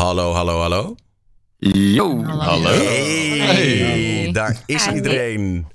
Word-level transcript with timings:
Hallo, 0.00 0.32
hallo, 0.32 0.60
hallo. 0.60 0.94
Yo. 1.58 2.24
Hallo. 2.24 2.68
Hey, 2.70 3.38
Hey. 3.38 4.32
daar 4.32 4.62
is 4.66 4.86
iedereen. 4.86 5.66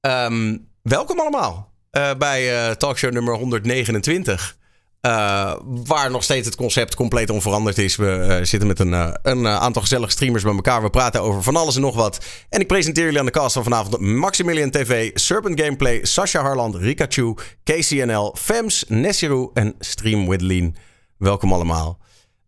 Ehm, 0.00 0.56
welkom 0.82 1.20
allemaal 1.20 1.72
eh, 1.90 2.10
bij 2.18 2.66
eh, 2.68 2.74
talkshow 2.74 3.12
nummer 3.12 3.34
129. 3.36 4.56
Eh, 5.00 5.54
waar 5.64 6.10
nog 6.10 6.22
steeds 6.22 6.46
het 6.46 6.56
concept 6.56 6.94
compleet 6.94 7.30
onveranderd 7.30 7.78
is. 7.78 7.96
We 7.96 8.40
zitten 8.42 8.68
met 8.68 8.78
een, 8.78 8.94
eh, 8.94 9.12
een 9.22 9.46
aantal 9.46 9.82
gezellige 9.82 10.10
streamers 10.10 10.42
bij 10.42 10.54
elkaar. 10.54 10.82
We 10.82 10.90
praten 10.90 11.22
over 11.22 11.42
van 11.42 11.56
alles 11.56 11.74
en 11.74 11.80
nog 11.80 11.94
wat. 11.94 12.24
En 12.48 12.60
ik 12.60 12.66
presenteer 12.66 13.04
jullie 13.04 13.18
aan 13.18 13.24
de 13.24 13.30
cast 13.30 13.52
van 13.52 13.62
vanavond 13.62 14.00
Maximilian 14.00 14.70
TV, 14.70 15.10
Serpent 15.14 15.60
Gameplay, 15.60 16.04
Sasha 16.04 16.42
Harland, 16.42 16.74
Rikachu, 16.74 17.34
KCNL, 17.64 18.34
Fems, 18.38 18.84
Nessiru 18.88 19.50
en 19.54 19.74
Stream 19.78 20.28
with 20.28 20.40
Lean. 20.40 20.76
Welkom 21.16 21.52
allemaal. 21.52 21.99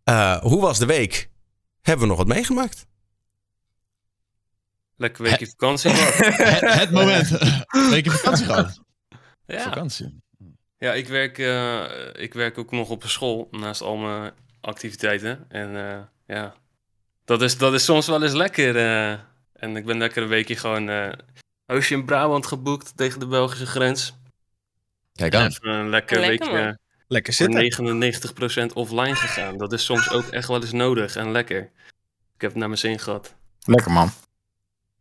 Eh, 0.05 0.41
hoe 0.41 0.61
was 0.61 0.79
de 0.79 0.87
week? 0.87 1.30
Hebben 1.80 2.03
we 2.03 2.09
nog 2.14 2.18
wat 2.18 2.35
meegemaakt? 2.35 2.86
Lekker 4.96 5.22
weekje 5.22 5.46
vakantie 5.46 5.90
gehad. 5.90 6.14
Het, 6.61 6.79
het 6.79 6.90
moment. 6.90 7.29
Week 7.90 8.04
in 8.04 8.11
vakantie 8.11 8.45
gehad. 8.46 8.81
ja. 9.46 9.62
Vakantie. 9.62 10.21
ja, 10.79 10.93
ik 10.93 11.09
werk, 11.09 11.39
eh, 11.39 11.85
ik 12.12 12.35
werk 12.35 12.59
ook 12.59 12.71
nog 12.71 12.89
op 12.90 13.03
een 13.03 13.09
school 13.09 13.49
naast 13.50 13.81
al 13.81 13.96
mijn 13.96 14.32
activiteiten. 14.61 15.45
En 15.49 15.76
eh, 15.90 16.00
ja, 16.37 16.54
dat 17.25 17.43
is, 17.43 17.59
dat 17.59 17.75
is 17.75 17.84
soms 17.84 18.07
wel 18.07 18.23
eens 18.23 18.32
lekker. 18.32 18.76
eh. 18.76 19.18
en 19.53 19.76
ik 19.76 19.84
ben 19.84 19.98
lekker 19.98 20.23
een 20.23 20.29
weekje 20.29 20.57
gewoon 20.57 20.89
eh 20.89 21.12
huisje 21.67 21.95
in 21.95 22.04
Brabant 22.04 22.46
geboekt 22.46 22.96
tegen 22.96 23.21
de 23.21 23.26
Belgische 23.26 23.67
grens. 23.67 24.14
Kijk 25.12 25.34
aan. 25.34 25.46
Even 25.46 25.68
een 25.68 25.89
lekker, 25.89 26.18
Lekker, 26.21 26.46
weekje 26.46 26.64
man. 26.64 26.79
Lekker 27.12 27.34
voor 27.34 28.71
99% 28.71 28.72
offline 28.72 29.14
gegaan. 29.14 29.58
Dat 29.58 29.72
is 29.72 29.84
soms 29.84 30.11
ook 30.11 30.26
echt 30.26 30.48
wel 30.48 30.61
eens 30.61 30.72
nodig 30.72 31.16
en 31.16 31.30
lekker. 31.30 31.61
Ik 32.34 32.41
heb 32.41 32.50
het 32.50 32.58
naar 32.58 32.69
mijn 32.69 32.80
zin 32.80 32.98
gehad. 32.98 33.34
Lekker 33.61 33.92
man. 33.92 34.11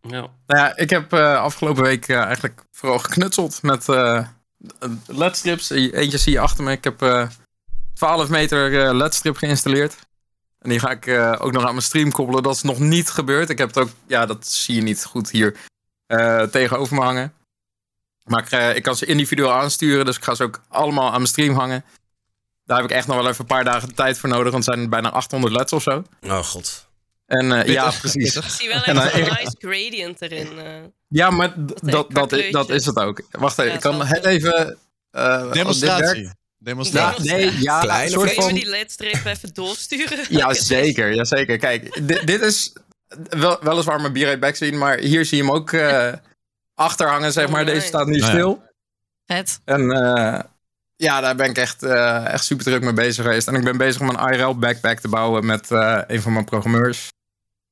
Ja. 0.02 0.10
Nou 0.10 0.32
ja, 0.46 0.78
ik 0.78 0.90
heb 0.90 1.14
eh, 1.14 1.42
afgelopen 1.42 1.84
week 1.84 2.08
eh, 2.08 2.22
eigenlijk 2.22 2.64
vooral 2.72 3.00
geknutseld 3.00 3.62
met 3.62 3.90
eh 3.90 4.28
ledstrips. 5.08 5.70
Eentje 5.70 6.18
zie 6.18 6.34
je 6.34 6.40
achter 6.40 6.64
me. 6.64 6.72
Ik 6.72 6.84
heb 6.84 7.02
eh 7.02 7.28
12 7.94 8.30
meter 8.30 8.86
eh 8.86 8.94
ledstrip 8.94 9.36
geïnstalleerd. 9.36 9.96
En 10.60 10.70
die 10.70 10.80
ga 10.80 10.92
ik 10.92 11.06
eh, 11.06 11.36
ook 11.38 11.52
nog 11.52 11.64
aan 11.64 11.72
mijn 11.72 11.82
stream 11.82 12.12
koppelen. 12.12 12.44
Dat 12.44 12.56
is 12.56 12.62
nog 12.62 12.80
niet 12.80 13.10
gebeurd. 13.10 13.50
Ik 13.50 13.58
heb 13.58 13.68
het 13.68 13.78
ook, 13.78 13.90
ja, 14.08 14.26
dat 14.26 14.48
zie 14.48 14.76
je 14.76 14.82
niet 14.82 15.06
goed 15.06 15.30
hier 15.30 15.56
eh, 16.06 16.44
tegenover 16.44 16.96
me 16.96 17.02
hangen. 17.02 17.34
Maar 18.24 18.54
ik, 18.54 18.76
ik 18.76 18.84
kan 18.84 18.96
ze 18.96 19.06
individueel 19.06 19.52
aansturen, 19.54 20.06
dus 20.06 20.18
ik 20.18 20.24
ga 20.24 20.36
ze 20.36 20.44
ook 20.44 20.62
allemaal 20.68 21.06
aan 21.06 21.12
mijn 21.12 21.28
stream 21.28 21.56
hangen. 21.56 21.84
Daar 22.72 22.82
heb 22.82 22.90
ik 22.90 22.96
echt 22.96 23.08
nog 23.08 23.16
wel 23.16 23.28
even 23.28 23.40
een 23.42 23.46
paar 23.46 23.64
dagen 23.64 23.88
de 23.88 23.94
tijd 23.94 24.18
voor 24.18 24.30
nodig, 24.30 24.52
want 24.52 24.66
het 24.66 24.74
zijn 24.76 24.90
bijna 24.90 25.10
800 25.12 25.54
leds 25.54 25.74
of 25.74 25.82
zo. 25.82 26.04
Oh 26.22 26.38
god. 26.38 26.88
En 27.26 27.52
eh, 27.52 27.74
ja, 27.74 27.92
precies. 28.00 28.36
Ik 28.36 28.44
zie 28.44 28.68
wel 28.68 28.78
echt 28.84 29.14
een 29.14 29.22
nice 29.24 29.56
gradient 29.60 30.22
erin. 30.22 30.60
eh. 30.60 30.66
Ja, 31.08 31.30
maar 31.30 31.54
dat, 31.82 32.12
dat, 32.12 32.32
is, 32.32 32.52
dat 32.52 32.70
is 32.70 32.86
het 32.86 32.98
ook. 32.98 33.22
Wacht 33.32 33.58
even, 33.60 33.70
Ja, 33.70 33.76
ik 33.76 33.82
kan 33.82 34.06
het 34.06 34.26
even... 34.26 34.78
eh, 35.12 35.44
dit 35.44 35.54
Demonstratie. 35.54 36.30
Demonstratie. 36.58 37.24
Ja, 37.26 37.36
nee, 37.36 37.60
ja, 37.62 37.80
Klein 37.80 38.04
een 38.06 38.10
soort 38.12 38.26
Kun 38.34 38.36
je 38.36 38.42
van... 38.42 38.54
die 38.54 38.70
ledstrip 38.70 39.26
even 39.26 39.54
doorsturen? 39.54 40.26
Ja, 40.38 40.54
zeker, 40.54 41.14
ja, 41.14 41.24
zeker. 41.24 41.58
Kijk, 41.58 42.08
dit, 42.08 42.28
dit 42.28 42.42
is 42.42 42.74
wel, 43.30 43.58
weliswaar 43.62 44.02
mijn 44.02 44.14
B-Rate 44.14 44.40
backscene, 44.40 44.78
maar 44.78 44.98
hier 44.98 45.26
zie 45.26 45.38
je 45.38 45.44
hem 45.44 45.52
ook 45.54 45.72
eh, 45.72 46.14
achter 46.88 47.08
hangen, 47.10 47.32
zeg 47.32 47.46
Oh, 47.46 47.52
maar. 47.52 47.66
Deze 47.66 47.88
staat 47.88 48.08
nu 48.08 48.18
ja. 48.18 48.28
stil. 48.30 48.64
Vet. 49.26 49.60
En 49.66 49.92
eh, 49.92 50.40
ja, 51.02 51.22
daar 51.22 51.36
ben 51.36 51.50
ik 51.50 51.58
echt, 51.58 51.84
eh, 51.84 52.26
echt 52.28 52.44
super 52.46 52.66
druk 52.66 52.82
mee 52.82 52.94
bezig 52.94 53.24
geweest. 53.26 53.48
En 53.48 53.56
ik 53.56 53.64
ben 53.64 53.78
bezig 53.78 54.02
om 54.02 54.10
een 54.10 54.34
IRL 54.34 54.56
backpack 54.58 55.00
te 55.00 55.08
bouwen 55.08 55.46
met 55.46 55.72
eh, 55.72 56.02
een 56.08 56.22
van 56.22 56.34
mijn 56.34 56.46
programmeurs. 56.46 57.08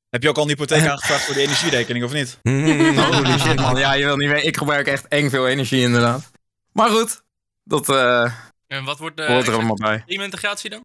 Heb 0.10 0.24
je 0.24 0.30
ook 0.30 0.36
al 0.38 0.44
een 0.44 0.50
hypotheek 0.50 0.88
aangevraagd 0.88 1.24
voor 1.26 1.34
de 1.34 1.42
energierekening 1.42 2.06
of 2.06 2.14
niet? 2.14 2.38
Holy 3.14 3.40
shit, 3.40 3.56
man. 3.56 3.76
Ja, 3.76 3.94
je 3.94 4.06
wil 4.06 4.18
niet 4.18 4.30
weten. 4.30 4.48
Ik 4.48 4.58
gebruik 4.58 4.88
echt 4.88 5.08
eng 5.08 5.30
veel 5.30 5.48
energie, 5.48 5.82
inderdaad. 5.82 6.32
Maar 6.74 6.90
goed, 6.90 7.22
dat 7.64 7.90
eh, 7.90 8.32
En 8.68 8.84
wat 8.84 9.00
wordt 9.00 9.18
de 9.18 9.26
hoort 9.26 9.48
er 9.48 9.54
allemaal 9.54 9.76
bij. 9.76 10.00
streamintegratie 10.04 10.70
dan? 10.70 10.84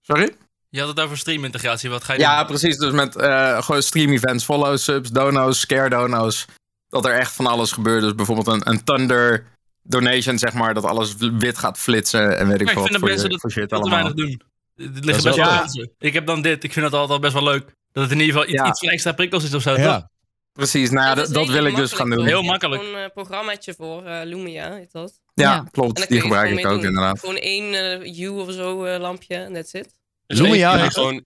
Sorry? 0.00 0.34
Je 0.68 0.78
had 0.80 0.88
het 0.88 1.00
over 1.00 1.18
streamintegratie. 1.18 1.90
Wat 1.90 2.04
ga 2.04 2.12
je 2.12 2.18
Ja, 2.18 2.38
doen? 2.38 2.46
precies. 2.46 2.76
Dus 2.76 2.92
met 2.92 3.16
eh, 3.16 3.62
gewoon 3.62 3.82
stream 3.82 4.12
events, 4.12 4.44
follow 4.44 4.76
subs, 4.78 5.10
dono's, 5.10 5.60
scare 5.60 5.88
dono's. 5.88 6.44
Dat 6.88 7.04
er 7.04 7.12
echt 7.14 7.32
van 7.32 7.46
alles 7.46 7.72
gebeurt. 7.72 8.02
Dus 8.02 8.14
bijvoorbeeld 8.14 8.46
een, 8.46 8.68
een 8.70 8.84
thunder 8.84 9.44
donation, 9.82 10.38
zeg 10.38 10.52
maar. 10.52 10.74
Dat 10.74 10.84
alles 10.84 11.14
wit 11.38 11.58
gaat 11.58 11.78
flitsen 11.78 12.38
en 12.38 12.48
weet 12.48 12.60
ik 12.60 12.64
Maar 12.66 12.74
ik 12.74 12.78
wat 12.78 12.88
vind 12.88 12.90
dat 12.90 12.98
voor, 13.00 13.08
mensen 13.08 13.30
dat 13.30 13.40
voor 13.40 13.50
shit 13.50 13.68
veel 13.68 13.68
te 13.68 13.74
allemaal. 13.90 14.12
weinig 14.14 14.14
doen. 14.14 14.48
Is 14.76 14.86
liggen 15.04 15.24
best 15.24 15.36
wel. 15.76 15.88
Ik 15.98 16.12
heb 16.12 16.26
dan 16.26 16.42
dit. 16.42 16.64
Ik 16.64 16.72
vind 16.72 16.84
het 16.84 16.94
altijd 16.94 17.20
best 17.20 17.32
wel 17.32 17.42
leuk. 17.44 17.64
Dat 17.92 18.02
het 18.02 18.12
in 18.12 18.18
ieder 18.20 18.32
geval 18.34 18.48
iets, 18.48 18.60
Ja. 18.62 18.68
iets 18.68 18.80
van 18.80 18.88
extra 18.88 19.12
prikkels 19.12 19.44
is 19.44 19.54
of 19.54 19.62
zo. 19.62 19.74
toch? 19.74 19.84
Ja. 19.84 20.10
Precies, 20.52 20.90
nou 20.90 21.06
ja, 21.06 21.14
dat, 21.14 21.34
dat 21.34 21.48
wil 21.48 21.64
ik 21.64 21.76
dus 21.76 21.92
gaan 21.92 22.10
doen. 22.10 22.18
Heel 22.24 22.26
Heel 22.40 22.42
makkelijk. 22.42 22.82
Gewoon 22.82 23.00
een 23.00 23.12
programmaatje 23.12 23.74
voor 23.76 24.04
eh, 24.04 24.20
Lumia, 24.26 24.72
heet 24.74 24.92
dat. 24.92 25.20
Ja, 25.34 25.64
klopt. 25.70 26.08
Die 26.08 26.20
gebruik 26.20 26.58
ik 26.58 26.66
ook 26.66 26.72
doen. 26.72 26.84
inderdaad. 26.84 27.18
Gewoon 27.20 27.36
één 27.36 27.74
eh 27.74 28.18
U 28.20 28.28
of 28.28 28.52
zo 28.52 28.84
eh, 28.84 29.00
lampje 29.00 29.34
en 29.34 29.52
that's 29.52 29.72
it. 29.72 29.88
Dus 30.26 30.38
Lumia 30.38 30.90
gewoon 30.90 31.24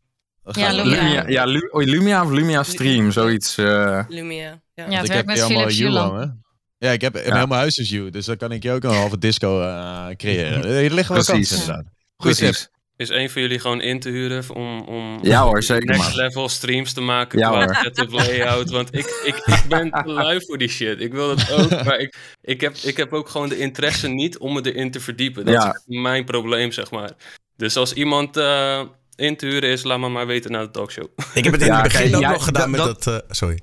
Ja, 0.52 0.72
Lumia. 0.72 1.02
Lumia. 1.02 1.28
Ja, 1.28 1.44
Lu- 1.44 1.68
oh, 1.70 1.82
Lumia 1.84 2.22
of 2.24 2.30
Lumia 2.30 2.62
Stream, 2.62 3.10
zoiets. 3.10 3.58
eh. 3.58 4.04
Lumia. 4.08 4.62
Ja. 4.74 4.84
Ja, 4.84 4.84
het 4.84 4.90
ik 4.90 4.90
werkt 4.92 5.12
heb 5.14 5.26
met 5.26 5.40
allemaal 5.40 5.58
Philips 5.60 5.78
U 5.80 5.84
Hue 5.84 5.98
hangen. 5.98 6.43
Ja, 6.84 6.90
ik 6.90 7.00
heb 7.00 7.14
Ja. 7.14 7.20
heel 7.22 7.32
mijn 7.32 7.50
huis 7.60 7.76
is 7.76 7.90
U, 7.92 8.10
dus 8.10 8.26
dan 8.26 8.36
kan 8.36 8.52
ik 8.52 8.62
je 8.62 8.72
ook 8.72 8.84
een 8.84 8.90
halve 8.94 9.18
disco 9.18 9.60
eh, 9.60 10.06
creëren. 10.16 10.64
Er 10.84 10.90
liggen 10.94 11.14
wel 11.14 11.24
Precies. 11.24 11.48
kansen 11.48 11.58
inderdaad. 11.58 11.84
Precies. 12.16 12.58
tip. 12.60 12.68
is 12.96 13.08
één 13.10 13.30
van 13.30 13.42
jullie 13.42 13.58
gewoon 13.58 13.80
in 13.80 14.00
te 14.00 14.08
huren 14.08 14.44
om, 14.54 14.80
om 14.80 15.18
Ja 15.22 15.42
hoor, 15.42 15.62
zeker 15.62 15.86
next 15.96 16.14
level 16.14 16.48
streams 16.48 16.92
te 16.92 17.00
maken 17.00 17.38
Ja, 17.38 17.64
qua 17.64 17.82
setup 17.82 18.10
layout. 18.12 18.70
Want 18.70 18.94
ik, 18.94 19.20
ik, 19.24 19.36
ik 19.36 19.64
ben 19.68 19.90
te 19.90 20.10
lui 20.20 20.40
voor 20.46 20.58
die 20.58 20.68
shit. 20.68 21.00
Ik 21.00 21.12
wil 21.12 21.36
dat 21.36 21.50
ook, 21.52 21.84
maar 21.84 21.98
ik, 21.98 22.14
ik, 22.40 22.60
heb, 22.60 22.76
ik 22.76 22.96
heb 22.96 23.12
ook 23.12 23.28
gewoon 23.28 23.48
de 23.48 23.58
interesse 23.58 24.08
niet 24.08 24.38
om 24.38 24.52
me 24.52 24.72
erin 24.72 24.90
te 24.90 25.00
verdiepen. 25.00 25.44
Dat 25.44 25.54
Ja. 25.54 25.68
is 25.74 25.82
mijn 26.00 26.24
probleem, 26.24 26.72
zeg 26.72 26.90
maar. 26.90 27.10
Dus 27.56 27.76
als 27.76 27.92
iemand 27.92 28.36
eh, 28.36 28.82
in 29.16 29.36
te 29.36 29.46
huren 29.46 29.70
is, 29.70 29.82
laat 29.82 29.98
me 29.98 30.08
maar 30.08 30.26
weten 30.26 30.50
na 30.50 30.60
de 30.62 30.70
talkshow. 30.70 31.06
Ik 31.34 31.44
heb 31.44 31.52
het 31.52 31.62
in 31.62 31.66
Ja, 31.68 31.82
het 31.82 31.92
begin 31.92 32.14
ook 32.14 32.20
ja, 32.20 32.30
nog 32.30 32.44
gedaan 32.44 32.72
dat- 32.72 32.86
met 32.86 33.02
dat... 33.04 33.22
eh, 33.22 33.30
sorry. 33.30 33.58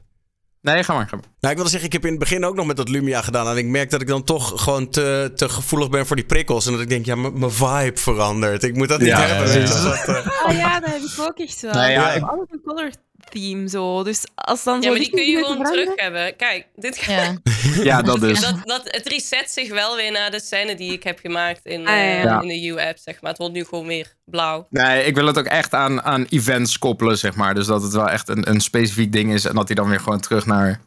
Nee, 0.62 0.84
ga 0.84 0.94
maar. 0.94 1.08
Ga 1.08 1.16
maar. 1.16 1.26
Nou, 1.40 1.52
ik 1.54 1.56
wilde 1.56 1.70
zeggen, 1.70 1.88
ik 1.88 1.94
heb 1.94 2.04
in 2.06 2.10
het 2.12 2.20
begin 2.20 2.46
ook 2.46 2.56
nog 2.56 2.66
met 2.66 2.78
dat 2.78 2.90
Lumia 2.90 3.22
gedaan. 3.22 3.48
En 3.48 3.58
ik 3.58 3.66
merk 3.66 3.90
dat 3.90 4.02
ik 4.02 4.08
dan 4.08 4.24
toch 4.24 4.64
gewoon 4.64 4.90
te, 4.90 5.32
te 5.36 5.50
gevoelig 5.50 5.90
ben 5.90 6.06
voor 6.06 6.16
die 6.16 6.26
prikkels. 6.26 6.66
En 6.66 6.72
dat 6.72 6.82
ik 6.82 6.90
denk, 6.90 7.06
ja, 7.06 7.16
mijn 7.16 7.52
vibe 7.52 7.92
verandert. 8.00 8.64
Ik 8.64 8.76
moet 8.76 8.88
dat 8.90 9.00
niet 9.00 9.08
Ja, 9.08 9.20
hebben. 9.20 9.48
ja, 9.54 9.60
dus 9.60 9.82
dat, 9.84 10.06
eh, 10.08 10.46
Ah 10.46 10.56
ja, 10.56 10.80
dat 10.80 10.90
heb 10.90 11.02
ik 11.02 11.20
ook 11.20 11.38
echt 11.40 11.62
wel. 11.62 11.74
Nee, 11.74 11.92
ja, 11.92 12.10
ik 12.10 12.16
ik- 12.16 12.22
heb 12.22 12.30
altijd 12.30 12.52
een 12.52 12.62
color 12.66 12.92
theme 13.32 13.70
zo. 13.70 14.04
Dus 14.04 14.24
als 14.36 14.64
dan 14.64 14.76
Ja, 14.76 14.82
zo 14.82 14.90
maar 14.90 15.00
die 15.00 15.10
kun 15.10 15.26
je 15.26 15.38
gewoon 15.38 15.64
terug 15.64 15.90
hebben. 15.96 16.36
Kijk, 16.36 16.68
dit 16.76 17.00
Ja. 17.00 17.38
Ja, 17.84 18.02
dat 18.02 18.20
dus. 18.20 18.40
dat, 18.40 18.56
dat, 18.64 18.82
het 18.84 19.08
reset 19.08 19.52
zich 19.52 19.70
wel 19.70 19.96
weer 19.96 20.12
naar 20.12 20.32
de 20.32 20.40
scène 20.40 20.76
die 20.76 20.92
ik 20.92 21.04
heb 21.04 21.20
gemaakt 21.20 21.66
in, 21.66 21.88
Ah, 21.88 21.96
ja, 21.96 22.38
eh, 22.38 22.42
in 22.42 22.48
de 22.48 22.68
U-app, 22.68 22.98
zeg 22.98 23.22
maar. 23.22 23.30
Het 23.30 23.40
wordt 23.40 23.54
nu 23.54 23.64
gewoon 23.64 23.88
weer 23.88 24.16
blauw. 24.26 24.68
Nee, 24.70 25.06
ik 25.06 25.16
wil 25.16 25.26
het 25.26 25.38
ook 25.38 25.46
echt 25.46 25.74
aan, 25.74 26.02
aan 26.02 26.26
events 26.30 26.78
koppelen, 26.78 27.18
zeg 27.18 27.36
maar. 27.36 27.54
Dus 27.54 27.66
dat 27.66 27.84
het 27.84 27.94
wel 27.94 28.10
echt 28.10 28.30
een, 28.30 28.50
een 28.50 28.62
specifiek 28.62 29.12
ding 29.12 29.34
is. 29.34 29.46
En 29.46 29.56
dat 29.56 29.68
hij 29.68 29.76
dan 29.76 29.90
weer 29.90 30.00
gewoon 30.00 30.20
terug 30.20 30.46
naar 30.46 30.82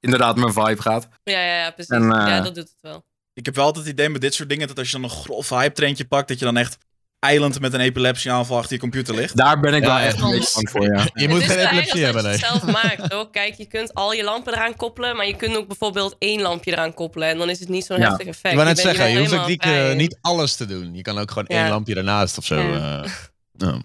inderdaad 0.00 0.36
mijn 0.36 0.52
vibe 0.52 0.82
gaat. 0.82 1.08
Ja, 1.24 1.40
ja, 1.40 1.56
ja 1.56 1.70
precies. 1.70 1.92
En, 1.92 2.02
eh, 2.02 2.26
ja, 2.26 2.40
dat 2.40 2.54
doet 2.54 2.68
het 2.68 2.78
wel. 2.80 3.04
Ik 3.32 3.44
heb 3.44 3.54
wel 3.54 3.64
altijd 3.64 3.84
het 3.84 3.94
idee 3.94 4.08
met 4.08 4.20
dit 4.20 4.34
soort 4.34 4.48
dingen 4.48 4.68
dat 4.68 4.78
als 4.78 4.90
je 4.90 4.92
dan 4.92 5.04
een 5.04 5.16
grof 5.16 5.48
hype 5.48 5.74
trendje 5.74 6.06
pakt, 6.06 6.28
dat 6.28 6.38
je 6.38 6.44
dan 6.44 6.56
echt 6.56 6.78
eiland 7.18 7.60
met 7.60 7.72
een 7.74 7.80
epilepsieaanval 7.80 8.56
achter 8.56 8.72
je 8.72 8.80
computer 8.80 9.14
ligt. 9.14 9.36
Daar 9.36 9.60
ben 9.60 9.74
ik 9.74 9.82
Ja, 9.82 9.88
wel 9.88 9.98
echt 10.06 10.20
een 10.20 10.30
beetje 10.30 10.50
bang 10.54 10.70
voor, 10.70 10.96
ja. 10.96 11.06
Je 11.14 11.28
moet 11.28 11.42
het 11.42 11.50
geen 11.52 11.66
epilepsie 11.66 12.04
hebben, 12.04 12.22
dat 12.22 12.32
nee. 12.32 12.40
je 12.40 12.46
het 12.46 12.60
zelf 12.62 12.72
maakt, 12.82 13.12
hoor. 13.12 13.30
Kijk, 13.30 13.54
je 13.54 13.66
kunt 13.66 13.94
al 13.94 14.12
je 14.12 14.24
lampen 14.24 14.52
eraan 14.52 14.76
koppelen, 14.76 15.16
maar 15.16 15.26
je 15.26 15.36
kunt 15.36 15.56
ook 15.56 15.66
bijvoorbeeld 15.66 16.16
één 16.18 16.40
lampje 16.42 16.72
eraan 16.72 16.94
koppelen. 16.94 17.28
En 17.28 17.38
dan 17.38 17.48
is 17.50 17.60
het 17.60 17.68
niet 17.68 17.84
zo'n 17.84 17.98
Ja. 17.98 18.08
heftig 18.08 18.26
effect. 18.26 18.48
Ik 18.48 18.54
wou 18.54 18.66
net 18.66 18.78
zeggen, 18.78 19.10
je 19.10 19.18
hoeft 19.18 19.32
ook 19.32 19.46
niet, 19.46 19.62
eh, 19.62 19.94
niet 19.94 20.18
alles 20.20 20.56
te 20.56 20.66
doen. 20.66 20.94
Je 20.94 21.02
kan 21.02 21.18
ook 21.18 21.28
gewoon 21.30 21.44
Ja. 21.48 21.60
één 21.60 21.68
lampje 21.68 21.94
ernaast 21.94 22.38
of 22.38 22.44
zo. 22.44 22.60
Ja. 22.60 23.02
eh, 23.02 23.10
ja. 23.52 23.78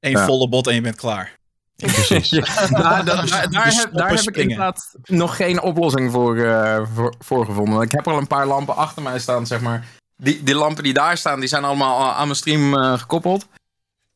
Eén 0.00 0.10
Ja. 0.10 0.24
volle 0.24 0.48
bot 0.48 0.66
en 0.66 0.74
je 0.74 0.80
bent 0.80 0.96
klaar. 0.96 1.34
precies. 1.76 2.30
Ja, 2.30 2.44
daar, 2.68 3.04
daar, 3.04 3.04
daar, 3.04 3.50
daar 3.50 3.74
heb, 3.74 3.88
daar 3.92 4.10
heb 4.14 4.20
ik 4.28 4.36
inderdaad 4.36 4.94
nog 5.02 5.36
geen 5.36 5.62
oplossing 5.62 6.12
voor, 6.12 6.36
eh, 6.38 6.80
voor, 6.94 7.14
voor 7.18 7.44
gevonden. 7.44 7.80
Ik 7.80 7.92
heb 7.92 8.08
al 8.08 8.18
een 8.18 8.26
paar 8.26 8.46
lampen 8.46 8.76
achter 8.76 9.02
mij 9.02 9.18
staan, 9.18 9.46
zeg 9.46 9.60
maar. 9.60 9.86
Die, 10.16 10.42
die 10.42 10.54
lampen 10.54 10.82
die 10.82 10.92
daar 10.92 11.16
staan, 11.16 11.40
die 11.40 11.48
zijn 11.48 11.64
allemaal 11.64 12.12
aan 12.12 12.24
mijn 12.24 12.36
stream 12.36 12.76
eh, 12.76 12.98
gekoppeld. 12.98 13.46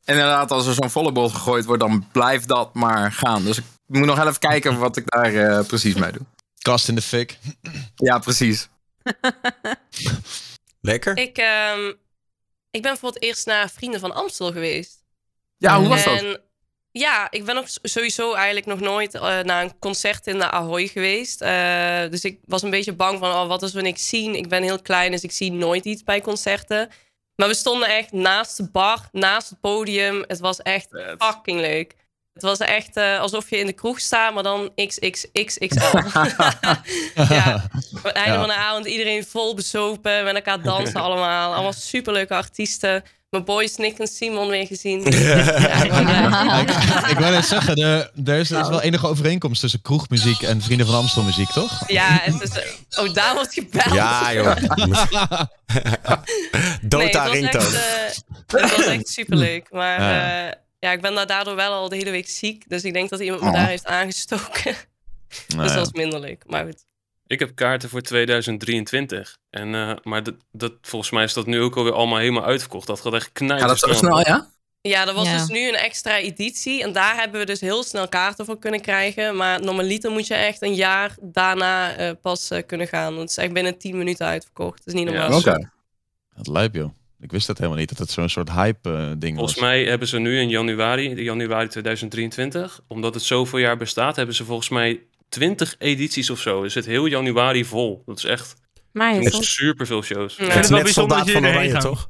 En 0.05 0.14
inderdaad, 0.14 0.50
als 0.50 0.67
er 0.67 0.75
zo'n 0.75 0.91
volle 0.91 1.12
bot 1.12 1.32
gegooid 1.32 1.64
wordt, 1.64 1.82
dan 1.82 2.08
blijft 2.12 2.49
dat 2.49 2.75
maar 2.75 3.12
gaan. 3.12 3.44
Dus 3.44 3.58
ik 3.58 3.64
moet 3.87 4.06
nog 4.06 4.19
even 4.19 4.38
kijken 4.38 4.79
wat 4.79 4.97
ik 4.97 5.11
daar 5.11 5.35
eh, 5.35 5.67
precies 5.67 5.94
mee 5.94 6.12
doe. 6.12 6.23
Kast 6.58 6.88
in 6.88 6.94
de 6.94 7.02
fik. 7.02 7.38
Ja, 7.94 8.19
precies. 8.19 8.69
Lekker. 10.81 11.17
Ik, 11.17 11.37
ehm, 11.37 11.93
ik 12.70 12.82
ben 12.82 12.96
voor 12.96 13.08
het 13.08 13.23
eerst 13.23 13.46
naar 13.46 13.70
Vrienden 13.70 14.00
van 14.00 14.14
Amstel 14.14 14.53
geweest. 14.53 15.05
Ja, 15.56 15.79
hoe 15.79 15.88
was 15.88 16.05
dat? 16.05 16.41
Ja, 16.92 17.31
ik 17.31 17.44
ben 17.44 17.56
ook 17.56 17.66
sowieso 17.82 18.34
eigenlijk 18.34 18.66
nog 18.66 18.81
nooit 18.81 19.14
eh, 19.14 19.20
naar 19.40 19.62
een 19.62 19.78
concert 19.78 20.26
in 20.26 20.38
de 20.38 20.50
Ahoy 20.50 20.87
geweest. 20.87 21.40
Eh, 21.40 22.08
dus 22.10 22.25
ik 22.25 22.40
was 22.44 22.62
een 22.62 22.70
beetje 22.70 22.92
bang 22.92 23.19
van, 23.19 23.31
oh, 23.31 23.46
wat 23.46 23.62
is 23.62 23.72
wanneer 23.72 23.92
ik 23.92 23.98
zie? 23.98 24.37
Ik 24.37 24.48
ben 24.48 24.62
heel 24.62 24.82
klein, 24.82 25.10
dus 25.10 25.22
ik 25.22 25.32
zie 25.32 25.52
nooit 25.52 25.84
iets 25.84 26.04
bij 26.04 26.20
concerten. 26.20 26.88
Maar 27.37 27.48
we 27.48 27.54
stonden 27.54 27.88
echt 27.88 28.12
naast 28.12 28.56
de 28.56 28.70
bar, 28.70 29.08
naast 29.12 29.50
het 29.50 29.60
podium. 29.60 30.25
Het 30.26 30.38
was 30.38 30.58
echt 30.58 30.88
fucking 31.19 31.60
leuk. 31.60 31.94
Het 32.40 32.58
was 32.58 32.69
echt 32.69 32.96
eh, 32.96 33.19
alsof 33.20 33.50
je 33.50 33.58
in 33.58 33.66
de 33.66 33.72
kroeg 33.72 34.00
staat, 34.00 34.34
maar 34.34 34.42
dan 34.42 34.70
XXXXL. 34.76 35.96
ja, 37.34 37.69
het 38.02 38.12
einde 38.12 38.32
Ja. 38.32 38.38
van 38.38 38.48
de 38.48 38.54
avond 38.54 38.87
iedereen 38.87 39.25
vol 39.25 39.54
bezopen, 39.54 40.25
met 40.25 40.34
elkaar 40.34 40.62
dansen 40.72 41.00
allemaal. 41.00 41.52
Allemaal 41.52 41.72
superleuke 41.72 42.34
artiesten. 42.34 43.02
Mijn 43.31 43.44
boys 43.44 43.76
Nick 43.76 43.98
en 43.98 44.06
Simon 44.06 44.48
weer 44.48 44.66
gezien. 44.66 45.02
ja, 45.10 47.08
ik 47.08 47.19
wil 47.19 47.31
net 47.31 47.44
zeggen, 47.46 47.75
er, 47.76 48.10
er 48.25 48.38
is, 48.38 48.50
er 48.50 48.60
is 48.60 48.69
wel 48.69 48.81
enige 48.82 49.06
overeenkomst 49.06 49.60
tussen 49.60 49.82
kroegmuziek 49.82 50.43
en 50.43 50.62
Vrienden 50.62 50.86
van 50.86 50.94
Amstel 50.96 51.22
muziek, 51.22 51.50
toch? 51.50 51.82
Ja, 51.86 52.19
het 52.22 52.43
is, 52.43 52.50
oh, 52.98 53.14
daar 53.14 53.34
wordt 53.34 53.52
gebeld. 53.54 53.93
Ja, 53.94 54.32
joh. 54.32 54.56
Dota 56.82 56.96
nee, 56.96 57.06
het 57.06 57.14
was 57.14 57.31
ringtone. 57.32 57.64
echt, 57.64 58.25
eh, 58.46 58.60
het 58.60 58.76
was 58.76 58.86
echt 58.86 59.08
superleuk. 59.08 59.66
Maar 59.70 60.00
Ja. 60.02 60.54
Ja. 60.81 60.88
ja, 60.88 60.93
ik 60.93 61.00
ben 61.00 61.15
daar 61.15 61.27
daardoor 61.27 61.55
wel 61.56 61.73
al 61.73 61.88
de 61.88 61.97
hele 61.97 62.11
week 62.11 62.29
ziek. 62.29 62.69
Dus 62.69 62.85
ik 62.85 62.93
denk 62.93 63.09
dat 63.11 63.21
iemand 63.21 63.41
me 63.43 63.49
Oh. 63.49 63.55
daar 63.55 63.69
heeft 63.69 63.87
aangestoken. 63.87 64.75
Nou 65.49 65.62
dus 65.62 65.71
ja. 65.71 65.77
dat 65.77 65.87
is 65.87 65.93
minder 65.93 66.21
leuk. 66.21 66.43
Maar 66.47 66.65
goed. 66.65 66.85
Ik 67.27 67.38
heb 67.38 67.55
kaarten 67.55 67.88
voor 67.88 68.00
2023. 68.00 69.37
En, 69.50 69.75
eh, 69.75 69.93
maar 70.03 70.23
dat, 70.23 70.35
dat, 70.53 70.73
volgens 70.82 71.11
mij 71.11 71.25
is 71.25 71.32
dat 71.32 71.47
nu 71.47 71.61
ook 71.61 71.77
alweer 71.77 71.93
allemaal 71.93 72.19
helemaal 72.19 72.44
uitverkocht. 72.44 72.87
Dat 72.87 73.00
gaat 73.00 73.15
echt 73.15 73.32
knijpen. 73.32 73.59
Ja, 73.59 73.67
dat 73.67 73.79
zo 73.79 73.93
snel, 73.93 74.19
ja? 74.21 74.49
Ja, 74.81 75.06
er 75.09 75.15
was 75.15 75.27
Ja. 75.27 75.38
dus 75.38 75.47
nu 75.49 75.69
een 75.69 75.75
extra 75.75 76.19
editie. 76.19 76.82
En 76.82 76.93
daar 76.93 77.17
hebben 77.17 77.41
we 77.41 77.47
dus 77.47 77.61
heel 77.61 77.82
snel 77.82 78.09
kaarten 78.09 78.44
voor 78.44 78.59
kunnen 78.59 78.81
krijgen. 78.81 79.37
Maar 79.37 79.62
normaliter 79.62 80.11
moet 80.11 80.27
je 80.27 80.35
echt 80.35 80.62
een 80.62 80.75
jaar 80.75 81.15
daarna 81.21 81.97
eh, 81.97 82.11
pas 82.23 82.50
eh, 82.50 82.62
kunnen 82.67 82.87
gaan. 82.87 83.09
Want 83.17 83.21
het 83.21 83.31
is 83.31 83.37
echt 83.44 83.53
binnen 83.53 83.79
10 83.79 83.99
minuten 83.99 84.27
uitverkocht. 84.27 84.79
Dat 84.85 84.94
is 84.94 85.00
niet 85.00 85.11
Ja, 85.12 85.19
normaal. 85.21 85.38
Oké. 85.38 85.71
Dat 86.37 86.47
lijp, 86.47 86.75
joh. 86.75 86.91
Ik 87.20 87.31
wist 87.32 87.46
dat 87.46 87.58
helemaal 87.58 87.78
niet, 87.78 87.88
dat 87.88 87.99
het 87.99 88.11
zo'n 88.11 88.28
soort 88.28 88.50
hype-ding 88.52 89.37
was. 89.37 89.52
Volgens 89.52 89.61
mij 89.61 89.84
hebben 89.84 90.08
ze 90.08 90.19
nu 90.19 90.38
in 90.38 90.49
januari, 90.49 91.22
januari 91.22 91.69
2023, 91.69 92.81
omdat 92.88 93.14
het 93.14 93.22
zoveel 93.22 93.58
jaar 93.58 93.76
bestaat, 93.76 94.17
hebben 94.17 94.34
ze 94.34 94.44
volgens 94.44 94.69
mij 94.69 95.00
20 95.28 95.75
edities 95.78 96.31
of 96.31 96.40
zo. 96.40 96.62
Er 96.62 96.70
zit 96.70 96.87
heel 96.87 97.06
januari 97.06 97.64
vol. 97.64 98.02
Dat 98.06 98.19
is 98.19 98.25
echt, 98.25 98.55
het 98.93 99.32
was- 99.32 99.55
super 99.55 99.87
veel 99.87 100.02
shows. 100.02 100.37
Ja. 100.37 100.44
Het 100.44 100.52
vind 100.52 100.64
is 100.64 100.69
het 100.69 100.69
wel 100.69 100.76
net 100.76 100.84
bijzonder 100.84 101.17
soldaat 101.19 101.26
dat 101.43 101.43
van 101.43 101.52
Oranje, 101.52 101.78
toch? 101.78 102.06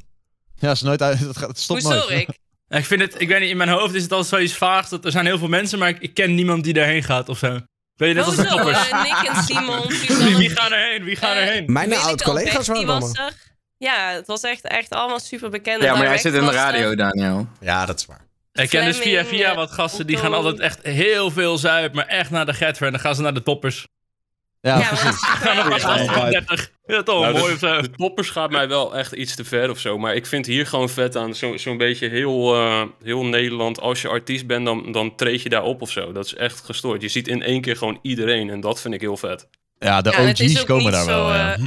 Ja, 0.58 0.70
is 0.70 0.80
nooit 0.82 1.02
uit, 1.02 1.18
het, 1.28 1.36
gaat, 1.36 1.48
het 1.48 1.58
stopt 1.60 1.82
Hoezo, 1.82 1.98
nooit. 1.98 2.08
Rick? 2.10 2.28
Ja, 2.68 2.76
Ik 2.76 2.84
vind 2.84 3.00
het, 3.00 3.20
ik 3.20 3.28
weet 3.28 3.40
niet, 3.40 3.50
in 3.50 3.56
mijn 3.56 3.68
hoofd 3.68 3.94
is 3.94 4.02
het 4.02 4.12
altijd 4.12 4.30
zoiets 4.30 4.52
vaags. 4.54 4.88
Dat 4.90 5.04
er 5.04 5.10
zijn 5.10 5.26
heel 5.26 5.38
veel 5.38 5.48
mensen, 5.48 5.78
maar 5.78 5.88
ik, 5.88 5.98
ik 6.00 6.14
ken 6.14 6.34
niemand 6.34 6.64
die 6.64 6.72
daarheen 6.72 7.02
gaat 7.02 7.28
of 7.28 7.38
zo. 7.38 7.58
Weet 7.96 8.08
je, 8.08 8.14
net 8.14 8.24
als 8.24 8.36
de. 8.36 8.46
Eh, 8.46 9.02
Nick 9.02 9.28
en 9.34 9.42
Simon. 9.42 9.88
Wie, 10.38 10.50
gaan 10.50 10.72
erheen? 10.72 11.04
Wie 11.04 11.16
gaan 11.16 11.36
Eh, 11.36 11.46
erheen? 11.46 11.72
Mijn 11.72 11.92
ik 11.92 11.98
oud-collega's 11.98 12.66
waren 12.66 13.02
er. 13.02 13.34
Ja, 13.80 14.10
het 14.12 14.26
was 14.26 14.42
echt, 14.42 14.64
echt 14.66 14.90
allemaal 14.90 15.20
super 15.20 15.50
bekende. 15.50 15.84
Ja, 15.84 15.94
maar 15.96 16.04
jij 16.06 16.18
zit 16.18 16.34
in 16.34 16.40
de 16.40 16.46
er. 16.46 16.52
radio, 16.52 16.94
Daniel. 16.94 17.48
Ja, 17.60 17.86
dat 17.86 17.98
is 17.98 18.06
waar. 18.06 18.26
Ik 18.52 18.68
ken 18.68 18.84
dus 18.84 18.98
via 18.98 19.24
via 19.24 19.50
eh, 19.50 19.56
wat 19.56 19.70
gasten, 19.70 20.06
die 20.06 20.16
gaan 20.16 20.34
altijd 20.34 20.58
echt 20.60 20.82
heel 20.82 21.30
veel 21.30 21.58
zuipen, 21.58 21.96
maar 21.96 22.06
echt 22.06 22.30
naar 22.30 22.46
de 22.46 22.52
Getver. 22.52 22.86
En 22.86 22.92
dan 22.92 23.00
gaan 23.00 23.14
ze 23.14 23.22
naar 23.22 23.34
de 23.34 23.42
toppers. 23.42 23.86
Ja, 24.60 24.78
Ja, 24.78 24.88
precies. 24.88 25.24
Gaan 25.44 26.04
Ja, 26.04 26.14
ja. 26.24 26.30
30. 26.30 26.70
Ja, 26.86 27.02
toch 27.02 27.20
Nou, 27.20 27.32
mooi 27.38 27.46
de, 27.46 27.52
of 27.52 27.58
zo. 27.58 27.80
de 27.80 27.90
toppers 27.90 28.30
gaat 28.30 28.50
mij 28.50 28.68
wel 28.68 28.96
echt 28.96 29.12
iets 29.12 29.34
te 29.34 29.44
ver 29.44 29.70
of 29.70 29.78
zo. 29.78 29.98
Maar 29.98 30.14
ik 30.14 30.26
vind 30.26 30.46
hier 30.46 30.66
gewoon 30.66 30.88
vet 30.88 31.16
aan. 31.16 31.34
Zo- 31.34 31.56
Zo'n 31.56 31.76
beetje 31.76 32.08
heel, 32.08 32.54
eh, 32.54 32.82
heel 33.02 33.24
Nederland. 33.24 33.80
Als 33.80 34.02
je 34.02 34.08
artiest 34.08 34.46
bent, 34.46 34.64
dan, 34.64 34.92
dan 34.92 35.14
treed 35.16 35.42
je 35.42 35.48
daar 35.48 35.62
op 35.62 35.82
of 35.82 35.90
zo. 35.90 36.12
Dat 36.12 36.24
is 36.24 36.34
echt 36.34 36.60
gestoord. 36.64 37.02
Je 37.02 37.08
ziet 37.08 37.28
in 37.28 37.42
één 37.42 37.60
keer 37.60 37.76
gewoon 37.76 37.98
iedereen. 38.02 38.50
En 38.50 38.60
dat 38.60 38.80
vind 38.80 38.94
ik 38.94 39.00
heel 39.00 39.16
vet. 39.16 39.48
Ja, 39.78 40.00
de 40.00 40.10
Ja, 40.10 40.28
OG's 40.30 40.64
komen 40.64 40.92
daar 40.92 41.02
zo, 41.04 41.06
wel. 41.24 41.34
ja. 41.34 41.52
eh, 41.56 41.64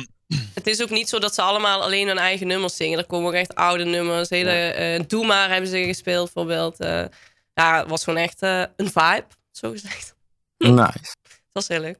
Het 0.53 0.67
is 0.67 0.81
ook 0.81 0.89
niet 0.89 1.09
zo 1.09 1.19
dat 1.19 1.33
ze 1.33 1.41
allemaal 1.41 1.81
alleen 1.81 2.07
hun 2.07 2.17
eigen 2.17 2.47
nummers 2.47 2.75
zingen. 2.75 2.97
Er 2.97 3.05
komen 3.05 3.27
ook 3.27 3.33
echt 3.33 3.55
oude 3.55 3.83
nummers. 3.85 4.29
Hele, 4.29 4.51
eh 4.51 5.01
Doe 5.07 5.25
maar 5.25 5.49
hebben 5.49 5.69
ze 5.69 5.83
gespeeld, 5.83 6.33
bijvoorbeeld. 6.33 6.79
Eh, 6.79 7.05
ja, 7.53 7.79
het 7.79 7.89
was 7.89 8.03
gewoon 8.03 8.19
echt 8.19 8.41
eh, 8.41 8.63
een 8.75 8.91
vibe, 8.91 9.25
zo 9.51 9.71
gezegd. 9.71 10.15
Nice. 10.57 11.15
Het 11.21 11.51
was 11.51 11.67
heel 11.67 11.79
leuk. 11.79 11.97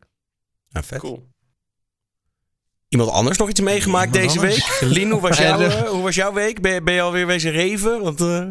Ja, 0.69 0.83
vet. 0.83 0.99
Cool. 0.99 1.31
Iemand 2.89 3.09
anders 3.09 3.37
nog 3.37 3.49
iets 3.49 3.59
meegemaakt 3.59 4.15
Iemand 4.15 4.33
deze 4.33 4.39
anders? 4.39 4.79
week? 4.79 4.91
Lien, 4.91 5.11
hoe 5.11 5.21
was, 5.21 5.37
jouw, 5.47 5.87
hoe 5.87 6.01
was 6.01 6.15
jouw 6.15 6.33
week? 6.33 6.61
Ben 6.61 6.73
je, 6.73 6.81
ben 6.81 6.93
je 6.93 7.01
alweer 7.01 7.27
wezen 7.27 7.51
reven? 7.51 8.01
Want, 8.01 8.21
eh, 8.21 8.47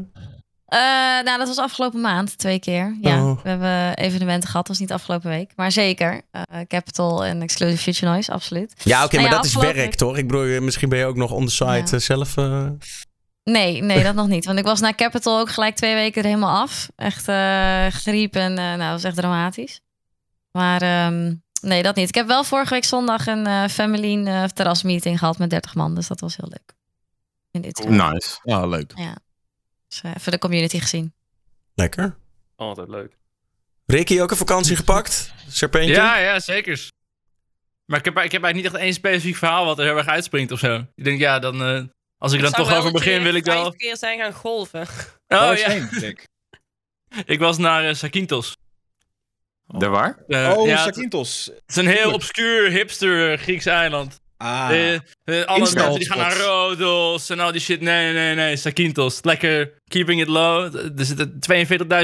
Eh, 0.72 0.78
nou, 1.24 1.38
dat 1.38 1.46
was 1.48 1.58
afgelopen 1.58 2.00
maand, 2.00 2.38
twee 2.38 2.58
keer. 2.58 2.96
Ja, 3.00 3.24
Oh. 3.24 3.42
we 3.42 3.48
hebben 3.48 3.96
evenementen 3.96 4.48
gehad, 4.48 4.66
dat 4.66 4.76
was 4.76 4.78
niet 4.78 4.92
afgelopen 4.92 5.30
week. 5.30 5.52
Maar 5.56 5.72
zeker, 5.72 6.22
eh, 6.30 6.42
Capital 6.66 7.24
en 7.24 7.42
Exclusive 7.42 7.82
Future 7.82 8.12
Noise, 8.12 8.32
absoluut. 8.32 8.74
Ja, 8.84 9.04
oké, 9.04 9.14
Nou 9.16 9.22
maar 9.28 9.36
ja, 9.36 9.42
dat 9.42 9.46
is 9.46 9.54
werk, 9.74 9.94
toch? 9.94 10.16
Ik 10.16 10.26
bedoel, 10.28 10.60
misschien 10.60 10.88
ben 10.88 10.98
je 10.98 11.04
ook 11.04 11.16
nog 11.16 11.30
on 11.30 11.46
the 11.46 11.52
site 11.52 11.64
Ja. 11.70 11.84
eh, 11.92 11.98
zelf... 11.98 12.36
eh, 12.36 12.66
Nee, 13.44 13.82
nee, 13.82 14.02
dat 14.08 14.14
nog 14.14 14.28
niet. 14.28 14.44
Want 14.44 14.58
ik 14.58 14.64
was 14.64 14.80
na 14.80 14.92
Capital 14.94 15.38
ook 15.38 15.50
gelijk 15.50 15.76
twee 15.76 15.94
weken 15.94 16.22
er 16.22 16.28
helemaal 16.28 16.60
af. 16.60 16.88
Echt 16.96 17.28
eh 17.28 17.86
griep 17.86 18.34
en 18.34 18.50
eh, 18.58 18.64
nou, 18.64 18.78
dat 18.78 18.90
was 18.90 19.04
echt 19.04 19.16
dramatisch. 19.16 19.80
Maar 20.52 20.82
ehm, 20.82 21.34
nee, 21.62 21.82
dat 21.82 21.96
niet. 21.96 22.08
Ik 22.08 22.14
heb 22.14 22.26
wel 22.26 22.44
vorige 22.44 22.74
week 22.74 22.84
zondag 22.84 23.26
een 23.26 23.46
eh 23.46 23.64
family 23.68 24.26
eh, 24.26 24.44
terrasmeeting 24.44 25.18
gehad 25.18 25.38
met 25.38 25.50
30 25.50 25.74
man. 25.74 25.94
Dus 25.94 26.06
dat 26.08 26.20
was 26.20 26.36
heel 26.36 26.48
leuk. 26.48 26.74
In 27.50 27.64
Utrecht. 27.64 28.12
Nice. 28.12 28.38
Ja, 28.42 28.66
leuk. 28.66 28.92
Dus, 29.92 30.02
eh, 30.02 30.10
even 30.16 30.32
de 30.32 30.38
community 30.38 30.78
gezien. 30.78 31.14
Lekker. 31.74 32.16
Altijd 32.56 32.88
leuk. 32.88 33.16
Ricky, 33.86 34.20
ook 34.20 34.30
een 34.30 34.36
vakantie 34.36 34.76
gepakt? 34.76 35.32
Serpentje? 35.48 35.94
Ja, 35.94 36.18
ja, 36.18 36.40
zeker. 36.40 36.90
Maar 37.84 37.98
ik 37.98 38.04
heb, 38.04 38.18
ik 38.18 38.32
heb 38.32 38.42
eigenlijk 38.42 38.54
niet 38.54 38.64
echt 38.64 38.84
één 38.84 38.94
specifiek 38.94 39.36
verhaal 39.36 39.64
wat 39.64 39.78
er 39.78 39.84
heel 39.84 39.96
erg 39.96 40.06
uitspringt 40.06 40.52
of 40.52 40.58
zo. 40.58 40.84
Ik 40.94 41.04
denk, 41.04 41.20
ja, 41.20 41.38
dan, 41.38 41.62
eh, 41.62 41.82
als 42.18 42.32
ik 42.32 42.38
er 42.38 42.44
dan 42.44 42.64
toch 42.64 42.76
over 42.76 42.92
begin, 42.92 43.22
wil 43.22 43.34
ik 43.34 43.44
wel... 43.44 43.62
vijf 43.62 43.76
keer 43.76 43.96
zijn 43.96 44.18
gaan 44.18 44.32
golven. 44.32 44.86
Oh 45.28 45.56
ja, 45.56 45.70
heen, 45.70 45.88
ik 47.34 47.38
was 47.38 47.58
naar 47.58 47.88
eh, 47.88 47.94
Zakynthos. 47.94 48.56
De 49.66 49.88
waar? 49.88 50.18
Oh, 50.26 50.66
ja, 50.66 50.84
het 50.84 50.94
Zakynthos. 50.94 51.50
is 51.66 51.76
een 51.76 51.86
heel 51.86 52.12
obscuur 52.12 52.70
hipster 52.70 53.38
Grieks 53.38 53.66
eiland. 53.66 54.20
Ah, 54.42 54.70
Eh, 54.70 54.94
eh, 54.94 55.44
alle 55.44 55.58
mensen 55.58 55.94
die 55.98 56.08
gaan 56.08 56.18
naar. 56.18 56.36
Rodos 56.36 57.30
en 57.30 57.40
al 57.40 57.52
die 57.52 57.60
shit. 57.60 57.80
Nee, 57.80 58.12
nee, 58.12 58.34
nee. 58.34 58.56
Zakynthos. 58.56 59.18
Lekker 59.22 59.72
keeping 59.88 60.20
it 60.20 60.28
low. 60.28 60.74
Er 60.98 61.04
zitten 61.04 61.38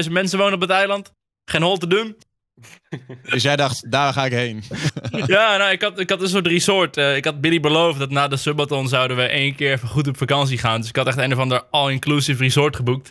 42.000 0.05 0.11
mensen 0.11 0.37
wonen 0.37 0.53
op 0.53 0.61
het 0.61 0.69
eiland. 0.69 1.11
Geen 1.45 1.61
hol 1.61 1.77
te 1.77 1.87
doen. 1.87 2.15
Dus 3.31 3.43
jij 3.43 3.55
dacht, 3.55 3.91
daar 3.91 4.13
ga 4.13 4.25
ik 4.25 4.31
heen. 4.31 4.63
ja, 5.25 5.57
nou, 5.57 5.71
ik 5.71 5.81
had, 5.81 5.99
ik 5.99 6.09
had 6.09 6.21
een 6.21 6.27
soort 6.27 6.47
resort. 6.47 6.97
Eh, 6.97 7.15
ik 7.15 7.25
had 7.25 7.41
Billy 7.41 7.59
beloofd 7.59 7.99
dat 7.99 8.09
na 8.09 8.27
de 8.27 8.37
subathon 8.37 8.87
zouden 8.87 9.17
we 9.17 9.23
één 9.23 9.55
keer 9.55 9.71
even 9.71 9.87
goed 9.87 10.07
op 10.07 10.17
vakantie 10.17 10.57
gaan. 10.57 10.79
Dus 10.79 10.89
ik 10.89 10.95
had 10.95 11.07
echt 11.07 11.17
een 11.17 11.33
of 11.33 11.39
ander 11.39 11.63
all-inclusive 11.69 12.43
resort 12.43 12.75
geboekt. 12.75 13.09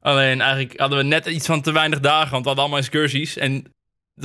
Alleen 0.00 0.40
eigenlijk 0.40 0.78
hadden 0.80 0.98
we 0.98 1.04
net 1.04 1.26
iets 1.26 1.46
van 1.46 1.62
te 1.62 1.72
weinig 1.72 2.00
dagen, 2.00 2.30
want 2.30 2.42
we 2.42 2.46
hadden 2.48 2.64
allemaal 2.64 2.78
excursies. 2.78 3.36
En 3.36 3.72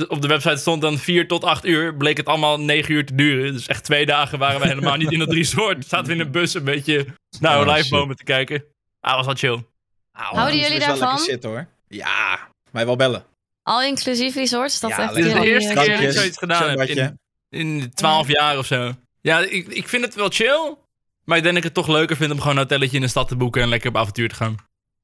op 0.08 0.22
de 0.22 0.28
website 0.28 0.56
stond 0.56 0.80
dan 0.82 0.98
4 0.98 1.28
tot 1.28 1.44
8 1.44 1.64
uur. 1.64 1.94
Bleek 1.94 2.16
het 2.16 2.26
allemaal 2.26 2.60
9 2.60 2.94
uur 2.94 3.06
te 3.06 3.14
duren. 3.14 3.52
Dus 3.52 3.66
echt 3.66 3.84
twee 3.84 4.06
dagen 4.06 4.38
waren 4.38 4.60
we 4.60 4.66
helemaal 4.66 4.96
niet 4.96 5.12
in 5.12 5.20
het 5.20 5.32
resort. 5.32 5.86
Zaten 5.86 6.06
we 6.06 6.12
in 6.12 6.20
een 6.20 6.30
bus 6.30 6.54
een 6.54 6.64
beetje 6.64 7.06
naar 7.40 7.60
Oh, 7.60 7.74
livebomen 7.74 8.16
te 8.16 8.24
kijken. 8.24 8.64
Ah, 9.00 9.16
was 9.16 9.26
wel 9.26 9.34
chill. 9.34 9.64
Houden 10.10 10.44
dat 10.44 10.62
jullie 10.62 10.78
daarvan? 10.78 11.08
lekker 11.08 11.24
zitten, 11.24 11.50
hoor. 11.50 11.66
Ja, 11.88 12.48
mij 12.70 12.86
wel 12.86 12.96
bellen. 12.96 13.24
Al 13.62 13.82
inclusief 13.82 14.34
resorts, 14.34 14.74
is 14.74 14.80
dat 14.80 14.90
Ja, 14.90 15.02
echt 15.02 15.14
Dit 15.14 15.24
is 15.24 15.32
de 15.32 15.46
eerste 15.46 15.74
keer 15.74 15.96
dat 15.96 16.00
ik 16.00 16.12
zoiets 16.12 16.38
gedaan 16.38 16.78
heb. 16.78 16.88
In, 16.88 17.18
in 17.50 17.90
12 17.94 18.28
jaar 18.28 18.58
of 18.58 18.66
zo. 18.66 18.92
Ja, 19.20 19.38
ik, 19.38 19.68
ik 19.68 19.88
vind 19.88 20.04
het 20.04 20.14
wel 20.14 20.28
chill. 20.28 20.76
Maar 21.24 21.36
ik 21.36 21.42
denk 21.42 21.54
dat 21.54 21.64
ik 21.64 21.74
het 21.74 21.84
toch 21.84 21.94
leuker 21.96 22.16
vind 22.16 22.32
om 22.32 22.38
gewoon 22.38 22.56
een 22.56 22.62
hotelletje 22.62 22.96
in 22.96 23.02
de 23.02 23.08
stad 23.08 23.28
te 23.28 23.36
boeken 23.36 23.62
en 23.62 23.68
lekker 23.68 23.88
op 23.88 23.96
avontuur 23.96 24.28
te 24.28 24.34
gaan. 24.34 24.56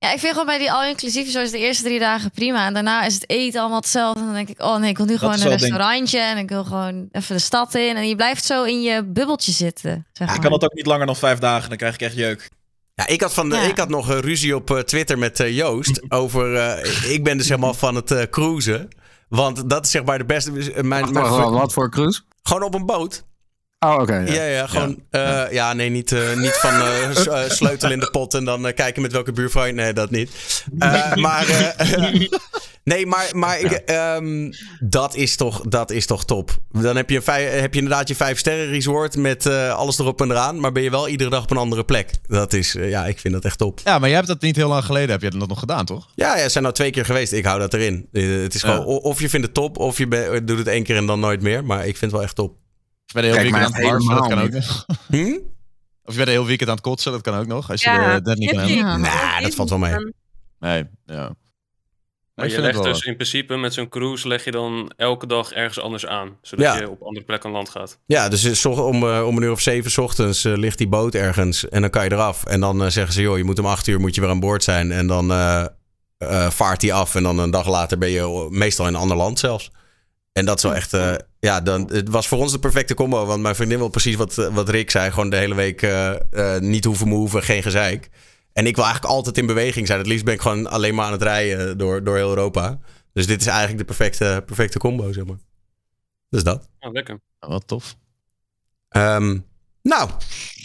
Ja, 0.02 0.12
ik 0.12 0.18
vind 0.18 0.32
gewoon 0.32 0.46
bij 0.46 0.58
die 0.58 0.72
all-inclusief 0.72 1.30
zoals 1.30 1.50
de 1.50 1.58
eerste 1.58 1.82
drie 1.82 1.98
dagen 1.98 2.30
prima. 2.30 2.66
En 2.66 2.74
daarna 2.74 3.04
is 3.04 3.14
het 3.14 3.30
eten 3.30 3.60
allemaal 3.60 3.78
hetzelfde. 3.78 4.20
En 4.20 4.26
dan 4.26 4.34
denk 4.34 4.48
ik, 4.48 4.62
oh 4.62 4.76
nee, 4.76 4.90
ik 4.90 4.96
wil 4.96 5.06
nu 5.06 5.18
gewoon 5.18 5.40
een 5.40 5.48
restaurantje. 5.48 6.18
En 6.18 6.38
ik 6.38 6.48
wil 6.48 6.64
gewoon 6.64 7.08
even 7.12 7.36
de 7.36 7.42
stad 7.42 7.74
in. 7.74 7.96
En 7.96 8.08
je 8.08 8.16
blijft 8.16 8.44
zo 8.44 8.64
in 8.64 8.82
je 8.82 9.04
bubbeltje 9.04 9.52
zitten. 9.52 10.06
Zeg 10.12 10.28
Ja, 10.28 10.34
ik 10.34 10.40
kan 10.40 10.50
dat 10.50 10.64
ook 10.64 10.74
niet 10.74 10.86
langer 10.86 11.06
dan 11.06 11.16
vijf 11.16 11.38
dagen, 11.38 11.68
dan 11.68 11.78
krijg 11.78 11.94
ik 11.94 12.00
echt 12.00 12.14
jeuk. 12.14 12.50
Ja, 12.94 13.06
ik 13.06 13.20
had, 13.20 13.34
van 13.34 13.48
de, 13.48 13.56
Ja. 13.56 13.62
ik 13.62 13.78
had 13.78 13.88
nog 13.88 14.10
eh, 14.10 14.18
ruzie 14.18 14.56
op 14.56 14.70
eh, 14.70 14.78
Twitter 14.78 15.18
met 15.18 15.40
eh, 15.40 15.56
Joost 15.56 16.02
over... 16.22 16.78
ik 17.10 17.24
ben 17.24 17.36
dus 17.36 17.48
helemaal 17.48 17.74
van 17.74 17.94
het 17.94 18.30
cruisen. 18.30 18.88
Want 19.28 19.70
dat 19.70 19.84
is 19.84 19.90
zeg 19.90 20.04
maar 20.04 20.18
de 20.18 20.24
beste... 20.24 20.50
Mijn, 20.50 21.12
mijn, 21.12 21.12
Wat 21.50 21.72
voor 21.72 21.90
cruise? 21.90 22.22
gewoon 22.42 22.62
op 22.62 22.74
een 22.74 22.86
boot. 22.86 23.24
Oh, 23.84 23.94
oké. 24.00 24.16
ja. 24.16 24.32
Ja, 24.32 24.44
ja, 24.44 24.66
gewoon. 24.66 25.02
Ja, 25.10 25.48
ja 25.50 25.72
nee, 25.72 25.88
niet, 25.88 26.12
eh, 26.12 26.36
niet 26.36 26.54
van 26.60 26.70
eh, 26.70 27.26
eh, 27.44 27.50
sleutel 27.50 27.90
in 27.90 28.00
de 28.00 28.10
pot 28.10 28.34
en 28.34 28.44
dan 28.44 28.66
eh, 28.66 28.74
kijken 28.74 29.02
met 29.02 29.12
welke 29.12 29.32
buurvrouw. 29.32 29.64
je- 29.64 29.72
Nee, 29.72 29.92
dat 29.92 30.10
niet. 30.10 30.30
Eh, 30.78 31.14
maar. 31.14 31.46
eh, 31.48 32.20
nee, 32.84 33.06
maar, 33.06 33.28
maar 33.32 33.60
ik, 33.60 33.72
ehm, 33.72 34.52
dat, 34.80 35.14
is 35.14 35.36
toch, 35.36 35.60
dat 35.60 35.90
is 35.90 36.06
toch 36.06 36.24
top. 36.24 36.50
Dan 36.70 36.96
heb 36.96 37.10
je, 37.10 37.16
een 37.16 37.22
vij- 37.22 37.44
heb 37.44 37.72
je 37.74 37.80
inderdaad 37.80 38.08
je 38.08 38.14
vijf 38.14 38.38
sterren 38.38 38.66
resort 38.68 39.16
met 39.16 39.46
eh, 39.46 39.74
alles 39.74 39.98
erop 39.98 40.20
en 40.20 40.30
eraan. 40.30 40.60
Maar 40.60 40.72
ben 40.72 40.82
je 40.82 40.90
wel 40.90 41.08
iedere 41.08 41.30
dag 41.30 41.42
op 41.42 41.50
een 41.50 41.56
andere 41.56 41.84
plek. 41.84 42.10
Dat 42.26 42.52
is, 42.52 42.74
eh, 42.76 42.88
ja, 42.90 43.06
ik 43.06 43.18
vind 43.18 43.34
dat 43.34 43.44
echt 43.44 43.58
top. 43.58 43.80
Ja, 43.84 43.98
maar 43.98 44.08
jij 44.08 44.16
hebt 44.16 44.28
dat 44.30 44.40
niet 44.42 44.56
heel 44.56 44.68
lang 44.68 44.84
geleden, 44.84 45.10
heb 45.10 45.22
je 45.22 45.38
dat 45.38 45.48
nog 45.48 45.58
gedaan, 45.58 45.84
toch? 45.84 46.08
Ja, 46.14 46.36
ja, 46.38 46.48
zijn 46.48 46.62
nou 46.64 46.74
twee 46.76 46.90
keer 46.90 47.04
geweest. 47.04 47.32
Ik 47.32 47.44
hou 47.44 47.58
dat 47.58 47.74
erin. 47.74 48.08
Eh, 48.12 48.42
het 48.42 48.54
is 48.54 48.62
gewoon, 48.62 48.84
of 48.84 49.20
je 49.20 49.28
vindt 49.28 49.46
het 49.46 49.54
top, 49.54 49.78
of 49.78 49.98
je 49.98 50.06
be- 50.08 50.40
doet 50.44 50.58
het 50.58 50.66
één 50.68 50.82
keer 50.82 50.96
en 50.96 51.06
dan 51.06 51.20
nooit 51.20 51.42
meer. 51.42 51.64
Maar 51.64 51.78
ik 51.78 51.96
vind 51.96 52.00
het 52.00 52.10
wel 52.10 52.22
echt 52.22 52.34
top. 52.34 52.60
Of 53.14 53.22
je 53.22 53.28
bent 53.30 53.34
een 53.36 53.42
heel 53.42 53.50
Kijk, 53.50 53.50
weekend 53.50 53.64
aan 53.64 53.72
het 53.72 53.82
maar 53.82 53.92
barfen, 53.92 54.16
dat 54.16 54.28
kan 54.28 54.38
ook 54.42 54.50
nog. 54.50 54.86
Hm? 55.08 55.38
Of 56.04 56.12
je 56.12 56.16
bent 56.18 56.28
heel 56.28 56.46
weekend 56.46 56.68
aan 56.68 56.74
het 56.76 56.84
kotsen, 56.84 57.12
dat 57.12 57.20
kan 57.20 57.34
ook 57.38 57.46
nog. 57.46 57.70
Als 57.70 57.82
je 57.82 57.90
Ja, 57.90 58.14
eh, 58.16 58.24
dat 58.24 58.36
niet 58.36 58.50
kan. 58.50 58.68
Ja. 58.68 58.96
Nou, 58.96 59.42
dat 59.42 59.54
valt 59.54 59.68
wel 59.68 59.78
mee. 59.78 59.94
Nee, 60.58 60.84
ja. 61.06 61.34
Nee, 62.34 62.46
Maar 62.50 62.56
je 62.56 62.60
legt 62.60 62.82
dus 62.82 63.02
in 63.02 63.14
principe 63.14 63.56
met 63.56 63.74
zo'n 63.74 63.88
cruise 63.88 64.28
leg 64.28 64.44
je 64.44 64.50
dan 64.50 64.92
elke 64.96 65.26
dag 65.26 65.52
ergens 65.52 65.80
anders 65.80 66.06
aan. 66.06 66.36
Zodat 66.42 66.64
Ja. 66.66 66.78
je 66.80 66.90
op 66.90 67.02
andere 67.02 67.24
plekken 67.24 67.48
aan 67.48 67.54
land 67.54 67.68
gaat. 67.68 67.98
Ja, 68.06 68.28
dus 68.28 68.66
om, 68.66 69.08
eh, 69.08 69.26
om 69.26 69.36
een 69.36 69.42
uur 69.42 69.50
of 69.50 69.60
zeven 69.60 69.90
's 69.90 69.98
ochtends 69.98 70.44
eh, 70.44 70.56
ligt 70.56 70.78
die 70.78 70.88
boot 70.88 71.14
ergens 71.14 71.68
en 71.68 71.80
dan 71.80 71.90
kan 71.90 72.04
je 72.04 72.12
eraf. 72.12 72.44
En 72.44 72.60
dan 72.60 72.82
eh, 72.82 72.88
zeggen 72.90 73.14
ze, 73.14 73.22
joh, 73.22 73.36
je 73.36 73.44
moet 73.44 73.58
om 73.58 73.66
acht 73.66 73.86
uur 73.86 74.00
moet 74.00 74.14
je 74.14 74.20
weer 74.20 74.30
aan 74.30 74.40
boord 74.40 74.62
zijn. 74.64 74.92
En 74.92 75.06
dan 75.06 75.30
eh, 75.30 75.64
eh, 76.18 76.50
vaart 76.50 76.80
die 76.80 76.94
af 76.94 77.14
en 77.14 77.22
dan 77.22 77.38
een 77.38 77.50
dag 77.50 77.68
later 77.68 77.98
ben 77.98 78.10
je 78.10 78.46
meestal 78.50 78.86
in 78.86 78.94
een 78.94 79.00
ander 79.00 79.16
land 79.16 79.38
zelfs. 79.38 79.70
En 80.32 80.44
dat 80.44 80.56
is 80.56 80.62
wel 80.62 80.74
echt, 80.74 80.92
eh, 80.94 81.14
ja, 81.40 81.60
dan, 81.60 81.90
het 81.92 82.08
was 82.08 82.28
voor 82.28 82.38
ons 82.38 82.52
de 82.52 82.58
perfecte 82.58 82.94
combo. 82.94 83.26
Want 83.26 83.42
mijn 83.42 83.54
vriendin 83.54 83.78
wil 83.78 83.88
precies 83.88 84.16
wat, 84.16 84.38
eh, 84.38 84.54
wat 84.54 84.68
Rick 84.68 84.90
zei. 84.90 85.10
Gewoon 85.10 85.30
de 85.30 85.36
hele 85.36 85.54
week 85.54 85.82
eh, 85.82 86.10
eh, 86.54 86.62
niet 86.62 86.84
hoeven 86.84 87.08
moven, 87.08 87.42
geen 87.42 87.62
gezeik. 87.62 88.10
En 88.52 88.66
ik 88.66 88.74
wil 88.76 88.84
eigenlijk 88.84 89.14
altijd 89.14 89.38
in 89.38 89.46
beweging 89.46 89.86
zijn. 89.86 89.98
Het 89.98 90.08
liefst 90.08 90.24
ben 90.24 90.34
ik 90.34 90.40
gewoon 90.40 90.66
alleen 90.66 90.94
maar 90.94 91.06
aan 91.06 91.12
het 91.12 91.22
rijden 91.22 91.78
door, 91.78 92.04
door 92.04 92.16
heel 92.16 92.28
Europa. 92.28 92.78
Dus 93.12 93.26
dit 93.26 93.40
is 93.40 93.46
eigenlijk 93.46 93.78
de 93.78 93.84
perfecte, 93.84 94.42
perfecte 94.46 94.78
combo, 94.78 95.12
zeg 95.12 95.24
maar. 95.24 95.38
Dus 96.28 96.42
dat. 96.44 96.68
Oh, 96.80 96.92
lekker. 96.92 97.20
Ja, 97.40 97.48
Wat 97.48 97.66
tof. 97.66 97.96
Ehm, 98.88 99.38
nou, 99.82 100.10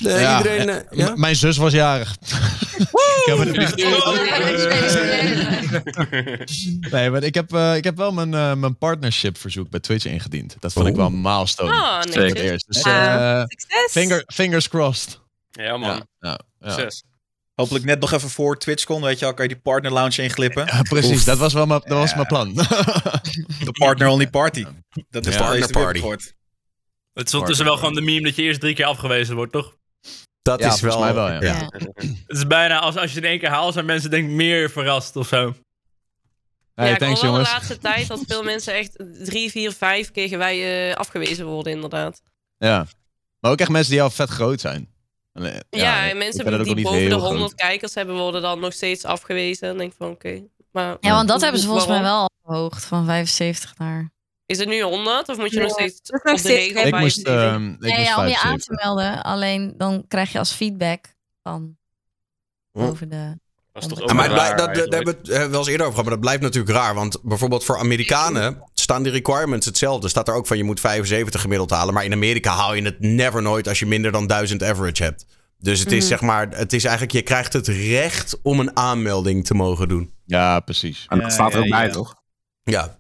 eh, 0.06 0.22
Ja, 0.22 0.38
iedereen... 0.38 0.86
ja? 0.90 1.16
Mijn 1.16 1.36
zus 1.36 1.58
was 1.58 1.72
jarig. 1.74 2.18
Ik 2.80 3.26
heb 3.26 3.38
Nee, 6.92 7.10
maar 7.10 7.24
ik 7.24 7.34
heb, 7.34 7.54
eh, 7.54 7.76
ik 7.76 7.84
heb 7.84 7.98
wel 7.98 8.12
mijn, 8.12 8.34
eh, 8.34 8.54
mijn 8.54 8.78
partnership 8.78 9.38
verzoek 9.38 9.70
bij 9.70 9.80
Twitch 9.80 10.06
ingediend. 10.06 10.56
Dat 10.60 10.74
vond 10.74 10.88
ik 10.88 10.96
wel 10.96 11.06
een 11.06 11.22
milestone. 11.22 11.72
Ah, 11.72 12.00
het 12.00 12.16
netjes. 12.16 12.42
eerst. 12.42 12.68
Dus, 12.68 12.82
Succes! 12.82 13.92
finger, 13.92 14.24
fingers 14.34 14.68
crossed. 14.70 15.20
Ja, 15.52 15.78
man. 15.78 15.90
Ja, 15.90 16.06
ja, 16.20 16.40
ja. 16.60 16.70
Succes. 16.72 17.04
Hopelijk 17.56 17.86
net 17.86 18.00
nog 18.00 18.12
even 18.12 18.30
voor 18.30 18.58
TwitchCon, 18.58 19.02
weet 19.02 19.20
je 19.20 19.26
wel, 19.26 19.34
kan 19.34 19.48
je 19.48 19.54
die 19.54 19.62
partner 19.62 19.92
lounge 19.92 20.22
inglippen. 20.24 20.66
Ja, 20.66 20.82
precies, 20.82 21.12
Oef. 21.12 21.24
dat 21.24 21.38
was 21.38 21.54
wel 21.54 21.66
mijn, 21.66 21.82
dat 21.84 21.98
was 21.98 22.16
mijn 22.16 22.28
plan. 22.28 22.54
De 23.64 23.72
partner 23.72 24.08
only 24.08 24.30
party. 24.30 24.66
Dat 25.10 25.26
is 25.26 25.34
Ja. 25.34 25.52
de 25.52 25.68
Partner 25.68 26.02
party. 26.02 26.26
Het 27.14 27.28
is 27.28 27.34
ondertussen 27.34 27.66
wel 27.66 27.78
gewoon 27.78 27.94
de 27.94 28.02
meme 28.02 28.22
dat 28.22 28.36
je 28.36 28.42
eerst 28.42 28.60
drie 28.60 28.76
keer 28.76 28.86
afgewezen 28.86 29.36
wordt, 29.36 29.52
toch? 29.52 29.76
Dat 30.48 30.60
Ja, 30.60 30.74
is 30.74 30.82
wel... 30.82 30.92
volgens 30.92 31.14
mij 31.14 31.24
wel, 31.24 31.32
ja. 31.32 31.40
Ja. 31.42 31.70
Het 32.28 32.38
is 32.38 32.48
bijna 32.48 32.80
als, 32.80 32.96
als 32.96 33.10
je 33.10 33.16
het 33.16 33.24
in 33.26 33.30
één 33.30 33.40
keer 33.40 33.50
haalt, 33.50 33.74
zijn 33.74 33.86
mensen 33.86 34.10
denk 34.10 34.30
ik 34.30 34.36
meer 34.36 34.70
verrast 34.70 35.16
of 35.16 35.28
zo. 35.28 35.54
Hey, 36.74 36.88
ja, 36.88 36.94
ik 36.94 37.00
thanks 37.00 37.22
hoor 37.22 37.32
wel 37.32 37.40
de 37.40 37.46
jongens. 37.46 37.52
laatste 37.52 37.78
tijd 37.78 38.08
dat 38.08 38.24
veel 38.28 38.44
mensen 38.44 38.74
echt 38.74 39.04
drie, 39.26 39.52
vier, 39.52 39.72
vijf 39.72 40.12
kregen 40.12 40.38
wij 40.38 40.90
eh, 40.90 40.96
afgewezen 40.96 41.46
worden, 41.46 41.74
inderdaad. 41.74 42.22
Ja. 42.58 42.86
Maar 43.40 43.52
ook 43.52 43.60
echt 43.60 43.70
mensen 43.70 43.92
die 43.92 44.02
al 44.02 44.10
vet 44.10 44.30
groot 44.30 44.62
zijn. 44.62 44.90
Alleen, 45.34 45.64
Ja, 45.70 46.10
en 46.10 46.18
mensen 46.18 46.46
die 46.46 46.58
boven 46.84 46.84
de 46.84 46.98
heel 46.98 47.10
groot. 47.20 47.30
100 47.32 47.54
kijkers 47.56 47.94
hebben, 47.94 48.16
worden 48.16 48.42
dan 48.42 48.60
nog 48.60 48.74
steeds 48.74 49.04
afgewezen. 49.06 49.68
Dan 49.68 49.78
denk 49.78 49.94
van, 49.98 50.10
oké. 50.10 50.44
Maar 50.72 50.98
Ja, 51.00 51.12
want 51.16 51.28
dat 51.28 51.42
hebben 51.42 51.62
ze 51.62 51.68
volgens 51.68 51.88
mij 51.88 52.02
wel 52.02 52.30
verhoogd 52.44 52.86
van 52.86 53.06
75 53.06 53.78
naar. 53.78 54.12
Is 54.48 54.58
het 54.58 54.68
nu 54.68 54.82
100 54.82 55.30
of 55.30 55.38
moet 55.38 55.50
je 55.50 55.56
Ja, 55.58 55.62
nog 55.62 55.72
steeds 55.72 56.00
op 56.12 56.22
de 56.24 56.38
steeds 56.38 56.74
regel 56.74 56.86
Ik 56.88 57.00
moest, 57.00 57.28
ehm 57.28 57.68
ik 57.70 57.80
moest 57.80 58.08
ja, 58.08 58.18
om 58.20 58.28
je 58.28 58.36
aan 58.36 58.60
75. 58.60 58.66
te 58.66 58.84
melden. 58.86 59.24
Alleen 59.24 59.74
dan 59.78 60.06
krijg 60.08 60.32
je 60.32 60.40
als 60.40 60.52
feedback 60.52 61.16
van 61.44 61.78
Hm. 62.72 62.80
boven 62.80 63.10
de. 63.10 63.38
Dat 63.74 63.92
is 63.92 63.98
toch 63.98 64.14
maar 64.14 64.30
raar 64.30 64.58
dat, 64.58 64.76
daar 64.76 64.86
hebben 64.88 65.04
we 65.04 65.10
het 65.20 65.30
eh, 65.30 65.46
wel 65.48 65.60
eens 65.60 65.68
eerder 65.68 65.86
over 65.86 65.90
gehad, 66.00 66.04
maar 66.04 66.14
dat 66.14 66.20
blijft 66.20 66.42
natuurlijk 66.42 66.76
raar. 66.76 66.94
Want 66.96 67.18
bijvoorbeeld 67.24 67.64
voor 67.64 67.78
Amerikanen 67.80 68.64
staan 68.74 69.04
die 69.04 69.12
requirements 69.12 69.66
hetzelfde. 69.66 70.08
Staat 70.08 70.28
er 70.28 70.34
ook 70.34 70.48
van 70.48 70.58
je 70.58 70.64
moet 70.64 70.80
75 70.80 71.42
gemiddeld 71.42 71.70
halen. 71.70 71.94
Maar 71.94 72.04
in 72.06 72.14
Amerika 72.14 72.52
haal 72.52 72.74
je 72.74 72.82
het 72.82 73.00
never 73.00 73.42
nooit 73.42 73.68
als 73.68 73.80
je 73.80 73.86
minder 73.86 74.12
dan 74.12 74.28
1000 74.28 74.64
average 74.64 75.04
hebt. 75.04 75.26
Dus 75.60 75.80
het 75.80 75.92
is 75.92 76.00
Mhm. 76.00 76.08
zeg 76.08 76.22
maar, 76.22 76.50
het 76.50 76.74
is 76.74 76.84
eigenlijk, 76.84 77.14
je 77.14 77.22
krijgt 77.22 77.54
het 77.54 77.68
recht 77.68 78.40
om 78.42 78.60
een 78.60 78.78
aanmelding 78.78 79.46
te 79.46 79.54
mogen 79.54 79.88
doen. 79.88 80.14
Ja, 80.26 80.60
precies. 80.60 81.06
En 81.08 81.20
dat 81.20 81.32
staat 81.32 81.54
er 81.54 81.60
ja, 81.60 81.64
ook 81.66 81.72
bij, 81.72 81.86
ja. 81.86 81.92
toch? 81.92 82.16
Ja, 82.64 83.00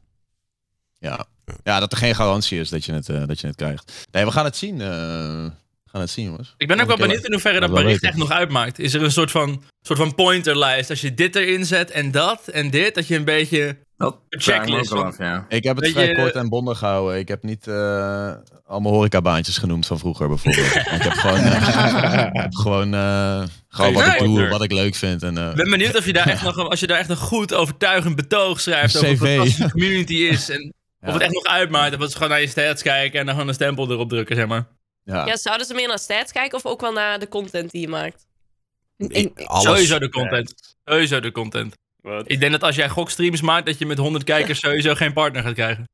Ja. 0.99 1.25
Ja, 1.63 1.79
dat 1.79 1.91
er 1.91 1.97
geen 1.97 2.15
garantie 2.15 2.59
is 2.59 2.69
dat 2.69 2.85
je 2.85 2.93
het, 2.93 3.09
eh, 3.09 3.21
dat 3.27 3.39
je 3.39 3.47
het 3.47 3.55
krijgt. 3.55 4.07
Nee, 4.11 4.25
we 4.25 4.31
gaan 4.31 4.45
het 4.45 4.55
zien. 4.57 4.81
eh, 4.81 4.87
we 4.87 5.93
gaan 5.93 6.01
het 6.01 6.09
zien, 6.09 6.25
jongens. 6.25 6.53
Ik 6.57 6.67
ben 6.67 6.79
ook 6.79 6.87
wel 6.87 6.97
benieuwd 6.97 7.23
in 7.25 7.31
hoeverre 7.31 7.59
dat 7.59 7.69
bericht 7.69 7.87
weten. 7.87 8.07
echt 8.07 8.17
nog 8.17 8.31
uitmaakt. 8.31 8.79
Is 8.79 8.93
er 8.93 9.03
een 9.03 9.11
soort 9.11 9.31
van, 9.31 9.63
soort 9.81 9.99
van 9.99 10.15
pointerlijst? 10.15 10.89
Als 10.89 11.01
je 11.01 11.13
dit 11.13 11.35
erin 11.35 11.65
zet 11.65 11.91
en 11.91 12.11
dat 12.11 12.47
en 12.47 12.69
dit, 12.69 12.95
dat 12.95 13.07
je 13.07 13.15
een 13.15 13.23
beetje... 13.25 13.77
Dat 13.97 14.17
checklist, 14.29 14.91
ook 14.91 15.05
af, 15.05 15.17
ja. 15.17 15.45
Ik 15.49 15.63
heb 15.63 15.75
het 15.75 15.89
vrij 15.91 16.13
kort 16.13 16.33
en 16.33 16.49
bondig 16.49 16.77
gehouden. 16.77 17.19
Ik 17.19 17.27
heb 17.27 17.43
niet 17.43 17.67
eh, 17.67 18.31
allemaal 18.65 18.91
horecabaantjes 18.91 19.57
genoemd 19.57 19.85
van 19.85 19.99
vroeger 19.99 20.27
bijvoorbeeld. 20.27 20.75
ik 20.97 21.01
heb 21.01 21.11
gewoon, 21.13 21.45
ik 21.45 22.41
heb 22.41 22.55
gewoon, 22.55 22.93
eh, 22.93 23.43
gewoon 23.67 23.93
wat 23.93 24.05
ik 24.05 24.19
doe, 24.19 24.47
wat 24.47 24.63
ik 24.63 24.71
leuk 24.71 24.95
vind. 24.95 25.23
En, 25.23 25.37
eh, 25.37 25.49
Ik 25.49 25.55
ben 25.55 25.69
benieuwd 25.69 25.97
of 25.97 26.05
je 26.05 26.13
daar 26.13 26.27
echt 26.35 26.43
nog, 26.43 26.57
als 26.69 26.79
je 26.79 26.87
daar 26.87 26.97
echt 26.99 27.09
een 27.09 27.17
goed 27.17 27.53
overtuigend 27.53 28.15
betoog 28.15 28.59
schrijft 28.61 28.97
over 28.97 29.17
fantastisch 29.17 29.55
de 29.55 29.71
community 29.71 30.15
is. 30.15 30.49
En. 30.49 30.73
Of 31.01 31.13
het 31.13 31.21
echt 31.21 31.33
nog 31.33 31.43
uitmaakt. 31.43 31.95
Of 31.95 31.99
het 32.01 32.13
gewoon 32.13 32.29
naar 32.29 32.41
je 32.41 32.47
stats 32.47 32.81
kijken 32.81 33.19
en 33.19 33.25
dan 33.25 33.33
gewoon 33.33 33.49
een 33.49 33.55
stempel 33.55 33.91
erop 33.91 34.09
drukken, 34.09 34.35
zeg 34.35 34.47
maar. 34.47 34.67
ja. 35.03 35.25
Ja, 35.25 35.35
zouden 35.37 35.65
ze 35.67 35.73
meer 35.73 35.87
naar 35.87 35.99
stats 35.99 36.31
kijken 36.31 36.57
of 36.57 36.65
ook 36.65 36.81
wel 36.81 36.91
naar 36.93 37.19
de 37.19 37.27
content 37.27 37.71
die 37.71 37.81
je 37.81 37.87
maakt? 37.87 38.25
Ik- 38.97 39.39
alles. 39.41 39.63
Sowieso 39.63 39.99
de 39.99 40.09
content. 40.09 40.75
Sowieso 40.85 41.19
de 41.19 41.31
content. 41.31 41.75
Wat? 42.01 42.23
Ik 42.31 42.39
denk 42.39 42.51
dat 42.51 42.63
als 42.63 42.75
jij 42.75 42.89
gokstreams 42.89 43.41
maakt, 43.41 43.65
dat 43.65 43.77
je 43.77 43.85
met 43.85 43.97
100 43.97 44.23
kijkers 44.23 44.59
sowieso 44.59 44.95
geen 44.95 45.13
partner 45.13 45.43
gaat 45.43 45.53
krijgen. 45.53 45.89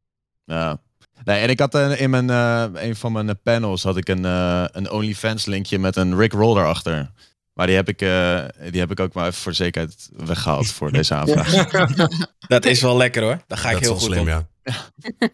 Ja. 0.46 0.82
Nee, 1.24 1.40
en 1.42 1.50
ik 1.50 1.60
had 1.60 1.76
eh, 1.76 2.02
in 2.02 2.10
mijn, 2.10 2.30
eh, 2.30 2.66
een 2.74 2.96
van 2.96 3.12
mijn 3.12 3.30
eh, 3.30 3.36
panels 3.44 3.84
had 3.84 3.98
ik 3.98 4.08
een, 4.10 4.26
eh, 4.26 4.66
een 4.72 4.90
OnlyFans 4.92 5.46
linkje 5.46 5.80
met 5.80 5.96
een 5.96 6.18
Rick 6.18 6.32
Roll 6.34 6.58
erachter. 6.58 7.12
Maar 7.54 7.68
die 7.68 7.76
heb 7.76 7.90
ik, 7.90 8.02
eh, 8.02 8.46
die 8.72 8.80
heb 8.80 8.92
ik 8.92 9.00
ook 9.00 9.14
maar 9.14 9.28
even 9.28 9.42
voor 9.42 9.52
de 9.52 9.58
zekerheid 9.58 10.10
weggehaald 10.14 10.72
voor 10.72 10.92
deze 11.02 11.14
aanvraag. 11.14 11.68
Dat 12.48 12.66
is 12.66 12.82
wel 12.82 12.98
lekker 12.98 13.24
hoor. 13.24 13.44
Daar 13.48 13.58
ga 13.58 13.70
ik 13.70 13.74
dat 13.74 13.82
is 13.82 13.88
heel 13.88 14.10
wel 14.10 14.18
goed 14.18 14.26
slim, 14.28 14.38
op. 14.38 14.46
ja. 14.64 14.92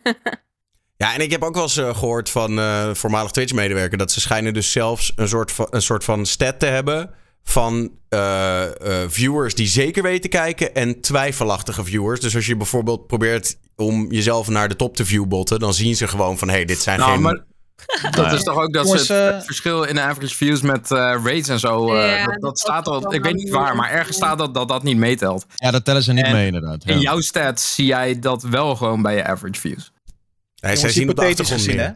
Ja, 1.03 1.13
en 1.13 1.21
ik 1.21 1.31
heb 1.31 1.43
ook 1.43 1.53
wel 1.53 1.63
eens 1.63 1.77
eh, 1.77 1.95
gehoord 1.97 2.29
van 2.29 2.59
eh, 2.59 2.93
voormalig 2.93 3.31
Twitch-medewerker... 3.31 3.97
dat 3.97 4.11
ze 4.11 4.21
schijnen 4.21 4.53
dus 4.53 4.71
zelfs 4.71 5.11
een 5.15 5.27
soort 5.27 5.51
van, 5.51 5.67
een 5.69 5.81
soort 5.81 6.03
van 6.03 6.25
stat 6.25 6.59
te 6.59 6.65
hebben... 6.65 7.09
van 7.43 7.91
eh, 8.09 8.63
eh, 8.63 9.09
viewers 9.09 9.55
die 9.55 9.67
zeker 9.67 10.03
weten 10.03 10.29
kijken 10.29 10.75
en 10.75 11.01
twijfelachtige 11.01 11.83
viewers. 11.83 12.19
Dus 12.19 12.35
als 12.35 12.45
je 12.45 12.57
bijvoorbeeld 12.57 13.07
probeert 13.07 13.57
om 13.75 14.11
jezelf 14.11 14.47
naar 14.47 14.69
de 14.69 14.75
top 14.75 14.95
te 14.95 15.05
viewbotten... 15.05 15.59
dan 15.59 15.73
zien 15.73 15.95
ze 15.95 16.07
gewoon 16.07 16.37
van, 16.37 16.47
hé, 16.47 16.53
hey, 16.53 16.65
dit 16.65 16.79
zijn 16.79 16.99
Nou, 16.99 17.11
geen... 17.11 17.21
maar 17.21 17.45
dat 18.11 18.31
is 18.31 18.43
toch 18.43 18.57
ook 18.57 18.73
dat 18.73 18.85
Jongens, 18.85 19.05
ze 19.05 19.13
het, 19.13 19.29
eh, 19.29 19.35
het 19.35 19.45
verschil 19.45 19.83
in 19.83 19.95
de 19.95 20.01
average 20.01 20.35
views 20.35 20.61
met 20.61 20.91
eh 20.91 20.97
rates 20.97 21.47
en 21.47 21.59
zo. 21.59 21.93
eh, 21.95 22.25
dat, 22.25 22.33
dat 22.33 22.41
dat 22.41 22.59
staat 22.59 22.87
al. 22.87 23.13
Ik 23.13 23.23
weet 23.23 23.35
niet 23.35 23.49
waar, 23.49 23.75
maar 23.75 23.91
ergens 23.91 24.15
staat 24.17 24.37
dat 24.37 24.53
dat, 24.53 24.67
dat 24.67 24.83
niet 24.83 24.97
meetelt. 24.97 25.45
ja, 25.55 25.71
dat 25.71 25.85
tellen 25.85 26.03
ze 26.03 26.13
niet 26.13 26.25
En 26.25 26.31
mee 26.31 26.45
inderdaad. 26.45 26.83
Ja. 26.83 26.93
In 26.93 26.99
jouw 26.99 27.19
stats 27.19 27.75
zie 27.75 27.85
jij 27.85 28.19
dat 28.19 28.43
wel 28.43 28.75
gewoon 28.75 29.01
bij 29.01 29.15
je 29.15 29.23
average 29.23 29.59
views. 29.59 29.91
Hey, 30.55 30.75
zij 30.75 30.89
zien 30.89 31.09
op 31.09 31.19
gezien, 31.19 31.75
meer. 31.75 31.85
hè? 31.85 31.91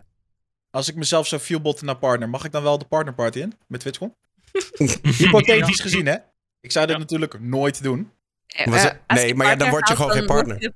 Als 0.70 0.90
ik 0.90 0.96
mezelf 0.96 1.28
zou 1.28 1.42
viewbotten 1.42 1.86
naar 1.86 1.98
partner, 1.98 2.30
mag 2.30 2.46
ik 2.46 2.52
dan 2.52 2.64
wel 2.64 2.78
de 2.78 2.86
partnerparty 2.86 3.40
in? 3.40 3.54
Met 3.68 3.80
TwitchCon? 3.80 4.16
Hypothetisch 5.18 5.80
gezien, 5.80 6.06
hè? 6.06 6.16
Ik 6.62 6.72
zou 6.72 6.88
dit 6.88 6.98
natuurlijk 6.98 7.40
nooit 7.40 7.84
doen. 7.84 8.12
Nee, 9.08 9.36
maar 9.36 9.48
ja, 9.48 9.56
dan 9.56 9.70
word 9.70 9.88
je 9.88 9.96
gewoon 9.96 10.12
geen 10.12 10.26
partner. 10.26 10.74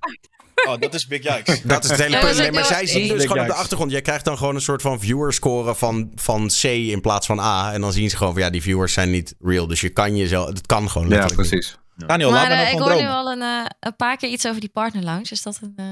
Oh, 0.68 0.80
dat 0.80 0.94
is 0.94 1.08
big 1.08 1.24
yikes. 1.24 1.62
Dat 1.74 1.84
is 1.84 1.90
het 1.90 2.00
hele 2.00 2.16
Ja, 2.16 2.22
punt. 2.26 2.38
Nee, 2.38 2.52
maar 2.52 2.66
zij 2.66 2.86
zien 2.86 3.08
dus 3.08 3.22
gewoon 3.26 3.40
op 3.42 3.48
de 3.48 3.54
achtergrond. 3.54 3.92
Jij 3.92 4.02
krijgt 4.02 4.26
dan 4.26 4.38
gewoon 4.38 4.56
een 4.56 4.62
soort 4.62 4.82
van 4.82 5.00
viewerscore 5.00 5.76
van, 5.76 6.12
van 6.16 6.48
C 6.62 6.64
in 6.64 7.02
plaats 7.02 7.26
van 7.26 7.40
A. 7.40 7.74
En 7.74 7.82
dan 7.82 7.94
zien 7.94 8.10
ze 8.10 8.18
gewoon 8.18 8.34
van 8.34 8.42
ja, 8.42 8.50
die 8.50 8.62
viewers 8.62 8.94
zijn 8.94 9.10
niet 9.12 9.36
real. 9.40 9.68
Dus 9.68 9.82
je 9.82 9.90
kan 9.90 10.16
jezelf, 10.18 10.48
het 10.48 10.66
kan 10.66 10.90
gewoon 10.90 11.08
letterlijk 11.08 11.42
niet. 11.42 11.50
precies. 11.50 11.78
Daniel, 11.96 12.30
laat 12.32 12.48
maar 12.48 12.58
me 12.58 12.64
eh, 12.64 12.72
nog 12.74 12.82
ik 12.82 12.88
hoor 12.94 13.02
nu 13.02 13.08
al 13.08 13.32
een, 13.32 13.42
eh, 13.42 13.66
een 13.80 13.96
paar 13.96 14.18
keer 14.18 14.30
iets 14.30 14.48
over 14.48 14.60
die 14.60 14.70
partner 14.70 15.04
lounge. 15.04 15.26
Is 15.30 15.42
dat 15.42 15.60
een. 15.62 15.74
eh, 15.76 15.86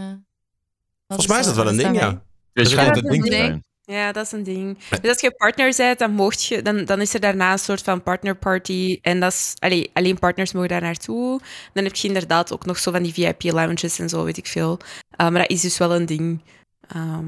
Volgens 1.08 1.28
mij 1.30 1.40
is 1.40 1.46
dat 1.46 1.56
wel 1.56 1.68
een 1.68 1.78
ding, 1.78 1.96
ja. 2.00 2.24
Dus 2.54 2.70
Ja, 2.70 2.76
schijnt 2.76 2.94
dat 2.96 3.04
het 3.04 3.12
ding 3.12 3.26
te 3.26 3.32
zijn. 3.32 3.66
Ja, 3.86 4.12
dat 4.12 4.26
is 4.26 4.32
een 4.32 4.44
ding. 4.44 4.78
Dus 5.02 5.10
als 5.10 5.22
je 5.22 5.32
partner 5.32 5.74
bent, 5.78 6.00
dan, 6.00 6.12
mocht 6.12 6.46
je, 6.46 6.62
dan, 6.62 6.86
dan 6.86 7.02
is 7.02 7.14
er 7.14 7.20
daarna 7.20 7.52
een 7.52 7.60
soort 7.60 7.82
van 7.82 8.04
partnerparty. 8.04 9.00
En 9.02 9.20
dat 9.20 9.32
is, 9.32 9.54
allee, 9.60 9.90
alleen 9.94 10.20
partners 10.20 10.52
mogen 10.52 10.70
daar 10.70 10.82
naartoe. 10.82 11.40
Dan 11.74 11.84
heb 11.84 11.96
je 11.96 12.08
inderdaad 12.08 12.54
ook 12.54 12.66
nog 12.66 12.80
zo 12.80 12.92
van 12.92 13.04
die 13.04 13.14
VIP-lounges 13.14 14.00
en 14.00 14.10
zo, 14.10 14.24
weet 14.24 14.38
ik 14.38 14.48
veel. 14.48 14.80
Uh, 14.82 15.30
maar 15.30 15.42
dat 15.42 15.50
is 15.50 15.62
dus 15.62 15.78
wel 15.78 15.96
een 15.96 16.06
ding. 16.06 16.42
Ehm. 16.88 17.26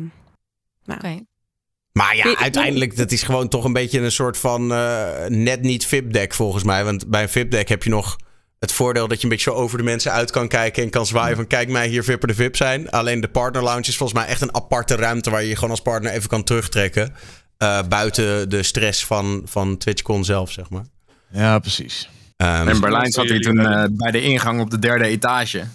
Maar 1.92 2.16
ja, 2.16 2.36
uiteindelijk, 2.36 2.96
dat 2.96 3.12
is 3.12 3.24
gewoon 3.24 3.48
toch 3.48 3.64
een 3.64 3.74
beetje 3.74 4.00
een 4.00 4.12
soort 4.12 4.38
van 4.38 4.72
eh, 4.72 5.26
net 5.28 5.62
niet 5.62 5.86
VIP-deck 5.86 6.34
volgens 6.34 6.64
mij. 6.64 6.84
Want 6.84 7.08
bij 7.08 7.22
een 7.22 7.30
VIP-deck 7.30 7.68
heb 7.68 7.84
je 7.84 7.90
nog 7.90 8.18
het 8.60 8.72
voordeel 8.72 9.08
dat 9.08 9.18
je 9.18 9.24
een 9.24 9.30
beetje 9.30 9.52
zo 9.52 9.58
over 9.58 9.78
de 9.78 9.84
mensen 9.84 10.12
uit 10.12 10.32
kan 10.32 10.48
kijken 10.48 10.84
en 10.84 10.90
kan 10.90 11.06
zwaaien 11.06 11.36
van 11.36 11.48
kijk 11.48 11.70
mij 11.70 11.88
hier 11.88 12.04
Vipper 12.04 12.28
de 12.28 12.34
VIP 12.36 12.56
zijn. 12.56 12.90
Alleen 12.90 13.22
de 13.22 13.28
partner 13.30 13.64
lounge 13.64 13.88
is 13.88 13.98
volgens 13.98 14.20
mij 14.20 14.28
echt 14.28 14.42
een 14.42 14.56
aparte 14.56 14.96
ruimte 14.96 15.30
waar 15.30 15.42
je 15.42 15.48
je 15.48 15.56
gewoon 15.56 15.70
als 15.70 15.82
partner 15.82 16.12
even 16.12 16.30
kan 16.30 16.44
terugtrekken. 16.44 17.14
eh, 17.58 17.84
buiten 17.88 18.50
de 18.50 18.64
stress 18.64 19.06
van, 19.06 19.42
van 19.46 19.78
TwitchCon 19.78 20.26
zelf, 20.26 20.52
zeg 20.52 20.70
maar. 20.70 20.86
Ja, 21.30 21.60
precies. 21.60 22.10
Ehm, 22.38 22.68
In 22.68 22.80
Berlijn 22.80 23.12
zat 23.12 23.30
hij 23.30 23.40
toen 23.40 23.56
bij 23.56 23.66
eh, 23.84 23.86
bij 23.92 24.12
de 24.12 24.22
ingang 24.22 24.60
op 24.62 24.70
de 24.70 24.80
derde 24.80 25.06
etage. 25.06 25.66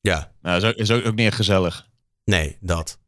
ja, 0.00 0.32
Nou, 0.42 0.56
is 0.56 0.64
ook, 0.64 0.74
is 0.74 0.90
ook, 0.90 1.06
ook 1.06 1.14
niet 1.14 1.26
echt 1.26 1.36
gezellig. 1.36 1.86
nee, 2.24 2.56
dat. 2.60 2.98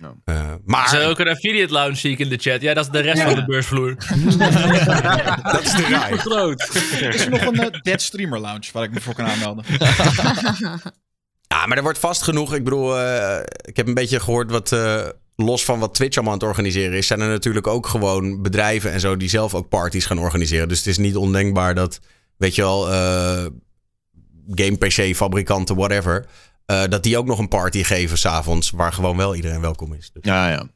Ja. 0.00 0.14
Eh, 0.24 0.34
Er 0.48 0.52
is 0.54 0.60
maar 0.64 1.06
ook 1.08 1.18
een 1.18 1.28
affiliate 1.28 1.72
lounge 1.72 1.94
zie 1.96 2.10
ik 2.12 2.18
in 2.18 2.28
de 2.28 2.36
chat. 2.36 2.60
Ja, 2.60 2.74
dat 2.74 2.84
is 2.84 2.90
de 2.90 3.00
rest 3.00 3.18
Ja. 3.18 3.24
van 3.28 3.34
de 3.34 3.44
beursvloer. 3.44 3.94
dat 5.52 5.62
is 5.62 5.72
de 5.74 5.86
rij. 5.88 6.16
Groot. 6.16 6.70
Is 7.10 7.24
er 7.24 7.30
nog 7.30 7.40
een 7.40 7.58
eh, 7.60 7.80
Dead 7.80 8.02
Streamer 8.02 8.38
Lounge 8.40 8.68
waar 8.72 8.84
ik 8.84 8.90
me 8.92 9.00
voor 9.00 9.14
kan 9.14 9.26
aanmelden? 9.26 9.64
Ja, 11.48 11.66
maar 11.66 11.76
er 11.76 11.82
wordt 11.82 11.98
vast 11.98 12.22
genoeg. 12.22 12.54
Ik 12.54 12.64
bedoel, 12.64 12.98
eh, 12.98 13.40
ik 13.62 13.76
heb 13.76 13.86
een 13.86 13.94
beetje 13.94 14.20
gehoord 14.20 14.50
wat. 14.50 14.72
eh, 14.72 15.06
los 15.36 15.64
van 15.64 15.78
wat 15.78 15.94
Twitch 15.94 16.16
allemaal 16.16 16.32
aan 16.34 16.38
het 16.40 16.48
organiseren 16.48 16.96
is, 16.96 17.06
zijn 17.06 17.20
er 17.20 17.28
natuurlijk 17.28 17.66
ook 17.66 17.86
gewoon 17.86 18.42
bedrijven 18.42 18.92
en 18.92 19.00
zo 19.00 19.16
die 19.16 19.28
zelf 19.28 19.54
ook 19.54 19.68
parties 19.68 20.06
gaan 20.06 20.18
organiseren. 20.18 20.68
Dus 20.68 20.78
het 20.78 20.86
is 20.86 20.98
niet 20.98 21.16
ondenkbaar 21.16 21.74
dat, 21.74 22.00
weet 22.36 22.54
je 22.54 22.62
wel, 22.62 22.90
eh, 22.92 23.46
game 24.54 24.76
PC-fabrikanten, 24.76 25.76
whatever, 25.76 26.26
eh, 26.70 26.82
dat 26.88 27.02
die 27.02 27.18
ook 27.18 27.26
nog 27.26 27.38
een 27.38 27.48
party 27.48 27.82
geven 27.82 28.18
s'avonds, 28.18 28.70
waar 28.70 28.92
gewoon 28.92 29.16
wel 29.16 29.34
iedereen 29.34 29.60
welkom 29.60 29.92
is. 29.94 30.10
Dus, 30.12 30.22
Ja, 30.24 30.48
ja. 30.50 30.66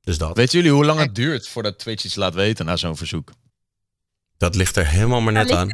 dus 0.00 0.18
dat. 0.18 0.36
Weten 0.36 0.58
jullie 0.58 0.72
hoe 0.74 0.84
lang 0.84 1.00
het 1.00 1.14
duurt 1.14 1.48
voordat 1.48 1.78
Twitch 1.78 2.04
iets 2.04 2.14
laat 2.14 2.34
weten 2.34 2.64
na 2.66 2.76
zo'n 2.76 2.96
verzoek? 2.96 3.30
Dat 4.36 4.54
ligt 4.54 4.76
er 4.76 4.86
helemaal 4.88 5.20
maar 5.20 5.32
net 5.32 5.50
aan. 5.50 5.68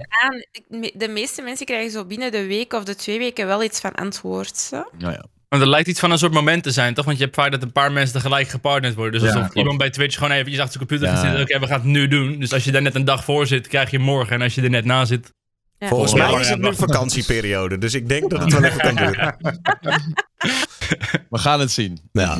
me- 0.69 0.93
De 0.97 1.09
meeste 1.09 1.43
mensen 1.43 1.67
krijgen 1.67 1.91
zo 1.91 2.05
binnen 2.05 2.33
de 2.33 2.47
week 2.47 2.73
of 2.73 2.85
de 2.85 2.95
twee 2.95 3.19
weken 3.19 3.47
wel 3.47 3.63
iets 3.63 3.81
van 3.81 3.93
antwoord. 3.95 4.57
Zo. 4.57 4.85
Ja, 4.99 5.11
ja. 5.11 5.25
Want 5.49 5.63
er 5.63 5.69
lijkt 5.69 5.89
iets 5.89 6.01
van 6.01 6.11
een 6.11 6.19
soort 6.19 6.33
moment 6.33 6.63
te 6.63 6.71
zijn, 6.71 6.95
toch? 6.95 7.05
Want 7.05 7.19
je 7.19 7.25
hebt 7.25 7.37
vaak 7.37 7.51
dat 7.51 7.63
een 7.63 7.73
paar 7.73 7.93
mensen 7.93 8.15
tegelijk 8.17 8.49
gepartnerd 8.49 8.95
worden. 8.95 9.21
Dus 9.21 9.31
Ja, 9.33 9.37
alsof 9.39 9.55
iemand 9.55 9.79
bij 9.79 9.91
Twitch 9.91 10.15
gewoon 10.15 10.31
eventjes 10.31 10.59
achter 10.59 10.73
zijn 10.73 10.87
computer 10.89 11.07
Ja. 11.09 11.15
gaat 11.15 11.25
zitten. 11.37 11.43
Oké, 11.43 11.59
we 11.67 11.67
gaan 11.73 11.81
het 11.81 11.89
nu 11.89 12.09
doen. 12.09 12.39
Dus 12.39 12.53
als 12.53 12.65
je 12.65 12.71
daar 12.73 12.83
net 12.83 12.95
een 12.95 13.05
dag 13.05 13.25
voor 13.25 13.47
zit, 13.47 13.67
krijg 13.69 13.91
je 13.91 13.99
morgen. 13.99 14.35
En 14.35 14.43
als 14.43 14.55
je 14.55 14.63
er 14.63 14.71
net 14.71 14.85
na 14.85 15.05
zit... 15.05 15.33
Ja. 15.81 15.89
Volgens 15.89 16.15
mij 16.15 16.41
is 16.41 16.49
het 16.49 16.61
nu 16.61 16.75
vakantieperiode, 16.75 17.79
dus 17.79 17.95
ik 17.95 18.09
denk 18.09 18.31
dat 18.31 18.41
het 18.41 18.53
wel 18.53 18.65
even 18.65 18.81
kan 18.81 18.95
duren. 18.95 19.37
We 21.31 21.39
gaan 21.39 21.61
het 21.61 21.71
zien. 21.71 22.09
Ja. 22.13 22.39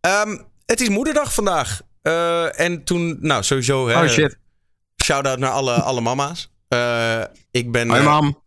Ehm, 0.00 0.38
het 0.66 0.80
is 0.80 0.88
moederdag 0.88 1.34
vandaag. 1.34 1.80
Eh, 2.02 2.60
en 2.60 2.84
toen, 2.84 3.16
nou 3.20 3.42
sowieso, 3.42 3.88
hè, 3.88 4.02
Oh 4.02 4.08
shit. 4.08 4.38
shout-out 5.04 5.38
naar 5.38 5.50
alle, 5.50 5.72
alle 5.72 6.00
mama's. 6.00 6.50
Eh, 6.68 7.22
ik 7.50 7.72
ben, 7.72 7.88
Hoi 7.88 8.00
eh, 8.00 8.06
mam. 8.06 8.42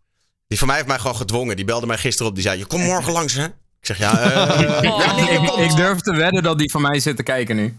die 0.48 0.58
van 0.58 0.68
mij 0.68 0.76
heeft 0.76 0.88
mij 0.88 1.00
gewoon 1.00 1.16
gedwongen. 1.16 1.56
Die 1.56 1.66
belde 1.66 1.86
mij 1.86 1.98
gisteren 1.98 2.28
op. 2.30 2.36
Die 2.36 2.44
zei, 2.44 2.58
je 2.58 2.66
komt 2.66 2.84
morgen 2.84 3.14
langs, 3.20 3.34
hè? 3.34 3.46
Ik 3.46 3.86
zeg, 3.90 3.98
ja, 3.98 4.12
Oh. 4.12 4.82
ja, 4.82 5.30
Ik, 5.30 5.50
ik 5.70 5.76
durf 5.76 6.00
te 6.00 6.16
wedden 6.16 6.44
dat 6.44 6.58
die 6.58 6.72
van 6.72 6.82
mij 6.82 7.00
zit 7.00 7.16
te 7.16 7.24
kijken 7.24 7.56
nu. 7.56 7.78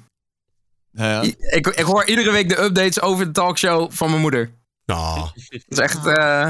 Ja, 0.93 1.21
Ik, 1.51 1.67
ik 1.67 1.85
hoor 1.85 2.05
iedere 2.05 2.31
week 2.33 2.49
de 2.49 2.61
updates 2.63 3.01
over 3.01 3.25
de 3.25 3.31
talkshow 3.33 3.91
van 3.93 4.09
mijn 4.09 4.21
moeder. 4.21 4.51
Nou, 4.87 5.19
Dat 5.25 5.33
is 5.69 5.79
echt... 5.79 6.07
eh, 6.07 6.49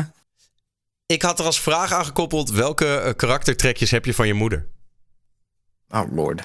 ik 1.06 1.22
had 1.22 1.38
er 1.38 1.44
als 1.44 1.60
vraag 1.60 1.92
aan 1.92 2.04
gekoppeld, 2.04 2.50
welke 2.50 2.96
eh, 2.96 3.14
karaktertrekjes 3.14 3.90
heb 3.90 4.04
je 4.04 4.14
van 4.14 4.26
je 4.26 4.34
moeder? 4.34 4.68
Oh 5.88 6.12
lord. 6.12 6.42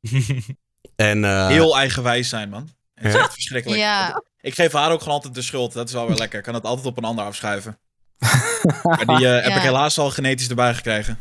En, 0.96 1.24
eh, 1.24 1.46
Heel 1.46 1.78
eigenwijs 1.78 2.28
zijn, 2.28 2.48
man. 2.48 2.70
Het 2.94 3.04
is 3.06 3.12
Ja. 3.12 3.18
echt 3.18 3.32
verschrikkelijk. 3.32 3.80
Ja, 3.80 4.22
Ik 4.40 4.54
geef 4.54 4.72
haar 4.72 4.90
ook 4.90 4.98
gewoon 4.98 5.14
altijd 5.14 5.34
de 5.34 5.42
schuld. 5.42 5.72
Dat 5.72 5.86
is 5.88 5.94
wel 5.94 6.06
weer 6.06 6.16
lekker. 6.16 6.38
Ik 6.38 6.44
kan 6.44 6.54
het 6.54 6.64
altijd 6.64 6.86
op 6.86 6.96
een 6.96 7.04
ander 7.04 7.24
afschuiven. 7.24 7.78
maar 8.82 9.06
die 9.06 9.26
eh, 9.28 9.42
heb 9.42 9.44
Ja. 9.50 9.56
ik 9.56 9.62
helaas 9.62 9.98
al 9.98 10.10
genetisch 10.10 10.48
erbij 10.48 10.74
gekregen. 10.74 11.18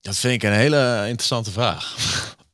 Dat 0.00 0.16
vind 0.16 0.34
ik 0.34 0.42
een 0.42 0.56
hele 0.56 1.04
interessante 1.06 1.50
vraag. 1.50 1.96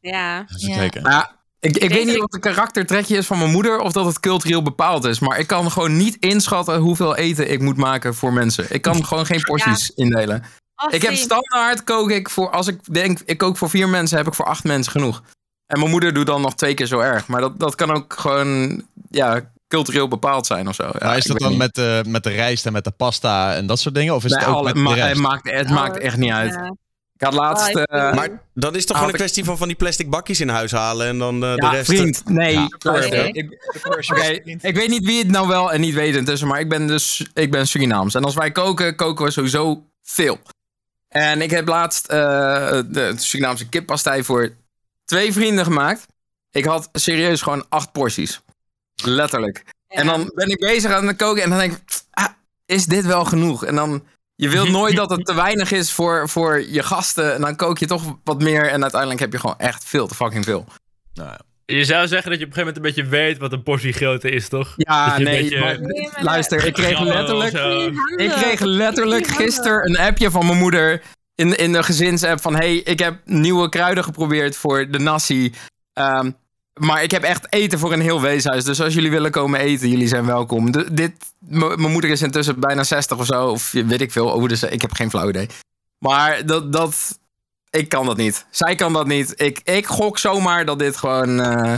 Ja. 0.01 0.41
Even 0.55 0.69
Ja. 0.69 0.77
kijken. 0.77 1.03
Ja, 1.11 1.44
ik, 1.65 1.77
ik 1.77 1.91
weet 1.91 2.07
niet 2.07 2.19
wat 2.19 2.35
een 2.35 2.41
karaktertrekje 2.41 3.17
is 3.17 3.27
van 3.27 3.39
mijn 3.39 3.51
moeder 3.51 3.79
of 3.79 3.93
dat 3.93 4.05
het 4.07 4.21
cultureel 4.21 4.63
bepaald 4.63 5.05
is. 5.05 5.19
Maar 5.19 5.39
ik 5.39 5.47
kan 5.47 5.71
gewoon 5.71 5.97
niet 5.97 6.17
inschatten 6.21 6.79
hoeveel 6.79 7.17
eten 7.17 7.51
ik 7.51 7.61
moet 7.61 7.77
maken 7.77 8.15
voor 8.15 8.33
mensen. 8.33 8.67
Ik 8.69 8.83
kan 8.83 9.05
gewoon 9.05 9.27
geen 9.27 9.41
porties 9.43 9.91
indelen. 9.91 10.45
Oh, 10.85 10.93
Ik 10.95 11.03
heb 11.03 11.15
standaard 11.15 11.85
kook 11.85 12.11
ik 12.11 12.31
voor, 12.31 12.51
als 12.51 12.67
ik 12.67 12.95
denk, 12.95 13.19
ik 13.25 13.39
kook 13.39 13.57
voor 13.57 13.71
vier 13.71 13.89
mensen, 13.89 14.17
heb 14.19 14.27
ik 14.27 14.35
voor 14.35 14.45
acht 14.47 14.65
mensen 14.65 14.93
genoeg. 14.93 15.23
En 15.67 15.79
mijn 15.79 15.91
moeder 15.91 16.15
doet 16.15 16.27
dan 16.27 16.41
nog 16.41 16.55
twee 16.55 16.75
keer 16.75 16.87
zo 16.87 16.99
erg. 16.99 17.27
Maar 17.27 17.41
dat, 17.41 17.59
dat 17.61 17.75
kan 17.75 17.91
ook 17.91 18.15
gewoon, 18.19 18.83
ja, 19.11 19.53
cultureel 19.69 20.09
bepaald 20.09 20.47
zijn 20.47 20.69
of 20.69 20.75
zo. 20.75 20.83
Ja, 20.83 20.93
maar 21.01 21.17
is 21.17 21.25
dat 21.25 21.39
dan 21.39 21.49
niet. 21.49 21.59
met 21.59 21.75
de, 21.75 22.05
met 22.07 22.23
de 22.23 22.31
rijst 22.31 22.67
en 22.67 22.73
met 22.73 22.85
de 22.85 22.91
pasta 22.91 23.55
en 23.55 23.67
dat 23.67 23.79
soort 23.81 23.95
dingen? 23.95 24.15
Of 24.15 24.25
is 24.25 24.31
Nee, 24.31 24.41
het 24.41 24.49
ook 24.49 24.55
alle- 24.57 24.75
met 24.75 24.95
de 24.95 24.95
rest? 24.95 25.09
het 25.09 25.19
maakt, 25.19 25.51
het 25.51 25.71
maakt 25.71 25.99
echt 25.99 26.17
niet 26.17 26.33
uit. 26.33 26.59
Ik 27.17 27.21
had 27.23 27.35
laatst... 27.35 27.75
Ah, 27.77 28.09
eh, 28.09 28.15
maar 28.15 28.43
dan 28.55 28.71
is 28.73 28.79
het 28.79 28.87
toch 28.87 28.97
gewoon 28.97 29.03
een 29.03 29.09
ik- 29.09 29.21
kwestie 29.21 29.45
van 29.45 29.59
van 29.59 29.69
die 29.69 29.77
plastic 29.77 30.11
bakjes 30.11 30.41
in 30.41 30.49
huis 30.49 30.73
halen 30.73 31.07
en 31.09 31.19
dan 31.19 31.35
eh, 31.45 31.55
de 31.55 31.69
rest... 31.71 31.91
eh, 31.91 31.97
vriend, 31.97 32.29
nee. 32.29 32.53
Ja, 32.53 32.69
luister, 32.79 33.19
nee. 33.19 33.33
ik, 33.33 33.59
Oké, 34.11 34.23
ik 34.69 34.75
weet 34.75 34.89
niet 34.89 35.05
wie 35.05 35.19
het 35.19 35.29
nou 35.29 35.49
wel 35.49 35.73
en 35.73 35.81
niet 35.81 35.95
weet 35.95 36.15
intussen, 36.17 36.49
maar 36.49 36.61
ik 36.61 36.69
ben 36.69 36.87
dus 36.87 37.27
ik 37.35 37.51
ben 37.51 37.67
Surinaams. 37.67 38.15
En 38.15 38.25
als 38.25 38.35
wij 38.35 38.51
koken, 38.53 38.97
koken 38.97 39.25
we 39.25 39.31
sowieso 39.31 39.85
veel. 40.03 40.39
En 41.09 41.43
ik 41.43 41.51
heb 41.51 41.69
laatst 41.69 42.07
eh, 42.07 42.17
de 42.87 43.13
Surinaamse 43.17 43.69
kippastei 43.69 44.25
voor 44.25 44.53
twee 45.05 45.33
vrienden 45.33 45.65
gemaakt. 45.65 46.07
Ik 46.51 46.65
had 46.65 46.89
serieus 46.93 47.43
gewoon 47.43 47.65
acht 47.69 47.93
porties. 47.93 48.41
Letterlijk. 49.05 49.65
En 49.89 50.07
dan 50.07 50.31
ben 50.35 50.49
ik 50.51 50.59
bezig 50.59 50.91
aan 50.93 51.07
het 51.07 51.17
koken 51.17 51.43
en 51.43 51.49
dan 51.51 51.59
denk 51.59 51.73
ik, 51.73 51.81
ah, 52.11 52.29
is 52.67 52.87
dit 52.87 53.05
wel 53.07 53.25
genoeg? 53.25 53.65
En 53.65 53.75
dan, 53.75 54.05
je 54.35 54.49
wilt 54.49 54.69
nooit 54.71 54.97
dat 54.97 55.11
het 55.11 55.25
te 55.25 55.35
weinig 55.35 55.73
is 55.73 55.93
voor, 55.93 56.29
voor 56.29 56.63
je 56.69 56.83
gasten. 56.83 57.35
En 57.35 57.41
dan 57.41 57.57
kook 57.57 57.79
je 57.79 57.87
toch 57.87 58.03
wat 58.25 58.43
meer 58.43 58.69
en 58.71 58.83
uiteindelijk 58.83 59.21
heb 59.21 59.33
je 59.33 59.39
gewoon 59.39 59.59
echt 59.59 59.85
veel 59.85 60.07
te 60.07 60.15
fucking 60.15 60.45
veel. 60.45 60.65
Nou, 61.15 61.29
ja. 61.29 61.41
Je 61.67 61.85
zou 61.85 62.07
zeggen 62.09 62.31
dat 62.31 62.39
je 62.41 62.47
op 62.47 62.51
een 62.51 62.57
gegeven 62.57 62.75
moment 62.75 62.77
een 62.77 62.83
beetje 63.05 63.05
weet 63.05 63.39
wat 63.39 63.53
een 63.53 63.63
portie 63.63 63.93
grootte 63.93 64.31
is, 64.31 64.49
toch? 64.49 64.73
Ja, 64.77 65.19
nee, 65.19 65.43
beetje- 65.43 65.59
maar, 65.61 65.79
luister, 66.25 66.67
ik 66.67 66.73
kreeg 66.73 67.01
letterlijk, 67.01 67.53
ik 68.17 68.31
kreeg 68.31 68.61
letterlijk 68.61 69.27
gisteren 69.27 69.89
een 69.89 69.99
appje 69.99 70.31
van 70.31 70.47
mijn 70.47 70.59
moeder 70.59 71.03
in, 71.35 71.57
in 71.57 71.73
de 71.73 71.83
gezinsapp 71.83 72.41
van 72.41 72.55
hey, 72.55 72.77
ik 72.77 72.99
heb 72.99 73.21
nieuwe 73.25 73.69
kruiden 73.69 74.05
geprobeerd 74.05 74.57
voor 74.57 74.91
de 74.91 74.99
nasi. 74.99 75.53
Ehm, 75.93 76.31
maar 76.81 77.03
ik 77.03 77.11
heb 77.11 77.23
echt 77.23 77.53
eten 77.53 77.79
voor 77.79 77.93
een 77.93 78.01
heel 78.01 78.21
weeshuis. 78.21 78.65
Dus 78.65 78.81
als 78.81 78.95
jullie 78.95 79.11
willen 79.11 79.31
komen 79.31 79.61
eten, 79.61 79.89
jullie 79.89 80.09
zijn 80.09 80.27
welkom. 80.27 80.71
De- 80.71 80.95
dit, 80.95 81.13
mijn 81.49 81.81
moeder 81.91 82.11
is 82.11 82.23
intussen 82.23 82.61
bijna 82.61 82.85
60 82.85 83.19
of 83.19 83.27
zo. 83.27 83.49
Of 83.49 83.73
weet 83.73 84.01
ik 84.01 84.13
veel. 84.13 84.29
Oh, 84.29 84.49
dus 84.49 84.63
ik 84.63 84.83
heb 84.83 84.93
geen 84.93 85.11
flauw 85.11 85.29
idee. 85.29 85.49
Maar 85.99 86.47
dat, 86.47 86.73
dat, 86.73 87.19
ik 87.71 87.89
kan 87.89 88.07
dat 88.07 88.17
niet. 88.17 88.47
Zij 88.51 88.75
kan 88.75 88.93
dat 88.93 89.07
niet. 89.07 89.41
Ik, 89.41 89.61
ik 89.65 89.87
gok 89.87 90.19
zomaar 90.19 90.65
dat 90.65 90.79
dit 90.79 90.97
gewoon 90.97 91.41
eh, 91.41 91.77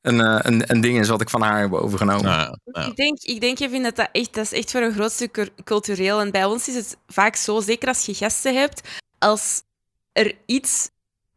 een, 0.00 0.20
eh, 0.20 0.38
een, 0.38 0.62
een 0.70 0.80
ding 0.80 0.98
is 0.98 1.08
wat 1.08 1.20
ik 1.20 1.30
van 1.30 1.42
haar 1.42 1.60
heb 1.60 1.72
overgenomen. 1.72 2.24
Nou, 2.24 2.40
ja. 2.40 2.58
Ja. 2.64 2.86
Ik 2.86 2.96
denk, 2.96 3.18
ik 3.22 3.40
denk, 3.40 3.82
dat 3.82 3.96
dat 3.96 4.08
echt, 4.12 4.34
dat 4.34 4.44
is 4.44 4.52
echt 4.52 4.70
voor 4.70 4.80
een 4.80 4.94
groot 4.94 5.12
stuk 5.12 5.50
cultureel. 5.64 6.20
En 6.20 6.30
bij 6.30 6.44
ons 6.44 6.68
is 6.68 6.74
het 6.74 6.96
vaak 7.06 7.36
zo, 7.36 7.60
zeker 7.60 7.88
als 7.88 8.06
je 8.06 8.14
gasten 8.14 8.54
hebt, 8.54 8.88
als 9.18 9.62
er 10.12 10.34
iets... 10.46 10.90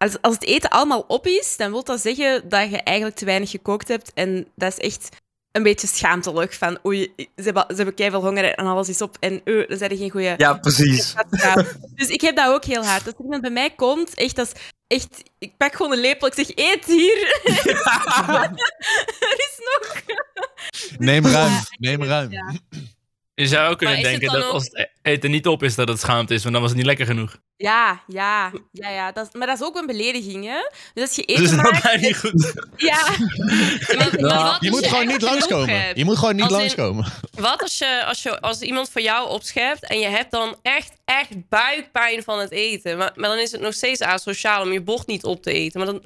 Als, 0.04 0.22
als 0.22 0.34
het 0.34 0.44
eten 0.44 0.70
allemaal 0.70 1.06
op 1.08 1.28
is, 1.28 1.58
dan 1.58 1.72
wil 1.72 1.84
dat 1.84 2.02
zeggen 2.02 2.50
dat 2.50 2.70
je 2.70 2.78
eigenlijk 2.78 3.18
te 3.18 3.26
weinig 3.26 3.50
gekookt 3.50 3.88
hebt. 3.88 4.12
En 4.14 4.48
dat 4.56 4.72
is 4.72 4.78
echt 4.78 5.10
een 5.52 5.64
beetje 5.64 5.88
schaamtelijk. 5.88 6.54
Van, 6.54 6.80
oei, 6.86 7.14
ze 7.18 7.44
hebben, 7.44 7.66
ze 7.68 7.76
hebben 7.76 7.94
keiveel 7.94 8.22
honger 8.22 8.56
en 8.56 8.66
alles 8.66 8.90
is 8.90 9.02
op. 9.02 9.18
En 9.20 9.42
uh, 9.44 9.68
dan 9.68 9.78
zijn 9.78 9.92
er 9.92 9.98
geen 9.98 10.10
goede... 10.10 10.34
Ja, 10.38 10.54
precies. 10.54 11.14
Dus 11.96 12.08
ik 12.08 12.22
heb 12.22 12.36
dat 12.36 12.54
ook 12.54 12.66
heel 12.66 12.86
hard. 12.86 13.06
Als 13.06 13.16
iemand 13.22 13.42
bij 13.42 13.52
mij 13.52 13.70
komt, 13.70 14.14
echt, 14.14 14.52
echt... 14.88 15.24
Ik 15.40 15.58
pak 15.58 15.76
gewoon 15.76 15.92
een 15.92 16.00
lepel, 16.00 16.28
ik 16.28 16.34
zeg, 16.34 16.50
eet 16.56 16.86
hier. 16.86 17.42
er 19.20 19.38
is 19.38 19.60
nog... 19.60 20.02
Neem 20.98 21.26
ruim, 21.26 21.54
neem 21.80 22.04
ruim. 22.04 22.32
Ja. 22.32 22.54
Je 23.36 23.48
zou 23.48 23.72
ook 23.72 23.78
kunnen 23.78 23.98
is 23.98 24.04
denken 24.04 24.32
dat 24.32 24.44
ook- 24.44 24.52
als 24.52 24.64
het 24.72 24.90
eten 25.02 25.32
niet 25.32 25.48
op 25.48 25.64
is, 25.64 25.76
dat 25.76 25.88
het 25.88 26.00
schaamte 26.00 26.34
is, 26.34 26.42
want 26.42 26.54
dan 26.54 26.62
was 26.62 26.70
het 26.72 26.80
niet 26.80 26.88
lekker 26.90 27.06
genoeg. 27.06 27.38
Ja, 27.58 28.04
ja, 28.08 28.52
ja, 28.72 28.90
ja. 28.90 29.12
Dat, 29.12 29.28
is- 29.28 29.34
maar 29.34 29.48
dat 29.48 29.60
is 29.60 29.66
ook 29.66 29.76
een 29.76 29.86
belediging, 29.86 30.46
hè? 30.46 30.58
Dus 30.94 31.04
als 31.04 31.16
je 31.16 31.26
Dus 31.26 31.40
eten 31.40 31.56
dat 31.56 31.72
maakt... 31.72 31.84
mij 31.84 31.98
niet 31.98 32.18
goed. 32.18 32.54
Ja, 32.76 33.06
Maar, 34.20 34.58
Je 34.60 34.70
moet 34.70 34.88
gewoon 34.88 35.08
niet 35.08 35.22
langskomen. 35.22 35.98
Je 35.98 36.06
moet 36.06 36.18
gewoon 36.18 36.36
niet 36.36 36.44
Als 36.44 36.52
in- 36.54 36.58
langskomen. 36.58 37.06
Wat 37.32 37.62
als, 37.62 37.78
je, 37.78 38.06
als, 38.06 38.24
je, 38.24 38.42
als 38.42 38.62
iemand 38.62 38.90
voor 38.90 39.02
jou 39.02 39.30
opschept 39.30 39.88
en 39.88 40.00
je 40.00 40.08
hebt 40.08 40.32
dan 40.32 40.56
echt, 40.62 40.92
echt 41.06 41.50
buikpijn 41.50 42.24
van 42.24 42.40
het 42.40 42.52
eten. 42.52 42.98
Maar, 42.98 43.12
maar 43.16 43.30
dan 43.30 43.40
is 43.40 43.52
het 43.52 43.62
nog 43.62 43.74
steeds 43.74 44.02
asociaal 44.02 44.62
om 44.62 44.72
je 44.72 44.82
bord 44.82 45.08
niet 45.08 45.24
op 45.24 45.44
te 45.44 45.52
eten. 45.54 45.80
Maar 45.80 45.90
dan, 45.92 46.06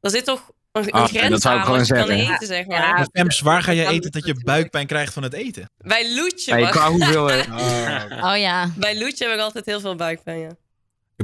dan 0.00 0.10
zit 0.10 0.24
toch 0.24 0.50
een, 0.86 0.92
Ah, 0.92 1.04
grens 1.06 1.28
dat 1.30 1.40
zou 1.40 1.54
ik 1.54 1.60
aan 1.60 1.66
gewoon 1.66 1.84
zeggen. 1.84 2.10
eten, 2.14 2.46
zeg 2.46 2.66
maar. 2.66 2.78
Ja. 2.98 3.06
Fems, 3.12 3.40
waar 3.40 3.62
ga 3.62 3.72
je 3.72 3.86
eten 3.86 4.10
dat 4.10 4.26
je 4.26 4.34
buikpijn 4.44 4.86
krijgt 4.86 5.12
van 5.12 5.22
het 5.22 5.32
eten? 5.32 5.70
Bij 5.78 6.14
Loetje, 6.14 6.58
mag- 6.60 6.70
qua 6.70 6.90
hoeveelheid. 6.90 7.46
Oh. 8.20 8.30
oh 8.32 8.36
ja. 8.36 8.70
bij 8.76 8.98
Loetje 8.98 9.24
heb 9.24 9.34
ik 9.34 9.40
altijd 9.40 9.66
heel 9.66 9.80
veel 9.80 9.94
buikpijn, 9.94 10.38
ja. 10.38 10.50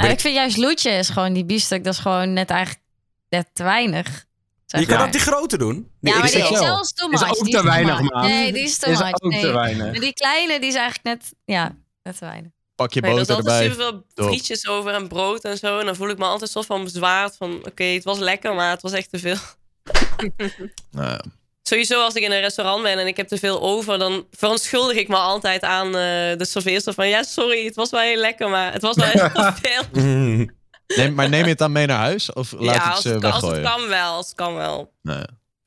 Ik 0.08 0.20
vind 0.20 0.34
juist 0.34 0.56
loetje 0.56 0.90
is 0.90 1.08
gewoon 1.08 1.32
die 1.32 1.44
biefstuk, 1.44 1.84
dat 1.84 1.92
is 1.92 1.98
gewoon 1.98 2.32
net 2.32 2.50
eigenlijk 2.50 2.82
net 3.28 3.48
te 3.52 3.62
weinig. 3.62 4.24
zeg 4.66 4.80
Je 4.80 4.86
kan 4.86 5.00
ook 5.00 5.12
die 5.12 5.20
grote 5.20 5.58
doen. 5.58 5.90
Die 6.00 6.12
Ja, 6.12 6.18
maar 6.18 6.30
die. 6.30 6.42
XL 6.42 6.52
is 7.10 7.24
ook 7.24 7.44
die 7.44 7.54
te 7.54 7.62
weinig, 7.64 8.00
man. 8.00 8.26
Nee, 8.26 8.52
die 8.52 8.62
is 8.62 8.78
te 8.78 8.90
Is 8.90 8.98
much. 8.98 9.12
ook 9.22 9.30
nee. 9.32 9.40
te 9.40 9.52
weinig. 9.52 9.84
Maar 9.90 10.00
die 10.00 10.12
kleine, 10.12 10.58
die 10.60 10.68
is 10.68 10.74
eigenlijk 10.74 11.04
net, 11.04 11.32
ja, 11.44 11.76
net 12.02 12.18
te 12.18 12.24
weinig. 12.24 12.50
Pak 12.74 12.92
je 12.92 13.00
Nee, 13.00 13.10
er 13.10 13.16
boter 13.16 13.34
altijd 13.34 13.54
erbij. 13.54 13.70
superveel 13.70 14.04
Top. 14.14 14.26
frietjes 14.26 14.68
over 14.68 14.92
en 14.94 15.08
brood 15.08 15.44
en 15.44 15.58
zo. 15.58 15.78
En 15.78 15.86
dan 15.86 15.96
voel 15.96 16.08
ik 16.08 16.18
me 16.18 16.24
altijd 16.24 16.50
zo 16.50 16.62
van 16.62 16.84
bezwaard 16.84 17.36
van... 17.36 17.62
Oké, 17.66 17.84
het 17.84 18.04
was 18.04 18.18
lekker, 18.18 18.54
maar 18.54 18.70
het 18.70 18.82
was 18.82 18.92
echt 18.92 19.10
te 19.10 19.18
veel. 19.18 19.36
Nou, 20.90 21.10
ja. 21.10 21.20
Sowieso 21.62 22.02
als 22.02 22.14
ik 22.14 22.22
in 22.22 22.32
een 22.32 22.40
restaurant 22.40 22.82
ben 22.82 22.98
en 22.98 23.06
ik 23.06 23.16
heb 23.16 23.28
te 23.28 23.38
veel 23.38 23.62
over... 23.62 23.98
dan 23.98 24.26
verontschuldig 24.30 24.96
ik 24.96 25.08
me 25.08 25.16
altijd 25.16 25.62
aan 25.62 25.86
eh, 25.86 25.92
de 26.38 26.44
serveerster 26.44 26.94
van... 26.94 27.08
Ja, 27.08 27.22
sorry, 27.22 27.64
het 27.64 27.74
was 27.74 27.90
wel 27.90 28.00
heel 28.00 28.20
lekker, 28.20 28.48
maar 28.50 28.72
het 28.72 28.82
was 28.82 28.96
wel 28.96 29.06
heel 29.06 29.52
veel. 29.62 29.82
Mm. 30.02 30.50
Neem, 30.96 31.14
maar 31.14 31.28
neem 31.28 31.42
je 31.42 31.48
het 31.48 31.58
dan 31.58 31.72
mee 31.72 31.86
naar 31.86 31.98
huis? 31.98 32.32
Of 32.32 32.52
laat 32.52 32.74
ja, 32.74 32.84
je 32.84 32.90
als 32.90 33.04
het 33.04 33.14
het, 33.14 33.22
uh, 33.24 33.30
kan, 33.30 33.40
als 33.40 33.50
het 33.50 33.60
kan 33.62 33.88
wel, 33.88 34.12
als 34.12 34.26
het 34.26 34.34
kan 34.34 34.54
wel. 34.54 34.92
Nee. 35.02 35.24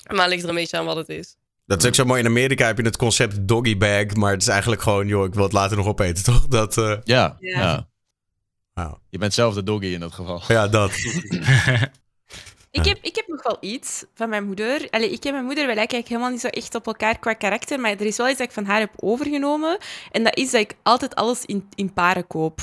Maar 0.07 0.19
het 0.21 0.29
ligt 0.29 0.43
er 0.43 0.49
een 0.49 0.55
beetje 0.55 0.77
aan 0.77 0.85
wat 0.85 0.95
het 0.95 1.09
is. 1.09 1.35
Dat 1.67 1.81
is 1.81 1.87
ook 1.87 1.95
zo 1.95 2.05
mooi. 2.05 2.19
In 2.19 2.25
Amerika 2.27 2.65
heb 2.65 2.77
je 2.77 2.83
het 2.83 2.97
concept 2.97 3.47
doggy 3.47 3.77
bag. 3.77 4.13
Maar 4.15 4.31
het 4.31 4.41
is 4.41 4.47
eigenlijk 4.47 4.81
gewoon, 4.81 5.07
joh, 5.07 5.25
ik 5.25 5.33
wil 5.33 5.43
het 5.43 5.53
later 5.53 5.77
nog 5.77 5.87
opeten, 5.87 6.23
toch? 6.33 6.47
Dat, 6.47 6.77
eh, 6.77 6.97
Ja, 7.03 7.37
Ja. 7.39 7.87
Je 9.09 9.17
bent 9.17 9.33
zelf 9.33 9.53
de 9.53 9.63
doggy 9.63 9.85
in 9.85 9.99
dat 9.99 10.13
geval. 10.13 10.41
ja, 10.47 10.67
dat. 10.67 10.91
Ik 12.71 12.85
heb, 12.85 12.97
ik 13.01 13.15
heb 13.15 13.27
nog 13.27 13.43
wel 13.43 13.57
iets 13.59 14.05
van 14.13 14.29
mijn 14.29 14.45
moeder. 14.45 14.87
Allee, 14.89 15.11
ik 15.11 15.25
en 15.25 15.31
mijn 15.33 15.45
moeder, 15.45 15.65
wij 15.65 15.75
lijken 15.75 15.93
eigenlijk 15.93 16.07
helemaal 16.07 16.29
niet 16.29 16.41
zo 16.41 16.47
echt 16.47 16.75
op 16.75 16.85
elkaar 16.87 17.19
qua 17.19 17.33
karakter. 17.33 17.79
Maar 17.79 17.91
er 17.91 18.01
is 18.05 18.17
wel 18.17 18.29
iets 18.29 18.37
dat 18.37 18.47
ik 18.47 18.53
van 18.53 18.65
haar 18.65 18.79
heb 18.79 18.91
overgenomen. 18.95 19.77
En 20.11 20.23
dat 20.23 20.37
is 20.37 20.51
dat 20.51 20.61
ik 20.61 20.75
altijd 20.83 21.15
alles 21.15 21.45
in, 21.45 21.69
in 21.75 21.93
paren 21.93 22.27
koop. 22.27 22.61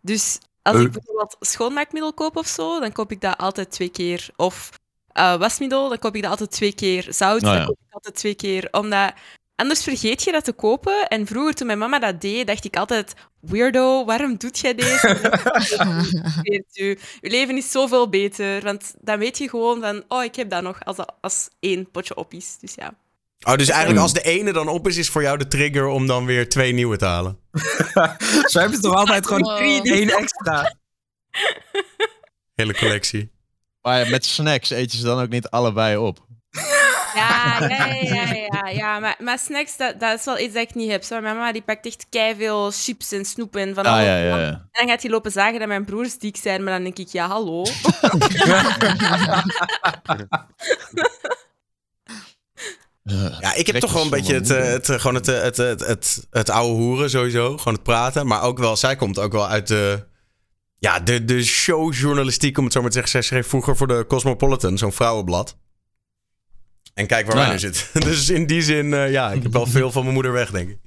Dus 0.00 0.38
als 0.62 0.76
ik 0.76 0.86
Eh. 0.86 0.92
bijvoorbeeld 0.92 1.36
schoonmaakmiddel 1.40 2.12
koop 2.14 2.36
of 2.36 2.46
zo, 2.46 2.80
dan 2.80 2.92
koop 2.92 3.10
ik 3.12 3.20
dat 3.20 3.38
altijd 3.38 3.70
twee 3.70 3.88
keer. 3.90 4.28
Of 4.36 4.70
eh, 5.14 5.36
wasmiddel, 5.36 5.88
dan 5.88 5.98
koop 5.98 6.14
ik 6.16 6.22
dat 6.22 6.30
altijd 6.30 6.50
twee 6.50 6.72
keer. 6.74 7.06
Zout, 7.08 7.42
Oh, 7.42 7.48
ja. 7.48 7.56
dan 7.56 7.66
koop 7.66 7.78
ik 7.88 7.94
altijd 7.94 8.14
twee 8.14 8.34
keer. 8.34 8.68
Omdat 8.70 9.12
anders 9.56 9.82
vergeet 9.82 10.22
je 10.22 10.32
dat 10.32 10.44
te 10.44 10.52
kopen. 10.52 11.08
En 11.08 11.26
vroeger, 11.26 11.54
toen 11.54 11.66
mijn 11.66 11.78
mama 11.78 11.98
dat 11.98 12.20
deed, 12.20 12.46
dacht 12.46 12.64
ik 12.64 12.76
altijd... 12.76 13.14
Weirdo, 13.40 14.04
waarom 14.04 14.36
doet 14.36 14.58
jij 14.58 14.74
deze? 14.74 15.18
Uw 16.74 16.94
leven 17.20 17.56
is 17.56 17.70
zoveel 17.70 18.08
beter. 18.08 18.62
Want 18.62 18.94
dan 19.00 19.18
weet 19.18 19.38
je 19.38 19.48
gewoon 19.48 19.80
van... 19.80 20.04
Oh, 20.08 20.24
ik 20.24 20.34
heb 20.36 20.50
dat 20.50 20.62
nog 20.62 20.84
als, 20.84 20.96
als 21.20 21.48
één 21.60 21.90
potje 21.90 22.14
op 22.16 22.32
is. 22.32 22.56
Dus 22.60 22.74
ja. 22.74 22.94
Oh, 23.46 23.54
dus 23.56 23.68
eigenlijk 23.68 24.00
als 24.02 24.12
de 24.12 24.22
ene 24.22 24.52
dan 24.52 24.68
op 24.68 24.86
is, 24.88 24.96
is 24.96 25.08
voor 25.08 25.22
jou 25.22 25.38
de 25.38 25.46
trigger 25.46 25.86
om 25.86 26.06
dan 26.06 26.24
weer 26.26 26.48
twee 26.48 26.72
nieuwe 26.72 26.96
te 26.96 27.04
halen. 27.04 27.38
Zo 28.50 28.58
hebben 28.58 28.76
ze 28.76 28.80
toch 28.82 28.94
altijd 28.94 29.26
gewoon 29.26 29.42
Wow. 29.42 29.86
één 29.86 30.08
extra. 30.08 30.74
Hele 32.54 32.74
collectie. 32.74 33.30
Maar 33.84 34.10
met 34.10 34.24
snacks 34.24 34.70
eet 34.70 34.92
je 34.92 34.98
ze 34.98 35.04
dan 35.04 35.20
ook 35.20 35.28
niet 35.28 35.48
allebei 35.48 35.96
op. 35.96 36.26
Ja, 37.14 37.56
ja, 37.68 37.86
ja, 37.86 38.32
ja, 38.32 38.68
ja. 38.68 38.98
Maar, 38.98 39.16
maar 39.18 39.38
snacks, 39.38 39.76
dat, 39.76 40.00
dat 40.00 40.18
is 40.18 40.24
wel 40.24 40.38
iets 40.38 40.54
dat 40.54 40.62
ik 40.62 40.74
niet 40.74 40.90
heb. 40.90 41.02
Zo, 41.02 41.20
mijn 41.20 41.36
mama 41.36 41.52
die 41.52 41.62
pakt 41.62 41.86
echt 41.86 42.06
veel 42.10 42.70
chips 42.70 43.12
en 43.12 43.24
snoep 43.24 43.56
en 43.56 43.74
van 43.74 43.84
Ah, 43.84 43.92
alles. 43.92 44.04
ja, 44.04 44.16
ja, 44.16 44.38
ja. 44.38 44.46
En 44.46 44.68
dan 44.72 44.88
gaat 44.88 45.02
hij 45.02 45.10
lopen 45.10 45.30
zagen 45.32 45.58
dat 45.58 45.68
mijn 45.68 45.84
broers 45.84 46.18
dik 46.18 46.36
zijn. 46.36 46.64
Maar 46.64 46.72
dan 46.72 46.82
denk 46.82 46.98
ik, 46.98 47.08
ja, 47.08 47.26
hallo. 47.28 47.64
Ja, 53.40 53.54
ik 53.54 53.66
heb 53.66 53.76
toch 53.76 53.92
wel 53.92 54.02
een 54.02 54.10
beetje 54.10 54.34
het, 54.34 54.50
eh, 54.50 54.64
het, 54.64 54.88
eh, 54.88 54.96
gewoon 54.96 55.14
het, 55.14 55.28
eh, 55.28 55.42
het, 55.42 55.56
het, 55.56 55.80
het, 55.86 56.26
het 56.30 56.50
oude 56.50 56.74
hoeren 56.74 57.10
sowieso. 57.10 57.56
Gewoon 57.56 57.74
het 57.74 57.82
praten. 57.82 58.26
Maar 58.26 58.42
ook 58.42 58.58
wel, 58.58 58.76
zij 58.76 58.96
komt 58.96 59.18
ook 59.18 59.32
wel 59.32 59.48
uit 59.48 59.66
de, 59.68 60.06
ja, 60.84 61.00
de, 61.00 61.24
de 61.24 61.44
showjournalistiek, 61.44 62.58
om 62.58 62.64
het 62.64 62.72
zo 62.72 62.80
maar 62.80 62.90
te 62.90 62.94
zeggen. 62.94 63.12
Zij 63.12 63.22
schreef 63.22 63.48
vroeger 63.48 63.76
voor 63.76 63.86
de 63.86 64.04
Cosmopolitan, 64.08 64.78
zo'n 64.78 64.92
vrouwenblad. 64.92 65.56
En 66.94 67.06
kijk 67.06 67.26
waar 67.26 67.36
wij 67.36 67.44
Ja. 67.46 67.52
nu 67.52 67.58
zitten. 67.58 67.82
Dus 68.10 68.28
in 68.30 68.46
die 68.46 68.62
zin, 68.62 68.94
eh, 68.94 69.10
ja, 69.10 69.32
ik 69.32 69.42
heb 69.42 69.52
wel 69.52 69.66
veel 69.66 69.90
van 69.90 70.02
mijn 70.02 70.14
moeder 70.14 70.32
weg, 70.32 70.50
denk 70.50 70.68
ik. 70.68 70.78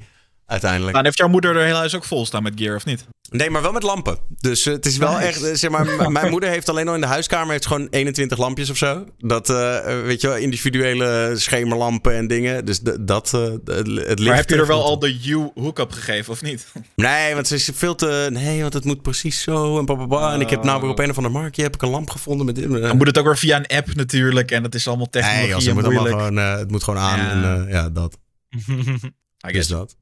Uiteindelijk. 0.48 0.96
Dan 0.96 1.04
heeft 1.04 1.18
jouw 1.18 1.28
moeder 1.28 1.56
er 1.56 1.66
heel 1.66 1.76
huis 1.76 1.96
ook 1.96 2.04
vol 2.04 2.26
staan 2.26 2.44
met 2.44 2.54
gear, 2.56 2.76
of 2.76 2.86
niet? 2.86 3.06
Nee, 3.30 3.50
maar 3.50 3.62
wel 3.62 3.72
met 3.72 3.84
lampen. 3.84 4.18
Dus 4.40 4.66
eh, 4.66 4.74
het 4.74 4.86
is 4.86 4.98
wel 4.98 5.12
Nice. 5.14 5.26
echt, 5.26 5.44
eh, 5.44 5.54
zeg 5.54 5.70
maar, 5.70 6.12
mijn 6.12 6.30
moeder 6.30 6.50
heeft 6.50 6.70
alleen 6.70 6.88
al 6.88 6.96
in 6.96 7.02
de 7.02 7.08
huiskamer 7.08 7.52
heeft 7.52 7.66
gewoon 7.66 7.88
21 7.90 8.38
lampjes 8.38 8.70
of 8.70 8.78
zo. 8.78 9.06
Dat, 9.18 9.50
eh, 9.50 10.02
weet 10.02 10.22
je 10.22 10.28
wel, 10.28 10.38
individuele 10.38 11.34
schemerlampen 11.36 12.16
en 12.16 12.28
dingen. 12.28 12.66
Dus 12.66 12.80
dat, 13.00 13.34
eh, 13.34 13.42
het, 13.66 13.88
licht. 13.88 14.20
Maar 14.20 14.36
heb 14.36 14.50
je 14.50 14.56
er 14.56 14.68
wel 14.68 14.84
al 14.84 15.00
de 15.00 15.20
U 15.26 15.50
hookup 15.56 15.92
gegeven, 15.92 16.34
of 16.34 16.42
niet? 16.42 16.68
Nee, 16.96 17.34
want 17.34 17.48
ze 17.48 17.56
is 17.56 17.70
veel 17.74 17.96
te, 17.96 18.28
nee, 18.32 18.62
want 18.62 18.74
het 18.74 18.84
moet 18.86 19.02
precies 19.02 19.42
zo 19.42 19.78
en 19.80 19.86
bababa. 19.86 20.34
En 20.34 20.42
ik 20.42 20.50
heb 20.50 20.64
nou 20.64 20.82
weer 20.82 20.90
op 20.90 21.00
een 21.00 21.10
of 21.10 21.18
andere 21.18 21.40
marktje 21.40 21.64
heb 21.64 21.76
ik 21.76 21.82
een 21.82 21.90
lamp 21.90 22.10
gevonden 22.10 22.46
met. 22.46 22.56
Dan 22.82 22.98
moet 22.98 23.08
het 23.08 23.18
ook 23.18 23.26
weer 23.26 23.38
via 23.38 23.58
een 23.58 23.78
app 23.78 23.94
natuurlijk. 23.96 24.52
En 24.52 24.64
dat 24.64 24.76
is 24.76 24.88
allemaal 24.88 25.10
technologie 25.10 25.46
Nee, 25.46 25.56
als 25.56 25.66
het, 25.66 25.74
moet 25.74 25.84
allemaal 25.84 26.06
gewoon, 26.06 26.36
het 26.36 26.72
moet 26.72 26.84
gewoon 26.84 27.00
aan 27.00 27.20
Ja. 27.20 27.32
en 27.32 27.68
ja, 27.70 27.90
dat. 27.90 28.18
I 29.48 29.52
Dus 29.52 29.68
dat. 29.68 29.96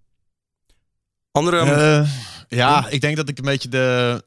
Andere, 1.36 1.60
Eh, 1.60 2.10
ja, 2.48 2.90
ik 2.90 3.02
denk 3.02 3.16
dat 3.16 3.30
ik 3.30 3.38
een 3.38 3.44
beetje 3.44 3.70
de... 3.70 4.24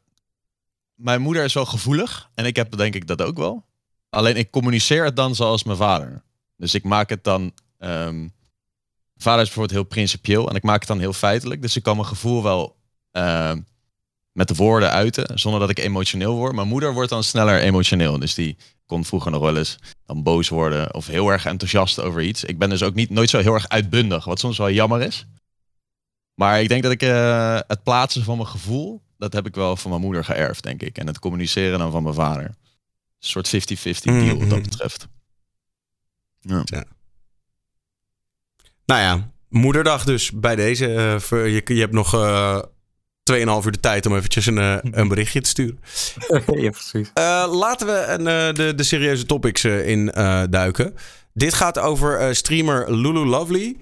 Mijn 0.95 1.21
moeder 1.21 1.45
is 1.45 1.53
wel 1.55 1.67
gevoelig. 1.67 2.31
En 2.35 2.45
ik 2.45 2.57
heb 2.57 2.77
denk 2.77 2.95
ik 2.95 3.07
dat 3.07 3.23
ook 3.23 3.37
wel. 3.37 3.65
Alleen 4.11 4.37
ik 4.37 4.51
communiceer 4.51 5.05
het 5.05 5.17
dan 5.17 5.35
zoals 5.35 5.65
mijn 5.65 5.77
vader. 5.77 6.23
Dus 6.57 6.75
ik 6.75 6.85
maak 6.85 7.09
het 7.09 7.25
dan... 7.25 7.53
ehm, 7.79 8.19
mijn 8.19 8.33
vader 9.17 9.41
is 9.41 9.47
bijvoorbeeld 9.47 9.79
heel 9.79 9.89
principieel. 9.89 10.49
En 10.49 10.55
ik 10.55 10.63
maak 10.63 10.79
het 10.79 10.89
dan 10.89 10.99
heel 10.99 11.13
feitelijk. 11.13 11.63
Dus 11.63 11.77
ik 11.77 11.83
kan 11.83 11.97
mijn 11.97 12.09
gevoel 12.09 12.43
wel 12.43 12.77
ehm, 13.11 13.61
met 14.33 14.49
de 14.49 14.55
woorden 14.55 14.91
uiten. 14.91 15.39
Zonder 15.39 15.61
dat 15.61 15.71
ik 15.71 15.79
emotioneel 15.79 16.35
word. 16.35 16.55
Mijn 16.55 16.69
moeder 16.69 16.93
wordt 16.93 17.11
dan 17.11 17.25
sneller 17.25 17.61
emotioneel. 17.61 18.19
Dus 18.19 18.35
die 18.35 18.57
kon 18.87 19.05
vroeger 19.05 19.31
nog 19.31 19.41
wel 19.41 19.57
eens 19.57 19.79
dan 20.07 20.23
boos 20.23 20.49
worden. 20.49 20.95
Of 20.95 21.07
heel 21.07 21.29
erg 21.29 21.47
enthousiast 21.47 22.01
over 22.01 22.23
iets. 22.23 22.45
Ik 22.45 22.59
ben 22.59 22.69
dus 22.69 22.83
ook 22.83 22.95
niet, 22.95 23.11
nooit 23.11 23.31
zo 23.31 23.39
heel 23.39 23.55
erg 23.55 23.69
uitbundig. 23.69 24.25
Wat 24.25 24.39
soms 24.41 24.59
wel 24.59 24.71
jammer 24.71 25.03
is. 25.03 25.27
Maar 26.39 26.61
ik 26.63 26.69
denk 26.69 26.83
dat 26.83 26.93
ik 26.93 27.03
eh, 27.03 27.59
het 27.67 27.83
plaatsen 27.83 28.25
van 28.25 28.37
mijn 28.37 28.49
gevoel, 28.49 29.03
dat 29.17 29.33
heb 29.33 29.47
ik 29.47 29.55
wel 29.55 29.77
van 29.77 29.91
mijn 29.91 30.03
moeder 30.03 30.25
geërfd, 30.25 30.63
denk 30.63 30.83
ik. 30.83 30.99
En 30.99 31.07
het 31.07 31.19
communiceren 31.19 31.79
dan 31.79 31.91
van 31.91 32.03
mijn 32.03 32.15
vader. 32.15 32.45
Een 32.45 32.55
soort 33.19 33.49
50-50 33.49 33.51
deal 34.03 34.39
wat 34.39 34.49
dat 34.51 34.59
Mhm. 34.59 34.63
betreft. 34.69 35.07
nou 38.87 39.01
ja, 39.01 39.31
moederdag 39.49 40.05
dus 40.05 40.31
bij 40.33 40.57
deze. 40.57 40.95
eh, 40.95 41.19
voor- 41.19 41.49
je, 41.49 41.63
je 41.65 41.81
hebt 41.81 41.93
nog 41.93 42.15
eh 42.15 42.59
2,5 43.23 43.65
uur 43.67 43.73
de 43.73 43.81
tijd 43.81 44.07
om 44.07 44.17
eventjes 44.17 44.47
een, 44.47 44.57
een 45.01 45.09
berichtje 45.09 45.41
te 45.41 45.49
sturen. 45.49 45.79
ja, 46.63 46.71
precies. 46.71 47.11
Eh, 47.15 47.47
laten 47.53 47.87
we 47.87 48.05
een, 48.09 48.27
eh, 48.27 48.55
de, 48.55 48.75
de 48.75 48.83
serieuze 48.83 49.27
topics 49.27 49.65
eh, 49.65 49.89
in 49.89 50.13
eh, 50.13 50.43
duiken. 50.51 50.95
Dit 51.33 51.55
gaat 51.55 51.79
over 51.79 52.19
eh, 52.19 52.33
streamer 52.33 52.95
Lulu 52.95 53.25
Lovely. 53.27 53.77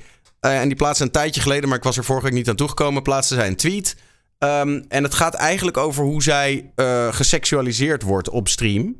Eh, 0.46 0.61
en 0.61 0.68
die 0.68 0.76
plaatste 0.76 1.04
een 1.04 1.11
tijdje 1.11 1.40
geleden, 1.40 1.68
maar 1.68 1.78
ik 1.78 1.85
was 1.85 1.96
er 1.96 2.04
vorige 2.04 2.24
week 2.24 2.35
niet 2.35 2.48
aan 2.48 2.56
toegekomen, 2.56 3.02
plaatste 3.02 3.35
zij 3.35 3.46
een 3.46 3.56
tweet. 3.56 3.96
Ehm, 4.38 4.82
en 4.88 5.02
het 5.02 5.14
gaat 5.14 5.35
eigenlijk 5.35 5.76
over 5.76 6.04
hoe 6.04 6.22
zij 6.22 6.72
eh, 6.74 7.12
geseksualiseerd 7.12 8.02
wordt 8.02 8.30
op 8.30 8.48
stream 8.48 8.96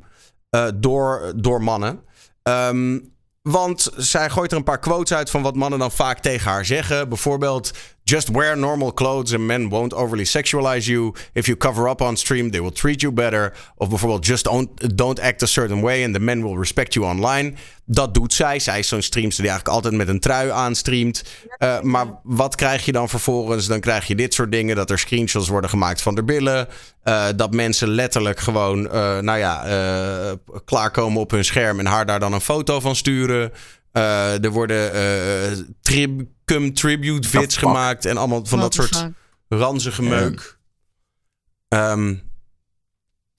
eh, 0.49 0.67
door, 0.75 1.33
door 1.35 1.63
mannen. 1.63 1.99
Ehm, 2.43 2.99
want 3.41 3.89
zij 3.95 4.29
gooit 4.29 4.51
er 4.51 4.57
een 4.57 4.63
paar 4.63 4.79
quotes 4.79 5.17
uit 5.17 5.29
van 5.29 5.41
wat 5.41 5.55
mannen 5.55 5.79
dan 5.79 5.91
vaak 5.91 6.19
tegen 6.19 6.51
haar 6.51 6.65
zeggen. 6.65 7.09
Bijvoorbeeld: 7.09 7.71
Just 8.09 8.29
wear 8.29 8.57
normal 8.57 8.93
clothes 8.93 9.33
and 9.33 9.47
men 9.47 9.69
won't 9.69 9.93
overly 9.93 10.23
sexualize 10.23 10.87
you. 10.87 11.13
If 11.33 11.45
you 11.47 11.57
cover 11.57 11.89
up 11.89 12.01
on 12.01 12.17
stream, 12.17 12.51
they 12.51 12.61
will 12.61 12.71
treat 12.71 13.01
you 13.01 13.13
better. 13.13 13.53
Of 13.75 13.89
bijvoorbeeld: 13.89 14.25
Just 14.25 14.43
don't, 14.43 14.97
don't 14.97 15.19
act 15.19 15.43
a 15.43 15.45
certain 15.45 15.81
way 15.81 16.03
and 16.03 16.13
the 16.13 16.19
men 16.19 16.43
will 16.43 16.57
respect 16.57 16.93
you 16.93 17.05
online. 17.05 17.53
Dat 17.85 18.13
doet 18.13 18.33
zij. 18.33 18.59
Zij 18.59 18.79
is 18.79 18.87
zo'n 18.87 19.01
streamster 19.01 19.43
die 19.43 19.51
eigenlijk 19.51 19.75
altijd 19.75 19.97
met 19.97 20.07
een 20.07 20.19
trui 20.19 20.49
aanstreamt. 20.49 21.23
Eh, 21.57 21.81
maar 21.81 22.05
wat 22.23 22.55
krijg 22.55 22.85
je 22.85 22.91
dan 22.91 23.09
vervolgens? 23.09 23.67
Dan 23.67 23.79
krijg 23.79 24.07
je 24.07 24.15
dit 24.15 24.33
soort 24.33 24.51
dingen: 24.51 24.75
dat 24.75 24.89
er 24.89 24.99
screenshots 24.99 25.47
worden 25.47 25.69
gemaakt 25.69 26.01
van 26.01 26.15
de 26.15 26.23
billen. 26.23 26.67
Eh, 27.03 27.25
dat 27.35 27.53
mensen 27.53 27.87
letterlijk 27.87 28.39
gewoon, 28.39 28.89
eh, 28.89 29.19
nou 29.19 29.37
ja, 29.37 29.65
klaarkomen 30.65 31.21
op 31.21 31.31
hun 31.31 31.45
scherm 31.45 31.79
en 31.79 31.85
haar 31.85 32.05
daar 32.05 32.19
dan 32.19 32.33
een 32.33 32.41
foto 32.41 32.79
van 32.79 32.95
sturen. 32.95 33.51
Er 33.91 34.51
worden 34.51 34.91
trib 35.81 36.21
cum 36.51 36.73
tribute 36.73 37.27
vids 37.27 37.57
gemaakt 37.57 38.05
en 38.05 38.17
allemaal 38.17 38.45
van 38.45 38.59
dat 38.59 38.73
soort 38.73 38.95
fuck? 38.97 39.11
ranzige 39.49 40.01
meuk. 40.03 40.57
Ehm, 41.67 42.15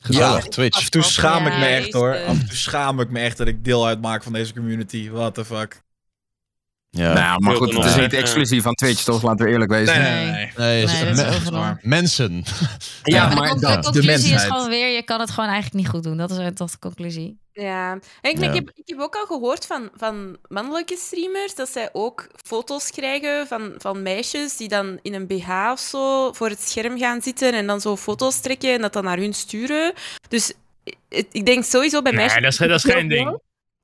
Gezellig, 0.01 0.45
Ja. 0.45 0.51
Twitch. 0.51 0.77
Af 0.77 0.85
en 0.85 0.91
toe 0.91 1.03
schaam 1.03 1.47
ik 1.47 1.59
me 1.59 1.65
echt 1.67 1.93
hoor. 1.93 2.15
Af 2.15 2.41
en 2.41 2.47
toe 2.47 2.57
schaam 2.57 3.01
ik 3.01 3.11
me 3.11 3.21
echt 3.21 3.37
dat 3.37 3.47
ik 3.47 3.65
deel 3.65 3.87
uitmaak 3.87 4.23
van 4.23 4.33
deze 4.33 4.53
community. 4.55 5.11
What 5.11 5.35
the 5.35 5.45
fuck. 5.45 5.83
Ja. 6.91 7.13
Nou, 7.13 7.43
maar 7.45 7.55
goed, 7.57 7.75
het 7.75 7.85
is 7.85 7.97
niet 7.97 8.13
exclusief 8.13 8.63
van 8.63 8.75
Twitch, 8.75 9.03
toch? 9.05 9.23
Laten 9.23 9.45
we 9.47 9.53
eerlijk 9.53 9.71
wezen. 9.71 10.01
Nee, 10.01 10.13
Nee. 10.15 10.25
nee, 10.25 10.87
nee. 10.87 11.05
Nee, 11.05 11.15
Nee, 11.15 11.51
dat 11.51 11.77
mensen. 11.83 12.43
Ja, 13.03 13.27
maar, 13.27 13.37
maar 13.37 13.55
de, 13.55 13.61
dat- 13.61 13.83
de 13.85 13.91
conclusie 13.91 14.35
is 14.35 14.43
gewoon 14.43 14.69
weer, 14.69 14.95
je 14.95 15.03
kan 15.03 15.21
het 15.21 15.31
gewoon 15.31 15.49
eigenlijk 15.51 15.83
niet 15.85 15.89
goed 15.95 16.03
doen. 16.03 16.17
Dat 16.17 16.31
is 16.31 16.39
eh, 16.39 16.47
toch 16.47 16.71
de 16.71 16.79
conclusie. 16.79 17.39
Ja, 17.53 17.93
en 18.21 18.31
ik, 18.31 18.39
Ja. 18.39 18.49
ik, 18.49 18.55
heb, 18.55 18.71
ik 18.75 18.83
heb 18.89 19.01
ook 19.01 19.15
al 19.17 19.25
gehoord 19.27 19.67
van, 19.67 19.91
van 19.97 20.37
mannelijke 20.49 20.97
streamers 20.97 21.55
dat 21.55 21.69
zij 21.69 21.89
ook 21.93 22.27
foto's 22.47 22.91
krijgen 22.91 23.47
van, 23.47 23.75
van 23.79 24.03
meisjes 24.03 24.57
die 24.57 24.69
dan 24.69 24.99
in 25.03 25.15
een 25.15 25.27
BH 25.27 25.51
of 25.73 25.81
zo 25.81 26.33
voor 26.33 26.49
het 26.49 26.61
scherm 26.69 26.99
gaan 26.99 27.23
zitten 27.23 27.53
en 27.55 27.67
dan 27.67 27.81
zo 27.81 27.97
foto's 27.97 28.41
trekken 28.41 28.73
en 28.75 28.81
dat 28.81 28.93
dan 28.93 29.05
naar 29.05 29.19
hun 29.19 29.33
sturen. 29.35 29.93
Dus 30.29 30.53
ik, 31.09 31.27
ik 31.33 31.47
denk 31.47 31.65
sowieso 31.65 32.03
bij 32.03 32.13
Nee, 32.13 32.21
meisjes. 32.21 32.43
dat 32.43 32.53
is, 32.53 32.59
dat 32.83 32.85
is 32.85 32.93
geen 32.95 33.09
ding. 33.09 33.39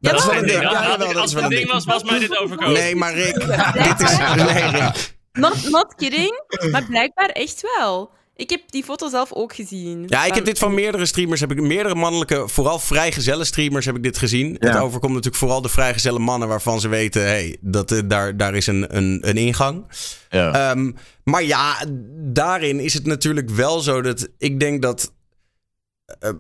Ja, 0.04 0.10
dat 0.10 0.20
is 0.20 0.26
wel 0.26 0.36
een 0.36 0.46
ding. 0.46 0.60
Ja, 0.62 0.96
dat 0.96 1.08
is 1.08 1.12
wel 1.12 1.24
het 1.24 1.34
een 1.34 1.48
ding 1.48 1.50
ding. 1.50 1.72
was, 1.72 1.84
was 1.84 2.02
mij 2.02 2.18
dit 2.18 2.38
overkomen. 2.38 2.72
nee, 2.72 2.96
maar 2.96 3.14
Rick, 3.14 3.34
dit 3.72 4.00
is... 4.00 4.16
Nee, 4.18 4.70
Rick. 4.70 5.12
Not, 5.32 5.70
not 5.70 5.94
kidding, 5.94 6.42
maar 6.70 6.84
blijkbaar 6.84 7.28
echt 7.28 7.66
wel. 7.76 8.10
Ik 8.36 8.50
heb 8.50 8.60
die 8.66 8.84
foto 8.84 9.08
zelf 9.08 9.32
ook 9.32 9.54
gezien. 9.54 10.04
Ja, 10.06 10.24
ik 10.24 10.34
heb 10.34 10.44
dit 10.44 10.58
van 10.58 10.74
meerdere 10.74 11.06
streamers, 11.06 11.40
heb 11.40 11.50
ik 11.50 11.60
meerdere 11.60 11.94
mannelijke, 11.94 12.48
vooral 12.48 12.78
vrijgezelle 12.78 13.44
streamers 13.44 13.86
heb 13.86 13.96
ik 13.96 14.02
dit 14.02 14.18
gezien. 14.18 14.56
Ja. 14.60 14.68
Het 14.68 14.80
overkomt 14.80 15.12
natuurlijk 15.12 15.42
vooral 15.42 15.62
de 15.62 15.68
vrijgezelle 15.68 16.18
mannen 16.18 16.48
waarvan 16.48 16.80
ze 16.80 16.88
weten, 16.88 17.22
hey, 17.22 17.56
dat, 17.60 17.92
eh, 17.92 17.98
daar, 18.04 18.36
daar 18.36 18.54
is 18.54 18.66
een, 18.66 18.96
een, 18.96 19.18
een 19.20 19.36
ingang. 19.36 19.86
Ja. 20.30 20.70
Ehm, 20.70 20.92
maar 21.24 21.42
ja, 21.42 21.84
daarin 22.32 22.80
is 22.80 22.94
het 22.94 23.06
natuurlijk 23.06 23.50
wel 23.50 23.80
zo 23.80 24.00
dat 24.00 24.28
ik 24.38 24.60
denk 24.60 24.82
dat 24.82 25.12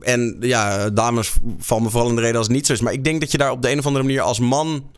en 0.00 0.36
ja, 0.40 0.90
dames 0.90 1.32
vallen 1.58 1.84
me 1.84 1.90
vooral 1.90 2.08
in 2.08 2.14
de 2.14 2.20
reden 2.20 2.36
als 2.36 2.46
het 2.46 2.56
niet 2.56 2.66
zo 2.66 2.72
is. 2.72 2.80
Maar 2.80 2.92
ik 2.92 3.04
denk 3.04 3.20
dat 3.20 3.30
je 3.30 3.38
daar 3.38 3.50
op 3.50 3.62
de 3.62 3.70
een 3.70 3.78
of 3.78 3.86
andere 3.86 4.04
manier 4.04 4.20
als 4.20 4.38
man 4.38 4.90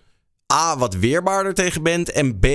A, 0.52 0.78
wat 0.78 0.94
weerbaarder 0.94 1.54
tegen 1.54 1.82
bent. 1.82 2.10
En 2.12 2.38
B, 2.38 2.46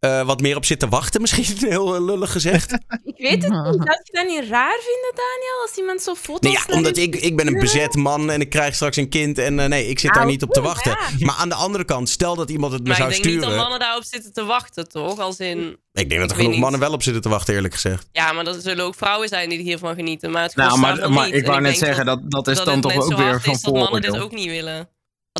eh, 0.00 0.26
wat 0.26 0.40
meer 0.40 0.56
op 0.56 0.64
zit 0.64 0.78
te 0.80 0.88
wachten. 0.88 1.20
Misschien 1.20 1.68
heel 1.68 1.94
eh, 1.94 2.04
lullig 2.04 2.32
gezegd. 2.32 2.72
Ik 2.72 3.14
weet 3.16 3.42
het 3.42 3.52
niet. 3.52 3.74
Zou 3.86 4.00
je 4.02 4.10
dat 4.12 4.26
niet 4.26 4.48
raar 4.48 4.78
vinden, 4.80 5.12
Daniel? 5.14 5.62
Als 5.62 5.76
iemand 5.76 6.02
zo 6.02 6.14
foto's... 6.14 6.40
Nee, 6.52 6.52
ja, 6.66 6.74
omdat 6.76 6.96
ik, 6.96 7.16
ik 7.16 7.36
ben 7.36 7.46
een 7.46 7.58
bezet 7.58 7.94
man 7.96 8.30
en 8.30 8.40
ik 8.40 8.50
krijg 8.50 8.74
straks 8.74 8.96
een 8.96 9.08
kind. 9.08 9.38
En 9.38 9.60
eh, 9.60 9.68
nee, 9.68 9.88
ik 9.88 9.98
zit 9.98 10.10
daar 10.10 10.22
Nou, 10.22 10.32
niet 10.32 10.42
op 10.42 10.50
te 10.50 10.60
wachten. 10.60 10.90
ja. 10.90 11.26
Maar 11.26 11.34
aan 11.34 11.48
de 11.48 11.54
andere 11.54 11.84
kant, 11.84 12.08
stel 12.08 12.34
dat 12.36 12.50
iemand 12.50 12.72
het 12.72 12.82
me 12.82 12.88
Maar 12.88 12.96
zou 12.96 13.08
ik 13.08 13.14
denk 13.14 13.26
niet 13.26 13.34
sturen. 13.34 13.56
dat 13.56 13.62
mannen 13.62 13.80
daarop 13.86 14.04
zitten 14.04 14.32
te 14.32 14.44
wachten, 14.44 14.88
toch? 14.88 15.18
Als 15.18 15.38
in... 15.38 15.76
Ik 15.92 16.08
denk 16.08 16.20
dat 16.20 16.30
er 16.30 16.36
genoeg 16.36 16.50
niet. 16.52 16.60
mannen 16.60 16.80
wel 16.80 16.92
op 16.92 17.02
zitten 17.02 17.22
te 17.22 17.28
wachten, 17.28 17.54
eerlijk 17.54 17.74
gezegd. 17.74 18.08
Ja, 18.12 18.32
maar 18.32 18.44
dat 18.44 18.62
zullen 18.62 18.84
ook 18.84 18.94
vrouwen 18.94 19.28
zijn 19.28 19.48
die 19.48 19.58
hiervan 19.58 19.94
genieten. 19.94 20.30
Maar 20.30 20.42
het 20.42 20.56
Nou, 20.56 20.68
kost 20.70 20.80
maar, 20.82 21.10
maar 21.12 21.26
niet. 21.26 21.34
ik 21.34 21.46
wou 21.46 21.60
net 21.60 21.76
zeggen, 21.78 22.06
dat, 22.06 22.30
dat 22.30 22.48
is 22.48 22.58
dan 22.64 22.80
toch 22.80 22.94
ook 22.96 23.16
weer 23.16 23.40
van 23.40 23.52
is 23.52 23.60
dat 23.60 23.74
mannen 23.74 24.00
dit 24.00 24.10
vooroordeel. 24.10 24.22
ook 24.22 24.32
niet 24.32 24.46
willen. 24.50 24.88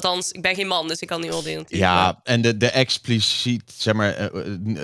Althans, 0.05 0.33
ik 0.33 0.43
ben 0.43 0.55
geen 0.55 0.67
man, 0.67 0.89
dus 0.89 1.01
ik 1.01 1.09
kan 1.09 1.21
niet 1.21 1.33
oordelen 1.33 1.65
Ja, 1.69 2.21
en 2.25 2.41
de, 2.41 2.57
de 2.57 2.71
expliciet, 2.71 3.63
zeg 3.77 3.95
maar, 3.95 4.15
eh, 4.15 4.29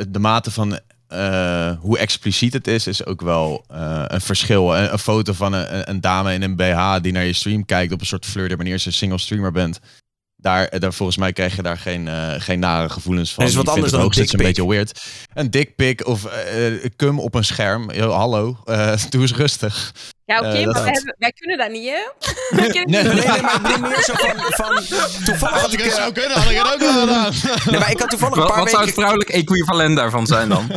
de 0.09 0.19
mate 0.19 0.51
van 0.51 0.81
eh, 1.09 1.73
hoe 1.81 1.99
expliciet 1.99 2.53
het 2.53 2.67
is, 2.67 2.87
is 2.87 3.07
ook 3.07 3.21
wel 3.21 3.65
eh, 3.69 4.05
een 4.07 4.21
verschil. 4.21 4.77
Een, 4.77 4.93
een 4.93 4.99
foto 4.99 5.33
van 5.33 5.53
een, 5.53 5.91
een 5.91 6.01
dame 6.01 6.33
in 6.33 6.43
een 6.43 6.57
BH 6.57 6.97
die 7.03 7.13
naar 7.13 7.25
je 7.25 7.33
stream 7.33 7.65
kijkt 7.65 7.93
op 7.93 8.01
een 8.01 8.07
soort 8.07 8.27
flirter 8.27 8.57
wanneer 8.57 8.79
ze 8.79 8.93
single 8.93 9.19
streamer 9.19 9.53
bent. 9.53 9.81
Daar, 10.45 10.67
eh, 10.67 10.81
daar, 10.81 10.93
volgens 10.93 11.19
mij 11.19 11.33
krijg 11.33 11.57
je 11.57 11.63
daar 11.63 11.79
geen, 11.79 12.09
eh, 12.09 12.35
geen 12.39 12.59
nare 12.59 12.89
gevoelens 12.89 13.33
van. 13.35 13.43
Dat 13.45 13.53
is 13.53 13.59
wat 13.59 13.69
anders 13.69 13.85
het 13.85 13.91
dan 13.93 14.01
een 14.01 14.05
hoogstens 14.07 14.33
een 14.33 14.39
dickpic. 14.39 14.57
beetje 14.57 14.73
weird. 14.75 15.01
Een 15.35 15.51
dickpic 15.51 16.07
of 16.07 16.25
eh 16.25 16.91
cum 16.97 17.19
op 17.21 17.35
een 17.35 17.45
scherm. 17.45 17.91
Yo, 17.93 18.11
hallo, 18.11 18.57
eh, 18.65 18.93
doe 19.11 19.21
eens 19.21 19.35
rustig. 19.35 19.93
Ja, 20.25 20.39
oké, 20.39 20.65
maar 20.65 20.83
wij, 20.83 20.93
hebben- 20.93 21.17
wij 21.19 21.33
kunnen 21.33 21.59
dat 21.59 21.71
niet, 21.71 21.91
hè? 21.91 22.27
Nee, 22.61 22.69
Nee, 22.85 23.03
nee, 23.03 23.27
maar 23.43 23.75
ik 23.75 23.81
meer 23.81 24.03
zo 24.03 24.13
van... 24.15 24.43
van 24.49 25.25
toevallig 25.25 25.61
had 25.61 25.73
ik... 25.73 25.81
eh, 25.81 26.13
kunnen, 26.13 26.41
had 26.41 26.51
ik 26.51 26.57
het 26.57 26.73
ook 26.75 26.79
wel 26.81 27.01
gedaan. 27.01 27.33
Nee, 27.71 27.79
maar 27.81 27.91
ik 27.91 27.99
had 27.99 28.11
toevallig 28.11 28.37
een 28.37 28.47
paar 28.47 28.59
wat 28.59 28.71
zou 28.71 28.85
het 28.85 28.95
weken... 28.95 28.95
vrouwelijk 28.95 29.31
equivalent 29.31 29.97
daarvan 29.97 30.27
zijn 30.27 30.49
dan? 30.49 30.71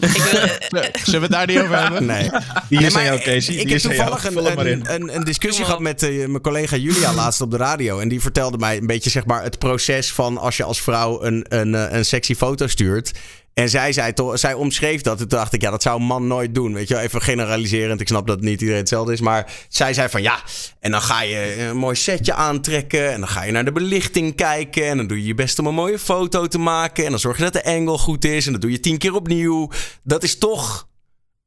Zullen 0.00 1.20
we 1.20 1.26
het 1.26 1.30
daar 1.30 1.46
niet 1.46 1.58
over 1.58 1.82
hebben? 1.82 2.06
Nee. 2.06 2.30
Die 2.68 2.78
Nee, 2.78 2.86
is 2.86 3.22
Casey. 3.22 3.54
Ik 3.54 3.68
heb 3.68 3.78
toevallig 3.78 4.24
een, 4.24 4.68
een, 4.68 4.94
een, 4.94 5.14
een 5.14 5.24
discussie 5.24 5.64
gehad 5.64 5.80
met 5.80 6.02
eh, 6.02 6.08
mijn 6.08 6.40
collega 6.40 6.76
Julia 6.76 7.14
laatst 7.14 7.40
op 7.40 7.50
de 7.50 7.56
radio. 7.56 7.98
En 7.98 8.08
die 8.08 8.20
vertelde 8.20 8.58
mij 8.58 8.76
een 8.76 8.86
beetje 8.86 9.10
zeg 9.10 9.26
maar, 9.26 9.42
het 9.42 9.58
proces 9.58 10.12
van 10.12 10.38
als 10.38 10.56
je 10.56 10.64
als 10.64 10.80
vrouw 10.80 11.22
een, 11.22 11.46
een, 11.48 11.74
eh, 11.74 11.96
een 11.96 12.04
sexy 12.04 12.34
foto 12.34 12.66
stuurt. 12.66 13.12
En 13.54 13.68
zij, 13.68 13.92
zei 13.92 14.12
toch, 14.12 14.38
zij 14.38 14.54
omschreef 14.54 15.00
dat. 15.00 15.20
En 15.20 15.28
toen 15.28 15.38
dacht 15.38 15.52
ik, 15.52 15.62
ja, 15.62 15.70
dat 15.70 15.82
zou 15.82 16.00
een 16.00 16.06
man 16.06 16.26
nooit 16.26 16.54
doen. 16.54 16.74
Weet 16.74 16.88
je 16.88 16.94
wel, 16.94 17.02
even 17.02 17.22
generaliserend. 17.22 18.00
Ik 18.00 18.08
snap 18.08 18.26
dat 18.26 18.40
niet 18.40 18.60
iedereen 18.60 18.80
hetzelfde 18.80 19.12
is. 19.12 19.20
Maar 19.20 19.52
zij 19.68 19.94
zei 19.94 20.08
van 20.08 20.22
ja. 20.22 20.42
En 20.80 20.90
dan 20.90 21.02
ga 21.02 21.22
je 21.22 21.56
een 21.58 21.76
mooi 21.76 21.96
setje 21.96 22.34
aantrekken. 22.34 23.12
En 23.12 23.20
dan 23.20 23.28
ga 23.28 23.42
je 23.42 23.52
naar 23.52 23.64
de 23.64 23.72
belichting 23.72 24.34
kijken. 24.34 24.86
En 24.86 24.96
dan 24.96 25.06
doe 25.06 25.18
je 25.20 25.26
je 25.26 25.34
best 25.34 25.58
om 25.58 25.66
een 25.66 25.74
mooie 25.74 25.98
foto 25.98 26.46
te 26.46 26.58
maken. 26.58 27.04
En 27.04 27.10
dan 27.10 27.20
zorg 27.20 27.36
je 27.36 27.42
dat 27.42 27.52
de 27.52 27.64
angle 27.64 27.98
goed 27.98 28.24
is. 28.24 28.46
En 28.46 28.52
dat 28.52 28.60
doe 28.60 28.70
je 28.70 28.80
tien 28.80 28.98
keer 28.98 29.14
opnieuw. 29.14 29.70
Dat 30.02 30.22
is 30.22 30.38
toch 30.38 30.87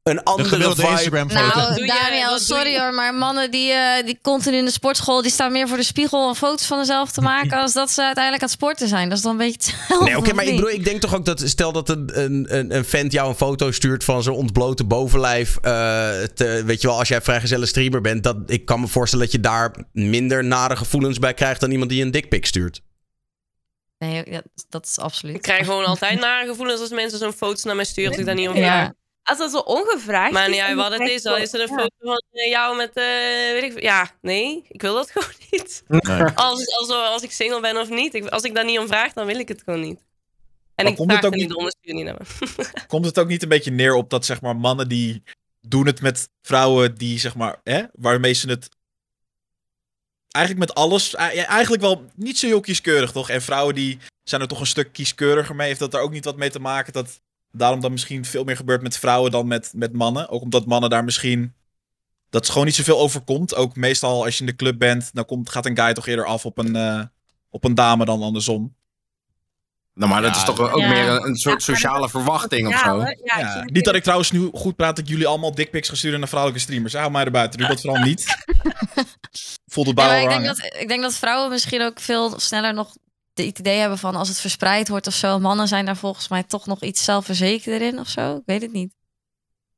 een 0.02 0.16
De 0.16 0.24
andere 0.24 0.74
vibe. 0.74 0.88
Instagram 0.88 1.30
foto. 1.30 1.58
Nou, 1.60 1.86
Daniel, 1.86 2.38
sorry 2.38 2.78
hoor, 2.78 2.94
maar 2.94 3.14
mannen 3.14 3.50
die, 3.50 3.72
eh, 3.72 4.04
die 4.06 4.18
continu 4.22 4.56
in 4.56 4.64
de 4.64 4.70
sportschool, 4.70 5.22
die 5.22 5.30
staan 5.30 5.52
meer 5.52 5.68
voor 5.68 5.76
de 5.76 5.82
spiegel 5.82 6.26
om 6.28 6.34
foto's 6.34 6.66
van 6.66 6.78
zichzelf 6.78 7.10
te 7.12 7.20
maken, 7.20 7.58
als 7.58 7.72
dat 7.72 7.90
ze 7.90 8.02
uiteindelijk 8.02 8.42
aan 8.42 8.48
het 8.48 8.58
sporten 8.58 8.88
zijn. 8.88 9.08
Dat 9.08 9.18
is 9.18 9.24
dan 9.24 9.32
een 9.32 9.38
beetje 9.38 9.72
hetzelfde. 9.72 10.04
Nee, 10.04 10.16
oké, 10.16 10.32
maar 10.32 10.44
ik 10.44 10.54
bedoel, 10.54 10.70
ik 10.70 10.84
denk 10.84 11.00
toch 11.00 11.14
ook 11.14 11.24
dat 11.24 11.42
stel 11.44 11.72
dat 11.72 11.88
een, 11.88 12.10
een, 12.20 12.46
een, 12.56 12.76
een 12.76 12.84
vent 12.84 13.12
jou 13.12 13.28
een 13.28 13.34
foto 13.34 13.70
stuurt 13.70 14.04
van 14.04 14.22
zijn 14.22 14.34
ontblote 14.36 14.84
bovenlijf. 14.84 15.56
eh, 15.56 15.70
te, 16.34 16.62
weet 16.66 16.80
je 16.80 16.86
wel, 16.86 16.98
als 16.98 17.08
jij 17.08 17.20
vrijgezelle 17.20 17.66
streamer 17.66 18.00
bent, 18.00 18.22
dat, 18.22 18.36
ik 18.46 18.64
kan 18.64 18.80
me 18.80 18.86
voorstellen 18.88 19.24
dat 19.24 19.34
je 19.34 19.40
daar 19.40 19.74
minder 19.92 20.44
nare 20.44 20.76
gevoelens 20.76 21.18
bij 21.18 21.34
krijgt 21.34 21.60
dan 21.60 21.70
iemand 21.70 21.90
die 21.90 22.02
een 22.02 22.10
dickpic 22.10 22.46
stuurt. 22.46 22.80
Nee, 23.98 24.24
dat 24.68 24.86
is 24.86 24.98
absoluut. 24.98 25.34
Ik 25.36 25.42
krijg 25.42 25.66
gewoon 25.66 25.84
altijd 25.84 26.20
nare 26.20 26.46
gevoelens 26.46 26.80
als 26.80 26.90
mensen 26.90 27.18
zo'n 27.18 27.32
foto's 27.32 27.64
naar 27.64 27.76
mij 27.76 27.84
sturen 27.84 28.10
als 28.10 28.20
ik 28.20 28.26
daar 28.26 28.34
niet 28.34 28.48
om. 28.48 28.56
Ja. 28.56 28.94
Als 29.22 29.38
dat 29.38 29.50
zo 29.50 29.58
ongevraagd 29.58 30.32
Maar 30.32 30.48
is... 30.50 30.58
uit 30.60 30.70
en 30.70 30.76
wat 30.76 30.92
het 30.92 31.00
is. 31.00 31.22
Dan 31.22 31.34
zo- 31.36 31.42
is 31.42 31.52
er 31.52 31.60
een 31.60 31.68
ja. 31.68 31.76
foto 31.76 31.94
van 31.98 32.22
eh, 32.30 32.50
jou 32.50 32.76
met, 32.76 32.96
eh, 32.96 33.04
weet 33.52 33.62
ik. 33.62 33.82
Ja, 33.82 34.10
nee, 34.20 34.64
ik 34.68 34.82
wil 34.82 34.94
dat 34.94 35.10
gewoon 35.12 35.28
niet. 35.50 35.82
Nee. 35.88 36.22
Als, 36.22 36.76
als, 36.76 36.88
als 36.90 37.22
ik 37.22 37.32
single 37.32 37.60
ben 37.60 37.76
of 37.76 37.88
niet. 37.88 38.14
Ik, 38.14 38.26
als 38.28 38.42
ik 38.42 38.54
daar 38.54 38.64
niet 38.64 38.78
om 38.78 38.86
vraag, 38.86 39.12
dan 39.12 39.26
wil 39.26 39.38
ik 39.38 39.48
het 39.48 39.62
gewoon 39.64 39.80
niet. 39.80 40.00
En 40.74 40.84
Maar 40.84 40.92
ik 40.92 40.98
vraag 41.04 41.16
het 41.16 41.24
ook 41.26 41.34
niet 41.34 41.48
niet- 41.48 41.56
om, 41.56 41.64
dus 41.64 41.74
stuur 41.80 41.94
niet 41.94 42.04
naar 42.04 42.16
me. 42.56 42.86
Komt 42.86 43.04
het 43.04 43.18
ook 43.18 43.28
niet 43.28 43.42
een 43.42 43.48
beetje 43.48 43.70
neer 43.70 43.94
op 43.94 44.10
dat 44.10 44.24
zeg 44.24 44.40
maar 44.40 44.56
mannen 44.56 44.88
die 44.88 45.22
doen 45.60 45.86
het 45.86 46.00
met 46.00 46.28
vrouwen 46.42 46.94
die 46.94 47.18
zeg 47.18 47.34
maar, 47.34 47.60
hè, 47.64 47.82
waarmee 47.92 48.32
ze 48.32 48.48
het 48.48 48.68
eigenlijk 50.28 50.66
met 50.66 50.76
alles, 50.76 51.10
ja, 51.10 51.46
eigenlijk 51.46 51.82
wel 51.82 52.04
niet 52.14 52.38
zo 52.38 52.46
heel 52.46 52.60
kieskeurig 52.60 53.12
toch? 53.12 53.28
En 53.30 53.42
vrouwen 53.42 53.74
die 53.74 53.98
zijn 54.22 54.40
er 54.40 54.48
toch 54.48 54.60
een 54.60 54.66
stuk 54.66 54.92
kieskeuriger 54.92 55.54
mee. 55.54 55.66
Heeft 55.66 55.80
dat 55.80 55.94
er 55.94 56.00
ook 56.00 56.12
niet 56.12 56.24
wat 56.24 56.36
mee 56.36 56.50
te 56.50 56.58
maken 56.58 56.92
dat 56.92 57.20
daarom 57.52 57.80
dan 57.80 57.90
misschien 57.92 58.24
veel 58.24 58.44
meer 58.44 58.56
gebeurt 58.56 58.82
met 58.82 58.98
vrouwen 58.98 59.30
dan 59.30 59.46
met, 59.46 59.70
met 59.74 59.92
mannen? 59.92 60.28
Ook 60.28 60.42
omdat 60.42 60.66
mannen 60.66 60.90
daar 60.90 61.04
misschien 61.04 61.54
dat 62.30 62.40
het 62.42 62.50
gewoon 62.50 62.66
niet 62.66 62.76
zoveel 62.76 62.98
overkomt. 62.98 63.54
Ook 63.54 63.76
meestal 63.76 64.24
als 64.24 64.34
je 64.34 64.40
in 64.40 64.46
de 64.46 64.56
club 64.56 64.78
bent, 64.78 65.10
dan 65.12 65.24
komt, 65.24 65.50
gaat 65.50 65.66
een 65.66 65.76
guy 65.78 65.92
toch 65.92 66.06
eerder 66.06 66.24
af 66.26 66.46
op 66.46 66.58
een, 66.58 66.76
eh, 66.76 67.02
op 67.50 67.64
een 67.64 67.74
dame 67.74 68.04
dan 68.04 68.22
andersom. 68.22 68.74
Nou, 69.94 70.10
maar 70.10 70.22
dat 70.22 70.30
Ja, 70.30 70.36
is 70.36 70.44
toch 70.44 70.60
ook 70.72 70.78
ja. 70.80 70.88
meer 70.88 71.08
een, 71.08 71.22
een 71.22 71.28
Ja, 71.28 71.34
soort 71.34 71.62
sociale 71.62 72.00
dat- 72.00 72.10
verwachting 72.10 72.66
of 72.66 72.72
Ja, 72.72 72.84
zo. 72.84 72.98
Ja, 73.00 73.38
Ja, 73.38 73.62
niet 73.64 73.84
dat 73.84 73.94
ik 73.94 74.02
trouwens 74.02 74.30
nu 74.30 74.50
goed 74.52 74.76
praat 74.76 74.96
dat 74.96 75.08
jullie 75.08 75.26
allemaal 75.26 75.54
dickpics 75.54 75.88
gaan 75.88 75.96
sturen 75.96 76.18
naar 76.18 76.28
vrouwelijke 76.28 76.64
streamers. 76.64 76.94
Hou 76.94 77.10
mij 77.10 77.24
erbij. 77.24 77.48
Doe 77.48 77.66
dat 77.68 77.80
vooral 77.80 78.02
niet. 78.02 78.24
Voel 79.72 79.84
de 79.84 79.94
bouw 79.94 80.08
al 80.10 80.22
ik, 80.22 80.28
denk 80.28 80.44
dat, 80.44 80.58
ik 80.78 80.88
denk 80.88 81.02
dat 81.02 81.14
vrouwen 81.14 81.50
misschien 81.50 81.82
ook 81.82 82.00
veel 82.00 82.40
sneller 82.40 82.74
nog 82.74 82.96
het 83.34 83.58
idee 83.58 83.78
hebben 83.78 83.98
van 83.98 84.14
als 84.14 84.28
het 84.28 84.40
verspreid 84.40 84.88
wordt 84.88 85.06
of 85.06 85.14
zo. 85.14 85.38
Mannen 85.38 85.68
zijn 85.68 85.84
daar 85.84 85.96
volgens 85.96 86.28
mij 86.28 86.42
toch 86.42 86.66
nog 86.66 86.82
iets 86.82 87.04
zelfverzekerder 87.04 87.88
in 87.88 87.98
of 87.98 88.08
zo. 88.08 88.36
Ik 88.36 88.42
weet 88.46 88.62
het 88.62 88.72
niet. 88.72 88.94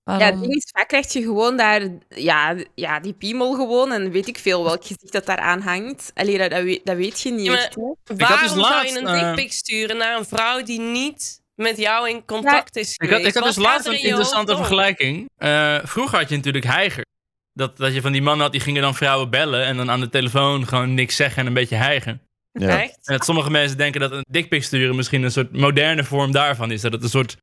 Ja, 0.05 0.19
Waarom? 0.19 0.29
het 0.29 0.41
ding 0.41 0.55
is, 0.55 0.71
vaak 0.73 0.89
krijg 0.89 1.13
je 1.13 1.23
gewoon 1.23 1.57
daar, 1.57 1.89
ja, 2.09 2.57
ja, 2.75 3.01
die 3.01 3.13
piemel 3.13 3.55
gewoon 3.55 3.93
en 3.93 4.11
weet 4.11 4.29
ik 4.29 4.39
veel 4.39 4.65
welk 4.65 4.83
gezicht 4.83 5.13
dat 5.13 5.27
daar 5.27 5.39
aan 5.39 5.61
hangt. 5.61 6.11
Allee, 6.15 6.39
dat, 6.39 6.51
dat, 6.51 6.63
weet, 6.63 6.81
dat 6.85 6.97
weet 6.97 7.21
je 7.21 7.31
niet 7.31 7.47
Ja, 7.47 7.57
echt, 7.57 7.77
Waarom 7.77 8.57
dus 8.57 8.67
zou 8.67 8.87
je 8.87 8.99
een 8.99 9.19
dickpic 9.19 9.53
sturen 9.53 9.97
naar 9.97 10.17
een 10.19 10.25
vrouw 10.25 10.63
die 10.63 10.81
niet 10.81 11.43
met 11.55 11.77
jou 11.77 12.09
in 12.09 12.25
contact 12.25 12.77
is 12.77 12.95
Ik 12.97 13.11
had, 13.11 13.21
ik 13.21 13.35
had 13.35 13.45
dus 13.45 13.57
laatst 13.57 13.87
een 13.87 13.93
in 13.93 13.99
je 13.99 14.05
hoofd 14.05 14.19
interessante 14.19 14.57
vergelijking. 14.57 15.31
Eh, 15.37 15.79
vroeger 15.83 16.19
had 16.19 16.29
je 16.29 16.37
natuurlijk 16.37 16.65
heiger. 16.65 17.05
Dat, 17.53 17.77
dat 17.77 17.95
je 17.95 18.01
van 18.01 18.13
die 18.13 18.23
mannen 18.23 18.43
had, 18.43 18.53
die 18.53 18.61
gingen 18.61 18.83
dan 18.83 18.95
vrouwen 18.95 19.31
bellen... 19.31 19.65
en 19.65 19.77
dan 19.77 19.91
aan 19.91 20.01
de 20.01 20.09
telefoon 20.09 20.67
gewoon 20.67 20.95
niks 20.95 21.17
zeggen 21.17 21.41
en 21.41 21.47
een 21.47 21.55
beetje 21.55 21.77
hijgen. 21.77 22.21
Ja. 22.59 22.83
Echt? 22.83 22.99
En 23.03 23.17
dat 23.17 23.25
sommige 23.25 23.51
mensen 23.51 23.77
denken 23.77 24.01
dat 24.01 24.13
een 24.13 24.25
dickpic 24.31 24.63
sturen 24.65 24.97
misschien 24.97 25.23
een 25.23 25.31
soort 25.31 25.53
moderne 25.57 26.05
vorm 26.05 26.33
daarvan 26.33 26.71
is. 26.71 26.81
Dat 26.81 26.93
het 26.93 27.03
een 27.03 27.09
soort... 27.09 27.37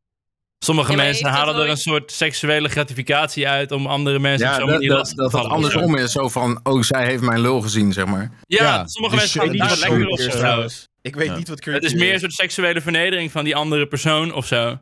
Sommige 0.63 0.91
Ja, 0.91 0.97
mensen 0.97 1.29
halen 1.29 1.55
er 1.55 1.69
een 1.69 1.77
soort 1.77 2.11
seksuele 2.11 2.69
gratificatie 2.69 3.47
uit 3.47 3.71
om 3.71 3.85
andere 3.87 4.19
mensen 4.19 4.47
op 4.47 4.53
Ja, 4.53 4.59
zo'n 4.59 4.67
dat, 4.69 4.75
manier 4.75 4.89
dat, 4.89 5.09
het 5.15 5.33
andersom 5.33 5.95
is. 5.95 6.11
Zo 6.11 6.29
van, 6.29 6.59
oh, 6.63 6.81
zij 6.81 7.05
heeft 7.05 7.21
mijn 7.21 7.39
lul 7.39 7.61
gezien, 7.61 7.93
zeg 7.93 8.05
maar. 8.05 8.31
Ja, 8.47 8.63
Ja, 8.63 8.87
sommige 8.87 9.15
die 9.15 9.23
mensen 9.23 9.39
gaan 9.41 9.49
het 9.49 9.79
daar 9.79 9.89
lekker 9.89 10.07
op 10.07 10.17
trouwens. 10.19 10.87
Ik 11.01 11.15
weet 11.15 11.27
Ja. 11.27 11.35
niet 11.37 11.47
wat 11.47 11.57
Het 11.57 11.65
Curry 11.65 11.85
is 11.85 11.93
meer 11.93 12.13
een 12.13 12.19
soort 12.19 12.33
seksuele 12.33 12.81
vernedering 12.81 13.31
van 13.31 13.43
die 13.43 13.55
andere 13.55 13.87
persoon 13.87 14.33
of 14.33 14.45
zo. 14.45 14.77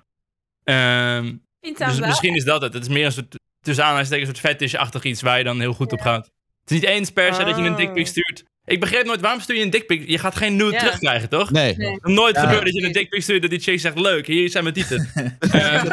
Ehm, 0.63 1.36
dus 1.60 1.78
wel. 1.78 2.08
misschien 2.08 2.36
is 2.36 2.44
dat 2.44 2.62
het. 2.62 2.74
Het 2.74 2.82
is 2.84 2.89
meer 2.89 3.06
een 3.06 3.12
soort, 3.12 3.36
tussen 3.62 3.84
aanhalingstekens, 3.84 4.30
een 4.30 4.36
soort 4.36 4.48
fetish-achtig 4.48 5.04
iets 5.04 5.22
waar 5.22 5.38
je 5.38 5.44
dan 5.44 5.60
heel 5.60 5.74
goed 5.74 5.92
op 5.92 6.02
gaat. 6.02 6.26
Het 6.62 6.72
is 6.72 6.80
niet 6.80 6.89
eens 6.89 7.10
per 7.12 7.34
se 7.34 7.44
dat 7.44 7.58
je 7.58 7.63
een 7.63 7.98
Oh. 8.00 8.06
stuurt. 8.06 8.44
Ik 8.69 8.79
begreep 8.79 9.05
nooit, 9.05 9.21
waarom 9.21 9.41
stuur 9.41 9.55
je 9.55 9.62
een 9.63 9.69
dickpic? 9.69 10.08
Je 10.10 10.17
gaat 10.17 10.36
geen 10.36 10.55
nude 10.55 10.71
Ja. 10.71 10.79
terugkrijgen, 10.79 11.29
toch? 11.29 11.51
Nee. 11.51 11.75
Nooit 12.01 12.36
Ja. 12.36 12.41
gebeurd 12.41 12.63
dat 12.65 12.73
je 12.73 12.84
een 12.84 12.91
dickpic 12.91 13.21
stuurt 13.23 13.41
dat 13.41 13.49
die 13.51 13.60
chick 13.60 13.79
zegt, 13.79 13.99
leuk, 13.99 14.27
hier 14.27 14.49
zijn 14.49 14.63
mijn 14.63 14.75
tieten. 14.75 15.10
Eh, 15.39 15.51
Ja, 15.51 15.84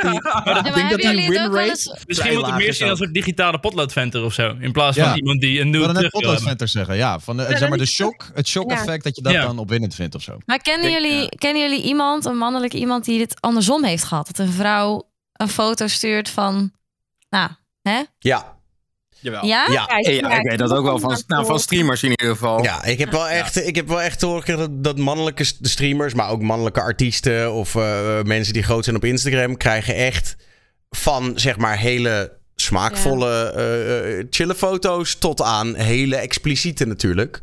maar 0.44 0.62
denk 0.62 0.64
dat 0.64 0.64
hebben 0.74 0.96
die 0.98 1.06
jullie 1.06 1.24
het 1.24 1.46
ook 1.46 1.52
wel 1.52 1.60
win 1.60 1.68
eens... 1.70 2.04
misschien 2.06 2.34
moet 2.34 2.46
het 2.46 2.54
meer 2.56 2.66
is 2.68 2.76
zien 2.76 2.88
als 2.88 2.98
een 2.98 3.04
soort 3.04 3.14
digitale 3.16 3.58
potloodventer 3.60 4.24
of 4.24 4.32
zo. 4.32 4.56
In 4.60 4.72
plaats 4.72 4.96
van 4.98 5.06
Ja. 5.08 5.14
iemand 5.16 5.40
die 5.40 5.60
een 5.60 5.66
Ik 5.66 5.72
nude 5.72 5.78
terug 5.78 5.92
wil 5.94 6.02
hebben. 6.02 6.20
potloodventer 6.20 6.68
zeggen. 6.68 6.96
Ja, 6.96 7.18
van 7.20 7.36
de, 7.36 7.42
Ja, 7.42 7.56
zeg 7.56 7.68
maar 7.68 7.78
de 7.78 7.86
shock, 7.86 8.30
het 8.34 8.48
shock-effect 8.48 9.04
dat 9.04 9.16
je 9.16 9.22
dat 9.22 9.32
Ja. 9.32 9.42
dan 9.42 9.58
opwindend 9.58 9.94
vindt 9.94 10.14
of 10.14 10.22
zo. 10.22 10.38
Maar 10.46 10.58
kennen 10.58 10.90
jullie, 10.90 11.28
kennen 11.28 11.62
jullie 11.62 11.82
iemand, 11.82 12.24
een 12.24 12.36
mannelijke 12.36 12.76
iemand, 12.78 13.04
die 13.04 13.18
dit 13.18 13.40
andersom 13.40 13.84
heeft 13.84 14.04
gehad? 14.04 14.26
Dat 14.26 14.38
een 14.46 14.52
vrouw 14.52 15.08
een 15.32 15.48
foto 15.48 15.86
stuurt 15.86 16.28
van... 16.28 16.72
Nou, 17.28 17.50
hè? 17.82 18.02
Ja, 18.18 18.55
Jawel. 19.20 19.44
Ja? 19.44 19.66
ja. 19.70 19.86
Ja, 20.00 20.38
ik 20.38 20.48
weet 20.48 20.58
dat 20.58 20.72
ook 20.72 20.84
wel 20.84 20.98
van, 20.98 21.22
nou, 21.26 21.46
van 21.46 21.60
streamers 21.60 22.02
in 22.02 22.10
ieder 22.10 22.26
geval. 22.26 22.62
Ja, 22.62 22.84
ik 22.84 22.98
heb 22.98 23.10
wel 23.10 23.28
echt, 23.28 23.66
ik 23.66 23.76
heb 23.76 23.88
wel 23.88 24.00
echt 24.00 24.18
te 24.18 24.26
horen 24.26 24.56
dat, 24.56 24.84
dat 24.84 24.98
mannelijke 24.98 25.44
streamers, 25.60 26.14
maar 26.14 26.30
ook 26.30 26.42
mannelijke 26.42 26.80
artiesten 26.80 27.52
of 27.52 27.74
eh, 27.74 28.22
mensen 28.22 28.52
die 28.52 28.62
groot 28.62 28.84
zijn 28.84 28.96
op 28.96 29.04
Instagram, 29.04 29.56
krijgen 29.56 29.94
echt 29.94 30.36
van 30.90 31.32
zeg 31.34 31.56
maar 31.56 31.78
hele 31.78 32.32
smaakvolle, 32.56 33.52
eh, 33.52 34.18
eh, 34.18 34.26
chille 34.30 34.54
foto's 34.54 35.16
tot 35.18 35.42
aan 35.42 35.74
hele 35.74 36.16
expliciete 36.16 36.86
natuurlijk. 36.86 37.40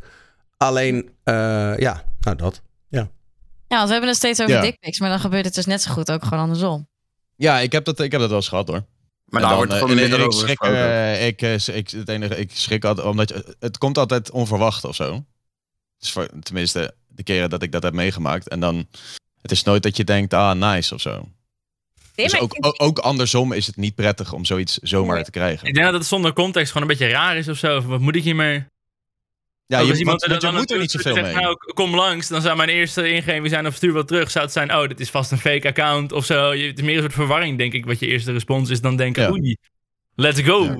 Alleen, 0.56 1.10
eh, 1.24 1.78
ja, 1.78 2.04
nou 2.20 2.36
dat. 2.36 2.62
Ja, 3.68 3.76
want 3.76 3.88
we 3.88 3.92
hebben 3.92 4.10
het 4.10 4.18
steeds 4.18 4.40
over 4.40 4.54
Ja. 4.54 4.60
dickpics, 4.60 5.00
maar 5.00 5.08
dan 5.08 5.20
gebeurt 5.20 5.44
het 5.44 5.54
dus 5.54 5.66
net 5.66 5.82
zo 5.82 5.92
goed 5.92 6.10
ook 6.10 6.24
gewoon 6.24 6.38
andersom. 6.38 6.88
Ja, 7.36 7.58
ik 7.58 7.72
heb 7.72 7.84
dat, 7.84 8.00
ik 8.00 8.10
heb 8.10 8.20
dat 8.20 8.28
wel 8.28 8.38
eens 8.38 8.48
gehad 8.48 8.68
hoor. 8.68 8.84
Maar 9.34 9.42
En 9.42 9.48
daar 9.48 9.58
dan, 9.58 9.66
wordt 9.66 9.72
eh, 9.72 9.78
gewoon 9.78 9.94
minder 10.02 10.20
ik 10.20 10.26
over 10.26 10.40
schrik, 10.40 10.60
eh, 10.60 11.26
ik, 11.26 11.42
eh, 11.42 11.76
ik, 11.76 11.90
het 11.90 12.08
enige, 12.08 12.36
ik 12.36 12.50
schrik 12.54 12.84
altijd, 12.84 13.06
omdat 13.06 13.28
je, 13.28 13.56
het 13.60 13.78
komt 13.78 13.98
altijd 13.98 14.30
onverwacht 14.30 14.84
of 14.84 14.94
zo. 14.94 15.24
Dus 15.98 16.12
voor, 16.12 16.28
tenminste, 16.42 16.94
de 17.08 17.22
keren 17.22 17.50
dat 17.50 17.62
ik 17.62 17.72
dat 17.72 17.82
heb 17.82 17.92
meegemaakt. 17.92 18.48
En 18.48 18.60
dan, 18.60 18.86
het 19.42 19.50
is 19.50 19.62
nooit 19.62 19.82
dat 19.82 19.96
je 19.96 20.04
denkt, 20.04 20.34
ah, 20.34 20.52
nice 20.54 20.94
of 20.94 21.00
zo. 21.00 21.28
Nee, 22.16 22.26
dus 22.28 22.40
ook, 22.40 22.54
ik- 22.54 22.66
ook, 22.66 22.82
ook 22.82 22.98
andersom 22.98 23.52
is 23.52 23.66
het 23.66 23.76
niet 23.76 23.94
prettig 23.94 24.32
om 24.32 24.44
zoiets 24.44 24.78
zomaar 24.78 25.14
Nee. 25.14 25.24
te 25.24 25.30
krijgen. 25.30 25.66
Ik 25.68 25.74
denk 25.74 25.86
dat 25.86 25.94
het 25.94 26.06
zonder 26.06 26.32
context 26.32 26.72
gewoon 26.72 26.90
een 26.90 26.96
beetje 26.96 27.12
raar 27.12 27.36
is 27.36 27.48
of 27.48 27.58
zo. 27.58 27.80
Wat 27.80 28.00
moet 28.00 28.16
ik 28.16 28.22
hiermee? 28.22 28.64
Ja, 29.66 29.78
je, 29.80 29.90
als 29.90 29.98
iemand 29.98 30.20
want, 30.20 30.30
want 30.30 30.42
je 30.42 30.48
dan 30.48 30.56
moet 30.56 30.70
er 30.70 30.78
niet 30.78 30.90
zoveel 30.90 31.14
zegt, 31.14 31.26
mee. 31.34 31.42
Nou, 31.42 31.56
kom 31.74 31.94
langs. 31.94 32.28
Dan 32.28 32.42
zou 32.42 32.56
mijn 32.56 32.68
eerste 32.68 33.08
ingeving 33.12 33.48
zijn 33.48 33.66
of 33.66 33.74
stuur 33.74 33.92
wat 33.92 34.08
terug. 34.08 34.30
Zou 34.30 34.44
het 34.44 34.52
zijn, 34.54 34.74
oh, 34.74 34.88
dit 34.88 35.00
is 35.00 35.10
vast 35.10 35.30
een 35.32 35.38
fake 35.38 35.68
account 35.68 36.12
of 36.12 36.24
zo. 36.24 36.52
Je, 36.52 36.66
het 36.66 36.78
is 36.78 36.84
meer 36.84 36.94
een 36.96 37.00
soort 37.02 37.12
verwarring, 37.14 37.58
denk 37.58 37.72
ik, 37.72 37.84
wat 37.86 37.98
je 38.00 38.06
eerste 38.06 38.32
respons 38.32 38.70
is. 38.70 38.80
Dan 38.80 38.96
denken, 38.96 39.22
Ja. 39.22 39.30
oei, 39.30 39.56
let's 40.14 40.40
go. 40.40 40.76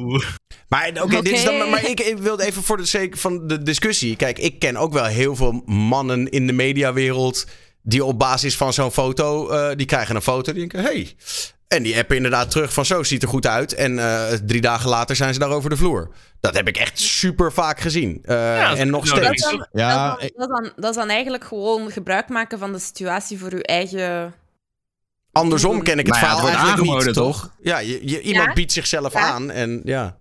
Maar 0.69 0.91
oké, 1.03 1.23
dit 1.23 1.33
is 1.33 1.45
dan. 1.45 1.71
Maar 1.71 1.89
ik, 1.89 2.01
ik 2.01 2.19
wilde 2.19 2.45
even 2.45 2.63
voor 2.63 2.77
de 2.77 2.85
sake 2.87 3.17
van 3.17 3.47
de 3.47 3.63
discussie. 3.63 4.17
Kijk, 4.17 4.39
ik 4.39 4.59
ken 4.59 4.77
ook 4.77 4.93
wel 4.93 5.05
heel 5.05 5.37
veel 5.37 5.63
mannen 5.67 6.29
in 6.29 6.47
de 6.47 6.53
mediawereld. 6.53 7.47
die 7.83 8.05
op 8.05 8.19
basis 8.19 8.57
van 8.57 8.73
zo'n 8.73 8.93
foto. 8.93 9.49
eh, 9.51 9.77
die 9.77 9.87
krijgen 9.87 10.17
een 10.17 10.23
foto. 10.23 10.53
Die 10.53 10.61
denken: 10.69 10.83
hey. 10.83 11.15
En 11.75 11.83
die 11.83 11.99
appen 11.99 12.17
inderdaad 12.17 12.51
terug 12.51 12.73
van 12.73 12.85
zo 12.87 13.03
ziet 13.03 13.23
er 13.23 13.29
goed 13.29 13.47
uit. 13.47 13.75
En 13.75 13.99
eh, 13.99 14.33
drie 14.33 14.61
dagen 14.61 14.89
later 14.89 15.17
zijn 15.17 15.33
ze 15.33 15.39
daar 15.39 15.51
over 15.51 15.71
de 15.71 15.77
vloer. 15.77 16.11
Dat 16.41 16.55
heb 16.55 16.69
ik 16.69 16.77
echt 16.77 16.99
super 17.01 17.53
vaak 17.53 17.81
gezien. 17.81 18.19
Eh, 18.23 18.37
Ja, 18.37 18.77
en 18.77 18.91
nog 18.91 19.05
dat, 19.09 19.19
is 19.19 19.25
steeds. 19.25 19.43
dan, 19.43 19.67
Ja, 19.73 20.09
dat, 20.11 20.23
is 20.23 20.31
dan, 20.37 20.49
dat, 20.49 20.59
is 20.61 20.65
dan, 20.65 20.73
dat 20.83 20.91
is 20.91 20.97
dan 20.97 21.09
eigenlijk 21.09 21.45
gewoon 21.45 21.91
gebruik 21.91 22.29
maken 22.29 22.59
van 22.59 22.73
de 22.73 22.79
situatie 22.79 23.39
voor 23.39 23.53
uw 23.53 23.61
eigen... 23.61 24.35
Andersom 25.33 25.83
ken 25.83 25.99
ik 25.99 26.07
het 26.07 26.15
Maar 26.15 26.23
ja, 26.25 26.29
het 26.31 26.39
verhaal 26.39 26.51
wordt 26.57 26.77
eigenlijk 26.77 27.05
niet, 27.07 27.15
toch? 27.15 27.51
Ja, 27.63 27.79
je, 27.79 28.09
je- 28.09 28.21
iemand 28.21 28.49
Ja. 28.49 28.53
biedt 28.55 28.73
zichzelf 28.73 29.13
Ja. 29.13 29.21
aan. 29.21 29.51
En 29.51 29.81
ja. 29.85 30.19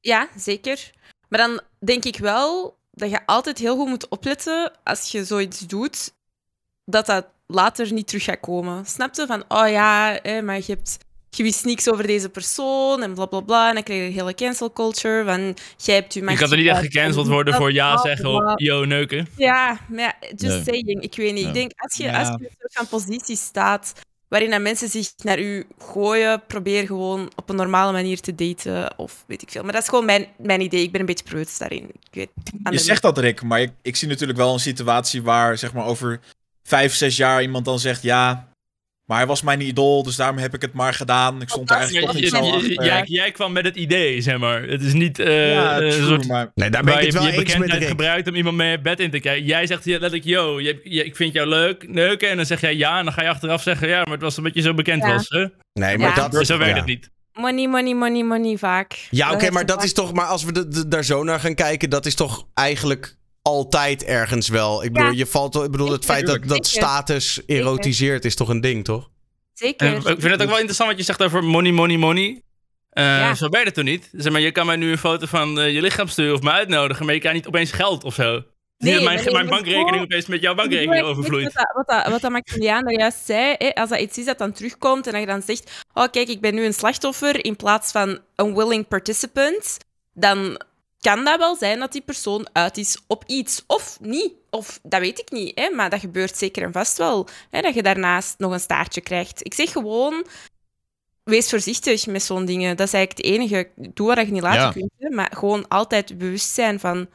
Ja, 0.00 0.28
zeker. 0.36 0.90
Maar 1.28 1.38
dan 1.40 1.60
denk 1.84 2.04
ik 2.04 2.18
wel 2.18 2.78
dat 2.90 3.10
je 3.10 3.26
altijd 3.26 3.58
heel 3.58 3.76
goed 3.76 3.88
moet 3.88 4.08
opletten 4.08 4.72
als 4.84 5.10
je 5.12 5.24
zoiets 5.24 5.58
doet, 5.60 6.12
dat 6.84 7.06
dat 7.06 7.26
later 7.46 7.92
niet 7.92 8.06
terug 8.06 8.24
gaat 8.24 8.40
komen. 8.40 8.86
Snap 8.86 9.14
je? 9.14 9.26
Van, 9.26 9.44
oh 9.48 9.68
ja, 9.68 10.18
hè, 10.22 10.42
maar 10.42 10.56
je, 10.56 10.64
hebt, 10.66 10.98
je 11.30 11.42
wist 11.42 11.64
niks 11.64 11.90
over 11.90 12.06
deze 12.06 12.28
persoon 12.28 13.02
en 13.02 13.14
bla 13.14 13.26
bla 13.26 13.40
bla. 13.40 13.68
En 13.68 13.74
dan 13.74 13.82
krijg 13.82 14.00
je 14.00 14.06
een 14.06 14.12
hele 14.12 14.34
cancel 14.34 14.72
culture 14.72 15.24
van, 15.24 15.56
jij 15.76 15.94
hebt 15.94 16.14
je 16.14 16.20
Je 16.20 16.36
kan 16.36 16.50
er 16.50 16.56
niet 16.56 16.66
echt 16.66 16.80
gecanceld 16.80 17.26
worden 17.26 17.54
voor 17.54 17.72
ja 17.72 17.96
zeggen 17.96 18.26
op 18.34 18.60
yo 18.60 18.84
neuken. 18.84 19.28
Ja, 19.36 19.78
maar 19.88 20.00
ja, 20.00 20.14
just 20.36 20.42
Nee. 20.42 20.62
saying. 20.64 21.02
Ik 21.02 21.16
weet 21.16 21.32
niet. 21.32 21.42
Ja. 21.42 21.48
Ik 21.48 21.54
denk, 21.54 21.72
als 21.76 21.96
je, 21.96 22.04
Ja. 22.04 22.18
als 22.18 22.28
je 22.28 22.34
in 22.38 22.44
een 22.44 22.56
soort 22.58 22.72
van 22.72 22.86
positie 22.88 23.36
staat 23.36 23.92
waarin 24.28 24.50
dat 24.50 24.60
mensen 24.60 24.88
zich 24.88 25.12
naar 25.22 25.38
u 25.38 25.66
gooien, 25.78 26.42
probeer 26.46 26.86
gewoon 26.86 27.30
op 27.36 27.48
een 27.48 27.56
normale 27.56 27.92
manier 27.92 28.20
te 28.20 28.34
daten 28.34 28.98
of 28.98 29.24
weet 29.26 29.42
ik 29.42 29.50
veel. 29.50 29.62
Maar 29.62 29.72
dat 29.72 29.82
is 29.82 29.88
gewoon 29.88 30.04
mijn, 30.04 30.26
mijn 30.38 30.60
idee. 30.60 30.82
Ik 30.82 30.90
ben 30.92 31.00
een 31.00 31.06
beetje 31.06 31.24
preuts 31.24 31.58
daarin. 31.58 31.84
Ik 31.84 32.08
weet, 32.10 32.30
Je 32.70 32.78
zegt 32.78 33.02
dat, 33.02 33.18
Rick, 33.18 33.42
maar 33.42 33.60
ik, 33.60 33.72
ik 33.82 33.96
zie 33.96 34.08
natuurlijk 34.08 34.38
wel 34.38 34.52
een 34.52 34.60
situatie 34.60 35.22
waar 35.22 35.58
zeg 35.58 35.72
maar 35.72 35.84
over 35.84 36.20
vijf, 36.66 36.94
zes 36.94 37.16
jaar 37.16 37.42
iemand 37.42 37.64
dan 37.64 37.78
zegt 37.78 38.02
ja, 38.02 38.48
maar 39.04 39.16
hij 39.18 39.26
was 39.26 39.42
mijn 39.42 39.60
idool, 39.60 40.02
dus 40.02 40.16
daarom 40.16 40.38
heb 40.38 40.54
ik 40.54 40.62
het 40.62 40.72
maar 40.72 40.94
gedaan. 40.94 41.42
Ik 41.42 41.48
stond 41.48 41.70
er 41.70 41.76
eigenlijk 41.76 42.06
Je- 42.06 42.12
toch 42.12 42.16
je- 42.16 42.22
niet 42.22 42.34
zo 42.34 42.44
je- 42.44 42.52
achter. 42.76 42.84
jij, 42.84 43.02
jij 43.06 43.30
kwam 43.30 43.52
met 43.52 43.64
het 43.64 43.76
idee, 43.76 44.20
zeg 44.20 44.38
maar. 44.38 44.62
Het 44.62 44.82
is 44.82 44.92
niet 44.92 45.18
eh, 45.18 45.52
ja, 45.52 45.80
een 45.80 45.90
true, 45.90 46.06
soort 46.06 46.26
maar 46.26 46.50
Nee, 46.54 46.70
daar 46.70 46.82
ben 46.84 46.92
ik 46.94 46.98
het 47.00 47.06
je 47.06 47.12
wel 47.12 47.22
je 47.22 47.28
eens 47.28 47.36
met 47.38 47.46
bekendheid 47.46 47.84
gebruikt 47.84 48.28
om 48.28 48.34
iemand 48.34 48.56
mee 48.56 48.80
bed 48.80 49.00
in 49.00 49.10
te 49.10 49.18
krijgen. 49.20 49.44
Jij 49.44 49.66
zegt 49.66 49.84
hier 49.84 49.92
letterlijk, 50.00 50.24
yo, 50.24 50.60
je, 50.60 50.80
je- 50.84 51.04
ik 51.04 51.16
vind 51.16 51.32
jou 51.32 51.48
leuk, 51.48 51.88
neuken. 51.88 52.28
En 52.30 52.36
dan 52.36 52.46
zeg 52.46 52.60
jij 52.60 52.76
ja, 52.76 52.98
en 52.98 53.04
dan 53.04 53.12
ga 53.12 53.22
je 53.22 53.28
achteraf 53.28 53.62
zeggen, 53.62 53.88
ja, 53.88 54.02
maar 54.02 54.12
het 54.12 54.22
was 54.22 54.38
omdat 54.38 54.54
je 54.54 54.60
zo 54.60 54.74
bekend 54.74 55.02
Ja. 55.02 55.12
was. 55.12 55.28
Hè? 55.28 55.46
Nee, 55.72 55.98
maar 55.98 56.16
Ja. 56.16 56.28
dat... 56.28 56.46
Zo 56.46 56.58
werkt 56.58 56.72
ja. 56.72 56.78
het 56.78 56.86
niet. 56.86 57.10
Money, 57.32 57.68
money, 57.68 57.94
money, 57.94 58.22
money, 58.24 58.56
vaak. 58.56 59.06
Ja, 59.10 59.32
oké, 59.32 59.50
maar 59.50 59.66
dat 59.66 59.84
is 59.84 59.92
toch... 59.92 60.12
Maar 60.12 60.26
als 60.26 60.44
we 60.44 60.52
de, 60.52 60.68
de- 60.68 60.88
daar 60.88 61.04
zo 61.04 61.24
naar 61.24 61.40
gaan 61.40 61.54
kijken, 61.54 61.90
dat 61.90 62.06
is 62.06 62.14
toch 62.14 62.46
eigenlijk 62.54 63.16
altijd 63.46 64.04
ergens 64.04 64.48
wel. 64.48 64.84
Ik 64.84 64.92
bedoel, 64.92 65.08
Ja. 65.10 65.16
je 65.16 65.26
valt... 65.26 65.54
Ik 65.54 65.70
bedoel, 65.70 65.90
het 65.92 66.04
feit 66.04 66.26
dat, 66.26 66.44
dat 66.48 66.66
status 66.66 67.40
erotiseert 67.46 68.24
is 68.24 68.34
toch 68.34 68.48
een 68.48 68.60
ding, 68.60 68.84
toch? 68.84 69.08
Zeker. 69.54 69.86
En 69.86 69.96
ik 69.96 70.02
vind 70.02 70.22
het 70.22 70.42
ook 70.42 70.48
wel 70.48 70.56
interessant 70.56 70.88
wat 70.88 70.98
je 70.98 71.04
zegt 71.04 71.22
over 71.22 71.44
money, 71.44 71.72
money, 71.72 71.96
money. 71.96 72.42
Eh, 72.90 73.04
Ja. 73.04 73.34
Zo 73.34 73.48
werkt 73.48 73.66
het 73.66 73.74
toch 73.74 73.84
niet? 73.84 74.08
Zeg 74.12 74.32
maar, 74.32 74.40
je 74.40 74.50
kan 74.52 74.66
mij 74.66 74.76
nu 74.76 74.90
een 74.90 74.98
foto 74.98 75.26
van 75.26 75.60
eh, 75.60 75.72
je 75.74 75.80
lichaam 75.80 76.08
sturen 76.08 76.34
of 76.34 76.40
me 76.42 76.50
uitnodigen, 76.50 77.04
maar 77.04 77.14
je 77.14 77.20
krijgt 77.20 77.38
niet 77.38 77.46
opeens 77.48 77.72
geld 77.72 78.04
of 78.04 78.14
zo. 78.14 78.32
Dat 78.32 78.44
mijn, 78.78 78.96
nee, 78.96 79.04
mijn 79.04 79.32
maar 79.32 79.44
bankrekening 79.46 80.02
opeens 80.02 80.26
met 80.26 80.40
jouw 80.40 80.54
bankrekening 80.54 81.02
overvloeit. 81.04 81.44
Wat, 81.44 81.54
dat, 81.54 81.72
wat, 81.74 81.86
dat, 81.86 82.12
wat 82.12 82.20
dat 82.20 82.30
Maximiliaan 82.30 82.84
daar 82.84 82.98
juist 82.98 83.24
zei, 83.24 83.54
hè, 83.58 83.74
als 83.74 83.90
dat 83.90 84.00
iets 84.00 84.18
is 84.18 84.24
dat 84.24 84.38
dan 84.38 84.52
terugkomt 84.52 85.06
en 85.06 85.12
dat 85.12 85.20
je 85.20 85.26
dan 85.26 85.42
zegt, 85.42 85.84
oh 85.92 86.06
kijk, 86.10 86.28
ik 86.28 86.40
ben 86.40 86.54
nu 86.54 86.64
een 86.64 86.74
slachtoffer 86.74 87.44
in 87.44 87.56
plaats 87.56 87.92
van 87.92 88.18
een 88.34 88.54
willing 88.54 88.88
participant, 88.88 89.76
dan 90.12 90.60
kan 91.06 91.24
dat 91.24 91.38
wel 91.38 91.56
zijn 91.56 91.78
dat 91.78 91.92
die 91.92 92.02
persoon 92.02 92.48
uit 92.52 92.76
is 92.76 92.98
op 93.06 93.24
iets. 93.26 93.64
Of 93.66 93.98
niet. 94.00 94.32
Of 94.50 94.80
dat 94.82 95.00
weet 95.00 95.18
ik 95.18 95.30
niet. 95.30 95.58
Hè, 95.58 95.70
maar 95.70 95.90
dat 95.90 96.00
gebeurt 96.00 96.36
zeker 96.36 96.62
en 96.62 96.72
vast 96.72 96.98
wel. 96.98 97.28
Hè, 97.50 97.60
dat 97.60 97.74
je 97.74 97.82
daarnaast 97.82 98.38
nog 98.38 98.52
een 98.52 98.60
staartje 98.60 99.00
krijgt. 99.00 99.44
Ik 99.46 99.54
zeg 99.54 99.72
gewoon, 99.72 100.26
wees 101.22 101.48
voorzichtig 101.50 102.06
met 102.06 102.22
zo'n 102.22 102.44
dingen. 102.44 102.76
Dat 102.76 102.86
is 102.86 102.92
eigenlijk 102.92 103.26
het 103.26 103.34
enige. 103.36 103.70
Doe 103.94 104.14
wat 104.14 104.26
je 104.26 104.32
niet 104.32 104.42
laten 104.42 104.60
Ja. 104.60 104.70
kunt. 104.70 104.90
hè, 104.98 105.08
Maar 105.08 105.30
gewoon 105.34 105.68
altijd 105.68 106.18
bewust 106.18 106.54
zijn 106.54 106.80
van 106.80 107.06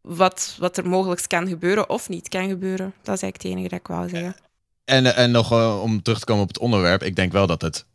wat, 0.00 0.56
wat 0.58 0.76
er 0.76 0.88
mogelijk 0.88 1.28
kan 1.28 1.48
gebeuren 1.48 1.88
of 1.88 2.08
niet 2.08 2.28
kan 2.28 2.48
gebeuren. 2.48 2.94
Dat 3.02 3.14
is 3.16 3.22
eigenlijk 3.22 3.42
het 3.42 3.52
enige 3.52 3.68
dat 3.68 3.78
ik 3.78 3.86
wou 3.86 4.08
zeggen. 4.08 4.36
En, 4.84 5.16
en 5.16 5.30
nog 5.30 5.52
eh, 5.52 5.82
om 5.82 6.02
terug 6.02 6.18
te 6.18 6.24
komen 6.24 6.42
op 6.42 6.48
het 6.48 6.58
onderwerp. 6.58 7.02
Ik 7.02 7.16
denk 7.16 7.32
wel 7.32 7.46
dat 7.46 7.62
het, 7.62 7.86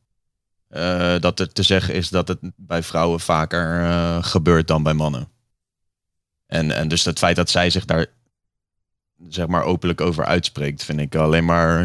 eh, 0.70 1.20
dat 1.20 1.40
er 1.40 1.54
te 1.54 1.64
zeggen 1.64 1.94
is 1.94 2.10
dat 2.10 2.28
het 2.28 2.40
bij 2.56 2.84
vrouwen 2.84 3.20
vaker 3.20 3.82
eh, 3.82 4.24
gebeurt 4.24 4.68
dan 4.68 4.84
bij 4.84 4.94
mannen. 4.94 5.32
En, 6.46 6.72
en 6.72 6.88
dus 6.88 7.06
het 7.06 7.20
feit 7.20 7.36
dat 7.36 7.50
zij 7.50 7.70
zich 7.70 7.86
daar 7.86 8.06
zeg 9.28 9.48
maar 9.48 9.64
openlijk 9.64 10.02
over 10.02 10.26
uitspreekt, 10.26 10.84
vind 10.84 11.00
ik 11.00 11.16
alleen 11.16 11.46
maar... 11.46 11.80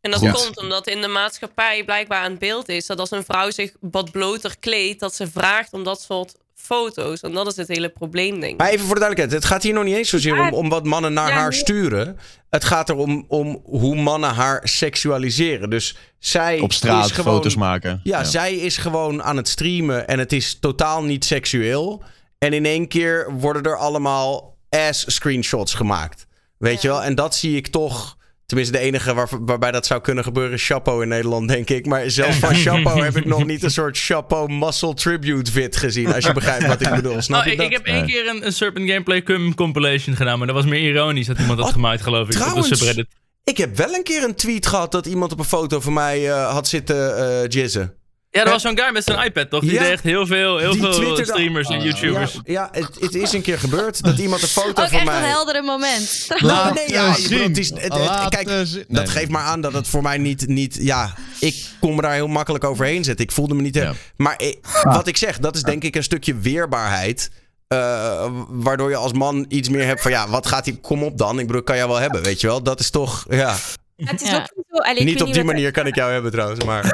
En 0.00 0.10
dat 0.10 0.20
Goed. 0.20 0.32
komt 0.32 0.58
omdat 0.58 0.86
in 0.86 1.00
de 1.00 1.08
maatschappij 1.08 1.84
blijkbaar 1.84 2.24
het 2.24 2.38
beeld 2.38 2.68
is 2.68 2.86
dat 2.86 2.98
als 2.98 3.10
een 3.10 3.24
vrouw 3.24 3.50
zich 3.50 3.72
wat 3.80 4.10
bloter 4.10 4.58
kleedt, 4.58 5.00
dat 5.00 5.14
ze 5.14 5.30
vraagt 5.30 5.72
om 5.72 5.84
dat 5.84 6.02
soort 6.02 6.36
foto's. 6.62 7.20
En 7.20 7.32
dat 7.32 7.46
is 7.46 7.56
het 7.56 7.68
hele 7.68 7.88
probleem, 7.88 8.40
denk 8.40 8.52
ik. 8.52 8.58
Maar 8.58 8.68
even 8.68 8.86
voor 8.86 8.94
de 8.94 9.00
duidelijkheid. 9.00 9.42
Het 9.42 9.52
gaat 9.52 9.62
hier 9.62 9.72
nog 9.72 9.84
niet 9.84 9.96
eens 9.96 10.08
zozeer 10.08 10.38
om, 10.40 10.52
om 10.52 10.68
wat 10.68 10.84
mannen 10.84 11.12
naar 11.12 11.28
Ja, 11.28 11.34
haar 11.34 11.50
nee. 11.50 11.58
sturen. 11.58 12.18
Het 12.50 12.64
gaat 12.64 12.88
erom 12.88 13.24
om 13.28 13.60
hoe 13.64 13.96
mannen 13.96 14.34
haar 14.34 14.60
seksualiseren. 14.68 15.70
Dus 15.70 15.96
zij 16.18 16.58
op 16.58 16.72
straat 16.72 17.04
is 17.04 17.12
gewoon, 17.12 17.34
foto's 17.34 17.56
maken. 17.56 18.00
Ja, 18.02 18.24
zij 18.24 18.54
is 18.54 18.76
gewoon 18.76 19.22
aan 19.22 19.36
het 19.36 19.48
streamen 19.48 20.08
en 20.08 20.18
het 20.18 20.32
is 20.32 20.58
totaal 20.58 21.02
niet 21.02 21.24
seksueel. 21.24 22.02
En 22.38 22.52
in 22.52 22.64
één 22.64 22.88
keer 22.88 23.32
worden 23.32 23.62
er 23.62 23.76
allemaal 23.76 24.56
ass-screenshots 24.68 25.74
gemaakt. 25.74 26.26
Weet 26.58 26.82
je 26.82 26.88
wel? 26.88 27.02
En 27.02 27.14
dat 27.14 27.34
zie 27.34 27.56
ik 27.56 27.66
toch... 27.66 28.18
Tenminste, 28.50 28.76
de 28.76 28.82
enige 28.84 29.14
waar, 29.14 29.28
waarbij 29.40 29.70
dat 29.70 29.86
zou 29.86 30.00
kunnen 30.00 30.24
gebeuren 30.24 30.52
is 30.52 30.66
Chapo 30.66 31.00
in 31.00 31.08
Nederland, 31.08 31.48
denk 31.48 31.70
ik. 31.70 31.86
Maar 31.86 32.10
zelfs 32.10 32.36
van 32.36 32.54
Chapo 32.54 33.02
heb 33.02 33.16
ik 33.16 33.24
nog 33.24 33.46
niet 33.46 33.62
een 33.62 33.70
soort 33.70 33.98
Chapo 33.98 34.46
muscle 34.46 34.94
tribute 34.94 35.52
vid 35.52 35.76
gezien. 35.76 36.14
Als 36.14 36.24
je 36.24 36.32
begrijpt 36.32 36.66
wat 36.66 36.80
ik 36.80 36.90
bedoel. 36.94 37.22
Snap 37.22 37.44
Nou, 37.44 37.44
je 37.44 37.50
ik, 37.50 37.56
dat? 37.56 37.66
ik 37.66 37.72
heb 37.72 37.86
één 37.86 38.06
keer 38.06 38.28
een, 38.28 38.46
een 38.46 38.52
Serpent 38.52 38.88
Gameplay 38.88 39.22
cum 39.22 39.54
compilation 39.54 40.16
gedaan, 40.16 40.38
maar 40.38 40.46
dat 40.46 40.56
was 40.56 40.64
meer 40.64 40.90
ironisch 40.90 41.26
dat 41.26 41.38
iemand 41.38 41.58
dat 41.58 41.66
Oh, 41.66 41.72
gemaakt, 41.72 42.02
geloof 42.02 42.28
ik, 42.28 42.34
op 42.34 42.40
trouwens, 42.40 42.68
de 42.68 42.76
subreddit. 42.76 43.06
Ik 43.44 43.56
heb 43.56 43.76
wel 43.76 43.94
een 43.94 44.02
keer 44.02 44.22
een 44.22 44.34
tweet 44.34 44.66
gehad 44.66 44.92
dat 44.92 45.06
iemand 45.06 45.32
op 45.32 45.38
een 45.38 45.44
foto 45.44 45.80
van 45.80 45.92
mij 45.92 46.28
eh, 46.30 46.52
had 46.52 46.68
zitten 46.68 47.16
eh 47.16 47.48
jizzen. 47.48 47.94
Ja, 48.32 48.44
er 48.44 48.50
was 48.50 48.62
zo'n 48.62 48.78
guy 48.78 48.92
met 48.92 49.04
zijn 49.04 49.24
iPad, 49.26 49.50
toch? 49.50 49.60
Die 49.60 49.72
Ja. 49.72 49.80
deed 49.82 49.90
echt 49.90 50.02
heel 50.02 50.26
veel, 50.26 50.58
heel 50.58 50.74
veel 50.74 51.16
streamers 51.24 51.68
en 51.68 51.76
Ah, 51.78 51.84
YouTubers. 51.84 52.32
Ja, 52.32 52.40
ja 52.44 52.68
het, 52.72 52.88
het 53.00 53.14
is 53.14 53.32
een 53.32 53.42
keer 53.42 53.58
gebeurd 53.58 54.02
dat 54.02 54.18
iemand 54.18 54.42
een 54.42 54.48
foto 54.48 54.68
Ook 54.68 54.74
van 54.88 54.98
echt 54.98 55.04
mij... 55.04 55.16
een 55.16 55.28
heldere 55.28 55.62
moment. 55.62 56.26
Nou, 56.40 56.74
nee, 56.74 56.88
ja, 56.88 57.08
ik 57.10 57.14
zien. 57.16 57.28
bedoel, 57.28 57.42
het 57.48 57.58
is, 57.58 57.68
het- 57.70 57.82
het- 57.82 57.92
Laat, 57.92 58.28
kijk, 58.34 58.48
dat 58.48 58.66
Nee, 58.88 59.06
geeft 59.06 59.28
maar 59.30 59.42
aan 59.42 59.60
dat 59.60 59.72
het 59.72 59.88
voor 59.88 60.02
mij 60.02 60.18
niet, 60.18 60.46
niet... 60.46 60.78
Ja, 60.80 61.14
ik 61.40 61.64
kon 61.80 61.94
me 61.94 62.02
daar 62.02 62.12
heel 62.12 62.26
makkelijk 62.28 62.64
overheen 62.64 63.04
zetten. 63.04 63.24
Ik 63.24 63.32
voelde 63.32 63.54
me 63.54 63.62
niet... 63.62 63.74
Ja. 63.74 63.92
Maar 64.16 64.34
ik- 64.42 64.58
wat 64.82 65.06
ik 65.06 65.16
zeg, 65.16 65.38
dat 65.38 65.56
is 65.56 65.62
denk 65.62 65.82
ik 65.84 65.96
een 65.96 66.02
stukje 66.02 66.34
weerbaarheid. 66.38 67.30
eh, 67.68 68.30
waardoor 68.48 68.90
je 68.90 68.96
als 68.96 69.12
man 69.12 69.44
iets 69.48 69.68
meer 69.68 69.84
hebt 69.86 70.02
van... 70.02 70.10
Ja, 70.10 70.28
wat 70.28 70.46
gaat 70.46 70.64
hij... 70.64 70.78
Kom 70.80 71.02
op 71.02 71.18
dan. 71.18 71.38
Ik 71.38 71.46
bedoel, 71.46 71.62
kan 71.62 71.76
jij 71.76 71.86
wel 71.86 71.96
hebben, 71.98 72.22
weet 72.22 72.40
je 72.40 72.46
wel? 72.46 72.62
Dat 72.62 72.80
is 72.80 72.90
toch... 72.90 73.24
Ja. 73.28 73.56
Het 74.04 74.20
is 74.22 74.30
Ja. 74.30 74.36
ook 74.36 74.56
niet 74.56 74.66
zo... 74.70 74.76
allee, 74.76 75.04
niet 75.04 75.22
op 75.22 75.32
die 75.32 75.44
manier 75.44 75.70
kan 75.70 75.86
ik 75.86 75.94
jou 75.94 76.12
hebben 76.12 76.30
trouwens, 76.30 76.64
maar... 76.64 76.84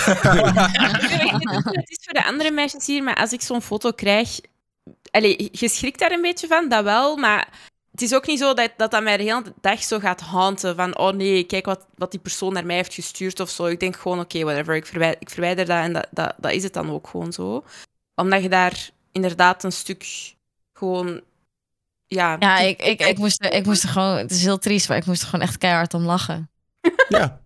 het 1.81 1.91
is 1.91 1.99
voor 2.01 2.13
de 2.15 2.25
andere 2.25 2.51
meisjes 2.51 2.87
hier, 2.87 3.03
maar 3.03 3.15
als 3.17 3.33
ik 3.33 3.41
zo'n 3.41 3.63
foto 3.63 3.91
krijg... 3.91 4.41
Allee, 5.11 5.49
je 5.53 5.69
schrikt 5.69 5.99
daar 5.99 6.11
een 6.13 6.23
beetje 6.23 6.47
van, 6.47 6.69
dat 6.69 6.85
wel, 6.85 7.17
maar 7.17 7.49
het 7.91 8.03
is 8.03 8.15
ook 8.15 8.27
niet 8.27 8.39
zo 8.39 8.55
dat 8.55 8.71
dat, 8.77 8.91
dat 8.91 9.03
mij 9.03 9.17
de 9.17 9.23
hele 9.23 9.43
dag 9.61 9.83
zo 9.83 9.99
gaat 9.99 10.21
haunten 10.21 10.77
van 10.77 10.99
oh 10.99 11.13
nee, 11.13 11.45
kijk 11.45 11.67
wat, 11.67 11.87
wat 11.95 12.11
die 12.11 12.21
persoon 12.21 12.53
naar 12.53 12.67
mij 12.67 12.77
heeft 12.77 12.95
gestuurd 12.95 13.41
of 13.41 13.51
zo. 13.51 13.65
Ik 13.67 13.81
denk 13.81 13.97
gewoon, 13.97 14.21
oké, 14.21 14.43
whatever, 14.45 14.75
ik, 14.75 14.87
verwij 14.87 15.17
ik 15.19 15.31
verwijder 15.31 15.65
dat 15.67 15.77
en 15.83 15.93
dat, 15.93 16.07
dat, 16.11 16.35
dat 16.37 16.53
is 16.53 16.63
het 16.63 16.73
dan 16.73 16.91
ook 16.91 17.09
gewoon 17.09 17.33
zo. 17.33 17.65
Omdat 18.15 18.43
je 18.43 18.49
daar 18.49 18.91
inderdaad 19.13 19.65
een 19.65 19.73
stuk 19.73 20.05
gewoon... 20.73 21.21
Ja, 22.07 22.37
Ja, 22.39 22.59
ik, 22.59 22.83
ik, 22.83 23.01
ik, 23.01 23.19
moest, 23.19 23.45
er- 23.45 23.53
ik 23.53 23.65
moest 23.67 23.83
er 23.83 23.89
gewoon... 23.89 24.17
Het 24.17 24.31
is 24.31 24.43
heel 24.43 24.59
triest, 24.59 24.89
maar 24.89 24.97
ik 24.97 25.07
moest 25.07 25.23
er 25.23 25.29
gewoon 25.29 25.45
echt 25.47 25.59
keihard 25.59 25.95
om 25.95 26.03
lachen. 26.03 26.51
Ja. 27.09 27.41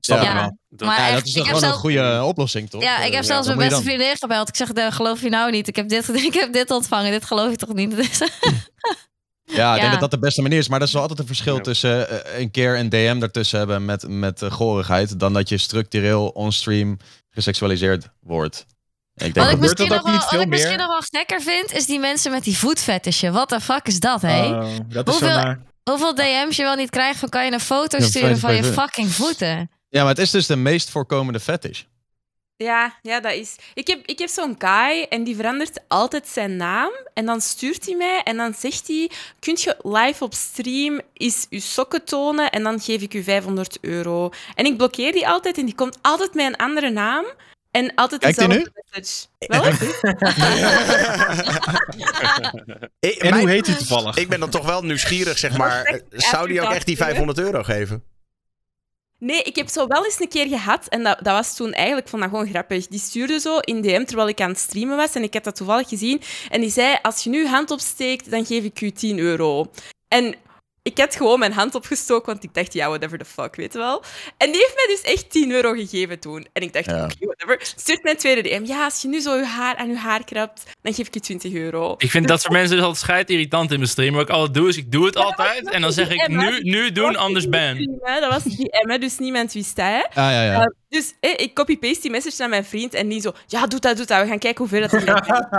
Snap 0.00 0.22
Ja. 0.22 0.34
wel. 0.34 0.58
Dat, 0.68 0.88
Maar 0.88 0.98
Ja, 0.98 1.04
echt, 1.06 1.14
dat 1.14 1.26
is 1.26 1.30
ik 1.30 1.36
toch 1.36 1.46
heb 1.46 1.54
gewoon 1.56 1.62
een 1.62 1.68
zelf- 1.68 1.80
goede 1.80 2.22
oplossing, 2.24 2.70
toch? 2.70 2.82
Ja, 2.82 2.98
ik 3.02 3.12
heb 3.12 3.20
Eh, 3.22 3.26
zelfs 3.28 3.46
mijn 3.46 3.58
beste 3.58 3.82
vriendin 3.82 4.16
gebeld. 4.16 4.48
Ik 4.48 4.56
zeg, 4.56 4.72
"Dat 4.72 4.92
geloof 4.92 5.20
je 5.20 5.28
nou 5.28 5.50
niet. 5.50 5.68
Ik 5.68 5.76
heb 5.76 5.88
dit, 5.88 6.08
ik 6.28 6.34
heb 6.34 6.52
dit 6.52 6.70
ontvangen. 6.70 7.10
Dit 7.10 7.24
geloof 7.24 7.50
je 7.50 7.56
toch 7.56 7.74
niet? 7.74 7.96
Dus, 7.96 8.20
Ja, 9.56 9.74
ik 9.74 9.80
denk 9.80 9.92
dat 9.92 10.00
dat 10.00 10.10
de 10.10 10.18
beste 10.18 10.42
manier 10.42 10.58
is. 10.58 10.68
Maar 10.68 10.80
er 10.80 10.86
is 10.86 10.92
wel 10.92 11.00
altijd 11.02 11.20
een 11.20 11.26
verschil 11.26 11.54
Ja. 11.56 11.60
tussen 11.60 12.08
eh, 12.24 12.40
een 12.40 12.50
keer 12.50 12.78
een 12.78 12.88
DM 12.88 13.18
ertussen 13.20 13.58
hebben 13.58 13.84
met, 13.84 14.08
met 14.08 14.42
eh, 14.42 14.50
gorigheid... 14.50 15.18
dan 15.20 15.32
dat 15.32 15.48
je 15.48 15.58
structureel 15.58 16.28
onstream 16.28 16.96
geseksualiseerd 17.30 18.08
wordt. 18.20 18.66
Ik 19.14 19.34
denk 19.34 19.46
wat 19.46 19.50
ik 19.50 19.58
misschien, 19.60 19.88
dat 19.88 19.96
nog 19.96 20.06
wel, 20.06 20.14
niet 20.14 20.30
wat 20.30 20.40
ik 20.40 20.48
misschien 20.48 20.78
nog 20.78 20.86
wel 20.86 21.00
gekker 21.00 21.42
vind, 21.42 21.72
is 21.72 21.86
die 21.86 21.98
mensen 21.98 22.30
met 22.30 22.44
die 22.44 22.58
voetfetishen. 22.58 23.32
What 23.32 23.48
the 23.48 23.60
fuck 23.60 23.86
is 23.86 24.00
dat, 24.00 24.22
hé? 24.22 24.46
Oh, 24.46 24.76
dat 24.88 25.08
is 25.08 25.14
Hoeveel- 25.14 25.36
naar. 25.36 25.60
Hoeveel 25.90 26.14
DM's 26.14 26.56
je 26.56 26.62
wel 26.62 26.74
niet 26.74 26.90
krijgt 26.90 27.18
van 27.18 27.28
kan 27.28 27.44
je 27.44 27.52
een 27.52 27.60
foto 27.60 27.98
Ja, 27.98 28.04
sturen 28.04 28.38
van 28.38 28.54
je 28.54 28.64
fucking 28.64 29.10
voeten? 29.10 29.70
Ja, 29.88 30.00
maar 30.00 30.08
het 30.08 30.18
is 30.18 30.30
dus 30.30 30.46
de 30.46 30.56
meest 30.56 30.90
voorkomende 30.90 31.40
fetish. 31.40 31.82
Ja, 32.56 32.98
ja, 33.02 33.20
dat 33.20 33.32
is. 33.32 33.56
Ik 33.74 33.86
heb, 33.86 34.06
ik 34.06 34.18
heb 34.18 34.28
zo'n 34.28 34.54
guy 34.58 35.06
en 35.08 35.24
die 35.24 35.36
verandert 35.36 35.80
altijd 35.88 36.28
zijn 36.28 36.56
naam. 36.56 36.90
En 37.14 37.26
dan 37.26 37.40
stuurt 37.40 37.86
hij 37.86 37.94
mij 37.96 38.20
en 38.24 38.36
dan 38.36 38.54
zegt 38.58 38.86
hij: 38.88 39.10
Kunt 39.38 39.62
je 39.62 39.76
live 39.82 40.24
op 40.24 40.34
stream 40.34 41.00
eens 41.12 41.46
je 41.50 41.60
sokken 41.60 42.04
tonen 42.04 42.50
en 42.50 42.62
dan 42.62 42.80
geef 42.80 43.02
ik 43.02 43.14
u 43.14 43.22
500 43.22 43.78
euro. 43.80 44.30
En 44.54 44.64
ik 44.66 44.76
blokkeer 44.76 45.12
die 45.12 45.28
altijd 45.28 45.58
en 45.58 45.64
die 45.64 45.74
komt 45.74 45.98
altijd 46.02 46.34
met 46.34 46.46
een 46.46 46.56
andere 46.56 46.90
naam. 46.90 47.24
En 47.74 47.94
altijd 47.94 48.20
Kijkt 48.20 48.38
dezelfde 48.38 48.72
message. 48.92 49.26
Welk? 49.38 49.64
Ik- 53.00 53.14
En 53.18 53.30
mijn- 53.30 53.40
hoe 53.40 53.50
heet 53.50 53.66
hij 53.66 53.76
toevallig? 53.76 54.16
Ik 54.16 54.28
ben 54.28 54.40
dan 54.40 54.50
toch 54.50 54.66
wel 54.66 54.82
nieuwsgierig, 54.82 55.38
zeg 55.38 55.56
maar. 55.56 56.00
Zou 56.10 56.48
die 56.48 56.62
ook 56.62 56.70
echt 56.72 56.86
die 56.86 56.96
500 56.96 57.38
euro 57.38 57.62
geven? 57.62 58.04
Nee, 59.18 59.42
ik 59.42 59.56
heb 59.56 59.68
zo 59.68 59.86
wel 59.86 60.04
eens 60.04 60.20
een 60.20 60.28
keer 60.28 60.48
gehad. 60.48 60.86
En 60.88 61.02
dat, 61.02 61.18
dat 61.22 61.32
was 61.34 61.56
toen 61.56 61.72
eigenlijk, 61.72 62.10
dat 62.10 62.20
gewoon 62.22 62.48
grappig. 62.48 62.86
Die 62.86 63.00
stuurde 63.00 63.38
zo 63.40 63.58
in 63.58 63.82
DM 63.82 64.04
terwijl 64.04 64.28
ik 64.28 64.40
aan 64.40 64.48
het 64.50 64.58
streamen 64.58 64.96
was. 64.96 65.14
En 65.14 65.22
ik 65.22 65.32
heb 65.32 65.44
dat 65.44 65.56
toevallig 65.56 65.88
gezien. 65.88 66.20
En 66.50 66.60
die 66.60 66.70
zei, 66.70 66.98
als 67.02 67.24
je 67.24 67.30
nu 67.30 67.46
hand 67.46 67.70
opsteekt, 67.70 68.30
dan 68.30 68.46
geef 68.46 68.64
ik 68.64 68.80
u 68.80 68.90
10 68.90 69.18
euro. 69.18 69.70
En 70.08 70.34
ik 70.86 70.98
had 70.98 71.16
gewoon 71.16 71.38
mijn 71.38 71.52
hand 71.52 71.74
opgestoken, 71.74 72.26
want 72.32 72.44
ik 72.44 72.54
dacht, 72.54 72.72
ja, 72.72 72.88
whatever 72.88 73.18
the 73.18 73.24
fuck, 73.24 73.56
weet 73.56 73.72
je 73.72 73.78
wel. 73.78 74.02
En 74.36 74.50
die 74.52 74.60
heeft 74.60 74.74
mij 74.74 74.86
dus 74.96 75.12
echt 75.12 75.30
10 75.30 75.50
euro 75.50 75.72
gegeven 75.72 76.18
toen. 76.18 76.46
En 76.52 76.62
ik 76.62 76.72
dacht, 76.72 76.86
Ja. 76.86 77.04
oké, 77.04 77.14
whatever. 77.26 77.58
Stuurt 77.76 78.02
mijn 78.02 78.16
tweede 78.16 78.42
DM. 78.42 78.62
Ja, 78.64 78.84
als 78.84 79.02
je 79.02 79.08
nu 79.08 79.20
zo 79.20 79.36
je 79.36 79.44
haar 79.44 79.76
aan 79.76 79.88
je 79.88 79.96
haar 79.96 80.24
krabt, 80.24 80.62
dan 80.82 80.94
geef 80.94 81.06
ik 81.06 81.14
je 81.14 81.20
20 81.20 81.52
euro. 81.52 81.94
Ik 81.98 82.10
vind 82.10 82.28
dat 82.28 82.40
soort 82.40 82.52
mensen 82.52 82.76
dus 82.76 82.84
altijd 82.84 83.04
scheidt 83.04 83.30
irritant 83.30 83.70
in 83.72 83.78
mijn 83.78 83.90
stream. 83.90 84.14
Wat 84.14 84.22
ik 84.22 84.28
altijd 84.30 84.54
doe, 84.54 84.68
is 84.68 84.76
ik 84.76 84.92
doe 84.92 85.06
het 85.06 85.16
altijd. 85.16 85.70
En 85.70 85.80
dan 85.80 85.92
zeg 85.92 86.10
ik 86.10 86.28
nu, 86.28 86.60
nu 86.60 86.92
doen, 86.92 87.16
anders 87.16 87.48
ban. 87.48 87.98
Dat 88.02 88.30
was 88.32 88.42
die 88.42 88.68
M, 88.86 89.00
dus 89.00 89.18
niemand 89.18 89.52
wist 89.52 89.76
dat, 89.76 89.86
hè. 89.86 90.00
Ah, 90.00 90.14
ja, 90.14 90.42
ja. 90.44 90.60
Uh, 90.60 90.66
dus 90.94 91.12
eh, 91.20 91.30
ik 91.36 91.54
copy-paste 91.54 92.00
die 92.00 92.10
message 92.10 92.36
naar 92.38 92.48
mijn 92.48 92.64
vriend 92.64 92.94
en 92.94 93.08
die 93.08 93.20
zo, 93.20 93.32
ja, 93.46 93.66
doe 93.66 93.80
dat, 93.80 93.96
doe 93.96 94.06
dat. 94.06 94.20
We 94.22 94.28
gaan 94.28 94.38
kijken 94.38 94.58
hoeveel 94.68 94.80
dat 94.80 94.92
er 94.92 95.00
gaat. 95.08 95.50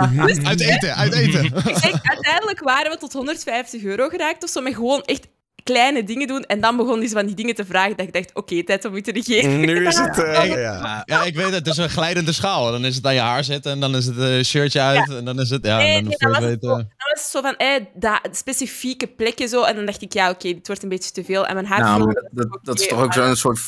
Uit 0.44 0.60
eten, 0.60 0.94
uit 0.96 1.12
eten. 1.14 1.44
Ik 1.44 1.80
denk, 1.82 1.94
uiteindelijk 2.02 2.60
waren 2.60 2.90
we 2.90 2.96
tot 2.98 3.12
150 3.12 3.82
euro 3.82 4.08
geraakt 4.08 4.42
of 4.44 4.50
zo, 4.50 4.60
met 4.60 4.74
gewoon 4.74 5.02
echt 5.02 5.26
kleine 5.64 6.04
dingen 6.04 6.26
doen. 6.26 6.42
En 6.42 6.60
dan 6.60 6.76
begon 6.76 6.98
hij 6.98 7.06
zo 7.08 7.14
van 7.14 7.26
die 7.26 7.34
dingen 7.34 7.54
te 7.54 7.64
vragen 7.64 7.96
dat 7.96 8.06
ik 8.06 8.12
dacht, 8.12 8.30
oké, 8.34 8.64
tijd 8.64 8.84
om 8.84 8.94
u 8.94 9.02
te 9.02 9.12
negeren. 9.12 9.60
Nu 9.60 9.86
is 9.86 9.98
het... 9.98 10.18
eh, 10.22 10.46
ja. 10.48 11.02
Ja, 11.04 11.22
ik 11.22 11.34
weet 11.34 11.44
het. 11.44 11.54
Het 11.54 11.66
is 11.66 11.76
een 11.76 11.88
glijdende 11.90 12.32
schaal. 12.32 12.70
Dan 12.70 12.84
is 12.84 12.96
het 12.96 13.06
aan 13.06 13.14
je 13.14 13.20
haar 13.20 13.44
zitten 13.44 13.72
en 13.72 13.80
dan 13.80 13.96
is 13.96 14.06
het 14.06 14.16
een 14.16 14.44
shirtje 14.44 14.80
uit. 14.80 15.10
En 15.10 15.24
dan 15.24 15.40
is 15.40 15.50
het, 15.50 15.64
ja, 15.66 15.76
Nee, 15.76 15.86
en 15.96 16.04
dan 16.04 16.04
nee, 16.08 16.16
je 16.18 16.40
was 16.40 16.50
het 16.50 16.64
zo. 16.64 17.30
zo 17.30 17.40
van, 17.40 17.56
eh, 17.56 17.84
dat 17.94 18.20
specifieke 18.32 19.06
plekje 19.06 19.46
zo. 19.46 19.62
En 19.62 19.76
dan 19.76 19.86
dacht 19.86 20.02
ik, 20.02 20.12
ja, 20.12 20.30
oké, 20.30 20.48
dit 20.52 20.66
wordt 20.66 20.82
een 20.82 20.88
beetje 20.88 21.10
te 21.10 21.24
veel. 21.24 21.46
En 21.46 21.54
mijn 21.54 21.66
haar 21.66 21.80
Nou, 21.80 22.02
viel- 22.02 22.12
dat, 22.12 22.28
dat, 22.30 22.58
dat 22.62 22.80
is 22.80 22.86
toch 22.88 23.02
ook 23.02 23.12
zo'n 23.12 23.36
soort 23.36 23.58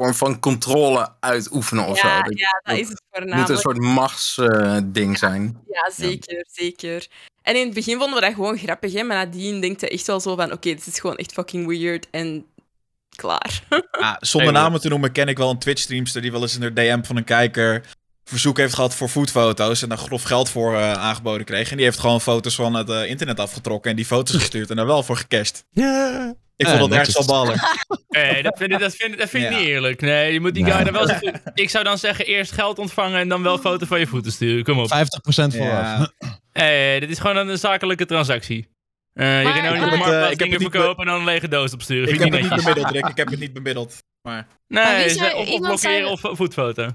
vorm 0.00 0.14
van 0.14 0.40
controle 0.40 1.08
uitoefenen 1.20 1.86
of 1.86 2.02
Ja, 2.02 2.16
zo. 2.16 2.22
Dat 2.22 2.38
ja, 2.38 2.60
dat 2.62 2.78
is 2.78 2.88
het 2.88 2.88
moet 2.88 3.02
voornamelijk. 3.10 3.48
een 3.48 3.56
soort 3.56 3.78
machtsding 3.78 5.18
zijn. 5.18 5.58
Ja, 5.68 5.90
zeker, 5.96 6.46
zeker. 6.52 7.06
En 7.42 7.56
in 7.56 7.64
het 7.64 7.74
begin 7.74 7.98
vonden 7.98 8.14
we 8.14 8.20
dat 8.20 8.34
gewoon 8.34 8.58
grappig, 8.58 8.92
hè. 8.92 9.02
Maar 9.02 9.16
nadien 9.16 9.60
denkt 9.60 9.80
je 9.80 9.88
echt 9.88 10.06
wel 10.06 10.20
zo 10.20 10.36
van, 10.36 10.52
oké, 10.52 10.68
dit 10.68 10.86
is 10.86 11.00
gewoon 11.00 11.16
echt 11.16 11.32
fucking 11.32 11.66
weird. 11.66 12.06
En 12.10 12.46
klaar. 13.16 13.62
Ah, 13.90 14.16
zonder 14.32 14.52
namen 14.52 14.80
te 14.80 14.88
noemen 14.88 15.12
ken 15.12 15.28
ik 15.28 15.36
wel 15.38 15.50
een 15.50 15.58
Twitch-streamster 15.58 16.22
die 16.22 16.32
wel 16.32 16.42
eens 16.42 16.54
in 16.54 16.60
de 16.60 16.72
DM 16.72 17.02
van 17.02 17.16
een 17.16 17.24
kijker 17.24 17.86
verzoek 18.24 18.56
heeft 18.56 18.74
gehad 18.74 18.94
voor 18.94 19.08
foodfoto's 19.08 19.82
en 19.82 19.88
daar 19.88 19.98
grof 19.98 20.22
geld 20.22 20.48
voor 20.50 20.74
eh, 20.74 20.92
aangeboden 20.92 21.46
kreeg. 21.46 21.70
En 21.70 21.76
die 21.76 21.84
heeft 21.84 21.98
gewoon 21.98 22.20
foto's 22.20 22.54
van 22.54 22.74
het 22.74 22.90
eh, 22.90 23.08
internet 23.08 23.40
afgetrokken 23.40 23.90
en 23.90 23.96
die 23.96 24.04
foto's 24.06 24.36
gestuurd 24.36 24.70
en 24.70 24.76
daar 24.76 24.86
wel 24.86 25.02
voor 25.02 25.16
gecashed. 25.16 25.64
Ja. 25.70 26.34
Ik 26.60 26.66
vond 26.66 26.78
dat 26.80 26.88
netjes. 26.88 27.08
ergens 27.16 27.28
al 27.28 27.44
ballen. 27.44 27.60
Nee, 28.08 28.42
dat 28.42 28.58
vind 28.58 28.72
ik, 28.72 28.78
dat 28.78 28.94
vind, 28.96 29.12
ik- 29.12 29.18
dat 29.18 29.28
vind 29.28 29.44
ik 29.44 29.50
Ja. 29.50 29.56
niet 29.58 29.66
eerlijk. 29.66 30.00
Nee, 30.00 30.32
je 30.32 30.40
moet 30.40 30.54
die 30.54 30.62
Nee. 30.64 30.72
guy 30.72 30.86
er 30.86 30.92
wel 30.92 31.06
zo- 31.06 31.18
Ik 31.54 31.70
zou 31.70 31.84
dan 31.84 31.98
zeggen, 31.98 32.26
eerst 32.26 32.52
geld 32.52 32.78
ontvangen 32.78 33.18
en 33.20 33.28
dan 33.28 33.42
wel 33.42 33.52
een 33.52 33.58
foto 33.60 33.86
van 33.86 33.98
je 33.98 34.06
voeten 34.06 34.32
sturen. 34.32 34.64
Kom 34.64 34.78
op. 34.78 34.88
50% 34.88 35.56
vooraf. 35.56 35.82
Ja. 35.82 36.12
Hey, 36.52 37.00
dit 37.00 37.10
is 37.10 37.18
gewoon 37.18 37.36
een 37.36 37.58
zakelijke 37.58 38.06
transactie. 38.06 38.68
Eh 39.12 39.42
je 39.42 39.52
kan 39.52 39.62
nou 39.62 39.74
niet 39.74 39.84
op 39.86 39.92
Ik 39.92 39.98
marktplaats 39.98 40.16
eh, 40.16 40.22
ik 40.22 40.28
heb 40.28 40.38
dingen 40.38 40.58
niet 40.60 40.70
verkopen 40.70 41.04
en 41.04 41.10
dan 41.10 41.18
een 41.18 41.24
lege 41.24 41.48
doos 41.48 41.72
opsturen. 41.72 42.02
Ik 42.02 42.08
Vind 42.08 42.20
heb 42.22 42.28
ik 42.28 42.34
het 42.34 42.42
niet 42.42 42.56
niet 42.56 42.64
bemiddeld, 42.64 42.94
Rick. 42.94 43.06
Ik 43.10 43.16
heb 43.16 43.28
het 43.30 43.38
niet 43.40 43.52
bemiddeld. 43.52 43.96
Maar 44.22 44.46
Nee, 44.68 45.08
zei- 45.10 45.32
of, 45.34 45.40
of 45.40 45.48
iemand 45.48 45.80
zei 45.80 46.02
blokkeren 46.02 46.30
of 46.30 46.36
voetfoto. 46.36 46.88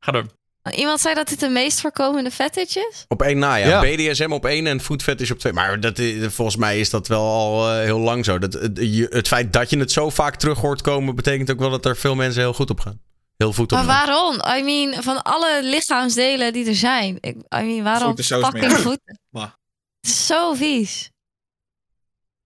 Ga 0.00 0.12
door. 0.12 0.26
Iemand 0.74 1.00
zei 1.00 1.14
dat 1.14 1.28
dit 1.28 1.40
de 1.40 1.48
meest 1.48 1.80
voorkomende 1.80 2.30
fetish 2.30 2.76
is? 2.76 3.04
Op 3.08 3.22
één 3.22 3.38
na, 3.38 3.54
ja. 3.54 3.66
Ja. 3.66 3.80
BDSM 3.80 4.32
op 4.32 4.44
één 4.46 4.66
en 4.66 4.80
food 4.80 5.02
fetish 5.02 5.30
op 5.30 5.38
twee. 5.38 5.52
Maar 5.52 5.80
dat, 5.80 6.00
volgens 6.20 6.56
mij 6.56 6.80
is 6.80 6.90
dat 6.90 7.08
wel 7.08 7.22
al 7.22 7.70
eh, 7.70 7.78
heel 7.84 7.98
lang 7.98 8.24
zo. 8.24 8.38
Dat, 8.38 8.52
het, 8.52 8.78
je- 8.80 9.06
het 9.10 9.28
feit 9.28 9.52
dat 9.52 9.70
je 9.70 9.78
het 9.78 9.92
zo 9.92 10.10
vaak 10.10 10.36
terug 10.36 10.58
hoort 10.58 10.80
komen... 10.82 11.14
betekent 11.14 11.50
ook 11.50 11.58
wel 11.58 11.70
dat 11.70 11.84
er 11.84 11.96
veel 11.96 12.14
mensen 12.14 12.40
heel 12.42 12.52
goed 12.52 12.70
op 12.70 12.80
gaan. 12.80 13.00
Heel 13.36 13.52
goed 13.52 13.72
op 13.72 13.78
Maar 13.78 13.86
gaan. 13.96 14.06
waarom? 14.06 14.58
I 14.58 14.62
mean, 14.62 15.02
van 15.02 15.22
alle 15.22 15.60
lichaamsdelen 15.62 16.52
die 16.52 16.66
er 16.66 16.74
zijn. 16.74 17.18
Ik, 17.20 17.36
I 17.36 17.62
mean, 17.62 17.82
waarom 17.82 18.16
fucking 18.22 18.72
voeten? 18.72 19.20
Maar. 19.30 19.56
Het 20.00 20.10
is 20.10 20.26
zo 20.26 20.54
vies. 20.54 21.10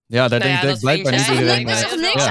Ja, 0.06 0.28
daar 0.28 0.38
Nou 0.38 0.50
ja, 0.50 0.60
denk 0.60 0.74
ik 0.74 0.80
blijkbaar 0.80 1.12
niet 1.12 1.26
iedereen 1.26 1.68
Er 1.68 1.74
is 1.74 1.88
toch 1.88 1.98
niks. 2.00 2.24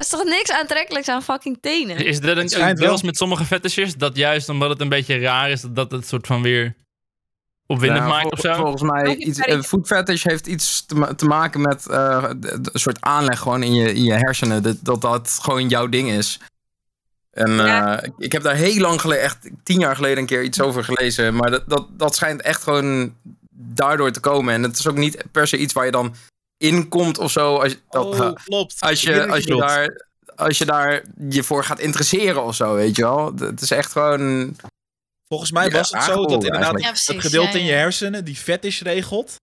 Er 0.00 0.06
is 0.06 0.12
toch 0.12 0.24
niks 0.24 0.50
aantrekkelijks 0.52 1.08
aan 1.08 1.22
fucking 1.22 1.58
tenen? 1.60 1.96
Is 1.96 2.18
er 2.18 2.28
een 2.28 2.36
Het 2.36 2.50
schijnt 2.50 2.78
wel. 2.78 2.88
deels 2.88 3.02
met 3.02 3.16
sommige 3.16 3.44
fetishes 3.44 3.94
dat 3.94 4.16
juist 4.16 4.48
omdat 4.48 4.68
het 4.70 4.80
een 4.80 4.88
beetje 4.88 5.18
raar 5.18 5.50
is, 5.50 5.60
dat- 5.60 5.74
dat 5.74 5.90
het 5.90 6.06
soort 6.06 6.26
van 6.26 6.42
weer 6.42 6.74
opwindend 7.66 8.00
Nou, 8.04 8.12
maakt 8.12 8.32
of 8.32 8.40
zo? 8.40 8.54
Volgens 8.54 8.82
mij, 8.82 9.14
iets, 9.16 9.38
iets 9.38 9.48
een 9.48 9.64
food 9.64 9.86
fetish 9.86 10.24
heeft 10.24 10.46
iets 10.46 10.86
te, 10.86 10.94
ma- 10.94 11.14
te 11.14 11.24
maken 11.24 11.60
met 11.60 11.86
eh, 11.86 12.24
een 12.40 12.68
soort 12.72 13.00
aanleg 13.00 13.38
gewoon 13.38 13.62
in 13.62 13.74
je, 13.74 13.92
in 13.94 14.04
je 14.04 14.12
hersenen. 14.12 14.62
Dat, 14.62 14.76
dat 14.80 15.00
dat 15.00 15.38
gewoon 15.42 15.68
jouw 15.68 15.86
ding 15.88 16.10
is. 16.10 16.38
En 17.30 17.50
Ja. 17.52 17.98
eh, 18.00 18.06
ik- 18.08 18.14
ik 18.18 18.32
heb 18.32 18.42
daar 18.42 18.54
heel 18.54 18.80
lang 18.80 19.00
geleden, 19.00 19.24
echt 19.24 19.50
tien 19.62 19.78
jaar 19.80 19.96
geleden, 19.96 20.18
een 20.18 20.26
keer 20.26 20.42
iets 20.42 20.60
over 20.60 20.84
gelezen. 20.84 21.34
Maar 21.36 21.50
dat, 21.50 21.62
dat, 21.68 21.86
dat 21.90 22.14
schijnt 22.14 22.40
echt 22.42 22.62
gewoon 22.62 23.14
daardoor 23.50 24.10
te 24.10 24.20
komen. 24.20 24.54
En 24.54 24.62
het 24.62 24.78
is 24.78 24.86
ook 24.88 24.96
niet 24.96 25.24
per 25.32 25.46
se 25.46 25.56
iets 25.56 25.72
waar 25.72 25.84
je 25.84 25.90
dan 25.90 26.14
in 26.60 26.88
komt 26.88 27.18
of 27.18 27.30
zo. 27.30 27.56
Als, 27.56 27.72
je- 27.72 27.80
dat, 27.90 28.04
oh, 28.20 28.32
klopt. 28.44 28.76
als, 28.80 29.00
je, 29.02 29.26
als, 29.28 29.44
je 29.44 29.56
daar, 29.56 30.06
als 30.36 30.58
je 30.58 30.64
daar 30.64 31.02
je 31.28 31.42
voor 31.42 31.64
gaat 31.64 31.78
interesseren 31.78 32.44
of 32.44 32.54
zo, 32.54 32.74
weet 32.74 32.96
je 32.96 33.02
wel. 33.02 33.32
Het 33.38 33.60
is 33.60 33.70
echt 33.70 33.92
gewoon... 33.92 34.56
Volgens 35.28 35.50
mij 35.52 35.64
Ja, 35.66 35.70
was 35.70 35.90
het 35.90 36.02
zo 36.02 36.14
dat 36.14 36.30
inderdaad 36.32 36.52
eigenlijk. 36.54 36.84
Ja, 36.84 36.90
precies. 36.90 37.06
het 37.14 37.20
gedeelte 37.22 37.52
Ja, 37.58 37.58
in 37.58 37.64
je 37.64 37.72
hersenen 37.72 38.24
die 38.24 38.36
fetish 38.36 38.80
regelt 38.80 39.34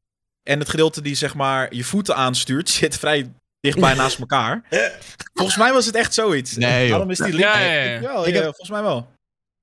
en 0.50 0.60
het 0.60 0.70
gedeelte 0.70 1.02
die 1.02 1.16
zeg 1.16 1.34
maar 1.34 1.74
je 1.76 1.84
voeten 1.84 2.16
aanstuurt 2.16 2.70
zit 2.80 2.98
vrij 2.98 3.32
dichtbij 3.60 3.94
naast 3.94 4.20
elkaar. 4.20 4.64
Volgens 5.34 5.58
mij 5.58 5.74
was 5.74 5.86
het 5.86 5.96
echt 5.96 6.14
zoiets. 6.14 6.56
Nee, 6.56 6.82
joh. 6.82 6.90
Waarom 6.92 7.10
is 7.12 7.18
die 7.18 7.28
link? 7.28 7.40
Ja, 7.40 7.60
ja, 7.60 7.82
ja. 7.84 8.00
Wel, 8.02 8.28
Ik 8.28 8.34
ja, 8.34 8.36
heb- 8.36 8.44
volgens 8.44 8.70
mij 8.70 8.82
wel. 8.82 9.08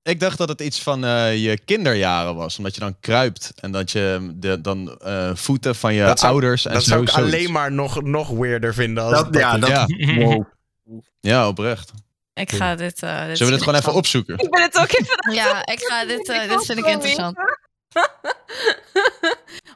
Ik 0.05 0.19
dacht 0.19 0.37
dat 0.37 0.49
het 0.49 0.61
iets 0.61 0.81
van 0.81 1.05
eh, 1.05 1.43
je 1.43 1.57
kinderjaren 1.59 2.35
was. 2.35 2.57
Omdat 2.57 2.73
je 2.73 2.79
dan 2.79 2.99
kruipt. 2.99 3.51
En 3.59 3.71
dat 3.71 3.91
je 3.91 4.31
de, 4.35 4.61
dan 4.61 4.99
eh, 5.01 5.31
voeten 5.35 5.75
van 5.75 5.93
je 5.93 6.03
Dat 6.03 6.19
zou- 6.19 6.31
ouders 6.31 6.65
en 6.65 6.73
Dat 6.73 6.83
zo. 6.83 6.89
zou 6.89 7.01
ik 7.01 7.09
zoiets. 7.09 7.33
alleen 7.33 7.51
maar 7.51 7.71
nog, 7.71 8.01
nog 8.01 8.29
weirder 8.29 8.73
vinden. 8.73 9.03
Als 9.03 9.13
Dat, 9.13 9.33
dat 9.33 9.41
ja, 9.41 9.57
dat, 9.57 9.69
Ja. 9.69 9.85
wow. 10.25 10.45
Ja, 11.19 11.47
oprecht. 11.47 11.91
Ik 12.33 12.51
ga 12.51 12.75
dit... 12.75 13.03
eh, 13.03 13.25
dit 13.25 13.37
Zullen 13.37 13.51
we 13.53 13.57
dit 13.57 13.65
gewoon 13.67 13.79
even 13.79 13.93
opzoeken? 13.93 14.37
Ik 14.37 14.49
ben 14.49 14.61
het 14.61 14.77
ook 14.77 14.91
even 14.91 15.33
Ja, 15.33 15.65
ik 15.65 15.79
ga 15.79 16.05
dit, 16.05 16.29
eh, 16.29 16.43
Ik 16.43 16.49
dit 16.49 16.65
vind 16.65 16.79
ik 16.79 16.85
interessant. 16.85 17.37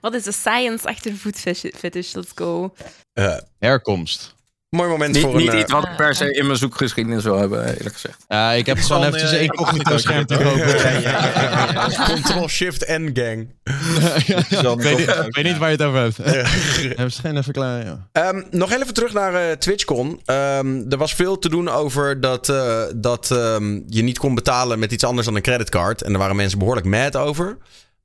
Wat 0.02 0.14
is 0.14 0.24
de 0.24 0.32
science 0.32 0.88
achter 0.88 1.14
food 1.14 1.38
fetish? 1.76 2.14
Let's 2.14 2.32
go. 2.36 2.74
Eh, 3.14 3.38
Herkomst. 3.60 4.36
Mooi 4.70 4.90
moment 4.90 5.14
Niet, 5.14 5.24
voor 5.24 5.36
niet 5.36 5.48
een... 5.48 5.54
eh, 5.54 5.60
iets 5.60 5.72
wat 5.72 5.84
ik 5.88 5.96
per 5.96 6.16
se 6.16 6.34
in 6.34 6.46
mijn 6.46 6.58
zoekgeschiedenis 6.58 7.24
wil 7.24 7.38
hebben, 7.40 7.66
eerlijk 7.76 7.94
gezegd. 7.94 8.26
Ja, 8.28 8.52
ik 8.52 8.66
heb 8.66 8.78
Het 8.78 8.86
gewoon 8.86 9.04
eventjes 9.04 9.32
eh, 9.32 9.38
een 9.38 9.44
incognito 9.44 9.98
scherm 9.98 10.26
te 10.26 10.34
incognito. 10.34 10.66
kopen. 10.66 10.92
Ja, 10.92 11.00
ja, 11.00 11.00
ja, 11.00 11.70
ja, 11.74 11.88
ja. 11.90 12.06
Control 12.06 12.48
Shift 12.48 12.88
N 12.88 13.10
gang. 13.14 13.48
Ik 14.78 14.82
weet, 14.82 14.98
niet, 14.98 15.08
een 15.08 15.26
ik 15.26 15.36
weet 15.36 15.44
niet 15.44 15.58
waar 15.58 15.72
je 15.72 15.76
het 15.78 15.86
over 15.86 16.00
hebt. 16.00 16.18
Hebben 16.18 17.12
ze 17.12 17.22
geen 17.22 17.44
verklaring? 17.44 17.86
Ja. 17.88 18.08
Ehm, 18.12 18.42
nog 18.52 18.72
even 18.72 18.94
terug 18.94 19.14
naar 19.14 19.34
eh, 19.34 19.52
TwitchCon. 19.56 20.22
Ehm, 20.26 20.82
er 20.90 20.98
was 20.98 21.14
veel 21.14 21.40
te 21.40 21.50
doen 21.50 21.70
over 21.70 22.22
dat, 22.22 22.50
eh, 22.50 22.82
dat 22.96 23.32
ehm, 23.32 23.80
je 23.88 24.02
niet 24.04 24.18
kon 24.20 24.36
betalen 24.36 24.80
met 24.80 24.92
iets 24.92 25.04
anders 25.04 25.26
dan 25.26 25.36
een 25.36 25.42
creditcard. 25.42 26.02
En 26.02 26.10
daar 26.12 26.22
waren 26.22 26.36
mensen 26.36 26.60
behoorlijk 26.60 26.88
mad 26.88 27.16
over. 27.16 27.58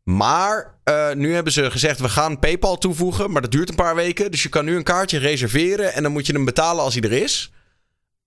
Maar 0.04 0.78
eh, 0.84 1.12
nu 1.12 1.34
hebben 1.34 1.52
ze 1.52 1.70
gezegd, 1.70 2.00
we 2.00 2.08
gaan 2.08 2.38
PayPal 2.38 2.78
toevoegen. 2.78 3.30
Maar 3.30 3.42
dat 3.42 3.50
duurt 3.50 3.68
een 3.68 3.74
paar 3.74 3.94
weken. 3.94 4.30
Dus 4.30 4.42
je 4.42 4.48
kan 4.48 4.64
nu 4.64 4.76
een 4.76 4.82
kaartje 4.82 5.18
reserveren. 5.18 5.92
En 5.92 6.02
dan 6.02 6.12
moet 6.12 6.26
je 6.26 6.32
hem 6.32 6.44
betalen 6.44 6.84
als 6.84 6.94
hij 6.94 7.02
er 7.02 7.22
is. 7.22 7.52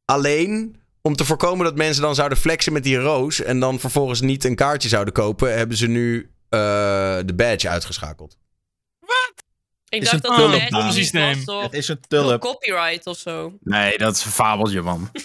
Alleen 0.06 0.76
om 1.02 1.16
te 1.16 1.26
voorkomen 1.26 1.66
dat 1.66 1.76
mensen 1.76 2.02
dan 2.02 2.16
zouden 2.16 2.38
flexen 2.38 2.74
met 2.74 2.84
die 2.84 2.98
roos 2.98 3.42
en 3.42 3.60
dan 3.60 3.80
vervolgens 3.80 4.22
niet 4.22 4.44
een 4.44 4.56
kaartje 4.56 4.90
zouden 4.90 5.14
kopen, 5.14 5.58
hebben 5.58 5.78
ze 5.78 5.88
nu 5.88 6.32
eh, 6.50 6.60
de 7.26 7.34
badge 7.36 7.70
uitgeschakeld. 7.70 8.38
Ik 9.90 10.02
Is 10.02 10.10
dacht 10.10 10.26
een 10.26 10.36
dat 10.38 10.62
het 10.62 10.72
niet 10.72 10.94
Systeem. 10.94 11.44
Het 11.62 11.74
is 11.74 11.88
een 11.88 12.00
tulp. 12.08 12.42
copyright 12.42 13.08
of 13.08 13.18
zo. 13.18 13.54
Nee, 13.64 13.98
dat 13.98 14.16
is 14.16 14.26
een 14.26 14.32
fabeltje, 14.32 14.82
man. 14.82 15.10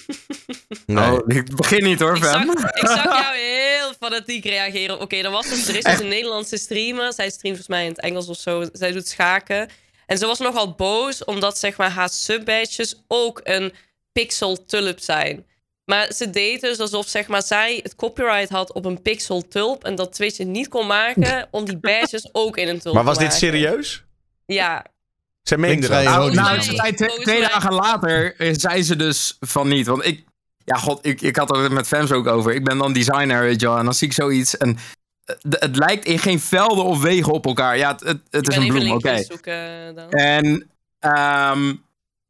Nee. 0.86 1.10
Oh, 1.12 1.18
ik 1.26 1.56
begin 1.56 1.84
niet 1.84 2.00
hoor, 2.00 2.16
Ik 2.16 2.22
zag, 2.24 2.42
ik 2.44 2.86
zag 2.86 3.04
jou 3.22 3.36
heel 3.36 3.92
fanatiek 4.00 4.44
reageren. 4.44 5.00
Oké, 5.00 5.16
er, 5.16 5.30
was 5.30 5.48
dus, 5.48 5.68
er 5.68 5.76
is 5.76 5.84
dus 5.84 6.00
een 6.00 6.08
Nederlandse 6.08 6.56
streamer. 6.56 7.12
Zij 7.12 7.30
streamt 7.30 7.56
volgens 7.56 7.68
mij 7.68 7.82
in 7.84 7.88
het 7.90 8.00
Engels 8.00 8.28
of 8.28 8.36
zo. 8.36 8.64
Zij 8.72 8.92
doet 8.92 9.08
schaken. 9.08 9.68
En 10.06 10.18
ze 10.18 10.26
was 10.26 10.38
nogal 10.38 10.74
boos 10.74 11.24
omdat 11.24 11.58
zeg 11.58 11.76
maar, 11.76 11.90
haar 11.90 12.08
subbadges 12.08 13.02
ook 13.08 13.40
een 13.44 13.72
pixel 14.12 14.64
tulp 14.64 15.00
zijn. 15.00 15.46
Maar 15.84 16.12
ze 16.12 16.30
deed 16.30 16.60
dus 16.60 16.78
alsof 16.78 17.08
zeg 17.08 17.26
maar, 17.26 17.42
zij 17.42 17.80
het 17.82 17.94
copyright 17.96 18.48
had 18.50 18.72
op 18.72 18.84
een 18.84 19.02
pixel 19.02 19.48
tulp. 19.48 19.84
En 19.84 19.94
dat 19.94 20.12
Twitch 20.12 20.38
het 20.38 20.48
niet 20.48 20.68
kon 20.68 20.86
maken 20.86 21.48
om 21.50 21.64
die 21.64 21.78
badges 21.78 22.28
ook 22.32 22.56
in 22.56 22.68
een 22.68 22.78
tulp 22.80 22.94
Maar 22.94 23.04
was 23.04 23.16
te 23.16 23.22
dit 23.22 23.32
maken. 23.32 23.46
serieus? 23.48 24.02
Ja. 24.52 24.84
Meende 25.56 25.88
dat. 25.88 26.04
Nou, 26.04 26.34
nou 26.34 26.60
ze 26.60 26.74
zei 26.74 26.92
twee, 26.94 27.08
volgens 27.08 27.26
twee 27.28 27.40
mij- 27.40 27.48
dagen 27.48 27.72
later 27.72 28.36
eh, 28.36 28.54
zei 28.56 28.82
ze 28.82 28.96
dus 28.96 29.36
van 29.40 29.68
niet. 29.68 29.86
Want 29.86 30.04
ik, 30.06 30.24
ja, 30.64 30.76
god, 30.76 31.06
ik, 31.06 31.20
ik 31.20 31.36
had 31.36 31.56
er 31.56 31.72
met 31.72 31.86
Fems 31.86 32.12
ook 32.12 32.26
over. 32.26 32.54
Ik 32.54 32.64
ben 32.64 32.78
dan 32.78 32.92
designer, 32.92 33.40
weet 33.42 33.60
je 33.60 33.66
wel. 33.66 33.78
En 33.78 33.84
dan 33.84 33.94
zie 33.94 34.06
ik 34.06 34.12
zoiets. 34.12 34.56
En 34.56 34.78
eh, 35.24 35.34
d- 35.48 35.60
het 35.60 35.76
lijkt 35.76 36.04
in 36.04 36.18
geen 36.18 36.40
velden 36.40 36.84
of 36.84 37.00
wegen 37.02 37.32
op 37.32 37.46
elkaar. 37.46 37.76
Ja, 37.76 37.90
het, 37.92 38.00
het, 38.00 38.20
het 38.30 38.48
is 38.48 38.56
een 38.56 38.68
bloem, 38.68 38.90
oké. 38.92 39.08
dan. 39.94 40.10
En 40.10 40.70
ehm, 40.98 41.74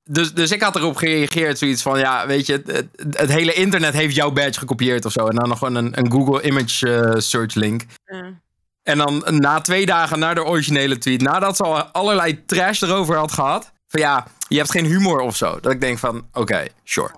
dus, 0.05 0.35
dus 0.35 0.51
ik 0.51 0.63
had 0.63 0.77
erop 0.77 0.97
gereageerd, 0.97 1.59
zoiets 1.59 1.83
van, 1.83 1.99
ja, 1.99 2.27
weet 2.27 2.47
je, 2.47 2.53
het, 2.53 2.67
het, 2.67 2.89
het 3.19 3.31
hele 3.33 3.53
internet 3.53 3.93
heeft 3.95 4.15
jouw 4.15 4.31
badge 4.31 4.59
gekopieerd 4.59 5.05
of 5.05 5.13
zo. 5.13 5.27
En 5.27 5.35
dan 5.37 5.49
nog 5.49 5.59
gewoon 5.59 5.75
een, 5.75 5.99
een 5.99 6.11
Google 6.13 6.43
Image 6.43 6.95
eh, 6.95 7.15
Search 7.21 7.55
link. 7.55 7.83
Ja. 8.05 8.41
En 8.83 8.99
dan 8.99 9.25
na 9.29 9.61
twee 9.61 9.87
dagen 9.87 10.19
naar 10.19 10.35
de 10.35 10.45
originele 10.45 10.99
tweet, 10.99 11.21
nadat 11.21 11.57
ze 11.57 11.63
al 11.63 11.83
allerlei 11.83 12.45
trash 12.45 12.83
erover 12.83 13.17
had 13.17 13.33
gehad, 13.33 13.73
van 13.89 14.01
ja, 14.01 14.27
je 14.49 14.57
hebt 14.57 14.71
geen 14.71 14.85
humor 14.85 15.21
of 15.21 15.37
zo. 15.37 15.61
Dat 15.61 15.73
ik 15.73 15.81
denk 15.81 15.99
van, 15.99 16.29
oké, 16.33 16.67
sure. 16.85 17.11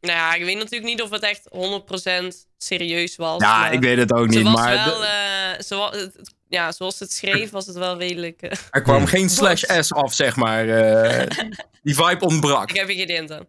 Nou 0.00 0.18
ja, 0.18 0.34
ik 0.34 0.44
weet 0.44 0.56
natuurlijk 0.56 0.84
niet 0.84 1.02
of 1.02 1.10
het 1.10 1.22
echt 1.22 1.48
100% 1.50 2.46
serieus 2.58 3.16
was. 3.16 3.40
Ja, 3.42 3.70
ik 3.70 3.80
weet 3.80 3.98
het 3.98 4.12
ook 4.12 4.26
niet, 4.28 4.42
was 4.42 4.54
maar 4.54 4.74
wel, 4.74 4.98
de- 5.00 5.06
eh, 5.06 5.64
ze 5.64 6.10
ja, 6.48 6.72
zoals 6.72 6.98
het 6.98 7.12
schreef, 7.12 7.50
was 7.50 7.66
het 7.66 7.76
wel 7.76 7.98
redelijk. 7.98 8.42
eh, 8.42 8.58
er 8.70 8.82
kwam 8.82 9.06
geen 9.06 9.30
slash 9.30 9.62
S 9.80 9.92
af, 9.92 10.14
zeg 10.14 10.36
maar. 10.36 10.68
eh, 10.68 11.26
die 11.82 11.94
vibe 11.94 12.24
ontbrak. 12.24 12.70
ik 12.70 12.76
heb 12.76 12.88
hier 12.88 13.06
geen 13.06 13.32
aan. 13.32 13.46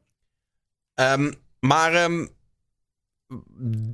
Ehm, 0.94 1.32
maar, 1.60 1.94
ehm, 1.94 2.28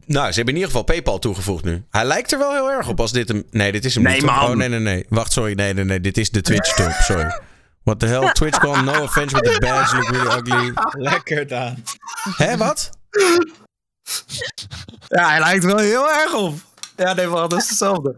nou, 0.05 0.27
ze 0.29 0.35
hebben 0.35 0.53
in 0.53 0.59
ieder 0.59 0.65
geval 0.65 0.83
PayPal 0.83 1.19
toegevoegd 1.19 1.63
nu. 1.63 1.83
Hij 1.89 2.05
lijkt 2.05 2.31
er 2.31 2.39
wel 2.39 2.51
heel 2.53 2.71
erg 2.71 2.87
op 2.87 2.99
als 2.99 3.11
dit 3.11 3.27
hem. 3.27 3.43
Nee, 3.51 3.71
dit 3.71 3.85
is 3.85 3.93
hem 3.95 4.03
Nee, 4.03 4.13
niet. 4.13 4.25
man. 4.25 4.49
Oh, 4.49 4.55
nee, 4.55 4.69
nee, 4.69 4.79
nee. 4.79 5.05
Wacht, 5.09 5.31
sorry. 5.31 5.53
Nee, 5.53 5.73
nee, 5.73 5.83
nee. 5.83 5.99
Dit 5.99 6.17
is 6.17 6.31
de 6.31 6.41
Twitch 6.41 6.73
tulp. 6.73 6.91
Sorry. 6.91 7.41
What 7.83 7.99
the 7.99 8.05
hell? 8.05 8.31
TwitchCon, 8.31 8.83
no 8.85 9.01
offense 9.01 9.35
with 9.35 9.53
the 9.53 9.59
badge, 9.59 9.95
look 9.95 10.09
really 10.09 10.37
ugly. 10.37 10.73
Lekker 10.91 11.47
Daan. 11.47 11.83
Hè, 12.35 12.57
wat? 12.57 12.89
Ja, 15.07 15.29
hij 15.29 15.39
lijkt 15.39 15.63
er 15.63 15.69
wel 15.69 15.77
heel 15.77 16.09
erg 16.11 16.33
op. 16.33 16.55
Ja, 16.97 17.13
nee, 17.13 17.27
maar 17.27 17.49
dat 17.49 17.61
is 17.61 17.69
hetzelfde. 17.69 18.15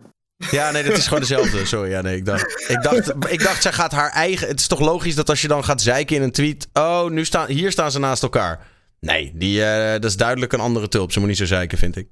Ja, 0.52 0.72
nee, 0.72 0.84
dat 0.84 0.98
is 0.98 1.04
gewoon 1.04 1.20
dezelfde. 1.20 1.66
Sorry, 1.66 1.90
ja, 1.90 2.02
nee, 2.02 2.16
ik 2.18 2.26
dacht, 2.26 2.64
ik 2.70 2.82
dacht, 2.82 3.14
ik 3.32 3.44
dacht, 3.44 3.62
zij 3.62 3.74
gaat 3.74 3.92
haar 3.92 4.10
eigen. 4.12 4.48
Het 4.48 4.60
is 4.60 4.68
toch 4.68 4.80
logisch 4.80 5.16
dat 5.16 5.30
als 5.30 5.42
je 5.42 5.48
dan 5.48 5.64
gaat 5.64 5.82
zeiken 5.82 6.16
in 6.16 6.22
een 6.22 6.32
tweet. 6.32 6.68
Oh, 6.74 7.10
nu 7.10 7.26
staan, 7.26 7.48
hier 7.48 7.72
staan 7.72 7.92
ze 7.92 8.00
naast 8.00 8.24
elkaar. 8.24 8.60
Nee, 9.06 9.32
die, 9.36 9.64
eh, 9.64 9.92
dat 9.92 10.04
is 10.06 10.18
duidelijk 10.18 10.54
een 10.54 10.60
andere 10.60 10.88
tulp. 10.88 11.12
Ze 11.12 11.20
moet 11.20 11.28
niet 11.28 11.38
zo 11.38 11.46
zeiken, 11.46 11.78
vind 11.78 11.96
ik. 11.96 12.08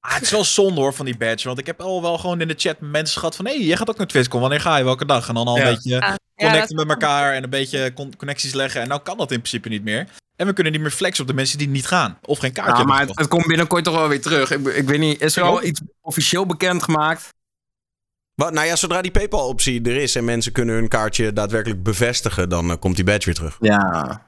Ah, 0.00 0.14
het 0.14 0.22
is 0.22 0.30
wel 0.30 0.44
zonde 0.44 0.80
hoor 0.80 0.94
van 0.94 1.04
die 1.04 1.16
badge. 1.16 1.46
Want 1.46 1.58
ik 1.58 1.66
heb 1.66 1.80
al 1.80 2.02
wel 2.02 2.18
gewoon 2.18 2.40
in 2.40 2.48
de 2.48 2.54
chat 2.56 2.76
mensen 2.80 3.18
gehad 3.20 3.36
van... 3.36 3.44
hé, 3.46 3.54
hey, 3.56 3.64
jij 3.64 3.76
gaat 3.76 3.88
ook 3.90 3.96
naar 3.98 4.06
TwitchCon. 4.06 4.40
Wanneer 4.40 4.60
ga 4.60 4.76
je? 4.76 4.84
Welke 4.84 5.04
dag? 5.04 5.28
En 5.28 5.34
dan 5.34 5.46
al 5.46 5.56
Ja. 5.56 5.66
een 5.66 5.74
beetje 5.74 5.90
Ja, 5.90 6.16
connecten 6.36 6.76
met 6.76 6.88
elkaar. 6.88 7.34
En 7.34 7.42
een 7.44 7.50
beetje 7.50 7.92
con- 7.94 8.16
connecties 8.16 8.54
leggen. 8.54 8.80
En 8.80 8.88
nou 8.88 9.00
kan 9.02 9.16
dat 9.16 9.30
in 9.30 9.38
principe 9.38 9.68
niet 9.68 9.84
meer. 9.84 10.06
En 10.36 10.46
we 10.46 10.52
kunnen 10.52 10.72
niet 10.72 10.80
meer 10.80 10.90
flexen 10.90 11.22
op 11.22 11.28
de 11.30 11.34
mensen 11.36 11.58
die 11.58 11.68
niet 11.68 11.86
gaan. 11.86 12.18
Of 12.22 12.38
geen 12.38 12.52
kaartje 12.52 12.72
Ja, 12.72 12.76
hebben 12.78 12.94
maar 12.96 13.06
het, 13.16 13.28
komt 13.28 13.46
binnenkort 13.46 13.84
toch 13.84 13.94
wel 13.94 14.08
weer 14.08 14.20
terug. 14.20 14.50
Ik, 14.50 14.66
ik 14.66 14.88
weet 14.88 14.98
niet, 14.98 15.20
is 15.20 15.36
er 15.36 15.42
Ik 15.42 15.48
al 15.48 15.54
ook. 15.56 15.62
iets 15.62 15.80
officieel 16.00 16.46
bekendgemaakt? 16.46 17.34
Wat, 18.34 18.52
nou 18.52 18.66
ja, 18.66 18.76
zodra 18.76 19.02
die 19.02 19.10
PayPal-optie 19.10 19.82
er 19.82 19.96
is 19.96 20.14
en 20.14 20.24
mensen 20.24 20.52
kunnen 20.52 20.74
hun 20.74 20.88
kaartje 20.88 21.32
daadwerkelijk 21.32 21.82
bevestigen, 21.82 22.48
dan 22.48 22.70
eh, 22.70 22.76
komt 22.78 22.96
die 22.96 23.04
badge 23.04 23.24
weer 23.24 23.34
terug. 23.34 23.56
Ja. 23.60 24.26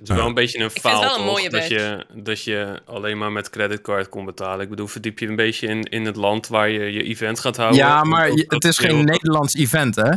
Het 0.00 0.08
is 0.08 0.14
wel 0.16 0.26
een 0.26 0.34
beetje 0.34 0.58
een 0.58 0.64
het 0.64 0.78
faal, 0.80 1.18
een 1.18 1.24
mooie 1.24 1.50
Dat 1.50 1.60
badge. 1.60 1.74
je, 1.74 2.06
dat 2.22 2.42
je 2.44 2.82
alleen 2.86 3.18
maar 3.18 3.32
met 3.32 3.50
creditcard 3.50 4.08
kon 4.08 4.24
betalen. 4.24 4.60
Ik 4.64 4.68
bedoel, 4.70 4.86
verdiep 4.86 5.18
je 5.18 5.26
een 5.26 5.36
beetje 5.36 5.66
in, 5.66 5.82
in 5.82 6.04
het 6.06 6.16
land 6.16 6.48
waar 6.48 6.68
je 6.68 6.92
je 6.92 7.02
event 7.02 7.40
gaat 7.40 7.56
houden. 7.56 7.78
Ja, 7.78 8.04
maar 8.04 8.28
dat 8.28 8.44
het 8.48 8.64
is 8.64 8.78
geen 8.78 9.04
Nederlands 9.04 9.54
event, 9.54 9.96
hè? 9.96 10.10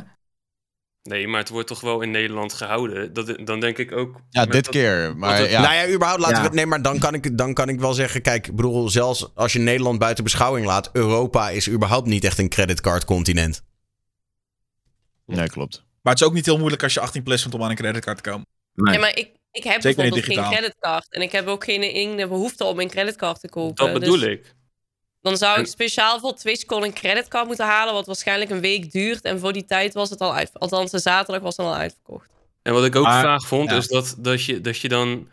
Nee, 1.03 1.27
maar 1.27 1.39
het 1.39 1.49
wordt 1.49 1.67
toch 1.67 1.81
wel 1.81 2.01
in 2.01 2.11
Nederland 2.11 2.53
gehouden. 2.53 3.13
Dat, 3.13 3.36
dan 3.45 3.59
denk 3.59 3.77
ik 3.77 3.91
ook... 3.91 4.21
Ja, 4.29 4.45
dit 4.45 4.53
dat- 4.63 4.69
keer. 4.73 5.17
Maar 5.17 5.38
het- 5.38 5.49
ja, 5.49 5.61
Nou 5.61 5.73
ja, 5.73 5.88
überhaupt 5.93 6.21
laten 6.21 6.43
Ja. 6.43 6.49
we. 6.49 6.55
Nee, 6.55 6.65
maar 6.65 6.81
dan 6.81 6.99
kan, 6.99 7.13
ik, 7.13 7.38
dan 7.38 7.53
kan 7.53 7.69
ik 7.69 7.79
wel 7.79 7.93
zeggen. 7.93 8.21
Kijk, 8.21 8.47
ik 8.47 8.55
bedoel, 8.55 8.89
zelfs 8.89 9.36
als 9.36 9.53
je 9.53 9.59
Nederland 9.59 9.99
buiten 9.99 10.23
beschouwing 10.23 10.65
laat. 10.65 10.89
Europa 10.93 11.49
is 11.49 11.69
überhaupt 11.69 12.07
niet 12.07 12.23
echt 12.23 12.38
een 12.38 12.49
creditcard-continent. 12.49 13.63
nee, 15.25 15.49
klopt. 15.49 15.84
Maar 16.01 16.13
het 16.13 16.21
is 16.21 16.27
ook 16.27 16.34
niet 16.34 16.45
heel 16.45 16.57
moeilijk 16.57 16.84
als 16.84 16.93
je 16.93 16.99
18 16.99 17.23
plus 17.23 17.41
bent 17.41 17.53
om 17.55 17.63
aan 17.63 17.69
een 17.69 17.75
creditcard 17.75 18.23
te 18.23 18.29
komen. 18.29 18.45
Nee. 18.73 18.99
Maar 18.99 19.17
ik, 19.17 19.29
ik 19.54 19.64
heb 19.64 19.82
Zeker 19.82 19.95
bijvoorbeeld 19.95 20.34
geen 20.34 20.51
creditcard. 20.51 21.08
En 21.10 21.22
ik 21.22 21.32
heb 21.32 21.47
ook 21.47 21.64
geen 21.64 21.82
ene 21.82 22.28
behoefte 22.28 22.64
om 22.64 22.80
een 22.80 22.89
creditcard 22.89 23.39
te 23.39 23.49
kopen. 23.49 23.86
Dat 23.86 23.93
bedoel 23.99 24.20
Dus 24.20 24.28
ik. 24.28 24.54
Dan 25.22 25.38
zou 25.38 25.60
ik 25.60 25.68
speciaal 25.68 26.20
voor 26.20 26.34
TwitchCon 26.36 26.84
een 26.84 26.93
creditcard 26.93 27.47
moeten 27.47 27.66
halen. 27.66 27.93
Wat 27.93 28.06
waarschijnlijk 28.06 28.51
een 28.51 28.62
week 28.62 28.91
duurt. 28.91 29.22
En 29.24 29.39
voor 29.39 29.54
die 29.54 29.66
tijd 29.66 29.93
was 29.93 30.10
het 30.10 30.20
al 30.20 30.36
uit. 30.36 30.49
Althans, 30.54 30.91
de 30.91 30.99
zaterdag 30.99 31.41
was 31.43 31.58
het 31.58 31.66
al 31.66 31.76
uitverkocht. 31.76 32.30
En 32.62 32.74
wat 32.74 32.86
ik 32.86 32.95
ook 32.95 33.04
Maar- 33.06 33.24
vaag 33.24 33.47
vond, 33.47 33.70
ja. 33.70 33.76
is 33.78 33.88
dat, 33.88 34.16
dat, 34.18 34.43
je, 34.45 34.62
dat 34.62 34.78
je 34.78 34.89
dan... 34.89 35.28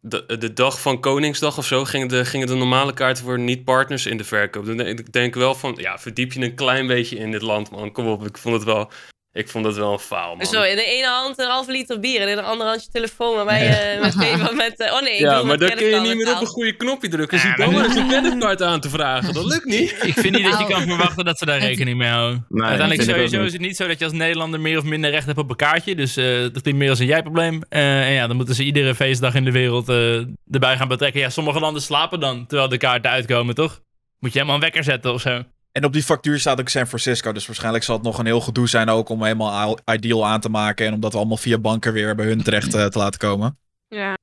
De, 0.00 0.36
de 0.38 0.52
dag 0.52 0.80
van 0.80 1.00
Koningsdag 1.00 1.58
of 1.58 1.66
zo 1.66 1.84
gingen 1.84 2.08
de, 2.08 2.24
gingen 2.24 2.46
de 2.46 2.54
normale 2.54 2.94
kaarten 2.94 3.24
voor 3.24 3.38
niet-partners 3.38 4.06
in 4.06 4.16
de 4.16 4.24
verkoop. 4.24 4.66
Dan 4.66 4.76
denk 4.76 4.98
ik 4.98 5.12
denk 5.12 5.34
wel 5.34 5.54
van, 5.54 5.74
ja, 5.80 5.98
verdiep 5.98 6.32
je 6.32 6.40
een 6.40 6.54
klein 6.54 6.86
beetje 6.86 7.16
in 7.16 7.30
dit 7.30 7.42
land, 7.42 7.70
man. 7.70 7.92
Kom 7.92 8.06
op, 8.06 8.26
ik 8.26 8.38
vond 8.38 8.54
het 8.54 8.64
wel, 8.64 8.90
ik 9.38 9.48
vond 9.48 9.64
het 9.64 9.76
wel 9.76 9.92
een 9.92 9.98
faal, 9.98 10.36
man. 10.36 10.46
Zo, 10.46 10.62
in 10.62 10.76
de 10.76 10.84
ene 10.84 11.06
hand 11.06 11.38
een 11.38 11.48
halve 11.48 11.72
liter 11.72 12.00
bier. 12.00 12.20
En 12.20 12.28
in 12.28 12.36
de 12.36 12.42
andere 12.42 12.68
hand 12.70 12.84
je 12.84 12.90
telefoon. 12.90 13.34
Waarbij 13.34 13.64
je 13.64 14.52
met 14.54 14.80
eh, 14.80 14.92
oh 14.92 15.02
nee, 15.02 15.12
ik 15.14 15.20
ja, 15.20 15.42
maar 15.42 15.58
dan 15.58 15.70
kun 15.70 15.86
je 15.86 16.00
niet 16.00 16.16
meer 16.16 16.34
op 16.34 16.40
een 16.40 16.46
goede 16.46 16.76
knopje 16.76 17.08
drukken. 17.08 17.38
Zie 17.38 17.56
dan 17.56 17.72
maar 17.72 17.84
eens 17.84 17.96
een 17.96 18.08
creditcard 18.08 18.62
aan 18.62 18.80
te 18.80 18.88
vragen. 18.90 19.34
Dat 19.34 19.44
lukt 19.44 19.64
niet. 19.64 19.90
Ik 20.02 20.12
vind 20.14 20.34
niet 20.34 20.44
dat 20.44 20.58
je 20.58 20.64
Oh. 20.64 20.70
kan 20.70 20.82
verwachten 20.82 21.24
dat 21.24 21.38
ze 21.38 21.44
daar 21.44 21.58
rekening 21.68 21.98
mee 21.98 22.08
houden. 22.08 22.46
Nee, 22.48 22.66
Uiteindelijk 22.68 23.10
sowieso 23.10 23.42
is 23.44 23.52
het 23.52 23.60
niet 23.60 23.76
zo 23.76 23.86
dat 23.86 23.98
je 23.98 24.04
als 24.04 24.14
Nederlander 24.14 24.60
meer 24.60 24.78
of 24.78 24.84
minder 24.84 25.10
recht 25.10 25.26
hebt 25.26 25.38
op 25.38 25.50
een 25.50 25.56
kaartje. 25.56 25.94
Dus 25.94 26.16
eh, 26.16 26.24
dat 26.40 26.62
klinkt 26.62 26.80
meer 26.80 26.90
als 26.90 26.98
een 26.98 27.06
jij-probleem. 27.06 27.62
Eh, 27.68 28.06
en 28.06 28.12
ja, 28.12 28.26
dan 28.26 28.36
moeten 28.36 28.54
ze 28.54 28.64
iedere 28.64 28.94
feestdag 28.94 29.34
in 29.34 29.44
de 29.44 29.52
wereld 29.52 29.88
eh, 29.88 30.14
erbij 30.50 30.76
gaan 30.76 30.88
betrekken. 30.88 31.20
Ja, 31.20 31.28
sommige 31.30 31.60
landen 31.60 31.82
slapen 31.82 32.20
dan, 32.20 32.46
terwijl 32.46 32.68
de 32.68 32.78
kaarten 32.78 33.10
uitkomen, 33.10 33.54
toch? 33.54 33.80
Moet 34.18 34.32
je 34.32 34.38
helemaal 34.38 34.54
een 34.54 34.62
wekker 34.62 34.84
zetten 34.84 35.12
of 35.12 35.20
zo. 35.20 35.42
En 35.78 35.84
op 35.84 35.92
die 35.92 36.02
factuur 36.02 36.38
staat 36.40 36.60
ook 36.60 36.68
San 36.68 36.86
Francisco. 36.86 37.32
Dus 37.32 37.46
waarschijnlijk 37.46 37.84
zal 37.84 37.94
het 37.94 38.04
nog 38.04 38.18
een 38.18 38.26
heel 38.26 38.40
gedoe 38.40 38.68
zijn 38.68 38.88
ook 38.88 39.08
om 39.08 39.22
helemaal 39.22 39.78
ideal 39.92 40.26
aan 40.26 40.40
te 40.40 40.48
maken. 40.48 40.86
En 40.86 40.92
om 40.92 41.00
dat 41.00 41.14
allemaal 41.14 41.36
via 41.36 41.58
banken 41.58 41.92
weer 41.92 42.14
bij 42.14 42.26
hun 42.26 42.42
terecht 42.42 42.74
eh, 42.74 42.84
te 42.86 42.98
laten 42.98 43.18
komen. 43.20 43.58
Ja. 43.88 44.16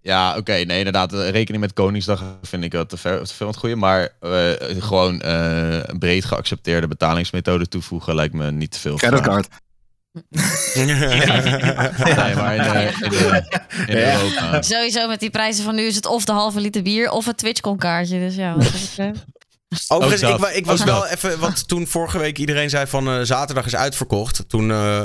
Ja, 0.00 0.36
oké. 0.36 0.52
nee, 0.52 0.78
inderdaad. 0.78 1.12
eh, 1.12 1.30
Rekening 1.30 1.62
met 1.62 1.72
Koningsdag 1.72 2.22
vind 2.42 2.64
ik 2.64 2.72
wat 2.72 2.88
te 2.88 2.96
ver, 2.96 3.26
te 3.26 3.34
veel 3.34 3.46
het 3.46 3.56
goede. 3.56 3.76
Maar 3.76 4.08
eh, 4.20 4.50
gewoon 4.78 5.20
eh, 5.20 5.78
een 5.82 5.98
breed 5.98 6.24
geaccepteerde 6.24 6.86
betalingsmethode 6.88 7.68
toevoegen 7.68 8.14
lijkt 8.14 8.34
me 8.34 8.50
niet 8.50 8.70
te 8.70 8.78
veel. 8.78 8.96
Creditcard. 8.96 9.48
Nee, 10.74 12.34
maar 12.34 12.54
in, 12.56 12.62
de, 12.62 12.92
in, 13.02 13.10
de, 13.10 13.42
in 13.86 13.96
Ja. 13.96 14.12
Europa. 14.20 14.62
Sowieso 14.62 15.08
met 15.08 15.20
die 15.20 15.30
prijzen 15.30 15.64
van 15.64 15.74
nu 15.74 15.82
is 15.82 15.94
het 15.94 16.06
of 16.06 16.24
de 16.24 16.32
halve 16.32 16.60
liter 16.60 16.82
bier 16.82 17.10
of 17.10 17.24
het 17.24 17.36
TwitchCon 17.38 17.76
kaartje. 17.76 18.18
Dus 18.18 18.34
ja, 18.34 18.54
wat 18.54 18.62
dat 18.62 18.72
betreft. 18.72 19.24
Overigens, 19.88 20.22
ik, 20.22 20.56
ik 20.56 20.66
was 20.66 20.84
wel 20.84 21.06
even. 21.06 21.38
Want 21.38 21.68
toen 21.68 21.86
vorige 21.86 22.18
week 22.18 22.38
iedereen 22.38 22.70
zei 22.70 22.86
van 22.86 23.08
eh, 23.08 23.20
zaterdag 23.22 23.66
is 23.66 23.76
uitverkocht. 23.76 24.48
Toen 24.48 24.70
eh, 24.70 25.04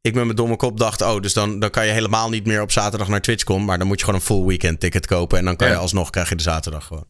ik 0.00 0.14
met 0.14 0.24
mijn 0.24 0.36
domme 0.36 0.56
kop 0.56 0.78
dacht: 0.78 1.02
oh, 1.02 1.20
dus 1.20 1.32
dan, 1.32 1.58
dan 1.58 1.70
kan 1.70 1.86
je 1.86 1.92
helemaal 1.92 2.28
niet 2.28 2.46
meer 2.46 2.62
op 2.62 2.72
zaterdag 2.72 3.08
naar 3.08 3.20
TwitchCon. 3.20 3.64
Maar 3.64 3.78
dan 3.78 3.86
moet 3.86 3.98
je 3.98 4.04
gewoon 4.04 4.20
een 4.20 4.26
full 4.26 4.44
weekend 4.44 4.80
ticket 4.80 5.06
kopen. 5.06 5.38
En 5.38 5.44
dan 5.44 5.56
kan 5.56 5.68
je 5.68 5.76
alsnog 5.76 6.10
krijg 6.10 6.28
je 6.28 6.34
de 6.36 6.42
zaterdag 6.42 6.86
gewoon. 6.86 7.06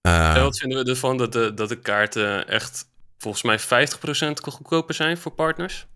Eh, 0.00 0.12
Ja, 0.12 0.42
wat 0.42 0.58
vinden 0.58 0.84
we 0.84 0.90
ervan 0.90 1.16
dat 1.16 1.32
de, 1.32 1.54
dat 1.54 1.68
de 1.68 1.78
kaarten 1.78 2.48
echt 2.48 2.88
volgens 3.18 3.42
mij 3.42 3.60
50% 3.60 4.32
goedkoper 4.42 4.94
zijn 4.94 5.18
voor 5.18 5.32
partners? 5.32 5.86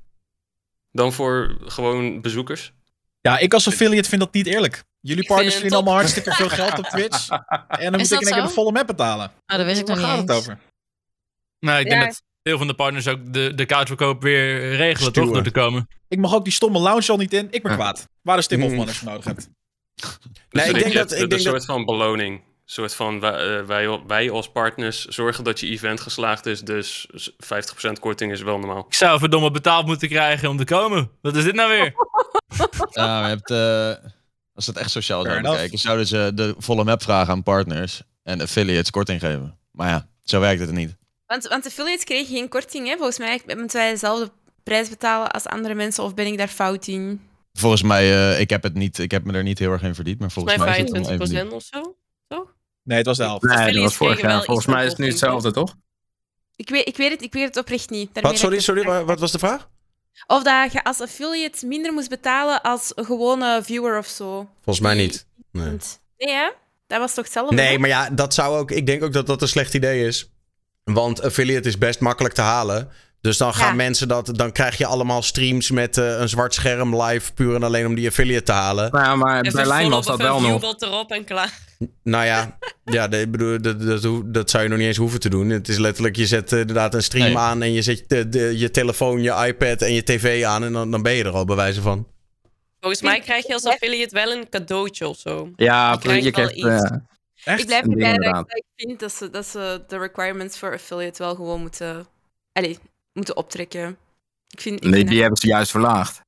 Dan 0.92 1.12
voor 1.12 1.56
gewoon 1.64 2.20
bezoekers? 2.20 2.72
Ja, 3.20 3.38
ik 3.38 3.54
als 3.54 3.66
affiliate 3.66 4.08
vind 4.08 4.20
dat 4.20 4.32
niet 4.32 4.46
eerlijk. 4.46 4.84
Jullie 5.02 5.26
partners 5.26 5.52
verdienen 5.52 5.78
allemaal 5.78 5.96
hartstikke 5.98 6.32
veel 6.32 6.48
geld 6.48 6.78
op 6.78 6.84
Twitch. 6.84 7.28
En 7.68 7.90
dan 7.92 8.00
moet 8.00 8.12
ik 8.12 8.20
in 8.20 8.28
één 8.28 8.42
de 8.44 8.48
volle 8.48 8.72
map 8.72 8.86
betalen. 8.86 9.26
Oh, 9.46 9.56
dat 9.56 9.66
wist 9.66 9.80
ik 9.80 9.86
nog 9.86 9.96
niet 9.96 10.06
gaat 10.06 10.18
het 10.18 10.30
over? 10.30 10.58
Nou, 11.60 11.80
ik 11.80 11.88
denk 11.88 12.02
dat 12.04 12.22
veel 12.42 12.58
van 12.58 12.66
de 12.66 12.74
partners 12.74 13.08
ook 13.08 13.32
de, 13.32 13.54
de 13.54 13.66
kaartverkoop 13.66 14.22
weer 14.22 14.76
regelen, 14.76 15.10
Stuwen. 15.10 15.28
toch? 15.28 15.32
Door 15.32 15.52
te 15.52 15.60
komen. 15.60 15.88
Ik 16.08 16.18
mag 16.18 16.34
ook 16.34 16.44
die 16.44 16.52
stomme 16.52 16.78
lounge 16.78 17.08
al 17.10 17.16
niet 17.16 17.32
in. 17.32 17.48
Ik 17.50 17.62
ben 17.62 17.72
Ja. 17.72 17.76
kwaad. 17.78 18.08
Waar 18.22 18.38
is 18.38 18.46
Tim 18.46 18.58
Mm. 18.58 18.64
Hofman 18.64 18.86
als 18.86 19.00
je 19.00 19.06
nodig 19.06 19.24
hebt? 19.24 19.48
Nee, 20.50 20.68
ik 20.68 20.74
denk 20.78 20.94
dat- 20.94 21.12
ik 21.12 21.18
een 21.20 21.28
denk 21.28 21.40
soort 21.40 21.64
van 21.64 21.84
beloning. 21.84 22.36
Een 22.40 22.44
soort 22.78 22.94
van 22.94 23.20
wij, 23.20 23.58
eh, 23.58 23.64
wij, 23.64 24.00
wij 24.06 24.30
als 24.30 24.50
partners 24.52 25.04
zorgen 25.04 25.44
dat 25.44 25.60
je 25.60 25.66
event 25.66 26.00
geslaagd 26.00 26.46
is. 26.46 26.60
Dus 26.60 27.06
50% 27.38 27.98
korting 28.00 28.32
is 28.32 28.42
wel 28.42 28.58
normaal. 28.58 28.84
Ik 28.88 28.94
zou 28.94 29.18
verdomme 29.18 29.50
betaald 29.50 29.86
moeten 29.86 30.08
krijgen 30.08 30.48
om 30.48 30.56
te 30.56 30.64
komen. 30.64 31.10
Wat 31.22 31.36
is 31.36 31.44
dit 31.44 31.54
nou 31.54 31.70
weer? 31.70 31.94
Ja, 32.90 33.22
je 33.22 33.28
hebt, 33.28 33.50
eh, 33.50 34.10
als 34.54 34.64
ze 34.64 34.70
het 34.70 34.80
echt 34.80 34.90
sociaal 34.90 35.24
zouden 35.24 35.52
kijken, 35.52 35.78
zouden 35.78 36.06
ze 36.06 36.32
de 36.34 36.54
volle 36.58 36.84
map 36.84 37.02
vragen 37.02 37.32
aan 37.32 37.42
partners 37.42 38.02
en 38.22 38.40
affiliates 38.40 38.90
korting 38.90 39.20
geven. 39.20 39.58
Maar 39.70 39.88
ja, 39.88 40.08
zo 40.24 40.40
werkt 40.40 40.60
het 40.60 40.72
niet. 40.72 40.96
Want, 41.26 41.48
want 41.48 41.66
affiliates 41.66 42.04
kregen 42.04 42.34
geen 42.34 42.48
korting, 42.48 42.86
hè? 42.86 42.96
Volgens 42.96 43.18
mij 43.18 43.40
moeten 43.46 43.78
wij 43.78 43.90
dezelfde 43.90 44.30
prijs 44.62 44.88
betalen 44.88 45.30
als 45.30 45.46
andere 45.46 45.74
mensen, 45.74 46.04
of 46.04 46.14
ben 46.14 46.26
ik 46.26 46.38
daar 46.38 46.48
fout 46.48 46.86
in? 46.86 47.20
Volgens 47.52 47.82
mij, 47.82 48.32
eh, 48.32 48.40
ik 48.40 48.50
heb 48.50 48.62
het 48.62 48.74
niet, 48.74 48.98
ik 48.98 49.10
heb 49.10 49.24
me 49.24 49.32
er 49.32 49.42
niet 49.42 49.58
heel 49.58 49.72
erg 49.72 49.82
in 49.82 49.94
verdiend, 49.94 50.18
maar 50.18 50.30
volgens 50.30 50.54
Volgens 50.54 50.76
mij 50.76 50.84
mij 50.84 50.92
is 50.92 51.08
het 51.08 51.18
dan 51.18 51.28
25% 51.28 51.46
even 51.46 51.56
of 51.56 51.62
zo. 51.62 51.96
Nee, 52.84 52.96
het 52.96 53.06
was 53.06 53.16
de 53.16 53.22
helft. 53.22 53.42
Nee, 53.44 53.72
dat 53.72 53.82
was 53.82 53.94
vorig 53.94 54.20
jaar. 54.20 54.42
Volgens 54.44 54.66
mij 54.66 54.84
is 54.84 54.90
het 54.90 54.98
nu 54.98 55.06
hetzelfde, 55.06 55.52
toch? 55.52 55.74
Ik 56.56 56.68
weet, 56.68 56.88
ik 56.88 56.96
weet, 56.96 57.10
het, 57.10 57.22
ik 57.22 57.32
weet 57.32 57.44
het 57.44 57.56
oprecht 57.56 57.90
niet. 57.90 58.14
Daarmee 58.14 58.32
Wat, 58.32 58.40
sorry, 58.40 58.60
sorry, 58.60 59.04
wat 59.04 59.20
was 59.20 59.32
de 59.32 59.38
vraag? 59.38 59.68
Of 60.26 60.42
dat 60.42 60.72
je 60.72 60.84
als 60.84 61.00
affiliate 61.00 61.66
minder 61.66 61.92
moest 61.92 62.08
betalen 62.08 62.62
als 62.62 62.92
gewone 62.96 63.60
viewer 63.62 63.98
of 63.98 64.06
zo. 64.06 64.48
Volgens 64.54 64.84
mij 64.84 64.94
niet. 64.94 65.26
Nee. 65.50 65.76
Nee, 66.18 66.34
hè? 66.34 66.50
Dat 66.86 66.98
was 66.98 67.14
toch 67.14 67.24
hetzelfde? 67.24 67.54
Nee, 67.54 67.72
hè? 67.72 67.78
maar 67.78 67.88
ja, 67.88 68.10
dat 68.10 68.34
zou 68.34 68.58
ook. 68.58 68.70
Ik 68.70 68.86
denk 68.86 69.02
ook 69.02 69.12
dat 69.12 69.26
dat 69.26 69.42
een 69.42 69.48
slecht 69.48 69.74
idee 69.74 70.06
is. 70.06 70.30
Want 70.84 71.22
affiliate 71.22 71.68
is 71.68 71.78
best 71.78 72.00
makkelijk 72.00 72.34
te 72.34 72.40
halen. 72.40 72.90
Dus 73.22 73.36
dan 73.36 73.54
gaan 73.54 73.68
Ja. 73.68 73.74
mensen 73.74 74.08
dat. 74.08 74.30
Dan 74.36 74.52
krijg 74.52 74.78
je 74.78 74.86
allemaal 74.86 75.22
streams 75.22 75.70
met 75.70 75.98
eh, 75.98 76.18
een 76.20 76.28
zwart 76.28 76.54
scherm 76.54 77.02
live. 77.02 77.32
Puur 77.32 77.54
en 77.54 77.62
alleen 77.62 77.86
om 77.86 77.94
die 77.94 78.08
affiliate 78.08 78.42
te 78.44 78.52
halen. 78.52 78.90
Nou 78.92 79.04
ja, 79.04 79.16
maar 79.16 79.40
Even 79.40 79.52
Berlijn 79.58 79.90
was 79.90 80.06
dat 80.06 80.18
wel 80.18 80.40
nog. 80.40 80.50
viewbot 80.50 80.82
erop 80.82 81.10
en 81.10 81.24
klaar. 81.24 81.58
Nou 82.02 82.24
ja, 82.24 82.58
ja 82.84 83.10
ik 83.10 83.30
bedoel, 83.30 83.60
dat, 83.62 83.80
dat, 83.80 84.22
dat 84.34 84.50
zou 84.50 84.62
je 84.62 84.68
nog 84.68 84.78
niet 84.78 84.86
eens 84.86 84.96
hoeven 84.96 85.20
te 85.20 85.28
doen. 85.28 85.48
Het 85.48 85.68
is 85.68 85.78
letterlijk, 85.78 86.16
je 86.16 86.26
zet 86.26 86.52
eh, 86.52 86.58
inderdaad 86.60 86.94
een 86.94 87.02
stream 87.02 87.26
Nee. 87.26 87.36
aan. 87.38 87.62
En 87.62 87.72
je 87.72 87.82
zet 87.82 88.04
de, 88.08 88.28
de- 88.28 88.58
je 88.58 88.70
telefoon, 88.70 89.22
je 89.22 89.44
iPad 89.46 89.82
en 89.82 89.92
je 89.92 90.02
tv 90.02 90.44
aan. 90.44 90.64
En 90.64 90.72
dan, 90.72 90.90
dan 90.90 91.02
ben 91.02 91.12
je 91.12 91.24
er 91.24 91.30
al 91.32 91.44
bij 91.44 91.56
wijze 91.56 91.80
van. 91.80 92.06
Volgens 92.80 93.02
mij 93.02 93.20
krijg 93.20 93.46
je 93.46 93.52
als 93.52 93.64
affiliate 93.64 94.14
wel 94.14 94.32
een 94.32 94.48
cadeautje 94.48 95.08
of 95.08 95.18
zo. 95.18 95.50
Ja, 95.56 95.92
Je 95.92 95.98
krijgt 95.98 96.24
je 96.24 96.30
wel 96.30 96.46
krijgt... 96.46 96.54
iets. 96.56 96.90
eh, 96.90 96.96
Echt? 97.44 97.60
Ik 97.60 97.66
blijf 97.66 97.82
erbij 97.82 98.16
dat 98.16 98.44
ik, 98.56 98.64
vind 98.76 99.00
dat 99.00 99.12
ze, 99.12 99.30
dat 99.30 99.46
ze 99.46 99.84
de 99.88 99.98
requirements 99.98 100.58
voor 100.58 100.72
affiliate 100.72 101.22
wel 101.22 101.34
gewoon 101.34 101.60
moeten, 101.60 102.06
allez, 102.52 102.76
moeten 103.12 103.36
optrekken. 103.36 103.96
Ik 104.48 104.60
vind, 104.60 104.76
ik 104.76 104.82
nee, 104.84 104.94
vind 104.94 105.08
die 105.08 105.20
hebben 105.20 105.38
ze 105.38 105.46
juist 105.46 105.70
verlaagd. 105.70 106.20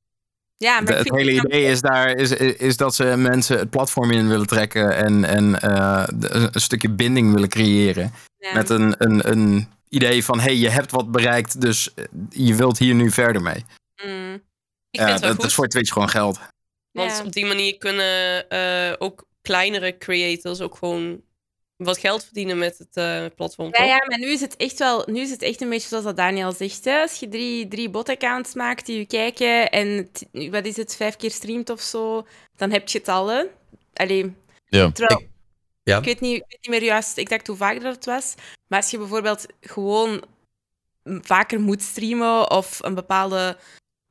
ja, 0.57 0.73
maar 0.81 0.85
De- 0.85 0.93
het 0.97 1.11
hele 1.15 1.31
idee 1.31 1.63
is 1.65 1.81
daar 1.81 2.09
is, 2.15 2.31
is 2.57 2.77
dat 2.77 2.95
ze 2.95 3.03
mensen 3.17 3.57
het 3.59 3.69
platform 3.69 4.11
in 4.11 4.27
willen 4.27 4.47
trekken 4.47 4.95
en, 4.95 5.23
en 5.23 5.61
eh, 5.61 6.07
de- 6.15 6.49
een 6.51 6.61
stukje 6.61 6.89
binding 6.89 7.33
willen 7.33 7.49
creëren. 7.49 8.13
ja. 8.37 8.53
Met 8.53 8.69
een, 8.69 8.95
een, 8.97 9.29
een 9.31 9.67
idee 9.89 10.23
van, 10.25 10.39
hey, 10.39 10.55
je 10.55 10.69
hebt 10.69 10.91
wat 10.91 11.11
bereikt, 11.11 11.61
dus 11.61 11.93
eh, 11.93 12.05
je 12.29 12.55
wilt 12.55 12.77
hier 12.77 12.93
nu 12.95 13.11
verder 13.11 13.41
mee. 13.41 13.65
Mm, 14.05 14.33
Ik 14.33 14.99
Ja, 14.99 15.05
vind 15.05 15.09
het 15.19 15.25
wel 15.25 15.35
dat 15.35 15.45
is 15.45 15.53
voor 15.53 15.67
Twitch 15.67 15.91
gewoon 15.93 16.09
geld. 16.09 16.39
Want 16.91 17.11
ja. 17.11 17.23
op 17.23 17.31
die 17.33 17.45
manier 17.45 17.77
kunnen 17.77 18.49
eh, 18.49 18.93
ook 18.97 19.25
kleinere 19.41 19.97
creators 19.97 20.61
ook 20.61 20.75
gewoon 20.77 21.21
wat 21.77 21.97
geld 21.97 22.23
verdienen 22.23 22.57
met 22.57 22.77
het 22.77 22.97
eh, 22.97 23.25
platform. 23.35 23.67
Ja, 23.67 23.71
toch? 23.77 23.87
ja, 23.87 24.03
maar 24.07 24.19
nu 24.19 24.27
is 24.31 24.41
het 24.41 24.55
echt 24.55 24.79
wel, 24.79 25.03
nu 25.05 25.19
is 25.19 25.29
het 25.29 25.41
echt 25.41 25.61
een 25.61 25.69
beetje 25.69 25.87
zoals 25.87 26.03
dat 26.03 26.17
Daniel 26.17 26.51
zegt. 26.51 26.85
Hè? 26.85 27.01
Als 27.01 27.19
je 27.19 27.27
drie, 27.29 27.67
drie 27.67 27.89
bot-accounts 27.89 28.53
maakt 28.53 28.85
die 28.85 28.97
je 28.97 29.05
kijken 29.05 29.71
en 29.71 30.09
t- 30.11 30.25
wat 30.49 30.65
is 30.65 30.77
het, 30.77 30.95
vijf 30.95 31.15
keer 31.15 31.31
streamt 31.31 31.69
of 31.69 31.81
zo, 31.81 32.27
dan 32.55 32.71
heb 32.71 32.87
je 32.89 32.97
het 32.97 33.07
al. 33.07 33.27
Hè? 33.27 33.43
Allee, 33.93 34.33
Ja. 34.65 34.91
terwijl, 34.91 35.27
Ja. 35.83 35.97
ik, 35.97 36.03
weet 36.05 36.19
niet, 36.19 36.35
ik 36.35 36.45
weet 36.47 36.57
niet 36.61 36.69
meer 36.79 36.83
juist 36.89 37.17
exact 37.17 37.47
hoe 37.47 37.55
vaak 37.57 37.81
dat 37.81 37.95
het 37.95 38.05
was, 38.05 38.33
maar 38.67 38.79
als 38.81 38.91
je 38.91 38.97
bijvoorbeeld 38.97 39.45
gewoon 39.61 40.23
vaker 41.03 41.59
moet 41.59 41.81
streamen 41.81 42.51
of 42.51 42.79
een 42.83 42.95
bepaalde 42.95 43.57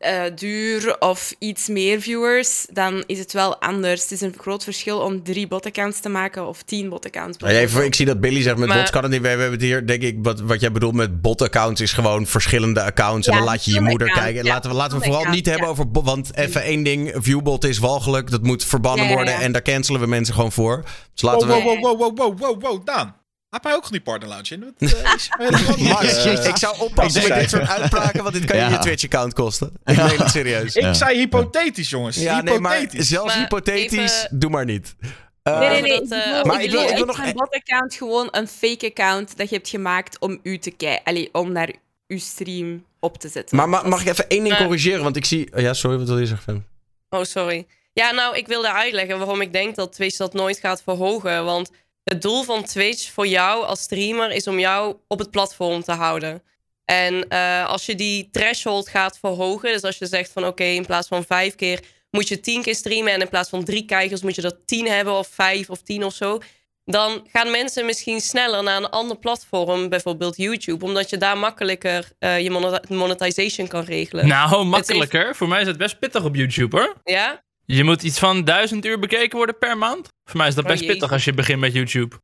eh, 0.04 0.22
duur 0.34 0.96
of 0.98 1.34
iets 1.38 1.68
meer 1.68 2.00
viewers, 2.00 2.66
dan 2.72 3.04
is 3.06 3.18
het 3.18 3.32
wel 3.32 3.60
anders. 3.60 4.02
Het 4.02 4.10
is 4.10 4.20
een 4.20 4.34
groot 4.38 4.64
verschil 4.64 4.98
om 4.98 5.22
drie 5.22 5.48
bot-accounts 5.48 6.00
te 6.00 6.08
maken 6.08 6.46
of 6.48 6.62
tien 6.62 6.88
bot-accounts. 6.88 7.38
Ja, 7.38 7.46
even, 7.48 7.84
ik 7.84 7.94
zie 7.94 8.06
dat 8.06 8.20
Billy 8.20 8.42
zegt 8.42 8.56
met 8.56 8.68
Maar- 8.68 8.78
bots 8.78 8.90
kan 8.90 9.02
het 9.02 9.12
niet. 9.12 9.20
We 9.20 9.28
hebben 9.28 9.50
het 9.50 9.60
hier, 9.60 9.86
denk 9.86 10.02
ik, 10.02 10.18
wat, 10.22 10.40
wat 10.40 10.60
jij 10.60 10.72
bedoelt 10.72 10.94
met 10.94 11.20
bot-accounts 11.22 11.80
is 11.80 11.92
gewoon 11.92 12.26
verschillende 12.26 12.82
accounts. 12.82 13.26
en 13.26 13.32
Ja, 13.32 13.38
dan 13.38 13.48
laat 13.48 13.64
je 13.64 13.72
je 13.72 13.80
moeder 13.80 14.10
kijken. 14.12 14.44
ja, 14.44 14.52
Laten 14.52 14.70
we, 14.70 14.76
laten 14.76 14.98
we 14.98 15.04
vooral 15.04 15.24
niet 15.24 15.46
hebben 15.46 15.68
over. 15.68 15.84
Want 15.92 16.36
even 16.36 16.62
één 16.62 16.82
ding: 16.82 17.12
viewbot 17.16 17.64
is 17.64 17.78
walgelijk. 17.78 18.30
Dat 18.30 18.42
moet 18.42 18.64
verbannen 18.64 19.04
Ja, 19.04 19.10
ja, 19.10 19.16
worden. 19.16 19.34
ja. 19.34 19.40
En 19.40 19.52
daar 19.52 19.62
cancelen 19.62 20.00
we 20.00 20.06
mensen 20.06 20.34
gewoon 20.34 20.52
voor. 20.52 20.82
Dus 21.12 21.22
laten 21.22 21.48
Wow, 21.48 21.56
we. 21.56 21.64
wow, 21.64 21.80
wow, 21.80 21.98
wow, 21.98 22.18
wow, 22.18 22.38
wow, 22.40 22.62
wow, 22.62 22.86
Daan. 22.86 23.14
Heb 23.54 23.64
hij 23.64 23.74
ook 23.74 23.86
geen 23.86 24.02
partner 24.02 24.28
lounge 24.28 24.48
in? 24.48 24.60
Wat, 24.78 24.90
eh, 25.38 25.88
Max, 25.88 26.24
eh, 26.24 26.44
ik 26.46 26.56
zou 26.56 26.78
oppassen 26.78 27.28
met 27.28 27.38
dit 27.40 27.50
soort 27.50 27.68
uitspraken, 27.68 28.22
want 28.22 28.34
dit 28.34 28.44
kan 28.44 28.56
je 28.56 28.62
Ja. 28.62 28.68
je 28.70 28.78
Twitch-account 28.78 29.32
kosten. 29.32 29.72
Ik 29.84 29.96
meen 29.96 30.06
het 30.18 30.30
serieus. 30.30 30.76
Ik 30.76 30.82
Ja. 30.82 30.92
zei 30.94 31.18
hypothetisch, 31.18 31.90
jongens. 31.90 32.16
Ja, 32.16 32.42
nee, 32.42 32.58
maar 32.60 32.72
hypothetisch. 32.76 33.08
zelfs 33.08 33.26
Maar 33.34 33.42
hypothetisch, 33.42 34.24
even- 34.24 34.38
doe 34.38 34.50
maar 34.50 34.64
niet. 34.64 34.94
Eh, 35.42 35.58
Nee, 35.58 35.68
nee, 35.68 35.80
nee. 35.82 36.00
dat, 36.00 36.10
eh, 36.10 36.18
ik 36.18 36.24
bedoel, 36.24 36.44
maar 36.44 36.58
ik 36.60 36.64
ik 36.64 36.70
wil- 36.70 36.80
bedoel 36.80 36.90
ik 36.90 36.96
wil 36.96 37.06
nog- 37.06 37.18
een 37.26 37.32
bot-account 37.32 37.94
gewoon 37.94 38.28
een 38.30 38.48
fake 38.48 38.86
account 38.86 39.36
dat 39.36 39.48
je 39.48 39.54
hebt 39.56 39.68
gemaakt 39.68 40.18
om 40.18 40.38
u 40.42 40.58
te 40.58 40.70
kijken. 40.70 41.28
Om 41.32 41.52
naar 41.52 41.70
uw 42.08 42.18
stream 42.18 42.84
op 43.00 43.18
te 43.18 43.28
zetten. 43.28 43.56
Maar 43.56 43.68
ma- 43.68 43.82
mag 43.82 44.00
ik 44.00 44.06
even 44.08 44.28
één 44.28 44.44
ding 44.44 44.56
corrigeren? 44.56 45.02
Want 45.02 45.16
ik 45.16 45.24
zie... 45.24 45.48
oh 45.54 45.60
ja, 45.60 45.72
sorry, 45.74 45.98
wat 45.98 46.08
wil 46.08 46.18
je 46.18 46.26
zeggen? 46.26 46.44
Fem? 46.44 46.66
Oh, 47.08 47.24
sorry. 47.24 47.66
Ja, 47.92 48.10
nou, 48.10 48.36
ik 48.36 48.46
wilde 48.46 48.72
uitleggen 48.72 49.18
waarom 49.18 49.40
ik 49.40 49.52
denk 49.52 49.74
dat 49.76 49.92
Twitch 49.92 50.16
dat 50.16 50.32
nooit 50.32 50.58
gaat 50.58 50.82
verhogen. 50.82 51.44
Want 51.44 51.70
het 52.04 52.22
doel 52.22 52.42
van 52.42 52.64
Twitch 52.64 53.10
voor 53.10 53.26
jou 53.26 53.64
als 53.64 53.80
streamer 53.80 54.30
is 54.30 54.46
om 54.46 54.58
jou 54.58 54.96
op 55.08 55.18
het 55.18 55.30
platform 55.30 55.82
te 55.82 55.92
houden. 55.92 56.42
En 56.84 57.28
eh, 57.28 57.66
als 57.66 57.86
je 57.86 57.94
die 57.94 58.28
threshold 58.30 58.88
gaat 58.88 59.18
verhogen, 59.18 59.72
dus 59.72 59.82
als 59.82 59.98
je 59.98 60.06
zegt 60.06 60.32
van 60.32 60.46
oké, 60.46 60.64
in 60.64 60.86
plaats 60.86 61.08
van 61.08 61.24
vijf 61.24 61.54
keer 61.54 61.80
moet 62.10 62.28
je 62.28 62.40
tien 62.40 62.62
keer 62.62 62.74
streamen 62.74 63.12
en 63.12 63.20
in 63.20 63.28
plaats 63.28 63.48
van 63.48 63.64
drie 63.64 63.84
kijkers 63.84 64.22
moet 64.22 64.34
je 64.34 64.42
er 64.42 64.64
tien 64.64 64.86
hebben 64.88 65.14
of 65.18 65.28
vijf 65.28 65.70
of 65.70 65.82
tien 65.82 66.04
of 66.04 66.14
zo. 66.14 66.38
Dan 66.84 67.26
gaan 67.32 67.50
mensen 67.50 67.86
misschien 67.86 68.20
sneller 68.20 68.62
naar 68.62 68.76
een 68.76 68.90
ander 68.90 69.16
platform, 69.16 69.88
bijvoorbeeld 69.88 70.36
YouTube, 70.36 70.84
omdat 70.84 71.10
je 71.10 71.16
daar 71.16 71.38
makkelijker 71.38 72.08
eh, 72.18 72.40
je 72.40 72.50
monet- 72.50 72.88
monetization 72.88 73.66
kan 73.68 73.84
regelen. 73.84 74.28
Nou, 74.28 74.64
makkelijker. 74.64 75.36
Voor 75.36 75.48
mij 75.48 75.60
is 75.60 75.66
het 75.66 75.76
best 75.76 75.98
pittig 75.98 76.24
op 76.24 76.34
YouTube 76.34 76.76
hoor. 76.76 76.94
Ja? 77.04 77.43
Je 77.66 77.84
moet 77.84 78.02
iets 78.02 78.18
van 78.18 78.44
duizend 78.44 78.84
uur 78.84 78.98
bekeken 78.98 79.36
worden 79.36 79.58
per 79.58 79.78
maand. 79.78 80.08
Voor 80.24 80.36
mij 80.36 80.48
is 80.48 80.54
dat 80.54 80.64
Oh, 80.64 80.70
best 80.70 80.80
jezus. 80.82 80.94
pittig 80.96 81.12
als 81.12 81.24
je 81.24 81.32
begint 81.32 81.60
met 81.60 81.72
YouTube. 81.72 82.16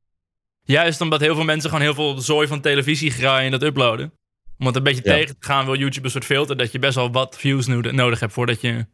Juist 0.64 1.00
omdat 1.00 1.20
heel 1.20 1.34
veel 1.34 1.44
mensen 1.44 1.70
gewoon 1.70 1.84
heel 1.84 1.94
veel 1.94 2.18
zooi 2.18 2.46
van 2.46 2.60
televisie 2.60 3.10
graaien 3.10 3.44
en 3.44 3.50
dat 3.50 3.62
uploaden. 3.62 4.12
Om 4.58 4.66
het 4.66 4.76
een 4.76 4.82
beetje 4.82 5.02
Ja. 5.04 5.12
tegen 5.12 5.38
te 5.38 5.46
gaan 5.46 5.64
wil 5.64 5.76
YouTube 5.76 6.04
een 6.06 6.12
soort 6.12 6.24
filter 6.24 6.56
dat 6.56 6.72
je 6.72 6.78
best 6.78 6.94
wel 6.94 7.10
wat 7.12 7.36
views 7.38 7.66
no- 7.66 7.80
nodig 7.80 8.20
hebt 8.20 8.32
voordat 8.32 8.60
je 8.60 8.86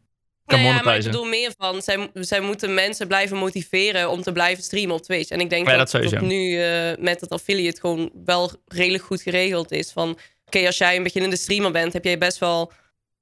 kan 0.45 0.61
Nou 0.61 0.75
ja, 0.75 0.81
maar 0.83 0.97
ik 0.97 1.03
bedoel 1.03 1.25
meer 1.25 1.51
van, 1.57 1.81
zij, 1.81 2.09
zij 2.13 2.39
moeten 2.39 2.73
mensen 2.73 3.07
blijven 3.07 3.37
motiveren 3.37 4.09
om 4.09 4.21
te 4.21 4.31
blijven 4.31 4.63
streamen 4.63 4.95
op 4.95 5.01
Twitch. 5.01 5.29
En 5.29 5.39
ik 5.39 5.49
denk 5.49 5.67
Ja, 5.67 5.77
dat 5.77 5.89
sowieso. 5.89 6.19
nu 6.19 6.61
eh, 6.61 6.97
met 6.99 7.21
het 7.21 7.29
affiliate 7.29 7.79
gewoon 7.79 8.11
wel 8.25 8.51
redelijk 8.67 9.03
goed 9.03 9.21
geregeld 9.21 9.71
is. 9.71 9.91
Van, 9.91 10.17
oké, 10.45 10.65
als 10.65 10.77
jij 10.77 10.95
een 10.95 11.03
beginnende 11.03 11.35
streamer 11.37 11.71
bent, 11.71 11.93
heb 11.93 12.03
jij 12.03 12.17
best 12.17 12.37
wel 12.37 12.71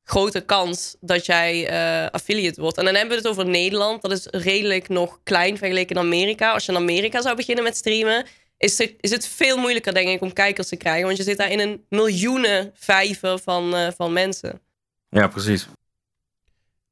grote 0.07 0.41
kans 0.41 0.95
dat 0.99 1.25
jij 1.25 1.67
eh, 1.67 2.09
affiliate 2.11 2.61
wordt. 2.61 2.77
En 2.77 2.85
dan 2.85 2.93
hebben 2.95 3.11
we 3.17 3.21
het 3.21 3.31
over 3.31 3.45
Nederland. 3.45 4.01
Dat 4.01 4.11
is 4.11 4.25
redelijk 4.25 4.89
nog 4.89 5.19
klein 5.23 5.57
vergeleken 5.57 5.95
in 5.95 6.01
Amerika. 6.01 6.51
Als 6.51 6.65
je 6.65 6.71
in 6.71 6.77
Amerika 6.77 7.21
zou 7.21 7.35
beginnen 7.35 7.63
met 7.63 7.77
streamen, 7.77 8.25
is 8.57 8.77
het, 8.77 8.93
is 8.99 9.11
het 9.11 9.27
veel 9.27 9.57
moeilijker, 9.57 9.93
denk 9.93 10.07
ik, 10.07 10.21
om 10.21 10.33
kijkers 10.33 10.67
te 10.67 10.75
krijgen. 10.75 11.05
Want 11.05 11.17
je 11.17 11.23
zit 11.23 11.37
daar 11.37 11.51
in 11.51 11.59
een 11.59 11.85
miljoenen 11.89 12.71
vijver 12.75 13.39
van, 13.39 13.75
eh, 13.75 13.87
van 13.95 14.13
mensen. 14.13 14.61
Ja, 15.09 15.27
precies. 15.27 15.67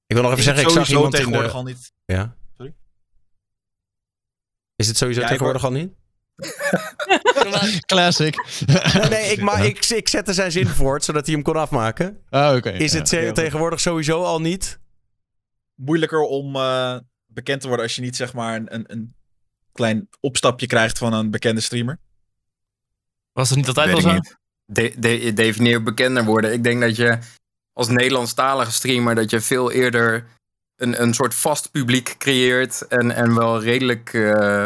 Ik 0.07 0.16
wil 0.16 0.22
nog 0.22 0.32
even 0.32 0.43
zeggen, 0.43 0.64
ik 0.64 0.70
zag 0.70 0.89
iemand 0.89 1.14
tegenwoordig 1.14 1.51
de... 1.51 1.57
al 1.57 1.64
niet. 1.64 1.91
Ja? 2.05 2.36
Sorry? 2.57 2.74
Is 4.76 4.88
het 4.88 4.97
sowieso 4.97 5.22
Ja, 5.22 5.28
tegenwoordig 5.28 5.64
al 5.64 5.72
niet? 5.72 5.93
Classic. 7.85 8.35
Nee, 8.65 9.09
nee 9.09 9.31
ik, 9.31 9.41
maar 9.41 9.65
ik, 9.65 9.85
ik 9.85 10.07
zette 10.07 10.33
zijn 10.33 10.51
zin 10.51 10.67
voort, 10.67 11.03
zodat 11.03 11.25
hij 11.25 11.35
hem 11.35 11.43
kon 11.43 11.55
afmaken. 11.55 12.17
Ah, 12.29 12.55
oké. 12.55 12.69
Is 12.69 12.91
Ja, 12.91 12.97
het 12.97 13.35
tegenwoordig 13.35 13.79
sowieso 13.79 14.23
al 14.23 14.41
niet? 14.41 14.79
Moeilijker 15.75 16.19
om 16.19 16.55
eh, 16.55 16.97
bekend 17.25 17.61
te 17.61 17.67
worden 17.67 17.85
als 17.85 17.95
je 17.95 18.01
niet 18.01 18.15
zeg 18.15 18.33
maar 18.33 18.55
een, 18.55 18.73
een, 18.73 18.83
een 18.87 19.15
klein 19.71 20.07
opstapje 20.19 20.67
krijgt 20.67 20.97
van 20.97 21.13
een 21.13 21.31
bekende 21.31 21.61
streamer. 21.61 21.99
Was 23.33 23.49
het 23.49 23.57
niet 23.57 23.67
altijd 23.67 23.91
al 23.91 23.97
ik 23.97 24.25
zo? 24.25 24.35
De, 24.65 24.93
de, 24.97 25.33
definieer 25.33 25.83
bekender 25.83 26.23
worden. 26.23 26.53
Ik 26.53 26.63
denk 26.63 26.81
dat 26.81 26.95
je 26.95 27.17
als 27.73 27.87
Nederlandstalige 27.87 28.71
streamer 28.71 29.15
dat 29.15 29.29
je 29.29 29.41
veel 29.41 29.71
eerder 29.71 30.27
een, 30.84 31.01
een 31.01 31.13
soort 31.13 31.36
vast 31.36 31.71
publiek 31.71 32.15
creëert 32.17 32.88
en, 32.88 33.11
en 33.11 33.36
wel 33.36 33.61
redelijk 33.61 34.13
eh, 34.13 34.23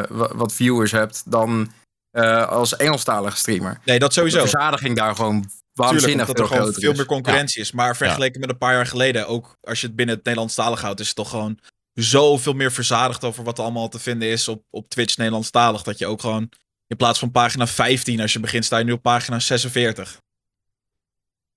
wa- 0.09 0.35
wat 0.35 0.53
viewers 0.53 0.91
hebt 0.91 1.31
dan 1.31 1.71
eh, 2.11 2.47
als 2.47 2.75
Engelstalige 2.75 3.37
streamer. 3.37 3.79
Nee, 3.85 3.99
dat 3.99 4.13
sowieso. 4.13 4.35
De 4.41 4.49
verzadiging 4.49 4.95
daar 4.95 5.15
gewoon 5.15 5.31
Tuurlijk, 5.41 5.61
waanzinnig 5.73 6.11
omdat 6.27 6.39
er 6.39 6.47
veel 6.47 6.57
gewoon 6.57 6.73
veel 6.73 6.91
is. 6.91 6.97
meer 6.97 7.05
concurrentie 7.05 7.61
is. 7.61 7.71
Maar 7.71 7.95
vergeleken 7.97 8.39
met 8.39 8.49
een 8.49 8.57
paar 8.57 8.73
jaar 8.73 8.85
geleden, 8.87 9.27
ook 9.27 9.57
als 9.61 9.81
je 9.81 9.87
het 9.87 9.95
binnen 9.95 10.15
het 10.15 10.23
Nederlandstalig 10.23 10.81
houdt, 10.81 10.99
is 10.99 11.07
het 11.07 11.15
toch 11.15 11.29
gewoon 11.29 11.59
zoveel 11.93 12.53
meer 12.53 12.71
verzadigd 12.71 13.23
over 13.23 13.43
wat 13.43 13.57
er 13.57 13.63
allemaal 13.63 13.89
te 13.89 13.99
vinden 13.99 14.27
is 14.27 14.47
op, 14.47 14.63
op 14.69 14.89
Twitch 14.89 15.17
Nederlandstalig. 15.17 15.83
Dat 15.83 15.97
je 15.97 16.05
ook 16.07 16.21
gewoon 16.21 16.49
in 16.87 16.97
plaats 16.97 17.19
van 17.19 17.31
pagina 17.31 17.67
15, 17.67 18.21
als 18.21 18.33
je 18.33 18.39
begint, 18.39 18.65
sta 18.65 18.77
je 18.77 18.83
nu 18.83 18.91
op 18.91 19.01
pagina 19.01 19.39
46. 19.39 20.17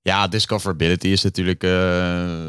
Ja, 0.02 0.28
discoverability 0.28 1.08
is 1.08 1.22
natuurlijk... 1.22 1.62
eh, 1.64 2.46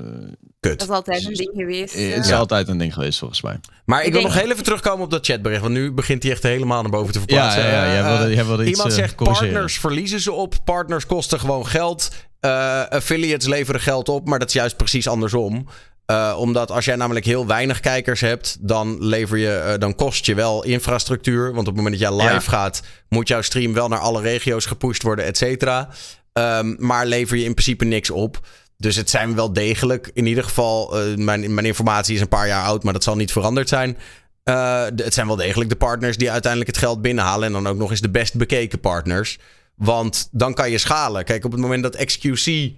Kut. 0.62 0.80
Dat 0.80 0.88
is 0.90 0.94
altijd 0.96 1.26
een 1.26 1.34
ding 1.34 1.50
geweest. 1.56 1.96
is 1.96 2.26
ja. 2.26 2.32
Ja. 2.34 2.38
altijd 2.38 2.68
een 2.68 2.78
ding 2.78 2.94
geweest, 2.94 3.20
volgens 3.20 3.42
mij. 3.42 3.60
Maar 3.86 4.00
ik, 4.02 4.08
Ik 4.08 4.14
wil 4.14 4.22
nog 4.22 4.34
heel 4.34 4.52
even 4.52 4.64
terugkomen 4.64 5.04
op 5.06 5.12
dat 5.12 5.26
chatbericht. 5.26 5.62
Want 5.62 5.74
nu 5.74 5.92
begint 5.92 6.24
hij 6.24 6.32
echt 6.32 6.44
helemaal 6.44 6.82
naar 6.82 6.92
boven 6.92 7.14
te 7.14 7.20
verplaatsen. 7.20 7.64
ja, 7.64 7.70
ja, 7.70 7.92
jij 7.92 8.02
Eh, 8.02 8.18
wilde, 8.18 8.36
jij 8.36 8.46
wilde 8.46 8.62
iets 8.64 8.72
Iemand 8.72 8.90
eh, 8.92 8.98
zegt 8.98 9.16
partners 9.16 9.78
verliezen 9.80 10.20
ze 10.20 10.32
op. 10.32 10.56
Partners 10.64 11.06
kosten 11.06 11.40
gewoon 11.40 11.68
geld. 11.68 12.12
Eh, 12.40 12.84
affiliates 12.90 13.48
leveren 13.48 13.82
geld 13.82 14.10
op. 14.10 14.28
Maar 14.28 14.40
dat 14.40 14.48
is 14.48 14.54
juist 14.54 14.78
precies 14.78 15.08
andersom. 15.08 15.68
Eh, 16.06 16.36
omdat 16.38 16.72
als 16.72 16.86
jij 16.86 16.96
namelijk 16.96 17.26
heel 17.26 17.48
weinig 17.48 17.80
kijkers 17.80 18.22
hebt, 18.22 18.58
dan, 18.60 19.06
lever 19.06 19.38
je, 19.38 19.54
eh, 19.54 19.80
dan 19.80 19.96
kost 19.96 20.26
je 20.26 20.36
wel 20.36 20.64
infrastructuur. 20.64 21.44
Want 21.46 21.58
op 21.60 21.66
het 21.66 21.76
moment 21.76 22.00
dat 22.00 22.10
jij 22.10 22.18
live 22.18 22.34
Ja. 22.34 22.40
gaat, 22.40 22.82
moet 23.10 23.28
jouw 23.28 23.42
stream 23.42 23.74
wel 23.74 23.88
naar 23.88 24.00
alle 24.00 24.22
regio's 24.22 24.66
gepusht 24.66 25.04
worden, 25.04 25.26
et 25.26 25.38
cetera. 25.38 25.90
Ehm, 26.34 26.74
maar 26.78 27.06
lever 27.06 27.38
je 27.38 27.44
in 27.44 27.54
principe 27.54 27.86
niks 27.86 28.10
op. 28.10 28.40
Dus 28.82 28.96
het 28.96 29.10
zijn 29.10 29.36
wel 29.36 29.54
degelijk, 29.54 30.12
in 30.14 30.26
ieder 30.26 30.44
geval, 30.44 31.00
eh, 31.00 31.16
mijn, 31.16 31.54
mijn 31.54 31.66
informatie 31.66 32.16
is 32.16 32.22
een 32.22 32.28
paar 32.28 32.48
jaar 32.48 32.64
oud, 32.64 32.84
maar 32.84 32.94
dat 32.94 33.04
zal 33.04 33.16
niet 33.16 33.32
veranderd 33.32 33.70
zijn. 33.70 33.98
Eh, 34.44 34.84
het 34.96 35.14
zijn 35.14 35.28
wel 35.28 35.36
degelijk 35.36 35.70
de 35.70 35.76
partners 35.76 36.18
die 36.18 36.32
uiteindelijk 36.32 36.72
het 36.72 36.84
geld 36.84 37.02
binnenhalen. 37.02 37.48
En 37.48 37.54
dan 37.54 37.68
ook 37.68 37.78
nog 37.78 37.90
eens 37.90 38.02
de 38.02 38.10
best 38.10 38.36
bekeken 38.36 38.80
partners. 38.80 39.40
Want 39.76 40.28
dan 40.32 40.54
kan 40.54 40.72
je 40.72 40.78
schalen. 40.78 41.24
Kijk, 41.24 41.46
op 41.46 41.52
het 41.52 41.62
moment 41.62 41.84
dat 41.84 42.06
XQC 42.06 42.72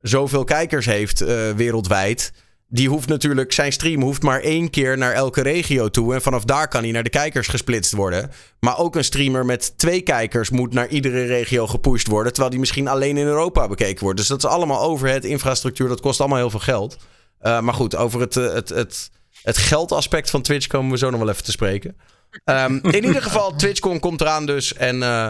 zoveel 0.00 0.44
kijkers 0.44 0.86
heeft 0.86 1.20
eh, 1.20 1.50
wereldwijd. 1.50 2.32
Die 2.72 2.88
hoeft 2.88 3.08
natuurlijk, 3.08 3.52
zijn 3.52 3.72
stream 3.72 4.02
hoeft 4.02 4.22
maar 4.22 4.40
één 4.40 4.70
keer 4.70 4.98
naar 4.98 5.12
elke 5.12 5.42
regio 5.42 5.88
toe. 5.88 6.14
En 6.14 6.22
vanaf 6.22 6.44
daar 6.44 6.68
kan 6.68 6.82
hij 6.82 6.92
naar 6.92 7.02
de 7.02 7.10
kijkers 7.10 7.48
gesplitst 7.48 7.92
worden. 7.92 8.30
Maar 8.60 8.78
ook 8.78 8.96
een 8.96 9.04
streamer 9.04 9.44
met 9.44 9.78
twee 9.78 10.00
kijkers 10.00 10.50
moet 10.50 10.72
naar 10.72 10.88
iedere 10.88 11.24
regio 11.24 11.66
gepusht 11.66 12.06
worden. 12.06 12.32
Terwijl 12.32 12.50
die 12.50 12.60
misschien 12.60 12.88
alleen 12.88 13.16
in 13.16 13.26
Europa 13.26 13.68
bekeken 13.68 14.04
wordt. 14.04 14.18
Dus 14.18 14.28
dat 14.28 14.44
is 14.44 14.50
allemaal 14.50 14.82
overhead, 14.82 15.24
infrastructuur. 15.24 15.88
Dat 15.88 16.00
kost 16.00 16.20
allemaal 16.20 16.38
heel 16.38 16.50
veel 16.50 16.60
geld. 16.60 16.96
Eh, 17.38 17.60
maar 17.60 17.74
goed, 17.74 17.96
over 17.96 18.20
het, 18.20 18.36
eh, 18.36 18.52
het, 18.52 18.68
het, 18.68 19.10
het 19.42 19.56
geldaspect 19.56 20.30
van 20.30 20.42
Twitch 20.42 20.66
komen 20.66 20.90
we 20.90 20.98
zo 20.98 21.10
nog 21.10 21.20
wel 21.20 21.28
even 21.28 21.44
te 21.44 21.50
spreken. 21.50 21.96
Ehm, 22.44 22.78
in 22.82 23.04
ieder 23.04 23.22
geval, 23.22 23.54
TwitchCon 23.56 24.00
komt 24.00 24.20
eraan 24.20 24.46
dus. 24.46 24.74
En 24.74 25.02
eh, 25.02 25.28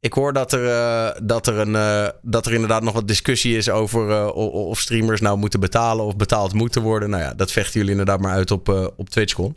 ik 0.00 0.12
hoor 0.12 0.32
dat 0.32 0.52
er, 0.52 0.66
eh, 0.68 1.20
dat, 1.22 1.46
er 1.46 1.58
een, 1.58 1.76
eh, 1.76 2.08
dat 2.22 2.46
er 2.46 2.52
inderdaad 2.52 2.82
nog 2.82 2.94
wat 2.94 3.08
discussie 3.08 3.56
is 3.56 3.70
over 3.70 4.10
eh, 4.10 4.34
of 4.34 4.80
streamers 4.80 5.20
nou 5.20 5.38
moeten 5.38 5.60
betalen 5.60 6.04
of 6.04 6.16
betaald 6.16 6.52
moeten 6.52 6.82
worden. 6.82 7.10
Nou 7.10 7.22
ja, 7.22 7.34
dat 7.34 7.52
vechten 7.52 7.74
jullie 7.74 7.90
inderdaad 7.90 8.20
maar 8.20 8.32
uit 8.32 8.50
op, 8.50 8.68
eh, 8.68 8.86
op 8.96 9.10
TwitchCon. 9.10 9.56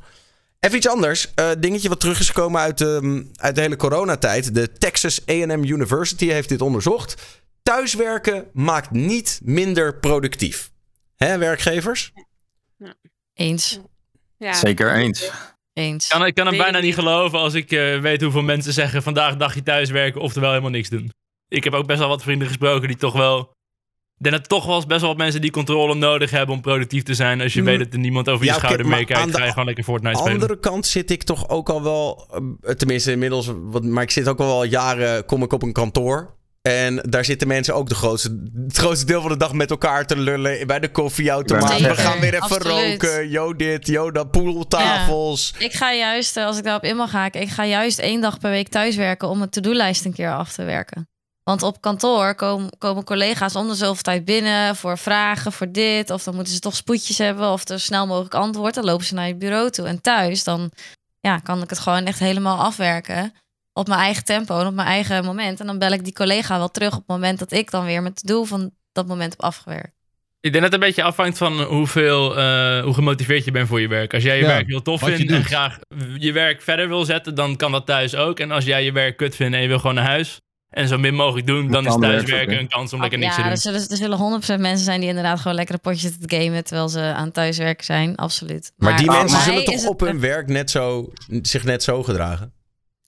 Even 0.61 0.77
iets 0.77 0.87
anders. 0.87 1.31
Eh, 1.35 1.49
dingetje 1.59 1.89
wat 1.89 1.99
terug 1.99 2.19
is 2.19 2.27
gekomen 2.27 2.61
uit, 2.61 2.81
ehm, 2.81 3.23
uit 3.35 3.55
de 3.55 3.61
hele 3.61 3.75
coronatijd. 3.75 4.53
De 4.53 4.71
Texas 4.71 5.21
A&M 5.29 5.63
University 5.63 6.27
heeft 6.27 6.49
dit 6.49 6.61
onderzocht. 6.61 7.21
Thuiswerken 7.63 8.47
maakt 8.53 8.91
niet 8.91 9.39
minder 9.43 9.95
productief. 9.95 10.71
Hè, 11.15 11.37
werkgevers? 11.37 12.13
Eens. 13.33 13.79
Ja. 14.37 14.53
Zeker 14.53 14.95
eens. 14.95 15.31
Eens. 15.73 16.07
Kan, 16.07 16.25
ik 16.25 16.33
kan 16.33 16.45
hem 16.45 16.53
Weet 16.55 16.63
bijna 16.63 16.77
niet 16.77 16.85
niet. 16.85 16.95
geloven 16.95 17.39
als 17.39 17.53
ik 17.53 17.71
eh, 17.71 17.99
weet 17.99 18.21
hoeveel 18.21 18.41
mensen 18.41 18.73
zeggen 18.73 19.03
vandaag 19.03 19.35
dagje 19.35 19.63
thuiswerken, 19.63 20.21
oftewel 20.21 20.49
helemaal 20.49 20.71
niks 20.71 20.89
doen. 20.89 21.11
Ik 21.47 21.63
heb 21.63 21.73
ook 21.73 21.87
best 21.87 21.99
wel 21.99 22.07
wat 22.07 22.23
vrienden 22.23 22.47
gesproken 22.47 22.87
die 22.87 22.97
toch 22.97 23.13
wel. 23.13 23.39
Ik 24.17 24.27
denk 24.27 24.35
dat 24.35 24.49
toch 24.49 24.65
wel 24.65 24.75
eens 24.75 24.85
best 24.85 24.99
wel 24.99 25.09
wat 25.09 25.17
mensen 25.17 25.41
die 25.41 25.51
controle 25.51 25.95
nodig 25.95 26.31
hebben 26.31 26.55
om 26.55 26.61
productief 26.61 27.03
te 27.03 27.13
zijn. 27.13 27.41
Als 27.41 27.53
je 27.53 27.59
Mm. 27.59 27.65
weet 27.65 27.79
dat 27.79 27.93
er 27.93 27.99
niemand 27.99 28.29
over 28.29 28.45
je 28.45 28.51
Ja, 28.51 28.57
schouder 28.57 28.87
meekijkt, 28.87 29.21
aan 29.21 29.27
de 29.31 29.33
ga 29.37 29.43
je 29.43 29.49
gewoon 29.49 29.65
lekker 29.65 29.83
Fortnite 29.83 30.15
spelen. 30.17 30.33
andere 30.33 30.59
kant 30.59 30.85
zit 30.85 31.11
ik 31.11 31.23
toch 31.23 31.49
ook 31.49 31.69
al 31.69 31.83
wel, 31.83 32.27
eh, 32.61 32.73
tenminste 32.73 33.11
inmiddels, 33.11 33.51
wat, 33.55 33.83
maar 33.83 34.03
ik 34.03 34.11
zit 34.11 34.27
ook 34.27 34.39
al 34.39 34.45
wel 34.45 34.63
jaren, 34.63 35.25
kom 35.25 35.43
ik 35.43 35.53
op 35.53 35.63
een 35.63 35.73
kantoor. 35.73 36.39
En 36.61 36.95
daar 37.09 37.25
zitten 37.25 37.47
mensen 37.47 37.75
ook 37.75 37.89
de 37.89 37.95
grootste, 37.95 38.41
het 38.67 38.77
grootste 38.77 39.05
deel 39.05 39.21
van 39.21 39.31
de 39.31 39.37
dag 39.37 39.53
met 39.53 39.69
elkaar 39.69 40.05
te 40.05 40.17
lullen 40.17 40.67
bij 40.67 40.79
de 40.79 40.91
koffieautomaat. 40.91 41.79
We 41.79 41.95
gaan 41.95 42.19
weer 42.19 42.33
even 42.33 42.41
absoluut. 42.41 43.03
roken, 43.03 43.29
yo 43.29 43.55
dit, 43.55 43.87
yo 43.87 44.11
dat, 44.11 44.31
poeltafels. 44.31 45.53
Ik 45.57 45.73
ga 45.73 45.93
juist, 45.93 46.37
als 46.37 46.57
ik 46.57 46.63
daarop 46.63 46.83
in 46.83 46.95
mag 46.95 47.11
haken, 47.11 47.41
ik 47.41 47.49
ga 47.49 47.65
juist 47.65 47.99
één 47.99 48.21
dag 48.21 48.39
per 48.39 48.49
week 48.49 48.67
thuiswerken 48.67 49.27
om 49.27 49.37
mijn 49.37 49.49
to-do-lijst 49.49 50.05
een 50.05 50.13
keer 50.13 50.33
af 50.33 50.51
te 50.51 50.63
werken. 50.63 51.09
Want 51.43 51.63
op 51.63 51.81
kantoor 51.81 52.35
komen, 52.35 52.69
komen 52.77 53.03
collega's 53.03 53.55
om 53.55 53.67
de 53.67 53.75
zoveel 53.75 54.03
tijd 54.03 54.25
binnen 54.25 54.75
voor 54.75 54.97
vragen, 54.97 55.51
voor 55.51 55.71
dit. 55.71 56.09
Of 56.09 56.23
dan 56.23 56.35
moeten 56.35 56.53
ze 56.53 56.59
toch 56.59 56.75
spoedjes 56.75 57.17
hebben 57.17 57.51
of 57.51 57.69
er 57.69 57.79
snel 57.79 58.07
mogelijk 58.07 58.33
antwoord. 58.33 58.73
Dan 58.73 58.83
lopen 58.83 59.05
ze 59.05 59.13
naar 59.13 59.27
je 59.27 59.35
bureau 59.35 59.69
toe. 59.69 59.85
En 59.85 60.01
thuis, 60.01 60.43
dan 60.43 60.71
ja, 61.19 61.37
kan 61.37 61.61
ik 61.61 61.69
het 61.69 61.79
gewoon 61.79 62.05
echt 62.05 62.19
helemaal 62.19 62.57
afwerken. 62.57 63.33
Op 63.73 63.87
mijn 63.87 63.99
eigen 63.99 64.23
tempo 64.23 64.59
en 64.59 64.67
op 64.67 64.73
mijn 64.73 64.87
eigen 64.87 65.25
moment. 65.25 65.59
En 65.59 65.65
dan 65.65 65.79
bel 65.79 65.91
ik 65.91 66.03
die 66.03 66.13
collega 66.13 66.57
wel 66.57 66.71
terug 66.71 66.91
op 66.91 66.97
het 66.97 67.07
moment 67.07 67.39
dat 67.39 67.51
ik 67.51 67.71
dan 67.71 67.85
weer 67.85 68.01
met 68.01 68.21
doel 68.25 68.43
van 68.43 68.71
dat 68.91 69.07
moment 69.07 69.31
heb 69.31 69.41
afgewerkt. 69.41 69.99
Ik 70.41 70.51
denk 70.51 70.63
dat 70.63 70.73
het 70.73 70.81
een 70.81 70.87
beetje 70.87 71.03
afhangt 71.03 71.37
van 71.37 71.61
hoeveel, 71.61 72.37
eh, 72.37 72.83
hoe 72.83 72.93
gemotiveerd 72.93 73.45
je 73.45 73.51
bent 73.51 73.67
voor 73.67 73.81
je 73.81 73.87
werk. 73.87 74.13
Als 74.13 74.23
jij 74.23 74.35
je 74.35 74.41
Ja, 74.41 74.47
werk 74.47 74.67
heel 74.67 74.81
tof 74.81 75.01
vindt 75.01 75.31
en 75.31 75.43
graag 75.43 75.79
je 76.17 76.31
werk 76.31 76.61
verder 76.61 76.87
wil 76.87 77.05
zetten, 77.05 77.35
dan 77.35 77.55
kan 77.55 77.71
dat 77.71 77.85
thuis 77.85 78.15
ook. 78.15 78.39
En 78.39 78.51
als 78.51 78.65
jij 78.65 78.83
je 78.83 78.91
werk 78.91 79.17
kut 79.17 79.35
vindt 79.35 79.55
en 79.55 79.61
je 79.61 79.67
wil 79.67 79.79
gewoon 79.79 79.95
naar 79.95 80.05
huis 80.05 80.39
en 80.69 80.87
zo 80.87 80.97
min 80.97 81.13
mogelijk 81.13 81.47
doen, 81.47 81.71
dan 81.71 81.87
is 81.87 81.95
thuiswerken 81.99 82.59
een 82.59 82.67
kans 82.67 82.93
om 82.93 83.01
lekker 83.01 83.19
niks 83.19 83.35
te 83.35 83.41
ja, 83.41 83.47
doen. 83.47 83.55
er 83.55 83.61
zullen, 83.61 83.89
er 83.89 83.97
zullen 83.97 84.41
100% 84.57 84.61
mensen 84.61 84.85
zijn 84.85 84.99
die 84.99 85.09
inderdaad 85.09 85.39
gewoon 85.39 85.55
lekkere 85.55 85.77
potjes 85.77 86.01
zitten 86.01 86.27
te 86.27 86.35
gamen 86.35 86.63
terwijl 86.63 86.89
ze 86.89 86.99
aan 86.99 87.25
het 87.25 87.33
thuiswerken 87.33 87.85
zijn. 87.85 88.15
Absoluut. 88.15 88.71
Maar 88.77 88.97
die 88.97 89.05
voor 89.05 89.15
mensen 89.15 89.41
zullen 89.41 89.65
toch 89.65 89.75
het 89.75 89.87
op 89.87 89.99
hun 89.99 90.19
werk 90.19 90.47
net 90.47 90.71
zo, 90.71 91.11
zich 91.41 91.63
net 91.63 91.83
zo 91.83 92.03
gedragen? 92.03 92.53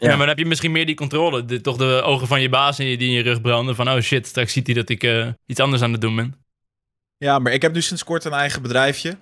Ja. 0.03 0.09
Maar 0.09 0.17
dan 0.17 0.27
heb 0.27 0.37
je 0.37 0.45
misschien 0.45 0.71
meer 0.71 0.85
die 0.85 0.95
controle. 0.95 1.45
De, 1.45 1.61
toch 1.61 1.77
de 1.77 2.01
ogen 2.05 2.27
van 2.27 2.41
je 2.41 2.49
baas 2.49 2.79
in 2.79 2.85
je- 2.85 2.97
die 2.97 3.07
in 3.07 3.13
je 3.13 3.21
rug 3.21 3.41
branden. 3.41 3.75
Van, 3.75 3.89
oh 3.89 3.99
shit, 3.99 4.27
straks 4.27 4.53
ziet 4.53 4.65
hij 4.67 4.75
dat 4.75 4.89
ik 4.89 5.03
eh, 5.03 5.27
iets 5.45 5.59
anders 5.59 5.81
aan 5.81 5.91
het 5.91 6.01
doen 6.01 6.15
ben. 6.15 6.35
Ja, 7.17 7.39
maar 7.39 7.53
ik 7.53 7.61
heb 7.61 7.73
nu 7.73 7.81
sinds 7.81 8.03
kort 8.03 8.25
een 8.25 8.31
eigen 8.33 8.61
bedrijfje. 8.61 9.17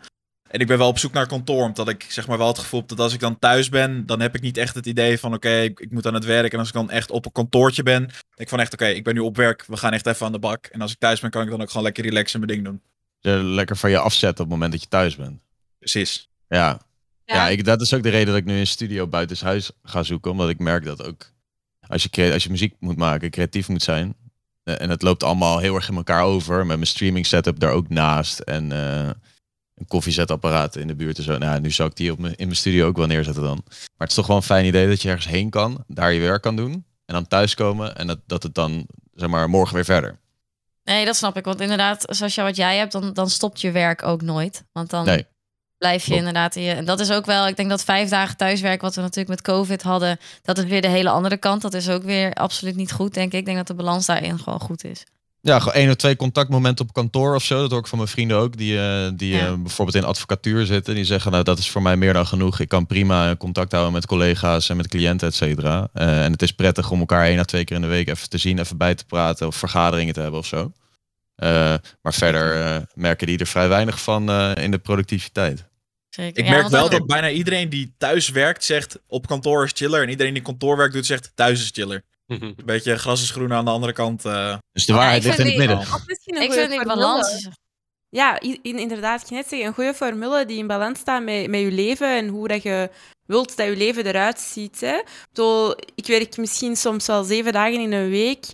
En 0.50 0.60
ik 0.60 0.68
ben 0.68 0.78
wel 0.78 0.88
op 0.88 1.00
zoek 1.00 1.14
naar 1.14 1.28
kantoor, 1.28 1.64
omdat 1.64 1.90
ik 1.90 2.06
zeg 2.10 2.28
maar 2.28 2.38
wel 2.38 2.48
het 2.48 2.60
gevoel 2.60 2.80
heb 2.80 2.90
dat 2.90 3.00
als 3.00 3.14
ik 3.14 3.20
dan 3.20 3.40
thuis 3.40 3.70
ben, 3.70 4.06
dan 4.06 4.20
heb 4.20 4.36
ik 4.36 4.42
niet 4.42 4.58
echt 4.58 4.76
het 4.76 4.86
idee 4.86 5.18
van 5.20 5.34
oké, 5.34 5.50
ik, 5.60 5.80
ik 5.80 5.92
moet 5.92 6.06
aan 6.08 6.14
het 6.14 6.26
werk. 6.26 6.54
En 6.54 6.60
als 6.60 6.68
ik 6.68 6.74
dan 6.74 6.90
echt 6.90 7.12
op 7.12 7.26
een 7.26 7.32
kantoortje 7.32 7.84
ben, 7.84 8.02
denk 8.02 8.14
ik 8.36 8.50
van 8.50 8.60
echt 8.60 8.74
oké, 8.74 8.86
ik 8.88 9.04
ben 9.04 9.14
nu 9.14 9.20
op 9.20 9.36
werk, 9.36 9.66
we 9.68 9.78
gaan 9.78 9.94
echt 9.94 10.06
even 10.08 10.26
aan 10.26 10.32
de 10.32 10.40
bak. 10.40 10.66
En 10.66 10.82
als 10.82 10.92
ik 10.92 10.98
thuis 11.00 11.20
ben, 11.20 11.30
kan 11.30 11.44
ik 11.44 11.50
dan 11.50 11.62
ook 11.62 11.68
gewoon 11.68 11.84
lekker 11.84 12.04
relaxen 12.04 12.42
en 12.42 12.46
mijn 12.48 12.62
ding 12.62 12.82
doen. 13.22 13.54
Lekker 13.56 13.78
van 13.78 13.90
je 13.90 13.98
afzetten 13.98 14.44
op 14.44 14.50
het 14.52 14.60
moment 14.60 14.72
dat 14.72 14.82
je 14.82 14.88
thuis 14.88 15.16
bent. 15.16 15.40
Precies. 15.80 16.30
Ja, 16.48 16.82
Ja. 17.26 17.36
ja. 17.36 17.48
ik, 17.50 17.66
dat 17.66 17.82
is 17.82 17.94
ook 17.94 18.04
de 18.04 18.10
reden 18.10 18.28
dat 18.28 18.36
ik 18.38 18.46
nu 18.46 18.60
een 18.60 18.68
studio 18.68 19.08
buitenshuis 19.08 19.72
ga 19.84 20.04
zoeken. 20.04 20.32
Omdat 20.32 20.50
ik 20.50 20.60
merk 20.60 20.86
dat 20.86 21.06
ook 21.06 21.32
als 21.88 22.08
je, 22.12 22.34
als 22.34 22.44
je 22.44 22.50
muziek 22.50 22.76
moet 22.80 22.98
maken, 22.98 23.32
creatief 23.32 23.68
moet 23.70 23.84
zijn. 23.84 24.16
eh, 24.64 24.82
en 24.82 24.90
het 24.90 25.02
loopt 25.02 25.24
allemaal 25.24 25.60
heel 25.60 25.76
erg 25.76 25.90
in 25.90 25.96
elkaar 25.96 26.24
over. 26.24 26.58
Met 26.58 26.76
mijn 26.76 26.88
streaming 26.88 27.26
setup 27.26 27.60
daar 27.60 27.72
ook 27.72 27.90
naast. 27.90 28.40
En 28.40 28.72
eh, 28.72 29.10
een 29.76 29.88
koffiezetapparaat 29.88 30.76
in 30.76 30.88
de 30.88 30.96
buurt 30.96 31.18
en 31.18 31.24
zo. 31.24 31.38
Nou, 31.38 31.60
nu 31.60 31.72
zou 31.72 31.90
ik 31.90 31.96
die 31.96 32.12
op 32.12 32.20
in 32.20 32.34
mijn 32.38 32.56
studio 32.56 32.88
ook 32.88 32.98
wel 32.98 33.08
neerzetten 33.08 33.44
dan. 33.44 33.62
Maar 33.68 33.82
het 33.98 34.10
is 34.10 34.16
toch 34.16 34.28
wel 34.28 34.36
een 34.36 34.42
fijn 34.44 34.66
idee 34.66 34.88
dat 34.88 35.02
je 35.02 35.08
ergens 35.10 35.28
heen 35.28 35.50
kan. 35.50 35.84
Daar 35.88 36.14
je 36.14 36.20
werk 36.20 36.42
kan 36.42 36.56
doen. 36.56 36.74
En 37.06 37.14
dan 37.14 37.28
thuiskomen. 37.28 37.96
En 37.96 38.08
dat, 38.08 38.20
dat 38.26 38.44
het 38.44 38.54
dan, 38.56 38.88
zeg 39.14 39.30
maar, 39.30 39.50
morgen 39.50 39.76
weer 39.76 39.86
verder. 39.86 40.20
Nee, 40.84 41.06
dat 41.06 41.16
snap 41.16 41.38
ik. 41.38 41.46
Want 41.46 41.62
inderdaad, 41.62 42.06
zoals 42.10 42.36
je 42.36 42.42
wat 42.42 42.56
jij 42.56 42.78
hebt, 42.78 42.92
dan, 42.92 43.14
dan 43.14 43.30
stopt 43.30 43.62
je 43.62 43.72
werk 43.72 44.04
ook 44.04 44.22
nooit. 44.22 44.64
Want 44.72 44.90
dan 44.90 45.06
Nee. 45.06 45.26
Blijf 45.82 46.06
je 46.06 46.16
inderdaad 46.16 46.56
in 46.56 46.62
je... 46.62 46.72
En 46.72 46.86
dat 46.86 47.00
is 47.00 47.12
ook 47.12 47.26
wel, 47.26 47.48
ik 47.48 47.56
denk 47.56 47.70
dat 47.70 47.84
vijf 47.84 48.10
dagen 48.10 48.38
thuiswerk, 48.38 48.82
wat 48.82 48.96
we 48.96 49.02
natuurlijk 49.02 49.30
met 49.30 49.42
COVID 49.42 49.82
hadden, 49.82 50.20
dat 50.44 50.58
is 50.58 50.64
weer 50.64 50.82
de 50.82 50.88
hele 50.88 51.10
andere 51.10 51.38
kant. 51.38 51.62
Dat 51.62 51.74
is 51.74 51.90
ook 51.90 52.04
weer 52.04 52.34
absoluut 52.34 52.76
niet 52.76 52.92
goed, 52.92 53.14
denk 53.14 53.34
ik. 53.34 53.40
Ik 53.40 53.46
denk 53.46 53.58
dat 53.58 53.68
de 53.68 53.74
balans 53.74 54.06
daarin 54.06 54.40
gewoon 54.40 54.60
goed 54.60 54.84
is. 54.84 55.04
Ja, 55.42 55.60
gewoon 55.60 55.74
één 55.74 55.90
of 55.90 55.96
twee 55.96 56.16
contactmomenten 56.16 56.86
op 56.86 56.94
kantoor 56.94 57.36
of 57.36 57.44
zo. 57.44 57.62
Dat 57.62 57.72
hoor 57.72 57.80
ik 57.80 57.88
van 57.88 57.98
mijn 57.98 58.10
vrienden 58.10 58.38
ook. 58.38 58.58
Die, 58.58 58.80
eh, 58.80 59.10
die 59.14 59.34
Ja. 59.34 59.48
eh, 59.48 59.54
bijvoorbeeld 59.54 59.98
in 59.98 60.10
advocatuur 60.10 60.66
zitten. 60.66 60.96
Die 60.96 61.06
zeggen, 61.06 61.32
nou 61.32 61.44
dat 61.44 61.58
is 61.60 61.70
voor 61.70 61.82
mij 61.82 61.98
meer 61.98 62.14
dan 62.14 62.28
genoeg. 62.28 62.60
Ik 62.60 62.70
kan 62.70 62.86
prima 62.86 63.36
contact 63.36 63.72
houden 63.72 63.94
met 63.94 64.06
collega's 64.06 64.70
en 64.70 64.78
met 64.78 64.88
cliënten, 64.88 65.28
et 65.28 65.36
cetera. 65.36 65.88
Eh, 65.94 66.24
en 66.24 66.32
het 66.32 66.42
is 66.42 66.52
prettig 66.52 66.92
om 66.92 67.00
elkaar 67.00 67.26
één 67.26 67.40
à 67.40 67.44
twee 67.44 67.64
keer 67.64 67.76
in 67.76 67.82
de 67.82 67.88
week 67.88 68.08
even 68.10 68.30
te 68.30 68.38
zien. 68.38 68.60
Even 68.60 68.78
bij 68.78 68.96
te 68.96 69.06
praten 69.06 69.48
of 69.48 69.56
vergaderingen 69.56 70.14
te 70.14 70.20
hebben 70.22 70.40
of 70.40 70.46
zo. 70.46 70.72
Maar 72.02 72.14
verder 72.14 72.86
merken 72.94 73.28
die 73.28 73.38
er 73.38 73.48
vrij 73.48 73.70
weinig 73.70 74.02
van 74.02 74.32
in 74.56 74.72
de 74.72 74.78
productiviteit. 74.78 75.70
Zeker. 76.16 76.40
Ik 76.44 76.50
Ja, 76.50 76.52
merk 76.56 76.68
wel 76.68 76.90
dat- 76.90 77.06
bijna 77.06 77.30
iedereen 77.30 77.70
die 77.70 77.94
thuis 77.98 78.30
werkt 78.30 78.64
zegt 78.64 79.00
op 79.08 79.28
kantoor 79.28 79.64
is 79.64 79.72
chiller. 79.74 80.02
En 80.04 80.10
iedereen 80.10 80.34
die 80.34 80.42
kantoorwerk 80.44 80.94
doet 80.94 81.06
zegt 81.06 81.32
thuis 81.36 81.62
is 81.62 81.70
chiller. 81.74 82.04
Een 82.28 82.56
beetje 82.66 82.98
gras 82.98 83.22
is 83.22 83.30
groen 83.32 83.54
aan 83.54 83.66
de 83.66 83.72
andere 83.72 83.94
kant. 83.94 84.26
eh. 84.26 84.58
Dus 84.72 84.86
de 84.86 84.92
Ja, 84.92 84.98
waarheid 84.98 85.22
ik 85.22 85.28
ligt 85.28 85.40
in 85.40 85.46
het 85.46 85.58
midden. 85.58 85.80
Ik 86.44 86.52
vind 86.54 86.70
die 86.70 86.86
balans... 86.86 87.48
Ja, 88.10 88.40
inderdaad, 88.62 89.30
net 89.30 89.48
zeggen, 89.48 89.68
een 89.68 89.74
goede 89.74 89.94
formule 89.94 90.46
die 90.46 90.58
in 90.58 90.68
balans 90.68 91.00
staat 91.00 91.24
met, 91.24 91.48
met 91.50 91.60
je 91.60 91.72
leven 91.72 92.18
en 92.18 92.28
hoe 92.28 92.48
dat 92.48 92.64
je 92.64 92.90
wilt 93.26 93.58
dat 93.58 93.66
je 93.68 93.78
leven 93.78 94.06
eruit 94.06 94.40
ziet. 94.40 94.82
Hè. 94.82 95.02
Ik 95.96 96.06
werk 96.08 96.38
misschien 96.38 96.76
soms 96.76 97.08
wel 97.08 97.24
zeven 97.24 97.54
dagen 97.54 97.80
in 97.80 97.92
een 97.92 98.10
week. 98.10 98.46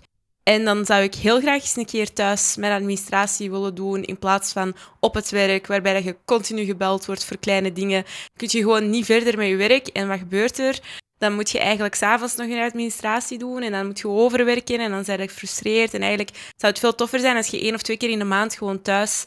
En 0.48 0.66
dan 0.66 0.86
zou 0.86 1.04
ik 1.04 1.16
heel 1.16 1.40
graag 1.40 1.62
eens 1.62 1.76
een 1.76 1.86
keer 1.86 2.14
thuis 2.14 2.56
mijn 2.56 2.74
administratie 2.74 3.52
willen 3.52 3.76
doen 3.76 4.04
in 4.04 4.20
plaats 4.20 4.52
van 4.52 4.76
op 5.00 5.14
het 5.14 5.30
werk, 5.30 5.68
waarbij 5.68 6.04
je 6.04 6.16
continu 6.26 6.66
gebeld 6.66 7.06
wordt 7.06 7.26
voor 7.26 7.38
kleine 7.38 7.74
dingen. 7.74 8.04
Kun 8.36 8.48
je 8.52 8.60
gewoon 8.60 8.90
niet 8.90 9.06
verder 9.06 9.38
met 9.38 9.48
je 9.48 9.56
werk. 9.56 9.88
En 9.88 10.08
wat 10.08 10.20
gebeurt 10.20 10.60
er? 10.60 10.80
Dan 11.18 11.34
moet 11.34 11.50
je 11.50 11.60
eigenlijk 11.60 11.96
s'avonds 11.96 12.36
nog 12.36 12.48
een 12.48 12.62
administratie 12.62 13.38
doen 13.38 13.62
en 13.62 13.72
dan 13.72 13.86
moet 13.86 14.00
je 14.00 14.08
overwerken 14.08 14.80
en 14.80 14.92
dan 14.92 15.04
ben 15.06 15.18
je 15.22 15.28
gefrustreerd. 15.28 15.94
En 15.94 16.02
eigenlijk 16.02 16.38
zou 16.38 16.72
het 16.72 16.80
veel 16.80 16.96
toffer 16.96 17.20
zijn 17.20 17.36
als 17.36 17.48
je 17.48 17.62
één 17.62 17.74
of 17.74 17.82
twee 17.82 17.98
keer 17.98 18.10
in 18.10 18.20
de 18.20 18.26
maand 18.26 18.56
gewoon 18.56 18.82
thuis 18.82 19.26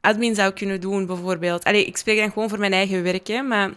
admin 0.00 0.34
zou 0.34 0.52
kunnen 0.52 0.80
doen, 0.80 1.06
bijvoorbeeld. 1.06 1.64
Allee, 1.64 1.84
ik 1.84 1.96
spreek 1.96 2.18
dan 2.18 2.32
gewoon 2.32 2.48
voor 2.48 2.58
mijn 2.58 2.72
eigen 2.72 3.02
werk, 3.02 3.26
hè, 3.26 3.42
maar 3.42 3.70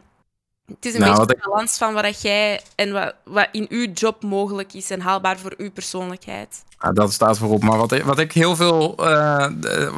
het 0.75 0.85
is 0.85 0.93
een 0.93 0.99
Nou, 0.99 1.17
beetje 1.17 1.33
de 1.33 1.49
balans 1.49 1.77
van 1.77 1.93
wat 1.93 2.03
dat 2.03 2.21
jij 2.21 2.61
en 2.75 2.91
wat, 2.91 3.13
wat 3.23 3.47
in 3.51 3.65
uw 3.69 3.91
job 3.93 4.23
mogelijk 4.23 4.73
is 4.73 4.89
en 4.89 5.01
haalbaar 5.01 5.39
voor 5.39 5.53
uw 5.57 5.71
persoonlijkheid. 5.71 6.63
Ja, 6.79 6.91
dat 6.91 7.13
staat 7.13 7.37
voorop. 7.37 7.63
Maar 7.63 7.77
wat 7.77 7.91
ik, 7.91 8.03
wat 8.03 8.19
ik 8.19 8.31
heel 8.31 8.55
veel. 8.55 8.95
eh, 9.07 9.47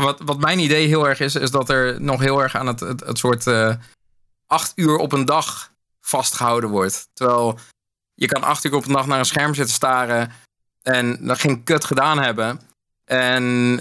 wat, 0.04 0.20
wat 0.26 0.40
mijn 0.40 0.60
idee 0.60 0.88
heel 0.88 1.08
erg 1.10 1.20
is, 1.20 1.36
is 1.36 1.52
dat 1.52 1.70
er 1.70 2.02
nog 2.02 2.20
heel 2.20 2.42
erg 2.42 2.56
aan 2.56 2.68
het, 2.68 2.80
het, 2.80 3.00
het 3.00 3.18
soort 3.18 3.48
eh, 3.48 3.76
acht 4.48 4.72
uur 4.76 4.96
op 4.98 5.12
een 5.12 5.26
dag 5.26 5.72
vastgehouden 6.02 6.70
wordt. 6.70 7.08
Terwijl 7.14 7.60
je 8.14 8.28
kan 8.28 8.44
acht 8.44 8.64
uur 8.64 8.74
op 8.76 8.86
een 8.86 8.94
dag 8.94 9.06
naar 9.08 9.20
een 9.20 9.26
scherm 9.26 9.54
zitten 9.54 9.74
staren 9.74 10.32
en 10.82 11.26
dan 11.26 11.38
geen 11.38 11.64
kut 11.64 11.86
gedaan 11.86 12.22
hebben. 12.22 12.60
En 13.06 13.80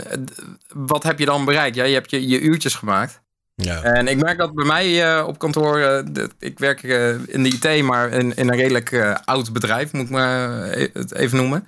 wat 0.75 1.03
heb 1.03 1.19
je 1.19 1.25
dan 1.25 1.45
bereikt? 1.45 1.77
Ja, 1.77 1.85
je 1.85 1.95
hebt 1.95 2.11
je, 2.11 2.29
je 2.29 2.41
uurtjes 2.41 2.75
gemaakt. 2.75 3.21
Ja. 3.61 3.83
En 3.83 4.09
ik 4.09 4.23
merk 4.23 4.39
dat 4.39 4.55
bij 4.55 4.65
mij 4.65 5.15
eh, 5.17 5.27
op 5.27 5.39
kantoor, 5.39 5.79
eh, 5.81 6.05
de- 6.13 6.31
ik 6.39 6.59
werk 6.59 6.83
eh, 6.83 7.09
in 7.27 7.43
de 7.43 7.49
IT, 7.49 7.83
maar 7.83 8.09
in, 8.11 8.37
in 8.37 8.49
een 8.49 8.57
redelijk 8.57 9.19
oud 9.25 9.53
bedrijf, 9.53 9.93
moet 9.93 10.05
ik 10.05 10.11
maar 10.11 10.63
eh, 10.63 10.89
het 10.93 11.15
even 11.15 11.37
noemen. 11.37 11.67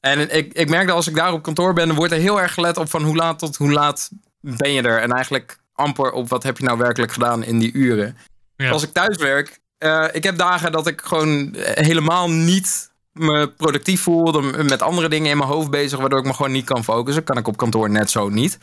En 0.00 0.36
ik, 0.36 0.52
ik 0.52 0.68
merk 0.68 0.86
dat 0.86 0.96
als 0.96 1.08
ik 1.08 1.14
daar 1.14 1.32
op 1.32 1.42
kantoor 1.42 1.72
ben, 1.72 1.86
dan 1.86 1.96
wordt 1.96 2.12
er 2.12 2.18
heel 2.18 2.40
erg 2.40 2.54
gelet 2.54 2.76
op 2.76 2.90
van 2.90 3.02
hoe 3.02 3.16
laat 3.16 3.38
tot 3.38 3.56
hoe 3.56 3.72
laat 3.72 4.10
ben 4.40 4.72
je 4.72 4.82
er. 4.82 4.98
En 5.00 5.12
eigenlijk 5.12 5.58
amper 5.74 6.12
op 6.12 6.28
wat 6.28 6.42
heb 6.42 6.58
je 6.58 6.64
nou 6.64 6.78
werkelijk 6.78 7.12
gedaan 7.12 7.44
in 7.44 7.58
die 7.58 7.72
uren. 7.72 8.16
Ja. 8.56 8.70
Als 8.70 8.82
ik 8.82 8.92
thuis 8.92 9.16
werk, 9.16 9.60
ik 10.12 10.24
heb 10.24 10.38
dagen 10.38 10.72
dat 10.72 10.86
ik 10.86 11.00
gewoon 11.00 11.54
helemaal 11.58 12.30
niet 12.30 12.90
me 13.12 13.48
productief 13.56 14.00
voel, 14.02 14.32
dan 14.32 14.66
met 14.66 14.82
andere 14.82 15.08
dingen 15.08 15.30
in 15.30 15.36
mijn 15.36 15.48
hoofd 15.50 15.70
bezig, 15.70 15.98
waardoor 15.98 16.18
ik 16.18 16.24
me 16.24 16.34
gewoon 16.34 16.52
niet 16.52 16.64
kan 16.64 16.84
focussen. 16.84 17.24
Kan 17.24 17.38
ik 17.38 17.48
op 17.48 17.56
kantoor 17.56 17.90
net 17.90 18.10
zo 18.10 18.28
niet. 18.28 18.58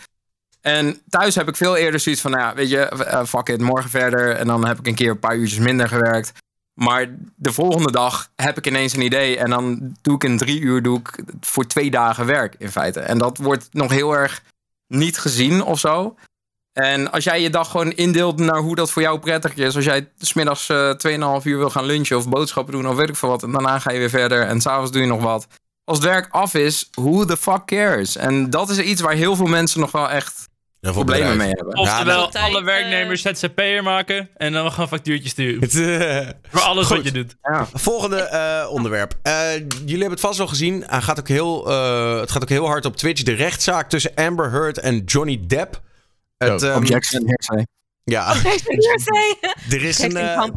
En 0.62 1.02
thuis 1.10 1.36
heb 1.36 1.48
ik 1.48 1.56
veel 1.56 1.76
eerder 1.76 2.00
zoiets 2.00 2.22
van, 2.22 2.32
nou 2.32 2.44
ja, 2.44 2.56
weet 2.56 2.70
je, 2.70 2.80
eh, 2.80 3.24
fuck 3.24 3.50
it, 3.50 3.62
morgen 3.62 3.90
verder. 3.90 4.36
En 4.36 4.48
dan 4.48 4.66
heb 4.66 4.80
ik 4.80 4.88
een 4.88 4.96
keer 4.96 5.10
een 5.10 5.20
paar 5.20 5.36
uurtjes 5.36 5.60
minder 5.60 5.88
gewerkt. 5.88 6.32
Maar 6.74 7.16
de 7.36 7.54
volgende 7.54 7.92
dag 7.92 8.32
heb 8.36 8.58
ik 8.58 8.68
ineens 8.68 8.94
een 8.94 9.02
idee. 9.02 9.38
En 9.38 9.50
dan 9.50 9.96
doe 10.02 10.16
ik 10.16 10.24
in 10.24 10.38
drie 10.38 10.60
uur 10.60 10.82
doe 10.82 11.00
ik 11.00 11.24
voor 11.40 11.68
twee 11.68 11.92
dagen 11.92 12.26
werk 12.26 12.56
in 12.58 12.72
feite. 12.72 13.00
En 13.00 13.18
dat 13.18 13.38
wordt 13.38 13.70
nog 13.72 13.92
heel 13.92 14.18
erg 14.18 14.44
niet 14.88 15.18
gezien 15.18 15.64
of 15.64 15.80
zo. 15.80 16.16
En 16.74 17.12
als 17.12 17.24
jij 17.24 17.42
je 17.42 17.50
dag 17.50 17.72
gewoon 17.72 17.92
indeelt 17.92 18.40
naar 18.40 18.60
hoe 18.60 18.76
dat 18.76 18.92
voor 18.92 19.02
jou 19.02 19.20
prettig 19.20 19.56
is. 19.56 19.76
Als 19.76 19.86
jij 19.86 20.10
smiddags 20.18 20.70
eh 20.70 20.94
2,5 21.40 21.46
uur 21.46 21.58
wil 21.58 21.70
gaan 21.70 21.86
lunchen 21.86 22.18
of 22.18 22.30
boodschappen 22.30 22.74
doen 22.74 22.88
of 22.88 22.96
weet 22.96 23.10
ik 23.10 23.16
veel 23.16 23.30
wat. 23.30 23.44
En 23.44 23.52
daarna 23.52 23.80
ga 23.80 23.92
je 23.92 24.00
weer 24.00 24.10
verder 24.10 24.48
en 24.48 24.62
s'avonds 24.62 24.92
doe 24.92 25.02
je 25.02 25.08
nog 25.08 25.22
wat. 25.22 25.48
Als 25.84 25.98
het 25.98 26.08
werk 26.08 26.28
af 26.32 26.54
is, 26.54 26.90
who 26.92 27.26
the 27.26 27.38
fuck 27.38 27.66
cares? 27.66 28.16
En 28.16 28.50
dat 28.50 28.70
is 28.70 28.80
iets 28.80 29.02
waar 29.02 29.14
heel 29.14 29.36
veel 29.36 29.46
mensen 29.46 29.80
nog 29.80 29.92
wel 29.92 30.10
echt 30.10 30.50
Heel 30.82 30.94
veel 30.94 31.04
problemen 31.04 31.38
mee 31.38 31.48
bedrijven. 31.48 31.56
hebben. 31.56 31.78
Oftewel, 31.78 32.30
Ja, 32.32 32.40
alle 32.42 32.64
werknemers 32.64 33.22
ZZP'er 33.22 33.84
maken 33.84 34.30
en 34.38 34.54
dan 34.54 34.72
gewoon 34.72 34.88
factuurtjes 34.88 35.32
sturen. 35.32 35.62
Het, 35.62 35.76
eh, 35.76 36.30
Voor 36.52 36.62
alles 36.62 36.88
Goed. 36.88 36.96
wat 36.96 37.06
je 37.06 37.12
doet. 37.12 37.36
Ja. 37.42 37.68
Volgende 37.74 38.18
eh, 38.22 38.72
onderwerp. 38.72 39.14
Eh, 39.22 39.54
jullie 39.56 39.92
hebben 39.92 40.10
het 40.12 40.20
vast 40.20 40.38
wel 40.38 40.48
gezien. 40.48 40.84
Hij 40.88 41.02
gaat 41.02 41.20
ook 41.20 41.28
heel, 41.28 41.70
eh, 41.72 42.20
het 42.20 42.32
gaat 42.32 42.42
ook 42.42 42.50
heel 42.50 42.66
hard 42.68 42.86
op 42.86 42.96
Twitch. 42.98 43.24
De 43.24 43.34
rechtszaak 43.34 43.90
tussen 43.90 44.12
Amber 44.16 44.52
Heard 44.52 44.78
en 44.80 44.98
Johnny 45.06 45.44
Depp. 45.48 45.82
Het, 46.38 46.64
Oh, 46.64 46.70
ehm, 46.70 46.78
Objection, 46.78 47.24
hearsay. 47.26 47.66
Ja, 48.04 48.34
Hearsay. 48.36 49.36
er 49.78 49.84
is 49.84 50.00
een, 50.00 50.18
eh, 50.18 50.48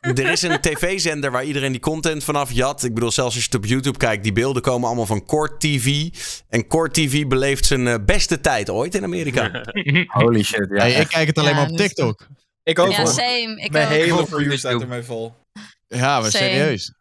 er 0.24 0.30
is 0.30 0.42
een 0.42 0.60
tv-zender 0.60 1.30
waar 1.30 1.44
iedereen 1.44 1.72
die 1.72 1.80
content 1.80 2.24
vanaf 2.24 2.52
jat. 2.52 2.84
Ik 2.84 2.94
bedoel, 2.94 3.10
zelfs 3.10 3.34
als 3.34 3.44
je 3.44 3.50
het 3.50 3.64
op 3.64 3.70
YouTube 3.70 3.98
kijkt, 3.98 4.22
die 4.22 4.32
beelden 4.32 4.62
komen 4.62 4.86
allemaal 4.86 5.06
van 5.06 5.26
Court 5.26 5.60
TV. 5.60 6.08
En 6.48 6.66
Court 6.66 6.94
TV 6.94 7.26
beleeft 7.26 7.66
zijn 7.66 7.86
eh, 7.86 7.94
beste 8.06 8.40
tijd 8.40 8.70
ooit 8.70 8.94
in 8.94 9.04
Amerika. 9.04 9.64
Holy 10.06 10.42
shit, 10.42 10.66
ja. 10.70 10.76
Hey, 10.76 10.92
ik 10.92 11.08
kijk 11.08 11.26
het 11.26 11.38
alleen 11.38 11.54
Ja, 11.54 11.60
maar 11.60 11.70
op 11.70 11.76
TikTok. 11.76 12.26
Ik 12.62 12.78
ook 12.78 12.90
Ja, 12.90 13.06
same. 13.06 13.60
Ik 13.62 13.70
Mijn 13.70 13.86
ook. 13.86 13.92
hele 13.92 14.20
op 14.20 14.58
staat 14.58 14.80
ermee 14.80 15.02
vol. 15.02 15.34
Ja, 15.86 16.20
maar 16.20 16.30
Same. 16.30 16.44
serieus. 16.44 16.86
ik 16.86 16.94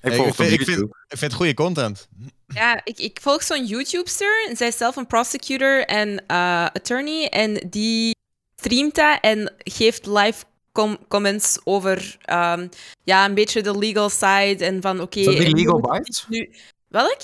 Hey, 0.00 0.16
volg 0.16 0.28
ik, 0.28 0.34
vind, 0.34 0.50
ik, 0.50 0.58
YouTube. 0.58 0.76
vind, 0.76 0.90
ik 1.08 1.18
vind 1.18 1.20
het 1.20 1.32
goede 1.32 1.54
content. 1.54 2.08
Ja, 2.46 2.80
ik, 2.84 2.98
ik 2.98 3.18
volg 3.22 3.42
zo'n 3.42 3.66
YouTubester. 3.66 4.46
En 4.48 4.56
zij 4.56 4.68
is 4.68 4.76
zelf 4.76 4.96
een 4.96 5.06
prosecutor 5.06 5.84
en 5.84 6.26
eh, 6.26 6.64
attorney. 6.72 7.28
En 7.28 7.66
die 7.70 8.14
streamt 8.56 8.94
dat 8.94 9.18
en 9.20 9.54
geeft 9.58 10.06
live 10.06 10.44
com- 10.72 10.98
comments 11.08 11.58
over 11.64 12.16
ehm, 12.22 12.68
ja, 13.04 13.24
een 13.24 13.34
beetje 13.34 13.62
de 13.62 13.78
legal 13.78 14.10
side. 14.10 14.56
En 14.64 14.82
van 14.82 15.00
oké. 15.00 15.20
Die 15.20 15.54
Legal 15.54 15.80
hoe- 15.80 15.98
Bites? 15.98 16.26
Nu, 16.28 16.54
welk? 16.88 17.20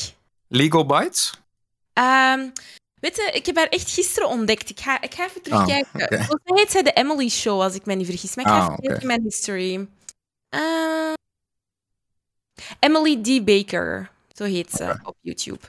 Legal 0.49 0.87
Bites? 0.87 1.33
Ehm, 1.93 2.49
weet 2.95 3.17
je, 3.17 3.31
ik 3.33 3.47
heb 3.47 3.57
haar 3.57 3.69
echt 3.69 3.91
gisteren 3.91 4.29
ontdekt. 4.29 4.71
Ik 4.71 4.81
ga, 4.81 5.01
ik 5.03 5.15
ga 5.15 5.25
even 5.25 5.37
Oh, 5.37 5.43
terugkijken. 5.43 6.09
Volgens 6.19 6.41
mij 6.45 6.59
heet 6.61 6.71
zij 6.71 6.83
de 6.83 6.93
Emily 6.93 7.29
Show, 7.29 7.61
als 7.61 7.75
ik 7.75 7.87
me 7.87 7.95
niet 7.95 8.07
vergis. 8.07 8.35
Maar 8.35 8.45
ik 8.45 8.51
ga 8.51 8.59
Ah, 8.59 8.65
even 8.65 8.77
kijken 8.83 9.01
in 9.01 9.07
mijn 9.07 9.23
history. 9.23 9.89
Eh, 10.49 11.13
Emily 12.81 13.17
D. 13.23 13.45
Baker, 13.45 14.11
zo 14.33 14.45
heet 14.45 14.71
ze 14.71 14.99
op 15.03 15.17
YouTube. 15.21 15.61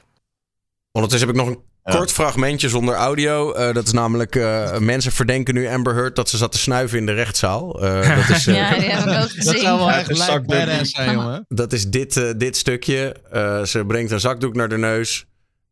Ondertussen 0.91 1.27
heb 1.29 1.37
ik 1.37 1.43
nog 1.45 1.53
een. 1.55 1.63
Kort 1.83 2.11
fragmentje 2.11 2.69
zonder 2.69 2.95
audio. 2.95 3.51
Eh, 3.53 3.73
dat 3.73 3.85
is 3.85 3.91
namelijk, 3.91 4.35
eh, 4.35 4.77
mensen 4.77 5.11
verdenken 5.11 5.53
nu 5.53 5.67
Amber 5.67 5.93
Heard 5.93 6.15
dat 6.15 6.29
ze 6.29 6.37
zat 6.37 6.51
te 6.51 6.57
snuiven 6.57 6.97
in 6.97 7.05
de 7.05 7.11
rechtszaal. 7.13 7.81
Eh, 7.83 8.15
dat, 8.27 8.37
is, 8.37 8.47
eh, 8.47 8.55
Ja, 8.55 8.73
die 8.75 8.89
heb 8.89 8.99
ik 8.99 9.07
ook 9.07 9.13
Dat 9.15 9.29
gezien. 9.31 9.59
zou 9.59 9.77
wel 9.79 9.91
echt 9.91 10.45
badass 10.45 10.91
zijn, 10.91 11.11
jongen. 11.13 11.45
dat 11.47 11.73
is 11.73 11.87
dit, 11.87 12.17
eh, 12.17 12.29
dit 12.37 12.57
stukje. 12.57 13.15
Eh, 13.31 13.63
ze 13.63 13.85
brengt 13.85 14.11
een 14.11 14.19
zakdoek 14.19 14.55
naar 14.55 14.69
de 14.69 14.77
neus. 14.77 15.25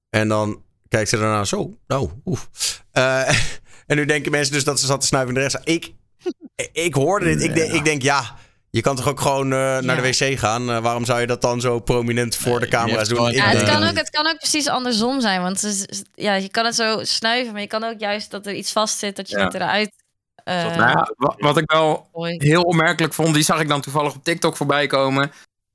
En 0.10 0.28
dan 0.28 0.62
kijkt 0.88 1.10
ze 1.10 1.18
daarna 1.18 1.44
zo. 1.44 1.78
Nou, 1.88 2.10
oef. 2.26 2.50
Eh, 2.92 3.30
en 3.88 3.96
nu 3.96 4.06
denken 4.06 4.32
mensen 4.32 4.54
dus 4.54 4.64
dat 4.64 4.80
ze 4.80 4.86
zat 4.86 5.02
te 5.02 5.08
snuiven 5.08 5.36
in 5.36 5.42
de 5.42 5.48
rechtszaal. 5.48 5.76
Ik, 5.76 5.94
ik 6.74 6.94
hoorde 6.94 7.26
dit. 7.26 7.44
Ik, 7.44 7.54
denk, 7.56 7.72
ik 7.72 7.84
denk, 7.84 8.02
ja, 8.02 8.36
je 8.72 8.82
kan 8.82 8.96
toch 8.96 9.08
ook 9.08 9.20
gewoon 9.20 9.46
eh, 9.52 9.58
naar 9.60 9.84
Ja. 9.84 9.96
de 9.96 10.02
wc 10.02 10.40
gaan. 10.40 10.70
Eh, 10.72 10.78
waarom 10.78 11.06
zou 11.06 11.20
je 11.20 11.28
dat 11.28 11.42
dan 11.42 11.62
zo 11.62 11.80
prominent 11.80 12.36
voor 12.36 12.60
de 12.60 12.68
camera's 12.68 13.08
doen? 13.08 13.32
Ja, 13.32 13.46
het, 13.46 13.64
kan 13.64 13.84
ook, 13.84 13.98
het 13.98 14.10
kan 14.10 14.28
ook 14.28 14.38
precies 14.38 14.68
andersom 14.68 15.22
zijn. 15.22 15.42
Want 15.42 15.62
het 15.62 15.88
is- 15.90 16.04
ja, 16.14 16.34
je 16.34 16.50
kan 16.50 16.66
het 16.66 16.76
zo 16.76 17.00
snuiven, 17.04 17.52
maar 17.52 17.62
je 17.62 17.68
kan 17.68 17.84
ook 17.84 18.00
juist 18.00 18.32
dat 18.32 18.46
er 18.46 18.54
iets 18.54 18.72
vast 18.72 18.98
zit 18.98 19.16
dat 19.16 19.30
je 19.30 19.38
Ja. 19.38 19.44
het 19.44 19.54
eruit. 19.54 19.92
eh, 20.44 20.76
Nou 20.76 21.06
wat 21.38 21.58
ik 21.58 21.72
wel 21.72 22.10
heel 22.38 22.62
opmerkelijk 22.62 23.14
vond, 23.14 23.34
die 23.34 23.44
zag 23.44 23.60
ik 23.60 23.68
dan 23.68 23.82
toevallig 23.82 24.16
op 24.16 24.24
TikTok 24.24 24.58
voorbij 24.58 24.88
komen. 24.88 25.32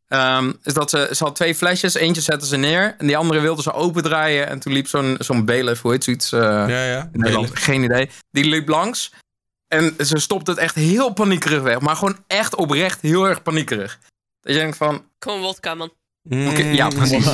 ehm, 0.08 0.52
is 0.62 0.74
dat 0.74 0.90
ze, 0.90 1.08
ze 1.12 1.24
had 1.24 1.34
twee 1.36 1.54
flesjes, 1.54 1.94
eentje 1.94 2.22
zette 2.22 2.46
ze 2.46 2.56
neer 2.56 2.94
en 2.98 3.06
die 3.06 3.16
andere 3.16 3.40
wilde 3.40 3.62
ze 3.62 3.72
opendraaien. 3.72 4.48
En 4.48 4.58
toen 4.58 4.72
liep 4.72 4.86
zo'n 4.88 5.16
zo'n 5.18 5.44
bailiff, 5.44 5.82
hoe 5.82 5.92
heet 5.92 6.04
zoiets? 6.04 6.32
eh, 6.32 6.40
ja, 6.40 6.84
ja. 6.84 7.08
in 7.12 7.20
Nederland, 7.20 7.58
geen 7.58 7.82
idee. 7.82 8.10
Die 8.30 8.44
liep 8.44 8.68
langs 8.68 9.12
en 9.68 9.94
ze 10.06 10.18
stopte 10.18 10.50
het 10.50 10.60
echt 10.60 10.74
heel 10.74 11.12
paniekerig 11.12 11.62
weg. 11.62 11.80
Maar 11.80 11.96
gewoon 11.96 12.18
echt 12.26 12.54
oprecht 12.54 13.00
heel 13.00 13.24
erg 13.28 13.42
paniekerig. 13.42 13.98
Dat 14.40 14.52
je 14.54 14.58
denkt 14.60 14.76
van, 14.76 15.04
Gewoon 15.18 15.40
wodka, 15.40 15.74
man. 15.74 15.92
Oké, 16.30 16.62
ja, 16.62 16.88
precies. 16.88 17.24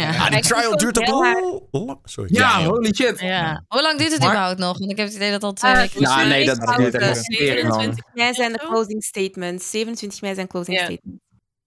Ja. 0.00 0.08
Ah, 0.10 0.26
die 0.28 0.36
Ik 0.36 0.42
trial 0.44 0.76
duurt 0.76 1.08
lang. 1.08 1.98
Sorry. 2.04 2.34
ja, 2.34 2.64
holy 2.64 2.94
shit. 2.94 3.20
Ja. 3.20 3.64
Hoe 3.68 3.82
lang 3.82 3.98
duurt 3.98 4.10
het 4.10 4.20
Maar- 4.20 4.28
überhaupt 4.28 4.58
nog? 4.58 4.78
Want 4.78 4.90
ik 4.90 4.96
heb 4.96 5.06
het 5.06 5.16
idee 5.16 5.30
dat 5.30 5.42
al 5.42 5.52
twee 5.52 5.72
Ah, 5.72 5.78
weken 5.78 6.02
Nou, 6.02 6.28
nee, 6.28 6.46
dat 6.46 6.58
is 6.68 6.76
duurt 6.76 6.92
het 6.92 7.02
echt 7.02 7.18
ook, 7.18 7.24
een 7.30 7.36
eh, 7.36 7.46
tering 7.46 7.68
lang. 7.68 7.80
27 7.82 8.04
mei 8.14 8.34
zijn 8.34 8.52
de 8.52 8.58
closing 8.58 9.04
statements. 9.04 9.70
27 9.70 10.20
mei 10.20 10.34
zijn 10.34 10.46
closing 10.46 10.78
statements. 10.78 11.20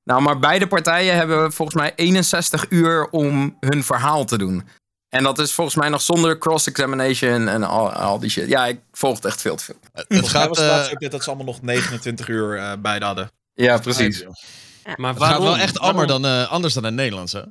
Nou, 0.04 0.22
maar 0.22 0.40
beide 0.40 0.68
partijen 0.68 1.16
hebben 1.16 1.54
volgens 1.54 1.78
mij 1.78 1.94
61 1.96 2.66
uur 2.70 3.10
om 3.10 3.58
hun 3.60 3.84
verhaal 3.84 4.26
te 4.26 4.38
doen. 4.38 4.64
En 5.16 5.24
dat 5.24 5.40
is 5.40 5.54
volgens 5.54 5.76
mij 5.76 5.90
nog 5.90 6.02
zonder 6.02 6.38
cross-examination 6.38 7.48
en 7.48 7.64
al, 7.64 7.92
al 7.92 8.20
die 8.20 8.30
shit. 8.30 8.48
Ja, 8.48 8.66
ik 8.66 8.80
volg 8.92 9.16
het 9.16 9.26
echt 9.26 9.42
veel 9.42 9.56
te 9.56 9.64
veel. 9.64 9.76
Het 9.94 10.06
Volgens 10.10 10.32
mij 10.34 10.42
gaat, 10.42 10.50
was 10.50 10.60
het 10.60 10.86
eh, 10.88 10.92
ook 10.94 11.00
net 11.00 11.12
dat 11.12 11.24
ze 11.24 11.28
allemaal 11.30 11.46
nog 11.46 11.62
29 11.62 12.28
uur 12.28 12.58
eh 12.58 12.72
bij 12.80 12.98
hadden. 12.98 13.32
Ja, 13.54 13.78
precies. 13.78 14.24
Maar 14.24 14.34
het 14.96 15.00
gaat 15.06 15.18
waarom? 15.18 15.44
wel 15.46 15.58
echt 15.58 15.80
amper 15.80 16.08
dan, 16.08 16.26
eh, 16.26 16.52
anders 16.52 16.74
dan 16.74 16.84
in 16.84 16.90
het 16.90 16.98
Nederlands, 16.98 17.34
hè? 17.34 17.42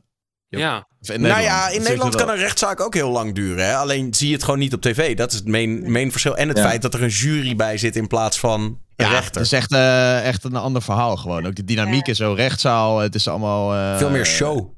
Ja. 0.49 0.77
Of 1.01 1.09
in 1.11 1.21
Nou 1.21 1.35
Nederland. 1.35 1.45
ja, 1.45 1.69
in 1.69 1.83
Nederland 1.83 2.15
er 2.15 2.21
kan 2.21 2.29
een 2.29 2.37
rechtszaak 2.41 2.81
ook 2.81 2.95
heel 2.95 3.11
lang 3.11 3.35
duren. 3.35 3.67
Hè? 3.67 3.77
Alleen 3.77 4.15
zie 4.15 4.29
je 4.29 4.35
het 4.35 4.45
gewoon 4.45 4.59
niet 4.59 4.75
op 4.75 4.81
tv. 4.81 5.17
Dat 5.17 5.33
is 5.33 5.39
het 5.39 5.49
main, 5.49 5.93
main 5.93 6.11
verschil. 6.11 6.37
En 6.37 6.49
het 6.49 6.57
Ja. 6.59 6.65
feit 6.65 6.83
dat 6.83 6.95
er 6.95 7.03
een 7.03 7.09
jury 7.09 7.57
bij 7.57 7.79
zit 7.79 7.97
in 7.97 8.07
plaats 8.07 8.39
van 8.39 8.61
een 8.97 9.07
Ja, 9.07 9.09
rechter. 9.12 9.35
het 9.35 9.45
is 9.45 9.53
echt, 9.53 9.73
eh, 9.73 10.27
echt 10.27 10.45
een 10.45 10.57
ander 10.57 10.83
verhaal 10.83 11.17
gewoon. 11.17 11.47
Ook 11.47 11.55
de 11.55 11.65
dynamiek 11.65 12.07
Ja. 12.07 12.12
is 12.12 12.19
zo 12.19 12.33
rechtszaal. 12.33 12.99
Het 12.99 13.15
is 13.15 13.29
allemaal... 13.29 13.75
eh, 13.75 13.99
Veel 13.99 14.11
meer 14.11 14.27
show. 14.27 14.73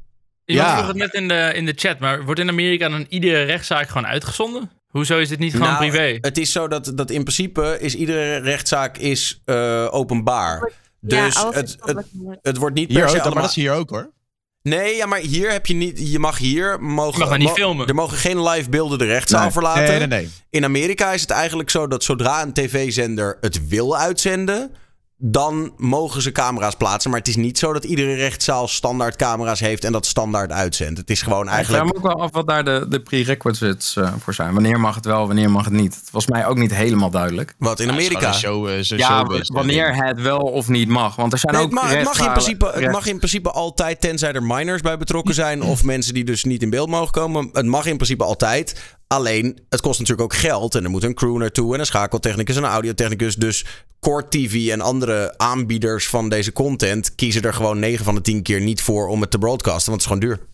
Iemand 0.46 0.68
Ja. 0.68 0.74
vroeg 0.76 0.86
het 0.88 0.96
net 0.96 1.14
in 1.14 1.28
de, 1.28 1.52
in 1.54 1.66
de 1.66 1.72
chat, 1.76 1.98
maar 1.98 2.24
wordt 2.24 2.40
in 2.40 2.48
Amerika 2.48 2.88
dan 2.88 3.06
iedere 3.08 3.42
rechtszaak 3.42 3.88
gewoon 3.88 4.06
uitgezonden? 4.06 4.70
Hoezo 4.86 5.18
is 5.18 5.28
dit 5.28 5.38
niet 5.38 5.52
gewoon 5.52 5.66
Nou, 5.68 5.78
privé? 5.78 6.18
Het 6.20 6.38
is 6.38 6.52
zo 6.52 6.68
dat, 6.68 6.92
dat 6.94 7.10
in 7.10 7.22
principe 7.22 7.76
is 7.80 7.94
iedere 7.94 8.36
rechtszaak 8.36 8.98
is, 8.98 9.40
eh, 9.44 9.86
openbaar. 9.90 10.72
Dus 11.00 11.34
ja, 11.34 11.40
alles 11.40 11.54
het, 11.54 11.68
is 11.68 11.76
het, 11.80 12.06
het 12.42 12.56
wordt 12.56 12.74
niet 12.74 12.88
Hier 12.88 12.96
per 12.98 13.04
ook, 13.06 13.10
se 13.10 13.16
maar 13.16 13.24
allemaal... 13.24 13.42
dat 13.42 13.50
is 13.56 13.62
hier 13.62 13.72
ook 13.72 13.90
hoor. 13.90 14.14
Nee, 14.62 14.96
ja, 14.96 15.06
maar 15.06 15.18
hier 15.18 15.50
heb 15.52 15.66
je 15.66 15.74
niet. 15.74 16.10
Je 16.12 16.18
mag 16.18 16.38
hier. 16.38 16.80
Mogen, 16.82 17.12
Je 17.12 17.18
mag 17.18 17.28
daar 17.28 17.38
niet 17.38 17.48
mo- 17.48 17.54
filmen. 17.54 17.86
Er 17.86 17.94
mogen 17.94 18.16
geen 18.16 18.42
live 18.48 18.70
beelden 18.70 18.98
de 18.98 19.04
rechtszaal 19.04 19.42
Nee. 19.42 19.50
verlaten. 19.50 19.82
Nee, 19.84 19.98
nee, 19.98 20.06
nee. 20.06 20.28
In 20.50 20.64
Amerika 20.64 21.12
is 21.12 21.20
het 21.20 21.30
eigenlijk 21.30 21.70
zo 21.70 21.86
dat 21.86 22.04
zodra 22.04 22.42
een 22.42 22.52
tv-zender 22.52 23.36
het 23.40 23.68
wil 23.68 23.96
uitzenden, 23.96 24.74
dan 25.18 25.72
mogen 25.76 26.22
ze 26.22 26.32
camera's 26.32 26.74
plaatsen. 26.76 27.10
Maar 27.10 27.18
het 27.18 27.28
is 27.28 27.36
niet 27.36 27.58
zo 27.58 27.72
dat 27.72 27.84
iedere 27.84 28.14
rechtszaal 28.14 28.68
standaard 28.68 29.16
camera's 29.16 29.60
heeft 29.60 29.84
en 29.84 29.92
dat 29.92 30.06
standaard 30.06 30.52
uitzendt. 30.52 30.98
Het 30.98 31.10
is 31.10 31.22
gewoon 31.22 31.44
Ik 31.46 31.50
eigenlijk. 31.52 31.82
vraag 31.82 32.02
me 32.02 32.08
ook 32.08 32.14
wel 32.14 32.24
af 32.24 32.32
wat 32.32 32.46
daar 32.46 32.64
de, 32.64 32.86
de 32.88 33.00
prerequisites 33.00 33.96
eh, 33.96 34.12
voor 34.18 34.34
zijn. 34.34 34.52
Wanneer 34.54 34.80
mag 34.80 34.94
het 34.94 35.04
wel, 35.04 35.26
wanneer 35.26 35.50
mag 35.50 35.64
het 35.64 35.74
niet? 35.74 35.94
Het 35.94 36.10
was 36.10 36.26
mij 36.26 36.46
ook 36.46 36.56
niet 36.56 36.74
helemaal 36.74 37.10
duidelijk. 37.10 37.54
Wat 37.58 37.80
in 37.80 37.86
Ja, 37.86 37.92
Amerika. 37.92 38.32
gewoon 38.32 38.68
een 38.68 38.84
show, 38.84 38.94
eh, 38.96 38.98
Ja, 38.98 39.24
wanneer 39.52 39.84
denk 39.92 39.96
ik. 40.02 40.08
het 40.08 40.20
wel 40.20 40.38
of 40.38 40.68
niet 40.68 40.88
mag. 40.88 41.16
Want 41.16 41.32
er 41.32 41.38
zijn 41.38 41.54
Nee, 41.54 41.62
ook 41.62 41.70
het, 41.70 41.80
mag, 41.80 41.90
het, 41.94 42.04
mag 42.04 42.18
in 42.18 42.30
principe, 42.32 42.70
het 42.74 42.90
mag 42.92 43.06
in 43.06 43.16
principe 43.16 43.50
altijd, 43.50 44.00
tenzij 44.00 44.32
er 44.32 44.42
minors 44.42 44.80
bij 44.82 44.96
betrokken 44.96 45.34
zijn. 45.34 45.62
of 45.62 45.84
mensen 45.84 46.14
die 46.14 46.24
dus 46.24 46.44
niet 46.44 46.62
in 46.62 46.70
beeld 46.70 46.88
mogen 46.88 47.12
komen. 47.12 47.48
Het 47.52 47.66
mag 47.66 47.86
in 47.86 47.96
principe 47.96 48.24
altijd. 48.24 48.96
Alleen, 49.08 49.58
het 49.68 49.80
kost 49.80 49.98
natuurlijk 49.98 50.32
ook 50.32 50.38
geld. 50.38 50.74
En 50.74 50.84
er 50.84 50.90
moet 50.90 51.04
een 51.04 51.14
crew 51.14 51.36
naartoe. 51.36 51.74
En 51.74 51.80
een 51.80 51.86
schakeltechnicus 51.86 52.56
en 52.56 52.62
een 52.62 52.70
audiotechnicus. 52.70 53.34
Dus 53.34 53.64
Core 54.00 54.28
TV 54.28 54.68
en 54.70 54.80
andere 54.80 55.34
aanbieders 55.36 56.08
van 56.08 56.28
deze 56.28 56.52
content. 56.52 57.14
kiezen 57.14 57.42
er 57.42 57.54
gewoon 57.54 57.78
9 57.78 58.04
van 58.04 58.14
de 58.14 58.20
10 58.20 58.42
keer 58.42 58.60
niet 58.60 58.82
voor 58.82 59.08
om 59.08 59.20
het 59.20 59.30
te 59.30 59.38
broadcasten. 59.38 59.90
Want 59.90 60.02
het 60.02 60.12
is 60.12 60.18
gewoon 60.18 60.36
duur. 60.36 60.48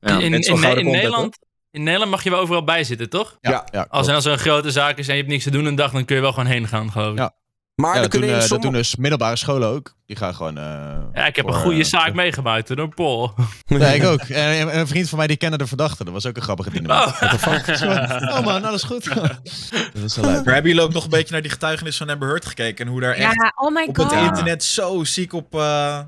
Ja, 0.00 0.18
in, 0.18 0.32
het 0.32 0.46
in, 0.46 0.58
gouden 0.58 0.78
in 0.78 0.84
content, 0.84 1.02
Nederland, 1.02 1.38
in 1.70 1.82
Nederland 1.82 2.10
mag 2.10 2.24
je 2.24 2.30
wel 2.30 2.40
overal 2.40 2.64
bij 2.64 2.84
zitten, 2.84 3.08
toch? 3.10 3.38
Ja, 3.40 3.66
Ja. 3.72 3.86
Als, 3.90 4.08
en 4.08 4.14
als 4.14 4.24
er 4.24 4.32
een 4.32 4.38
grote 4.38 4.70
zaak 4.70 4.98
is 4.98 5.08
en 5.08 5.14
je 5.14 5.20
hebt 5.20 5.32
niks 5.32 5.44
te 5.44 5.50
doen 5.50 5.64
een 5.64 5.74
dag, 5.74 5.92
dan 5.92 6.04
kun 6.04 6.16
je 6.16 6.22
wel 6.22 6.32
gewoon 6.32 6.48
heen 6.48 6.68
gaan, 6.68 6.92
geloof 6.92 7.12
ik. 7.12 7.18
Ja. 7.18 7.34
Maar 7.80 7.94
Ja, 7.94 8.00
dat, 8.00 8.10
doen, 8.10 8.22
eh, 8.22 8.48
dat 8.48 8.62
doen 8.62 8.72
dus 8.72 8.96
middelbare 8.96 9.36
scholen 9.36 9.68
ook. 9.68 9.94
Die 10.06 10.16
gaan 10.16 10.34
gewoon... 10.34 10.58
eh, 10.58 10.64
Ja, 11.12 11.26
ik 11.26 11.36
heb 11.36 11.44
voor, 11.46 11.54
een 11.54 11.60
goede 11.60 11.78
eh, 11.78 11.84
zaak 11.84 12.14
meegemaakt 12.14 12.76
door 12.76 12.94
Paul. 12.94 13.34
Nee, 13.66 13.96
ik 13.96 14.04
ook. 14.12 14.20
En 14.20 14.68
en 14.70 14.78
een 14.78 14.86
vriend 14.86 15.08
van 15.08 15.18
mij 15.18 15.26
die 15.26 15.36
kende 15.36 15.58
de 15.58 15.66
verdachte. 15.66 16.04
Dat 16.04 16.12
was 16.12 16.26
ook 16.26 16.36
een 16.36 16.42
grappige 16.42 16.70
dynamiek. 16.70 17.22
Oh. 17.22 18.38
Oh 18.38 18.44
man, 18.44 18.64
alles 18.64 18.82
goed. 18.82 19.04
dat 19.14 20.02
is 20.04 20.16
wel 20.16 20.30
leuk. 20.30 20.44
Maar 20.44 20.54
hebben 20.54 20.70
jullie 20.72 20.86
ook 20.86 20.92
nog 20.92 21.04
een 21.04 21.10
beetje 21.10 21.32
naar 21.32 21.42
die 21.42 21.50
getuigenis 21.50 21.96
van 21.96 22.08
Amber 22.10 22.28
Heard 22.28 22.46
gekeken? 22.46 22.86
En 22.86 22.92
hoe 22.92 23.00
daar 23.00 23.14
echt 23.14 23.34
Ja, 23.34 23.52
oh 23.56 23.74
my 23.74 23.84
op 23.86 23.96
god. 23.98 24.10
het 24.10 24.20
internet 24.20 24.64
zo 24.64 25.04
ziek 25.04 25.32
op 25.32 25.54
eh, 25.54 25.98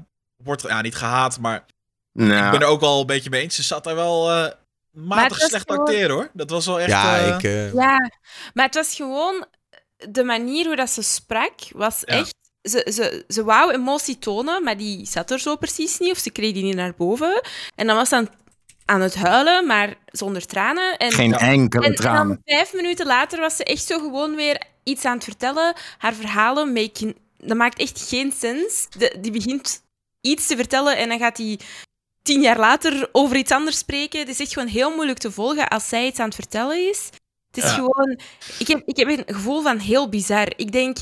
wordt... 0.44 0.62
Ja, 0.62 0.80
niet 0.80 0.96
gehaat, 0.96 1.38
maar 1.40 1.64
Nou, 2.12 2.44
ik 2.44 2.50
ben 2.50 2.60
er 2.60 2.66
ook 2.66 2.80
wel 2.80 3.00
een 3.00 3.06
beetje 3.06 3.30
mee 3.30 3.42
eens. 3.42 3.54
Ze 3.54 3.62
zat 3.62 3.84
daar 3.84 3.94
wel 3.94 4.30
eh, 4.32 4.50
matig 4.92 5.38
slecht 5.38 5.70
gewoon- 5.70 5.86
acteren, 5.86 6.10
hoor. 6.10 6.30
Dat 6.32 6.50
was 6.50 6.66
wel 6.66 6.80
echt... 6.80 6.90
ja, 6.90 7.16
ik. 7.16 7.42
Ja, 7.74 8.10
maar 8.54 8.64
het 8.66 8.74
was 8.74 8.94
gewoon 8.94 9.44
de 10.08 10.24
manier 10.24 10.66
hoe 10.66 10.76
dat 10.76 10.90
ze 10.90 11.02
sprak, 11.02 11.52
was 11.74 12.02
Ja. 12.04 12.14
echt. 12.18 12.34
Ze, 12.62 12.86
ze, 12.92 13.24
ze 13.28 13.44
wou 13.44 13.72
emotie 13.72 14.18
tonen, 14.18 14.64
maar 14.64 14.76
die 14.76 15.06
zat 15.06 15.30
er 15.30 15.38
zo 15.38 15.56
precies 15.56 15.98
niet, 15.98 16.10
of 16.10 16.18
ze 16.18 16.30
kreeg 16.30 16.52
die 16.52 16.62
niet 16.64 16.74
naar 16.74 16.94
boven. 16.94 17.40
En 17.74 17.86
dan 17.86 17.96
was 17.96 18.08
ze 18.08 18.16
aan, 18.16 18.28
aan 18.84 19.00
het 19.00 19.14
huilen, 19.14 19.66
maar 19.66 19.94
zonder 20.06 20.46
tranen. 20.46 20.96
En, 20.96 21.12
geen 21.12 21.34
enkele 21.34 21.84
en, 21.84 21.90
en 21.90 21.96
tranen. 21.96 22.28
dan 22.28 22.56
vijf 22.56 22.72
minuten 22.74 23.06
later 23.06 23.40
was 23.40 23.56
ze 23.56 23.64
echt 23.64 23.84
zo 23.86 23.98
gewoon 23.98 24.34
weer 24.34 24.62
iets 24.84 25.04
aan 25.04 25.14
het 25.14 25.24
vertellen. 25.24 25.74
Haar 25.98 26.14
verhalen 26.14 26.72
maken, 26.72 27.16
dat 27.38 27.56
maakt 27.56 27.78
echt 27.78 28.08
geen 28.08 28.32
sens. 28.32 28.86
De, 28.98 29.16
die 29.20 29.32
begint 29.32 29.82
iets 30.20 30.46
te 30.46 30.56
vertellen 30.56 30.96
en 30.96 31.08
dan 31.08 31.18
gaat 31.18 31.36
hij 31.36 31.58
tien 32.22 32.40
jaar 32.40 32.58
later 32.58 33.08
over 33.12 33.36
iets 33.36 33.52
anders 33.52 33.78
spreken. 33.78 34.18
Het 34.20 34.28
is 34.28 34.40
echt 34.40 34.52
gewoon 34.52 34.68
heel 34.68 34.94
moeilijk 34.94 35.18
te 35.18 35.30
volgen 35.30 35.68
als 35.68 35.88
zij 35.88 36.06
iets 36.06 36.18
aan 36.18 36.26
het 36.26 36.34
vertellen 36.34 36.88
is. 36.88 37.08
Het 37.50 37.64
is 37.64 37.70
Ja. 37.70 37.74
gewoon... 37.74 38.18
Ik 38.58 38.66
heb, 38.66 38.82
ik 38.84 38.96
heb 38.96 39.08
een 39.08 39.34
gevoel 39.34 39.62
van 39.62 39.78
heel 39.78 40.08
bizar. 40.08 40.52
Ik 40.56 40.72
denk, 40.72 40.96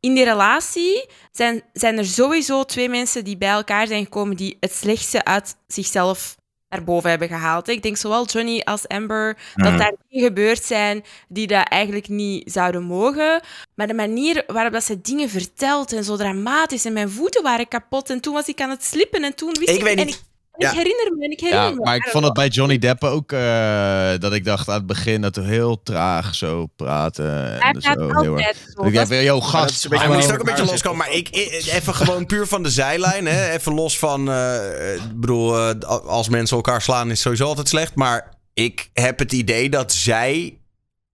in 0.00 0.14
die 0.14 0.24
relatie 0.24 1.06
zijn, 1.32 1.62
zijn 1.72 1.98
er 1.98 2.06
sowieso 2.06 2.64
twee 2.64 2.88
mensen 2.88 3.24
die 3.24 3.36
bij 3.36 3.48
elkaar 3.48 3.86
zijn 3.86 4.04
gekomen 4.04 4.36
die 4.36 4.56
het 4.60 4.72
slechtste 4.72 5.24
uit 5.24 5.56
zichzelf 5.66 6.38
naar 6.68 6.84
boven 6.84 7.10
hebben 7.10 7.28
gehaald. 7.28 7.68
Ik 7.68 7.82
denk 7.82 7.96
zowel 7.96 8.26
Johnny 8.26 8.60
als 8.60 8.88
Amber 8.88 9.38
dat 9.54 9.78
daar 9.78 9.94
dingen 10.08 10.26
gebeurd 10.26 10.64
zijn 10.64 11.04
die 11.28 11.46
dat 11.46 11.68
eigenlijk 11.68 12.08
niet 12.08 12.52
zouden 12.52 12.82
mogen. 12.82 13.40
Maar 13.74 13.86
de 13.86 13.94
manier 13.94 14.44
waarop 14.46 14.72
dat 14.72 14.84
ze 14.84 15.00
dingen 15.00 15.28
vertelt 15.28 15.92
en 15.92 16.04
zo 16.04 16.16
dramatisch 16.16 16.84
en 16.84 16.92
mijn 16.92 17.10
voeten 17.10 17.42
waren 17.42 17.68
kapot 17.68 18.10
en 18.10 18.20
toen 18.20 18.34
was 18.34 18.46
ik 18.46 18.60
aan 18.60 18.70
het 18.70 18.84
slippen 18.84 19.24
en 19.24 19.34
toen 19.34 19.52
wist 19.58 19.68
ik... 19.70 19.76
Ik 19.76 19.82
weet 19.82 20.04
niet. 20.04 20.28
Ik, 20.56 20.62
en 20.62 20.68
ik 20.68 20.72
Ja. 20.74 20.78
herinner 20.82 21.12
me 21.18 21.28
ik 21.28 21.40
herinner 21.40 21.68
Ja, 21.68 21.74
me. 21.74 21.80
maar 21.84 21.96
ik 21.96 22.08
vond 22.08 22.24
het 22.24 22.32
bij 22.32 22.48
Johnny 22.48 22.78
Depp 22.78 23.04
ook 23.04 23.32
eh, 23.32 24.10
dat 24.18 24.32
ik 24.32 24.44
dacht 24.44 24.68
aan 24.68 24.74
het 24.74 24.86
begin 24.86 25.20
dat 25.20 25.36
we 25.36 25.42
heel 25.42 25.82
traag 25.82 26.34
zo 26.34 26.66
praten. 26.76 27.24
Hij 27.58 27.58
En 27.72 27.80
zo, 27.82 27.90
heel 28.20 28.38
erg. 28.38 28.56
Ik 28.58 29.22
yo, 29.22 29.38
dat 29.38 29.42
is 29.42 29.48
gast. 29.50 29.84
een 29.84 29.90
beetje 29.90 29.96
Hij 29.96 29.98
hallo. 29.98 30.14
moest 30.14 30.32
ook 30.32 30.38
een 30.38 30.44
beetje 30.54 30.64
loskomen. 30.64 30.98
Maar 30.98 31.12
ik, 31.12 31.28
ik- 31.28 31.66
even 31.72 31.94
gewoon 31.94 32.26
puur 32.26 32.46
van 32.46 32.62
de 32.62 32.70
zijlijn. 32.70 33.26
Hè? 33.26 33.50
Even 33.50 33.74
los 33.74 33.98
van. 33.98 34.30
eh, 34.30 34.94
ik 34.94 35.20
bedoel, 35.20 35.58
eh, 35.70 35.88
als 36.06 36.28
mensen 36.28 36.56
elkaar 36.56 36.82
slaan 36.82 37.04
is 37.04 37.10
het 37.10 37.18
sowieso 37.20 37.44
altijd 37.46 37.68
slecht. 37.68 37.94
Maar 37.94 38.34
ik 38.54 38.90
heb 38.92 39.18
het 39.18 39.32
idee 39.32 39.70
dat 39.70 39.92
zij 39.92 40.58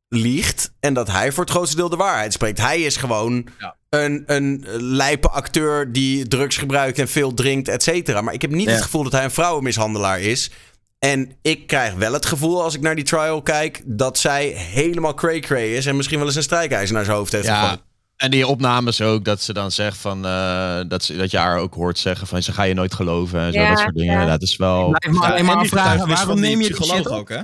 liegt. 0.08 0.72
En 0.80 0.94
dat 0.94 1.10
hij 1.10 1.32
voor 1.32 1.44
het 1.44 1.52
grootste 1.52 1.76
deel 1.76 1.88
de 1.88 1.96
waarheid 1.96 2.32
spreekt. 2.32 2.60
Hij 2.60 2.80
is 2.80 2.96
gewoon 2.96 3.46
Ja. 3.58 3.76
Een, 4.04 4.22
een 4.26 4.64
lijpe 4.78 5.28
acteur 5.28 5.92
die 5.92 6.28
drugs 6.28 6.56
gebruikt 6.56 6.98
en 6.98 7.08
veel 7.08 7.34
drinkt, 7.34 7.68
et 7.68 7.82
cetera. 7.82 8.20
Maar 8.20 8.34
ik 8.34 8.42
heb 8.42 8.50
niet 8.50 8.66
Ja. 8.66 8.72
het 8.72 8.82
gevoel 8.82 9.02
dat 9.02 9.12
hij 9.12 9.24
een 9.24 9.30
vrouwenmishandelaar 9.30 10.20
is. 10.20 10.50
En 10.98 11.32
ik 11.42 11.66
krijg 11.66 11.94
wel 11.94 12.12
het 12.12 12.26
gevoel 12.26 12.62
als 12.62 12.74
ik 12.74 12.80
naar 12.80 12.94
die 12.94 13.04
trial 13.04 13.42
kijk. 13.42 13.82
dat 13.84 14.18
zij 14.18 14.46
helemaal 14.46 15.14
cray-cray 15.14 15.74
is. 15.76 15.86
En 15.86 15.96
misschien 15.96 16.18
wel 16.18 16.26
eens 16.26 16.36
een 16.36 16.42
strijkijzer 16.42 16.94
naar 16.94 17.04
zijn 17.04 17.16
hoofd 17.16 17.32
heeft 17.32 17.46
Ja, 17.46 17.60
gegooid. 17.60 17.80
en 18.16 18.30
die 18.30 18.46
opnames 18.46 19.00
ook, 19.00 19.24
dat 19.24 19.42
ze 19.42 19.52
dan 19.52 19.70
zegt 19.70 19.96
van, 19.96 20.24
eh, 20.26 20.80
dat, 20.88 21.04
ze, 21.04 21.16
dat 21.16 21.30
je 21.30 21.38
haar 21.38 21.58
ook 21.58 21.74
hoort 21.74 21.98
zeggen 21.98 22.26
van, 22.26 22.42
ze 22.42 22.52
ga 22.52 22.62
je 22.62 22.74
nooit 22.74 22.94
geloven 22.94 23.40
en 23.40 23.52
zo, 23.52 23.60
Ja, 23.60 23.68
dat 23.68 23.78
soort 23.78 23.94
dingen. 23.94 24.20
ja. 24.20 24.26
Dat 24.26 24.42
is 24.42 24.56
wel... 24.56 24.88
Blijf 24.98 25.16
maar 25.18 25.30
alleen 25.32 25.44
maar 25.44 25.56
afvragen, 25.56 26.08
waarom 26.08 26.40
neem 26.40 26.60
je 26.60 26.66
die 26.68 26.76
psycholoog 26.76 27.08
ook, 27.08 27.28
hè? 27.28 27.40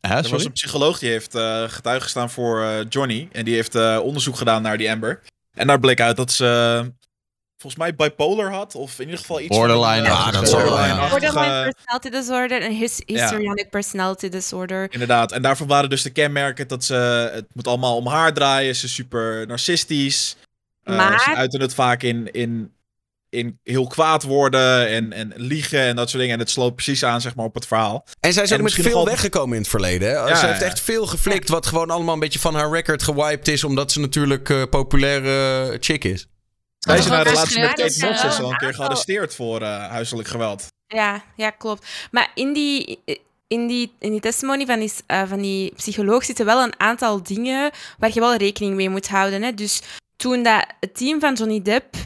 Hè, 0.00 0.14
Er 0.16 0.30
was 0.30 0.44
een 0.44 0.52
psycholoog 0.52 0.98
die 0.98 1.10
heeft 1.10 1.34
eh 1.34 1.62
getuige 1.66 2.02
gestaan 2.02 2.30
voor 2.30 2.62
eh, 2.62 2.70
Johnny. 2.88 3.28
En 3.32 3.44
die 3.44 3.54
heeft 3.54 3.74
eh, 3.74 3.98
onderzoek 4.02 4.36
gedaan 4.36 4.62
naar 4.62 4.78
die 4.78 4.90
Amber. 4.90 5.20
En 5.58 5.66
daar 5.66 5.80
bleek 5.80 6.00
uit 6.00 6.16
dat 6.16 6.32
ze 6.32 6.44
eh, 6.82 6.88
volgens 7.56 7.82
mij 7.82 7.94
bipolar 7.94 8.52
had. 8.52 8.74
Of 8.74 8.98
in 8.98 9.04
ieder 9.04 9.20
geval 9.20 9.40
iets 9.40 9.56
Borderline, 9.56 10.06
van, 10.08 10.16
eh, 10.18 10.24
ja, 10.24 10.30
dat 10.30 10.48
zal 10.48 10.58
wel, 10.62 10.66
ja. 10.68 10.74
borderline-achtige- 10.74 11.32
Borderline 11.32 11.62
personality 11.72 12.08
disorder 12.10 12.62
en 12.62 12.72
his 12.72 13.02
histrionic 13.06 13.70
personality 13.70 14.28
disorder. 14.28 14.92
Inderdaad. 14.92 15.32
En 15.32 15.42
daarvan 15.42 15.66
waren 15.66 15.90
dus 15.90 16.02
de 16.02 16.10
kenmerken 16.10 16.68
dat 16.68 16.84
ze... 16.84 16.94
Het 17.32 17.46
moet 17.52 17.66
allemaal 17.66 17.96
om 17.96 18.06
haar 18.06 18.32
draaien. 18.32 18.76
Ze 18.76 18.84
is 18.84 18.94
super 18.94 19.46
narcistisch. 19.46 20.36
Eh, 20.82 20.96
Maar- 20.96 21.20
Ze 21.20 21.34
uiten 21.34 21.60
het 21.60 21.74
vaak 21.74 22.02
in, 22.02 22.32
in, 22.32 22.72
in 23.30 23.60
heel 23.62 23.86
kwaad 23.86 24.22
worden 24.22 24.88
en, 24.88 25.12
en 25.12 25.32
liegen 25.36 25.80
en 25.80 25.96
dat 25.96 26.08
soort 26.08 26.20
dingen. 26.20 26.34
En 26.34 26.40
het 26.40 26.50
sloot 26.50 26.74
precies 26.74 27.04
aan, 27.04 27.20
zeg 27.20 27.34
maar, 27.34 27.44
op 27.44 27.54
het 27.54 27.66
verhaal. 27.66 28.04
En 28.20 28.32
zij 28.32 28.42
is 28.42 28.52
ook 28.52 28.60
met 28.60 28.72
veel 28.72 29.04
weggekomen 29.04 29.54
in 29.54 29.60
het 29.60 29.70
verleden. 29.70 30.08
Hè? 30.08 30.14
Ja, 30.14 30.36
ze 30.36 30.46
heeft 30.46 30.60
ja. 30.60 30.66
echt 30.66 30.80
veel 30.80 31.06
geflikt, 31.06 31.48
wat 31.48 31.66
gewoon 31.66 31.90
allemaal 31.90 32.14
een 32.14 32.20
beetje 32.20 32.38
van 32.38 32.54
haar 32.54 32.70
record 32.70 33.02
gewiped 33.02 33.48
is, 33.48 33.64
omdat 33.64 33.92
ze 33.92 34.00
natuurlijk 34.00 34.50
eh 34.50 34.62
populaire 34.70 35.76
chick 35.80 36.04
is. 36.04 36.26
Zij 36.78 36.98
is 36.98 37.06
in 37.06 37.12
een 37.12 37.22
relatie 37.22 37.60
met 37.60 37.68
Kate 37.68 38.06
Moss 38.06 38.24
is 38.24 38.40
al 38.40 38.50
een 38.50 38.56
keer 38.56 38.74
gearresteerd 38.74 39.34
voor 39.34 39.62
eh, 39.62 39.88
huiselijk 39.88 40.28
geweld. 40.28 40.66
Ja, 40.86 41.22
ja, 41.36 41.50
klopt. 41.50 41.86
Maar 42.10 42.30
in 42.34 42.52
die, 42.52 43.02
in 43.46 43.66
die, 43.66 43.92
in 43.98 44.10
die 44.10 44.20
testimony 44.20 44.66
van 44.66 44.78
die, 44.78 44.92
eh, 45.06 45.22
van 45.28 45.40
die 45.40 45.72
psycholoog 45.74 46.24
zitten 46.24 46.44
wel 46.44 46.62
een 46.62 46.80
aantal 46.80 47.22
dingen 47.22 47.70
waar 47.98 48.10
je 48.14 48.20
wel 48.20 48.36
rekening 48.36 48.74
mee 48.74 48.88
moet 48.88 49.08
houden. 49.08 49.42
Hè. 49.42 49.54
Dus 49.54 49.82
toen 50.16 50.42
dat 50.42 50.66
het 50.80 50.96
team 50.96 51.20
van 51.20 51.34
Johnny 51.34 51.62
Depp 51.62 51.96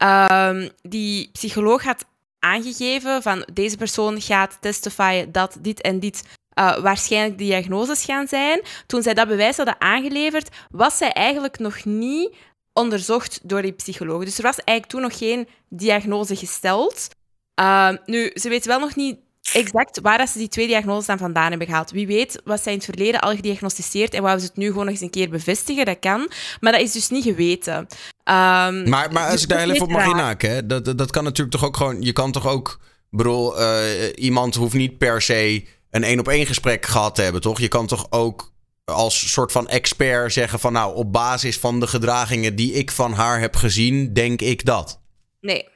ehm, 0.00 0.68
die 0.82 1.30
psycholoog 1.32 1.82
had 1.82 2.04
aangegeven 2.38 3.22
van 3.22 3.46
deze 3.52 3.76
persoon 3.76 4.20
gaat 4.20 4.56
testifyen 4.60 5.32
dat 5.32 5.56
dit 5.60 5.80
en 5.80 6.00
dit 6.00 6.24
eh, 6.50 6.78
waarschijnlijk 6.78 7.38
diagnoses 7.38 8.04
gaan 8.04 8.26
zijn, 8.26 8.62
toen 8.86 9.02
zij 9.02 9.14
dat 9.14 9.28
bewijs 9.28 9.56
hadden 9.56 9.80
aangeleverd, 9.80 10.48
was 10.70 10.96
zij 10.96 11.12
eigenlijk 11.12 11.58
nog 11.58 11.84
niet 11.84 12.34
onderzocht 12.72 13.40
door 13.42 13.62
die 13.62 13.72
psycholoog. 13.72 14.24
Dus 14.24 14.36
er 14.36 14.42
was 14.42 14.56
eigenlijk 14.56 14.88
toen 14.88 15.00
nog 15.00 15.18
geen 15.18 15.48
diagnose 15.68 16.36
gesteld. 16.36 17.08
Ehm, 17.54 17.96
nu, 18.06 18.30
ze 18.34 18.48
weet 18.48 18.66
wel 18.66 18.78
nog 18.78 18.96
niet 18.96 19.18
exact 19.52 20.00
waar 20.00 20.18
dat 20.18 20.28
ze 20.28 20.38
die 20.38 20.48
twee 20.48 20.66
diagnoses 20.66 21.06
dan 21.06 21.18
vandaan 21.18 21.48
hebben 21.48 21.66
gehaald. 21.66 21.90
Wie 21.90 22.06
weet 22.06 22.40
was 22.44 22.62
zij 22.62 22.72
in 22.72 22.78
het 22.78 22.86
verleden 22.86 23.20
al 23.20 23.34
gediagnosticeerd 23.34 24.14
en 24.14 24.22
wou 24.22 24.38
ze 24.38 24.46
het 24.46 24.56
nu 24.56 24.66
gewoon 24.66 24.84
nog 24.84 24.94
eens 24.94 25.02
een 25.02 25.10
keer 25.10 25.28
bevestigen. 25.30 25.84
Dat 25.84 25.98
kan. 25.98 26.30
Maar 26.60 26.72
dat 26.72 26.80
is 26.80 26.92
dus 26.92 27.08
niet 27.08 27.24
geweten. 27.24 27.86
Ehm, 28.24 28.88
Maar, 28.88 29.12
maar 29.12 29.22
als 29.22 29.32
dus 29.32 29.42
ik 29.42 29.48
daar 29.48 29.58
heel 29.58 29.70
even 29.70 29.82
op 29.86 29.92
mag 29.92 30.06
inhaken? 30.06 30.68
Dat, 30.68 30.84
dat, 30.84 30.98
dat 30.98 31.10
kan 31.10 31.24
natuurlijk 31.24 31.56
toch 31.56 31.64
ook 31.64 31.76
gewoon. 31.76 32.02
Je 32.02 32.12
kan 32.12 32.32
toch 32.32 32.46
ook. 32.46 32.80
Bedoel, 33.10 33.60
eh, 33.60 34.12
iemand 34.14 34.54
hoeft 34.54 34.74
niet 34.74 34.98
per 34.98 35.22
se 35.22 35.64
een 35.90 36.04
één 36.04 36.18
op 36.18 36.28
één 36.28 36.46
gesprek 36.46 36.86
gehad 36.86 37.14
te 37.14 37.22
hebben, 37.22 37.40
toch? 37.40 37.60
Je 37.60 37.68
kan 37.68 37.86
toch 37.86 38.06
ook 38.10 38.52
als 38.84 39.32
soort 39.32 39.52
van 39.52 39.68
expert 39.68 40.32
zeggen 40.32 40.58
van 40.58 40.72
nou, 40.72 40.94
op 40.94 41.12
basis 41.12 41.58
van 41.58 41.80
de 41.80 41.86
gedragingen 41.86 42.56
die 42.56 42.72
ik 42.72 42.90
van 42.90 43.12
haar 43.12 43.40
heb 43.40 43.56
gezien, 43.56 44.12
denk 44.12 44.40
ik 44.40 44.64
dat. 44.64 45.00
Nee. 45.40 45.68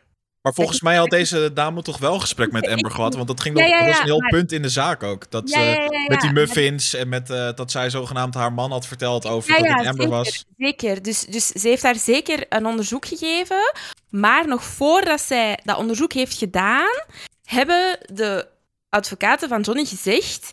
Maar 0.44 0.54
volgens 0.54 0.80
mij 0.80 0.96
had 0.96 1.10
deze 1.10 1.52
dame 1.52 1.82
toch 1.82 1.98
wel 1.98 2.14
een 2.14 2.20
gesprek 2.20 2.52
met 2.52 2.68
Amber 2.68 2.90
gehad. 2.90 3.14
Want 3.14 3.28
dat, 3.28 3.40
ging 3.40 3.58
Ja, 3.58 3.62
nog, 3.62 3.72
ja, 3.72 3.78
dat 3.78 3.86
was 3.86 3.96
ja, 3.96 4.02
een 4.02 4.08
heel 4.08 4.20
maar- 4.20 4.30
punt 4.30 4.52
in 4.52 4.62
de 4.62 4.68
zaak 4.68 5.02
ook. 5.02 5.30
Dat, 5.30 5.50
eh, 5.50 5.86
Met 6.08 6.20
die 6.20 6.32
muffins 6.32 6.94
en 6.94 7.08
met, 7.08 7.30
eh, 7.30 7.48
dat 7.54 7.70
zij 7.70 7.90
zogenaamd 7.90 8.34
haar 8.34 8.52
man 8.52 8.70
had 8.70 8.86
verteld 8.86 9.26
over 9.26 9.48
dat 9.52 9.58
het 9.66 9.68
Amber 9.76 9.92
zeker, 9.94 10.08
was. 10.08 10.44
Zeker. 10.58 11.02
Dus, 11.02 11.20
dus 11.24 11.46
ze 11.46 11.68
heeft 11.68 11.82
daar 11.82 11.96
zeker 11.96 12.46
een 12.48 12.66
onderzoek 12.66 13.06
gegeven. 13.06 13.72
Maar 14.10 14.48
nog 14.48 14.64
voordat 14.64 15.20
zij 15.20 15.58
dat 15.64 15.76
onderzoek 15.76 16.12
heeft 16.12 16.38
gedaan, 16.38 17.02
hebben 17.44 17.98
de 18.12 18.48
advocaten 18.88 19.48
van 19.48 19.60
Johnny 19.60 19.84
gezegd: 19.84 20.50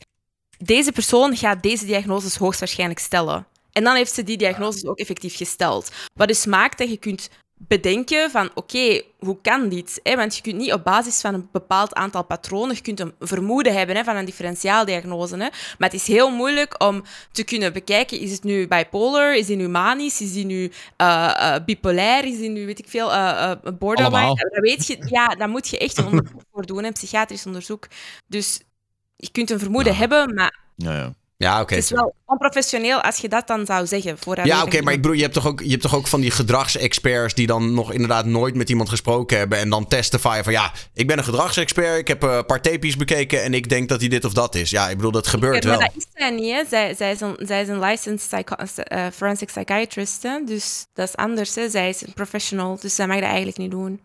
deze 0.58 0.92
persoon 0.92 1.36
gaat 1.38 1.64
deze 1.64 1.86
diagnoses 1.86 2.36
hoogstwaarschijnlijk 2.36 3.00
stellen. 3.00 3.46
En 3.72 3.84
dan 3.84 3.96
heeft 3.96 4.14
ze 4.14 4.24
die 4.24 4.38
diagnoses 4.38 4.86
ook 4.86 4.98
effectief 5.00 5.36
gesteld. 5.38 5.92
Wat 6.14 6.28
dus 6.28 6.46
maakt 6.46 6.78
dat 6.78 6.90
je 6.90 6.98
kunt 6.98 7.30
bedenken 7.68 8.32
van 8.32 8.50
oké, 8.54 9.02
hoe 9.20 9.38
kan 9.42 9.70
dit? 9.70 10.00
Hè? 10.04 10.16
Want 10.16 10.36
je 10.36 10.42
kunt 10.42 10.56
niet 10.56 10.74
op 10.74 10.84
basis 10.84 11.22
van 11.22 11.34
een 11.34 11.50
bepaald 11.52 11.94
aantal 11.94 12.24
patronen, 12.24 12.76
je 12.76 12.82
kunt 12.82 13.00
een 13.00 13.14
vermoeden 13.20 13.74
hebben 13.74 13.96
hè, 13.96 14.04
van 14.04 14.16
een 14.16 14.26
differentiaaldiagnose. 14.26 15.34
Hè? 15.34 15.48
Maar 15.78 15.90
het 15.90 15.94
is 15.94 16.08
heel 16.08 16.30
moeilijk 16.30 16.84
om 16.84 17.04
te 17.32 17.44
kunnen 17.44 17.74
bekijken, 17.74 18.20
is 18.20 18.32
het 18.32 18.44
nu 18.44 18.68
bipolar, 18.68 19.36
is 19.36 19.48
het 19.48 19.58
nu 19.58 19.68
manisch, 19.68 20.22
is 20.22 20.36
het 20.36 20.46
nu 20.46 20.72
eh, 20.98 21.56
eh, 21.56 21.66
bipolair, 21.66 22.26
is 22.26 22.40
het 22.40 22.52
nu, 22.52 22.66
weet 22.66 22.80
ik 22.80 22.88
veel, 22.88 23.12
eh, 23.12 23.52
eh, 23.52 23.58
borderline? 23.80 24.16
Allemaal. 24.16 24.36
Dat 24.36 24.50
weet 24.52 24.88
je, 24.88 25.06
ja, 25.10 25.28
daar 25.28 25.50
moet 25.50 25.68
je 25.68 25.78
echt 25.78 25.98
een 25.98 26.06
onderzoek 26.06 26.42
voor 26.52 26.66
doen, 26.66 26.84
een 26.84 26.94
psychiatrisch 26.94 27.46
onderzoek. 27.46 27.88
Dus 28.28 28.62
je 29.16 29.32
kunt 29.32 29.50
een 29.50 29.60
vermoeden 29.60 29.96
hebben, 29.96 30.34
maar 30.34 30.60
Ja, 30.76 30.96
ja. 30.96 31.14
Ja, 31.42 31.62
oké. 31.62 31.76
het 31.76 31.84
is 31.84 31.90
wel 31.90 32.16
onprofessioneel 32.26 33.02
als 33.02 33.18
je 33.18 33.30
dat 33.30 33.48
dan 33.48 33.66
zou 33.66 33.88
zeggen. 33.88 34.18
voordat 34.18 34.46
Ja, 34.46 34.64
oké, 34.64 34.82
maar 34.82 34.94
ik 34.94 35.02
bedoel, 35.02 35.16
je 35.18 35.22
hebt, 35.22 35.34
toch 35.34 35.48
ook, 35.48 35.60
je 35.62 35.70
hebt 35.70 35.82
toch 35.82 35.96
ook 35.96 36.08
van 36.08 36.22
die 36.22 36.32
gedragsexperts 36.32 37.34
die 37.34 37.48
dan 37.48 37.74
nog 37.74 37.92
inderdaad 37.94 38.26
nooit 38.26 38.56
met 38.56 38.70
iemand 38.70 38.90
gesproken 38.90 39.38
hebben 39.38 39.58
en 39.58 39.70
dan 39.70 39.88
testifyen 39.88 40.44
van 40.44 40.54
ja, 40.54 40.72
ik 40.94 41.08
ben 41.08 41.18
een 41.18 41.24
gedragsexpert, 41.24 41.98
ik 42.00 42.08
heb 42.08 42.24
eh, 42.24 42.36
een 42.36 42.46
paar 42.46 42.62
tapejes 42.62 42.98
bekeken 42.98 43.44
en 43.44 43.54
ik 43.54 43.70
denk 43.70 43.90
dat 43.90 44.00
hij 44.00 44.10
dit 44.10 44.26
of 44.26 44.34
dat 44.34 44.56
is. 44.56 44.70
Ja, 44.70 44.90
ik 44.90 44.96
bedoel, 44.96 45.12
dat 45.12 45.28
gebeurt 45.28 45.64
maar 45.64 45.78
wel. 45.78 45.88
dat 45.88 45.92
is 45.98 46.06
zij 46.14 46.30
niet, 46.30 46.52
hè. 46.52 46.64
Zij, 46.70 46.94
zij, 46.96 47.12
is 47.12 47.22
een, 47.22 47.36
zij 47.40 47.62
is 47.62 47.68
een 47.68 47.80
licensed 47.80 48.30
psycho- 48.30 48.84
eh, 48.84 49.06
forensic 49.14 49.48
psychiatrist, 49.48 50.24
hè. 50.24 50.40
dus 50.46 50.86
dat 50.94 51.08
is 51.08 51.16
anders. 51.16 51.56
Hè. 51.56 51.70
Zij 51.70 51.90
is 51.90 52.02
een 52.02 52.14
professional, 52.14 52.78
dus 52.82 52.96
zij 52.96 53.08
mag 53.08 53.16
dat 53.16 53.26
eigenlijk 53.26 53.58
niet 53.58 53.72
doen. 53.72 54.02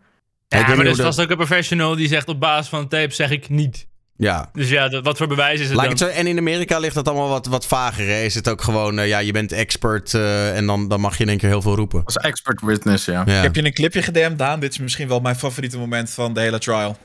Ja, 0.47 0.57
maar 0.57 0.75
dus 0.77 0.95
hoe 0.95 1.05
was 1.05 1.15
dat- 1.15 1.25
ook 1.25 1.31
een 1.31 1.37
professional 1.37 1.95
die 1.95 2.07
zegt 2.07 2.27
op 2.27 2.39
basis 2.39 2.67
van 2.69 2.79
een 2.79 2.87
tape 2.87 3.13
zeg 3.13 3.29
ik 3.31 3.49
niet. 3.49 3.87
Ja. 4.17 4.49
Dus 4.53 4.69
ja, 4.69 4.89
dat- 4.89 5.03
wat 5.03 5.17
voor 5.17 5.27
bewijs 5.27 5.59
is 5.59 5.67
het 5.67 5.75
Lijkt 5.75 5.97
dan? 5.99 6.07
het 6.07 6.15
zo, 6.15 6.21
en 6.21 6.27
in 6.27 6.37
Amerika 6.37 6.79
ligt 6.79 6.95
dat 6.95 7.07
allemaal 7.07 7.29
wat, 7.29 7.45
wat 7.45 7.65
vager. 7.65 8.05
Hè? 8.07 8.21
Is 8.21 8.35
het 8.35 8.49
ook 8.49 8.61
gewoon, 8.61 8.99
eh, 8.99 9.07
ja, 9.07 9.19
je 9.19 9.31
bent 9.31 9.51
expert 9.51 10.13
eh, 10.13 10.55
en 10.57 10.65
dan, 10.65 10.87
dan 10.87 10.99
mag 10.99 11.17
je 11.17 11.23
in 11.23 11.29
één 11.29 11.37
keer 11.37 11.49
heel 11.49 11.61
veel 11.61 11.75
roepen. 11.75 12.01
Als 12.05 12.15
expert 12.17 12.61
witness, 12.61 13.05
ja. 13.05 13.23
Ja. 13.25 13.37
Ik 13.37 13.43
heb 13.43 13.55
je 13.55 13.65
een 13.65 13.73
clipje 13.73 14.01
gedm'd, 14.01 14.37
Daan. 14.37 14.59
Dit 14.59 14.71
is 14.71 14.77
misschien 14.77 15.07
wel 15.07 15.19
mijn 15.19 15.35
favoriete 15.35 15.77
moment 15.77 16.09
van 16.09 16.33
de 16.33 16.39
hele 16.39 16.59
trial. 16.59 16.97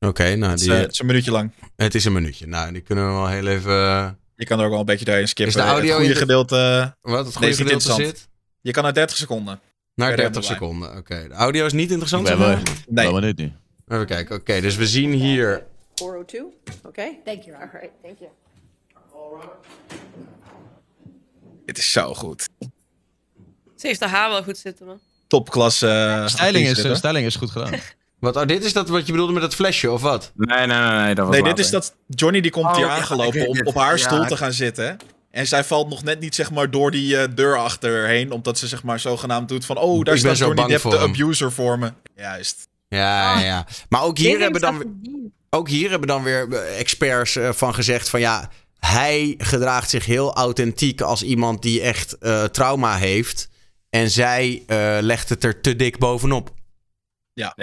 Oké, 0.00 0.34
nou, 0.36 0.50
Het 0.50 0.60
is, 0.60 0.66
die, 0.66 0.74
eh, 0.74 0.80
het 0.80 0.92
is 0.92 0.98
een 0.98 1.06
minuutje 1.06 1.30
lang. 1.30 1.50
het 1.76 1.94
is 1.94 2.04
een 2.04 2.12
minuutje. 2.12 2.46
Nou, 2.46 2.72
die 2.72 2.82
kunnen 2.82 3.06
we 3.06 3.12
wel 3.12 3.28
heel 3.28 3.46
even... 3.46 3.72
Je 4.36 4.44
kan 4.44 4.58
er 4.58 4.64
ook 4.64 4.70
wel 4.70 4.80
een 4.80 4.86
beetje 4.86 5.04
doorheen 5.04 5.28
skippen. 5.28 5.54
Is 5.56 5.62
de 5.62 5.68
audio 5.68 5.82
het 5.88 5.92
goede 5.92 6.08
in 6.08 6.12
de- 6.14 6.18
gedeelte... 6.20 6.94
wat 7.00 7.16
het 7.16 7.24
Nee, 7.24 7.32
goede 7.32 7.48
is 7.48 7.58
niet 7.58 7.66
gedeelte 7.66 7.72
interessant. 7.72 8.18
zit? 8.18 8.28
Je 8.60 8.70
kan 8.70 8.82
naar 8.82 8.94
30 8.94 9.16
seconden. 9.16 9.60
Naar 9.94 10.06
Bij 10.08 10.16
30 10.16 10.24
Random 10.34 10.42
seconden, 10.42 10.96
oké. 10.96 11.28
De 11.28 11.34
audio 11.34 11.66
is 11.66 11.72
niet 11.72 11.90
interessant, 11.90 12.28
maar? 12.28 12.38
wel- 12.38 12.58
Nee. 12.88 13.12
benieuwd 13.12 13.36
nu. 13.38 13.52
Even 13.88 14.06
kijken, 14.06 14.36
oké. 14.36 14.60
dus 14.60 14.76
we 14.76 14.86
zien 14.86 15.12
hier... 15.12 15.62
402, 16.00 16.42
okay? 16.86 17.20
Thank 17.24 17.42
you. 17.44 17.56
All 17.56 17.68
right, 17.72 17.90
thank 18.02 18.18
you. 18.18 18.30
Dit 21.66 21.78
is 21.78 21.92
zo 21.92 22.14
goed. 22.14 22.48
Ze 23.76 23.86
heeft 23.86 24.00
haar 24.00 24.08
haar 24.08 24.30
wel 24.30 24.42
goed 24.42 24.58
zitten, 24.58 24.86
man. 24.86 25.00
Topklasse. 25.26 25.88
eh, 25.88 26.26
Styling 26.26 26.66
is, 26.68 26.82
eh, 26.84 26.94
styling 26.94 27.26
is 27.26 27.36
goed 27.36 27.50
gedaan. 27.50 27.72
Wat, 28.18 28.36
oh, 28.36 28.46
dit 28.46 28.64
is 28.64 28.72
dat 28.72 28.88
wat 28.88 29.06
je 29.06 29.12
bedoelde 29.12 29.32
met 29.32 29.42
dat 29.42 29.54
flesje, 29.54 29.90
of 29.90 30.02
wat? 30.02 30.32
Nee, 30.34 30.66
nee, 30.66 30.78
nee, 30.78 30.90
nee, 30.90 31.14
dat 31.14 31.26
was 31.26 31.34
Nee, 31.34 31.42
dit 31.44 31.50
later. 31.50 31.64
is 31.64 31.70
dat 31.70 31.94
Johnny 32.06 32.40
die 32.40 32.50
komt 32.50 32.64
Oh, 32.66 32.74
hier 32.76 32.86
ja, 32.86 32.92
ik 32.94 32.98
aangelopen 33.00 33.32
weet 33.38 33.48
om 33.48 33.56
het. 33.56 33.66
op 33.66 33.74
haar 33.74 33.90
Ja, 33.98 34.04
stoel 34.04 34.22
ik- 34.22 34.28
te 34.28 34.36
gaan 34.36 34.52
zitten. 34.52 34.96
En 35.30 35.46
zij 35.46 35.64
valt 35.64 35.88
nog 35.88 36.02
net 36.02 36.20
niet 36.20 36.34
zeg 36.34 36.50
maar 36.50 36.70
door 36.70 36.90
die 36.90 37.16
eh, 37.18 37.28
deur 37.34 37.56
achterheen. 37.58 38.32
Omdat 38.32 38.58
ze 38.58 38.66
zeg 38.66 38.82
maar 38.82 39.00
zogenaamd 39.00 39.48
doet 39.48 39.64
van... 39.64 39.78
Oh, 39.78 39.88
daar 39.90 39.98
Ik 39.98 40.04
ben 40.04 40.18
staat 40.18 40.36
zo 40.36 40.44
Johnny 40.44 40.56
bang 40.56 40.68
Depp, 40.68 40.80
voor 40.82 40.90
de 40.90 40.98
hem. 40.98 41.08
abuser 41.08 41.52
voor 41.52 41.78
me. 41.78 41.92
Juist. 42.16 42.68
Ja, 42.88 43.38
ja. 43.40 43.66
Maar 43.88 44.02
ook 44.02 44.18
hier, 44.18 44.38
hebben 44.40 44.60
dan. 44.60 45.00
Ook 45.56 45.68
hier 45.68 45.90
hebben 45.90 46.08
dan 46.08 46.22
weer 46.22 46.52
eh, 46.52 46.78
experts 46.78 47.36
eh, 47.36 47.52
van 47.52 47.74
gezegd 47.74 48.08
van 48.08 48.20
ja... 48.20 48.50
Hij 48.78 49.34
gedraagt 49.38 49.90
zich 49.90 50.04
heel 50.06 50.34
authentiek 50.34 51.00
als 51.00 51.22
iemand 51.22 51.62
die 51.62 51.80
echt 51.80 52.18
eh, 52.18 52.44
trauma 52.44 52.96
heeft. 52.96 53.48
En 53.90 54.10
zij 54.10 54.62
eh, 54.66 54.98
legt 55.00 55.28
het 55.28 55.44
er 55.44 55.60
te 55.60 55.76
dik 55.76 55.98
bovenop. 55.98 56.54
Ja. 57.32 57.56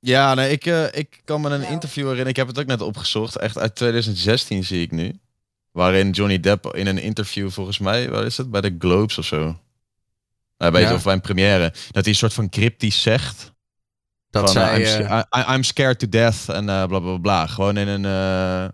Ja, 0.00 0.34
nee, 0.34 0.50
ik, 0.50 0.66
eh, 0.66 0.84
ik 0.92 1.20
kan 1.24 1.40
me 1.40 1.50
een 1.50 1.62
interview 1.68 2.02
herinneren. 2.02 2.30
Ik 2.30 2.36
heb 2.36 2.46
het 2.46 2.58
ook 2.58 2.66
net 2.66 2.80
opgezocht. 2.80 3.36
Echt 3.36 3.58
uit 3.58 3.74
2016 3.74 4.64
zie 4.64 4.82
ik 4.82 4.90
nu. 4.90 5.20
Waarin 5.72 6.10
Johnny 6.10 6.40
Depp 6.40 6.74
in 6.74 6.86
een 6.86 6.98
interview, 6.98 7.50
volgens 7.50 7.78
mij, 7.78 8.10
waar 8.10 8.24
is 8.24 8.36
het? 8.36 8.50
Bij 8.50 8.60
de 8.60 8.76
Globes 8.78 9.18
of 9.18 9.24
zo. 9.24 9.60
Nou, 10.58 10.72
bij, 10.72 10.80
Ja. 10.80 10.94
Of 10.94 11.02
bij 11.02 11.12
een 11.12 11.20
première. 11.20 11.70
Dat 11.70 12.04
hij 12.04 12.12
een 12.12 12.14
soort 12.14 12.32
van 12.32 12.48
cryptisch 12.48 13.02
zegt. 13.02 13.52
Dat 14.30 14.52
van, 14.52 14.62
eh, 14.62 14.86
zij... 14.86 15.00
I'm, 15.00 15.06
eh, 15.06 15.20
I- 15.38 15.54
I'm 15.54 15.62
scared 15.62 15.98
to 15.98 16.08
death 16.08 16.48
en 16.48 16.68
eh 16.68 16.84
bla 16.84 16.98
bla 16.98 17.16
bla. 17.16 17.46
Gewoon 17.46 17.76
in 17.76 17.88
een, 17.88 18.04
eh, 18.04 18.68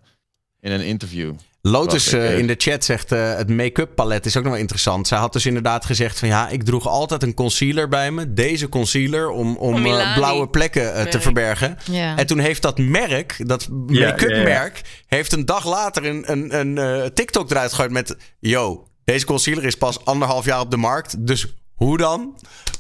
in 0.61 0.73
een 0.73 0.85
interview. 0.85 1.35
Lotus 1.63 2.13
in 2.13 2.47
de 2.47 2.55
chat 2.59 2.85
zegt 2.85 3.13
eh, 3.13 3.37
het 3.37 3.49
make-up 3.51 3.95
palet 3.95 4.27
is 4.27 4.37
ook 4.37 4.43
nog 4.43 4.53
wel 4.53 4.61
interessant. 4.61 5.09
Zij 5.09 5.19
had 5.19 5.33
dus 5.33 5.47
inderdaad 5.47 5.85
gezegd 5.85 6.19
van 6.19 6.29
ja, 6.29 6.49
ik 6.49 6.63
droeg 6.63 6.87
altijd 6.87 7.23
een 7.23 7.35
concealer 7.35 7.89
bij 7.89 8.11
me. 8.11 8.33
Deze 8.33 8.69
concealer 8.69 9.31
om, 9.31 9.57
om 9.57 9.87
eh, 9.87 10.15
blauwe 10.15 10.49
plekken 10.49 11.11
te 11.11 11.21
verbergen. 11.21 11.79
Ja. 11.91 12.17
En 12.17 12.27
toen 12.27 12.39
heeft 12.39 12.63
dat 12.63 12.79
merk, 12.79 13.49
dat 13.49 13.69
make-up 13.69 14.31
ja, 14.31 14.37
ja. 14.37 14.43
merk, 14.43 14.81
heeft 15.07 15.33
een 15.33 15.45
dag 15.45 15.67
later 15.67 16.05
een, 16.05 16.33
een, 16.33 16.59
een 16.59 16.79
eh, 16.79 17.05
TikTok 17.05 17.51
eruit 17.51 17.71
gegooid 17.71 17.91
met... 17.91 18.17
Yo, 18.39 18.89
deze 19.05 19.27
concealer 19.27 19.65
is 19.65 19.77
pas 19.77 20.05
anderhalf 20.05 20.45
jaar 20.45 20.61
op 20.61 20.71
de 20.71 20.77
markt, 20.77 21.27
dus 21.27 21.47
hoe 21.77 21.99
dan? 21.99 22.35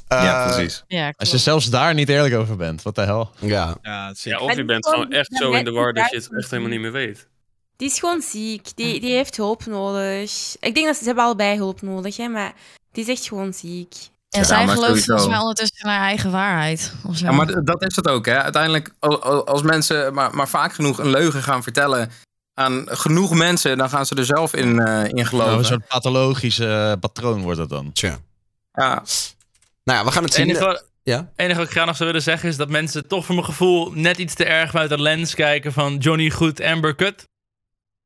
Eh, 0.08 0.22
ja, 0.24 0.44
precies. 0.52 0.84
Ja, 0.86 1.12
Als 1.16 1.30
je 1.30 1.38
zelfs 1.38 1.70
daar 1.70 1.94
niet 1.94 2.08
eerlijk 2.08 2.34
over 2.34 2.56
bent, 2.56 2.82
wat 2.82 2.94
de 2.94 3.00
hel. 3.00 3.30
Ja, 3.40 3.74
Ja, 3.82 4.10
of 4.38 4.54
je 4.54 4.64
bent 4.64 4.86
gewoon- 4.88 5.10
echt 5.12 5.36
zo 5.36 5.52
in 5.52 5.64
de 5.64 5.70
war 5.70 5.92
dat 5.92 6.10
je 6.10 6.16
het 6.16 6.36
echt 6.36 6.50
helemaal 6.50 6.70
niet 6.70 6.80
meer 6.80 6.92
weet. 6.92 7.26
Die 7.76 7.88
is 7.88 7.98
gewoon 7.98 8.20
ziek. 8.22 8.68
Die, 8.76 9.00
die 9.00 9.10
heeft 9.12 9.36
hulp 9.36 9.66
nodig. 9.66 10.56
Ik 10.60 10.74
denk 10.74 10.86
dat 10.86 10.94
ze, 10.94 11.00
ze 11.00 11.06
hebben 11.06 11.24
allebei 11.24 11.56
hulp 11.56 11.82
nodig, 11.82 12.16
hè, 12.16 12.28
maar 12.28 12.52
die 12.92 13.02
is 13.04 13.10
echt 13.10 13.28
gewoon 13.28 13.52
ziek. 13.52 13.94
En 14.30 14.40
Ja, 14.40 14.46
zij 14.46 14.68
gelooft 14.68 15.04
volgens 15.04 15.28
mij 15.28 15.38
ondertussen 15.38 15.78
in 15.84 15.88
haar 15.90 16.00
eigen 16.06 16.30
waarheid. 16.30 16.94
Of 17.06 17.16
zo. 17.16 17.24
Ja, 17.26 17.32
maar 17.32 17.64
dat 17.64 17.82
is 17.82 17.96
het 17.96 18.08
ook, 18.08 18.26
hè. 18.26 18.42
Uiteindelijk, 18.42 18.94
al- 18.98 19.22
al- 19.22 19.46
als 19.46 19.62
mensen 19.62 20.14
maar, 20.14 20.34
maar 20.34 20.48
vaak 20.48 20.72
genoeg 20.74 20.98
een 20.98 21.10
leugen 21.10 21.42
gaan 21.42 21.62
vertellen 21.62 22.10
aan 22.54 22.84
genoeg 22.88 23.34
mensen, 23.34 23.78
dan 23.78 23.88
gaan 23.88 24.06
ze 24.06 24.14
er 24.14 24.24
zelf 24.24 24.54
in, 24.54 24.78
eh, 24.80 25.04
in 25.04 25.14
Nou, 25.14 25.26
geloven. 25.26 25.58
een 25.58 25.64
soort 25.64 25.86
pathologisch 25.88 26.58
eh, 26.58 26.92
patroon 27.00 27.42
wordt 27.42 27.58
dat 27.58 27.68
dan. 27.68 27.92
tja. 27.92 28.18
Ja. 28.76 29.02
Nou 29.84 29.98
ja, 29.98 30.04
we 30.04 30.10
gaan 30.10 30.22
het 30.24 30.32
Het 30.36 30.42
zien. 30.42 30.44
enige, 30.48 30.64
wat- 30.64 30.90
Ja? 31.02 31.16
het 31.16 31.28
enige 31.36 31.58
wat 31.58 31.66
ik 31.66 31.72
graag 31.72 31.86
nog 31.86 31.96
zou 31.96 32.08
willen 32.08 32.24
zeggen 32.24 32.48
is 32.48 32.56
dat 32.56 32.68
mensen 32.68 33.08
toch 33.08 33.24
voor 33.24 33.34
mijn 33.34 33.46
gevoel 33.46 33.90
net 33.94 34.18
iets 34.18 34.34
te 34.34 34.44
erg 34.44 34.74
uit 34.74 34.88
de 34.88 35.00
lens 35.02 35.34
kijken 35.34 35.72
van 35.72 35.96
Johnny 35.96 36.30
Goed, 36.30 36.60
Amber 36.60 36.94
Kut. 36.94 37.28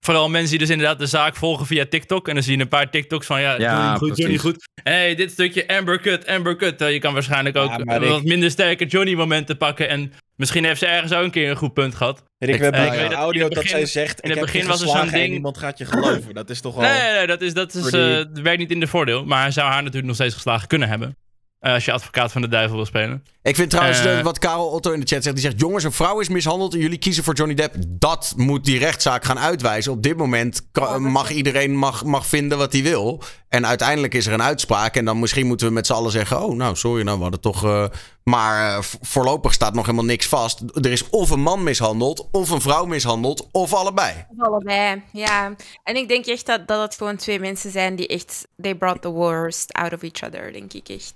Vooral 0.05 0.29
mensen 0.29 0.51
die 0.51 0.59
dus 0.59 0.69
inderdaad 0.71 0.99
de 0.99 1.07
zaak 1.07 1.37
volgen 1.37 1.67
via 1.67 1.87
TikTok. 1.87 2.29
En 2.29 2.35
dan 2.35 2.43
zie 2.43 2.57
je 2.57 2.63
een 2.63 2.69
paar 2.69 2.91
TikToks 2.91 3.27
van 3.27 3.41
ja, 3.41 3.55
Ja, 3.59 3.73
Johnny 3.75 3.97
Goed, 3.99 3.99
precies. 4.09 4.17
Johnny 4.25 4.39
Goed. 4.39 4.69
Hé, 4.83 4.93
hey, 4.93 5.15
dit 5.15 5.31
stukje 5.31 5.69
Amber 5.69 6.01
Kut, 6.01 6.27
Amber 6.27 6.57
Kut. 6.57 6.69
Terwijl 6.71 6.93
je 6.93 6.99
kan 7.01 7.13
waarschijnlijk 7.13 7.57
ook 7.57 7.71
Ja, 7.85 8.01
wat 8.01 8.23
minder 8.23 8.51
sterke 8.51 8.87
Johnny 8.87 9.15
momenten 9.15 9.57
pakken. 9.57 9.89
En 9.89 10.13
misschien 10.41 10.65
heeft 10.65 10.79
ze 10.79 10.87
ergens 10.87 11.13
ook 11.13 11.25
een 11.25 11.31
keer 11.31 11.51
een 11.51 11.57
goed 11.57 11.73
punt 11.73 11.95
gehad. 11.95 12.23
Ik- 12.39 12.59
weet 12.59 12.73
dat 12.73 13.13
audio 13.13 13.49
dat 13.49 13.65
zij 13.65 13.87
zegt, 13.87 14.21
in 14.21 14.31
het 14.31 14.41
begin 14.41 14.67
was 14.67 14.81
er 14.83 14.89
zo'n 14.89 15.09
ding- 15.09 15.31
niemand 15.31 15.59
gaat 15.59 15.79
je 15.79 15.85
geloven. 15.85 16.35
Dat 16.35 16.51
is 16.51 16.61
toch 16.61 16.75
wel... 16.75 16.89
Nee, 16.91 17.01
nee, 17.03 17.13
nee, 17.13 17.27
dat, 17.27 17.41
is, 17.41 17.55
dat, 17.55 17.75
is, 17.75 17.91
dat 17.91 18.29
werkt 18.39 18.59
niet 18.59 18.71
in 18.71 18.81
de 18.81 18.87
voordeel. 18.87 19.25
Maar 19.25 19.41
hij 19.43 19.51
zou 19.51 19.67
haar 19.69 19.79
natuurlijk 19.79 20.07
nog 20.07 20.15
steeds 20.15 20.35
geslagen 20.35 20.69
kunnen 20.69 20.89
hebben. 20.89 21.17
Eh, 21.61 21.73
als 21.73 21.85
je 21.85 21.93
advocaat 21.93 22.33
van 22.33 22.41
de 22.41 22.49
duivel 22.49 22.77
wil 22.77 22.87
spelen. 22.87 23.25
Ik 23.43 23.57
vind 23.57 23.71
trouwens 23.71 23.99
Eh. 24.05 24.21
wat 24.23 24.39
Karel 24.39 24.69
Otto 24.69 24.93
in 24.93 25.01
de 25.01 25.07
chat 25.07 25.23
zegt. 25.23 25.35
Die 25.37 25.45
zegt, 25.45 25.61
jongens, 25.61 25.85
een 25.85 25.93
vrouw 25.93 26.21
is 26.21 26.29
mishandeld 26.29 26.75
en 26.75 26.81
jullie 26.81 26.99
kiezen 26.99 27.25
voor 27.25 27.35
Johnny 27.35 27.55
Depp. 27.55 27.75
Dat 27.89 28.33
moet 28.37 28.65
die 28.65 28.79
rechtszaak 28.79 29.25
gaan 29.25 29.39
uitwijzen. 29.39 29.93
Op 29.93 30.03
dit 30.03 30.17
moment 30.17 30.67
kan- 30.73 31.03
mag 31.03 31.31
iedereen 31.31 31.77
mag, 31.77 32.05
mag 32.05 32.27
vinden 32.27 32.59
wat 32.59 32.73
hij 32.73 32.83
wil. 32.83 33.23
En 33.49 33.67
uiteindelijk 33.67 34.15
is 34.15 34.27
er 34.27 34.33
een 34.33 34.43
uitspraak. 34.43 34.97
En 34.97 35.05
dan 35.05 35.19
misschien 35.19 35.47
moeten 35.47 35.67
we 35.67 35.73
met 35.73 35.87
z'n 35.87 35.93
allen 35.93 36.11
zeggen... 36.11 36.43
oh, 36.45 36.57
nou, 36.57 36.77
sorry, 36.77 37.03
nou, 37.03 37.17
we 37.17 37.23
hadden 37.23 37.41
toch... 37.41 37.65
eh, 37.65 37.85
maar 38.23 38.77
eh, 38.77 38.83
vo- 38.83 38.99
voorlopig 39.01 39.53
staat 39.53 39.75
nog 39.75 39.85
helemaal 39.85 40.05
niks 40.07 40.27
vast. 40.27 40.61
Er 40.75 40.93
is 40.93 41.09
of 41.11 41.31
een 41.31 41.41
man 41.43 41.63
mishandeld, 41.63 42.29
of 42.33 42.51
een 42.51 42.61
vrouw 42.61 42.85
mishandeld, 42.85 43.49
of 43.53 43.75
allebei. 43.75 44.27
Of 44.37 44.47
allebei, 44.47 45.03
ja. 45.13 45.55
En 45.85 45.97
ik 45.97 46.09
denk 46.09 46.27
echt 46.27 46.47
dat, 46.47 46.69
dat 46.69 46.81
het 46.83 46.95
gewoon 46.97 47.17
twee 47.17 47.41
mensen 47.41 47.71
zijn 47.71 47.97
die 47.97 48.07
echt... 48.07 48.47
They 48.63 48.75
brought 48.75 49.03
the 49.03 49.09
worst 49.11 49.73
out 49.73 49.93
of 49.93 50.03
each 50.03 50.23
other, 50.23 50.53
denk 50.53 50.73
ik 50.73 50.89
echt. 50.89 51.15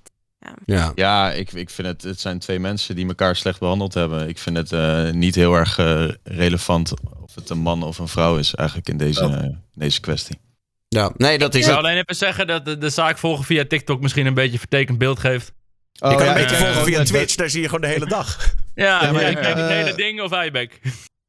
Ja. 0.64 0.92
Ja, 0.94 1.32
ik, 1.32 1.52
ik 1.52 1.70
vind 1.70 1.88
het, 1.88 2.02
het 2.02 2.20
zijn 2.20 2.38
twee 2.38 2.58
mensen 2.60 2.94
die 2.96 3.06
elkaar 3.08 3.36
slecht 3.36 3.58
behandeld 3.60 3.94
hebben. 3.94 4.28
Ik 4.28 4.38
vind 4.38 4.56
het 4.56 4.72
eh, 4.72 5.10
niet 5.10 5.34
heel 5.34 5.54
erg 5.54 5.78
eh, 5.78 6.08
relevant 6.22 6.92
of 7.22 7.34
het 7.34 7.50
een 7.50 7.58
man 7.58 7.82
of 7.82 7.98
een 7.98 8.08
vrouw 8.08 8.36
is 8.38 8.54
eigenlijk 8.54 8.88
in 8.88 8.96
deze, 8.96 9.58
deze 9.74 10.00
kwestie. 10.00 10.38
ja. 10.88 11.12
Nee, 11.16 11.38
dat 11.38 11.54
Ik 11.54 11.60
is 11.60 11.66
zou 11.66 11.76
het. 11.76 11.86
alleen 11.86 11.98
even 11.98 12.16
zeggen 12.16 12.46
dat 12.46 12.64
de, 12.64 12.78
de 12.78 12.90
zaak 12.90 13.18
volgen 13.18 13.44
via 13.44 13.64
TikTok 13.68 14.00
misschien 14.00 14.26
een 14.26 14.34
beetje 14.34 14.58
vertekend 14.58 14.98
beeld 14.98 15.18
geeft. 15.18 15.52
Je 15.92 16.00
kan 16.00 16.12
Oh, 16.14 16.20
ja, 16.20 16.28
een 16.28 16.34
beetje 16.34 16.56
ja, 16.56 16.62
volgen 16.62 16.78
ja, 16.80 16.84
via 16.96 17.04
Twitch. 17.04 17.34
Daar 17.34 17.50
zie 17.50 17.60
je 17.60 17.66
gewoon 17.66 17.80
de 17.80 17.86
hele 17.86 18.06
dag. 18.06 18.54
Ja, 18.74 19.02
Ja, 19.04 19.12
maar 19.12 19.22
ja, 19.22 19.28
ik, 19.28 19.36
ik 19.36 19.42
kijk 19.42 19.56
het 19.56 19.70
eh, 19.70 19.76
hele 19.76 19.94
ding 19.94 20.20
of 20.20 20.44
Ibeck. 20.44 20.80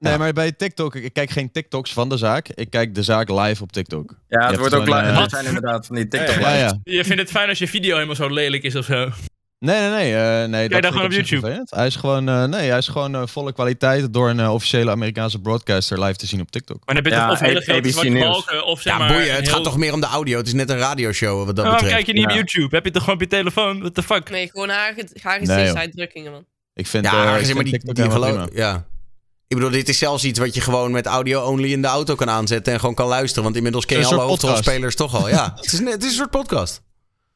Nee, 0.09 0.17
maar 0.17 0.33
bij 0.33 0.51
TikTok, 0.51 0.95
ik 0.95 1.13
kijk 1.13 1.29
geen 1.29 1.51
TikToks 1.51 1.93
van 1.93 2.09
de 2.09 2.17
zaak. 2.17 2.47
Ik 2.49 2.69
kijk 2.69 2.95
de 2.95 3.03
zaak 3.03 3.29
live 3.29 3.63
op 3.63 3.71
TikTok. 3.71 4.15
Ja, 4.27 4.47
het 4.47 4.57
wordt 4.57 4.73
ook 4.73 4.83
gewoon, 4.83 5.01
li- 5.03 5.09
eh, 5.09 5.17
dat 5.17 5.29
zijn 5.29 5.45
inderdaad 5.45 5.85
van 5.85 5.95
die 5.95 6.07
TikTok 6.07 6.35
Ja, 6.39 6.49
Ja, 6.49 6.55
ja. 6.57 6.79
Je 6.83 7.03
vindt 7.03 7.21
het 7.21 7.31
fijn 7.31 7.49
als 7.49 7.57
je 7.57 7.67
video 7.67 7.93
helemaal 7.93 8.15
zo 8.15 8.27
lelijk 8.29 8.63
is 8.63 8.75
of 8.75 8.85
zo. 8.85 9.09
Nee, 9.59 9.79
nee, 9.79 9.89
nee. 9.89 10.15
eh, 10.15 10.47
nee 10.49 10.69
dat 10.69 10.85
gewoon 10.85 11.05
op 11.05 11.11
YouTube? 11.11 11.39
vervelend. 11.41 11.71
Hij 11.71 11.87
is 11.87 11.95
gewoon, 11.95 12.29
eh, 12.29 12.43
nee, 12.43 12.69
hij 12.69 12.77
is 12.77 12.87
gewoon 12.87 13.15
eh, 13.15 13.21
volle 13.25 13.53
kwaliteit 13.53 14.13
door 14.13 14.29
een 14.29 14.39
eh, 14.39 14.53
officiële 14.53 14.91
Amerikaanse 14.91 15.39
broadcaster 15.41 16.03
live 16.03 16.15
te 16.17 16.25
zien 16.25 16.41
op 16.41 16.51
TikTok. 16.51 16.77
Maar 16.85 16.95
dan 16.95 17.03
heb 17.03 17.05
je 17.13 17.19
Ja, 17.19 17.23
toch 17.27 17.33
of 17.33 17.39
hele 17.47 17.61
grote 17.61 17.89
zwarte 17.89 18.11
balken, 18.11 18.65
of 18.65 18.81
zeg 18.81 18.93
Ja, 18.93 18.99
maar... 18.99 19.07
boeien. 19.07 19.33
Het 19.35 19.43
heel- 19.45 19.53
gaat 19.53 19.63
toch 19.63 19.77
meer 19.77 19.93
om 19.93 19.99
de 20.01 20.07
audio. 20.07 20.37
Het 20.37 20.47
is 20.47 20.53
net 20.53 20.69
een 20.69 20.77
radioshow 20.77 21.45
wat 21.45 21.55
dat 21.55 21.65
Oh, 21.65 21.71
Waarom 21.71 21.81
betreft. 21.87 21.93
kijk 22.05 22.05
je 22.17 22.21
niet 22.23 22.31
op. 22.31 22.35
YouTube? 22.49 22.75
Heb 22.75 22.85
je 22.85 22.91
toch 22.91 23.01
gewoon 23.03 23.15
op 23.15 23.21
je 23.21 23.27
telefoon? 23.29 23.79
What 23.79 23.93
the 23.93 24.03
fuck? 24.03 24.29
Nee, 24.29 24.49
gewoon 24.49 24.69
haar, 24.69 24.93
haar 25.21 25.39
Nee, 25.41 25.47
gezichtsuitdrukkingen, 25.47 26.31
man. 26.31 26.45
Ik 26.73 26.87
vind, 26.87 27.05
Ja, 27.05 27.11
eh, 27.25 27.39
ik 27.39 27.43
vind 27.43 27.53
maar 27.53 27.63
die, 27.63 27.73
TikTok 27.73 27.95
die 27.95 28.03
helemaal 28.03 28.29
geloof... 28.29 28.47
prima. 28.49 28.61
Ja. 28.67 28.85
Ik 29.47 29.55
bedoel, 29.55 29.71
dit 29.71 29.89
is 29.89 29.97
zelfs 29.97 30.23
iets 30.23 30.39
wat 30.39 30.53
je 30.55 30.61
gewoon 30.61 30.91
met 30.91 31.05
audio-only 31.05 31.71
in 31.71 31.81
de 31.81 31.87
auto 31.87 32.15
kan 32.15 32.29
aanzetten 32.29 32.73
en 32.73 32.79
gewoon 32.79 32.95
kan 32.95 33.07
luisteren. 33.07 33.43
Want 33.43 33.55
inmiddels 33.55 33.85
ken 33.85 33.99
je 33.99 34.05
alle 34.05 34.21
hoofdrolspelers 34.21 34.95
toch 34.95 35.15
al. 35.15 35.29
Ja, 35.29 35.53
het 35.55 35.65
is, 35.73 35.79
een- 35.79 35.85
het 35.85 36.03
is 36.03 36.09
een 36.09 36.15
soort 36.15 36.29
podcast. 36.29 36.81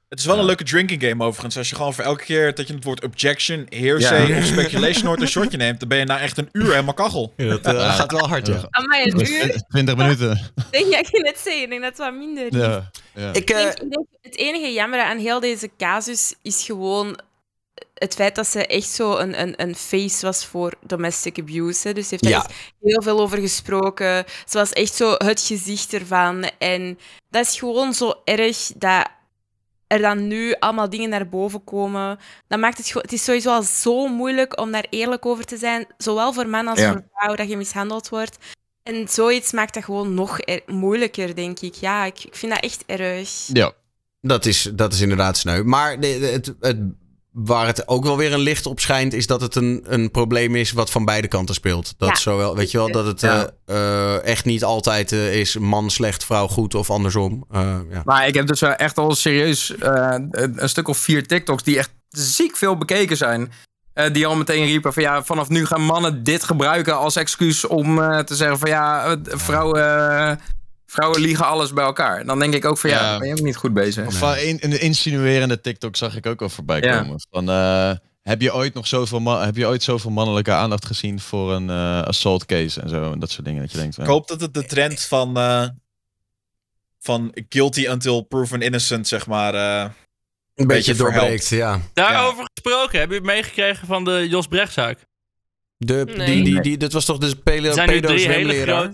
Het 0.10 0.20
is 0.20 0.26
wel 0.26 0.40
een 0.40 0.46
leuke 0.46 0.64
drinking 0.64 1.02
game 1.04 1.24
overigens. 1.24 1.58
Als 1.58 1.70
je 1.70 1.76
gewoon 1.76 1.94
voor 1.94 2.04
elke 2.04 2.24
keer 2.24 2.56
dat 2.56 2.68
je 2.68 2.74
het 2.74 2.84
woord 2.84 3.04
objection, 3.04 3.66
hearsay 3.70 4.28
Ja. 4.28 4.38
of 4.38 4.46
speculation 4.46 5.06
hoort 5.06 5.22
een 5.22 5.28
shotje 5.28 5.58
neemt, 5.58 5.80
dan 5.80 5.90
ben 5.90 5.98
je 5.98 6.06
na 6.06 6.20
echt 6.20 6.38
een 6.38 6.50
uur 6.52 6.70
helemaal 6.70 6.94
kachel. 6.94 7.34
dat 7.36 7.66
eh, 7.66 7.96
gaat 7.96 8.12
wel 8.12 8.28
hard, 8.28 8.48
ja. 8.48 8.68
Amai, 8.70 9.04
een 9.12 9.20
uur? 9.32 9.62
20 9.70 9.96
minuten. 9.96 10.52
Denk 10.72 10.86
ik 10.86 11.08
je 11.12 11.22
net 11.24 11.40
zeggen. 11.44 11.62
Ik 11.64 11.70
denk 11.70 11.82
dat 11.82 11.90
het 11.90 12.00
wat 12.00 12.14
minder 12.14 12.46
is. 12.48 12.56
Ja, 12.58 12.92
ja. 13.16 13.30
Ik, 13.30 13.36
Ik 13.38 13.50
eh, 13.50 13.58
denk- 13.58 13.74
ik 13.80 13.92
denk, 13.92 14.06
het 14.22 14.38
enige 14.38 14.74
jammer 14.74 15.02
aan 15.04 15.18
heel 15.18 15.40
deze 15.40 15.70
casus 15.78 16.34
is 16.42 16.64
gewoon 16.64 17.20
het 18.00 18.14
feit 18.14 18.36
dat 18.36 18.48
ze 18.48 18.68
echt 18.68 18.90
zo 18.90 19.18
een, 19.18 19.42
een, 19.42 19.54
een 19.62 19.76
face 19.76 20.26
was 20.26 20.46
voor 20.46 20.74
domestic 20.86 21.40
abuse. 21.40 21.88
hè. 21.88 21.94
Dus 21.94 22.04
ze 22.04 22.10
heeft 22.10 22.24
daar 22.24 22.32
Ja. 22.32 22.46
heel 22.82 23.02
veel 23.02 23.20
over 23.20 23.38
gesproken. 23.38 24.26
Ze 24.46 24.58
was 24.58 24.72
echt 24.74 24.94
zo 24.94 25.14
het 25.18 25.42
gezicht 25.42 25.94
ervan. 25.94 26.50
En 26.58 27.00
dat 27.30 27.46
is 27.46 27.60
gewoon 27.60 27.94
zo 27.94 28.14
erg 28.24 28.72
dat 28.76 29.08
er 29.88 30.00
dan 30.02 30.28
nu 30.28 30.54
allemaal 30.60 30.90
dingen 30.90 31.10
naar 31.10 31.30
boven 31.30 31.64
komen. 31.64 32.20
Dat 32.48 32.60
maakt 32.60 32.78
het, 32.78 32.88
gewoon- 32.88 33.02
het 33.04 33.14
is 33.14 33.24
sowieso 33.24 33.52
al 33.52 33.64
zo 33.64 34.08
moeilijk 34.08 34.60
om 34.60 34.72
daar 34.72 34.86
eerlijk 34.90 35.26
over 35.26 35.46
te 35.46 35.58
zijn. 35.58 35.88
Zowel 35.98 36.34
voor 36.34 36.48
man 36.48 36.68
als 36.68 36.80
Ja. 36.80 36.92
voor 36.92 37.04
vrouw 37.14 37.36
dat 37.36 37.50
je 37.50 37.58
mishandeld 37.58 38.10
wordt. 38.10 38.38
En 38.84 39.08
zoiets 39.08 39.52
maakt 39.52 39.74
dat 39.74 39.84
gewoon 39.84 40.14
nog 40.14 40.42
er- 40.42 40.62
moeilijker, 40.68 41.36
denk 41.36 41.60
ik. 41.60 41.74
Ja, 41.74 42.06
ik, 42.06 42.24
ik 42.24 42.36
vind 42.36 42.52
dat 42.54 42.64
echt 42.64 42.84
erg. 42.86 43.30
ja. 43.54 43.72
Dat 44.22 44.46
is, 44.46 44.70
dat 44.74 44.94
is 44.94 45.02
inderdaad 45.02 45.38
sneu. 45.38 45.64
Maar 45.64 45.98
het, 46.00 46.54
het, 46.60 46.78
waar 47.32 47.66
het 47.66 47.88
ook 47.88 48.04
wel 48.04 48.18
weer 48.18 48.34
een 48.34 48.40
licht 48.40 48.66
op 48.66 48.80
schijnt, 48.80 49.14
is 49.14 49.28
dat 49.28 49.42
het 49.42 49.56
een, 49.56 49.84
een 49.88 50.12
probleem 50.12 50.56
is 50.56 50.72
wat 50.72 50.90
van 50.92 51.06
beide 51.06 51.28
kanten 51.28 51.56
speelt. 51.56 51.94
Dat 51.98 52.10
Ja. 52.10 52.16
zowel, 52.16 52.56
weet 52.56 52.72
je 52.72 52.78
wel, 52.78 52.92
dat 52.92 53.06
het 53.06 53.22
Ja. 53.22 53.52
eh, 53.66 53.76
eh, 54.16 54.24
echt 54.26 54.46
niet 54.46 54.64
altijd 54.64 55.12
eh, 55.12 55.40
is 55.40 55.58
man 55.58 55.90
slecht, 55.90 56.26
vrouw 56.26 56.48
goed 56.48 56.76
of 56.76 56.90
andersom. 56.90 57.46
Eh, 57.52 57.78
ja. 57.92 58.02
Maar 58.06 58.28
ik 58.28 58.34
heb 58.34 58.48
dus 58.48 58.60
wel 58.60 58.74
echt 58.74 58.98
al 58.98 59.16
serieus 59.16 59.76
eh, 59.76 60.14
een 60.32 60.62
een 60.62 60.70
stuk 60.70 60.88
of 60.88 60.98
vier 60.98 61.28
TikToks 61.28 61.64
die 61.64 61.78
echt 61.78 61.92
ziek 62.10 62.56
veel 62.58 62.78
bekeken 62.78 63.18
zijn. 63.18 63.52
Eh, 63.94 64.14
die 64.14 64.28
al 64.28 64.36
meteen 64.36 64.66
riepen 64.66 64.94
van 64.94 65.04
ja, 65.04 65.24
vanaf 65.24 65.50
nu 65.50 65.66
gaan 65.66 65.82
mannen 65.82 66.24
dit 66.24 66.44
gebruiken 66.44 66.98
als 66.98 67.16
excuus 67.16 67.66
om 67.68 68.02
eh, 68.02 68.20
te 68.20 68.36
zeggen 68.36 68.60
van 68.60 68.70
ja, 68.70 69.16
vrouwen, 69.24 70.40
vrouwen 70.92 71.22
liegen 71.22 71.46
alles 71.46 71.74
bij 71.74 71.84
elkaar. 71.84 72.26
Dan 72.26 72.40
denk 72.40 72.54
ik 72.54 72.66
ook 72.66 72.78
van 72.78 72.90
ja, 72.90 73.02
Ja. 73.12 73.18
ben 73.18 73.28
je 73.28 73.34
ook 73.34 73.42
niet 73.42 73.56
goed 73.56 73.74
bezig. 73.74 74.06
Of 74.08 74.36
in, 74.38 74.60
in 74.60 74.70
de 74.70 74.80
insinuerende 74.80 75.62
TikTok 75.62 75.96
zag 75.96 76.16
ik 76.16 76.26
ook 76.26 76.42
al 76.42 76.50
voorbij 76.50 76.82
Ja. 76.82 77.02
komen. 77.02 77.22
Van, 77.32 77.50
eh, 77.50 77.92
heb 78.22 78.42
je 78.42 78.54
ooit 78.54 78.74
nog 78.74 78.88
zoveel, 78.88 79.40
heb 79.40 79.56
je 79.56 79.66
ooit 79.68 79.84
zoveel 79.84 80.12
mannelijke 80.12 80.52
aandacht 80.52 80.86
gezien 80.86 81.20
voor 81.20 81.52
een 81.54 81.70
eh, 81.70 82.02
assault 82.02 82.46
case 82.46 82.82
en 82.82 82.90
zo 82.90 83.12
en 83.12 83.20
dat 83.20 83.32
soort 83.32 83.46
dingen 83.46 83.62
dat 83.62 83.72
je 83.72 83.78
denkt. 83.78 83.98
Ik 83.98 84.06
hoop 84.06 84.28
dat 84.28 84.42
het 84.42 84.54
de 84.54 84.66
trend 84.66 85.02
van, 85.02 85.38
eh, 85.38 85.68
van 87.00 87.32
guilty 87.50 87.88
until 87.88 88.22
proven 88.22 88.62
innocent, 88.62 89.08
zeg 89.08 89.28
maar, 89.28 89.54
eh, 89.54 89.90
Een 90.56 90.68
beetje 90.68 90.96
verhelpt. 90.96 91.18
doorbreekt, 91.20 91.48
ja. 91.48 91.80
Daarover 91.94 92.48
gesproken, 92.54 93.00
heb 93.00 93.10
je 93.10 93.16
het 93.16 93.24
meegekregen 93.24 93.88
van 93.88 94.04
de 94.04 94.28
Jos 94.30 94.48
Brechtzaak? 94.48 95.08
De, 95.78 96.04
Nee. 96.16 96.26
die, 96.26 96.44
die, 96.44 96.62
die, 96.62 96.78
dit 96.78 96.94
was 96.94 97.06
toch 97.06 97.18
de 97.18 97.36
pedo 97.36 97.72
drie 97.74 97.88
hele 97.88 98.20
zwemleraar? 98.20 98.94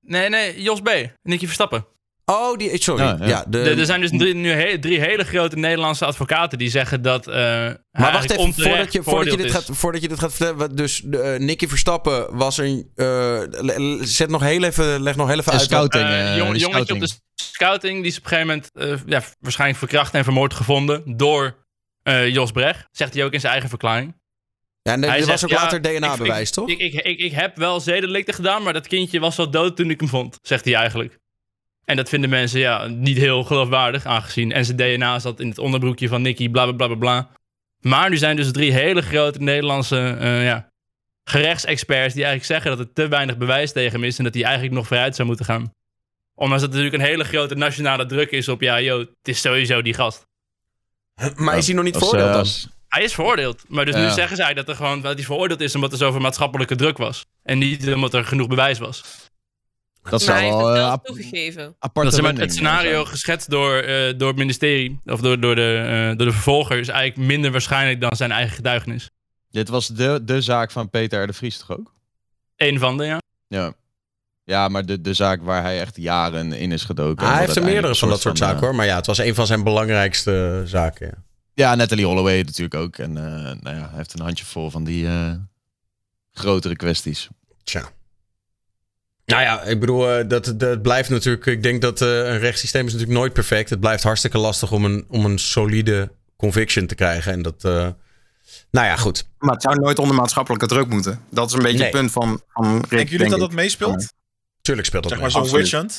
Nee, 0.00 0.28
nee, 0.28 0.62
Jos 0.62 0.80
B. 0.80 0.90
Nicky 1.22 1.44
Verstappen. 1.44 1.86
Oh, 2.24 2.56
die, 2.56 2.82
sorry. 2.82 3.02
Ja, 3.04 3.16
Ja, 3.20 3.26
ja. 3.26 3.44
de, 3.48 3.58
Er- 3.60 3.78
er 3.78 3.86
zijn 3.86 4.00
dus 4.00 4.10
drie, 4.10 4.34
nu 4.34 4.50
he- 4.50 4.78
drie 4.78 5.00
hele 5.00 5.24
grote 5.24 5.56
Nederlandse 5.56 6.04
advocaten 6.04 6.58
die 6.58 6.70
zeggen 6.70 7.02
dat. 7.02 7.26
eh 7.26 7.34
maar 7.34 8.12
wacht 8.12 8.30
even, 8.30 8.52
voordat 8.54 8.92
je, 8.92 9.02
voordat, 9.02 9.30
je 9.30 9.36
dit 9.36 9.46
is. 9.46 9.52
gaat, 9.52 9.68
voordat 9.72 10.02
je 10.02 10.08
dit 10.08 10.18
gaat 10.18 10.34
vertellen. 10.34 10.76
Dus 10.76 11.04
eh 11.10 11.36
Nicky 11.38 11.66
Verstappen 11.66 12.36
was 12.36 12.58
een... 12.58 12.90
eh, 12.94 13.06
le- 13.48 13.98
zet 14.00 14.28
nog 14.30 14.42
heel 14.42 14.62
even, 14.62 15.02
leg 15.02 15.16
nog 15.16 15.28
heel 15.28 15.38
even 15.38 15.52
Een 15.52 15.58
uit. 15.58 15.68
scouting. 15.68 16.04
Eh, 16.04 16.20
eh, 16.30 16.36
jong- 16.36 16.38
jongetje 16.60 16.66
op 16.66 16.72
scouting. 16.72 17.00
de 17.00 17.18
scouting, 17.34 18.02
die 18.02 18.10
is 18.10 18.18
op 18.18 18.22
een 18.24 18.28
gegeven 18.28 18.46
moment 18.48 18.70
eh, 18.72 19.06
ja, 19.06 19.22
waarschijnlijk 19.40 19.78
verkracht 19.78 20.14
en 20.14 20.24
vermoord 20.24 20.54
gevonden 20.54 21.16
door 21.16 21.56
eh, 22.02 22.28
Jos 22.28 22.50
Brecht. 22.50 22.86
Zegt 22.90 23.14
hij 23.14 23.24
ook 23.24 23.32
in 23.32 23.40
zijn 23.40 23.52
eigen 23.52 23.70
verklaring. 23.70 24.14
Ja, 24.82 24.92
en 24.92 25.02
er 25.02 25.08
Hij 25.08 25.18
was 25.18 25.28
zegt, 25.28 25.44
ook 25.44 25.50
ja, 25.50 25.62
later 25.62 25.82
DNA-bewijs, 25.82 26.50
toch? 26.50 26.68
Ik, 26.68 26.78
ik, 26.78 26.94
ik, 26.94 27.18
ik 27.18 27.32
heb 27.32 27.56
wel 27.56 27.80
zedendelicten 27.80 28.34
gedaan, 28.34 28.62
maar 28.62 28.72
dat 28.72 28.86
kindje 28.86 29.20
was 29.20 29.38
al 29.38 29.50
dood 29.50 29.76
toen 29.76 29.90
ik 29.90 30.00
hem 30.00 30.08
vond, 30.08 30.38
zegt 30.42 30.64
hij 30.64 30.74
eigenlijk. 30.74 31.18
En 31.84 31.96
dat 31.96 32.08
vinden 32.08 32.30
mensen 32.30 32.60
ja, 32.60 32.86
niet 32.86 33.16
heel 33.16 33.44
geloofwaardig, 33.44 34.06
aangezien. 34.06 34.52
En 34.52 34.64
zijn 34.64 34.76
DNA 34.76 35.18
zat 35.18 35.40
in 35.40 35.48
het 35.48 35.58
onderbroekje 35.58 36.08
van 36.08 36.22
Nicky, 36.22 36.48
bla 36.48 36.64
bla 36.64 36.72
bla 36.72 36.86
bla 36.86 36.96
bla. 36.96 37.30
Maar 37.80 38.10
nu 38.10 38.16
zijn 38.16 38.36
dus 38.36 38.52
drie 38.52 38.72
hele 38.72 39.02
grote 39.02 39.38
Nederlandse 39.38 40.16
eh, 40.20 40.44
ja, 40.44 40.70
gerechtsexperts 41.24 42.14
die 42.14 42.24
eigenlijk 42.24 42.52
zeggen 42.52 42.70
dat 42.76 42.86
er 42.86 42.92
te 42.92 43.08
weinig 43.08 43.36
bewijs 43.36 43.72
tegen 43.72 43.92
hem 43.92 44.04
is 44.04 44.18
en 44.18 44.24
dat 44.24 44.34
hij 44.34 44.42
eigenlijk 44.42 44.74
nog 44.74 44.86
vooruit 44.86 45.16
zou 45.16 45.28
moeten 45.28 45.44
gaan. 45.46 45.72
Ondanks 46.34 46.62
dat 46.62 46.72
er 46.72 46.76
natuurlijk 46.76 47.02
een 47.02 47.10
hele 47.10 47.24
grote 47.24 47.54
nationale 47.54 48.06
druk 48.06 48.30
is 48.30 48.48
op, 48.48 48.60
ja, 48.60 48.80
joh, 48.80 48.98
het 48.98 49.28
is 49.28 49.40
sowieso 49.40 49.82
die 49.82 49.94
gast. 49.94 50.26
maar 51.36 51.56
is 51.56 51.66
hij 51.66 51.74
nog 51.74 51.84
niet 51.84 51.96
veroordeeld 51.96 52.28
eh, 52.28 52.34
dan? 52.34 52.78
Hij 52.90 53.02
is 53.02 53.14
veroordeeld. 53.14 53.64
Maar 53.68 53.84
dus 53.84 53.94
nu 53.94 54.10
zeggen 54.10 54.36
zij 54.36 54.54
dat, 54.54 54.68
er 54.68 54.74
gewoon, 54.74 55.00
dat 55.00 55.14
hij 55.14 55.24
veroordeeld 55.24 55.60
is 55.60 55.74
omdat 55.74 55.92
er 55.92 55.98
zoveel 55.98 56.20
maatschappelijke 56.20 56.74
druk 56.76 56.98
was. 56.98 57.26
En 57.42 57.58
niet 57.58 57.92
omdat 57.94 58.14
er 58.14 58.24
genoeg 58.24 58.46
bewijs 58.46 58.78
was. 58.78 59.04
dat 60.10 60.22
zou 60.22 60.36
hij 60.38 60.46
heeft 60.46 60.56
wel 60.56 60.74
eh, 60.76 60.90
ap- 60.90 61.04
toegegeven. 61.04 61.76
aparte 61.78 62.20
Dat 62.22 62.36
het 62.36 62.52
scenario 62.52 63.04
geschetst 63.04 63.50
door, 63.50 63.74
eh, 63.76 64.14
door 64.18 64.28
het 64.28 64.36
ministerie, 64.36 65.00
of 65.04 65.20
door, 65.20 65.40
door, 65.40 65.54
de, 65.54 65.76
eh, 66.10 66.16
door 66.16 66.26
de 66.26 66.32
vervolger, 66.32 66.78
is 66.78 66.88
eigenlijk 66.88 67.28
minder 67.28 67.50
waarschijnlijk 67.50 68.00
dan 68.00 68.16
zijn 68.16 68.32
eigen 68.32 68.54
getuigenis. 68.54 69.10
Dit 69.50 69.68
was 69.68 69.86
de, 69.86 70.20
de 70.24 70.40
zaak 70.40 70.70
van 70.70 70.90
Peter 70.90 71.22
R. 71.22 71.26
de 71.26 71.32
Vries 71.32 71.58
toch 71.58 71.78
ook? 71.78 71.92
Eén 72.56 72.78
van 72.78 72.96
de, 72.96 73.04
ja. 73.04 73.18
Ja. 73.48 73.72
Ja, 74.44 74.68
maar 74.68 74.86
de, 74.86 75.00
de 75.00 75.14
zaak 75.14 75.42
waar 75.42 75.62
hij 75.62 75.80
echt 75.80 75.96
jaren 75.96 76.52
in 76.52 76.72
is 76.72 76.84
gedoken. 76.84 77.26
hij 77.26 77.38
heeft 77.38 77.56
er 77.56 77.62
meerdere 77.62 77.94
van 77.94 78.08
een 78.08 78.14
dat 78.14 78.22
soort 78.22 78.38
zaken, 78.38 78.60
hoor. 78.60 78.74
Maar 78.74 78.86
ja, 78.86 78.96
het 78.96 79.06
was 79.06 79.18
een 79.18 79.34
van 79.34 79.46
zijn 79.46 79.62
belangrijkste 79.64 80.62
zaken. 80.66 81.06
Ja. 81.06 81.28
Ja, 81.54 81.74
Natalie 81.74 82.06
Holloway 82.06 82.40
natuurlijk 82.42 82.74
ook. 82.74 82.96
En 82.98 83.16
eh, 83.16 83.22
nou 83.60 83.76
ja, 83.76 83.88
hij 83.88 83.96
heeft 83.96 84.12
een 84.12 84.20
handje 84.24 84.44
vol 84.44 84.70
van 84.70 84.84
die 84.84 85.06
eh, 85.06 85.32
grotere 86.32 86.76
kwesties. 86.76 87.28
Tja. 87.64 87.88
Nou 89.24 89.42
ja, 89.42 89.62
ik 89.62 89.80
bedoel, 89.80 90.10
eh, 90.10 90.28
dat, 90.28 90.44
dat 90.44 90.60
het 90.60 90.82
blijft 90.82 91.08
natuurlijk... 91.10 91.46
Ik 91.46 91.62
denk 91.62 91.82
dat 91.82 92.00
eh, 92.02 92.08
een 92.08 92.38
rechtssysteem 92.38 92.86
is 92.86 92.92
natuurlijk 92.92 93.18
nooit 93.18 93.32
perfect. 93.32 93.70
Het 93.70 93.80
blijft 93.80 94.02
hartstikke 94.02 94.38
lastig 94.38 94.72
om 94.72 94.84
een, 94.84 95.04
om 95.08 95.24
een 95.24 95.38
solide 95.38 96.12
conviction 96.36 96.86
te 96.86 96.94
krijgen. 96.94 97.32
En 97.32 97.42
dat... 97.42 97.64
eh, 97.64 97.88
nou 98.70 98.86
ja, 98.86 98.96
goed. 98.96 99.28
Maar 99.38 99.52
het 99.54 99.62
zou 99.62 99.80
nooit 99.80 99.98
onder 99.98 100.16
maatschappelijke 100.16 100.66
druk 100.66 100.88
moeten. 100.88 101.20
Dat 101.30 101.48
is 101.48 101.52
een 101.54 101.62
beetje 101.62 101.76
Nee. 101.78 101.86
het 101.86 101.96
punt 101.96 102.10
van, 102.12 102.42
van 102.48 102.72
Rick, 102.74 102.88
Denken 102.90 102.98
jullie 102.98 103.18
denk 103.18 103.30
dat 103.30 103.40
ik. 103.40 103.46
dat 103.46 103.52
meespeelt? 103.54 104.12
Tuurlijk 104.60 104.86
speelt 104.86 105.02
dat 105.02 105.12
Zeg 105.12 105.20
mee. 105.22 105.30
maar 105.32 105.66
zo'n. 105.66 105.90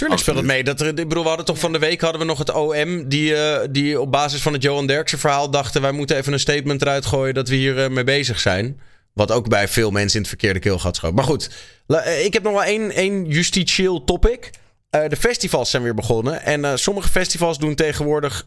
Tuurlijk 0.00 0.20
speelt 0.20 0.36
het 0.36 0.46
mee. 0.46 0.64
Dat 0.64 0.80
er, 0.80 0.86
ik 0.86 0.94
bedoel, 0.94 1.22
we 1.22 1.28
hadden 1.28 1.46
toch 1.46 1.58
van 1.58 1.72
de 1.72 1.78
week 1.78 2.00
hadden 2.00 2.20
we 2.20 2.26
nog 2.26 2.38
het 2.38 2.52
OM... 2.52 3.08
die, 3.08 3.34
eh, 3.34 3.68
die 3.70 4.00
op 4.00 4.12
basis 4.12 4.42
van 4.42 4.52
het 4.52 4.62
Johan 4.62 4.86
Derksen 4.86 5.18
verhaal 5.18 5.50
dachten... 5.50 5.82
wij 5.82 5.92
moeten 5.92 6.16
even 6.16 6.32
een 6.32 6.40
statement 6.40 6.82
eruit 6.82 7.06
gooien 7.06 7.34
dat 7.34 7.48
we 7.48 7.54
hier 7.54 7.84
eh, 7.84 7.90
mee 7.90 8.04
bezig 8.04 8.40
zijn. 8.40 8.80
Wat 9.12 9.30
ook 9.30 9.48
bij 9.48 9.68
veel 9.68 9.90
mensen 9.90 10.14
in 10.14 10.20
het 10.20 10.28
verkeerde 10.28 10.58
keelgat 10.58 10.96
schoot. 10.96 11.14
Maar 11.14 11.24
goed, 11.24 11.50
eh, 11.86 12.24
ik 12.24 12.32
heb 12.32 12.42
nog 12.42 12.52
wel 12.52 12.64
één, 12.64 12.90
één 12.90 13.26
justitieel 13.26 14.04
topic. 14.04 14.50
De 14.90 15.16
festivals 15.18 15.70
zijn 15.70 15.82
weer 15.82 15.94
begonnen. 15.94 16.42
En 16.42 16.78
sommige 16.78 17.08
festivals 17.08 17.58
doen 17.58 17.74
tegenwoordig 17.74 18.46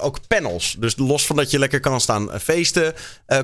ook 0.00 0.18
panels. 0.28 0.76
Dus 0.78 0.96
los 0.96 1.26
van 1.26 1.36
dat 1.36 1.50
je 1.50 1.58
lekker 1.58 1.80
kan 1.80 2.00
staan 2.00 2.40
feesten... 2.40 2.94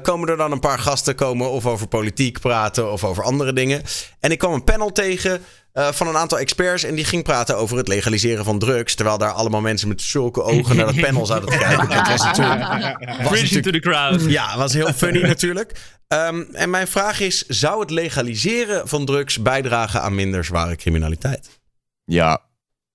komen 0.02 0.28
er 0.28 0.36
dan 0.36 0.52
een 0.52 0.60
paar 0.60 0.78
gasten 0.78 1.14
komen... 1.14 1.50
of 1.50 1.66
over 1.66 1.86
politiek 1.86 2.40
praten 2.40 2.92
of 2.92 3.04
over 3.04 3.24
andere 3.24 3.52
dingen. 3.52 3.82
En 4.20 4.30
ik 4.30 4.38
kwam 4.38 4.52
een 4.52 4.64
panel 4.64 4.92
tegen 4.92 5.40
eh, 5.78 5.92
van 5.92 6.08
een 6.08 6.16
aantal 6.16 6.38
experts... 6.38 6.82
en 6.82 6.94
die 6.94 7.04
ging 7.04 7.22
praten 7.22 7.56
over 7.56 7.76
het 7.76 7.88
legaliseren 7.88 8.44
van 8.44 8.58
drugs... 8.58 8.94
terwijl 8.94 9.18
daar 9.18 9.32
allemaal 9.32 9.60
mensen 9.60 9.88
met 9.88 10.02
zulke 10.02 10.42
ogen 10.42 10.76
naar 10.76 10.86
dat 10.86 11.00
panel 11.00 11.26
zaten 11.26 11.48
te 11.48 11.58
kijken. 11.66 11.88
Dat 11.88 12.08
was 12.08 12.22
natuurlijk... 12.22 13.24
was 13.24 13.50
the 13.62 13.78
crowd. 13.80 14.30
ja, 14.30 14.56
was 14.56 14.72
heel 14.72 14.92
funny 14.92 15.20
natuurlijk. 15.34 15.80
Ehm, 16.08 16.42
en 16.52 16.70
mijn 16.70 16.86
vraag 16.86 17.20
is: 17.20 17.46
zou 17.46 17.80
het 17.80 17.90
legaliseren 17.90 18.88
van 18.88 19.04
drugs 19.04 19.42
bijdragen 19.42 20.02
aan 20.02 20.14
minder 20.14 20.44
zware 20.44 20.76
criminaliteit? 20.76 21.60
Ja, 22.04 22.42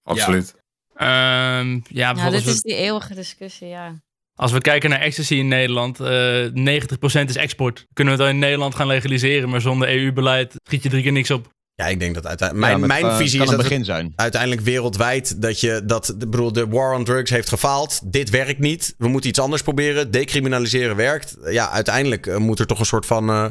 Absoluut. 0.04 0.56
Ehm, 0.96 1.80
ja, 1.88 2.14
Ja, 2.16 2.30
dit 2.30 2.46
is 2.46 2.62
die 2.62 2.76
eeuwige 2.76 3.14
discussie, 3.14 3.68
ja. 3.68 4.02
als 4.36 4.52
we 4.52 4.62
kijken 4.62 4.90
naar 4.90 5.00
ecstasy 5.00 5.36
in 5.36 5.48
Nederland, 5.48 6.00
eh 6.00 6.46
90% 6.54 7.30
is 7.30 7.36
export. 7.36 7.86
Kunnen 7.94 8.18
we 8.18 8.20
het 8.20 8.30
dan 8.30 8.30
in 8.30 8.40
Nederland 8.40 8.76
gaan 8.76 8.88
legaliseren, 8.88 9.50
maar 9.50 9.62
zonder 9.62 9.90
EU-beleid 9.90 10.56
schiet 10.64 10.84
je 10.84 10.90
drie 10.90 11.04
keer 11.04 11.12
niks 11.12 11.32
op. 11.32 11.52
Ja, 11.84 11.90
ik 11.90 12.00
denk 12.00 12.16
dat 12.16 12.28
uiteindelijk. 12.28 12.68
Mijn, 12.70 12.80
Ja, 12.82 12.88
mijn 12.88 13.02
kan- 13.02 13.18
visie 13.18 13.42
is 13.42 13.50
dat 13.50 13.58
begin 13.58 13.86
zijn. 13.86 14.14
uiteindelijk 14.16 14.62
wereldwijd 14.62 15.42
dat 15.42 15.60
je 15.60 15.82
dat. 15.86 16.14
Bedoel, 16.18 16.52
de 16.54 16.68
war 16.68 16.94
on 16.96 17.04
drugs 17.04 17.30
heeft 17.30 17.50
gefaald. 17.50 18.00
Dit 18.04 18.30
werkt 18.30 18.60
niet. 18.60 18.96
We 18.98 19.08
moeten 19.08 19.30
iets 19.30 19.40
anders 19.40 19.62
proberen. 19.62 20.12
Decriminaliseren 20.12 20.96
werkt. 20.96 21.36
Ja, 21.50 21.70
uiteindelijk 21.70 22.28
eh, 22.28 22.38
moet 22.38 22.60
er 22.60 22.68
toch 22.68 22.80
een 22.80 22.86
soort 22.86 23.06
van 23.06 23.30
eh, 23.30 23.46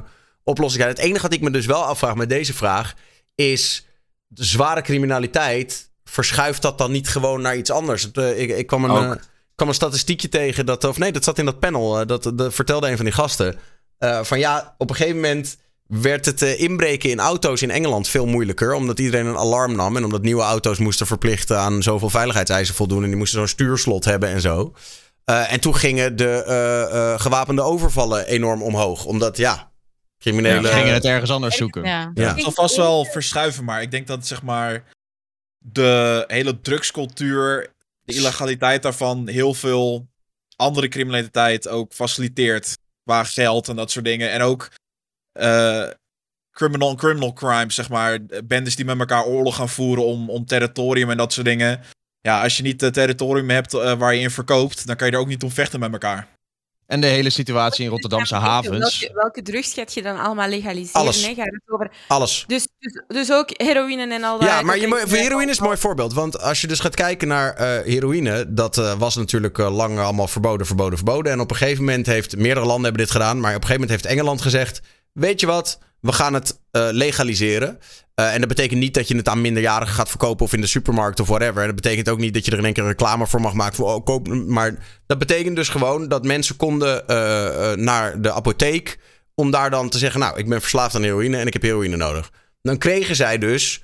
oplossing 0.44 0.82
zijn. 0.82 0.94
Het 0.94 1.04
enige 1.04 1.22
wat 1.22 1.32
ik 1.32 1.40
me 1.40 1.50
dus 1.50 1.66
wel 1.66 1.84
afvraag 1.84 2.14
met 2.14 2.28
deze 2.28 2.54
vraag 2.54 2.94
is 3.34 3.86
de 4.26 4.44
zware 4.44 4.82
criminaliteit. 4.82 5.90
Verschuift 6.04 6.62
dat 6.62 6.78
dan 6.78 6.90
niet 6.92 7.08
gewoon 7.08 7.40
naar 7.42 7.56
iets 7.56 7.70
anders? 7.70 8.10
Eh, 8.12 8.40
ik, 8.40 8.50
ik 8.50 8.66
kwam 8.66 8.84
een, 8.84 9.10
eh, 9.10 9.16
kwam 9.54 9.68
een 9.68 9.74
statistiekje 9.74 10.28
tegen 10.28 10.66
dat, 10.66 10.84
of 10.84 10.98
nee, 10.98 11.12
dat 11.12 11.24
zat 11.24 11.38
in 11.38 11.44
dat 11.44 11.58
panel. 11.60 12.00
eh, 12.00 12.06
dat, 12.06 12.32
dat 12.34 12.54
vertelde 12.54 12.88
een 12.90 12.96
van 12.96 13.04
die 13.04 13.14
gasten. 13.14 13.56
eh, 13.98 14.22
van 14.24 14.38
ja, 14.38 14.74
op 14.78 14.90
een 14.90 14.96
gegeven 14.96 15.20
moment 15.20 15.56
werd 16.00 16.26
het 16.26 16.42
eh, 16.42 16.60
inbreken 16.60 17.10
in 17.10 17.20
auto's 17.20 17.62
in 17.62 17.70
Engeland 17.70 18.08
veel 18.08 18.26
moeilijker. 18.26 18.74
Omdat 18.74 18.98
iedereen 18.98 19.26
een 19.26 19.36
alarm 19.36 19.76
nam. 19.76 19.96
En 19.96 20.04
omdat 20.04 20.22
nieuwe 20.22 20.42
auto's 20.42 20.78
moesten 20.78 21.06
verplichten 21.06 21.58
aan 21.58 21.82
zoveel 21.82 22.10
veiligheidseisen 22.10 22.74
voldoen. 22.74 23.02
En 23.02 23.08
die 23.08 23.16
moesten 23.16 23.38
zo'n 23.38 23.48
stuurslot 23.48 24.04
hebben 24.04 24.28
en 24.28 24.40
zo. 24.40 24.72
Eh, 25.24 25.52
en 25.52 25.60
toen 25.60 25.76
gingen 25.76 26.16
de 26.16 26.44
eh, 26.44 27.12
eh, 27.12 27.20
gewapende 27.20 27.62
overvallen 27.62 28.26
enorm 28.26 28.62
omhoog. 28.62 29.04
Omdat 29.04 29.36
ja, 29.36 29.72
criminelen. 30.18 30.62
We 30.62 30.68
gingen 30.68 30.94
het 30.94 31.04
ergens 31.04 31.30
anders 31.30 31.56
zoeken. 31.56 31.84
Ja. 31.84 32.10
Ja. 32.14 32.34
Het 32.34 32.42
zal 32.42 32.52
vast 32.52 32.76
wel 32.76 33.04
verschuiven, 33.04 33.64
maar 33.64 33.82
ik 33.82 33.90
denk 33.90 34.06
dat 34.06 34.26
zeg 34.26 34.42
maar 34.42 34.84
de 35.58 36.24
hele 36.26 36.60
drugscultuur, 36.60 37.72
de 38.02 38.14
illegaliteit 38.14 38.82
daarvan, 38.82 39.28
heel 39.28 39.54
veel 39.54 40.08
andere 40.56 40.88
criminaliteit 40.88 41.68
ook 41.68 41.92
faciliteert. 41.92 42.78
Qua 43.04 43.24
geld 43.24 43.68
en 43.68 43.76
dat 43.76 43.90
soort 43.90 44.04
dingen. 44.04 44.30
En 44.30 44.42
ook 44.42 44.70
eh, 45.32 45.88
criminal 46.50 46.94
criminal 46.94 47.32
crimes, 47.32 47.74
zeg 47.74 47.88
maar. 47.88 48.18
Bendes 48.44 48.76
die 48.76 48.84
met 48.84 48.98
elkaar 48.98 49.24
oorlog 49.24 49.56
gaan 49.56 49.68
voeren 49.68 50.04
om, 50.04 50.30
om 50.30 50.46
territorium 50.46 51.10
en 51.10 51.16
dat 51.16 51.32
soort 51.32 51.46
dingen. 51.46 51.80
Ja, 52.20 52.42
als 52.42 52.56
je 52.56 52.62
niet 52.62 52.80
het 52.80 52.94
territorium 52.94 53.50
hebt 53.50 53.74
eh, 53.74 53.94
waar 53.94 54.14
je 54.14 54.20
in 54.20 54.30
verkoopt, 54.30 54.86
dan 54.86 54.96
kan 54.96 55.06
je 55.06 55.12
er 55.12 55.20
ook 55.20 55.26
niet 55.26 55.42
om 55.42 55.50
vechten 55.50 55.80
met 55.80 55.92
elkaar. 55.92 56.28
En 56.92 57.00
de 57.00 57.06
hele 57.06 57.30
situatie 57.30 57.84
in 57.84 57.90
Rotterdamse 57.90 58.34
havens. 58.34 58.98
Welke, 59.00 59.14
welke 59.14 59.42
drugs 59.42 59.72
gaat 59.72 59.94
je 59.94 60.02
dan 60.02 60.18
allemaal 60.18 60.48
legaliseren? 60.48 61.00
Alles. 61.00 61.26
Hè? 61.26 61.34
Gaat 61.34 61.46
het 61.46 61.62
over... 61.66 61.90
Alles. 62.08 62.44
dus, 62.46 62.68
dus, 62.78 63.02
dus 63.06 63.32
ook 63.32 63.48
heroïne 63.52 64.14
en 64.14 64.24
al 64.24 64.38
dat. 64.38 64.48
Ja, 64.48 64.62
maar 64.62 64.78
je, 64.78 64.88
voor 64.88 65.18
heroïne 65.18 65.50
is 65.50 65.58
een 65.58 65.64
mooi 65.64 65.76
voorbeeld. 65.76 66.12
Want 66.12 66.40
als 66.40 66.60
je 66.60 66.66
dus 66.66 66.80
gaat 66.80 66.94
kijken 66.94 67.28
naar 67.28 67.54
eh, 67.54 67.84
heroïne, 67.84 68.54
dat 68.54 68.78
eh, 68.78 68.98
was 68.98 69.16
natuurlijk 69.16 69.58
eh, 69.58 69.74
lang 69.74 69.98
allemaal 69.98 70.28
verboden, 70.28 70.66
verboden, 70.66 70.96
verboden. 70.96 71.32
En 71.32 71.40
op 71.40 71.50
een 71.50 71.56
gegeven 71.56 71.84
moment 71.84 72.06
heeft, 72.06 72.36
meerdere 72.36 72.66
landen 72.66 72.84
hebben 72.84 73.02
dit 73.02 73.10
gedaan, 73.10 73.40
maar 73.40 73.54
op 73.54 73.62
een 73.62 73.66
gegeven 73.66 73.80
moment 73.80 74.02
heeft 74.02 74.14
Engeland 74.14 74.42
gezegd, 74.42 74.80
weet 75.12 75.40
je 75.40 75.46
wat, 75.46 75.78
we 76.02 76.12
gaan 76.12 76.34
het 76.34 76.60
eh, 76.70 76.88
legaliseren. 76.90 77.78
Eh, 78.14 78.34
en 78.34 78.38
dat 78.38 78.48
betekent 78.48 78.80
niet 78.80 78.94
dat 78.94 79.08
je 79.08 79.16
het 79.16 79.28
aan 79.28 79.40
minderjarigen 79.40 79.94
gaat 79.94 80.08
verkopen 80.08 80.44
of 80.44 80.52
in 80.52 80.60
de 80.60 80.66
supermarkt 80.66 81.20
of 81.20 81.28
whatever. 81.28 81.60
En 81.60 81.66
dat 81.66 81.74
betekent 81.74 82.08
ook 82.08 82.18
niet 82.18 82.34
dat 82.34 82.44
je 82.44 82.50
er 82.50 82.58
in 82.58 82.64
één 82.64 82.72
keer 82.72 82.84
reclame 82.84 83.26
voor 83.26 83.40
mag 83.40 83.52
maken. 83.52 83.74
Voor, 83.74 83.94
oh, 83.94 84.04
koop, 84.04 84.28
maar 84.28 84.78
dat 85.06 85.18
betekent 85.18 85.56
dus 85.56 85.68
gewoon 85.68 86.08
dat 86.08 86.24
mensen 86.24 86.56
konden 86.56 87.08
eh, 87.08 87.72
naar 87.72 88.20
de 88.20 88.32
apotheek 88.32 88.98
om 89.34 89.50
daar 89.50 89.70
dan 89.70 89.88
te 89.88 89.98
zeggen, 89.98 90.20
nou, 90.20 90.38
ik 90.38 90.48
ben 90.48 90.60
verslaafd 90.60 90.94
aan 90.94 91.02
heroïne 91.02 91.36
en 91.36 91.46
ik 91.46 91.52
heb 91.52 91.62
heroïne 91.62 91.96
nodig. 91.96 92.30
Dan 92.62 92.78
kregen 92.78 93.16
zij 93.16 93.38
dus 93.38 93.82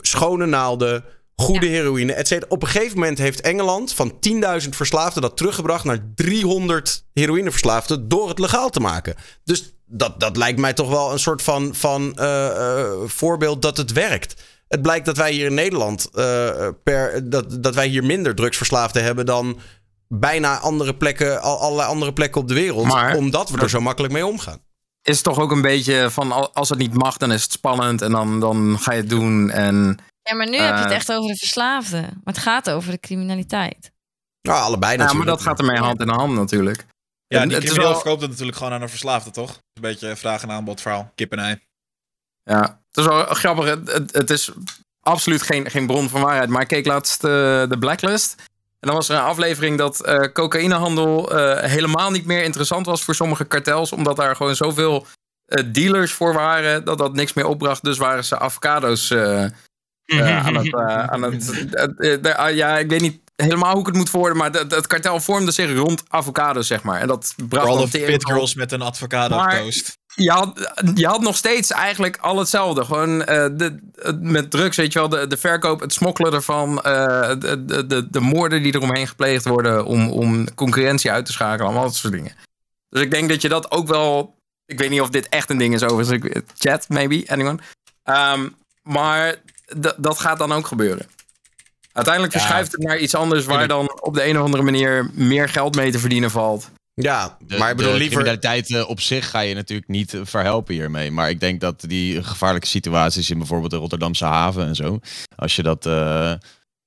schone 0.00 0.46
naalden, 0.46 1.04
goede 1.36 1.66
heroïne, 1.66 2.12
et 2.12 2.28
cetera. 2.28 2.50
Op 2.50 2.62
een 2.62 2.68
gegeven 2.68 2.98
moment 2.98 3.18
heeft 3.18 3.40
Engeland 3.40 3.92
van 3.92 4.18
10.000 4.62 4.68
verslaafden 4.68 5.22
dat 5.22 5.36
teruggebracht 5.36 5.84
naar 5.84 5.98
300 6.14 7.04
heroïneverslaafden 7.12 8.08
door 8.08 8.28
het 8.28 8.38
legaal 8.38 8.70
te 8.70 8.80
maken. 8.80 9.14
Dus 9.44 9.73
dat, 9.86 10.20
dat 10.20 10.36
lijkt 10.36 10.58
mij 10.58 10.72
toch 10.72 10.88
wel 10.88 11.12
een 11.12 11.18
soort 11.18 11.42
van, 11.42 11.74
van 11.74 12.14
eh, 12.14 12.46
eh, 12.80 12.86
voorbeeld 13.06 13.62
dat 13.62 13.76
het 13.76 13.92
werkt. 13.92 14.42
Het 14.68 14.82
blijkt 14.82 15.06
dat 15.06 15.16
wij 15.16 15.32
hier 15.32 15.46
in 15.46 15.54
Nederland 15.54 16.08
eh, 16.14 16.68
per, 16.82 17.30
dat, 17.30 17.62
dat 17.62 17.74
wij 17.74 17.86
hier 17.86 18.04
minder 18.04 18.34
drugsverslaafden 18.34 19.04
hebben 19.04 19.26
dan 19.26 19.58
bijna 20.08 20.58
andere 20.58 20.94
plekken, 20.94 21.42
al, 21.42 21.58
allerlei 21.60 21.88
andere 21.88 22.12
plekken 22.12 22.40
op 22.40 22.48
de 22.48 22.54
wereld. 22.54 22.86
Maar- 22.86 23.16
omdat 23.16 23.50
we 23.50 23.60
er 23.60 23.70
zo 23.70 23.80
makkelijk 23.80 24.12
mee 24.12 24.26
omgaan. 24.26 24.58
Is 25.02 25.22
toch 25.22 25.38
ook 25.38 25.50
een 25.50 25.62
beetje 25.62 26.10
van 26.10 26.32
al- 26.32 26.54
als 26.54 26.68
het 26.68 26.78
niet 26.78 26.94
mag, 26.94 27.16
dan 27.16 27.32
is 27.32 27.42
het 27.42 27.52
spannend 27.52 28.02
en 28.02 28.10
dan, 28.10 28.40
dan 28.40 28.76
ga 28.80 28.92
je 28.92 29.00
het 29.00 29.08
doen. 29.10 29.50
En 29.50 29.98
Ja, 30.22 30.34
maar 30.34 30.48
nu 30.48 30.56
heb 30.56 30.76
je 30.76 30.82
het 30.82 30.92
echt 30.92 31.12
over 31.12 31.30
de 31.30 31.36
verslaafden. 31.36 32.00
Maar 32.02 32.34
het 32.34 32.38
gaat 32.38 32.70
over 32.70 32.90
de 32.90 33.00
criminaliteit. 33.00 33.92
Nou, 34.42 34.62
allebei 34.62 34.92
ja, 34.92 34.98
maar 34.98 35.06
natuurlijk. 35.06 35.36
dat 35.36 35.46
gaat 35.46 35.58
ermee 35.58 35.78
hand 35.78 36.00
in 36.00 36.08
hand 36.08 36.34
natuurlijk. 36.34 36.86
Ja, 37.26 37.40
En 37.40 37.48
die 37.48 37.56
het 37.56 37.64
is 37.64 37.70
crimineel 37.70 37.92
wel- 37.92 38.00
verkoopt 38.00 38.20
het 38.22 38.30
natuurlijk 38.30 38.56
gewoon 38.56 38.72
aan 38.72 38.82
een 38.82 38.88
verslaafde, 38.88 39.30
toch? 39.30 39.50
Een 39.50 39.82
beetje 39.82 40.16
vraag 40.16 40.42
en 40.42 40.50
aanbod 40.50 40.80
verhaal. 40.80 41.10
Kip 41.14 41.32
en 41.32 41.38
ei. 41.38 41.60
Ja, 42.42 42.60
het 42.88 42.96
is 42.98 43.06
wel 43.06 43.24
grappig. 43.24 43.64
Het, 43.64 43.92
het, 43.92 44.12
het 44.12 44.30
is 44.30 44.50
absoluut 45.00 45.42
geen, 45.42 45.70
geen 45.70 45.86
bron 45.86 46.08
van 46.08 46.20
waarheid. 46.20 46.48
Maar 46.48 46.62
ik 46.62 46.68
keek 46.68 46.86
laatst 46.86 47.24
eh, 47.24 47.30
de 47.68 47.76
Blacklist. 47.78 48.34
En 48.80 48.90
dan 48.90 48.94
was 48.94 49.08
er 49.08 49.16
een 49.16 49.22
aflevering 49.22 49.78
dat 49.78 50.04
eh 50.04 50.32
cocaïnehandel 50.32 51.32
eh, 51.38 51.70
helemaal 51.70 52.10
niet 52.10 52.26
meer 52.26 52.42
interessant 52.42 52.86
was 52.86 53.02
voor 53.04 53.14
sommige 53.14 53.44
kartels. 53.44 53.92
Omdat 53.92 54.16
daar 54.16 54.36
gewoon 54.36 54.56
zoveel 54.56 55.06
eh, 55.44 55.64
dealers 55.72 56.12
voor 56.12 56.32
waren 56.34 56.84
dat 56.84 56.98
dat 56.98 57.14
niks 57.14 57.32
meer 57.32 57.46
opbracht. 57.46 57.84
Dus 57.84 57.98
waren 57.98 58.24
ze 58.24 58.38
avocado's 58.38 59.10
eh, 59.10 59.44
eh, 60.04 60.46
aan 60.46 60.54
het... 60.56 60.74
aan 60.74 61.22
het 61.22 62.34
ah, 62.36 62.54
ja, 62.54 62.78
ik 62.78 62.88
weet 62.88 63.00
niet 63.00 63.20
helemaal 63.36 63.70
hoe 63.72 63.80
ik 63.80 63.86
het 63.86 63.96
moet 63.96 64.10
verwoorden. 64.10 64.38
Maar 64.38 64.50
het, 64.52 64.70
het 64.70 64.86
kartel 64.86 65.20
vormde 65.20 65.50
zich 65.50 65.74
rond 65.76 66.02
avocado's, 66.08 66.66
zeg 66.66 66.82
maar. 66.82 67.00
En 67.00 67.06
dat 67.06 67.34
bracht 67.36 67.50
Vooral 67.50 67.74
dan 67.76 67.84
de 67.84 67.90
tering 67.90 68.10
fit 68.10 68.22
van- 68.22 68.32
girls 68.32 68.54
met 68.54 68.72
een 68.72 68.82
avocado 68.82 69.36
Maar- 69.36 69.60
toast. 69.60 69.98
je 70.14 70.30
had, 70.30 70.70
je 70.94 71.06
had 71.06 71.20
nog 71.20 71.36
steeds 71.36 71.70
eigenlijk 71.70 72.16
al 72.16 72.38
hetzelfde. 72.38 72.84
Gewoon 72.84 73.24
eh, 73.24 73.46
de, 73.52 73.78
met 74.20 74.50
drugs, 74.50 74.76
weet 74.76 74.92
je 74.92 74.98
wel, 74.98 75.08
de, 75.08 75.26
de 75.26 75.36
verkoop, 75.36 75.80
het 75.80 75.92
smokkelen 75.92 76.32
ervan, 76.32 76.82
eh, 76.82 77.28
de, 77.38 77.64
de, 77.64 77.86
de, 77.86 78.10
de 78.10 78.20
moorden 78.20 78.62
die 78.62 78.74
eromheen 78.74 79.08
gepleegd 79.08 79.44
worden 79.44 79.84
om, 79.84 80.08
om 80.10 80.54
concurrentie 80.54 81.10
uit 81.10 81.26
te 81.26 81.32
schakelen, 81.32 81.64
allemaal 81.66 81.84
dat 81.84 81.94
soort 81.96 82.12
dingen. 82.12 82.32
Dus 82.88 83.02
ik 83.02 83.10
denk 83.10 83.28
dat 83.28 83.42
je 83.42 83.48
dat 83.48 83.70
ook 83.70 83.88
wel. 83.88 84.34
Ik 84.66 84.78
weet 84.78 84.90
niet 84.90 85.00
of 85.00 85.10
dit 85.10 85.28
echt 85.28 85.50
een 85.50 85.58
ding 85.58 85.74
is 85.74 85.82
overigens. 85.82 86.42
Chat, 86.58 86.88
maybe, 86.88 87.22
anyone. 87.26 87.58
Ehm, 88.02 88.48
maar 88.82 89.34
dat 89.96 90.18
gaat 90.18 90.38
dan 90.38 90.52
ook 90.52 90.66
gebeuren. 90.66 91.06
Uiteindelijk 91.94 92.34
Ja. 92.34 92.40
verschuift 92.40 92.72
het 92.72 92.82
naar 92.82 92.98
iets 92.98 93.14
anders 93.14 93.44
waar 93.44 93.68
dan 93.68 94.00
op 94.00 94.14
de 94.14 94.26
een 94.28 94.38
of 94.38 94.44
andere 94.44 94.62
manier 94.62 95.10
meer 95.14 95.48
geld 95.48 95.74
mee 95.76 95.90
te 95.90 95.98
verdienen 95.98 96.30
valt. 96.30 96.70
Ja, 96.94 97.36
De, 97.46 97.58
maar 97.58 97.70
ik 97.70 97.76
bedoel 97.76 97.92
de 97.92 97.98
liever... 97.98 98.16
criminaliteit 98.16 98.70
eh, 98.70 98.88
op 98.88 99.00
zich 99.00 99.30
ga 99.30 99.40
je 99.40 99.54
natuurlijk 99.54 99.88
niet 99.88 100.14
eh, 100.14 100.20
verhelpen 100.24 100.74
hiermee. 100.74 101.10
Maar 101.10 101.30
ik 101.30 101.40
denk 101.40 101.60
dat 101.60 101.80
die 101.86 102.22
gevaarlijke 102.22 102.66
situaties 102.68 103.30
in 103.30 103.38
bijvoorbeeld 103.38 103.70
de 103.70 103.76
Rotterdamse 103.76 104.24
haven 104.24 104.66
en 104.66 104.74
zo. 104.74 104.98
Als 105.36 105.56
je 105.56 105.62
dat 105.62 105.86
eh, 105.86 106.32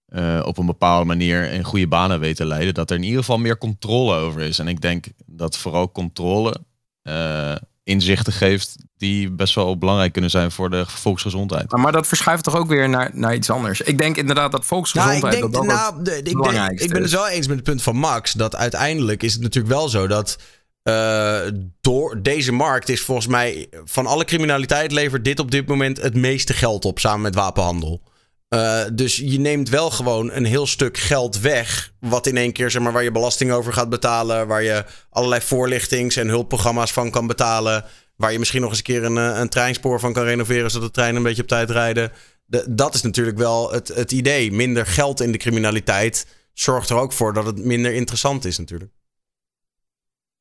eh, 0.07 0.41
op 0.45 0.57
een 0.57 0.65
bepaalde 0.65 1.05
manier 1.05 1.51
in 1.51 1.63
goede 1.63 1.87
banen 1.87 2.19
weet 2.19 2.35
te 2.35 2.45
leiden. 2.45 2.73
Dat 2.73 2.89
er 2.89 2.95
in 2.97 3.03
ieder 3.03 3.19
geval 3.19 3.37
meer 3.37 3.57
controle 3.57 4.15
over 4.15 4.41
is. 4.41 4.59
En 4.59 4.67
ik 4.67 4.81
denk 4.81 5.05
dat 5.25 5.57
vooral 5.57 5.91
controle 5.91 6.55
eh, 7.01 7.55
inzichten 7.87 8.33
geeft 8.33 8.75
die 8.97 9.31
best 9.31 9.55
wel 9.55 9.77
belangrijk 9.77 10.11
kunnen 10.11 10.29
zijn 10.29 10.51
voor 10.51 10.69
de 10.69 10.85
volksgezondheid. 10.87 11.71
Maar 11.71 11.91
dat 11.91 12.07
verschuift 12.07 12.43
toch 12.43 12.55
ook 12.55 12.67
weer 12.67 12.89
naar, 12.89 13.11
naar 13.13 13.35
iets 13.35 13.49
anders. 13.49 13.81
Ik 13.81 13.97
denk 13.97 14.17
inderdaad 14.17 14.51
dat 14.51 14.59
Nou, 14.59 14.65
volksgezondheid... 14.65 15.23
ik 15.33 15.39
denk, 15.39 15.53
dat 15.53 15.53
dat 15.53 15.75
nou, 15.75 16.03
de- 16.03 16.17
ik, 16.17 16.43
denk, 16.43 16.79
ik 16.79 16.89
ben 16.91 17.01
het 17.01 17.11
wel 17.11 17.27
eens 17.27 17.47
met 17.47 17.55
het 17.55 17.65
punt 17.65 17.81
van 17.83 17.95
Max. 17.95 18.31
Dat 18.33 18.55
uiteindelijk 18.55 19.23
is 19.23 19.33
het 19.33 19.41
natuurlijk 19.41 19.73
wel 19.73 19.89
zo 19.89 20.07
dat. 20.07 20.37
eh, 20.83 21.39
door 21.81 22.21
deze 22.21 22.51
markt 22.51 22.89
is 22.89 23.01
volgens 23.01 23.27
mij. 23.27 23.67
van 23.85 24.05
alle 24.05 24.25
criminaliteit 24.25 24.91
levert 24.91 25.23
dit 25.23 25.39
op 25.39 25.51
dit 25.51 25.67
moment 25.67 26.01
het 26.01 26.13
meeste 26.15 26.53
geld 26.53 26.85
op. 26.85 26.99
samen 26.99 27.21
met 27.21 27.35
wapenhandel. 27.35 28.01
Eh, 28.47 28.83
dus 28.93 29.15
je 29.15 29.39
neemt 29.39 29.69
wel 29.69 29.91
gewoon 29.91 30.31
een 30.31 30.45
heel 30.45 30.67
stuk 30.67 30.97
geld 30.97 31.39
weg. 31.39 31.93
Wat 31.99 32.27
in 32.27 32.37
één 32.37 32.51
keer, 32.53 32.71
zeg 32.71 32.81
maar, 32.81 32.91
waar 32.91 33.03
je 33.03 33.11
belasting 33.11 33.51
over 33.51 33.73
gaat 33.73 33.89
betalen. 33.89 34.47
Waar 34.47 34.63
je 34.63 34.85
allerlei 35.09 35.41
voorlichtings- 35.41 36.15
en 36.15 36.27
hulpprogramma's 36.27 36.91
van 36.91 37.11
kan 37.11 37.27
betalen. 37.27 37.85
Waar 38.15 38.31
je 38.31 38.39
misschien 38.39 38.61
nog 38.61 38.69
eens 38.69 38.77
een 38.77 38.83
keer 38.83 39.03
een, 39.03 39.17
eh, 39.17 39.39
een 39.39 39.49
treinspoor 39.49 39.99
van 39.99 40.13
kan 40.13 40.23
renoveren. 40.23 40.71
zodat 40.71 40.87
de 40.87 40.93
treinen 40.93 41.17
een 41.17 41.27
beetje 41.27 41.41
op 41.41 41.47
tijd 41.47 41.69
rijden. 41.69 42.11
De- 42.45 42.65
dat 42.69 42.93
is 42.93 43.01
natuurlijk 43.01 43.37
wel 43.37 43.71
het, 43.71 43.87
het 43.87 44.11
idee. 44.11 44.51
Minder 44.51 44.85
geld 44.85 45.21
in 45.21 45.31
de 45.31 45.37
criminaliteit 45.37 46.27
zorgt 46.53 46.89
er 46.89 46.97
ook 46.97 47.13
voor 47.13 47.33
dat 47.33 47.45
het 47.45 47.65
minder 47.65 47.93
interessant 47.93 48.45
is 48.45 48.57
natuurlijk. 48.57 48.91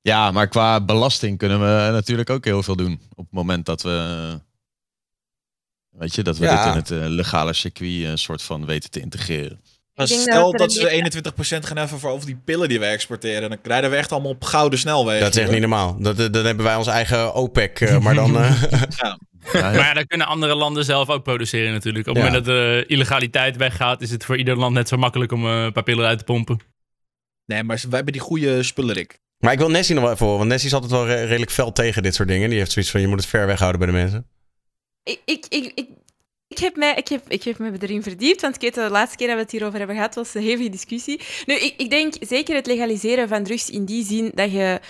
Ja, 0.01 0.31
maar 0.31 0.49
qua 0.49 0.85
belasting 0.85 1.39
kunnen 1.39 1.61
we 1.61 1.91
natuurlijk 1.93 2.31
ook 2.31 2.45
heel 2.45 2.63
veel 2.63 2.77
doen. 2.77 3.01
Op 3.15 3.25
het 3.25 3.33
moment 3.33 3.67
dat 3.67 3.83
we. 3.83 4.41
Weet 5.99 6.15
je, 6.15 6.23
dat 6.23 6.39
we 6.39 6.45
Ja. 6.45 6.65
dit 6.65 6.73
in 6.91 6.99
het 6.99 7.05
eh, 7.05 7.11
legale 7.15 7.53
circuit 7.53 8.05
een 8.05 8.19
soort 8.19 8.43
van 8.43 8.67
weten 8.67 8.91
te 8.91 9.01
integreren. 9.01 9.61
Maar 9.95 10.09
stel 10.09 10.51
dat 10.51 10.61
dat, 10.61 10.73
ze 10.73 10.81
een- 10.93 10.97
21% 11.59 11.67
gaan 11.67 11.77
heffen 11.77 11.99
voor 11.99 12.11
over 12.11 12.27
die 12.27 12.37
pillen 12.45 12.69
die 12.69 12.79
we 12.79 12.85
exporteren. 12.87 13.49
Dan 13.51 13.59
rijden 13.63 13.91
we 13.91 13.97
echt 13.97 14.13
allemaal 14.13 14.31
op 14.31 14.45
gouden 14.45 14.79
snelwegen. 14.79 15.21
Dat 15.21 15.35
is 15.37 15.41
echt 15.43 15.51
niet 15.51 15.61
normaal. 15.61 15.97
Dat, 16.01 16.17
dat- 16.17 16.33
dan 16.33 16.45
hebben 16.45 16.65
wij 16.65 16.77
ons 16.77 16.87
eigen 16.87 17.35
OPEC. 17.35 17.81
eh, 17.81 17.99
maar 17.99 18.15
dan. 18.15 18.37
eh, 18.37 18.63
Ja, 19.53 19.61
Maar 19.61 19.75
ja, 19.75 19.95
dat 19.95 20.07
kunnen 20.07 20.27
andere 20.27 20.55
landen 20.55 20.85
zelf 20.85 21.09
ook 21.09 21.23
produceren 21.23 21.73
natuurlijk. 21.73 22.07
Op 22.09 22.15
het 22.15 22.25
Ja. 22.25 22.31
moment 22.31 22.47
dat 22.47 22.55
de 22.57 22.85
illegaliteit 22.87 23.57
weggaat, 23.57 24.01
is 24.03 24.11
het 24.11 24.25
voor 24.25 24.37
ieder 24.37 24.57
land 24.57 24.75
net 24.75 24.89
zo 24.89 24.97
makkelijk 24.97 25.33
om 25.33 25.47
eh, 25.47 25.63
een 25.65 25.73
paar 25.73 25.83
pillen 25.83 26.07
uit 26.07 26.19
te 26.19 26.25
pompen. 26.25 26.61
Nee, 27.47 27.63
maar 27.63 27.77
wij 27.77 27.91
hebben 27.97 28.13
die 28.13 28.23
goede 28.23 28.63
spullerik. 28.63 29.19
maar 29.39 29.53
ik 29.53 29.59
wil 29.59 29.71
Nessie 29.71 29.95
nog 29.95 30.05
wel 30.05 30.13
even 30.13 30.25
horen. 30.25 30.39
Want 30.39 30.51
Nessie 30.51 30.69
is 30.69 30.75
altijd 30.75 30.93
wel 30.93 31.07
re- 31.07 31.25
redelijk 31.25 31.51
fel 31.51 31.73
tegen 31.73 32.03
dit 32.03 32.15
soort 32.15 32.29
dingen. 32.29 32.49
Die 32.51 32.59
heeft 32.59 32.73
zoiets 32.73 32.91
van: 32.91 33.01
je 33.01 33.07
moet 33.09 33.21
het 33.21 33.29
ver 33.29 33.47
weg 33.47 33.59
houden 33.59 33.81
bij 33.81 33.91
de 33.91 33.97
mensen. 33.97 34.27
Ik, 35.07 35.21
ik, 35.25 35.47
ik, 35.49 35.89
ik, 36.49 36.59
heb, 36.59 36.77
mij, 36.77 36.95
ik, 36.95 37.09
heb, 37.09 37.29
ik 37.29 37.43
heb 37.43 37.59
me 37.59 37.73
erin 37.81 38.03
verdiept, 38.03 38.41
want 38.41 38.55
ik 38.55 38.61
weet 38.61 38.75
de 38.75 38.91
laatste 38.91 39.17
keer 39.17 39.27
dat 39.27 39.37
we 39.37 39.43
het 39.43 39.51
hierover 39.51 39.79
hebben 39.79 39.97
gehad, 39.97 40.15
was 40.15 40.35
een 40.35 40.43
hevige 40.43 40.69
discussie. 40.69 41.21
Nu, 41.47 41.55
ik, 41.55 41.75
ik 41.77 41.91
denk 41.91 42.15
zeker 42.21 42.55
het 42.55 42.67
legaliseren 42.67 43.29
van 43.29 43.43
drugs 43.43 43.71
in 43.71 43.85
die 43.85 44.05
zin 44.05 44.31
dat 44.35 44.53
je 44.53 44.81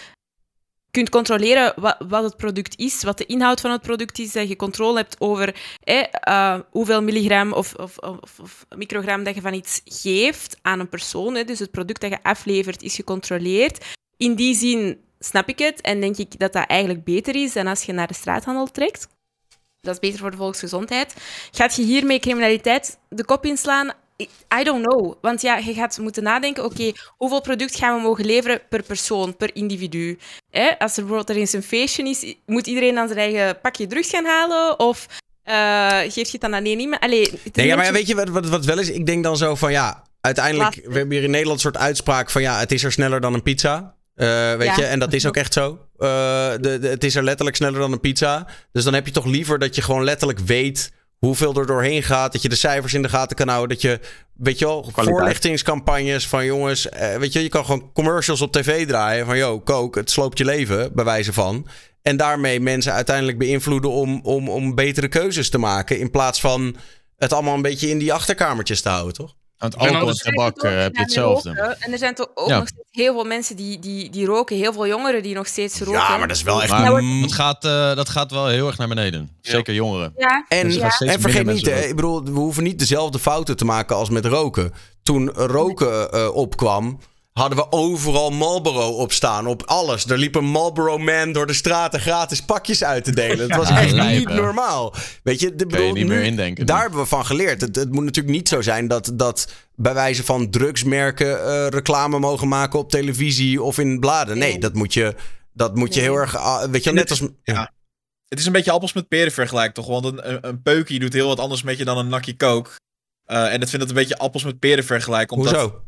kunt 0.91 1.11
controleren 1.11 1.73
wat, 1.77 1.97
wat 2.09 2.23
het 2.23 2.37
product 2.37 2.79
is, 2.79 3.03
wat 3.03 3.19
de 3.19 3.27
inhoud 3.27 3.61
van 3.61 3.71
het 3.71 3.83
product 3.83 4.19
is, 4.19 4.33
dat 4.33 4.49
je 4.49 4.57
controle 4.57 4.97
hebt 4.97 5.17
over 5.21 5.55
eh, 5.81 6.61
hoeveel 6.71 7.03
milligram 7.03 7.53
of, 7.53 7.75
of, 7.75 7.99
of, 7.99 8.39
of, 8.41 8.67
microgram 8.77 9.25
dat 9.25 9.35
je 9.35 9.41
van 9.41 9.55
iets 9.55 9.81
geeft 9.85 10.59
aan 10.63 10.81
een 10.81 10.89
persoon. 10.89 11.35
Hè. 11.35 11.45
Dus 11.45 11.59
het 11.59 11.71
product 11.71 12.01
dat 12.01 12.11
je 12.11 12.23
aflevert 12.23 12.83
is 12.83 12.95
gecontroleerd. 12.95 13.85
In 14.17 14.35
die 14.35 14.55
zin 14.55 15.01
snap 15.19 15.49
ik 15.49 15.59
het 15.59 15.81
en 15.81 16.01
denk 16.01 16.17
ik 16.17 16.39
dat 16.39 16.53
dat 16.53 16.67
eigenlijk 16.67 17.05
beter 17.05 17.35
is 17.35 17.53
dan 17.53 17.67
als 17.67 17.83
je 17.83 17.93
naar 17.93 18.07
de 18.07 18.15
straathandel 18.15 18.71
trekt. 18.71 19.09
Dat 19.87 19.95
is 19.95 20.01
beter 20.01 20.19
voor 20.19 20.31
de 20.31 20.37
volksgezondheid. 20.37 21.15
Gaat 21.51 21.77
je 21.77 21.83
hiermee 21.83 22.19
criminaliteit 22.19 22.99
de 23.09 23.25
kop 23.25 23.45
inslaan? 23.45 23.93
I 24.61 24.65
don't 24.65 24.87
know. 24.87 25.15
Want 25.21 25.43
ja, 25.43 25.57
je 25.57 25.75
gaat 25.75 25.99
moeten 25.99 26.23
nadenken, 26.23 26.65
oké, 26.65 26.93
hoeveel 27.17 27.41
product 27.41 27.77
gaan 27.77 27.97
we 27.97 28.03
mogen 28.03 28.25
leveren 28.25 28.61
per 28.69 28.83
persoon, 28.83 29.37
per 29.37 29.55
individu? 29.55 30.19
Als 30.79 30.97
er 30.97 31.03
bijvoorbeeld 31.03 31.31
er 31.31 31.37
eens 31.37 31.53
een 31.53 31.63
feestje 31.63 32.09
is, 32.09 32.35
moet 32.47 32.67
iedereen 32.67 32.95
dan 32.95 33.09
zijn 33.09 33.19
eigen 33.19 33.61
pakje 33.61 33.87
drugs 33.87 34.11
gaan 34.11 34.25
halen? 34.25 34.79
Of 34.79 35.07
uh, 35.45 35.99
geef 35.99 36.15
je 36.15 36.33
het 36.33 36.41
dan 36.41 36.55
aan 36.55 36.65
één 36.65 36.81
iemand? 36.81 37.03
Allee, 37.03 37.33
nee, 37.53 37.67
ja, 37.67 37.77
maar 37.77 37.93
weet 37.93 38.07
je 38.07 38.15
wat, 38.15 38.29
wat, 38.29 38.49
wat 38.49 38.65
wel 38.65 38.79
is? 38.79 38.91
Ik 38.91 39.07
denk 39.07 39.25
dan 39.25 39.37
zo 39.37 39.55
van, 39.55 39.73
ja, 39.73 40.03
uiteindelijk, 40.21 40.75
we 40.75 40.97
hebben 40.97 41.11
hier 41.11 41.25
in 41.25 41.31
Nederland 41.31 41.65
een 41.65 41.73
soort 41.73 41.85
uitspraak 41.85 42.31
van, 42.31 42.43
ja, 42.43 42.59
het 42.59 42.73
is 42.73 42.85
er 42.85 42.93
sneller 42.93 43.21
dan 43.21 43.35
een 43.35 43.43
pizza. 43.43 43.96
Uh, 44.17 44.55
weet 44.55 44.77
je, 44.77 44.85
en 44.85 44.99
dat 44.99 45.13
is 45.13 45.27
ook 45.27 45.37
echt 45.37 45.53
zo. 45.53 45.71
Uh, 45.99 46.09
de, 46.61 46.79
de, 46.81 46.89
het 46.89 47.05
is 47.05 47.15
er 47.15 47.25
letterlijk 47.25 47.57
sneller 47.57 47.81
dan 47.81 47.93
een 47.93 48.01
pizza. 48.01 48.47
Dus 48.73 48.85
dan 48.85 48.95
heb 48.95 49.07
je 49.07 49.13
toch 49.13 49.25
liever 49.25 49.59
dat 49.59 49.75
je 49.75 49.83
gewoon 49.83 50.05
letterlijk 50.05 50.39
weet 50.39 50.93
hoeveel 51.19 51.55
er 51.55 51.67
doorheen 51.67 52.03
gaat. 52.03 52.33
Dat 52.33 52.43
je 52.43 52.49
de 52.49 52.55
cijfers 52.55 52.95
in 52.95 53.03
de 53.03 53.09
gaten 53.09 53.37
kan 53.37 53.49
houden. 53.49 53.69
Dat 53.69 53.81
je, 53.81 54.01
weet 54.35 54.59
je 54.59 54.65
wel, 54.65 54.81
Kwaliteit. 54.81 55.09
voorlichtingscampagnes 55.09 56.29
van 56.29 56.45
jongens. 56.45 56.89
Eh, 56.89 57.17
weet 57.17 57.33
je, 57.33 57.43
je 57.43 57.49
kan 57.49 57.65
gewoon 57.65 57.93
commercials 57.93 58.41
op 58.41 58.53
tv 58.53 58.87
draaien. 58.87 59.27
Van 59.27 59.37
yo, 59.37 59.61
kook, 59.61 59.95
het 59.95 60.11
sloopt 60.11 60.39
je 60.39 60.45
leven, 60.45 60.95
bij 60.95 61.05
wijze 61.05 61.33
van. 61.33 61.67
En 62.03 62.17
daarmee 62.17 62.61
mensen 62.61 62.93
uiteindelijk 62.93 63.39
beïnvloeden 63.39 63.91
om, 63.91 64.21
om, 64.23 64.49
om 64.49 64.75
betere 64.75 65.09
keuzes 65.09 65.51
te 65.51 65.59
maken. 65.59 65.99
In 65.99 66.11
plaats 66.11 66.41
van 66.41 66.77
het 67.17 67.33
allemaal 67.33 67.55
een 67.55 67.63
beetje 67.63 67.89
in 67.89 67.99
die 67.99 68.13
achterkamertjes 68.13 68.81
te 68.81 68.89
houden, 68.89 69.15
toch? 69.15 69.35
Aan 69.59 69.69
het 69.69 69.79
alcohol 69.79 70.09
en 70.09 70.15
tabak 70.15 70.63
uh, 70.63 70.71
heb 70.71 70.95
je 70.97 71.03
hetzelfde. 71.03 71.77
En 71.79 71.93
er 71.93 71.99
zijn 71.99 72.15
toch 72.15 72.29
ook 72.35 72.49
nog 72.49 72.69
steeds 72.69 72.89
heel 72.91 73.13
veel 73.13 73.25
mensen 73.25 73.57
die, 73.57 73.79
die, 73.79 74.11
die 74.11 74.27
roken. 74.27 74.57
Heel 74.57 74.73
veel 74.73 74.87
jongeren 74.87 75.23
die 75.23 75.35
nog 75.35 75.47
steeds 75.47 75.79
roken. 75.79 75.93
Ja, 75.93 76.17
maar 76.17 76.29
dat 76.29 76.37
is 76.37 76.43
wel 76.43 76.63
echt... 76.63 76.71
Maar, 76.71 77.03
dat, 77.21 77.33
gaat, 77.33 77.65
uh, 77.65 77.95
dat 77.95 78.09
gaat 78.09 78.31
wel 78.31 78.47
heel 78.47 78.67
erg 78.67 78.79
naar 78.79 78.89
beneden. 78.89 79.31
Zeker 79.41 79.75
jongeren. 79.75 80.13
Ja. 80.17 80.45
En, 80.49 80.69
dus 80.69 81.01
en 81.01 81.21
vergeet 81.21 81.47
niet, 81.47 81.67
hè, 81.67 81.81
ik 81.81 81.97
bedoel, 81.97 82.25
we 82.25 82.31
hoeven 82.31 82.63
niet 82.63 82.79
dezelfde 82.79 83.19
fouten 83.19 83.57
te 83.57 83.65
maken 83.65 83.97
als 83.97 84.11
met 84.11 84.27
roken. 84.27 84.73
Toen 85.03 85.31
roken 85.31 86.15
uh, 86.15 86.35
opkwam 86.35 86.99
hadden 87.39 87.59
we 87.59 87.73
overal 87.73 88.31
Marlboro 88.31 88.89
op 88.89 89.13
staan. 89.13 89.47
Op 89.47 89.63
alles. 89.63 90.07
Er 90.07 90.19
liep 90.19 90.35
een 90.35 90.45
Marlboro 90.45 90.99
Man 90.99 91.33
door 91.33 91.47
de 91.47 91.53
straten 91.53 92.01
gratis 92.01 92.43
pakjes 92.43 92.85
uit 92.85 93.05
te 93.05 93.15
delen. 93.15 93.39
Het 93.39 93.57
was 93.57 93.71
echt 93.71 94.09
niet 94.09 94.29
normaal. 94.29 94.95
Weet 95.23 95.41
je, 95.41 95.55
de, 95.55 95.67
bedoel, 95.67 95.87
je 95.87 95.93
niet 95.93 96.07
meer 96.07 96.23
indenken. 96.23 96.67
Daar 96.67 96.81
hebben 96.81 97.01
we 97.01 97.07
van 97.07 97.27
geleerd. 97.27 97.61
Het, 97.61 97.77
het, 97.77 97.93
moet 97.93 98.05
natuurlijk 98.05 98.35
niet 98.37 98.49
zo 98.49 98.63
zijn 98.63 98.89
dat, 98.89 99.13
dat 99.15 99.53
bij 99.75 99.95
wijze 99.95 100.25
van 100.25 100.51
drugsmerken 100.51 101.27
uh, 101.27 101.67
reclame 101.69 102.19
mogen 102.19 102.49
maken 102.49 102.79
op 102.79 102.91
televisie 102.91 103.63
of 103.63 103.79
in 103.79 104.01
bladen. 104.01 104.39
Nee, 104.39 104.59
dat 104.59 104.75
moet 104.75 104.95
je, 104.95 105.15
dat 105.53 105.75
moet 105.75 105.95
je 105.95 106.01
heel 106.01 106.17
erg. 106.17 106.35
Uh, 106.35 106.63
weet 106.63 106.85
je, 106.85 106.93
net 106.93 107.11
als. 107.11 107.23
Ja. 107.43 107.73
Het 108.29 108.39
is 108.39 108.47
een 108.47 108.53
beetje 108.53 108.73
appels 108.73 108.93
met 108.93 109.09
peren 109.09 109.33
vergelijk, 109.33 109.75
toch? 109.75 109.87
Want 109.87 110.05
een, 110.05 110.49
een, 110.49 110.63
peukje 110.63 110.99
doet 110.99 111.13
heel 111.13 111.29
wat 111.29 111.41
anders 111.41 111.63
met 111.63 111.79
je 111.79 111.85
dan 111.85 111.99
een 111.99 112.09
nakje 112.09 112.37
kook. 112.37 112.77
Uh, 113.27 113.53
en 113.53 113.61
dat 113.61 113.71
vind 113.71 113.83
ik 113.83 113.89
een 113.89 113.95
beetje 113.95 114.19
appels 114.19 114.45
met 114.45 114.59
peren 114.59 114.85
vergelijken. 114.85 115.37
Omdat, 115.37 115.53
Hoezo? 115.53 115.83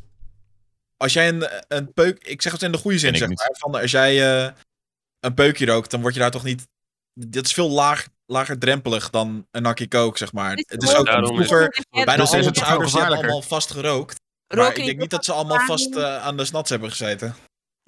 Als 0.98 1.12
jij 1.12 1.28
een, 1.28 1.48
een 1.68 1.92
peuk, 1.92 2.24
ik 2.24 2.42
zeg 2.42 2.52
het 2.52 2.62
in 2.62 2.72
de 2.72 2.78
goede 2.78 2.98
zin, 2.98 3.16
zeg 3.16 3.28
maar, 3.28 3.56
van, 3.58 3.74
als 3.74 3.90
jij 3.90 4.44
uh, 4.44 4.50
een 5.20 5.34
peukje 5.34 5.66
rookt, 5.66 5.90
dan 5.90 6.00
word 6.00 6.14
je 6.14 6.20
daar 6.20 6.30
toch 6.30 6.44
niet, 6.44 6.66
dat 7.12 7.44
is 7.44 7.52
veel 7.52 7.70
laag, 7.70 8.06
lager 8.26 8.58
drempelig 8.58 9.10
dan 9.10 9.46
een 9.50 9.62
nakje 9.62 9.88
kook, 9.88 10.18
zeg 10.18 10.32
maar. 10.32 10.50
Het 10.56 10.82
is 10.82 10.94
ook 10.94 11.06
Daarom 11.06 11.36
vroeger, 11.36 11.68
is 11.68 12.04
bijna 12.04 12.16
dus 12.16 12.32
al 12.32 12.44
onze 12.44 12.64
ouders 12.64 12.92
hebben 12.92 13.16
allemaal 13.16 13.42
vast 13.42 13.70
gerookt. 13.70 14.20
Maar 14.54 14.76
ik 14.76 14.84
denk 14.84 14.98
niet 14.98 15.10
dat 15.10 15.24
ze 15.24 15.32
allemaal 15.32 15.60
vast 15.60 15.96
uh, 15.96 16.22
aan 16.22 16.36
de 16.36 16.44
snats 16.44 16.70
hebben 16.70 16.90
gezeten. 16.90 17.34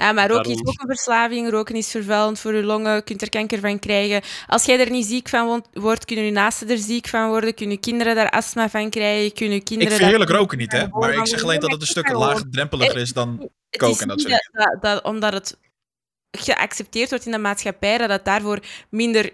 Ja, 0.01 0.13
maar 0.13 0.29
roken 0.31 0.51
is 0.51 0.61
ook 0.61 0.81
een 0.81 0.87
verslaving. 0.87 1.51
Roken 1.51 1.75
is 1.75 1.91
vervuilend 1.91 2.39
voor 2.39 2.55
je 2.55 2.63
longen. 2.63 2.95
Je 2.95 3.03
kunt 3.03 3.23
er 3.23 3.29
kanker 3.29 3.61
van 3.61 3.79
krijgen. 3.79 4.23
Als 4.47 4.65
jij 4.65 4.81
er 4.81 4.91
niet 4.91 5.07
ziek 5.07 5.29
van 5.29 5.65
wordt, 5.73 6.05
kunnen 6.05 6.25
je 6.25 6.31
naasten 6.31 6.69
er 6.69 6.79
ziek 6.79 7.09
van 7.09 7.29
worden. 7.29 7.55
Kunnen 7.55 7.81
kinderen 7.81 8.15
daar 8.15 8.31
astma 8.31 8.69
van 8.71 8.91
krijgen. 8.91 9.33
Kunnen 9.33 9.63
kinderen 9.63 9.93
ik 9.93 9.99
verheerlijk 9.99 10.31
roken 10.31 10.59
niet, 10.59 10.73
hè? 10.73 10.89
Maar 10.89 11.15
ik 11.15 11.27
zeg 11.27 11.43
alleen 11.43 11.61
dat 11.61 11.71
het 11.71 11.81
een 11.81 11.87
stuk 11.87 12.09
laagdrempeliger 12.13 12.97
is 12.97 13.13
dan 13.13 13.51
koken 13.71 14.01
en 14.01 14.09
dat 14.09 14.21
soort. 14.21 14.51
Dat, 14.53 14.77
dat, 14.81 15.05
omdat 15.05 15.33
het 15.33 15.59
geaccepteerd 16.31 17.11
wordt 17.11 17.27
in 17.27 17.33
de 17.33 17.39
maatschappij, 17.39 17.99
dat 17.99 18.11
het 18.11 18.25
daarvoor 18.25 18.59
minder 18.89 19.33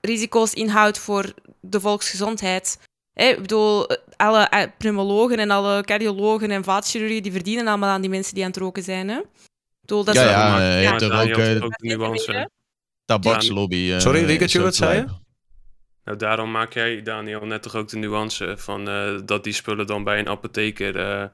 risico's 0.00 0.52
inhoudt 0.52 0.98
voor 0.98 1.34
de 1.60 1.80
volksgezondheid. 1.80 2.78
ik 3.14 3.40
bedoel, 3.40 3.86
alle 4.16 4.44
eh, 4.44 4.62
pneumologen 4.78 5.38
en 5.38 5.50
alle 5.50 5.82
cardiologen 5.82 6.50
en 6.50 6.64
vaatchirurgen 6.64 7.22
die 7.22 7.32
verdienen 7.32 7.66
allemaal 7.66 7.90
aan 7.90 8.00
die 8.00 8.10
mensen 8.10 8.34
die 8.34 8.44
aan 8.44 8.50
het 8.50 8.58
roken 8.58 8.82
zijn. 8.82 9.08
Hè? 9.08 9.20
Bedoel, 9.86 10.04
dat 10.04 10.14
ja, 10.14 10.22
is 10.22 10.30
ja, 10.30 10.60
ja, 10.60 10.78
je 10.78 10.86
hebt 10.86 11.02
er 11.02 11.20
ook, 11.20 11.36
uh, 11.36 11.64
ook 11.64 11.78
de 11.78 11.86
nuance. 11.86 12.50
Tabakslobby. 13.04 13.76
Uh, 13.76 13.98
Sorry, 13.98 14.24
Rikkertje, 14.24 14.60
wat 14.60 14.74
zei 14.74 14.96
je? 14.96 15.04
Nou, 16.04 16.18
daarom 16.18 16.50
maak 16.50 16.72
jij, 16.72 17.02
Daniel, 17.02 17.46
net 17.46 17.62
toch 17.62 17.74
ook 17.74 17.88
de 17.88 17.96
nuance 17.96 18.54
van 18.56 18.88
uh, 18.88 19.20
dat 19.24 19.44
die 19.44 19.52
spullen 19.52 19.86
dan 19.86 20.04
bij 20.04 20.18
een 20.18 20.28
apotheker 20.28 20.96
uh, 20.96 21.24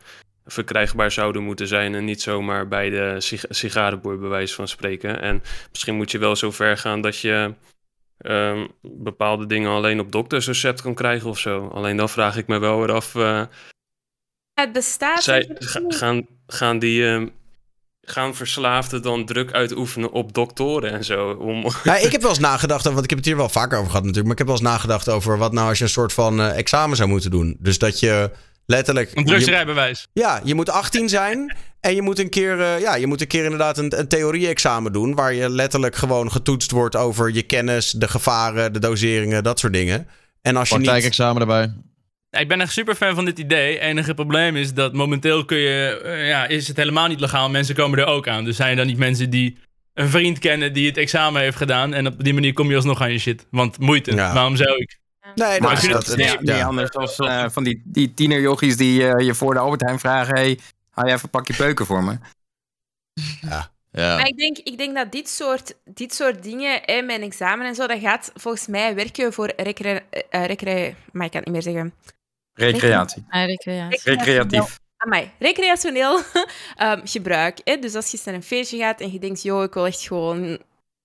verkrijgbaar 0.44 1.10
zouden 1.10 1.42
moeten 1.42 1.66
zijn 1.66 1.94
en 1.94 2.04
niet 2.04 2.22
zomaar 2.22 2.68
bij 2.68 2.90
de 2.90 3.20
sig 3.20 3.44
sigarenboer, 3.48 4.18
bij 4.18 4.28
wijze 4.28 4.54
van 4.54 4.68
spreken. 4.68 5.20
En 5.22 5.42
misschien 5.70 5.94
moet 5.94 6.10
je 6.10 6.18
wel 6.18 6.36
zo 6.36 6.50
ver 6.50 6.78
gaan 6.78 7.00
dat 7.00 7.18
je 7.18 7.54
um, 8.18 8.68
bepaalde 8.82 9.46
dingen 9.46 9.70
alleen 9.70 10.00
op 10.00 10.12
doktersrecept 10.12 10.82
kan 10.82 10.94
krijgen 10.94 11.28
of 11.28 11.38
zo. 11.38 11.68
Alleen 11.68 11.96
dan 11.96 12.08
vraag 12.08 12.36
ik 12.36 12.46
me 12.46 12.58
wel 12.58 12.78
weer 12.78 12.92
af. 12.92 13.14
Uh, 13.14 13.44
het 14.54 14.72
bestaat. 14.72 15.22
Zij, 15.22 15.56
gaan, 15.58 16.26
gaan 16.46 16.78
die. 16.78 17.02
Uh, 17.02 17.26
gaan 18.02 18.34
verslaafden 18.34 19.02
dan 19.02 19.24
druk 19.24 19.52
uitoefenen 19.52 20.12
op 20.12 20.32
doktoren 20.32 20.92
en 20.92 21.04
zo? 21.04 21.30
Om... 21.30 21.66
Ja, 21.84 21.96
ik 21.96 22.12
heb 22.12 22.20
wel 22.20 22.30
eens 22.30 22.38
nagedacht, 22.38 22.84
want 22.84 23.04
ik 23.04 23.10
heb 23.10 23.18
het 23.18 23.26
hier 23.28 23.36
wel 23.36 23.48
vaker 23.48 23.78
over 23.78 23.90
gehad 23.90 24.04
natuurlijk, 24.04 24.24
maar 24.24 24.32
ik 24.32 24.38
heb 24.38 24.46
wel 24.46 24.56
eens 24.56 24.66
nagedacht 24.66 25.08
over 25.08 25.38
wat 25.38 25.52
nou 25.52 25.68
als 25.68 25.78
je 25.78 25.84
een 25.84 25.90
soort 25.90 26.12
van 26.12 26.40
uh, 26.40 26.58
examen 26.58 26.96
zou 26.96 27.08
moeten 27.08 27.30
doen. 27.30 27.56
Dus 27.58 27.78
dat 27.78 28.00
je 28.00 28.30
letterlijk... 28.66 29.10
Een 29.14 29.24
drugsrijbewijs. 29.24 30.08
Ja, 30.12 30.40
je 30.44 30.54
moet 30.54 30.70
18 30.70 31.08
zijn 31.08 31.56
en 31.80 31.94
je 31.94 32.02
moet 32.02 32.18
een 32.18 32.30
keer, 32.30 32.58
uh, 32.58 32.80
ja, 32.80 32.94
je 32.94 33.06
moet 33.06 33.20
een 33.20 33.26
keer 33.26 33.44
inderdaad 33.44 33.78
een, 33.78 33.98
een 33.98 34.08
theorie-examen 34.08 34.92
doen, 34.92 35.14
waar 35.14 35.34
je 35.34 35.50
letterlijk 35.50 35.94
gewoon 35.94 36.32
getoetst 36.32 36.70
wordt 36.70 36.96
over 36.96 37.32
je 37.32 37.42
kennis, 37.42 37.90
de 37.90 38.08
gevaren, 38.08 38.72
de 38.72 38.78
doseringen, 38.78 39.42
dat 39.42 39.58
soort 39.58 39.72
dingen. 39.72 40.08
En 40.42 40.56
als 40.56 40.68
je 40.68 40.78
niet... 40.78 40.88
examen 40.88 41.40
erbij. 41.40 41.72
Ik 42.40 42.48
ben 42.48 42.60
echt 42.60 42.72
super 42.72 42.94
fan 42.94 43.14
van 43.14 43.24
dit 43.24 43.38
idee. 43.38 43.78
Enige 43.78 44.14
probleem 44.14 44.56
is 44.56 44.74
dat 44.74 44.92
momenteel 44.92 45.44
kun 45.44 45.56
je, 45.56 46.02
uh, 46.04 46.28
ja, 46.28 46.46
is 46.46 46.68
het 46.68 46.76
helemaal 46.76 47.08
niet 47.08 47.20
legaal. 47.20 47.50
Mensen 47.50 47.74
komen 47.74 47.98
er 47.98 48.06
ook 48.06 48.28
aan. 48.28 48.44
Dus 48.44 48.56
zijn 48.56 48.70
er 48.70 48.76
dan 48.76 48.86
niet 48.86 48.98
mensen 48.98 49.30
die 49.30 49.58
een 49.94 50.08
vriend 50.08 50.38
kennen 50.38 50.72
die 50.72 50.86
het 50.86 50.96
examen 50.96 51.42
heeft 51.42 51.56
gedaan. 51.56 51.94
En 51.94 52.06
op 52.06 52.24
die 52.24 52.34
manier 52.34 52.52
kom 52.52 52.68
je 52.68 52.76
alsnog 52.76 53.00
aan 53.00 53.12
je 53.12 53.18
shit. 53.18 53.46
Want 53.50 53.78
moeite, 53.78 54.14
waarom 54.14 54.56
zou 54.56 54.76
ik? 54.76 55.00
Nee, 55.34 55.60
maar 55.60 55.88
dat, 55.88 56.06
dat, 56.06 56.16
nee, 56.16 56.38
niet 56.38 56.50
anders 56.50 56.92
als 56.92 57.18
uh, 57.18 57.44
van 57.48 57.64
die, 57.64 57.82
die 57.84 58.14
tienerjochies 58.14 58.76
die 58.76 59.00
uh, 59.00 59.26
je 59.26 59.34
voor 59.34 59.54
de 59.54 59.60
Albert 59.60 59.80
Heijn 59.80 59.98
vragen... 59.98 60.34
hey, 60.34 60.58
haal 60.90 61.04
jij 61.04 61.14
even 61.14 61.24
een 61.24 61.30
pakje 61.30 61.54
peuken 61.54 61.86
voor 61.86 62.04
me? 62.04 62.18
Ja. 63.40 63.70
Ja. 63.90 64.16
Maar 64.16 64.26
ik 64.26 64.36
denk, 64.36 64.58
ik 64.58 64.78
denk 64.78 64.94
dat 64.94 65.12
dit 65.12 65.28
soort, 65.28 65.74
dit 65.84 66.14
soort 66.14 66.42
dingen, 66.42 66.80
hè, 66.84 67.02
mijn 67.02 67.22
examen 67.22 67.66
en 67.66 67.74
zo, 67.74 67.86
dat 67.86 68.00
gaat 68.00 68.32
volgens 68.34 68.66
mij 68.66 68.94
werken 68.94 69.32
voor 69.32 69.52
recre... 69.56 70.02
Uh, 70.30 70.44
recre 70.46 70.94
maar 71.12 71.26
ik 71.26 71.30
kan 71.30 71.40
het 71.40 71.52
niet 71.52 71.64
meer 71.64 71.74
zeggen. 71.74 71.94
Recreatie. 72.70 73.24
Ah, 73.28 73.46
recreatie. 73.46 74.14
Recreatief. 74.14 74.80
Amai, 74.96 75.30
recreationeel 75.38 76.20
um, 76.82 77.00
gebruik. 77.14 77.60
Hè? 77.64 77.76
Dus 77.76 77.94
als 77.94 78.10
je 78.10 78.20
naar 78.24 78.34
een 78.34 78.42
feestje 78.42 78.78
gaat 78.78 79.00
en 79.00 79.12
je 79.12 79.18
denkt, 79.18 79.42
joh, 79.42 79.62
ik 79.62 79.74
wil 79.74 79.86
echt 79.86 80.02
gewoon 80.02 80.58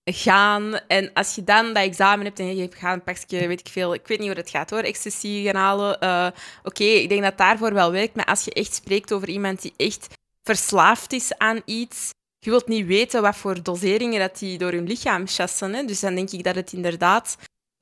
gaan. 0.04 0.80
En 0.86 1.12
als 1.12 1.34
je 1.34 1.44
dan 1.44 1.66
dat 1.66 1.82
examen 1.82 2.24
hebt 2.24 2.38
en 2.38 2.56
je 2.56 2.68
gaat 2.70 2.94
een 2.94 3.02
pakje, 3.02 3.46
weet 3.48 3.60
ik 3.60 3.68
veel, 3.68 3.94
ik 3.94 4.06
weet 4.06 4.18
niet 4.18 4.26
hoe 4.26 4.36
dat 4.36 4.50
gaat 4.50 4.70
hoor, 4.70 4.80
ecstasy 4.80 5.42
gaan 5.44 5.54
halen. 5.54 5.96
Uh, 6.00 6.26
Oké, 6.58 6.82
okay, 6.82 6.94
ik 6.94 7.08
denk 7.08 7.22
dat 7.22 7.38
daarvoor 7.38 7.74
wel 7.74 7.92
werkt. 7.92 8.14
Maar 8.14 8.24
als 8.24 8.44
je 8.44 8.52
echt 8.52 8.74
spreekt 8.74 9.12
over 9.12 9.28
iemand 9.28 9.62
die 9.62 9.72
echt 9.76 10.06
verslaafd 10.42 11.12
is 11.12 11.38
aan 11.38 11.60
iets, 11.64 12.10
je 12.38 12.50
wilt 12.50 12.68
niet 12.68 12.86
weten 12.86 13.22
wat 13.22 13.36
voor 13.36 13.62
doseringen 13.62 14.20
dat 14.20 14.38
die 14.38 14.58
door 14.58 14.72
hun 14.72 14.86
lichaam 14.86 15.26
chassen. 15.26 15.74
Hè? 15.74 15.84
Dus 15.84 16.00
dan 16.00 16.14
denk 16.14 16.30
ik 16.30 16.44
dat 16.44 16.54
het 16.54 16.72
inderdaad 16.72 17.36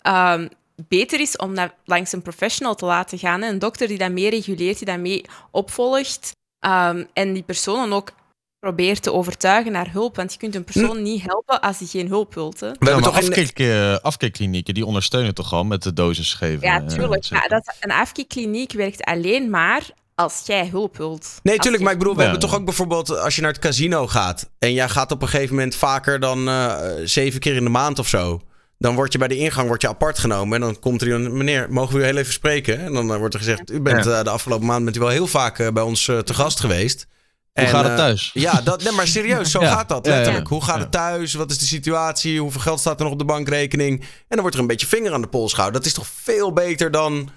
um, 0.06 0.48
beter 0.88 1.20
is 1.20 1.36
om 1.36 1.54
dat 1.54 1.72
langs 1.84 2.12
een 2.12 2.22
professional 2.22 2.74
te 2.74 2.84
laten 2.84 3.18
gaan. 3.18 3.42
Een 3.42 3.58
dokter 3.58 3.88
die 3.88 3.98
dat 3.98 4.10
mee 4.10 4.30
reguleert, 4.30 4.78
die 4.78 4.86
dat 4.86 4.98
mee 4.98 5.24
opvolgt. 5.50 6.34
Um, 6.66 7.06
en 7.12 7.32
die 7.32 7.42
personen 7.42 7.92
ook 7.92 8.12
probeert 8.58 9.02
te 9.02 9.12
overtuigen 9.12 9.72
naar 9.72 9.92
hulp. 9.92 10.16
Want 10.16 10.32
je 10.32 10.38
kunt 10.38 10.54
een 10.54 10.64
persoon 10.64 11.02
niet 11.02 11.22
helpen 11.22 11.60
als 11.60 11.78
hij 11.78 11.88
geen 11.88 12.08
hulp 12.08 12.34
wilt. 12.34 12.60
Hè. 12.60 12.66
We 12.66 12.76
hebben 12.78 13.00
maar 13.00 13.12
toch 13.12 13.18
eh, 13.54 14.74
die 14.74 14.86
ondersteunen 14.86 15.34
toch 15.34 15.52
al 15.52 15.64
met 15.64 15.82
de 15.82 15.92
dosis 15.92 16.34
geven. 16.34 16.68
Ja, 16.68 16.80
eh, 16.80 16.86
tuurlijk. 16.86 17.30
Maar 17.30 17.48
dat, 17.48 17.74
een 17.80 17.92
afkeerkliniek 17.92 18.72
werkt 18.72 19.04
alleen 19.04 19.50
maar 19.50 19.90
als 20.14 20.42
jij 20.46 20.68
hulp 20.68 20.96
wilt. 20.96 21.40
Nee, 21.42 21.58
tuurlijk, 21.58 21.82
maar 21.82 21.92
ik 21.92 21.98
bedoel, 21.98 22.14
we 22.14 22.22
Ja. 22.22 22.28
hebben 22.28 22.48
toch 22.48 22.58
ook 22.58 22.64
bijvoorbeeld 22.64 23.18
als 23.18 23.36
je 23.36 23.42
naar 23.42 23.52
het 23.52 23.60
casino 23.60 24.06
gaat 24.06 24.50
en 24.58 24.72
jij 24.72 24.88
gaat 24.88 25.10
op 25.10 25.22
een 25.22 25.28
gegeven 25.28 25.54
moment 25.54 25.74
vaker 25.74 26.20
dan 26.20 26.48
eh, 26.48 26.76
zeven 27.04 27.40
keer 27.40 27.56
in 27.56 27.64
de 27.64 27.70
maand 27.70 27.98
of 27.98 28.08
zo. 28.08 28.40
Dan 28.78 28.94
word 28.94 29.12
je 29.12 29.18
bij 29.18 29.28
de 29.28 29.36
ingang 29.36 29.66
wordt 29.66 29.82
je 29.82 29.88
apart 29.88 30.18
genomen 30.18 30.54
en 30.54 30.60
dan 30.60 30.78
komt 30.78 31.00
er 31.02 31.06
iemand, 31.08 31.32
meneer, 31.34 31.66
mogen 31.72 31.94
we 31.96 32.00
u 32.00 32.04
heel 32.04 32.16
even 32.16 32.32
spreken? 32.32 32.78
En 32.80 32.92
dan 32.92 33.12
eh, 33.12 33.16
wordt 33.18 33.34
er 33.34 33.40
gezegd, 33.40 33.70
u 33.70 33.80
bent 33.80 34.06
eh, 34.06 34.22
de 34.22 34.30
afgelopen 34.30 34.66
maand 34.66 34.84
bent 34.84 34.96
u 34.96 35.00
wel 35.00 35.08
heel 35.08 35.26
vaak 35.26 35.58
eh, 35.58 35.68
bij 35.68 35.82
ons 35.82 36.08
eh, 36.08 36.18
te 36.18 36.34
gast 36.34 36.60
geweest. 36.60 37.06
Hoe 37.52 37.64
En, 37.64 37.70
gaat 37.70 37.84
het 37.84 37.96
thuis? 37.96 38.30
Ja, 38.34 38.60
dat, 38.60 38.82
nee, 38.82 38.92
maar 38.92 39.06
serieus, 39.06 39.50
zo 39.50 39.60
Ja. 39.60 39.72
gaat 39.72 39.88
dat 39.88 40.04
Ja, 40.06 40.10
ja, 40.10 40.16
letterlijk. 40.16 40.48
ja. 40.48 40.54
Hoe 40.54 40.64
gaat 40.64 40.74
Ja. 40.76 40.80
het 40.82 40.92
thuis? 40.92 41.34
Wat 41.34 41.50
is 41.50 41.58
de 41.58 41.66
situatie? 41.66 42.40
Hoeveel 42.40 42.60
geld 42.60 42.80
staat 42.80 42.96
er 42.98 43.02
nog 43.04 43.12
op 43.12 43.18
de 43.18 43.24
bankrekening? 43.24 44.00
En 44.00 44.06
dan 44.28 44.40
wordt 44.40 44.54
er 44.54 44.60
een 44.60 44.66
beetje 44.66 44.86
vinger 44.86 45.12
aan 45.12 45.20
de 45.20 45.26
pols 45.28 45.52
gehouden. 45.52 45.80
Dat 45.80 45.88
is 45.90 45.96
toch 45.96 46.06
veel 46.06 46.52
beter 46.52 46.90
dan... 46.90 47.30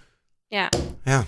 Ja. 0.48 0.70
Ja. 1.04 1.26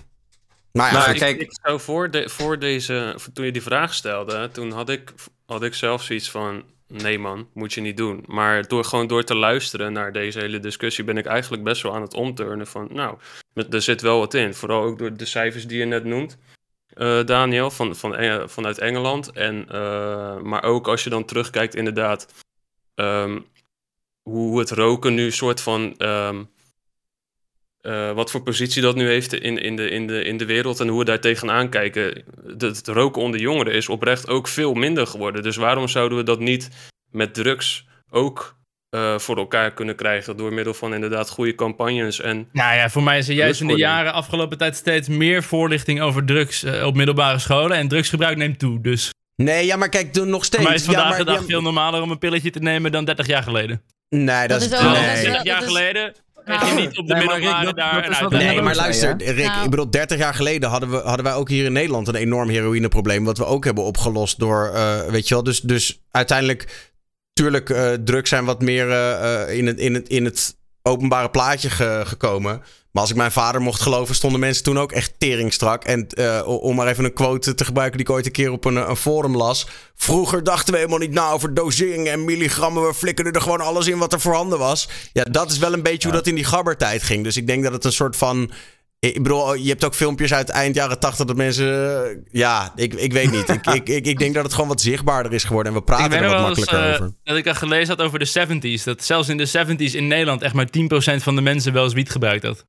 Nou 0.71 0.87
ja, 0.89 0.93
Maar 0.97 1.01
goed. 1.09 1.17
kijk- 1.17 1.35
ik, 1.35 1.41
ik 1.41 1.59
zou 1.63 1.79
voor, 1.79 2.11
de, 2.11 2.29
voor 2.29 2.59
deze, 2.59 3.13
voor- 3.17 3.33
toen 3.33 3.45
je 3.45 3.51
die 3.51 3.61
vraag 3.61 3.93
stelde, 3.93 4.49
toen 4.51 4.71
had 4.71 4.89
ik, 4.89 5.13
had 5.45 5.63
ik 5.63 5.73
zelf 5.73 6.03
zoiets 6.03 6.29
van, 6.31 6.63
nee 6.91 7.19
man, 7.19 7.47
moet 7.53 7.73
je 7.73 7.81
niet 7.81 7.97
doen. 7.97 8.23
Maar 8.27 8.67
door, 8.67 8.83
gewoon 8.85 9.07
door 9.07 9.23
te 9.23 9.35
luisteren 9.35 9.93
naar 9.93 10.11
deze 10.11 10.39
hele 10.39 10.59
discussie 10.59 11.03
ben 11.03 11.17
ik 11.17 11.25
eigenlijk 11.25 11.63
best 11.63 11.81
wel 11.81 11.95
aan 11.95 12.01
het 12.01 12.13
omturnen 12.13 12.67
van, 12.67 12.87
nou, 12.91 13.17
er 13.69 13.81
zit 13.81 14.01
wel 14.01 14.19
wat 14.19 14.33
in. 14.33 14.53
Vooral 14.53 14.83
ook 14.83 14.97
door 14.99 15.13
de 15.17 15.25
cijfers 15.25 15.67
die 15.67 15.79
je 15.79 15.85
net 15.85 16.03
noemt, 16.03 16.37
eh, 16.93 17.23
Daniel, 17.25 17.71
van, 17.71 17.95
van, 17.95 18.15
Eng- 18.15 18.47
vanuit 18.49 18.77
Engeland. 18.77 19.31
En, 19.31 19.65
eh, 19.69 20.37
maar 20.37 20.63
ook 20.63 20.87
als 20.87 21.03
je 21.03 21.09
dan 21.09 21.25
terugkijkt 21.25 21.75
inderdaad, 21.75 22.27
ehm, 22.95 23.39
hoe 24.29 24.59
het 24.59 24.71
roken 24.71 25.13
nu 25.13 25.31
soort 25.31 25.61
van... 25.61 25.97
ehm, 25.97 26.43
eh, 27.81 28.11
wat 28.11 28.31
voor 28.31 28.41
positie 28.43 28.81
dat 28.81 28.95
nu 28.95 29.07
heeft 29.07 29.33
in, 29.33 29.57
in, 29.57 29.75
de, 29.75 29.89
in, 29.89 30.07
de, 30.07 30.23
in 30.23 30.37
de 30.37 30.45
wereld 30.45 30.79
en 30.79 30.87
hoe 30.87 30.99
we 30.99 31.05
daar 31.05 31.19
tegenaan 31.19 31.69
kijken. 31.69 32.23
De- 32.57 32.65
Het 32.67 32.87
roken 32.87 33.21
onder 33.21 33.39
jongeren 33.39 33.73
is 33.73 33.89
oprecht 33.89 34.27
ook 34.27 34.47
veel 34.47 34.73
minder 34.73 35.07
geworden. 35.07 35.43
Dus 35.43 35.55
waarom 35.55 35.87
zouden 35.87 36.17
we 36.17 36.23
dat 36.23 36.39
niet 36.39 36.69
met 37.11 37.33
drugs 37.33 37.85
ook 38.09 38.59
eh, 38.89 39.17
voor 39.19 39.37
elkaar 39.37 39.73
kunnen 39.73 39.95
krijgen 39.95 40.37
door 40.37 40.53
middel 40.53 40.73
van 40.73 40.93
inderdaad 40.93 41.29
goede 41.29 41.55
campagnes 41.55 42.19
en 42.21 42.49
Nou 42.51 42.75
ja, 42.75 42.89
voor 42.89 43.03
mij 43.03 43.17
is 43.17 43.27
er 43.29 43.33
juist 43.35 43.61
in 43.61 43.67
de 43.67 43.75
jaren 43.77 44.13
afgelopen 44.13 44.57
tijd 44.57 44.75
steeds 44.75 45.07
meer 45.07 45.43
voorlichting 45.43 46.01
over 46.01 46.25
drugs 46.25 46.63
eh, 46.63 46.85
op 46.85 46.95
middelbare 46.95 47.39
scholen. 47.39 47.77
En 47.77 47.87
drugsgebruik 47.87 48.37
neemt 48.37 48.59
toe. 48.59 48.81
Dus 48.81 49.09
Nee, 49.35 49.65
ja, 49.65 49.75
maar 49.75 49.89
kijk, 49.89 50.13
doe 50.13 50.25
nog 50.25 50.45
steeds. 50.45 50.63
mij 50.63 50.73
is 50.73 50.83
vandaag 50.83 51.03
ja, 51.03 51.09
maar, 51.09 51.17
de 51.17 51.23
dag 51.23 51.39
ja, 51.39 51.45
veel 51.45 51.61
normaler 51.61 52.01
om 52.01 52.11
een 52.11 52.17
pilletje 52.17 52.49
te 52.49 52.59
nemen 52.59 52.91
dan 52.91 53.05
30 53.05 53.27
jaar 53.27 53.43
geleden. 53.43 53.81
Nee, 54.09 54.47
dat, 54.47 54.49
Dat 54.49 54.61
is... 54.61 54.67
is 54.71 54.73
ook- 54.77 54.81
nee. 54.83 54.93
dat 54.93 55.01
is 55.17 55.21
wel- 55.21 55.31
30 55.31 55.43
jaar 55.43 55.61
geleden 55.61 56.13
Nou. 56.45 56.75
niet 56.75 56.97
op 56.97 57.07
de 57.07 57.13
Nee, 57.13 57.27
Rick, 57.27 57.75
dat- 57.75 57.75
dat. 58.19 58.31
Nee, 58.31 58.61
maar 58.61 58.75
luister, 58.75 59.15
Rick, 59.17 59.45
Nou. 59.45 59.63
ik 59.63 59.69
bedoel, 59.69 59.89
30 59.89 60.17
jaar 60.17 60.33
geleden 60.33 60.69
hadden, 60.69 60.89
we, 60.89 60.97
hadden 60.97 61.23
wij 61.25 61.33
ook 61.33 61.49
hier 61.49 61.65
in 61.65 61.73
Nederland 61.73 62.07
een 62.07 62.15
enorm 62.15 62.49
heroïneprobleem. 62.49 63.23
Wat 63.25 63.37
we 63.37 63.45
ook 63.45 63.65
hebben 63.65 63.83
opgelost 63.83 64.39
door, 64.39 64.71
eh, 64.73 65.01
weet 65.05 65.27
je 65.27 65.33
wel, 65.33 65.43
dus, 65.43 65.59
dus 65.61 66.01
uiteindelijk, 66.11 66.91
tuurlijk, 67.33 67.69
eh 67.69 67.91
drugs 67.93 68.29
zijn 68.29 68.45
wat 68.45 68.61
meer 68.61 68.89
eh, 68.91 69.41
eh, 69.43 69.57
in, 69.57 69.67
het, 69.67 69.79
in, 69.79 69.93
het, 69.93 70.07
in 70.09 70.25
het 70.25 70.55
openbare 70.81 71.29
plaatje 71.29 71.69
ge- 71.69 72.01
gekomen. 72.05 72.61
Maar 72.91 73.01
als 73.01 73.11
ik 73.11 73.17
mijn 73.17 73.31
vader 73.31 73.61
mocht 73.61 73.81
geloven, 73.81 74.15
stonden 74.15 74.39
mensen 74.39 74.63
toen 74.63 74.79
ook 74.79 74.91
echt 74.91 75.13
teringstrak. 75.17 75.83
En 75.83 76.07
eh, 76.07 76.41
om 76.45 76.75
maar 76.75 76.87
even 76.87 77.03
een 77.03 77.13
quote 77.13 77.53
te 77.55 77.65
gebruiken 77.65 77.97
die 77.97 78.07
ik 78.07 78.13
ooit 78.13 78.25
een 78.25 78.31
keer 78.31 78.51
op 78.51 78.65
een, 78.65 78.75
een 78.89 78.95
forum 78.95 79.35
las. 79.37 79.67
Vroeger 79.95 80.43
dachten 80.43 80.73
we 80.73 80.79
helemaal 80.79 80.99
niet 80.99 81.11
na 81.11 81.29
over 81.31 81.53
dosering 81.53 82.07
en 82.07 82.25
milligrammen. 82.25 82.87
We 82.87 82.93
flikkerden 82.93 83.33
er 83.33 83.41
gewoon 83.41 83.61
alles 83.61 83.87
in 83.87 83.97
wat 83.97 84.13
er 84.13 84.19
voorhanden 84.19 84.59
was. 84.59 84.87
Ja, 85.13 85.23
dat 85.23 85.51
is 85.51 85.57
wel 85.57 85.73
een 85.73 85.83
beetje 85.83 86.07
hoe 86.07 86.17
dat 86.17 86.27
in 86.27 86.35
die 86.35 86.43
gabbertijd 86.43 87.03
ging. 87.03 87.23
Dus 87.23 87.37
ik 87.37 87.47
denk 87.47 87.63
dat 87.63 87.73
het 87.73 87.85
een 87.85 87.91
soort 87.91 88.15
van... 88.15 88.51
Ik 88.99 89.23
bedoel, 89.23 89.53
je 89.53 89.69
hebt 89.69 89.83
ook 89.85 89.95
filmpjes 89.95 90.33
uit 90.33 90.49
eind 90.49 90.75
jaren 90.75 90.99
tachtig 90.99 91.25
dat 91.25 91.35
mensen... 91.35 92.03
eh, 92.05 92.17
Ja, 92.31 92.71
ik, 92.75 92.93
ik 92.93 93.13
weet 93.13 93.31
niet. 93.31 93.49
ik, 93.49 93.65
ik, 93.75 93.89
ik, 93.89 94.05
ik 94.05 94.19
denk 94.19 94.33
dat 94.33 94.43
het 94.43 94.53
gewoon 94.53 94.69
wat 94.69 94.81
zichtbaarder 94.81 95.33
is 95.33 95.43
geworden. 95.43 95.71
En 95.73 95.77
we 95.77 95.83
praten 95.83 96.11
er 96.13 96.21
wat 96.21 96.31
wel 96.39 96.47
eens 96.49 96.57
makkelijker 96.57 96.89
eh, 96.89 96.93
over. 96.93 97.15
dat 97.23 97.37
ik 97.37 97.47
al 97.47 97.55
gelezen 97.55 97.95
had 97.95 98.05
over 98.05 98.19
de 98.19 98.47
70s. 98.79 98.83
Dat 98.83 99.03
zelfs 99.03 99.29
in 99.29 99.37
de 99.37 99.47
70s 99.49 99.95
in 99.95 100.07
Nederland 100.07 100.41
echt 100.41 100.53
maar 100.53 100.67
10% 100.67 101.23
van 101.23 101.35
de 101.35 101.41
mensen 101.41 101.73
wel 101.73 101.83
eens 101.83 101.93
wiet 101.93 102.09
gebruikt 102.11 102.43
had. 102.43 102.65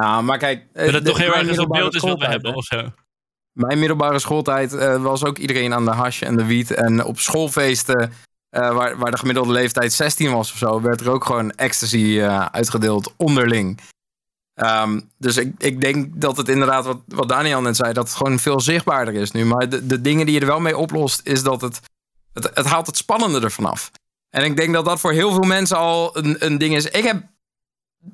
Nou, 0.00 0.22
maar 0.22 0.38
kijk... 0.38 0.66
eh, 0.72 0.84
Dat 0.84 0.94
het 0.94 1.04
de- 1.04 1.10
toch 1.10 1.18
heel 1.18 1.34
erg 1.34 1.56
een 1.56 1.68
beeld 1.68 1.94
is 1.94 2.00
wat 2.00 2.18
we 2.18 2.26
hebben 2.26 2.54
of 2.54 2.64
zo. 2.64 2.92
Mijn 3.52 3.78
middelbare 3.78 4.18
schooltijd 4.18 4.72
eh, 4.74 5.02
was 5.02 5.24
ook 5.24 5.38
iedereen 5.38 5.74
aan 5.74 5.84
de 5.84 5.90
hash 5.90 6.22
en 6.22 6.36
de 6.36 6.44
wiet. 6.44 6.70
En 6.70 7.04
op 7.04 7.18
schoolfeesten, 7.20 8.12
eh, 8.48 8.74
waar, 8.74 8.96
waar 8.98 9.10
de 9.10 9.18
gemiddelde 9.18 9.52
leeftijd 9.52 9.92
16 9.92 10.30
was 10.32 10.52
of 10.52 10.58
zo, 10.58 10.80
werd 10.80 11.00
er 11.00 11.10
ook 11.10 11.24
gewoon 11.24 11.50
ecstasy 11.50 12.18
eh, 12.20 12.46
uitgedeeld 12.46 13.14
onderling. 13.16 13.80
Ehm, 14.54 15.00
dus 15.18 15.36
ik, 15.36 15.52
ik 15.58 15.80
denk 15.80 16.20
dat 16.20 16.36
het 16.36 16.48
inderdaad, 16.48 16.84
wat, 16.84 17.00
wat 17.06 17.28
Daniel 17.28 17.60
net 17.60 17.76
zei, 17.76 17.92
dat 17.92 18.08
het 18.08 18.16
gewoon 18.16 18.38
veel 18.38 18.60
zichtbaarder 18.60 19.14
is 19.14 19.30
nu. 19.30 19.44
Maar 19.44 19.68
de, 19.68 19.86
de 19.86 20.00
dingen 20.00 20.26
die 20.26 20.34
je 20.34 20.40
er 20.40 20.46
wel 20.46 20.60
mee 20.60 20.76
oplost, 20.76 21.20
is 21.24 21.42
dat 21.42 21.60
het, 21.60 21.80
het, 22.32 22.50
het 22.54 22.66
haalt 22.66 22.86
het 22.86 22.96
spannende 22.96 23.40
ervan 23.40 23.64
af. 23.64 23.90
En 24.30 24.44
ik 24.44 24.56
denk 24.56 24.72
dat 24.74 24.84
dat 24.84 25.00
voor 25.00 25.12
heel 25.12 25.32
veel 25.32 25.42
mensen 25.42 25.76
al 25.76 26.16
een, 26.18 26.44
een 26.44 26.58
ding 26.58 26.74
is. 26.76 26.84
Ik 26.86 27.04
heb 27.04 27.22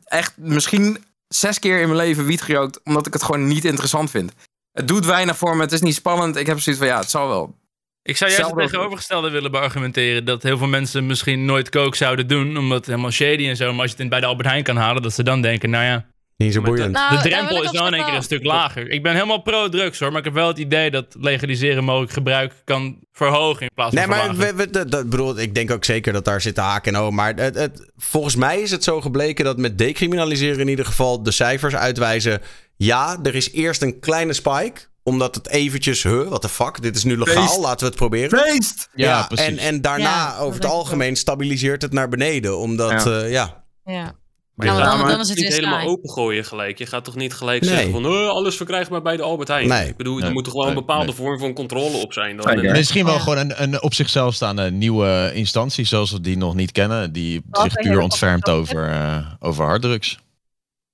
echt 0.04 0.32
misschien 0.36 1.04
zes 1.34 1.58
keer 1.58 1.80
in 1.80 1.86
mijn 1.86 2.00
leven 2.06 2.24
wiet 2.24 2.42
gerookt, 2.42 2.80
omdat 2.84 3.06
ik 3.06 3.12
het 3.12 3.22
gewoon 3.22 3.46
niet 3.46 3.64
interessant 3.64 4.10
vind. 4.10 4.32
Het 4.72 4.88
doet 4.88 5.06
weinig 5.06 5.36
voor 5.36 5.56
me, 5.56 5.62
het 5.62 5.72
is 5.72 5.80
niet 5.80 5.94
spannend. 5.94 6.36
Ik 6.36 6.46
heb 6.46 6.60
zoiets 6.60 6.82
van, 6.82 6.92
ja, 6.92 6.98
het 6.98 7.10
zal 7.10 7.28
wel. 7.28 7.60
Ik 8.02 8.16
zou 8.16 8.30
juist 8.30 8.46
het 8.46 8.58
tegenovergestelde 8.58 9.30
willen 9.30 9.50
beargumenteren. 9.50 10.24
Dat 10.24 10.42
heel 10.42 10.58
veel 10.58 10.66
mensen 10.66 11.06
misschien 11.06 11.44
nooit 11.44 11.70
coke 11.70 11.96
zouden 11.96 12.26
doen. 12.26 12.56
Omdat 12.56 12.78
het 12.78 12.86
helemaal 12.86 13.10
shady 13.10 13.48
en 13.48 13.56
zo. 13.56 13.72
Maar 13.72 13.82
als 13.82 13.90
je 13.90 13.96
het 13.96 14.08
bij 14.08 14.20
de 14.20 14.26
Albert 14.26 14.48
Heijn 14.48 14.62
kan 14.62 14.76
halen. 14.76 15.02
Dat 15.02 15.12
ze 15.12 15.22
dan 15.22 15.42
denken, 15.42 15.70
nou 15.70 15.84
ja. 15.84 16.06
Niet 16.36 16.52
zo 16.52 16.60
de- 16.60 16.66
boeiend. 16.66 16.92
Nou, 16.92 17.16
de 17.16 17.28
drempel 17.28 17.62
is 17.62 17.70
wel 17.70 17.86
in 17.86 17.94
één 17.94 18.04
keer 18.04 18.14
een 18.14 18.22
stuk 18.22 18.44
lager. 18.44 18.90
Ik 18.90 19.02
ben 19.02 19.12
helemaal 19.14 19.42
pro-drugs 19.42 19.98
hoor. 19.98 20.08
Maar 20.10 20.18
ik 20.18 20.24
heb 20.24 20.34
wel 20.34 20.48
het 20.48 20.58
idee 20.58 20.90
dat 20.90 21.06
legaliseren 21.18 21.84
mogelijk 21.84 22.12
gebruik 22.12 22.52
kan 22.64 22.98
verhogen. 23.12 23.62
In 23.62 23.70
plaats 23.74 23.94
van 23.94 23.98
Nee, 23.98 24.08
maar 24.08 24.24
verlagen. 24.34 24.56
we, 24.56 24.64
we- 24.64 24.70
dat, 24.70 24.90
dat 24.90 25.10
bedoel, 25.10 25.38
ik 25.38 25.54
denk 25.54 25.70
ook 25.70 25.84
zeker 25.84 26.12
dat 26.12 26.24
daar 26.24 26.40
zit 26.40 26.56
haken 26.56 26.94
en 26.94 27.00
o. 27.00 27.10
Maar 27.10 27.34
het, 27.34 27.54
het, 27.54 27.90
volgens 27.96 28.36
mij 28.36 28.60
is 28.60 28.70
het 28.70 28.84
zo 28.84 29.00
gebleken 29.00 29.44
dat 29.44 29.56
met 29.58 29.78
decriminaliseren 29.78 30.60
in 30.60 30.68
ieder 30.68 30.84
geval 30.84 31.22
de 31.22 31.30
cijfers 31.30 31.74
uitwijzen. 31.74 32.40
Ja, 32.76 33.18
er 33.22 33.34
is 33.34 33.52
eerst 33.52 33.82
een 33.82 34.00
kleine 34.00 34.32
spike. 34.32 34.80
Omdat 35.04 35.34
het 35.34 35.48
eventjes, 35.48 36.02
huh, 36.02 36.28
what 36.28 36.40
the 36.42 36.48
fuck, 36.48 36.82
dit 36.82 36.96
is 36.96 37.04
nu 37.04 37.18
legaal, 37.18 37.46
Feest. 37.46 37.58
laten 37.58 37.78
we 37.78 37.84
het 37.86 37.94
proberen. 37.96 38.38
Feest! 38.38 38.88
Ja, 38.94 39.22
precies. 39.26 39.46
En, 39.46 39.58
en 39.58 39.80
daarna, 39.80 40.04
Ja, 40.04 40.38
over 40.38 40.54
het 40.60 40.70
algemeen, 40.70 41.16
stabiliseert 41.16 41.82
het 41.82 41.92
naar 41.92 42.08
beneden. 42.08 42.58
Omdat, 42.58 43.04
Ja. 43.04 43.18
ja. 43.24 43.64
Ja. 43.84 44.12
Maar 44.54 44.66
Nou, 44.66 44.78
je 44.78 44.84
gaat 44.84 44.98
dan- 44.98 45.08
dan 45.08 45.20
is 45.20 45.28
het 45.28 45.38
niet 45.38 45.52
helemaal 45.52 45.86
opengooien 45.86 46.44
gelijk. 46.44 46.78
Je 46.78 46.86
gaat 46.86 47.04
toch 47.04 47.14
niet 47.14 47.34
gelijk 47.34 47.60
Nee. 47.62 47.70
zeggen 47.70 47.90
van 47.92 48.06
"Oh, 48.06 48.28
alles 48.28 48.56
verkrijgbaar 48.56 49.02
bij 49.02 49.16
de 49.16 49.22
Albert 49.22 49.48
Heijn. 49.48 49.68
Nee. 49.68 49.88
Ik 49.88 49.96
bedoel, 49.96 50.20
er 50.20 50.32
moet 50.32 50.44
toch 50.44 50.52
wel 50.54 50.66
een 50.68 50.74
bepaalde 50.74 51.06
Nee. 51.06 51.14
vorm 51.14 51.38
van 51.38 51.52
controle 51.54 51.96
op 51.96 52.12
zijn. 52.12 52.36
Dan. 52.36 52.60
Misschien 52.72 53.04
wel 53.04 53.14
Ja. 53.14 53.20
gewoon 53.20 53.38
een, 53.38 53.62
een 53.62 53.82
op 53.82 53.94
zichzelf 53.94 54.34
staande 54.34 54.70
nieuwe 54.70 55.30
instantie, 55.34 55.84
zoals 55.84 56.10
we 56.12 56.20
die 56.20 56.36
nog 56.36 56.54
niet 56.54 56.72
kennen, 56.72 57.12
die 57.12 57.42
Wat 57.50 57.62
zich 57.62 57.74
puur 57.74 58.00
ontfermt 58.00 58.42
coffeeshop, 58.42 58.76
over, 58.78 58.90
eh, 58.90 59.26
over 59.40 59.64
harddrugs. 59.64 60.18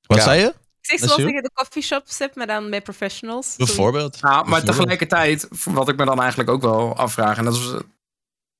Wat 0.06 0.18
Ja. 0.18 0.24
zei 0.24 0.40
je? 0.40 0.46
Ik 0.46 0.54
zeg 0.80 0.98
zoals 0.98 1.22
is 1.22 1.30
je 1.32 1.42
de 1.42 1.50
coffeeshops 1.54 2.18
hebt, 2.18 2.36
maar 2.36 2.46
dan 2.46 2.70
bij 2.70 2.80
professionals. 2.82 3.54
Bijvoorbeeld. 3.56 4.20
Nou, 4.22 4.34
maar 4.34 4.42
Bijvoorbeeld. 4.44 4.76
tegelijkertijd, 4.76 5.48
wat 5.64 5.88
ik 5.88 5.96
me 5.96 6.04
dan 6.04 6.20
eigenlijk 6.20 6.50
ook 6.50 6.62
wel 6.62 6.96
afvraag, 6.96 7.38
en 7.38 7.44
dat 7.44 7.54
is 7.54 7.72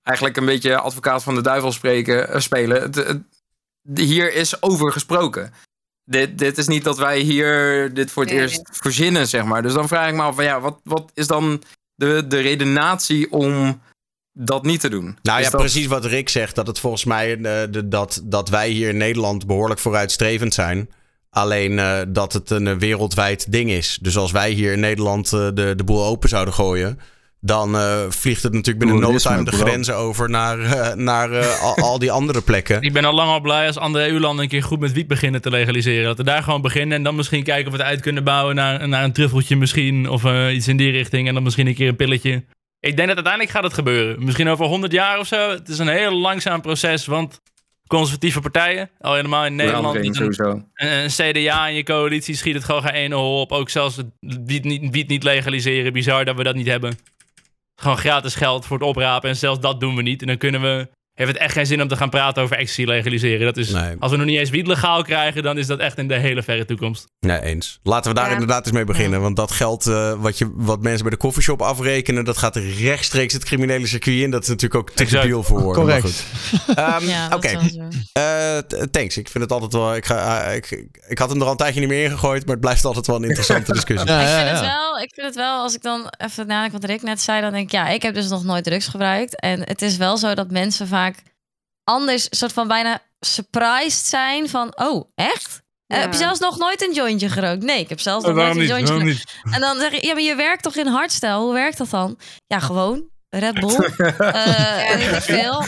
eigenlijk 0.03 0.37
een 0.37 0.45
beetje 0.47 0.79
advocaat 0.79 1.23
van 1.23 1.35
de 1.35 1.41
duivel 1.43 1.73
spreken, 1.73 2.29
eh, 2.33 2.41
spelen. 2.41 2.83
Het- 2.83 3.19
hier 3.95 4.35
is 4.35 4.63
over 4.63 4.93
gesproken. 4.93 5.53
Dit, 6.05 6.39
dit 6.39 6.59
is 6.59 6.67
niet 6.67 6.85
dat 6.85 6.99
wij 6.99 7.19
hier 7.19 7.91
dit 7.95 8.11
voor 8.11 8.23
het 8.23 8.33
Nee. 8.33 8.43
eerst 8.43 8.63
verzinnen, 8.73 9.29
zeg 9.29 9.45
maar. 9.45 9.63
Dus 9.63 9.73
dan 9.73 9.89
vraag 9.89 10.09
ik 10.09 10.15
me 10.15 10.23
af, 10.23 10.35
van, 10.35 10.45
ja, 10.45 10.61
wat, 10.61 10.81
wat 10.85 11.11
is 11.15 11.27
dan 11.27 11.63
de, 11.95 12.25
de 12.29 12.41
redenatie 12.41 13.33
om 13.33 13.81
dat 14.33 14.63
niet 14.65 14.81
te 14.81 14.89
doen? 14.89 15.19
Nou 15.23 15.39
Is 15.39 15.45
ja, 15.45 15.51
dat- 15.51 15.61
precies 15.61 15.87
wat 15.87 16.05
Rick 16.05 16.29
zegt. 16.29 16.55
Dat 16.55 16.67
het 16.67 16.79
volgens 16.79 17.05
mij 17.05 17.33
eh, 17.37 17.41
de, 17.71 17.89
dat, 17.89 18.21
dat 18.25 18.49
wij 18.49 18.69
hier 18.69 18.89
in 18.89 18.97
Nederland 18.97 19.47
behoorlijk 19.47 19.81
vooruitstrevend 19.81 20.55
zijn. 20.55 20.91
Alleen 21.31 21.79
eh, 21.79 22.01
dat 22.09 22.33
het 22.33 22.51
een 22.51 22.67
eh, 22.67 22.77
wereldwijd 22.77 23.53
ding 23.53 23.71
is. 23.71 23.99
Dus 24.03 24.17
als 24.17 24.33
wij 24.33 24.51
hier 24.51 24.73
in 24.73 24.81
Nederland 24.81 25.31
de, 25.31 25.73
de 25.77 25.85
boel 25.85 26.05
open 26.05 26.29
zouden 26.29 26.55
gooien. 26.55 27.01
Dan 27.41 27.77
eh, 27.77 28.05
vliegt 28.09 28.43
het 28.43 28.53
natuurlijk 28.53 28.85
binnen 28.85 29.01
no 29.01 29.17
time 29.17 29.45
de 29.45 29.51
grenzen 29.51 29.97
over 29.97 30.31
naar, 30.31 30.61
eh, 30.61 30.95
naar 30.95 31.33
eh, 31.33 31.63
al, 31.63 31.77
al 31.77 31.99
die 31.99 32.13
andere 32.13 32.41
plekken. 32.43 32.83
Ik 32.83 32.93
ben 32.93 33.05
al 33.05 33.15
lang 33.15 33.31
al 33.31 33.41
blij 33.41 33.67
als 33.67 33.77
andere 33.77 34.09
EU-landen 34.09 34.45
een 34.45 34.51
keer 34.51 34.63
goed 34.63 34.81
met 34.81 34.93
wiet 34.93 35.07
beginnen 35.07 35.43
te 35.43 35.51
legaliseren. 35.51 36.05
Dat 36.05 36.17
we 36.17 36.25
daar 36.25 36.43
gewoon 36.43 36.63
beginnen 36.63 36.97
en 36.97 37.03
dan 37.03 37.15
misschien 37.15 37.43
kijken 37.43 37.67
of 37.67 37.73
we 37.73 37.79
het 37.79 37.87
uit 37.87 38.01
kunnen 38.01 38.25
bouwen 38.25 38.55
naar, 38.55 38.89
naar 38.89 39.05
een 39.05 39.13
truffeltje 39.13 39.57
misschien. 39.57 40.09
Of 40.09 40.25
eh, 40.25 40.55
iets 40.55 40.69
in 40.69 40.77
die 40.77 40.91
richting 40.91 41.29
en 41.29 41.35
dan 41.35 41.43
misschien 41.43 41.67
een 41.67 41.75
keer 41.75 41.89
een 41.89 41.97
pilletje. 41.97 42.45
Ik 42.81 42.97
denk 42.97 43.09
dat 43.09 43.17
uiteindelijk 43.17 43.51
gaat 43.51 43.63
het 43.63 43.75
gebeuren. 43.75 44.25
Misschien 44.25 44.49
over 44.49 44.67
100 44.67 44.93
jaar 44.93 45.19
of 45.19 45.27
zo. 45.27 45.51
Het 45.51 45.69
is 45.69 45.79
een 45.79 45.89
heel 45.89 46.13
langzaam 46.13 46.61
proces, 46.61 47.07
want 47.07 47.41
conservatieve 47.87 48.41
partijen, 48.41 48.91
al 49.01 49.15
helemaal 49.15 49.47
in 49.47 49.57
Nederland, 49.57 49.95
met 49.95 50.19
een, 50.19 50.35
een, 50.37 50.67
een 50.75 51.09
CDA 51.09 51.67
in 51.67 51.75
je 51.75 51.83
coalitie 51.83 52.37
schiet 52.37 52.55
het 52.55 52.65
gewoon 52.65 52.83
geen 52.83 52.93
ene 52.93 53.15
hol 53.15 53.41
op. 53.41 53.53
Ook 53.53 53.69
zelfs 53.69 53.97
het 53.97 54.07
wiet 54.45 54.65
niet, 54.65 54.91
wiet 54.91 55.09
niet 55.09 55.23
legaliseren. 55.23 55.93
Bizar 55.93 56.25
dat 56.25 56.37
we 56.37 56.43
dat 56.43 56.55
niet 56.55 56.67
hebben. 56.67 56.99
Gewoon 57.81 57.99
gratis 57.99 58.35
geld 58.35 58.67
voor 58.67 58.79
het 58.79 58.87
oprapen. 58.87 59.29
En 59.29 59.37
zelfs 59.37 59.61
dat 59.61 59.81
doen 59.81 59.97
we 59.97 60.03
niet. 60.03 60.21
En 60.21 60.27
dan 60.27 60.39
kunnen 60.39 60.61
we 60.61 60.89
heeft 61.19 61.33
het 61.33 61.41
echt 61.41 61.53
geen 61.53 61.67
zin 61.67 61.83
om 61.83 61.89
te 61.89 61.97
gaan 61.97 62.11
praten 62.11 62.43
over 62.43 62.57
ecstasy 62.57 62.85
legaliseren. 62.85 63.47
Dat 63.47 63.57
is, 63.57 63.69
Nee. 63.71 63.97
Als 63.99 64.11
we 64.11 64.17
nog 64.17 64.27
niet 64.27 64.39
eens 64.39 64.51
wiet 64.51 64.67
legaal 64.67 65.03
krijgen, 65.03 65.43
dan 65.43 65.59
is 65.59 65.67
dat 65.67 65.79
echt 65.79 65.99
in 65.99 66.09
de 66.09 66.15
hele 66.15 66.43
verre 66.43 66.65
toekomst. 66.65 67.07
Nee, 67.21 67.41
eens. 67.41 67.79
Laten 67.83 68.11
we 68.11 68.17
daar 68.17 68.27
Ja. 68.27 68.33
inderdaad 68.33 68.65
eens 68.67 68.75
mee 68.75 68.85
beginnen. 68.85 69.21
Want 69.21 69.37
dat 69.37 69.51
geld 69.51 69.87
eh, 69.87 70.13
wat, 70.13 70.39
je, 70.39 70.51
wat 70.55 70.81
mensen 70.83 71.03
bij 71.03 71.11
de 71.11 71.17
koffieshop 71.17 71.63
afrekenen... 71.63 72.25
dat 72.25 72.37
gaat 72.39 72.57
rechtstreeks 72.57 73.33
het 73.33 73.45
criminele 73.45 73.87
circuit 73.87 74.17
in. 74.23 74.31
Dat 74.31 74.43
is 74.43 74.49
natuurlijk 74.49 74.81
ook 74.81 74.91
te 74.91 75.05
debiel 75.05 75.43
voor 75.43 75.61
woorden. 75.63 75.87
maar 75.87 76.01
Correct. 76.01 76.25
goed. 76.67 76.77
Ehm, 76.77 77.05
Ja, 77.07 77.29
Oké. 77.35 77.59
Eh, 78.13 78.59
thanks. 78.91 79.17
Ik 79.17 79.29
vind 79.29 79.45
het 79.45 79.53
altijd 79.53 79.73
wel... 79.73 79.95
Ik, 79.97 80.07
ga, 80.07 80.43
eh, 80.45 80.57
ik, 80.57 80.87
ik 81.09 81.19
had 81.19 81.29
hem 81.31 81.39
er 81.39 81.45
al 81.45 81.51
een 81.51 81.57
tijdje 81.57 81.81
niet 81.81 81.89
meer 81.89 82.05
ingegooid... 82.05 82.43
maar 82.43 82.53
het 82.55 82.61
blijft 82.61 82.85
altijd 82.85 83.07
wel 83.07 83.17
een 83.17 83.25
interessante 83.25 83.73
discussie. 83.79 84.09
Ja, 84.11 84.21
ik, 84.21 84.27
ja, 84.27 84.37
vind 84.45 84.51
het 84.59 84.67
wel, 84.67 84.99
ik 84.99 85.11
vind 85.15 85.27
het 85.27 85.37
wel, 85.37 85.63
als 85.63 85.75
ik 85.75 85.83
dan 85.83 86.13
even 86.19 86.47
nadenk 86.47 86.73
wat 86.73 86.85
Rick 86.85 87.03
net 87.03 87.21
zei, 87.21 87.41
dan 87.41 87.53
denk 87.53 87.65
ik, 87.65 87.73
ja, 87.73 87.89
ik 87.89 88.03
heb 88.03 88.15
dus 88.15 88.29
nog 88.29 88.45
nooit 88.45 88.65
drugs 88.65 88.87
gebruikt. 88.87 89.41
En 89.41 89.61
het 89.65 89.83
is 89.83 89.97
wel 89.97 90.17
zo 90.17 90.35
dat 90.35 90.51
mensen 90.51 90.87
vaak 90.89 91.08
anders, 91.89 92.27
soort 92.31 92.53
van 92.53 92.69
bijna 92.69 93.01
surprised 93.21 94.07
zijn 94.07 94.49
van, 94.49 94.73
oh, 94.79 95.11
echt? 95.15 95.63
Eh, 95.87 95.97
Ja. 95.97 96.03
Heb 96.03 96.13
je 96.13 96.19
zelfs 96.19 96.41
nog 96.41 96.59
nooit 96.59 96.83
een 96.83 96.93
jointje 96.95 97.29
gerookt? 97.29 97.63
Nee, 97.63 97.81
ik 97.81 97.89
heb 97.89 98.01
zelfs 98.01 98.25
nog 98.25 98.35
Oh, 98.35 98.39
nooit 98.41 98.55
een 98.55 98.61
niet? 98.61 98.69
jointje 98.69 98.93
gerookt. 98.95 99.09
niet? 99.09 99.25
En 99.55 99.61
dan 99.61 99.79
zeg 99.79 99.91
je, 99.91 100.07
ja, 100.07 100.13
maar 100.13 100.23
je 100.23 100.35
werkt 100.35 100.63
toch 100.63 100.77
in 100.77 100.87
hardstyle? 100.87 101.35
Hoe 101.37 101.53
werkt 101.53 101.79
dat 101.79 101.91
dan? 101.91 102.19
Ja, 102.47 102.59
gewoon. 102.59 103.09
Red 103.31 103.55
Bull. 103.61 103.75
eh 104.19 104.95
weet 104.95 105.13
ik 105.17 105.23
veel. 105.23 105.65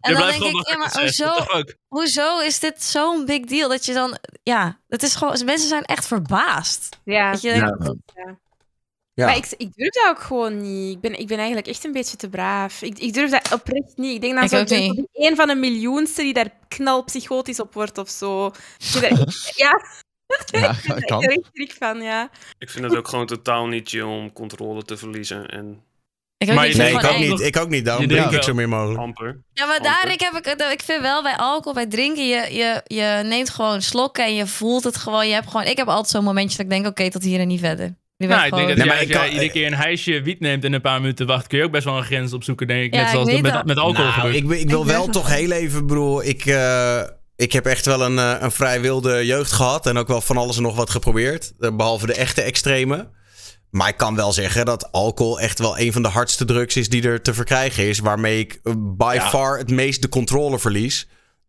En 0.00 0.14
dan 0.14 0.26
Je 0.26 0.38
denk 0.38 0.42
ik, 0.56 0.68
ja, 0.68 0.76
maar 0.76 0.92
hoezo, 1.00 1.34
hoezo 1.88 2.38
is 2.40 2.58
dit 2.58 2.84
zo'n 2.84 3.24
big 3.24 3.44
deal? 3.44 3.68
Dat 3.68 3.84
je 3.86 3.92
dan, 3.92 4.18
ja, 4.42 4.80
het 4.88 5.02
is 5.02 5.14
gewoon, 5.14 5.44
mensen 5.44 5.68
zijn 5.68 5.84
echt 5.84 6.06
verbaasd. 6.06 6.88
Ja. 7.04 7.32
Dat 7.32 7.40
je 7.40 7.52
denkt, 7.52 7.94
Ja. 9.18 9.26
Maar 9.26 9.36
ik, 9.36 9.46
ik 9.56 9.74
durf 9.74 9.90
dat 9.90 10.06
ook 10.08 10.18
gewoon 10.20 10.60
niet. 10.62 10.94
Ik 10.94 11.00
ben, 11.00 11.18
ik 11.18 11.26
ben 11.26 11.36
eigenlijk 11.36 11.66
echt 11.66 11.84
een 11.84 11.92
beetje 11.92 12.16
te 12.16 12.28
braaf. 12.28 12.82
Ik, 12.82 12.98
ik 12.98 13.12
durf 13.12 13.30
dat 13.30 13.52
oprecht 13.52 13.92
niet. 13.96 14.14
Ik 14.14 14.20
denk 14.20 14.34
dan 14.34 14.42
Ik 14.44 14.48
zo, 14.50 14.56
ook 14.56 14.62
ik 14.62 14.68
ben 14.68 14.78
niet. 14.80 14.94
zo 14.96 15.02
die 15.12 15.30
een 15.30 15.36
van 15.36 15.46
de 15.48 15.54
miljoenste 15.54 16.22
die 16.22 16.32
daar 16.34 16.50
knalpsychotisch 16.68 17.60
op 17.60 17.74
wordt 17.74 17.98
of 17.98 18.08
zo. 18.08 18.50
Daar- 19.00 19.12
ja, 19.56 19.80
Ja, 20.60 20.70
ik 20.70 20.82
ben 20.86 21.04
kan. 21.04 21.22
echt 21.52 21.74
van, 21.78 22.00
ja. 22.02 22.30
Ik 22.58 22.70
vind 22.70 22.84
het 22.84 22.96
ook 22.96 23.08
gewoon 23.08 23.26
totaal 23.26 23.66
niet 23.66 23.88
chill 23.88 24.02
om 24.02 24.32
controle 24.32 24.82
te 24.82 24.96
verliezen. 24.96 25.46
En 25.48 25.82
ik 26.38 26.48
ook 26.48 26.54
Maar 26.54 26.76
Nee, 26.76 26.92
ik 26.92 27.04
ook 27.04 27.18
niet. 27.18 27.40
Ik 27.40 27.56
ook 27.56 27.68
niet. 27.68 27.84
Daarom 27.84 28.08
drink 28.08 28.30
ik 28.30 28.42
zo 28.42 28.54
meer 28.54 28.68
mogelijk. 28.68 28.98
amper. 29.00 29.40
Ja, 29.52 29.66
maar 29.66 29.76
Amper. 29.76 29.92
daar 29.92 30.12
ik 30.12 30.20
heb 30.20 30.34
ik, 30.34 30.72
ik 30.72 30.82
vind 30.82 31.00
wel 31.00 31.22
bij 31.22 31.36
alcohol, 31.36 31.72
bij 31.74 31.86
drinken, 31.86 32.26
je, 32.26 32.54
je, 32.54 32.82
je 32.84 33.22
neemt 33.24 33.50
gewoon 33.50 33.82
slokken 33.82 34.24
en 34.24 34.34
je 34.34 34.46
voelt 34.46 34.84
het 34.84 34.96
gewoon. 34.96 35.26
Je 35.28 35.34
hebt 35.34 35.50
gewoon, 35.50 35.66
ik 35.66 35.76
heb 35.76 35.88
altijd 35.88 36.08
zo'n 36.08 36.24
momentje 36.24 36.56
dat 36.56 36.66
ik 36.66 36.72
denk, 36.72 36.86
oké, 36.86 37.10
tot 37.10 37.22
hier 37.22 37.40
en 37.40 37.48
niet 37.48 37.60
verder. 37.60 37.94
Nou, 38.18 38.40
ik 38.40 38.46
ik 38.46 38.54
denk 38.54 38.68
dat 38.68 38.76
Nee, 38.76 38.86
jij- 38.86 38.86
maar 38.86 38.98
als 38.98 39.08
jij 39.08 39.28
iedere 39.28 39.50
keer 39.50 39.66
een 39.66 39.74
hijsje 39.74 40.22
wiet 40.22 40.40
neemt 40.40 40.64
en 40.64 40.72
een 40.72 40.80
paar 40.80 41.00
minuten 41.00 41.26
wacht, 41.26 41.46
kun 41.46 41.58
je 41.58 41.64
ook 41.64 41.70
best 41.70 41.84
wel 41.84 41.96
een 41.96 42.04
grens 42.04 42.32
opzoeken, 42.32 42.66
denk 42.66 42.84
ik. 42.84 42.94
Ja, 42.94 43.00
Net 43.02 43.10
zoals 43.10 43.40
met, 43.40 43.52
dat. 43.52 43.64
met 43.66 43.76
alcohol 43.78 44.04
Nou, 44.04 44.14
gebeurt. 44.14 44.34
ik, 44.34 44.42
ik 44.60 44.68
wil 44.70 44.80
Ik 44.80 44.86
wel 44.86 45.08
toch 45.08 45.28
heel 45.34 45.50
even, 45.50 45.86
bedoel, 45.86 46.24
ik, 46.24 46.46
eh, 46.46 47.00
ik 47.36 47.52
heb 47.52 47.66
echt 47.66 47.86
wel 47.86 48.02
een, 48.02 48.18
eh, 48.18 48.34
een 48.40 48.50
vrij 48.50 48.80
wilde 48.80 49.26
jeugd 49.26 49.52
gehad 49.52 49.86
en 49.86 49.96
ook 49.98 50.08
wel 50.08 50.20
van 50.20 50.36
alles 50.36 50.56
en 50.56 50.62
nog 50.62 50.76
wat 50.76 50.90
geprobeerd, 50.90 51.52
eh, 51.60 51.76
behalve 51.76 52.06
de 52.06 52.14
echte 52.14 52.42
extreme. 52.42 53.08
Maar 53.70 53.88
ik 53.88 53.96
kan 53.96 54.14
wel 54.16 54.32
zeggen 54.32 54.64
dat 54.64 54.92
alcohol 54.92 55.40
echt 55.40 55.58
wel 55.58 55.78
een 55.78 55.92
van 55.92 56.02
de 56.02 56.08
hardste 56.08 56.44
drugs 56.44 56.76
is 56.76 56.88
die 56.88 57.02
er 57.02 57.22
te 57.22 57.34
verkrijgen 57.34 57.84
is, 57.88 57.98
waarmee 57.98 58.38
ik 58.38 58.60
by 58.96 59.12
Ja. 59.14 59.28
far 59.28 59.58
het 59.58 59.70
meest 59.70 60.02
de 60.02 60.08
controle 60.08 60.58
verlies. 60.58 61.08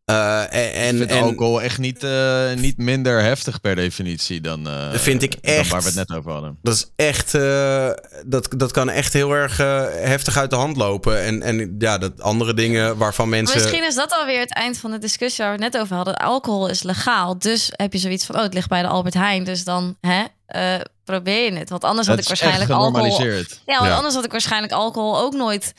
Eh, 0.10 0.40
en, 0.41 0.68
Ik 0.68 0.73
en, 0.73 0.98
vind 0.98 1.11
en 1.11 1.22
alcohol 1.23 1.61
echt 1.61 1.77
niet, 1.77 2.03
eh, 2.03 2.53
niet 2.56 2.77
minder 2.77 3.22
heftig 3.22 3.61
per 3.61 3.76
definitie 3.76 4.41
dan, 4.41 4.68
eh, 4.68 4.91
Dat 4.91 5.02
vind 5.02 5.22
ik 5.22 5.31
dan 5.44 5.53
echt. 5.53 5.69
waar 5.69 5.81
we 5.81 5.88
het 5.88 5.95
net 5.95 6.14
over 6.18 6.31
hadden. 6.31 6.57
dat 6.61 6.73
is 6.73 6.91
echt, 6.95 7.34
eh, 7.34 7.90
dat, 8.26 8.48
dat 8.57 8.72
kan 8.72 8.90
echt 8.90 9.14
heel 9.14 9.31
erg 9.31 9.57
heftig 9.57 10.38
uit 10.38 10.49
de 10.49 10.56
hand 10.56 10.77
lopen. 10.77 11.22
En, 11.23 11.41
en 11.41 11.76
ja, 11.80 11.98
dat 11.98 12.22
andere 12.22 12.53
dingen 12.53 12.98
waarvan 12.98 13.30
Maar 13.30 13.38
mensen. 13.38 13.61
Misschien 13.61 13.88
is 13.88 13.95
dat 13.95 14.14
alweer 14.14 14.40
het 14.40 14.53
eind 14.53 14.77
van 14.77 14.91
de 14.91 14.98
discussie 14.98 15.44
waar 15.45 15.57
we 15.57 15.64
het 15.64 15.73
net 15.73 15.81
over 15.81 15.95
hadden. 15.95 16.15
Alcohol 16.18 16.68
is 16.69 16.84
legaal, 16.84 17.38
dus 17.40 17.69
heb 17.76 17.94
je 17.94 17.99
zoiets 17.99 18.26
van, 18.26 18.36
oh, 18.36 18.41
het 18.41 18.53
ligt 18.53 18.69
bij 18.69 18.81
de 18.81 18.88
Albert 18.88 19.14
Heijn, 19.14 19.44
dus 19.44 19.64
dan 19.64 19.98
hè, 20.02 20.23
eh, 20.45 20.80
probeer 21.03 21.52
je 21.53 21.57
het. 21.60 21.69
Want 21.69 21.84
anders 21.84 22.07
had 22.07 22.19
ik 22.19 22.27
waarschijnlijk 22.27 22.69
alcohol. 22.72 23.22
Ja, 23.22 23.77
want 23.77 23.90
Ja. 23.90 23.95
anders 23.95 24.15
had 24.15 24.26
ik 24.26 24.31
waarschijnlijk 24.31 24.73
alcohol 24.73 25.19
ook 25.19 25.34
nooit 25.34 25.73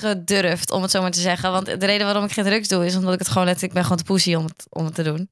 gedurfd, 0.00 0.70
om 0.70 0.82
het 0.82 0.90
zo 0.90 1.00
maar 1.00 1.10
te 1.10 1.20
zeggen. 1.20 1.52
Want 1.52 1.66
de 1.66 1.86
reden 1.86 2.06
waarom 2.06 2.24
ik 2.24 2.32
geen 2.32 2.44
drugs 2.44 2.68
doe, 2.68 2.86
is 2.86 2.96
omdat 2.96 3.12
ik 3.12 3.18
het 3.18 3.28
gewoon 3.28 3.44
letterlijk 3.44 3.74
ben 3.74 3.82
gewoon 3.82 3.98
te 3.98 4.04
pussy 4.04 4.34
om 4.34 4.44
het, 4.44 4.66
om 4.70 4.84
het 4.84 4.94
te 4.94 5.02
doen. 5.02 5.30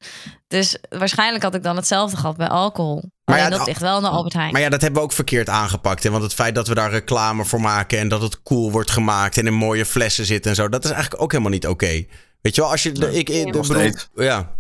Dus 0.49 0.79
waarschijnlijk 0.89 1.43
had 1.43 1.55
ik 1.55 1.63
dan 1.63 1.77
hetzelfde 1.77 2.17
gehad 2.17 2.37
bij 2.37 2.49
alcohol. 2.49 3.03
Maar 3.25 3.39
Alleen 3.39 3.51
ja, 3.51 3.57
dat 3.57 3.67
ligt 3.67 3.81
wel 3.81 3.97
in 3.97 4.03
de 4.03 4.09
Albert 4.09 4.35
Heijn. 4.35 4.53
Maar 4.53 4.61
ja, 4.61 4.69
dat 4.69 4.81
hebben 4.81 4.99
we 5.01 5.07
ook 5.07 5.13
verkeerd 5.13 5.49
aangepakt. 5.49 6.03
Hè? 6.03 6.11
Want 6.11 6.23
het 6.23 6.35
feit 6.35 6.55
dat 6.55 6.69
we 6.69 6.75
daar 6.75 6.91
reclame 6.91 7.45
voor 7.45 7.61
maken 7.61 7.99
en 7.99 8.09
dat 8.09 8.23
het 8.23 8.43
cool 8.43 8.71
wordt 8.71 8.91
gemaakt 8.91 9.39
en 9.39 9.47
in 9.47 9.55
mooie 9.55 9.85
flessen 9.87 10.25
zit 10.27 10.47
en 10.47 10.55
zo, 10.55 10.69
dat 10.69 10.85
is 10.85 10.91
eigenlijk 10.91 11.23
ook 11.23 11.31
helemaal 11.31 11.53
niet 11.53 11.67
oké. 11.67 12.05
Weet 12.41 12.55
je 12.55 12.61
wel, 12.61 12.71
als 12.71 12.83
je. 12.83 12.93
de- 12.93 13.15
ik, 13.19 13.29
ik, 13.29 13.53
nog 13.55 13.67
bedoel, 13.67 13.93
ja. 14.15 14.57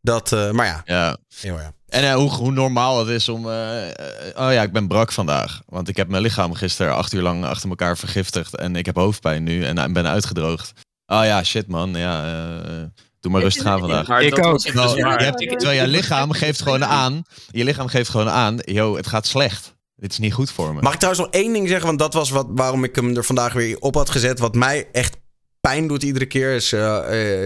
Dat, 0.00 0.32
eh, 0.32 0.50
maar 0.50 0.66
ja. 0.66 0.82
Ja. 0.84 1.16
heel 1.40 1.58
ja. 1.58 1.72
En 1.88 2.04
eh, 2.04 2.14
hoe, 2.14 2.30
hoe 2.30 2.52
normaal 2.52 2.98
het 2.98 3.08
is 3.08 3.28
om... 3.28 3.50
eh, 3.50 3.86
oh 4.34 4.52
ja, 4.52 4.62
ik 4.62 4.72
ben 4.72 4.88
brak 4.88 5.12
vandaag. 5.12 5.60
Want 5.66 5.88
ik 5.88 5.96
heb 5.96 6.08
mijn 6.08 6.22
lichaam 6.22 6.54
gisteren 6.54 6.94
acht 6.94 7.12
uur 7.12 7.22
lang 7.22 7.44
achter 7.44 7.68
elkaar 7.68 7.98
vergiftigd. 7.98 8.56
En 8.56 8.76
ik 8.76 8.86
heb 8.86 8.96
hoofdpijn 8.96 9.42
nu 9.42 9.64
en 9.64 9.92
ben 9.92 10.06
uitgedroogd. 10.06 10.72
Oh 11.06 11.24
ja, 11.24 11.42
shit 11.42 11.66
man. 11.66 11.94
Ja, 11.94 12.24
eh, 12.64 12.82
doe 13.20 13.32
maar 13.32 13.42
rustig 13.42 13.64
aan 13.64 13.78
vandaag. 13.78 14.20
Ik 14.20 14.46
ook. 14.46 14.60
je 14.60 15.14
hebt, 15.16 15.38
terwijl 15.38 15.80
je 15.80 15.86
lichaam 15.86 16.32
geeft 16.32 16.62
gewoon 16.62 16.84
aan... 16.84 17.22
Je 17.50 17.64
lichaam 17.64 17.88
geeft 17.88 18.10
gewoon 18.10 18.30
aan... 18.30 18.56
Yo, 18.60 18.96
het 18.96 19.06
gaat 19.06 19.26
slecht. 19.26 19.76
Dit 19.96 20.12
is 20.12 20.18
niet 20.18 20.32
goed 20.32 20.50
voor 20.50 20.74
me. 20.74 20.80
Mag 20.80 20.92
ik 20.92 20.98
trouwens 20.98 21.24
nog 21.24 21.34
één 21.34 21.52
ding 21.52 21.68
zeggen? 21.68 21.86
Want 21.86 21.98
dat 21.98 22.14
was 22.14 22.30
wat, 22.30 22.46
waarom 22.50 22.84
ik 22.84 22.96
hem 22.96 23.16
er 23.16 23.24
vandaag 23.24 23.52
weer 23.52 23.78
op 23.78 23.94
had 23.94 24.10
gezet. 24.10 24.38
Wat 24.38 24.54
mij 24.54 24.88
echt 24.92 25.16
pijn 25.60 25.86
doet 25.86 26.02
iedere 26.02 26.26
keer. 26.26 26.54
Is, 26.54 26.72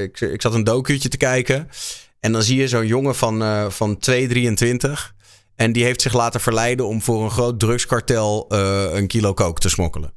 ik, 0.02 0.20
ik 0.20 0.42
zat 0.42 0.54
een 0.54 0.64
docuutje 0.64 1.08
te 1.08 1.16
kijken. 1.16 1.68
En 2.22 2.32
dan 2.32 2.42
zie 2.42 2.60
je 2.60 2.68
zo'n 2.68 2.86
jongen 2.86 3.14
van, 3.14 3.42
eh 3.42 3.70
van 3.70 3.98
223. 3.98 5.14
En 5.56 5.72
die 5.72 5.84
heeft 5.84 6.02
zich 6.02 6.12
laten 6.12 6.40
verleiden 6.40 6.86
om 6.86 7.02
voor 7.02 7.24
een 7.24 7.30
groot 7.30 7.60
drugskartel 7.60 8.46
eh, 8.48 8.84
een 8.92 9.06
kilo 9.06 9.32
kook 9.34 9.60
te 9.60 9.68
smokkelen. 9.68 10.12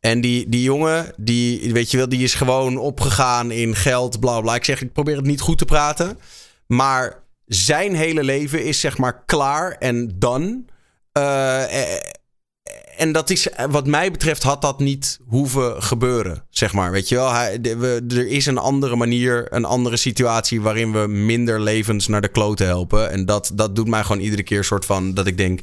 En 0.00 0.20
die, 0.20 0.48
die 0.48 0.62
jongen, 0.62 1.12
die, 1.16 1.72
weet 1.72 1.90
je 1.90 1.96
wel, 1.96 2.08
die 2.08 2.22
is 2.22 2.34
gewoon 2.34 2.76
opgegaan 2.76 3.50
in 3.50 3.74
geld, 3.74 4.20
bla 4.20 4.40
bla. 4.40 4.54
Ik 4.54 4.64
zeg, 4.64 4.82
ik 4.82 4.92
probeer 4.92 5.16
het 5.16 5.26
niet 5.26 5.40
goed 5.40 5.58
te 5.58 5.64
praten. 5.64 6.18
Maar 6.66 7.22
zijn 7.46 7.94
hele 7.94 8.24
leven 8.24 8.64
is 8.64 8.80
zeg 8.80 8.98
maar 8.98 9.24
klaar 9.24 9.76
en. 9.78 10.16
Eh, 11.12 11.82
eh, 11.82 12.00
en 12.98 13.12
dat 13.12 13.30
is, 13.30 13.48
wat 13.70 13.86
mij 13.86 14.10
betreft, 14.10 14.42
had 14.42 14.62
dat 14.62 14.78
niet 14.78 15.18
hoeven 15.26 15.82
gebeuren. 15.82 16.44
Zeg 16.50 16.72
maar, 16.72 16.90
weet 16.90 17.08
je 17.08 17.14
wel. 17.14 17.32
Hij, 17.32 17.60
we, 17.60 18.04
er 18.08 18.26
is 18.26 18.46
een 18.46 18.58
andere 18.58 18.96
manier, 18.96 19.46
een 19.50 19.64
andere 19.64 19.96
situatie 19.96 20.60
waarin 20.60 20.92
we 20.92 21.06
minder 21.06 21.60
levens 21.60 22.06
naar 22.06 22.20
de 22.20 22.28
kloten 22.28 22.66
helpen. 22.66 23.10
En 23.10 23.26
dat, 23.26 23.50
dat 23.54 23.76
doet 23.76 23.88
mij 23.88 24.02
gewoon 24.02 24.22
iedere 24.22 24.42
keer 24.42 24.64
soort 24.64 24.84
van 24.84 25.14
dat 25.14 25.26
ik 25.26 25.36
denk. 25.36 25.60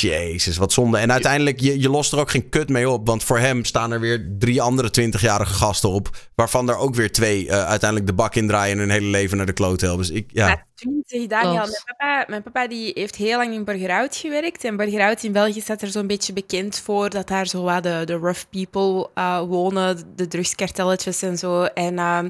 Jezus, 0.00 0.56
wat 0.56 0.72
zonde. 0.72 0.98
En 0.98 1.12
uiteindelijk, 1.12 1.60
je, 1.60 1.80
je 1.80 1.88
lost 1.88 2.12
er 2.12 2.18
ook 2.18 2.30
geen 2.30 2.48
kut 2.48 2.68
mee 2.68 2.90
op. 2.90 3.06
Want 3.06 3.24
voor 3.24 3.38
hem 3.38 3.64
staan 3.64 3.92
er 3.92 4.00
weer 4.00 4.26
drie 4.38 4.62
andere 4.62 4.88
20-jarige 5.00 5.54
gasten 5.54 5.88
op. 5.88 6.10
Waarvan 6.34 6.68
er 6.68 6.76
ook 6.76 6.94
weer 6.94 7.12
twee 7.12 7.48
eh, 7.48 7.64
uiteindelijk 7.64 8.10
de 8.10 8.14
bak 8.14 8.34
in 8.34 8.46
draaien 8.46 8.72
en 8.72 8.78
hun 8.78 8.90
hele 8.90 9.06
leven 9.06 9.36
naar 9.36 9.46
de 9.46 9.52
kloten 9.52 9.86
helpen. 9.86 10.06
Dus 10.06 10.16
ik, 10.16 10.30
ja. 10.32 10.46
Maar 10.46 10.66
20, 10.74 11.26
Daniel. 11.26 11.52
Mijn 11.52 11.72
papa, 11.84 12.24
mijn 12.28 12.42
papa 12.42 12.68
die 12.68 12.90
heeft 12.94 13.16
heel 13.16 13.36
lang 13.38 13.54
in 13.54 13.64
Borgerhout 13.64 14.16
gewerkt. 14.16 14.64
En 14.64 14.76
Borgerhout 14.76 15.22
in 15.22 15.32
België 15.32 15.60
staat 15.60 15.82
er 15.82 15.90
zo'n 15.90 16.06
beetje 16.06 16.32
bekend 16.32 16.78
voor 16.78 17.10
dat 17.10 17.28
daar 17.28 17.46
zo 17.46 17.62
wat 17.62 17.82
de, 17.82 18.02
de 18.04 18.16
rough 18.16 18.42
people 18.50 19.10
eh, 19.14 19.40
wonen, 19.40 20.02
de 20.16 20.28
drugskartelletjes 20.28 21.22
en 21.22 21.38
zo. 21.38 21.62
En 21.62 21.98
ehm, 21.98 22.28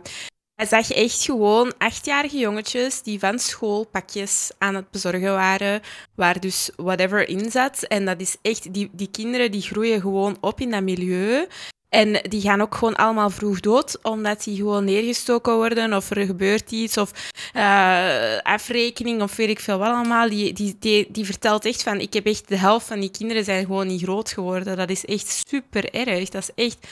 hij 0.54 0.66
zag 0.66 0.90
echt 0.90 1.22
gewoon 1.24 1.72
achtjarige 1.78 2.38
jongetjes 2.38 3.02
die 3.02 3.18
van 3.18 3.38
school 3.38 3.86
pakjes 3.86 4.50
aan 4.58 4.74
het 4.74 4.90
bezorgen 4.90 5.32
waren, 5.32 5.80
waar 6.14 6.40
dus 6.40 6.70
whatever 6.76 7.28
in 7.28 7.50
zat. 7.50 7.82
En 7.82 8.04
dat 8.04 8.20
is 8.20 8.36
echt, 8.42 8.74
die, 8.74 8.90
die 8.92 9.10
kinderen 9.10 9.50
die 9.50 9.62
groeien 9.62 10.00
gewoon 10.00 10.36
op 10.40 10.60
in 10.60 10.70
dat 10.70 10.82
milieu. 10.82 11.46
En 11.88 12.22
die 12.28 12.40
gaan 12.40 12.60
ook 12.60 12.74
gewoon 12.74 12.96
allemaal 12.96 13.30
vroeg 13.30 13.60
dood, 13.60 13.98
omdat 14.02 14.44
die 14.44 14.56
gewoon 14.56 14.84
neergestoken 14.84 15.54
worden 15.54 15.94
of 15.94 16.10
er 16.10 16.26
gebeurt 16.26 16.70
iets 16.70 16.96
of 16.96 17.32
eh, 17.52 18.38
afrekening 18.42 19.22
of 19.22 19.36
weet 19.36 19.48
ik 19.48 19.60
veel 19.60 19.78
wat 19.78 19.88
allemaal. 19.88 20.28
Die, 20.28 20.52
die, 20.52 21.06
die, 21.10 21.24
vertelt 21.24 21.64
echt 21.64 21.82
van, 21.82 22.00
ik 22.00 22.12
heb 22.12 22.26
echt 22.26 22.48
de 22.48 22.56
helft 22.56 22.86
van 22.86 23.00
die 23.00 23.10
kinderen 23.10 23.44
zijn 23.44 23.64
gewoon 23.64 23.86
niet 23.86 24.02
groot 24.02 24.30
geworden. 24.30 24.76
Dat 24.76 24.90
is 24.90 25.04
echt 25.04 25.44
super 25.48 25.94
erg. 25.94 26.28
Dat 26.28 26.42
is 26.42 26.64
echt, 26.64 26.86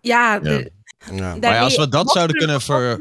ja. 0.00 0.40
Ja. 1.12 1.36
maar 1.36 1.54
ja, 1.54 1.60
als 1.60 1.76
we 1.76 1.88
dat 1.88 2.10
zouden 2.10 2.36
kunnen 2.36 2.60
ver... 2.60 3.00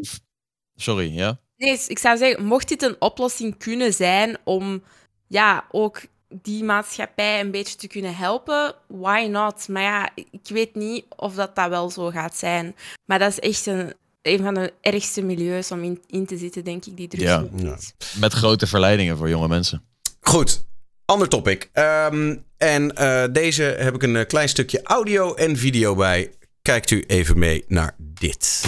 Sorry, 0.76 1.16
ja? 1.16 1.40
Nee, 1.58 1.80
ik 1.88 2.00
zou 2.00 2.18
zeggen, 2.18 2.46
mocht 2.46 2.68
dit 2.68 2.82
een 2.82 2.96
oplossing 3.00 3.58
kunnen 3.58 3.94
zijn 3.94 4.38
om 4.44 4.84
ja, 5.28 5.66
ook 5.72 6.02
die 6.30 6.64
maatschappij 6.64 7.40
een 7.40 7.52
beetje 7.52 7.76
te 7.76 7.88
kunnen 7.88 8.16
helpen, 8.16 8.76
why 8.88 9.28
not? 9.30 9.68
Maar 9.68 9.82
ja, 9.82 10.10
ik 10.16 10.48
weet 10.48 10.76
niet 10.76 11.06
of 11.16 11.36
dat, 11.36 11.56
dat 11.56 11.70
wel 11.70 11.90
zo 11.90 12.10
gaat 12.10 12.36
zijn. 12.36 12.76
Maar 13.06 13.20
dat 13.20 13.32
is 13.32 13.40
echt 13.40 13.66
een, 13.66 13.94
een 14.22 14.44
van 14.44 14.54
de 14.54 14.74
ergste 14.82 15.22
milieus 15.22 15.72
om 15.72 15.84
in, 15.84 16.02
in 16.08 16.26
te 16.26 16.38
zitten, 16.38 16.64
denk 16.64 16.86
ik, 16.86 16.98
die 16.98 17.08
drugs. 17.08 17.24
Ja. 17.24 17.46
Ja. 17.56 17.78
Met 18.20 18.34
grote 18.34 18.68
verleidingen 18.68 19.18
voor 19.18 19.30
jonge 19.30 19.48
mensen. 19.48 19.84
Goed. 20.20 20.66
Ander 21.06 21.28
topic. 21.28 21.70
Ehm, 21.74 22.36
en 22.58 22.96
eh, 22.96 23.24
deze 23.32 23.64
heb 23.64 23.96
ik 23.96 24.04
een 24.04 24.16
eh, 24.16 24.26
klein 24.26 24.50
stukje 24.50 24.82
audio 24.84 25.34
en 25.34 25.58
video 25.58 25.96
bij. 25.96 26.32
Kijkt 26.68 26.92
u 26.92 27.04
even 27.08 27.40
mee 27.40 27.66
naar 27.68 27.96
dit. 27.98 28.62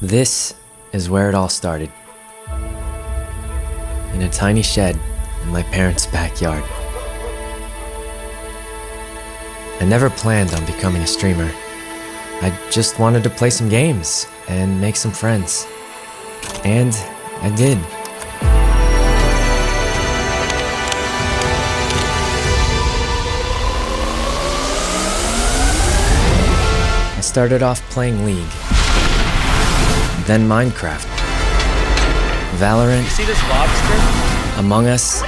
This 0.00 0.54
is 0.90 1.08
where 1.08 1.28
it 1.28 1.34
all 1.34 1.48
started. 1.48 1.88
In 4.14 4.22
a 4.22 4.28
tiny 4.28 4.62
shed 4.62 4.96
in 5.44 5.52
my 5.52 5.62
parents' 5.62 6.10
backyard. 6.10 6.77
I 9.80 9.84
never 9.84 10.10
planned 10.10 10.54
on 10.54 10.66
becoming 10.66 11.02
a 11.02 11.06
streamer. 11.06 11.48
I 12.42 12.52
just 12.68 12.98
wanted 12.98 13.22
to 13.22 13.30
play 13.30 13.48
some 13.48 13.68
games 13.68 14.26
and 14.48 14.80
make 14.80 14.96
some 14.96 15.12
friends. 15.12 15.68
And 16.64 16.92
I 17.42 17.54
did. 17.54 17.78
I 27.16 27.20
started 27.20 27.62
off 27.62 27.80
playing 27.90 28.24
League, 28.24 28.50
then 30.26 30.48
Minecraft, 30.48 31.06
Valorant, 32.58 33.06
See 33.10 33.24
this 33.24 33.40
lobster? 33.48 34.58
Among 34.58 34.88
Us, 34.88 35.22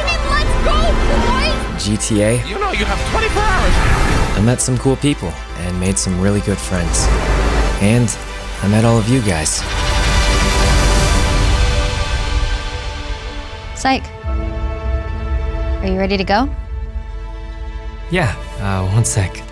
GTA. 1.84 2.44
You 2.48 2.58
know 2.58 2.72
you 2.72 2.84
have 2.84 2.98
24 3.12 3.42
hours. 3.42 3.99
I 4.40 4.42
met 4.42 4.62
some 4.62 4.78
cool 4.78 4.96
people 4.96 5.28
and 5.58 5.78
made 5.78 5.98
some 5.98 6.18
really 6.18 6.40
good 6.40 6.56
friends. 6.56 7.04
And 7.82 8.08
I 8.62 8.68
met 8.68 8.86
all 8.86 8.96
of 8.96 9.06
you 9.06 9.20
guys. 9.20 9.56
Psych. 13.78 14.02
Are 15.82 15.86
you 15.86 15.98
ready 15.98 16.16
to 16.16 16.24
go? 16.24 16.48
Yeah, 18.10 18.34
uh, 18.60 18.88
one 18.94 19.04
sec. 19.04 19.49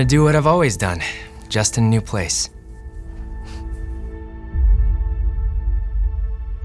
Gonna 0.00 0.16
do 0.16 0.22
what 0.22 0.34
I've 0.34 0.48
always 0.48 0.76
done, 0.76 1.02
just 1.48 1.76
in 1.76 1.84
a 1.84 1.88
new 1.88 2.02
place. 2.02 2.48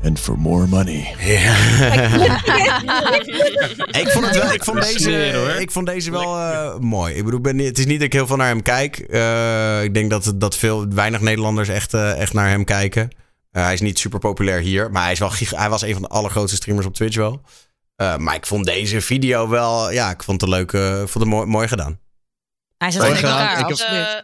And 0.04 0.20
for 0.20 0.38
more 0.38 0.68
money. 0.68 1.00
ik 4.02 4.10
vond, 4.10 4.26
het 4.26 4.38
wel, 4.38 4.54
ik 4.54 4.64
vond 4.64 4.82
deze, 4.82 5.12
ik 5.60 5.72
vond 5.72 5.86
deze 5.86 6.12
wel 6.12 6.38
eh, 6.38 6.78
mooi. 6.80 7.16
Ik 7.16 7.24
bedoel, 7.24 7.40
ik 7.40 7.46
ben, 7.46 7.58
het 7.58 7.78
is 7.78 7.86
niet 7.86 7.98
dat 7.98 8.06
ik 8.06 8.14
heel 8.14 8.28
veel 8.28 8.36
naar 8.36 8.48
hem 8.48 8.62
kijk. 8.62 8.98
Eh, 8.98 9.84
ik 9.84 9.94
denk 9.94 10.10
dat, 10.10 10.34
dat 10.36 10.56
veel, 10.56 10.88
weinig 10.90 11.22
Nederlanders 11.22 11.70
echt, 11.70 11.94
eh, 11.94 12.20
echt 12.20 12.34
naar 12.34 12.50
hem 12.50 12.64
kijken. 12.64 13.10
Hij 13.52 13.74
is 13.74 13.82
niet 13.82 14.00
super 14.00 14.20
populair 14.20 14.60
hier, 14.60 14.92
maar 14.92 15.04
hij, 15.04 15.12
is 15.12 15.20
wel, 15.20 15.32
hij 15.50 15.70
was 15.70 15.82
een 15.82 15.94
van 15.94 16.02
de 16.02 16.08
allergrootste 16.08 16.56
streamers 16.56 16.88
op 16.88 16.94
Twitch 16.94 17.16
wel. 17.16 17.42
Eh, 17.96 18.18
maar 18.18 18.36
ik 18.36 18.46
vond 18.46 18.66
deze 18.66 19.02
video 19.02 19.50
wel, 19.50 19.92
ja, 19.92 20.12
ik 20.12 20.24
vond 20.24 20.42
het 20.42 20.50
leuk, 20.50 20.74
eh, 20.74 21.02
ik 21.02 21.08
vond 21.08 21.24
het 21.24 21.34
mooi, 21.34 21.46
mooi 21.46 21.68
gedaan. 21.68 22.00
Hij 22.92 23.02
Ik 23.52 23.58
heb- 23.58 23.70
absoluut. 23.72 24.08
Eh, 24.08 24.20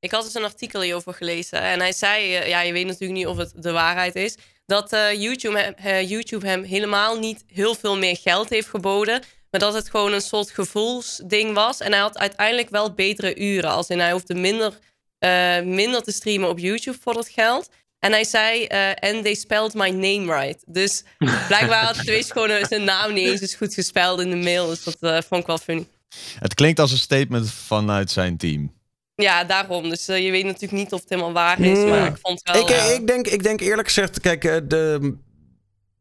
ik 0.00 0.10
had 0.10 0.24
dus 0.24 0.34
een 0.34 0.44
artikel 0.44 0.80
hierover 0.80 1.14
gelezen. 1.14 1.60
En 1.60 1.80
hij 1.80 1.92
zei, 1.92 2.34
eh, 2.34 2.48
ja, 2.48 2.60
je 2.60 2.72
weet 2.72 2.86
natuurlijk 2.86 3.12
niet 3.18 3.26
of 3.26 3.36
het 3.36 3.52
de 3.56 3.72
waarheid 3.72 4.14
is. 4.14 4.36
Dat 4.66 4.92
eh, 4.92 5.12
YouTube, 5.12 5.58
hem, 5.58 5.74
eh, 5.74 6.08
YouTube 6.10 6.46
hem 6.46 6.62
helemaal 6.62 7.18
niet 7.18 7.44
heel 7.46 7.74
veel 7.74 7.96
meer 7.98 8.16
geld 8.16 8.48
heeft 8.48 8.68
geboden. 8.68 9.22
Maar 9.50 9.60
dat 9.60 9.74
het 9.74 9.90
gewoon 9.90 10.12
een 10.12 10.20
soort 10.20 10.50
gevoelsding 10.50 11.54
was. 11.54 11.80
En 11.80 11.92
hij 11.92 12.00
had 12.00 12.18
uiteindelijk 12.18 12.70
wel 12.70 12.92
betere 12.94 13.36
uren. 13.36 13.70
Als 13.70 13.88
in 13.88 13.98
hij 13.98 14.12
hoefde 14.12 14.34
minder, 14.34 14.78
eh, 15.18 15.60
minder 15.60 16.02
te 16.02 16.12
streamen 16.12 16.48
op 16.48 16.58
YouTube 16.58 16.98
voor 17.00 17.14
dat 17.14 17.28
geld. 17.28 17.68
En 17.98 18.12
hij 18.12 18.24
zei, 18.24 18.64
eh 18.64 19.10
and 19.10 19.24
they 19.24 19.34
spelled 19.34 19.74
my 19.74 19.88
name 19.90 20.40
right. 20.40 20.62
Dus 20.66 21.02
blijkbaar 21.48 21.84
had 21.84 21.94
Twitch 21.96 22.32
gewoon 22.32 22.66
zijn 22.68 22.84
naam 22.84 23.12
niet 23.12 23.40
eens 23.40 23.54
goed 23.54 23.74
gespeld 23.74 24.20
in 24.20 24.30
de 24.30 24.36
mail. 24.36 24.66
Dus 24.66 24.84
dat 24.84 25.24
vond 25.24 25.40
ik 25.40 25.46
wel 25.46 25.58
funny. 25.58 25.86
Het 26.38 26.54
klinkt 26.54 26.80
als 26.80 26.92
een 26.92 26.98
statement 26.98 27.50
vanuit 27.50 28.10
zijn 28.10 28.36
team. 28.36 28.72
Ja, 29.14 29.44
daarom. 29.44 29.88
Dus 29.88 30.08
eh, 30.08 30.24
je 30.24 30.30
weet 30.30 30.44
natuurlijk 30.44 30.72
niet 30.72 30.92
of 30.92 31.00
het 31.00 31.08
helemaal 31.08 31.32
waar 31.32 31.60
is. 31.60 31.78
Mm. 31.78 31.88
Maar 31.88 32.06
ik 32.06 32.18
vond 32.22 32.42
wel... 32.42 32.62
Ik, 32.62 32.70
eh, 32.70 32.94
ik, 32.94 33.06
denk, 33.06 33.26
ik 33.26 33.42
denk 33.42 33.60
eerlijk 33.60 33.88
gezegd, 33.88 34.20
kijk, 34.20 34.44
eh, 34.44 34.56
de, 34.64 35.14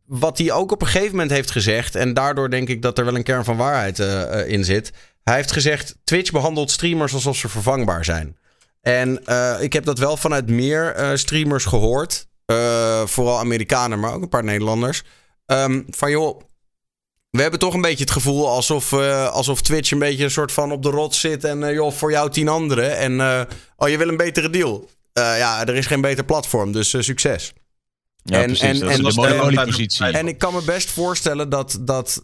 wat 0.06 0.38
hij 0.38 0.52
ook 0.52 0.72
op 0.72 0.81
een 0.81 0.88
gegeven 0.88 1.11
moment 1.11 1.31
heeft 1.31 1.52
gezegd, 1.52 1.95
en 1.95 2.14
daardoor 2.14 2.49
denk 2.49 2.69
ik 2.69 2.81
dat 2.81 2.98
er 2.98 3.06
wel 3.06 3.15
een 3.15 3.23
kern 3.23 3.44
van 3.44 3.57
waarheid 3.57 3.99
in 4.48 4.65
zit. 4.65 4.91
Hij 5.23 5.35
heeft 5.35 5.52
gezegd: 5.52 5.95
Twitch 6.03 6.31
behandelt 6.31 6.72
streamers 6.72 7.14
alsof 7.14 7.38
ze 7.38 7.49
vervangbaar 7.49 8.06
zijn. 8.06 8.38
En 8.84 9.26
eh, 9.26 9.56
ik 9.60 9.73
heb 9.73 9.85
dat 9.85 9.99
wel 9.99 10.18
vanuit 10.18 10.49
meer 10.49 10.94
eh, 10.94 11.15
streamers 11.15 11.65
gehoord. 11.65 12.27
Eh, 12.45 13.06
vooral 13.06 13.40
Amerikanen, 13.40 13.99
maar 13.99 14.14
ook 14.14 14.22
een 14.22 14.30
paar 14.30 14.44
Nederlanders. 14.44 15.03
Ehm, 15.45 15.81
van 15.90 16.11
joh, 16.11 16.41
we 17.34 17.41
hebben 17.41 17.60
toch 17.60 17.73
een 17.73 17.81
beetje 17.81 18.03
het 18.03 18.14
gevoel 18.14 18.49
alsof, 18.49 18.91
eh, 18.91 19.30
alsof 19.30 19.61
Twitch 19.61 19.91
een 19.91 19.99
beetje 19.99 20.23
een 20.23 20.31
soort 20.31 20.51
van 20.51 20.72
op 20.72 20.84
de 20.84 20.89
rots 20.89 21.19
zit. 21.19 21.43
En 21.43 21.64
eh, 21.64 21.73
joh, 21.73 21.91
voor 21.91 22.11
jou 22.11 22.30
tien 22.30 22.47
anderen. 22.47 22.97
En 22.97 23.19
eh, 23.19 23.41
oh, 23.77 23.89
je 23.89 23.97
wil 23.97 24.07
een 24.07 24.18
betere 24.18 24.49
deal. 24.49 24.89
Ja, 25.14 25.68
er 25.68 25.76
is 25.76 25.85
geen 25.85 26.01
beter 26.01 26.23
platform, 26.23 26.72
dus 26.72 26.89
succes. 27.05 27.53
Ja, 28.23 28.43
precies. 28.43 28.80
Dat 28.80 28.89
is 28.89 28.97
de 28.97 29.14
monopoliepositie. 29.14 30.05
En 30.05 30.27
ik 30.27 30.38
kan 30.38 30.53
me 30.53 30.61
best 30.65 30.89
voorstellen 30.91 31.49
dat, 31.49 31.77
dat 31.81 32.23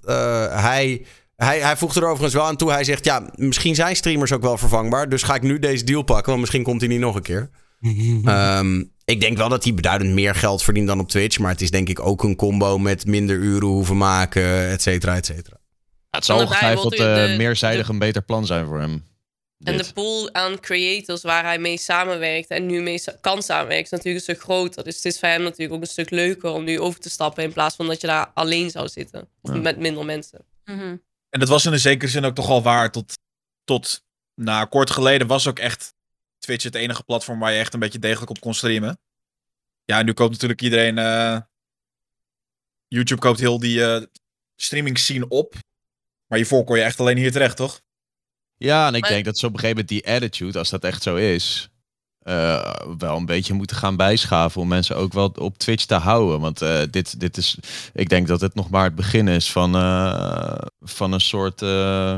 hij, 0.52 1.06
hij... 1.36 1.60
Hij 1.60 1.78
voegt 1.78 1.96
er 1.96 2.04
overigens 2.04 2.34
wel 2.34 2.46
aan 2.46 2.56
toe. 2.56 2.72
Hij 2.72 2.84
zegt, 2.84 3.06
ja, 3.06 3.30
misschien 3.36 3.76
zijn 3.76 3.96
streamers 3.96 4.32
ook 4.32 4.42
wel 4.42 4.58
vervangbaar. 4.58 5.10
Dus 5.10 5.24
ga 5.24 5.36
ik 5.36 5.42
nu 5.42 5.60
deze 5.60 5.84
deal 5.84 6.02
pakken, 6.02 6.28
want 6.28 6.40
misschien 6.40 6.64
komt 6.64 6.82
hij 6.82 6.90
niet 6.90 7.00
nog 7.00 7.16
een 7.16 7.22
keer. 7.22 7.50
Ehm, 8.26 8.84
ik 9.06 9.20
denk 9.22 9.38
wel 9.38 9.50
dat 9.50 9.64
hij 9.64 9.74
beduidend 9.74 10.14
meer 10.14 10.36
geld 10.36 10.64
verdient 10.64 10.88
dan 10.88 11.00
op 11.00 11.10
Twitch. 11.10 11.40
Maar 11.40 11.52
het 11.52 11.62
is 11.62 11.72
denk 11.72 11.90
ik 11.90 12.00
ook 12.00 12.24
een 12.24 12.36
combo 12.36 12.78
met 12.78 13.06
minder 13.06 13.36
uren 13.36 13.68
hoeven 13.68 13.98
maken, 13.98 14.70
et 14.70 14.82
cetera, 14.82 15.16
et 15.16 15.26
cetera. 15.26 15.58
het 16.10 16.26
zal 16.26 16.40
ongetwijfeld 16.40 16.82
wordt 16.84 17.00
u 17.00 17.04
eh, 17.04 17.16
de- 17.32 17.36
meerzijdig 17.38 17.88
een 17.88 18.00
beter 18.00 18.22
plan 18.22 18.46
zijn 18.46 18.66
voor 18.66 18.80
hem. 18.80 19.08
En 19.64 19.78
de 19.78 19.92
pool 19.94 20.34
aan 20.34 20.60
creators 20.60 21.22
waar 21.22 21.44
hij 21.44 21.60
mee 21.60 21.78
samenwerkt 21.78 22.50
en 22.50 22.66
nu 22.66 22.82
mee 22.82 22.98
sa- 22.98 23.18
kan 23.22 23.42
samenwerken, 23.44 23.84
is 23.84 23.90
natuurlijk 23.90 24.16
een 24.28 24.34
stuk 24.36 24.44
groter. 24.44 24.84
Dus 24.84 24.96
het 24.96 25.06
is 25.06 25.20
voor 25.20 25.28
hem 25.30 25.42
natuurlijk 25.42 25.74
ook 25.74 25.82
een 25.82 25.88
stuk 25.88 26.10
leuker 26.10 26.52
om 26.52 26.64
nu 26.64 26.80
over 26.80 27.00
te 27.00 27.10
stappen 27.10 27.44
in 27.44 27.54
plaats 27.54 27.76
van 27.76 27.88
dat 27.88 28.02
je 28.02 28.08
daar 28.08 28.32
alleen 28.34 28.70
zou 28.70 28.88
zitten. 28.88 29.28
Of 29.42 29.54
Ja. 29.54 29.60
met 29.60 29.78
minder 29.80 30.06
mensen. 30.06 30.46
En 31.30 31.40
dat 31.40 31.48
was 31.50 31.66
in 31.66 31.74
een 31.74 31.80
zekere 31.80 32.12
zin 32.12 32.26
ook 32.26 32.36
toch 32.36 32.50
al 32.50 32.62
waar. 32.64 32.92
Tot, 32.92 33.14
tot 33.64 34.04
na 34.36 34.66
kort 34.66 34.90
geleden 34.92 35.28
was 35.28 35.48
ook 35.48 35.60
echt 35.60 35.94
Twitch 36.50 36.64
het 36.64 36.76
enige 36.76 37.04
platform 37.04 37.40
waar 37.40 37.52
je 37.52 37.60
echt 37.60 37.74
een 37.74 37.80
beetje 37.80 38.00
degelijk 38.00 38.30
op 38.30 38.40
kon 38.40 38.54
streamen. 38.54 39.00
Ja, 39.86 40.02
nu 40.04 40.14
koopt 40.14 40.32
natuurlijk 40.32 40.62
iedereen. 40.62 40.98
eh, 40.98 41.38
YouTube 42.88 43.22
koopt 43.22 43.40
heel 43.40 43.60
die 43.60 43.86
eh 43.86 44.04
streaming 44.56 44.98
scene 44.98 45.28
op. 45.28 45.54
Maar 46.28 46.38
hiervoor 46.38 46.64
kon 46.64 46.78
je 46.78 46.84
echt 46.84 47.00
alleen 47.00 47.18
hier 47.18 47.32
terecht, 47.32 47.56
toch? 47.58 47.82
Ja, 48.58 48.88
en 48.88 48.94
ik 48.96 49.02
Maar- 49.02 49.10
denk 49.10 49.26
dat 49.26 49.38
ze 49.38 49.46
op 49.46 49.54
een 49.54 49.60
gegeven 49.60 49.86
moment 49.86 50.04
die 50.04 50.14
attitude, 50.16 50.58
als 50.58 50.70
dat 50.70 50.84
echt 50.84 51.04
zo 51.04 51.16
is, 51.16 51.70
eh, 52.20 52.76
wel 52.98 53.18
een 53.18 53.26
beetje 53.26 53.54
moeten 53.54 53.76
gaan 53.76 53.96
bijschaven 53.96 54.62
om 54.62 54.68
mensen 54.68 54.96
ook 54.96 55.14
wel 55.14 55.28
op 55.28 55.58
Twitch 55.58 55.86
te 55.86 55.96
houden. 55.96 56.40
Want 56.40 56.62
eh, 56.62 56.82
dit, 56.90 57.20
dit 57.20 57.38
is, 57.38 57.58
ik 57.94 58.10
denk 58.10 58.28
dat 58.28 58.42
het 58.42 58.56
nog 58.56 58.70
maar 58.70 58.84
het 58.84 58.96
begin 58.96 59.28
is 59.28 59.52
van, 59.52 59.76
eh, 59.76 60.58
van 60.80 61.12
een 61.12 61.22
soort 61.22 61.62
eh, 61.62 62.18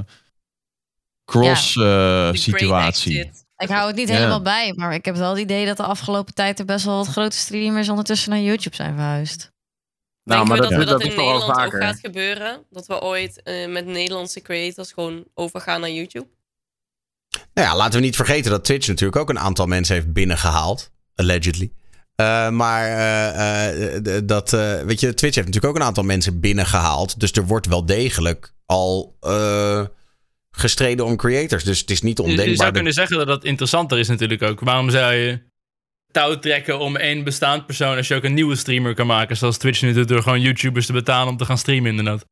cross 1.25 1.75
eh, 1.75 2.33
situatie. 2.33 3.31
Ik 3.61 3.69
hou 3.69 3.87
het 3.87 3.95
niet 3.95 4.07
Ja. 4.07 4.13
helemaal 4.15 4.41
bij, 4.41 4.73
maar 4.75 4.93
ik 4.93 5.05
heb 5.05 5.15
wel 5.15 5.29
het 5.29 5.39
idee 5.39 5.65
dat 5.65 5.77
de 5.77 5.83
afgelopen 5.83 6.33
tijd 6.33 6.59
er 6.59 6.65
best 6.65 6.85
wel 6.85 6.95
wat 6.97 7.07
grote 7.07 7.37
streamers 7.37 7.89
ondertussen 7.89 8.29
naar 8.29 8.39
YouTube 8.39 8.75
zijn 8.75 8.93
verhuisd. 8.95 9.51
Nou, 10.23 10.39
Denken 10.39 10.47
maar 10.47 10.69
we 10.69 10.75
dat, 10.75 10.87
dat, 10.87 10.87
dat, 10.89 11.01
we 11.01 11.07
is 11.09 11.15
dat 11.15 11.19
in 11.19 11.25
Nederland 11.25 11.51
ook 11.57 11.63
vaker. 11.63 11.81
gaat 11.81 11.99
gebeuren? 11.99 12.63
Dat 12.69 12.85
we 12.87 13.01
ooit 13.01 13.41
eh, 13.43 13.67
met 13.67 13.85
Nederlandse 13.85 14.41
creators 14.41 14.91
gewoon 14.91 15.23
overgaan 15.33 15.81
naar 15.81 15.91
YouTube? 15.91 16.27
Nou 17.53 17.67
ja, 17.67 17.75
laten 17.75 17.99
we 17.99 18.05
niet 18.05 18.15
vergeten 18.15 18.51
dat 18.51 18.63
Twitch 18.63 18.87
natuurlijk 18.87 19.21
ook 19.21 19.29
een 19.29 19.39
aantal 19.39 19.65
mensen 19.65 19.95
heeft 19.95 20.13
binnengehaald. 20.13 20.89
Allegedly. 21.15 21.71
Eh, 22.15 22.49
maar 22.49 22.85
eh, 22.85 23.95
eh, 23.95 24.21
dat, 24.25 24.53
eh, 24.53 24.79
weet 24.81 24.99
je, 24.99 25.13
Twitch 25.13 25.35
heeft 25.35 25.47
natuurlijk 25.47 25.65
ook 25.65 25.75
een 25.81 25.87
aantal 25.87 26.03
mensen 26.03 26.39
binnengehaald. 26.39 27.19
Dus 27.19 27.31
er 27.31 27.45
wordt 27.45 27.67
wel 27.67 27.85
degelijk 27.85 28.53
al 28.65 29.17
eh, 29.19 29.85
gestreden 30.51 31.05
om 31.05 31.15
creators. 31.15 31.63
Dus 31.63 31.79
het 31.79 31.89
is 31.91 32.01
niet 32.01 32.17
Je- 32.17 32.23
Je 32.23 32.29
ondenkbaar. 32.29 32.57
zou 32.57 32.71
kunnen 32.71 32.93
zeggen 32.93 33.17
dat 33.17 33.27
dat 33.27 33.43
interessanter 33.43 33.99
is 33.99 34.07
natuurlijk 34.07 34.41
ook. 34.41 34.59
Waarom 34.59 34.89
zou 34.89 35.13
je 35.13 35.39
touw 36.11 36.39
trekken 36.39 36.79
om 36.79 36.95
één 36.95 37.23
bestaand 37.23 37.65
persoon 37.65 37.97
als 37.97 38.07
je 38.07 38.15
ook 38.15 38.23
een 38.23 38.33
nieuwe 38.33 38.55
streamer 38.55 38.93
kan 38.95 39.07
maken. 39.07 39.37
Zoals 39.37 39.57
Twitch 39.57 39.81
nu 39.81 39.93
doet 39.93 40.07
door 40.07 40.21
gewoon 40.23 40.41
YouTubers 40.41 40.85
te 40.85 40.93
betalen 40.93 41.27
om 41.31 41.37
te 41.37 41.45
gaan 41.45 41.57
streamen 41.57 41.89
inderdaad. 41.89 42.25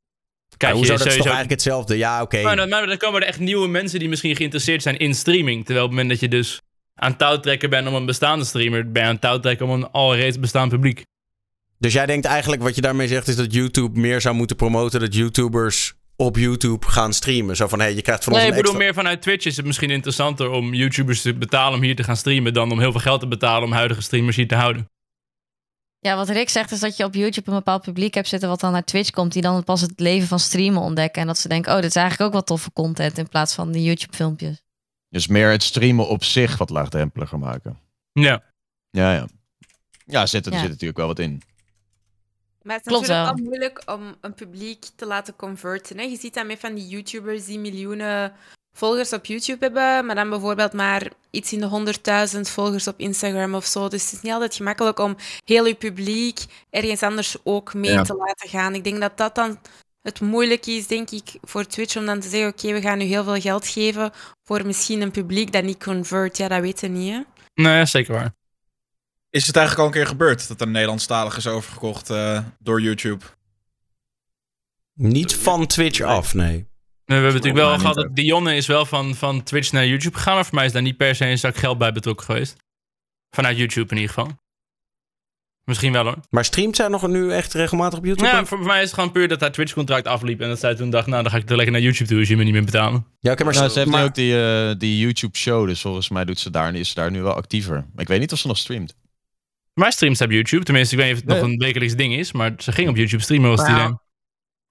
Kijk, 0.57 0.71
Ja, 0.71 0.77
hoezo, 0.77 0.91
je 0.93 0.97
dat 0.97 1.07
is 1.07 1.13
toch 1.13 1.23
sowieso- 1.23 1.37
eigenlijk 1.37 1.49
hetzelfde? 1.49 1.97
Ja, 1.97 2.21
oké. 2.21 2.41
Maar 2.41 2.55
dan, 2.55 2.69
maar 2.69 2.87
dan 2.87 2.97
komen 2.97 3.21
er 3.21 3.27
echt 3.27 3.39
nieuwe 3.39 3.67
mensen 3.67 3.99
die 3.99 4.09
misschien 4.09 4.35
geïnteresseerd 4.35 4.81
zijn 4.81 4.97
in 4.97 5.15
streaming. 5.15 5.65
Terwijl 5.65 5.85
op 5.85 5.91
het 5.91 5.99
moment 6.01 6.19
dat 6.19 6.29
je 6.31 6.37
dus 6.37 6.61
aan 6.95 7.15
touw 7.17 7.39
trekken 7.39 7.69
bent 7.69 7.87
om 7.87 7.93
een 7.93 8.05
bestaande 8.05 8.45
streamer, 8.45 8.91
ben 8.91 9.03
je 9.03 9.07
aan 9.09 9.19
touw 9.19 9.39
trekken 9.39 9.65
om 9.65 9.71
een 9.71 9.91
alreeds 9.91 10.39
bestaand 10.39 10.69
publiek. 10.71 11.03
Dus 11.77 11.93
jij 11.93 12.05
denkt 12.05 12.25
eigenlijk 12.25 12.61
wat 12.61 12.75
je 12.75 12.81
daarmee 12.81 13.07
zegt 13.07 13.27
is 13.27 13.35
dat 13.35 13.53
YouTube 13.53 13.99
meer 13.99 14.21
zou 14.21 14.35
moeten 14.35 14.55
promoten 14.55 14.99
dat 14.99 15.15
YouTubers 15.15 15.93
op 16.21 16.35
YouTube 16.37 16.87
gaan 16.87 17.13
streamen. 17.13 17.55
Zo 17.55 17.67
van, 17.67 17.79
hé, 17.79 17.85
je 17.85 18.01
krijgt 18.01 18.23
van 18.23 18.33
Nee, 18.33 18.41
ons 18.41 18.51
ik 18.51 18.55
een 18.57 18.61
bedoel 18.61 18.79
extra... 18.81 18.93
meer 18.93 19.03
vanuit 19.03 19.21
Twitch 19.21 19.45
is 19.45 19.57
het 19.57 19.65
misschien 19.65 19.89
interessanter 19.89 20.49
om 20.49 20.73
YouTubers 20.73 21.21
te 21.21 21.33
betalen 21.33 21.77
om 21.77 21.83
hier 21.83 21.95
te 21.95 22.03
gaan 22.03 22.17
streamen 22.17 22.53
dan 22.53 22.71
om 22.71 22.79
heel 22.79 22.91
veel 22.91 23.01
geld 23.01 23.19
te 23.19 23.27
betalen 23.27 23.63
om 23.63 23.71
huidige 23.71 24.01
streamers 24.01 24.35
hier 24.35 24.47
te 24.47 24.55
houden. 24.55 24.89
Ja, 25.99 26.15
wat 26.15 26.29
Rick 26.29 26.49
zegt 26.49 26.71
is 26.71 26.79
dat 26.79 26.97
je 26.97 27.03
op 27.03 27.13
YouTube 27.13 27.49
een 27.49 27.55
bepaald 27.57 27.81
publiek 27.81 28.13
hebt 28.13 28.27
zitten 28.27 28.49
wat 28.49 28.59
dan 28.59 28.71
naar 28.71 28.83
Twitch 28.83 29.09
komt, 29.09 29.33
die 29.33 29.41
dan 29.41 29.63
pas 29.63 29.81
het 29.81 29.99
leven 29.99 30.27
van 30.27 30.39
streamen 30.39 30.81
ontdekken. 30.81 31.21
En 31.21 31.27
dat 31.27 31.37
ze 31.37 31.47
denken, 31.47 31.71
oh, 31.71 31.77
dit 31.81 31.89
is 31.89 31.95
eigenlijk 31.95 32.25
ook 32.27 32.33
wel 32.33 32.43
toffe 32.43 32.71
content 32.73 33.17
in 33.17 33.29
plaats 33.29 33.53
van 33.53 33.71
die 33.71 33.83
YouTube 33.83 34.15
filmpjes. 34.15 34.63
Dus 35.09 35.27
meer 35.27 35.51
het 35.51 35.63
streamen 35.63 36.07
op 36.07 36.23
zich 36.23 36.57
wat 36.57 36.69
laagdrempeliger 36.69 37.39
maken. 37.39 37.79
Ja. 38.11 38.43
Ja, 38.89 39.13
ja. 39.13 39.27
Ja, 40.05 40.25
zit 40.25 40.45
er 40.45 40.53
Ja. 40.53 40.59
zit 40.59 40.69
natuurlijk 40.69 40.97
wel 40.97 41.07
wat 41.07 41.19
in. 41.19 41.41
Maar 42.63 42.75
het 42.75 42.85
is 42.85 42.91
Klopt 42.91 43.07
natuurlijk 43.07 43.35
wel. 43.35 43.35
wel 43.35 43.45
moeilijk 43.45 43.81
om 43.85 44.15
een 44.21 44.33
publiek 44.33 44.85
te 44.95 45.05
laten 45.05 45.35
converten. 45.35 45.97
Hè? 45.97 46.03
Je 46.03 46.17
ziet 46.17 46.33
dat 46.33 46.45
met 46.45 46.59
van 46.59 46.73
die 46.75 46.87
YouTubers 46.87 47.45
die 47.45 47.59
miljoenen 47.59 48.33
volgers 48.77 49.13
op 49.13 49.25
YouTube 49.25 49.65
hebben, 49.65 50.05
maar 50.05 50.15
dan 50.15 50.29
bijvoorbeeld 50.29 50.73
maar 50.73 51.07
iets 51.31 51.53
in 51.53 51.59
de 51.59 51.93
100.000 52.35 52.39
volgers 52.41 52.87
op 52.87 52.99
Instagram 52.99 53.55
of 53.55 53.65
zo. 53.65 53.87
Dus 53.87 54.03
het 54.03 54.11
is 54.13 54.21
niet 54.21 54.33
altijd 54.33 54.55
gemakkelijk 54.55 54.99
om 54.99 55.15
heel 55.45 55.65
je 55.65 55.75
publiek 55.75 56.39
ergens 56.69 57.03
anders 57.03 57.35
ook 57.43 57.73
mee 57.73 57.91
Ja. 57.91 58.01
te 58.03 58.13
laten 58.15 58.49
gaan. 58.49 58.73
Ik 58.75 58.83
denk 58.83 58.99
dat 58.99 59.17
dat 59.17 59.35
dan 59.35 59.59
het 60.01 60.21
moeilijke 60.21 60.71
is, 60.71 60.87
denk 60.87 61.09
ik, 61.09 61.23
voor 61.41 61.65
Twitch 61.65 61.97
om 61.97 62.05
dan 62.05 62.19
te 62.19 62.29
zeggen: 62.29 62.49
Oké, 62.49 62.73
we 62.73 62.81
gaan 62.81 62.97
nu 62.97 63.03
heel 63.03 63.23
veel 63.23 63.39
geld 63.41 63.67
geven 63.67 64.11
voor 64.43 64.65
misschien 64.65 65.01
een 65.01 65.11
publiek 65.11 65.51
dat 65.51 65.63
niet 65.63 65.83
convert. 65.83 66.37
Ja, 66.37 66.47
dat 66.47 66.61
weten 66.61 66.91
we 66.91 66.97
niet. 66.97 67.13
Hè? 67.13 67.21
Nee, 67.63 67.85
zeker 67.85 68.13
waar. 68.13 68.33
Is 69.29 69.47
het 69.47 69.55
eigenlijk 69.55 69.87
al 69.87 69.93
een 69.93 69.99
keer 70.01 70.11
gebeurd 70.11 70.47
dat 70.47 70.61
een 70.61 70.71
Nederlandstalig 70.71 71.37
is 71.37 71.47
overgekocht 71.47 72.09
eh, 72.09 72.39
door 72.59 72.81
YouTube? 72.81 73.25
Niet 74.93 75.35
van 75.35 75.67
Twitch 75.67 76.01
af, 76.01 76.33
nee. 76.33 76.67
Nee, 77.05 77.17
we 77.17 77.23
hebben 77.23 77.33
natuurlijk 77.33 77.65
wel 77.65 77.79
gehad 77.79 77.95
dat 77.95 78.15
Dionne 78.15 78.55
is 78.55 78.67
wel 78.67 78.85
van, 78.85 79.15
van 79.15 79.43
Twitch 79.43 79.71
naar 79.71 79.87
YouTube 79.87 80.17
gegaan, 80.17 80.35
maar 80.35 80.45
voor 80.45 80.55
mij 80.55 80.65
is 80.65 80.71
daar 80.71 80.81
niet 80.81 80.97
per 80.97 81.15
se 81.15 81.25
een 81.25 81.37
zak 81.37 81.57
geld 81.57 81.77
bij 81.77 81.91
betrokken 81.91 82.25
geweest. 82.25 82.55
Vanuit 83.29 83.57
YouTube 83.57 83.89
in 83.89 84.01
ieder 84.01 84.13
geval. 84.13 84.37
Misschien 85.63 85.91
wel 85.91 86.03
hoor. 86.03 86.17
Maar 86.29 86.45
streamt 86.45 86.75
zij 86.75 86.87
nog 86.87 87.07
nu 87.07 87.31
echt 87.31 87.53
regelmatig 87.53 87.99
op 87.99 88.05
YouTube? 88.05 88.27
Ja, 88.27 88.45
voor, 88.45 88.57
voor 88.57 88.67
mij 88.67 88.77
is 88.77 88.85
het 88.85 88.93
gewoon 88.93 89.11
puur 89.11 89.27
dat 89.27 89.41
haar 89.41 89.51
Twitch-contract 89.51 90.07
afliep 90.07 90.41
en 90.41 90.47
dat 90.47 90.59
zij 90.59 90.75
toen 90.75 90.89
dacht, 90.89 91.07
nou 91.07 91.23
dan 91.23 91.31
ga 91.31 91.37
ik 91.37 91.49
er 91.49 91.55
lekker 91.55 91.73
naar 91.73 91.81
YouTube 91.81 92.09
toe 92.09 92.19
als 92.19 92.27
je 92.27 92.37
me 92.37 92.43
niet 92.43 92.53
meer 92.53 92.63
betalen. 92.63 93.05
Ja, 93.19 93.31
oké, 93.31 93.43
maar, 93.43 93.53
Nou, 93.53 93.69
ze 93.69 93.79
heeft 93.79 93.91
nu 93.91 94.01
ook 94.01 94.15
die, 94.15 94.41
eh, 94.41 94.75
die 94.77 94.99
YouTube-show, 94.99 95.67
dus 95.67 95.81
volgens 95.81 96.09
mij 96.09 96.25
doet 96.25 96.39
ze 96.39 96.49
daar, 96.49 96.75
is 96.75 96.89
ze 96.89 96.95
daar 96.95 97.11
nu 97.11 97.21
wel 97.21 97.33
actiever. 97.33 97.75
Maar 97.75 98.01
ik 98.01 98.07
weet 98.07 98.19
niet 98.19 98.31
of 98.31 98.39
ze 98.39 98.47
nog 98.47 98.57
streamt. 98.57 98.95
Mij 99.79 99.91
streamt 99.91 100.17
ze 100.17 100.23
op 100.23 100.31
YouTube, 100.31 100.63
tenminste 100.63 100.95
ik 100.95 101.01
weet 101.01 101.09
niet 101.11 101.21
of 101.21 101.25
het 101.25 101.33
Nee. 101.33 101.41
nog 101.43 101.51
een 101.53 101.65
wekelijks 101.65 101.95
ding 101.95 102.13
is, 102.13 102.31
maar 102.31 102.53
ze 102.57 102.71
ging 102.71 102.89
op 102.89 102.95
YouTube 102.95 103.23
streamen 103.23 103.55
Nou 103.55 103.69
ja, 103.69 103.85
idee. 103.85 103.95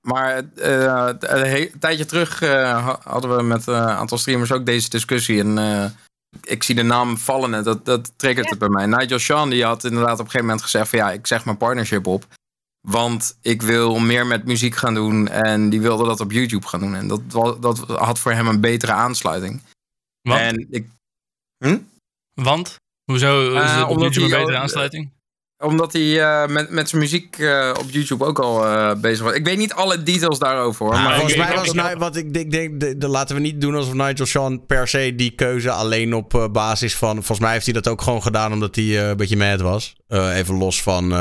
Maar 0.00 0.48
eh, 0.54 1.60
een 1.72 1.78
tijdje 1.78 2.04
terug 2.04 2.42
eh, 2.42 2.84
ha- 2.84 3.00
hadden 3.04 3.36
we 3.36 3.42
met 3.42 3.66
een 3.66 3.74
aantal 3.74 4.18
streamers 4.18 4.52
ook 4.52 4.66
deze 4.66 4.88
discussie. 4.88 5.40
En 5.40 5.96
ik 6.42 6.62
zie 6.62 6.74
de 6.74 6.82
naam 6.82 7.16
vallen 7.18 7.54
en 7.54 7.62
dat, 7.62 7.84
dat 7.84 8.12
triggert 8.18 8.50
het 8.50 8.58
bij 8.58 8.68
mij. 8.68 8.86
Nigel 8.86 9.18
Sean 9.18 9.50
die 9.50 9.64
had 9.64 9.84
inderdaad 9.84 10.12
op 10.12 10.18
een 10.18 10.24
gegeven 10.24 10.46
moment 10.46 10.62
gezegd 10.62 10.88
van 10.88 10.98
ja, 10.98 11.12
ik 11.12 11.26
zeg 11.26 11.44
mijn 11.44 11.56
partnership 11.56 12.06
op. 12.06 12.26
Want 12.88 13.38
ik 13.42 13.62
wil 13.62 13.98
meer 13.98 14.26
met 14.26 14.44
muziek 14.44 14.76
gaan 14.76 14.94
doen 14.94 15.28
en 15.28 15.70
die 15.70 15.80
wilde 15.80 16.04
dat 16.04 16.20
op 16.20 16.32
YouTube 16.32 16.66
gaan 16.66 16.80
doen. 16.80 16.94
En 16.94 17.08
dat, 17.08 17.30
dat 17.60 17.78
had 17.78 18.18
voor 18.18 18.32
hem 18.32 18.46
een 18.46 18.60
betere 18.60 18.92
aansluiting. 18.92 19.62
Want? 20.22 20.40
En 20.40 20.66
ik, 20.70 20.86
hm? 21.64 21.78
Want? 22.34 22.76
Hoezo 23.08 23.50
is 23.54 23.60
Eh, 23.62 23.74
het 23.74 23.84
op 23.84 23.90
omdat 23.90 24.02
YouTube 24.14 24.24
een 24.24 24.30
hij 24.30 24.38
betere 24.40 24.56
ook- 24.56 24.62
aansluiting? 24.62 25.16
Omdat 25.58 25.92
hij 25.92 26.20
eh, 26.22 26.48
met, 26.48 26.70
met 26.70 26.88
zijn 26.88 27.00
muziek 27.02 27.38
eh, 27.38 27.70
op 27.78 27.90
YouTube 27.90 28.24
ook 28.24 28.38
al 28.38 28.66
eh, 28.66 28.94
bezig 29.00 29.24
was. 29.24 29.34
Ik 29.34 29.44
weet 29.44 29.58
niet 29.58 29.72
alle 29.72 30.02
details 30.02 30.38
daarover 30.38 30.86
hoor. 30.86 30.94
Ah, 30.94 31.04
maar 31.04 31.14
volgens 31.14 31.36
mij 31.36 31.54
was 31.54 31.94
wat 31.94 32.16
ik 32.16 32.34
denk, 32.34 32.50
denk 32.50 32.80
de, 32.80 32.98
de- 32.98 33.08
laten 33.08 33.34
we 33.36 33.40
niet 33.42 33.60
doen 33.60 33.74
alsof 33.74 33.92
Nigel 33.94 34.26
Sean 34.26 34.66
per 34.66 34.88
se 34.88 35.14
die 35.16 35.30
keuze 35.30 35.70
alleen 35.70 36.14
op 36.14 36.34
eh, 36.34 36.48
basis 36.48 36.96
van. 36.96 37.14
Volgens 37.14 37.38
mij 37.40 37.52
heeft 37.52 37.64
hij 37.64 37.74
dat 37.74 37.88
ook 37.88 38.02
gewoon 38.02 38.22
gedaan 38.22 38.52
omdat 38.52 38.74
hij 38.74 38.84
eh, 38.84 39.08
een 39.08 39.16
beetje 39.16 39.36
mad 39.36 39.60
was. 39.60 39.96
Eh, 40.06 40.36
even 40.36 40.54
los 40.54 40.82
van, 40.82 41.04
eh, 41.12 41.18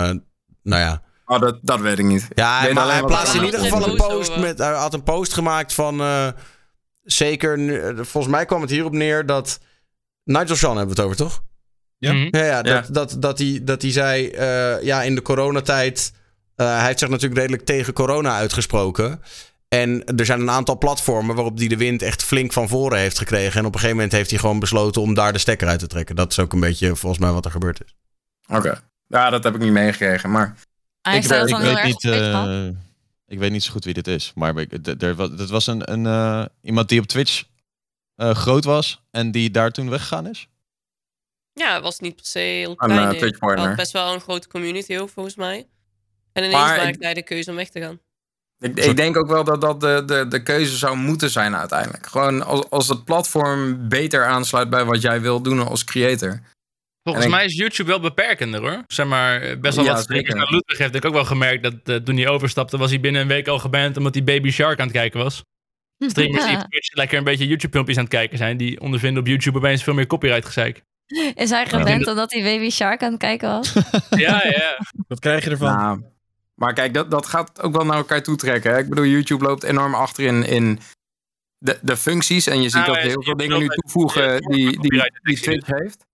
nou 0.64 0.82
ja. 0.82 1.02
Oh, 1.26 1.40
dat, 1.40 1.60
dat 1.62 1.80
weet 1.80 2.00
ik 2.00 2.06
niet. 2.06 2.28
Ja, 2.36 2.68
Ik 2.68 2.74
maar 2.74 2.92
hij 2.92 3.02
plaatste 3.04 3.38
in 3.38 3.44
ieder 3.46 3.60
geval 3.60 3.88
een 3.90 3.96
post 3.96 4.38
met. 4.38 4.58
Hij 4.58 4.72
had 4.74 4.94
een 4.94 5.04
post 5.04 5.34
gemaakt 5.34 5.74
van. 5.74 6.00
eh, 6.02 6.28
zeker. 7.04 7.84
eh, 7.84 7.96
Volgens 7.96 8.34
mij 8.34 8.46
kwam 8.46 8.62
het 8.62 8.70
hierop 8.70 8.92
neer 8.94 9.26
dat. 9.26 9.60
Nigel 10.24 10.56
Sean 10.56 10.78
hebben 10.78 10.96
we 10.96 11.02
het 11.02 11.12
over, 11.12 11.18
toch? 11.30 11.46
Ja. 11.98 12.14
Mhm. 12.14 12.36
Ja, 12.38 12.44
ja, 12.46 12.62
dat, 12.62 12.88
Ja. 12.88 12.94
Dat, 12.94 13.16
dat, 13.20 13.38
hij, 13.40 13.60
dat 13.64 13.82
hij 13.82 13.92
zei, 13.92 14.28
eh, 14.30 14.84
ja, 14.84 15.04
in 15.04 15.16
de 15.16 15.22
coronatijd... 15.22 16.14
eh, 16.56 16.68
hij 16.78 16.86
heeft 16.86 17.00
zich 17.00 17.10
natuurlijk 17.10 17.40
redelijk 17.40 17.66
tegen 17.66 17.94
corona 17.94 18.36
uitgesproken. 18.36 19.22
En 19.68 20.04
er 20.06 20.26
zijn 20.26 20.40
een 20.42 20.50
aantal 20.50 20.78
platformen 20.78 21.36
waarop 21.36 21.58
hij 21.58 21.68
de 21.68 21.78
wind 21.78 22.02
echt 22.02 22.24
flink 22.24 22.54
van 22.54 22.68
voren 22.68 23.00
heeft 23.00 23.18
gekregen. 23.18 23.60
En 23.60 23.66
op 23.66 23.74
een 23.74 23.80
gegeven 23.80 23.96
moment 23.96 24.12
heeft 24.14 24.30
hij 24.30 24.40
gewoon 24.40 24.60
besloten 24.60 25.02
om 25.02 25.14
daar 25.14 25.34
de 25.34 25.40
stekker 25.40 25.68
uit 25.68 25.80
te 25.80 25.88
trekken. 25.88 26.16
Dat 26.16 26.32
is 26.32 26.40
ook 26.40 26.54
een 26.54 26.60
beetje 26.60 26.96
volgens 26.96 27.22
mij 27.22 27.32
wat 27.32 27.46
er 27.46 27.52
gebeurd 27.52 27.84
is. 27.86 27.96
Oké. 28.56 28.82
Ja, 29.08 29.30
dat 29.30 29.44
heb 29.44 29.56
ik 29.56 29.62
niet 29.62 29.72
meegekregen. 29.72 30.32
Maar 30.32 30.56
Ik 31.16 31.24
weet- 31.30 31.50
ik, 31.50 31.56
weet 31.76 31.84
niet, 31.86 32.04
eh, 32.06 32.68
ik 33.28 33.40
weet 33.40 33.52
niet 33.52 33.64
zo 33.64 33.72
goed 33.72 33.86
wie 33.86 33.94
dit 33.94 34.08
is. 34.08 34.32
Maar 34.36 34.56
er 34.56 35.16
dat 35.38 35.50
was 35.50 35.68
een, 35.68 35.92
een, 35.92 36.06
eh, 36.06 36.46
iemand 36.62 36.90
die 36.90 37.00
op 37.00 37.06
Twitch 37.06 37.44
eh, 38.16 38.36
groot 38.36 38.64
was 38.64 39.02
en 39.12 39.32
die 39.32 39.52
daar 39.52 39.72
toen 39.72 39.90
weggegaan 39.90 40.28
is. 40.28 40.48
Ja, 41.58 41.74
het 41.74 41.84
was 41.84 42.00
niet 42.00 42.16
per 42.16 42.26
se 42.26 42.40
heel 42.40 42.76
klein. 42.76 43.14
eh. 43.14 43.18
Twitch 43.20 43.38
partner. 43.40 43.60
Hij 43.60 43.68
had 43.68 43.76
best 43.78 43.92
wel 43.92 44.14
een 44.14 44.20
grote 44.22 44.48
community 44.48 44.98
ook, 44.98 45.10
volgens 45.10 45.36
mij. 45.36 45.68
En 46.34 46.44
ineens 46.44 46.54
Maar 46.54 46.78
maakte 46.78 46.88
ik- 46.90 47.02
hij 47.04 47.14
de 47.14 47.24
keuze 47.24 47.50
om 47.50 47.56
weg 47.56 47.70
te 47.70 47.80
gaan. 47.82 48.00
ik, 48.60 48.78
ik 48.80 48.96
denk 48.98 49.18
ook 49.18 49.28
wel 49.28 49.44
dat 49.44 49.62
dat 49.62 49.82
de, 49.82 50.04
de, 50.06 50.28
de 50.28 50.44
keuze 50.44 50.78
zou 50.78 50.96
moeten 50.98 51.30
zijn 51.30 51.56
uiteindelijk. 51.56 52.06
Gewoon 52.08 52.46
als, 52.46 52.70
als 52.70 52.88
het 52.88 53.04
platform 53.04 53.90
beter 53.90 54.26
aansluit 54.26 54.70
bij 54.70 54.86
wat 54.86 55.02
jij 55.02 55.22
wil 55.22 55.42
doen 55.42 55.68
als 55.68 55.84
creator. 55.84 56.40
Volgens 57.04 57.26
En 57.26 57.32
ik- 57.32 57.38
mij 57.38 57.46
is 57.46 57.56
YouTube 57.56 57.90
wel 57.90 58.00
beperkender 58.00 58.60
hoor. 58.62 58.84
Zeg 58.88 59.06
maar, 59.06 59.42
eh, 59.42 59.58
best 59.60 59.76
wel 59.76 59.86
Ja, 59.86 59.92
wat 59.94 60.02
streamers 60.02 60.28
zeker. 60.30 60.36
naar 60.44 60.52
Ludwig 60.54 60.78
heeft 60.78 60.96
ik 60.96 61.06
ook 61.06 61.14
wel 61.14 61.26
gemerkt 61.26 61.64
dat 61.64 61.74
eh, 61.84 61.96
toen 61.96 62.18
hij 62.18 62.28
overstapte 62.28 62.78
was 62.78 62.90
hij 62.90 63.00
binnen 63.00 63.22
een 63.22 63.28
week 63.28 63.48
al 63.48 63.60
geband 63.60 63.98
omdat 63.98 64.14
hij 64.14 64.24
Baby 64.24 64.50
Shark 64.52 64.80
aan 64.80 64.88
het 64.88 64.96
kijken 64.96 65.20
was. 65.20 65.44
Streamers 66.08 66.46
die 66.46 66.56
op 66.56 66.62
Twitch 66.70 66.94
lekker 66.96 67.18
een 67.18 67.24
beetje 67.24 67.48
YouTube 67.48 67.72
filmpjes 67.74 67.98
aan 67.98 68.04
het 68.04 68.14
kijken 68.14 68.38
zijn, 68.38 68.58
die 68.58 68.80
ondervinden 68.82 69.22
op 69.22 69.28
YouTube 69.28 69.58
opeens 69.58 69.84
veel 69.84 69.94
meer 69.94 70.08
copyright 70.08 70.46
gezeik. 70.46 70.82
Is 71.36 71.50
hij 71.50 71.66
geband 71.66 72.08
omdat 72.08 72.32
hij 72.32 72.44
Baby 72.44 72.70
Shark 72.70 73.04
aan 73.04 73.12
het 73.12 73.20
kijken 73.20 73.50
was? 73.50 73.74
ja, 74.10 74.48
ja. 74.48 74.80
Wat 75.08 75.20
krijg 75.20 75.44
je 75.44 75.50
ervan? 75.50 75.76
Nou, 75.78 76.02
maar 76.54 76.74
kijk, 76.74 76.94
dat, 76.94 77.12
dat 77.12 77.26
gaat 77.26 77.62
ook 77.62 77.76
wel 77.76 77.86
naar 77.86 77.98
elkaar 77.98 78.24
toe 78.24 78.36
trekken. 78.36 78.72
Hè? 78.72 78.78
Ik 78.78 78.90
bedoel, 78.90 79.06
YouTube 79.06 79.46
loopt 79.46 79.64
enorm 79.64 79.94
achter 79.94 80.24
in, 80.24 80.44
in 80.44 80.80
de, 81.58 81.80
de 81.82 81.98
functies. 81.98 82.48
En 82.48 82.62
je 82.62 82.70
ziet 82.70 82.74
Nou, 82.74 82.86
dat 82.94 82.96
ja, 82.96 83.08
heel 83.08 83.24
veel 83.24 83.38
dingen 83.38 83.60
nu 83.60 83.68
toevoegen 83.68 84.42
die, 84.42 84.66
die, 84.66 84.76
copyright 84.76 85.14
die 85.14 85.22
detectie 85.24 85.44
Twitch 85.44 85.80
heeft. 85.80 86.06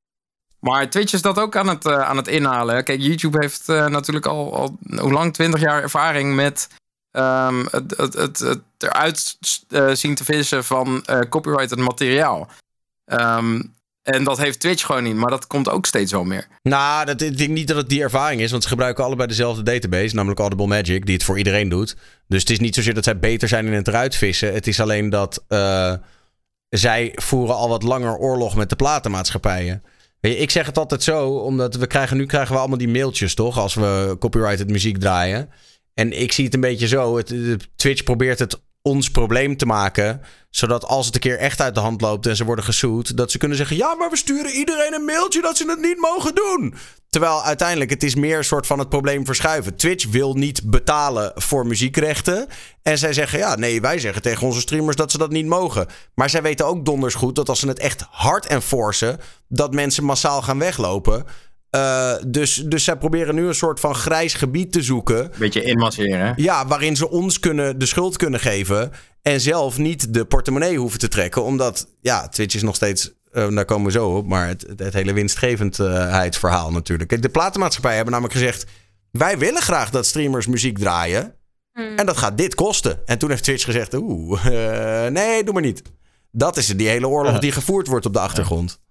Maar 0.60 0.90
Twitch 0.90 1.14
is 1.14 1.22
dat 1.22 1.40
ook 1.40 1.56
aan 1.56 1.68
het, 1.68 1.86
eh, 1.86 2.00
aan 2.00 2.18
het 2.18 2.28
inhalen. 2.28 2.84
Kijk, 2.84 3.02
YouTube 3.02 3.40
heeft 3.40 3.70
eh, 3.70 3.88
natuurlijk 3.88 4.26
al, 4.26 4.56
al 4.56 4.78
hoe 5.00 5.12
lang? 5.12 5.34
20 5.34 5.60
jaar 5.60 5.82
ervaring 5.82 6.36
met 6.36 6.68
ehm, 7.12 7.66
het, 7.72 7.98
het, 7.98 8.14
het, 8.14 8.40
het 8.40 8.62
eruit 8.78 9.38
eh, 9.70 9.90
zien 9.90 10.16
te 10.16 10.24
vissen 10.24 10.64
van 10.64 11.06
eh 11.06 11.20
copyrighted 11.30 11.78
materiaal. 11.78 12.50
Ehm, 13.06 13.62
en 14.04 14.24
dat 14.24 14.38
heeft 14.38 14.60
Twitch 14.60 14.86
gewoon 14.86 15.04
niet, 15.04 15.16
maar 15.16 15.30
dat 15.30 15.48
komt 15.48 15.70
ook 15.70 15.86
steeds 15.86 16.12
wel 16.12 16.24
meer. 16.24 16.48
Nou, 16.64 17.06
dat, 17.06 17.22
ik 17.22 17.38
denk 17.38 17.50
niet 17.50 17.68
dat 17.68 17.78
het 17.78 17.90
die 17.90 18.02
ervaring 18.02 18.42
is, 18.42 18.52
want 18.52 18.64
ze 18.64 18.70
gebruiken 18.70 19.04
allebei 19.04 19.28
dezelfde 19.28 19.64
database, 19.64 20.16
namelijk 20.16 20.40
Audible 20.40 20.68
Magic, 20.68 21.06
die 21.06 21.16
het 21.16 21.24
voor 21.24 21.38
iedereen 21.38 21.70
doet. 21.70 21.96
Dus 22.28 22.40
het 22.40 22.50
is 22.50 22.60
niet 22.60 22.76
zozeer 22.76 22.94
dat 22.94 23.04
zij 23.04 23.20
beter 23.20 23.48
zijn 23.48 23.66
in 23.66 23.74
het 23.74 23.88
eruit 23.88 24.16
vissen. 24.16 24.54
Het 24.54 24.68
is 24.68 24.80
alleen 24.80 25.10
dat 25.10 25.44
eh, 25.48 25.94
zij 26.70 27.12
voeren 27.16 27.56
al 27.56 27.70
wat 27.70 27.84
langer 27.84 28.18
oorlog 28.18 28.56
met 28.56 28.70
de 28.70 28.76
platenmaatschappijen. 28.76 29.84
Ik 30.22 30.52
zeg 30.52 30.66
het 30.66 30.78
altijd 30.78 31.04
zo, 31.04 31.28
omdat 31.30 31.76
we 31.76 31.88
krijgen 31.88 32.18
nu 32.18 32.26
krijgen 32.26 32.54
we 32.54 32.60
allemaal 32.60 32.78
die 32.78 32.88
mailtjes, 32.90 33.34
toch? 33.36 33.58
Als 33.58 33.74
we 33.74 34.16
copyrighted 34.20 34.70
muziek 34.70 34.98
draaien. 34.98 35.50
En 35.94 36.22
ik 36.22 36.32
zie 36.32 36.46
het 36.46 36.54
een 36.54 36.60
beetje 36.62 36.88
zo. 36.88 37.18
Het- 37.18 37.68
Twitch 37.76 38.04
probeert 38.04 38.40
het 38.40 38.62
ons 38.84 39.12
probleem 39.12 39.58
te 39.58 39.66
maken. 39.66 40.22
Zodat 40.50 40.86
als 40.86 41.06
het 41.06 41.16
een 41.16 41.22
keer 41.22 41.38
echt 41.38 41.62
uit 41.62 41.76
de 41.76 41.82
hand 41.82 42.02
loopt 42.02 42.28
en 42.28 42.36
ze 42.36 42.46
worden 42.46 42.66
gesued, 42.66 43.18
dat 43.18 43.32
ze 43.32 43.38
kunnen 43.38 43.58
zeggen: 43.58 43.76
Ja, 43.76 43.96
maar 43.96 44.10
we 44.10 44.18
sturen 44.18 44.52
iedereen 44.52 44.94
een 44.94 45.06
mailtje 45.06 45.42
dat 45.42 45.58
ze 45.58 45.70
het 45.70 45.82
niet 45.82 46.00
mogen 46.00 46.36
doen. 46.36 46.76
Terwijl 47.10 47.44
uiteindelijk 47.44 47.90
het 47.90 48.04
is 48.04 48.16
meer 48.16 48.38
een 48.38 48.44
soort 48.44 48.68
van 48.68 48.80
het 48.80 48.90
probleem 48.90 49.26
verschuiven. 49.26 49.76
Twitch 49.76 50.08
wil 50.08 50.34
niet 50.34 50.64
betalen 50.64 51.32
voor 51.36 51.68
muziekrechten. 51.68 52.48
En 52.82 52.98
zij 52.98 53.14
zeggen: 53.14 53.40
Ja, 53.40 53.56
nee, 53.56 53.82
wij 53.82 54.00
zeggen 54.00 54.22
tegen 54.22 54.48
onze 54.48 54.60
streamers 54.60 54.96
dat 54.96 55.12
ze 55.12 55.18
dat 55.18 55.32
niet 55.32 55.46
mogen. 55.46 55.88
Maar 56.14 56.30
zij 56.30 56.42
weten 56.42 56.66
ook 56.66 56.86
donders 56.86 57.14
goed 57.14 57.36
dat 57.36 57.50
als 57.50 57.60
ze 57.60 57.68
het 57.68 57.80
echt 57.80 58.06
hard 58.10 58.46
enforcen, 58.46 59.20
dat 59.48 59.74
mensen 59.74 60.04
massaal 60.04 60.42
gaan 60.42 60.60
weglopen. 60.60 61.26
Eh, 61.74 62.14
dus, 62.28 62.56
dus 62.56 62.84
zij 62.84 62.98
proberen 62.98 63.36
nu 63.36 63.48
een 63.48 63.56
soort 63.56 63.80
van 63.80 63.96
grijs 63.96 64.34
gebied 64.34 64.72
te 64.72 64.82
zoeken. 64.82 65.32
Beetje 65.38 65.64
inmasseren, 65.64 66.20
hè? 66.20 66.32
Ja, 66.36 66.68
waarin 66.68 66.96
ze 66.96 67.10
ons 67.10 67.40
kunnen, 67.40 67.80
de 67.80 67.86
schuld 67.86 68.18
kunnen 68.18 68.40
geven. 68.40 68.92
En 69.22 69.42
zelf 69.42 69.78
niet 69.78 70.14
de 70.14 70.26
portemonnee 70.26 70.78
hoeven 70.78 71.00
te 71.00 71.08
trekken. 71.08 71.44
Omdat, 71.44 71.88
ja, 72.02 72.28
Twitch 72.28 72.56
is 72.56 72.62
nog 72.64 72.76
steeds. 72.76 73.12
eh, 73.32 73.56
daar 73.56 73.66
komen 73.66 73.86
we 73.86 73.92
zo 73.92 74.10
op. 74.18 74.28
Maar 74.28 74.48
het, 74.48 74.66
het 74.78 74.94
hele 74.94 75.14
winstgevendheidsverhaal 75.14 76.72
natuurlijk. 76.72 77.10
Kijk, 77.10 77.22
de 77.22 77.30
platenmaatschappijen 77.30 77.96
hebben 77.98 78.14
namelijk 78.14 78.40
gezegd. 78.40 78.66
Wij 79.12 79.38
willen 79.38 79.62
graag 79.62 79.90
dat 79.90 80.06
streamers 80.06 80.48
muziek 80.48 80.78
draaien. 80.78 81.36
Hmm. 81.72 81.96
En 81.98 82.06
dat 82.06 82.18
gaat 82.18 82.38
dit 82.38 82.56
kosten. 82.56 83.00
En 83.06 83.18
toen 83.18 83.30
heeft 83.30 83.44
Twitch 83.44 83.64
gezegd: 83.64 83.94
Oeh, 83.94 84.46
eh, 85.06 85.12
nee, 85.12 85.44
doe 85.44 85.54
maar 85.54 85.64
niet. 85.64 85.82
Dat 86.32 86.58
is 86.58 86.68
die 86.68 86.88
hele 86.88 87.08
oorlog 87.08 87.40
die 87.40 87.52
gevoerd 87.52 87.88
wordt 87.88 88.06
op 88.06 88.14
de 88.14 88.20
achtergrond. 88.20 88.82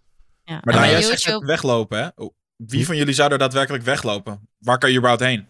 Ja. 0.45 0.61
Maar 0.65 0.75
nou, 0.75 0.87
jij 0.87 1.01
YouTube- 1.01 1.39
net 1.39 1.47
weglopen, 1.47 1.99
hè? 1.99 2.09
Oh, 2.15 2.35
Wie 2.67 2.87
van 2.87 2.97
jullie 2.97 3.15
zou 3.15 3.33
er 3.33 3.39
daadwerkelijk 3.39 3.85
weglopen? 3.85 4.49
Waar 4.59 4.79
kan 4.79 4.91
je 4.91 4.97
überhaupt 4.97 5.23
heen? 5.25 5.47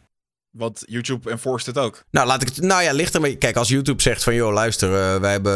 Want 0.51 0.82
YouTube 0.86 1.30
enforced 1.30 1.66
het 1.66 1.78
ook. 1.78 2.05
Nou, 2.10 2.26
laat 2.26 2.43
ik 2.43 2.48
het. 2.48 2.60
Nou 2.60 2.82
ja, 2.82 2.93
ligt 2.93 3.14
ermee. 3.14 3.36
Kijk, 3.36 3.56
als 3.56 3.68
YouTube 3.68 4.02
zegt 4.02 4.22
van 4.24 4.34
joh, 4.34 4.52
luister, 4.52 4.89
eh, 5.14 5.20
wij 5.20 5.30
hebben. 5.32 5.52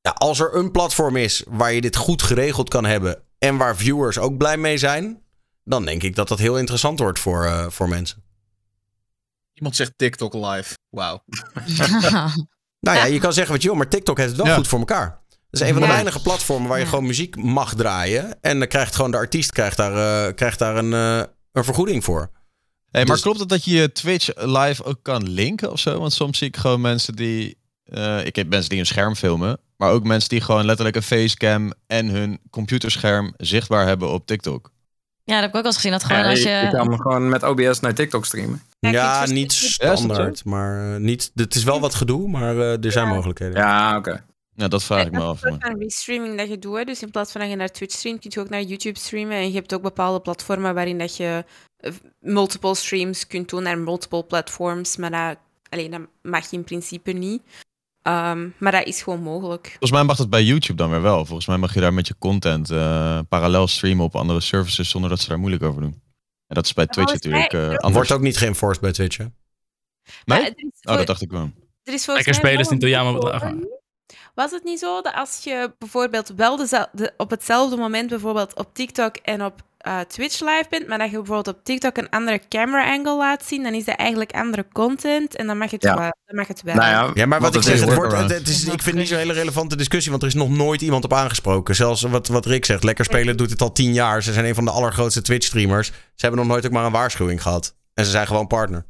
Ja, 0.00 0.10
als 0.10 0.40
er 0.40 0.54
een 0.54 0.70
platform 0.70 1.16
is 1.16 1.44
waar 1.48 1.72
je 1.72 1.80
dit 1.80 1.96
goed 1.96 2.22
geregeld 2.22 2.68
kan 2.68 2.84
hebben. 2.84 3.22
en 3.38 3.56
waar 3.56 3.76
viewers 3.76 4.18
ook 4.18 4.36
blij 4.36 4.56
mee 4.56 4.78
zijn. 4.78 5.22
dan 5.64 5.84
denk 5.84 6.02
ik 6.02 6.14
dat 6.14 6.28
dat 6.28 6.38
heel 6.38 6.58
interessant 6.58 6.98
wordt 6.98 7.18
voor, 7.18 7.44
eh, 7.44 7.66
voor 7.68 7.88
mensen. 7.88 8.22
Iemand 9.52 9.76
zegt 9.76 9.92
TikTok 9.96 10.34
live. 10.34 10.74
Wauw. 10.90 11.24
Nou 12.80 12.96
ja, 12.96 13.04
je 13.04 13.18
kan 13.18 13.32
zeggen 13.32 13.52
wat 13.52 13.62
je 13.62 13.68
wil, 13.68 13.76
maar 13.76 13.88
TikTok 13.88 14.16
heeft 14.16 14.28
het 14.28 14.38
wel 14.38 14.46
Ja. 14.46 14.54
goed 14.54 14.68
voor 14.68 14.78
elkaar. 14.78 15.22
Dat 15.54 15.62
is 15.62 15.68
een 15.68 15.72
van 15.74 15.82
de 15.82 15.88
Ja. 15.88 15.94
weinige 15.94 16.22
platformen 16.22 16.68
waar 16.68 16.78
je 16.78 16.86
gewoon 16.86 17.06
muziek 17.06 17.36
mag 17.36 17.74
draaien. 17.74 18.36
En 18.40 18.58
dan 18.58 18.68
krijgt 18.68 18.94
gewoon 18.94 19.10
de 19.10 19.16
artiest 19.16 19.52
krijgt 19.52 19.76
daar, 19.76 20.26
eh, 20.26 20.34
krijgt 20.34 20.58
daar 20.58 20.76
een, 20.76 20.92
eh, 20.92 21.22
een 21.52 21.64
vergoeding 21.64 22.04
voor. 22.04 22.30
Hey, 22.90 23.04
maar 23.04 23.14
Dus- 23.14 23.20
klopt 23.22 23.38
het 23.40 23.48
dat 23.48 23.64
je 23.64 23.74
je 23.74 23.92
Twitch 23.92 24.28
live 24.34 24.84
ook 24.84 24.98
kan 25.02 25.28
linken 25.30 25.72
of 25.72 25.78
zo? 25.78 25.98
Want 25.98 26.12
soms 26.12 26.38
zie 26.38 26.46
ik 26.48 26.56
gewoon 26.56 26.80
mensen 26.80 27.16
die... 27.16 27.58
eh, 27.84 28.24
ik 28.26 28.36
heb 28.36 28.48
mensen 28.48 28.70
die 28.70 28.78
een 28.78 28.86
scherm 28.86 29.14
filmen. 29.16 29.58
Maar 29.76 29.90
ook 29.90 30.04
mensen 30.04 30.28
die 30.28 30.40
gewoon 30.40 30.64
letterlijk 30.64 30.96
een 30.96 31.02
facecam 31.02 31.72
en 31.86 32.06
hun 32.08 32.40
computerscherm 32.50 33.34
zichtbaar 33.36 33.86
hebben 33.86 34.10
op 34.10 34.26
TikTok. 34.26 34.70
Ja, 35.24 35.32
dat 35.34 35.42
heb 35.42 35.50
ik 35.50 35.56
ook 35.56 35.64
eens 35.64 35.74
gezien. 35.74 35.90
Dat 35.92 36.04
gewoon 36.04 36.22
Ja, 36.22 36.28
als 36.30 36.42
je, 36.42 36.48
je... 36.48 36.68
kan 36.70 36.96
gewoon 37.00 37.28
met 37.28 37.42
OBS 37.42 37.80
naar 37.80 37.94
TikTok 37.94 38.24
streamen. 38.26 38.62
Ja, 38.80 39.26
niet 39.26 39.54
Ja, 39.78 39.96
standaard. 39.96 40.44
Maar 40.44 40.94
eh, 40.94 41.00
niet, 41.00 41.30
het 41.34 41.54
is 41.54 41.64
wel 41.64 41.80
wat 41.80 41.94
gedoe, 41.94 42.28
maar 42.28 42.58
eh, 42.58 42.84
er 42.84 42.92
zijn 42.92 43.08
mogelijkheden. 43.08 43.56
Ja, 43.60 43.96
oké. 43.96 44.24
Ja, 44.56 44.68
dat 44.68 44.82
vraag 44.84 45.06
ik 45.06 45.12
me 45.12 45.18
Dat 45.18 45.28
af. 45.28 45.44
is 45.44 45.52
een 45.58 45.78
restreaming 45.78 46.38
dat 46.38 46.48
je 46.48 46.58
doet. 46.58 46.76
hè. 46.76 46.84
Dus 46.84 47.02
in 47.02 47.10
plaats 47.10 47.32
van 47.32 47.40
dat 47.40 47.50
je 47.50 47.56
naar 47.56 47.70
Twitch 47.70 47.94
streamt, 47.96 48.20
kun 48.20 48.30
je 48.34 48.40
ook 48.40 48.48
naar 48.48 48.62
YouTube 48.62 48.98
streamen. 48.98 49.36
En 49.36 49.48
je 49.48 49.54
hebt 49.54 49.74
ook 49.74 49.82
bepaalde 49.82 50.20
platformen 50.20 50.74
waarin 50.74 50.98
dat 50.98 51.16
je 51.16 51.44
eh, 51.76 51.92
multiple 52.18 52.74
streams 52.74 53.26
kunt 53.26 53.48
doen 53.48 53.62
naar 53.62 53.78
multiple 53.78 54.24
platforms. 54.24 54.96
Maar 54.96 55.10
dat, 55.10 55.38
allee, 55.68 55.88
dat 55.90 56.00
mag 56.22 56.50
je 56.50 56.56
in 56.56 56.64
principe 56.64 57.12
niet. 57.12 57.42
Ehm, 58.02 58.48
maar 58.58 58.72
dat 58.72 58.86
is 58.86 59.02
gewoon 59.02 59.22
mogelijk. 59.22 59.66
Volgens 59.68 59.90
mij 59.90 60.02
mag 60.04 60.16
dat 60.16 60.30
bij 60.30 60.42
YouTube 60.42 60.78
dan 60.78 60.90
weer 60.90 61.02
wel. 61.02 61.24
Volgens 61.24 61.46
mij 61.46 61.56
mag 61.56 61.74
je 61.74 61.80
daar 61.80 61.94
met 61.94 62.06
je 62.06 62.14
content 62.18 62.70
eh, 62.70 63.18
parallel 63.28 63.66
streamen 63.66 64.04
op 64.04 64.16
andere 64.16 64.40
services 64.40 64.90
zonder 64.90 65.10
dat 65.10 65.20
ze 65.20 65.28
daar 65.28 65.38
moeilijk 65.38 65.62
over 65.62 65.80
doen. 65.80 66.02
En 66.46 66.54
dat 66.54 66.64
is 66.64 66.72
bij 66.72 66.86
Twitch 66.86 67.12
natuurlijk 67.12 67.52
eh, 67.52 67.60
er 67.60 67.68
anders. 67.78 67.94
Wordt 67.94 68.12
ook 68.12 68.20
niet 68.20 68.36
geënforced 68.36 68.80
bij 68.82 68.92
Twitch, 68.92 69.16
hè? 69.16 69.24
Nee? 70.24 70.54
Oh, 70.82 70.96
dat 70.96 71.06
dacht 71.06 71.22
ik 71.22 71.30
wel. 71.30 71.50
Er 71.82 71.92
is 71.92 72.04
volgens 72.04 72.26
Lekker 72.26 72.42
mij 72.42 72.52
spelen 72.52 72.60
is 72.60 72.68
wel 72.68 73.83
Was 74.34 74.50
het 74.50 74.64
niet 74.64 74.78
zo 74.78 75.00
dat 75.00 75.14
als 75.14 75.40
je 75.44 75.72
bijvoorbeeld 75.78 76.32
wel 76.36 76.56
de, 76.56 77.12
op 77.16 77.30
hetzelfde 77.30 77.76
moment 77.76 78.08
bijvoorbeeld 78.08 78.54
op 78.54 78.74
TikTok 78.74 79.16
en 79.16 79.44
op 79.44 79.60
eh, 79.78 80.00
Twitch 80.00 80.40
live 80.40 80.66
bent, 80.70 80.86
maar 80.88 80.98
dat 80.98 81.10
je 81.10 81.16
bijvoorbeeld 81.16 81.56
op 81.56 81.64
TikTok 81.64 81.96
een 81.96 82.10
andere 82.10 82.40
camera 82.48 82.92
angle 82.92 83.16
laat 83.16 83.44
zien, 83.44 83.62
dan 83.62 83.74
is 83.74 83.84
dat 83.84 83.96
eigenlijk 83.96 84.32
andere 84.32 84.66
content 84.72 85.36
en 85.36 85.46
dan 85.46 85.58
mag 85.58 85.70
het, 85.70 85.82
Ja. 85.82 85.94
wel, 85.94 86.12
dan 86.26 86.36
mag 86.36 86.48
het 86.48 86.62
wel. 86.62 86.74
Nou 86.74 86.88
ja, 86.88 87.10
Ja, 87.14 87.26
maar 87.26 87.40
wat 87.40 87.54
ik 87.54 87.62
zeg, 87.62 87.80
het 87.80 87.94
wordt, 87.94 88.12
het, 88.16 88.30
het 88.30 88.48
is, 88.48 88.62
ik 88.64 88.68
vind 88.70 88.84
het 88.84 88.94
niet 88.94 89.08
zo'n 89.08 89.18
hele 89.18 89.32
relevante 89.32 89.76
discussie, 89.76 90.10
want 90.10 90.22
er 90.22 90.28
is 90.28 90.34
nog 90.34 90.50
nooit 90.50 90.82
iemand 90.82 91.04
op 91.04 91.12
aangesproken. 91.12 91.74
Zelfs 91.74 92.02
wat, 92.02 92.28
wat 92.28 92.46
Rick 92.46 92.64
zegt, 92.64 92.84
Lekker 92.84 93.04
Spelen 93.04 93.36
doet 93.36 93.50
het 93.50 93.62
al 93.62 93.72
tien 93.72 93.92
jaar. 93.92 94.22
Ze 94.22 94.32
zijn 94.32 94.44
een 94.44 94.54
van 94.54 94.64
de 94.64 94.70
allergrootste 94.70 95.22
Twitch-streamers. 95.22 95.86
Ze 95.86 95.92
hebben 96.26 96.40
nog 96.40 96.48
nooit 96.48 96.66
ook 96.66 96.72
maar 96.72 96.84
een 96.84 96.92
waarschuwing 96.92 97.42
gehad. 97.42 97.74
En 97.94 98.04
ze 98.04 98.10
zijn 98.10 98.26
gewoon 98.26 98.46
partner. 98.46 98.86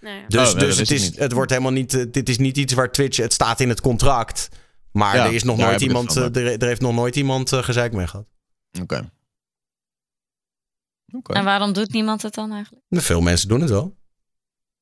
Nou 0.00 0.16
ja. 0.16 0.26
Dus, 0.28 0.48
Oh, 0.48 0.54
nee, 0.56 0.64
dus 0.66 0.78
het, 0.78 0.90
is, 0.90 1.02
niet. 1.02 1.18
het 1.18 1.32
wordt 1.32 1.50
helemaal 1.50 1.72
niet, 1.72 1.94
eh, 1.94 2.04
dit 2.10 2.28
is 2.28 2.38
niet 2.38 2.56
iets 2.56 2.72
waar 2.72 2.92
Twitch, 2.92 3.16
het 3.16 3.32
staat 3.32 3.60
in 3.60 3.68
het 3.68 3.80
contract. 3.80 4.48
Maar 4.92 5.16
Ja, 5.16 5.26
er 5.26 5.32
is 5.32 5.42
nog 5.42 5.56
nooit 5.56 5.80
iemand, 5.80 6.16
eh, 6.16 6.24
er, 6.36 6.60
er 6.60 6.66
heeft 6.66 6.80
nog 6.80 6.94
nooit 6.94 7.16
iemand 7.16 7.52
uh, 7.52 7.62
gezeik 7.62 7.92
mee 7.92 8.06
gehad. 8.06 8.26
Oké. 8.82 9.10
En 11.22 11.44
waarom 11.44 11.72
doet 11.72 11.92
niemand 11.92 12.22
het 12.22 12.34
dan 12.34 12.52
eigenlijk? 12.52 12.84
Veel 12.88 13.20
mensen 13.20 13.48
doen 13.48 13.60
het 13.60 13.70
wel. 13.70 13.96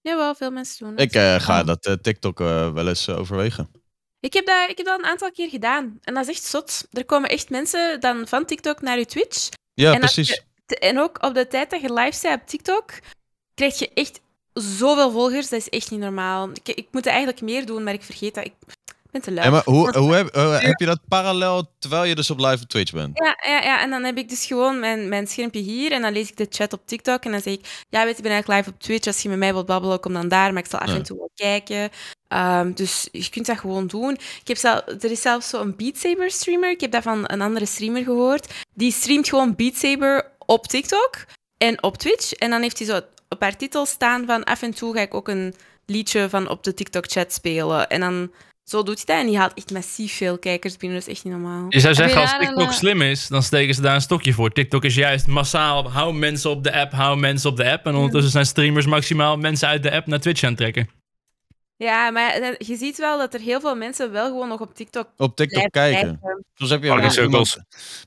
Jawel, 0.01 0.35
veel 0.35 0.51
mensen 0.51 0.79
doen 0.79 0.91
het. 0.91 1.01
Ik 1.01 1.13
eh, 1.15 1.41
ga 1.41 1.61
Oh. 1.61 1.67
dat 1.67 1.87
eh, 1.87 1.93
TikTok 1.93 2.41
eh, 2.41 2.73
wel 2.73 2.89
eens 2.89 3.07
eh, 3.07 3.19
overwegen. 3.19 3.71
Ik 4.21 4.33
heb, 4.33 4.47
dat, 4.47 4.71
ik 4.71 4.77
heb 4.77 4.87
dat 4.87 4.99
een 4.99 5.05
aantal 5.05 5.31
keer 5.31 5.49
gedaan. 5.49 5.99
En 6.01 6.15
dat 6.15 6.23
is 6.23 6.31
echt 6.37 6.45
zot. 6.45 6.87
Er 6.93 7.05
komen 7.05 7.29
echt 7.31 7.51
mensen 7.51 8.01
dan 8.01 8.29
van 8.29 8.45
TikTok 8.45 8.81
naar 8.81 8.99
je 8.99 9.07
Twitch. 9.07 9.49
Ja, 9.75 9.93
en 9.93 9.99
precies. 9.99 10.29
je- 10.29 10.79
en 10.79 10.99
ook 10.99 11.23
op 11.25 11.35
de 11.35 11.47
tijd 11.47 11.71
dat 11.71 11.81
je 11.81 11.93
live 11.93 12.13
staat 12.17 12.41
op 12.41 12.47
TikTok, 12.47 12.93
krijg 13.55 13.79
je 13.79 13.91
echt 13.95 14.21
zoveel 14.61 15.11
volgers. 15.11 15.49
Dat 15.49 15.61
is 15.61 15.69
echt 15.69 15.91
niet 15.91 16.01
normaal. 16.01 16.51
Ik, 16.63 16.77
ik 16.77 16.89
moet 16.91 17.07
eigenlijk 17.07 17.41
meer 17.41 17.67
doen, 17.67 17.83
maar 17.83 17.93
ik 17.93 18.03
vergeet 18.03 18.35
dat. 18.35 18.45
Ik 18.45 18.53
ben 19.11 19.23
te 19.23 19.33
lui. 19.33 19.47
En 19.47 19.53
maar 19.53 19.63
hoe, 19.65 19.99
hoe 19.99 20.15
heb, 20.15 20.35
hoe 20.35 20.43
heb 20.43 20.79
je 20.79 20.87
dat 20.87 21.01
parallel 21.09 21.71
terwijl 21.79 22.05
je 22.05 22.15
dus 22.15 22.31
op 22.31 22.39
live 22.39 22.63
op 22.63 22.69
Twitch 22.69 22.93
bent? 22.93 23.19
Ja, 23.19 23.51
ja, 23.51 23.63
ja, 23.63 23.81
en 23.81 23.91
dan 23.91 24.05
heb 24.05 24.19
ik 24.19 24.29
dus 24.29 24.47
gewoon 24.47 24.81
mijn, 24.81 25.09
mijn 25.09 25.27
schermpje 25.27 25.61
hier 25.61 25.93
en 25.93 26.03
dan 26.03 26.13
lees 26.13 26.29
ik 26.29 26.37
de 26.37 26.47
chat 26.51 26.73
op 26.73 26.81
TikTok 26.85 27.25
en 27.25 27.31
dan 27.31 27.41
zeg 27.41 27.53
ik, 27.53 27.85
ja, 27.89 28.05
weet 28.05 28.11
je, 28.11 28.17
ik 28.17 28.23
ben 28.23 28.33
eigenlijk 28.33 28.61
live 28.61 28.77
op 28.77 28.83
Twitch. 28.83 29.07
Als 29.07 29.23
je 29.23 29.29
met 29.29 29.39
mij 29.39 29.53
wilt 29.53 29.67
babbelen, 29.67 30.01
kom 30.01 30.13
dan 30.13 30.29
daar, 30.29 30.53
maar 30.53 30.63
ik 30.63 30.71
zal 30.71 30.81
af 30.81 30.89
en 30.89 31.03
toe 31.03 31.17
wel 31.17 31.31
kijken. 31.35 31.91
Ehm, 32.29 32.73
dus 32.73 33.09
je 33.13 33.31
kunt 33.31 33.47
dat 33.47 33.59
gewoon 33.59 33.87
doen. 33.87 34.13
Ik 34.13 34.49
heb 34.49 34.57
zelf, 34.57 34.83
er 34.87 35.11
is 35.11 35.21
zelfs 35.21 35.49
zo'n 35.49 35.75
Beat 35.77 35.97
Saber 35.97 36.31
streamer, 36.31 36.71
ik 36.71 36.81
heb 36.81 36.91
dat 36.91 37.03
van 37.03 37.25
een 37.27 37.41
andere 37.41 37.67
streamer 37.67 38.03
gehoord. 38.03 38.53
Die 38.75 38.93
streamt 38.93 39.29
gewoon 39.29 39.55
Beat 39.55 39.77
Saber 39.77 40.33
op 40.39 40.67
TikTok 40.67 41.25
en 41.59 41.83
op 41.83 41.97
Twitch. 41.97 42.33
En 42.33 42.51
dan 42.51 42.63
heeft 42.63 42.79
hij 42.79 42.87
zo 42.87 43.01
op 43.39 43.45
haar 43.45 43.57
titel 43.57 43.87
staan 43.87 44.27
van 44.27 44.45
af 44.45 44.63
en 44.63 44.75
toe 44.75 44.95
ga 44.95 45.01
ik 45.01 45.15
ook 45.15 45.29
een 45.29 45.55
liedje 45.87 46.29
van 46.29 46.49
op 46.49 46.65
de 46.65 46.75
TikTok-chat 46.75 47.33
spelen. 47.33 47.89
En 47.89 48.01
dan 48.01 48.31
zo 48.65 48.83
doet 48.83 48.97
hij 48.97 49.05
dat 49.07 49.25
en 49.25 49.27
die 49.27 49.39
haalt 49.39 49.55
echt 49.55 49.73
massief 49.73 50.17
veel 50.17 50.39
kijkers 50.39 50.77
binnen. 50.77 50.99
Dat 50.99 51.09
is 51.09 51.15
echt 51.15 51.25
niet 51.25 51.33
normaal. 51.33 51.67
Je 51.69 51.81
zou 51.81 51.95
zeggen, 51.95 52.21
als 52.21 52.33
een, 52.33 52.39
TikTok 52.39 52.69
eh, 52.69 52.73
slim 52.73 53.03
is, 53.03 53.29
dan 53.29 53.43
steken 53.43 53.75
ze 53.75 53.81
daar 53.81 53.95
een 53.95 54.01
stokje 54.01 54.33
voor. 54.33 54.53
TikTok 54.53 54.85
is 54.85 54.95
juist 54.95 55.27
massaal, 55.27 55.91
hou 55.91 56.15
mensen 56.15 56.51
op 56.51 56.65
de 56.65 56.73
app, 56.73 56.93
hou 56.93 57.19
mensen 57.19 57.51
op 57.51 57.57
de 57.57 57.71
app. 57.71 57.87
En 57.87 57.95
ondertussen 57.95 58.33
zijn 58.33 58.47
streamers 58.47 58.87
maximaal 58.87 59.37
mensen 59.37 59.69
uit 59.69 59.83
de 59.83 59.91
app 59.91 60.07
naar 60.07 60.21
Twitch 60.21 60.43
aan 60.43 60.49
het 60.49 60.59
trekken. 60.59 60.89
Ja, 61.79 62.11
maar 62.11 62.55
je 62.59 62.77
ziet 62.77 62.99
wel 62.99 63.19
dat 63.19 63.35
er 63.35 63.41
heel 63.41 63.61
veel 63.61 63.75
mensen 63.77 64.13
wel 64.13 64.27
gewoon 64.27 64.49
nog 64.49 64.61
op 64.61 64.75
TikTok 64.75 65.09
Op 65.17 65.37
TikTok 65.37 65.71
blijven 65.71 66.01
kijken. 66.01 66.21
Soms 66.55 66.71
heb 66.71 66.83
je 66.83 66.87
iemand 67.23 67.57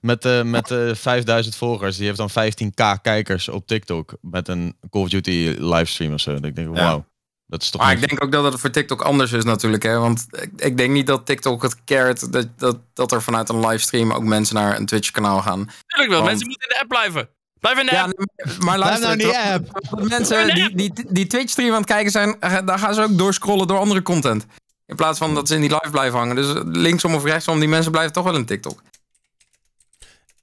met, 0.02 0.26
eh 0.26 0.42
met 0.44 0.72
eh 0.72 0.90
5000 0.94 1.56
volgers. 1.56 1.98
Die 1.98 2.06
heeft 2.06 2.18
dan 2.18 2.30
15k 2.30 3.02
kijkers 3.02 3.50
op 3.50 3.68
TikTok. 3.68 4.14
Met 4.22 4.48
een 4.48 4.78
Call 4.90 5.02
of 5.02 5.10
Duty 5.10 5.56
livestream 5.60 6.14
of 6.14 6.20
zo. 6.20 6.34
Dat 6.34 6.46
ik 6.46 6.56
denk, 6.56 6.76
Ja. 6.78 6.84
wauw. 6.84 7.06
Dat 7.48 7.62
is 7.62 7.70
toch 7.70 7.82
Maar 7.82 7.94
niet- 7.94 8.04
ik 8.04 8.10
denk 8.10 8.24
ook 8.24 8.32
dat 8.32 8.44
het 8.52 8.62
voor 8.62 8.70
TikTok 8.70 9.02
anders 9.02 9.32
is 9.32 9.44
natuurlijk. 9.44 9.84
Hè? 9.84 9.98
Want 10.00 10.26
ik, 10.32 10.52
ik 10.56 10.78
denk 10.78 10.92
niet 10.94 11.08
dat 11.08 11.26
TikTok 11.26 11.62
het 11.62 11.84
cared 11.84 12.32
dat, 12.34 12.48
dat, 12.60 12.80
dat 12.94 13.12
er 13.12 13.22
vanuit 13.22 13.50
een 13.50 13.68
livestream 13.68 14.12
ook 14.12 14.24
mensen 14.24 14.56
naar 14.56 14.78
een 14.78 14.86
Twitch-kanaal 14.86 15.42
gaan. 15.42 15.70
Tuurlijk 15.88 16.10
wel, 16.12 16.22
Want- 16.22 16.30
mensen 16.30 16.48
moeten 16.48 16.68
in 16.70 16.74
de 16.76 16.80
app 16.80 16.88
blijven. 16.90 17.30
Blijf 17.62 17.80
in 17.80 17.86
de 17.86 17.92
Ja, 17.92 18.04
app. 18.04 18.18
nee, 18.18 18.58
maar 18.60 18.78
luister, 18.78 19.08
nou 19.08 19.18
die 19.18 19.28
terwijl 19.28 20.08
mensen 20.08 20.54
die, 20.56 20.76
die, 20.76 21.06
die 21.10 21.28
Twitch-stream 21.28 21.70
aan 21.70 21.78
het 21.82 21.86
kijken 21.86 22.12
zijn, 22.12 22.36
eh, 22.40 22.58
daar 22.66 22.80
gaan 22.80 22.94
ze 22.94 23.02
ook 23.02 23.18
doorscrollen 23.18 23.68
door 23.68 23.78
andere 23.78 24.02
content. 24.02 24.46
In 24.86 24.96
plaats 24.96 25.18
van 25.18 25.34
dat 25.36 25.48
ze 25.48 25.56
in 25.56 25.62
die 25.62 25.70
live 25.70 25.90
blijven 25.92 26.20
hangen. 26.20 26.36
Dus 26.36 26.48
linksom 26.66 27.16
of 27.16 27.24
rechtsom, 27.24 27.60
die 27.60 27.68
mensen 27.70 27.92
blijven 27.92 28.14
toch 28.14 28.24
wel 28.24 28.36
in 28.36 28.46
TikTok. 28.46 28.82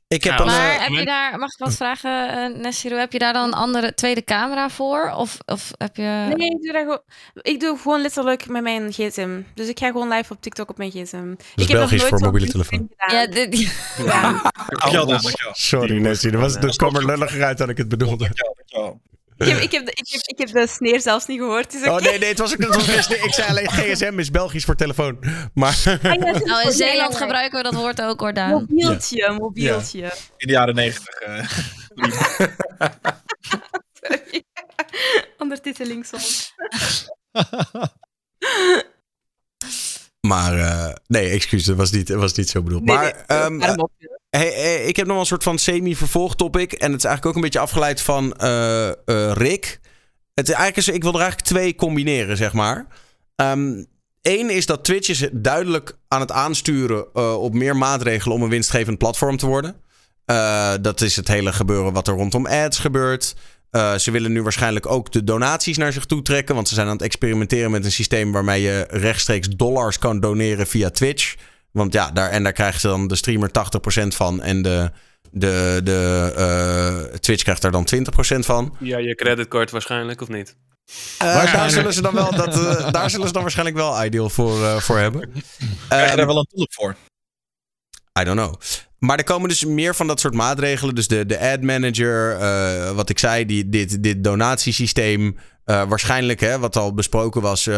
Ik 0.09 0.25
heb 0.25 0.33
Ja, 0.33 0.41
een, 0.41 0.47
Maar 0.47 0.75
eh, 0.75 0.81
heb 0.81 0.91
je 0.91 1.05
daar, 1.05 1.39
mag 1.39 1.53
ik 1.53 1.59
wat 1.59 1.75
vragen, 1.75 2.67
uh? 2.67 2.99
Heb 2.99 3.13
je 3.13 3.19
daar 3.19 3.33
dan 3.33 3.45
een 3.45 3.53
andere 3.53 3.95
tweede 3.95 4.25
camera 4.25 4.71
voor? 4.71 5.13
Of, 5.17 5.39
of 5.47 5.71
heb 5.79 5.97
je... 5.97 6.03
Nee, 6.37 6.49
ik 6.51 6.63
doe, 6.63 6.73
dat 6.73 6.83
gewoon, 6.83 7.01
ik 7.35 7.61
doe 7.61 7.79
gewoon 7.79 8.01
letterlijk 8.01 8.49
met 8.49 8.63
mijn 8.63 8.93
gsm. 8.93 9.41
Dus 9.55 9.69
ik 9.69 9.79
ga 9.79 9.87
gewoon 9.87 10.09
live 10.09 10.33
op 10.33 10.43
TikTok 10.43 10.71
op 10.71 10.79
mijn 10.79 10.91
gsm. 10.91 11.33
ik 11.33 11.69
heb 11.69 11.69
nog 11.69 11.69
Belgisch 11.69 12.01
nooit 12.01 12.09
voor 12.09 12.21
mobiele 12.21 12.47
telefoon. 12.47 12.89
Ja, 13.07 13.27
dit, 13.27 13.73
Ja. 13.97 14.53
Sorry 15.53 15.99
Nessie, 15.99 16.31
dat, 16.31 16.41
was, 16.41 16.61
dat 16.61 16.77
kwam 16.77 16.97
er 16.97 17.07
lulliger 17.07 17.45
uit 17.45 17.59
dan 17.59 17.69
ik 17.69 17.77
het 17.77 17.89
bedoelde. 17.89 18.31
Ik, 19.39 19.47
heb, 19.47 19.59
ik, 19.59 19.73
heb 19.73 19.85
de, 19.87 19.91
ik, 19.91 20.09
heb, 20.11 20.21
ik 20.27 20.39
heb 20.39 20.49
de 20.53 20.67
sneer 20.67 21.01
zelfs 21.01 21.27
niet 21.27 21.39
gehoord. 21.39 21.71
Dus 21.73 21.83
Oh 21.89 21.97
nee, 21.99 22.19
nee, 22.19 22.29
het 22.29 22.39
was 22.39 22.53
ook 22.53 22.59
het 22.59 22.75
was 22.75 22.85
geen 22.89 23.03
sneer. 23.03 23.25
Ik 23.25 23.35
zei 23.35 23.49
alleen 23.49 23.71
GSM 23.95 24.19
is 24.19 24.31
Belgisch 24.31 24.65
voor 24.65 24.75
telefoon. 24.75 25.19
Maar 25.55 25.99
Ah, 26.03 26.13
nou, 26.45 26.63
in 26.67 26.73
Zeeland 26.73 27.17
gebruiken 27.17 27.59
we 27.59 27.65
dat 27.65 27.75
woord 27.75 28.03
ook, 28.03 28.21
hoor, 28.21 28.33
Daan. 28.33 28.51
Mobieltje, 28.51 29.33
mobieltje. 29.39 30.13
In 30.37 30.47
de 30.47 30.53
jaren 30.53 30.75
negentig. 30.75 31.15
eh. 31.15 31.49
Sorry. 34.01 34.45
Ondertiteling 35.39 36.07
soms. 36.07 36.53
Maar 40.21 40.59
eh, 40.59 40.95
nee, 41.07 41.31
excuus, 41.31 41.65
dat 41.65 41.77
was 41.77 41.91
niet, 41.91 42.07
dat 42.07 42.19
was 42.21 42.33
niet 42.33 42.49
zo 42.49 42.63
bedoeld. 42.63 42.85
Nee, 42.85 42.97
maar 42.97 43.25
nee, 43.29 43.61
ehm. 43.61 43.87
Hey, 44.31 44.85
ik 44.85 44.97
heb 44.97 45.05
nog 45.05 45.15
wel 45.15 45.21
een 45.21 45.27
soort 45.27 45.43
van 45.43 45.59
semi-vervolgtopic. 45.59 46.73
En 46.73 46.93
het 46.93 46.99
is 46.99 47.07
eigenlijk 47.07 47.27
ook 47.27 47.35
een 47.35 47.51
beetje 47.51 47.59
afgeleid 47.59 48.01
van 48.01 48.33
eh, 48.33 48.89
eh, 48.89 48.95
Rick. 49.33 49.81
Het 50.35 50.49
eigenlijk 50.49 50.77
is, 50.77 50.89
ik 50.89 51.03
wil 51.03 51.13
er 51.13 51.21
eigenlijk 51.21 51.49
twee 51.49 51.75
combineren, 51.75 52.37
zeg 52.37 52.53
maar. 52.53 52.87
Eén 54.23 54.51
is 54.51 54.67
dat 54.67 54.85
Twitch 54.85 55.09
is 55.09 55.29
duidelijk 55.33 55.97
aan 56.09 56.21
het 56.21 56.33
aansturen 56.33 57.07
uh, 57.15 57.43
op 57.43 57.55
meer 57.55 57.77
maatregelen 57.77 58.37
om 58.37 58.43
een 58.43 58.49
winstgevend 58.49 58.99
platform 58.99 59.37
te 59.37 59.47
worden. 59.47 59.77
Dat 60.83 61.01
is 61.01 61.17
het 61.17 61.29
hele 61.29 61.53
gebeuren 61.53 61.93
wat 61.93 62.09
er 62.09 62.15
rondom 62.15 62.47
ads 62.47 62.79
gebeurt. 62.79 63.35
Ze 63.97 64.11
willen 64.11 64.33
nu 64.33 64.43
waarschijnlijk 64.43 64.87
ook 64.87 65.13
de 65.13 65.25
donaties 65.25 65.77
naar 65.77 65.93
zich 65.93 66.05
toe 66.05 66.23
trekken. 66.23 66.55
Want 66.55 66.69
ze 66.69 66.75
zijn 66.75 66.87
aan 66.87 66.93
het 66.93 67.03
experimenteren 67.03 67.71
met 67.71 67.85
een 67.85 67.93
systeem 67.93 68.33
waarmee 68.33 68.63
je 68.63 68.87
rechtstreeks 68.91 69.49
dollars 69.49 69.99
kan 69.99 70.21
doneren 70.21 70.67
via 70.67 70.91
Twitch. 70.91 71.35
Want 71.73 71.93
ja, 71.93 72.11
daar, 72.11 72.31
en 72.31 72.43
daar 72.43 72.53
krijgt 72.53 72.83
dan 72.83 73.07
de 73.07 73.17
streamer 73.17 73.51
80% 74.05 74.07
van. 74.07 74.43
En 74.43 74.63
de, 74.63 74.91
de, 75.31 75.81
de 75.85 76.33
uh, 77.13 77.19
Twitch 77.19 77.43
krijgt 77.43 77.63
daar 77.63 77.71
dan 77.71 77.89
20% 77.95 78.39
van. 78.39 78.77
Ja, 78.79 78.99
je 78.99 79.15
creditcard 79.15 79.71
waarschijnlijk, 79.71 80.21
of 80.21 80.29
niet? 80.29 80.57
Uh, 81.23 81.53
daar, 81.53 81.71
zullen 81.71 81.93
ze 81.93 82.03
dan 82.03 82.15
wel 82.15 82.35
dat, 82.35 82.57
uh, 82.57 82.91
daar 82.93 83.11
zullen 83.11 83.27
ze 83.27 83.33
dan 83.33 83.43
waarschijnlijk 83.43 83.77
wel 83.77 84.05
Ideal 84.05 84.29
voor, 84.29 84.59
uh, 84.59 84.77
voor 84.77 84.99
hebben. 84.99 85.33
Krijg 85.89 86.11
je 86.11 86.17
daar 86.17 86.27
wel 86.27 86.39
een 86.39 86.49
tool 86.55 86.67
voor? 86.71 86.97
I 88.21 88.25
don't 88.25 88.39
know. 88.39 88.55
Maar 88.99 89.19
er 89.19 89.25
komen 89.25 89.49
dus 89.49 89.65
meer 89.65 89.95
van 89.95 90.07
dat 90.07 90.21
soort 90.21 90.35
maatregelen. 90.35 90.95
Dus 90.95 91.09
de, 91.09 91.27
de 91.27 91.39
ad 91.39 91.63
manager, 91.63 92.39
wat 92.95 93.09
ik 93.09 93.19
zei, 93.19 93.47
die, 93.47 93.69
dit, 93.69 94.03
dit 94.03 94.25
donatiesysteem. 94.25 95.39
Waarschijnlijk, 95.69 96.41
hè, 96.41 96.59
wat 96.59 96.77
al 96.77 96.95
besproken 96.95 97.41
was, 97.41 97.69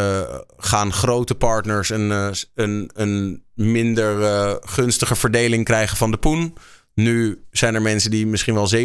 gaan 0.56 0.92
grote 0.92 1.34
partners 1.34 1.90
een, 1.90 2.34
een, 2.54 2.90
een 2.94 3.44
minder 3.54 4.58
gunstige 4.64 5.16
verdeling 5.16 5.64
krijgen 5.64 5.96
van 5.96 6.10
de 6.10 6.16
poen. 6.16 6.54
Nu 6.94 7.44
zijn 7.50 7.74
er 7.74 7.82
mensen 7.82 8.10
die 8.10 8.26
misschien 8.26 8.54
wel 8.54 8.70
70% 8.74 8.80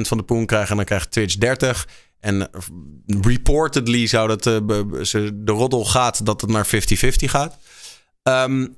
van 0.00 0.16
de 0.16 0.22
poen 0.22 0.46
krijgen 0.46 0.70
en 0.70 0.76
dan 0.76 0.84
krijgt 0.84 1.10
Twitch 1.10 1.36
30%. 1.36 1.90
En 2.20 2.50
reportedly 3.20 4.06
zou 4.06 4.28
dat 4.28 4.42
de 4.42 5.42
roddel 5.44 5.84
gaat 5.84 6.26
dat 6.26 6.40
het 6.40 6.50
naar 6.50 6.66
50-50 6.66 6.70
gaat. 7.10 7.58
Um, 8.22 8.76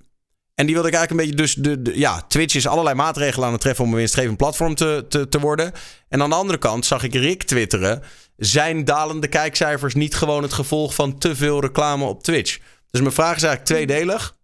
en 0.59 0.67
die 0.67 0.75
wilde 0.75 0.89
ik 0.89 0.95
eigenlijk 0.95 1.11
een 1.11 1.17
beetje. 1.17 1.43
Dus 1.43 1.55
de, 1.55 1.83
de, 1.83 1.99
ja, 1.99 2.23
Twitch 2.29 2.55
is 2.55 2.67
allerlei 2.67 2.97
maatregelen 2.97 3.47
aan 3.47 3.53
het 3.53 3.61
treffen 3.61 3.85
om 3.85 3.91
een 3.91 3.97
winstgevend 3.97 4.37
platform 4.37 4.75
te, 4.75 5.05
te, 5.09 5.29
te 5.29 5.41
worden. 5.41 5.73
En 6.09 6.23
aan 6.23 6.31
de 6.31 6.37
andere 6.37 6.59
kant 6.59 6.87
zag 6.87 7.03
ik 7.03 7.15
Rick 7.15 7.43
twitteren. 7.43 8.03
Zijn 8.39 8.85
dalende 8.85 9.29
kijkcijfers 9.29 9.95
niet 9.95 10.15
gewoon 10.15 10.43
het 10.43 10.53
gevolg 10.53 10.95
van 10.95 11.19
te 11.19 11.37
veel 11.37 11.61
reclame 11.61 12.05
op 12.05 12.23
Twitch? 12.23 12.59
Dus 12.91 13.01
mijn 13.01 13.13
vraag 13.13 13.37
is 13.37 13.43
eigenlijk 13.43 13.65
tweedelig. 13.87 14.37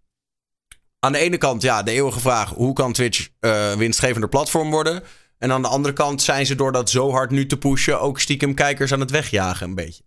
Aan 0.99 1.13
de 1.13 1.19
ene 1.19 1.39
kant, 1.39 1.63
ja, 1.63 1.83
de 1.83 1.91
eeuwige 1.91 2.21
vraag: 2.21 2.51
hoe 2.51 2.73
kan 2.73 2.93
Twitch 2.93 3.29
uh, 3.41 3.71
een 3.71 3.79
winstgevender 3.79 4.29
platform 4.29 4.71
worden? 4.71 5.03
En 5.39 5.53
aan 5.53 5.63
de 5.63 5.69
andere 5.69 5.95
kant 5.95 6.23
zijn 6.23 6.47
ze 6.47 6.55
door 6.55 6.73
dat 6.73 6.91
zo 6.91 7.11
hard 7.11 7.31
nu 7.31 7.47
te 7.47 7.59
pushen 7.59 8.01
ook 8.01 8.21
stiekem 8.21 8.55
kijkers 8.55 8.93
aan 8.93 9.01
het 9.01 9.11
wegjagen 9.11 9.69
een 9.69 9.75
beetje. 9.75 10.03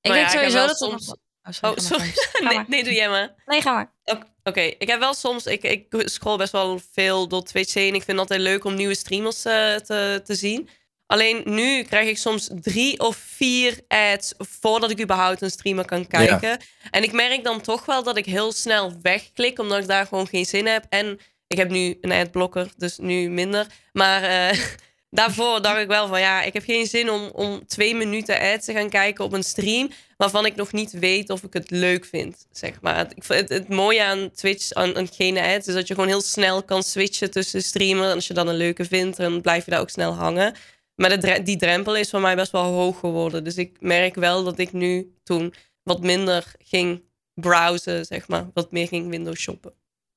Ik 0.00 0.10
Nou 0.10 0.14
denk 0.14 0.26
ja, 0.32 0.38
ik 0.38 0.40
heb 0.40 0.50
sowieso 0.50 0.56
wel 0.58 0.66
dat... 0.66 0.76
soms- 0.78 1.22
Oh, 1.62 1.70
Oh, 1.70 1.76
sorry. 1.76 2.04
ga 2.04 2.42
maar, 2.42 2.52
sorry. 2.52 2.54
Ga 2.56 2.64
nee, 2.68 2.84
doe 2.84 2.92
jij 2.92 3.08
maar. 3.08 3.34
Nee, 3.46 3.60
ga 3.62 3.72
maar. 3.72 3.92
Oké, 4.04 4.26
oké. 4.42 4.60
ik 4.60 4.88
heb 4.88 4.98
wel 4.98 5.14
soms... 5.14 5.46
Ik, 5.46 5.62
ik 5.62 5.86
scroll 6.04 6.36
best 6.36 6.52
wel 6.52 6.80
veel 6.92 7.28
door 7.28 7.42
Twitch 7.42 7.74
heen. 7.74 7.86
Ik 7.94 8.02
vind 8.02 8.06
het 8.06 8.18
altijd 8.18 8.40
leuk 8.40 8.64
om 8.64 8.74
nieuwe 8.74 8.94
streamers 8.94 9.44
eh, 9.44 9.74
te, 9.74 10.20
te 10.24 10.34
zien. 10.34 10.68
Alleen 11.14 11.42
nu 11.44 11.82
krijg 11.82 12.08
ik 12.08 12.18
soms 12.18 12.48
drie 12.60 13.00
of 13.00 13.16
vier 13.16 13.78
ads 13.88 14.34
voordat 14.38 14.90
ik 14.90 15.00
überhaupt 15.00 15.42
een 15.42 15.50
streamer 15.50 15.84
kan 15.84 16.06
kijken. 16.06 16.58
En 16.90 17.02
ik 17.02 17.12
merk 17.12 17.44
dan 17.44 17.60
toch 17.60 17.84
wel 17.84 18.02
dat 18.02 18.16
ik 18.16 18.26
heel 18.26 18.52
snel 18.52 18.92
wegklik, 19.02 19.58
omdat 19.58 19.78
ik 19.78 19.86
daar 19.86 20.06
gewoon 20.06 20.26
geen 20.26 20.46
zin 20.46 20.66
heb. 20.66 20.86
En 20.88 21.18
ik 21.46 21.56
heb 21.56 21.70
nu 21.70 21.98
een 22.00 22.12
adblocker, 22.12 22.68
dus 22.76 22.98
nu 22.98 23.28
minder. 23.28 23.66
Maar 23.92 24.22
eh, 24.22 24.58
daarvoor 25.10 25.62
dacht 25.62 25.80
ik 25.80 25.86
wel 25.86 26.08
van 26.08 26.20
ja, 26.20 26.42
ik 26.42 26.52
heb 26.52 26.64
geen 26.64 26.86
zin 26.86 27.10
om, 27.10 27.30
om 27.32 27.66
twee 27.66 27.94
minuten 27.94 28.40
ads 28.40 28.64
te 28.64 28.72
gaan 28.72 28.90
kijken 28.90 29.24
op 29.24 29.32
een 29.32 29.44
stream. 29.44 29.90
Waarvan 30.16 30.46
ik 30.46 30.56
nog 30.56 30.72
niet 30.72 30.92
weet 30.92 31.30
of 31.30 31.42
ik 31.42 31.52
het 31.52 31.70
leuk 31.70 32.04
vind, 32.04 32.46
zeg 32.52 32.80
maar. 32.80 32.96
Het, 32.96 33.12
ik 33.16 33.24
vind 33.24 33.40
het, 33.40 33.48
het 33.48 33.68
mooie 33.68 34.02
aan 34.02 34.30
Twitch, 34.30 34.72
aan, 34.72 34.96
aan 34.96 35.08
geen 35.12 35.38
ads, 35.38 35.66
is 35.66 35.74
dat 35.74 35.88
je 35.88 35.94
gewoon 35.94 36.08
heel 36.08 36.20
snel 36.20 36.62
kan 36.62 36.82
switchen 36.82 37.30
tussen 37.30 37.62
streamer. 37.62 38.08
En 38.08 38.14
als 38.14 38.26
je 38.26 38.34
dan 38.34 38.48
een 38.48 38.56
leuke 38.56 38.84
vindt, 38.84 39.16
dan 39.16 39.40
blijf 39.40 39.64
je 39.64 39.70
daar 39.70 39.80
ook 39.80 39.90
snel 39.90 40.12
hangen. 40.12 40.54
Maar 40.96 41.20
de 41.20 41.42
die 41.42 41.56
drempel 41.56 41.96
is 41.96 42.10
voor 42.10 42.20
mij 42.20 42.36
best 42.36 42.52
wel 42.52 42.62
hoog 42.62 42.98
geworden. 42.98 43.44
Dus 43.44 43.56
ik 43.56 43.76
merk 43.80 44.14
wel 44.14 44.44
dat 44.44 44.58
ik 44.58 44.72
nu 44.72 45.14
toen 45.22 45.54
wat 45.82 46.00
minder 46.00 46.52
ging 46.58 47.02
browsen, 47.34 48.04
zeg 48.04 48.28
maar. 48.28 48.50
Wat 48.54 48.72
meer 48.72 48.88
ging 48.88 49.10
window 49.10 49.34
shoppen. 49.34 49.72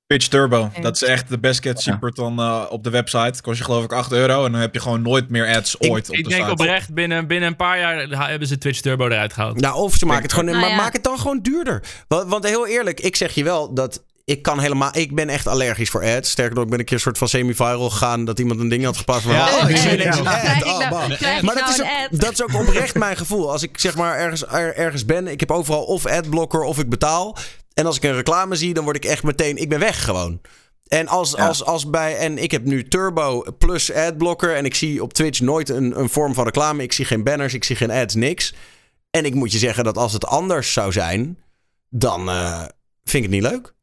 Twitch 0.08 0.28
Turbo. 0.28 0.72
Dat 0.82 0.95
is 0.95 1.04
echt 1.04 1.30
de 1.30 1.40
best 1.40 1.60
cat 1.60 1.98
dan 2.16 2.40
eh, 2.40 2.66
op 2.70 2.84
de 2.84 2.90
website. 2.90 3.41
Kost 3.41 3.58
je 3.58 3.64
geloof 3.64 3.84
ik 3.84 3.94
8 3.94 4.12
euro. 4.12 4.45
En 4.45 4.52
dan 4.52 4.62
heb 4.62 4.74
je 4.74 4.80
gewoon 4.80 5.02
nooit 5.02 5.30
meer 5.30 5.56
ads 5.56 5.80
ooit 5.80 6.10
op 6.10 6.16
ik 6.16 6.24
de 6.24 6.30
denk 6.30 6.41
site. 6.41 6.52
oprecht, 6.52 6.94
binnen, 6.94 7.28
binnen 7.28 7.49
een 7.49 7.56
paar 7.56 7.80
jaar 7.80 8.30
hebben 8.30 8.48
ze 8.48 8.58
Twitch 8.58 8.80
Turbo 8.80 9.06
eruit 9.06 9.34
gehaald. 9.34 9.60
Nou, 9.60 9.76
of 9.76 9.95
ze 9.95 10.06
maken 10.06 10.24
het 10.24 10.34
gewoon. 10.34 10.45
Nou 10.45 10.60
maar 10.60 10.70
ja. 10.70 10.76
maak 10.76 10.94
het 10.94 11.04
dan 11.04 11.20
gewoon 11.20 11.40
duurder. 11.40 11.84
Want, 12.08 12.30
want 12.30 12.44
heel 12.44 12.68
eerlijk, 12.68 12.99
ik 12.99 13.16
zeg 13.16 13.34
je 13.34 13.44
wel 13.44 13.74
dat. 13.74 14.06
Ik 14.28 14.41
kan 14.41 14.60
helemaal. 14.60 14.90
Ik 14.98 15.16
ben 15.16 15.30
echt 15.30 15.48
allergisch 15.48 15.90
voor 15.90 16.04
ads. 16.06 16.30
Sterker 16.30 16.56
nog, 16.56 16.64
ik 16.64 16.70
ben 16.70 16.80
een 16.80 16.86
keer 16.86 16.95
een 16.95 17.02
soort 17.02 17.18
van 17.18 17.28
semi-viral 17.28 17.90
gegaan. 17.90 18.26
dat 18.26 18.40
iemand 18.40 18.60
een 18.60 18.70
ding 18.70 18.84
had 18.84 18.98
gepast. 18.98 19.22
Van, 19.22 19.34
Ja, 19.34 19.58
oh, 19.58 19.70
ik 19.70 19.76
ja, 19.76 19.82
zie 19.82 20.24
Maar 21.44 21.56
dat 21.56 21.56
nou 21.56 21.70
is, 21.74 21.82
ook, 21.82 22.20
dat 22.20 22.32
is 22.32 22.44
ook 22.44 22.54
oprecht 22.54 22.95
mijn 22.95 23.18
gevoel. 23.18 23.52
Als 23.52 23.64
ik 23.64 23.80
zeg 23.80 23.95
maar 23.95 24.18
ergens, 24.18 24.44
er- 24.48 24.76
ergens 24.76 25.06
ben. 25.06 25.28
Ik 25.28 25.40
heb 25.40 25.52
overal 25.52 25.84
of 25.84 26.06
adblocker 26.06 26.62
of 26.62 26.80
ik 26.80 26.90
betaal. 26.90 27.38
En 27.74 27.86
als 27.86 27.95
ik 27.98 28.04
een 28.04 28.14
reclame 28.16 28.56
zie, 28.56 28.74
dan 28.74 28.84
word 28.84 28.95
ik 28.95 29.06
echt 29.06 29.24
meteen. 29.24 29.58
Ik 29.58 29.70
ben 29.70 29.80
weg 29.80 30.04
gewoon. 30.04 30.41
En 30.88 31.08
als, 31.08 31.36
als, 31.38 31.64
als 31.66 31.90
bij. 31.90 32.18
En 32.18 32.38
ik 32.38 32.52
heb 32.52 32.64
nu 32.66 32.88
Turbo 32.88 33.44
plus 33.58 33.94
adblocker. 33.94 34.56
En 34.56 34.66
ik 34.66 34.76
zie 34.76 35.04
op 35.04 35.14
Twitch 35.14 35.40
nooit 35.40 35.70
een, 35.70 35.99
een 35.99 36.10
vorm 36.10 36.34
van 36.34 36.44
reclame. 36.45 36.84
Ik 36.84 36.94
zie 36.94 37.06
geen 37.06 37.24
banners, 37.24 37.54
ik 37.54 37.64
zie 37.64 37.76
geen 37.76 37.91
ads, 37.91 38.16
niks. 38.16 38.54
En 39.12 39.26
ik 39.26 39.34
moet 39.34 39.52
je 39.52 39.58
zeggen 39.58 39.84
dat 39.84 39.98
als 39.98 40.14
het 40.14 40.26
anders 40.26 40.74
zou 40.74 40.91
zijn. 40.91 41.38
dan 41.90 42.30
eh, 42.30 42.60
vind 43.04 43.26
ik 43.26 43.32
het 43.32 43.41
niet 43.41 43.52
leuk. 43.52 43.76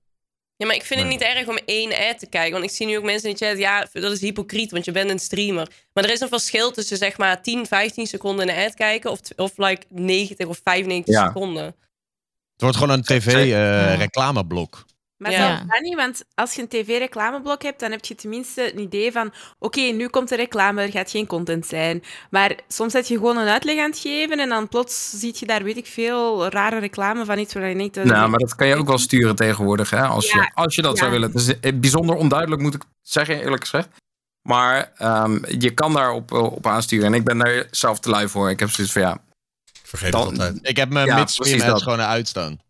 Ja, 0.56 0.66
maar 0.66 0.74
ik 0.74 0.85
vind 0.85 1.01
het 1.01 1.09
niet 1.09 1.20
erg 1.20 1.48
om 1.48 1.59
één 1.64 1.93
ad 2.10 2.18
te 2.18 2.26
kijken. 2.26 2.52
Want 2.52 2.64
ik 2.64 2.70
zie 2.70 2.86
nu 2.86 2.97
ook 2.97 3.05
mensen 3.05 3.28
in 3.28 3.36
de 3.39 3.47
chat, 3.47 3.59
ja, 3.59 3.89
dat 3.93 4.12
is 4.12 4.20
hypocriet, 4.20 4.70
want 4.70 4.85
je 4.85 4.93
bent 4.93 5.10
een 5.10 5.18
streamer. 5.18 5.68
Maar 5.93 6.05
er 6.05 6.10
is 6.10 6.20
een 6.20 6.28
verschil 6.28 6.70
tussen 6.70 6.97
zeg 6.97 7.18
maar 7.18 7.43
10, 7.43 7.66
15 7.66 8.06
seconden 8.06 8.48
een 8.48 8.64
ad 8.66 8.74
kijken 8.74 9.10
of, 9.10 9.20
of 9.36 9.52
like 9.56 9.86
90 9.89 10.47
of 10.47 10.60
95 10.64 11.14
Ja. 11.14 11.26
seconden. 11.26 11.64
Het 11.64 11.74
wordt 12.62 12.76
gewoon 12.76 12.90
een 12.90 13.02
tv-reclameblok. 13.02 14.85
Maar 15.16 15.31
Ja. 15.31 15.47
zelfs 15.47 15.62
dat 15.66 15.81
niet, 15.81 15.95
want 15.95 16.24
als 16.35 16.55
je 16.55 16.62
een 16.62 16.69
tv-reclameblok 16.69 17.62
hebt, 17.62 17.81
dan 17.81 17.91
heb 17.91 18.05
je 18.05 18.15
tenminste 18.15 18.73
een 18.73 18.81
idee 18.81 19.12
van 19.12 19.32
oké, 19.59 19.81
nu 19.81 20.09
komt 20.09 20.28
de 20.28 20.36
reclame, 20.36 20.82
er 20.82 20.91
gaat 20.91 21.11
geen 21.11 21.27
content 21.27 21.66
zijn. 21.66 22.03
Maar 22.31 22.55
soms 22.69 22.93
heb 22.93 23.05
je 23.05 23.15
gewoon 23.16 23.36
een 23.36 23.49
uitleg 23.49 23.78
aan 23.78 23.91
het 23.91 23.99
geven 23.99 24.39
en 24.39 24.49
dan 24.49 24.69
plots 24.69 25.11
zie 25.11 25.35
je 25.39 25.47
daar, 25.47 25.62
weet 25.62 25.77
ik 25.77 25.86
veel, 25.86 26.49
rare 26.49 26.78
reclame 26.78 27.24
van 27.24 27.39
iets 27.39 27.55
waar 27.55 27.69
je 27.69 27.91
eh, 27.91 28.05
Nou, 28.05 28.28
maar 28.31 28.39
dat 28.39 28.55
kan 28.55 28.66
je 28.66 28.77
ook 28.77 28.86
wel 28.86 28.99
sturen 28.99 29.36
tegenwoordig, 29.36 29.91
hè? 29.91 30.03
Als, 30.03 30.31
Ja. 30.31 30.41
je, 30.43 30.51
als 30.55 30.74
je 30.74 30.82
dat 30.82 30.93
Ja. 30.93 30.99
zou 30.99 31.11
willen. 31.11 31.28
Het 31.32 31.41
is 31.41 31.61
eh, 31.61 31.73
bijzonder 31.74 32.16
onduidelijk, 32.16 32.62
moet 32.62 32.74
ik 32.74 32.82
zeggen, 33.03 33.41
eerlijk 33.41 33.62
gezegd. 33.62 33.89
Maar 34.49 34.93
ehm, 34.97 35.39
je 35.59 35.70
kan 35.74 35.93
daar 35.93 36.12
op, 36.12 36.32
eh, 36.32 36.43
op 36.43 36.66
aansturen. 36.66 37.07
En 37.07 37.15
ik 37.15 37.24
ben 37.24 37.39
daar 37.39 37.66
zelf 37.70 38.01
te 38.01 38.11
lui 38.11 38.28
voor. 38.28 38.51
Ik 38.51 38.61
heb 38.61 38.70
zoiets 38.70 38.93
van, 38.93 39.03
ja... 39.03 39.19
Vergeet 39.82 40.12
Dan- 40.12 40.20
het 40.20 40.31
altijd. 40.31 40.59
Ik 40.62 40.77
heb 40.77 40.89
mijn 40.89 41.07
Ja, 41.07 41.27
gewoon 41.77 42.01
uitstaan. 42.01 42.61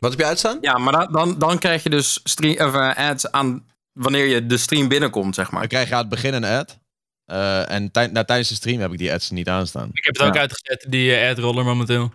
Wat 0.00 0.10
heb 0.10 0.20
je 0.20 0.26
uitstaan? 0.26 0.58
Ja, 0.60 0.78
maar 0.78 0.92
dan, 0.92 1.12
dan, 1.12 1.38
dan 1.38 1.58
krijg 1.58 1.82
je 1.82 1.90
dus 1.90 2.20
stream, 2.24 2.66
of, 2.68 2.74
eh, 2.74 3.08
ads 3.10 3.30
aan 3.30 3.66
wanneer 3.92 4.26
je 4.26 4.46
de 4.46 4.56
stream 4.56 4.88
binnenkomt, 4.88 5.34
zeg 5.34 5.50
maar. 5.50 5.60
Dan 5.60 5.68
krijg 5.68 5.88
je 5.88 5.94
aan 5.94 6.00
het 6.00 6.08
begin 6.08 6.34
een 6.34 6.44
ad. 6.44 6.78
Eh, 7.24 7.70
en 7.70 7.90
tij- 7.90 8.06
nou, 8.06 8.26
tijdens 8.26 8.48
de 8.48 8.54
stream 8.54 8.80
heb 8.80 8.92
ik 8.92 8.98
die 8.98 9.12
ads 9.12 9.30
niet 9.30 9.48
aanstaan. 9.48 9.88
Ik 9.92 10.04
heb 10.04 10.16
het 10.16 10.26
ook 10.26 10.34
Ja. 10.34 10.40
uitgezet, 10.40 10.86
die 10.88 11.14
eh, 11.14 11.30
ad-roller 11.30 11.64
momenteel. 11.64 12.12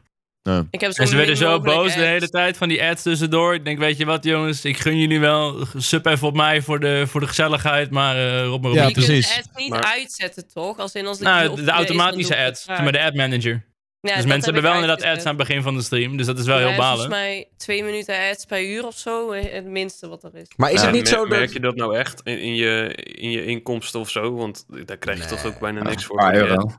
Ik 0.69 0.81
heb 0.81 0.91
En 0.91 1.07
ze 1.07 1.15
werden 1.15 1.37
zo 1.37 1.59
boos 1.61 1.93
de 1.95 2.01
hele 2.01 2.29
tijd 2.29 2.57
van 2.57 2.67
die 2.67 2.83
ads 2.83 3.01
tussendoor. 3.01 3.53
Ik 3.53 3.65
denk, 3.65 3.79
weet 3.79 3.97
je 3.97 4.05
wat 4.05 4.23
jongens, 4.23 4.65
ik 4.65 4.77
gun 4.77 4.97
jullie 4.99 5.19
wel. 5.19 5.65
Sub 5.77 6.05
even 6.05 6.27
op 6.27 6.35
mij 6.35 6.61
voor 6.61 6.79
de, 6.79 7.03
voor 7.07 7.19
de 7.19 7.27
gezelligheid, 7.27 7.89
maar 7.91 8.15
eh 8.15 8.45
Rob 8.45 8.61
maar 8.61 8.71
op 8.71 8.77
Ja, 8.77 8.81
Je 8.81 8.87
niet. 8.87 8.95
kunt 8.95 9.05
precies. 9.05 9.27
de 9.33 9.39
ads 9.39 9.47
niet 9.55 9.69
Maar- 9.69 9.83
uitzetten, 9.83 10.47
toch? 10.53 10.77
Als 10.77 10.93
in 10.93 11.05
als 11.07 11.19
Nou, 11.19 11.49
de, 11.49 11.55
je 11.55 11.61
de 11.65 11.71
automatische 11.71 12.37
ads, 12.37 12.65
maar 12.67 12.91
de 12.91 13.01
ad 13.03 13.13
manager. 13.13 13.65
Ja, 14.07 14.15
dus 14.15 14.25
mensen 14.25 14.53
heb 14.53 14.53
hebben 14.53 14.71
wel 14.71 14.81
inderdaad 14.81 15.05
ads 15.15 15.25
aan 15.25 15.37
het 15.37 15.47
begin 15.47 15.61
van 15.61 15.75
de 15.75 15.81
stream. 15.81 16.17
Dus 16.17 16.25
dat 16.25 16.39
is 16.39 16.45
wel 16.45 16.59
Ja, 16.59 16.65
heel 16.67 16.75
Volgens 16.75 16.95
balen. 16.95 17.09
mij 17.09 17.47
twee 17.57 17.83
minuten 17.83 18.15
ads 18.29 18.45
per 18.45 18.63
uur 18.63 18.85
of 18.85 18.97
zo, 18.97 19.31
eh, 19.31 19.51
het 19.53 19.65
minste 19.65 20.07
wat 20.07 20.23
er 20.23 20.35
is. 20.35 20.47
Maar 20.55 20.71
is 20.71 20.79
Ja, 20.79 20.85
het 20.85 20.95
niet 20.95 21.07
zo 21.07 21.15
dat... 21.19 21.27
Merk 21.27 21.53
je 21.53 21.59
dat 21.59 21.75
nou 21.75 21.97
echt 21.97 22.21
in, 22.23 22.39
in, 22.39 22.55
je, 22.55 22.93
in 22.95 23.31
je 23.31 23.45
inkomsten 23.45 23.99
of 23.99 24.09
zo? 24.09 24.33
Want 24.35 24.65
daar 24.85 24.97
krijg 24.97 25.19
je 25.21 25.25
toch 25.35 25.45
ook 25.45 25.59
bijna 25.59 25.83
niks 25.83 26.05
voor. 26.05 26.17
Paar 26.17 26.33
voor 26.35 26.41
die 26.43 26.49
euro. 26.49 26.61
ad. 26.61 26.77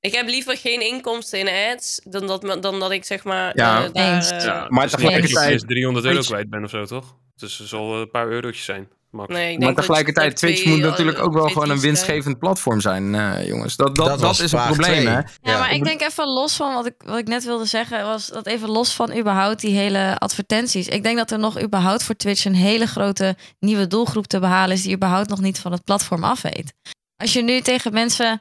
Ik 0.00 0.12
heb 0.14 0.26
liever 0.28 0.56
geen 0.56 0.80
inkomsten 0.80 1.38
in 1.38 1.48
ads 1.72 2.00
dan 2.04 2.26
dat, 2.26 2.62
dan 2.62 2.80
dat 2.80 2.90
ik 2.90 3.04
zeg 3.04 3.24
maar 3.24 3.56
Ja. 3.56 3.84
eh, 3.84 3.92
daar... 3.92 4.30
Eh, 4.30 4.44
Ja, 4.44 4.66
Maar 4.68 4.84
je 4.84 4.90
tegelijkertijd- 4.90 5.46
ineens 5.46 5.64
300 5.66 6.06
euro 6.06 6.20
kwijt 6.20 6.50
bent 6.50 6.64
of 6.64 6.70
zo, 6.70 6.84
toch? 6.84 7.16
Dus 7.36 7.58
het 7.58 7.68
zal 7.68 8.00
een 8.00 8.10
paar 8.10 8.26
eurotjes 8.28 8.64
zijn. 8.64 8.88
Max. 9.10 9.28
Nee, 9.32 9.42
ik 9.42 9.48
denk 9.48 9.58
Maar 9.58 9.68
dat 9.68 9.76
tegelijkertijd, 9.84 10.36
Twitch 10.36 10.64
moet 10.64 10.78
eh, 10.78 10.84
natuurlijk 10.84 11.18
ook 11.18 11.32
wel 11.32 11.46
gewoon 11.48 11.62
een 11.62 11.68
diensten- 11.68 11.88
winstgevend 11.88 12.38
platform 12.38 12.80
zijn, 12.80 13.14
eh, 13.14 13.46
jongens. 13.46 13.76
Dat, 13.76 13.96
dat, 13.96 14.20
Dat 14.20 14.38
is 14.40 14.52
een 14.52 14.60
probleem, 14.66 14.90
twee. 14.92 15.06
hè? 15.06 15.12
Ja, 15.12 15.24
Ja. 15.42 15.58
maar 15.58 15.72
ik 15.74 15.84
denk 15.84 16.00
even 16.00 16.24
los 16.26 16.56
van 16.56 16.74
wat 16.74 16.86
ik, 16.86 16.94
wat 17.04 17.18
ik 17.18 17.26
net 17.28 17.44
wilde 17.44 17.64
zeggen, 17.64 18.04
was 18.04 18.26
dat 18.26 18.46
even 18.46 18.68
los 18.68 18.94
van 18.94 19.16
überhaupt 19.16 19.60
die 19.60 19.76
hele 19.76 20.18
advertenties. 20.18 20.88
Ik 20.88 21.02
denk 21.02 21.16
dat 21.16 21.30
er 21.30 21.38
nog 21.38 21.60
überhaupt 21.62 22.02
voor 22.02 22.14
Twitch 22.16 22.44
een 22.44 22.54
hele 22.54 22.86
grote 22.86 23.36
nieuwe 23.58 23.86
doelgroep 23.86 24.26
te 24.26 24.38
behalen 24.40 24.76
is 24.76 24.82
die 24.82 24.94
überhaupt 24.94 25.28
nog 25.28 25.40
niet 25.40 25.58
van 25.58 25.72
het 25.72 25.84
platform 25.84 26.24
af 26.24 26.42
weet. 26.42 26.72
Als 27.16 27.32
je 27.32 27.42
nu 27.42 27.60
tegen 27.60 27.92
mensen 27.92 28.40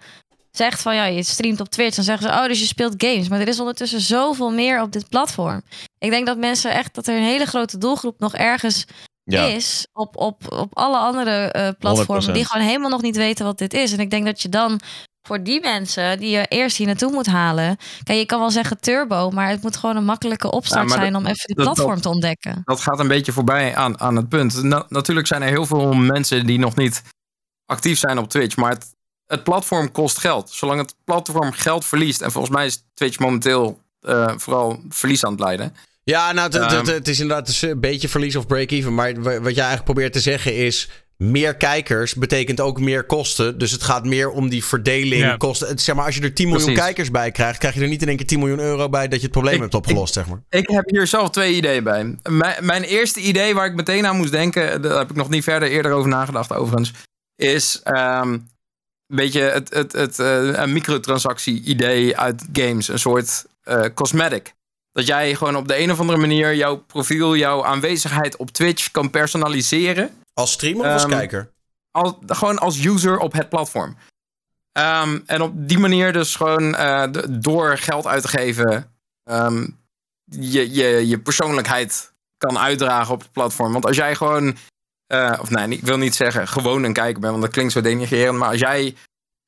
zegt 0.52 0.82
van 0.82 0.96
ja, 0.96 1.06
je 1.06 1.24
streamt 1.24 1.60
op 1.60 1.70
Twitch, 1.70 1.96
dan 1.96 2.04
zeggen 2.06 2.28
ze 2.30 2.34
oh, 2.40 2.46
dus 2.48 2.60
je 2.60 2.66
speelt 2.66 2.94
games. 2.98 3.28
Maar 3.30 3.40
er 3.40 3.48
is 3.48 3.60
ondertussen 3.60 4.02
zoveel 4.02 4.52
meer 4.52 4.82
op 4.82 4.92
dit 4.92 5.10
platform. 5.10 5.62
Ik 6.00 6.10
denk 6.10 6.26
dat 6.26 6.38
mensen 6.38 6.72
echt 6.72 6.96
dat 6.96 7.08
er 7.08 7.16
een 7.18 7.24
hele 7.24 7.46
grote 7.46 7.78
doelgroep 7.78 8.20
nog 8.20 8.34
ergens 8.36 8.86
Ja. 9.30 9.44
is 9.46 9.88
op, 9.94 10.18
op, 10.18 10.52
op 10.52 10.78
alle 10.78 10.98
andere 10.98 11.32
eh, 11.52 11.70
platformen 11.80 12.30
100%. 12.30 12.32
die 12.34 12.46
gewoon 12.46 12.66
helemaal 12.68 12.90
nog 12.90 13.02
niet 13.02 13.16
weten 13.18 13.46
wat 13.46 13.58
dit 13.58 13.74
is. 13.74 13.92
En 13.94 14.00
ik 14.00 14.10
denk 14.10 14.26
dat 14.26 14.42
je 14.42 14.50
dan 14.50 14.80
voor 15.28 15.44
die 15.44 15.60
mensen 15.62 16.20
die 16.20 16.30
je 16.30 16.46
eerst 16.48 16.78
hier 16.78 16.88
naartoe 16.88 17.12
moet 17.12 17.26
halen. 17.26 17.78
Kijk, 18.04 18.20
je 18.20 18.26
kan 18.26 18.40
wel 18.40 18.52
zeggen 18.52 18.80
turbo, 18.80 19.30
maar 19.30 19.50
het 19.50 19.62
moet 19.62 19.78
gewoon 19.78 19.96
een 19.96 20.06
makkelijke 20.06 20.52
opstart 20.52 20.90
Ja, 20.90 20.96
zijn 20.96 21.16
om 21.16 21.26
even 21.26 21.56
de 21.56 21.64
platform 21.64 21.94
dat- 21.94 22.02
te 22.02 22.10
ontdekken. 22.10 22.62
dat 22.64 22.80
gaat 22.82 23.00
een 23.00 23.08
beetje 23.08 23.32
voorbij 23.32 23.76
aan, 23.76 24.00
aan 24.00 24.16
het 24.16 24.30
punt. 24.30 24.64
Na- 24.64 24.86
natuurlijk 24.90 25.28
zijn 25.28 25.42
er 25.42 25.48
heel 25.50 25.66
veel 25.66 25.94
mensen 25.94 26.46
die 26.46 26.60
nog 26.60 26.76
niet 26.76 27.04
actief 27.66 28.00
zijn 28.00 28.18
op 28.18 28.30
Twitch, 28.30 28.56
maar 28.56 28.72
het, 28.72 28.86
het 29.26 29.44
platform 29.44 29.92
kost 29.92 30.18
geld. 30.18 30.50
Zolang 30.50 30.80
het 30.80 30.96
platform 31.04 31.52
geld 31.52 31.86
verliest, 31.86 32.22
en 32.22 32.32
volgens 32.32 32.54
mij 32.56 32.66
is 32.66 32.84
Twitch 32.94 33.20
momenteel 33.20 33.80
eh, 34.02 34.34
vooral 34.38 34.80
verlies 34.90 35.26
aan 35.26 35.32
het 35.32 35.40
leiden. 35.40 35.76
Ja, 36.10 36.32
nou, 36.32 36.46
het- 36.52 36.62
het- 36.64 36.72
Ehm. 36.72 36.86
het 36.96 37.08
is 37.08 37.20
inderdaad 37.20 37.62
een 37.62 37.80
beetje 37.80 38.10
verlies 38.10 38.36
of 38.36 38.48
break-even. 38.48 38.94
Maar 38.96 39.14
wa- 39.22 39.22
wat 39.42 39.56
jij 39.56 39.66
eigenlijk 39.66 39.84
probeert 39.84 40.14
te 40.14 40.20
zeggen 40.20 40.56
is... 40.56 40.90
meer 41.18 41.56
kijkers 41.56 42.14
betekent 42.16 42.60
ook 42.60 42.80
meer 42.80 43.04
kosten. 43.06 43.58
Dus 43.58 43.72
het 43.72 43.84
gaat 43.84 44.06
meer 44.06 44.30
om 44.30 44.50
die 44.50 44.64
verdeling 44.66 45.22
Ja. 45.22 45.38
kosten. 45.38 45.80
Zeg 45.80 45.96
maar, 45.96 46.06
als 46.06 46.16
je 46.16 46.22
er 46.22 46.34
10 46.34 46.48
miljoen 46.48 46.66
Precies. 46.66 46.84
kijkers 46.84 47.12
bij 47.12 47.32
krijgt... 47.32 47.58
krijg 47.60 47.74
je 47.76 47.82
er 47.82 47.88
niet 47.88 48.02
in 48.02 48.08
één 48.08 48.18
keer 48.18 48.26
10 48.28 48.40
miljoen 48.40 48.60
euro 48.60 48.90
bij... 48.90 49.08
dat 49.08 49.18
je 49.18 49.24
het 49.24 49.32
probleem 49.32 49.54
Ik- 49.56 49.62
hebt 49.62 49.74
opgelost, 49.74 50.14
zeg 50.14 50.28
maar. 50.28 50.42
Ik 50.50 50.70
heb 50.70 50.90
hier 50.90 51.08
zelf 51.08 51.30
twee 51.30 51.56
ideeën 51.56 51.84
bij. 51.84 52.16
Mijn, 52.30 52.66
mijn 52.66 52.84
eerste 52.84 53.20
idee 53.20 53.54
waar 53.54 53.66
ik 53.66 53.76
meteen 53.76 54.06
aan 54.06 54.18
moest 54.18 54.32
denken, 54.32 54.82
daar 54.82 54.98
heb 54.98 55.10
ik 55.10 55.16
nog 55.16 55.30
niet 55.30 55.44
verder 55.44 55.70
eerder 55.70 55.92
over 55.92 56.10
nagedacht 56.10 56.54
overigens, 56.54 56.92
is 57.36 57.80
ehm, 57.84 58.32
een 58.32 58.48
beetje 59.16 59.42
het, 59.42 59.74
het, 59.74 59.92
het 59.92 60.20
eh, 60.20 60.50
een 60.54 60.74
microtransactie-idee 60.74 62.18
uit 62.18 62.44
games. 62.54 62.88
Een 62.88 63.00
soort 63.00 63.46
eh, 63.64 63.84
cosmetic. 63.94 64.54
Dat 64.98 65.08
jij 65.08 65.36
gewoon 65.36 65.56
op 65.56 65.68
de 65.68 65.80
een 65.80 65.92
of 65.92 66.00
andere 66.00 66.18
manier 66.18 66.56
jouw 66.56 66.78
profiel, 66.78 67.36
jouw 67.36 67.66
aanwezigheid 67.66 68.36
op 68.36 68.52
Twitch 68.52 68.92
kan 68.92 69.10
personaliseren. 69.10 70.12
Als 70.34 70.52
streamer 70.52 70.86
of 70.86 70.92
als 70.92 71.02
Ehm, 71.02 71.12
kijker? 71.12 71.50
Gewoon 72.28 72.58
als 72.58 72.86
user 72.86 73.18
op 73.20 73.34
het 73.34 73.50
platform. 73.50 73.98
Ehm, 74.72 75.20
en 75.26 75.42
op 75.42 75.52
die 75.56 75.78
manier 75.80 76.14
dus 76.14 76.36
gewoon 76.36 76.76
eh, 76.76 77.04
door 77.30 77.78
geld 77.78 78.08
uit 78.08 78.22
te 78.22 78.28
geven... 78.28 78.92
ehm, 79.24 79.68
je, 80.24 80.74
je, 80.74 81.08
je 81.08 81.20
persoonlijkheid 81.20 82.14
kan 82.38 82.58
uitdragen 82.58 83.14
op 83.14 83.20
het 83.22 83.32
platform. 83.32 83.72
Want 83.72 83.86
als 83.86 83.96
jij 83.96 84.16
gewoon... 84.16 84.58
eh, 85.08 85.38
of 85.42 85.50
nee, 85.50 85.70
ik 85.70 85.84
wil 85.86 85.98
niet 85.98 86.16
zeggen 86.16 86.48
gewoon 86.48 86.84
een 86.84 86.94
kijker 86.94 87.20
bent... 87.20 87.32
want 87.32 87.44
dat 87.44 87.54
klinkt 87.54 87.72
zo 87.74 87.82
denigrerend. 87.82 88.38
Maar 88.38 88.50
als 88.50 88.60
jij 88.60 88.96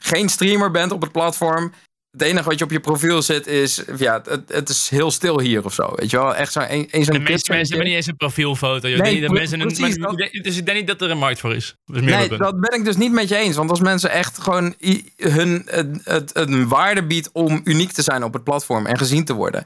geen 0.03 0.29
streamer 0.29 0.71
bent 0.71 0.91
op 0.91 1.01
het 1.01 1.11
platform... 1.11 1.73
het 2.11 2.21
enige 2.21 2.49
wat 2.49 2.57
je 2.59 2.63
op 2.65 2.71
je 2.71 2.79
profiel 2.79 3.21
zit 3.21 3.47
is... 3.47 3.83
ja, 3.97 4.21
het, 4.23 4.41
het 4.53 4.69
is 4.69 4.89
heel 4.89 5.11
stil 5.11 5.39
hier 5.39 5.65
of 5.65 5.73
zo. 5.73 5.93
Weet 5.95 6.09
je 6.09 6.17
wel? 6.17 6.35
Echt 6.35 6.51
zo 6.51 6.59
een, 6.59 6.87
een 6.91 7.03
zo'n 7.03 7.13
De 7.13 7.19
meeste 7.19 7.51
mensen 7.51 7.67
hebben 7.75 7.87
niet 7.87 7.95
eens 7.95 8.05
een 8.07 8.15
profielfoto. 8.15 8.87
joh. 8.87 8.99
Nee, 8.99 9.21
dat 9.21 9.31
mensen 9.31 9.59
een, 9.61 9.67
precies, 9.67 9.97
maar- 9.97 10.15
dat- 10.15 10.29
dus 10.31 10.57
ik 10.57 10.65
denk 10.65 10.77
niet 10.77 10.87
dat 10.87 11.01
er 11.01 11.09
een 11.09 11.17
markt 11.17 11.39
voor 11.39 11.55
is. 11.55 11.75
Dat 11.85 11.95
is 11.95 12.01
meer 12.01 12.17
Nee, 12.17 12.37
dat 12.37 12.59
ben 12.59 12.79
ik 12.79 12.85
dus 12.85 12.95
niet 12.97 13.11
met 13.11 13.29
je 13.29 13.35
eens. 13.35 13.55
Want 13.55 13.69
als 13.69 13.79
mensen 13.79 14.09
echt 14.09 14.37
gewoon 14.37 14.75
hun 15.15 15.61
het, 15.65 15.99
het, 16.03 16.35
een 16.37 16.67
waarde 16.67 17.03
biedt 17.05 17.29
om 17.33 17.61
uniek 17.63 17.91
te 17.91 18.01
zijn 18.01 18.23
op 18.23 18.33
het 18.33 18.43
platform 18.43 18.85
en 18.85 18.97
gezien 18.97 19.25
te 19.25 19.33
worden. 19.33 19.63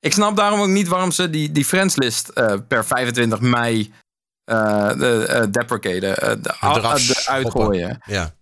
Ik 0.00 0.12
snap 0.12 0.36
daarom 0.36 0.60
ook 0.60 0.68
niet 0.68 0.88
waarom 0.88 1.10
ze 1.10 1.30
die, 1.30 1.52
die 1.52 1.64
friendslist 1.64 2.28
eh, 2.28 2.54
per 2.68 2.84
25 2.84 3.40
mei 3.40 3.92
eh 4.44 4.88
de, 4.98 5.26
eh, 5.26 5.42
deprecaten, 5.50 6.16
eh, 6.18 6.34
de, 6.42 7.22
uitgooien. 7.26 7.98
Ja. 8.06 8.34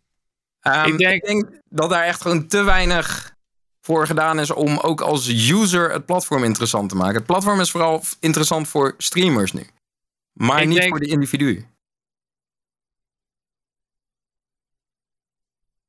Ehm, 0.61 0.89
Ik 0.89 0.99
denk- 0.99 1.13
ik 1.15 1.25
denk 1.25 1.45
dat 1.69 1.91
daar 1.91 2.05
echt 2.05 2.21
gewoon 2.21 2.47
te 2.47 2.63
weinig 2.63 3.31
voor 3.85 4.07
gedaan 4.07 4.41
is 4.41 4.51
om 4.51 4.79
ook 4.79 5.01
als 5.01 5.29
user 5.29 5.93
het 5.93 6.07
platform 6.07 6.45
interessant 6.45 6.89
te 6.89 6.95
maken. 6.97 7.15
Het 7.17 7.27
platform 7.27 7.61
is 7.61 7.71
vooral 7.71 8.03
interessant 8.21 8.69
voor 8.69 8.95
streamers 8.99 9.53
nu. 9.53 9.67
Maar 10.33 10.63
Ik 10.63 10.69
niet 10.69 10.77
denk- 10.77 10.89
voor 10.91 11.01
de 11.01 11.07
individu. 11.07 11.67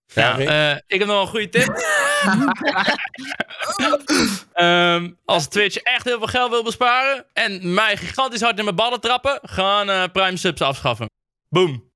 Ja, 0.06 0.38
eh, 0.40 0.78
ik 0.88 1.00
heb 1.00 1.08
nog 1.08 1.22
een 1.22 1.28
goede 1.28 1.50
tip. 1.50 1.74
Ehm, 4.54 5.12
als 5.26 5.48
Twitch 5.48 5.76
echt 5.78 6.06
heel 6.06 6.18
veel 6.18 6.28
geld 6.28 6.50
wil 6.50 6.64
besparen 6.64 7.26
en 7.34 7.74
mij 7.74 7.98
gigantisch 7.98 8.42
hard 8.42 8.58
in 8.58 8.64
mijn 8.64 8.76
ballen 8.76 9.02
trappen, 9.02 9.40
gaan 9.42 9.90
eh, 9.90 10.04
Prime 10.12 10.38
subs 10.38 10.62
afschaffen. 10.62 11.10
Boom. 11.50 11.92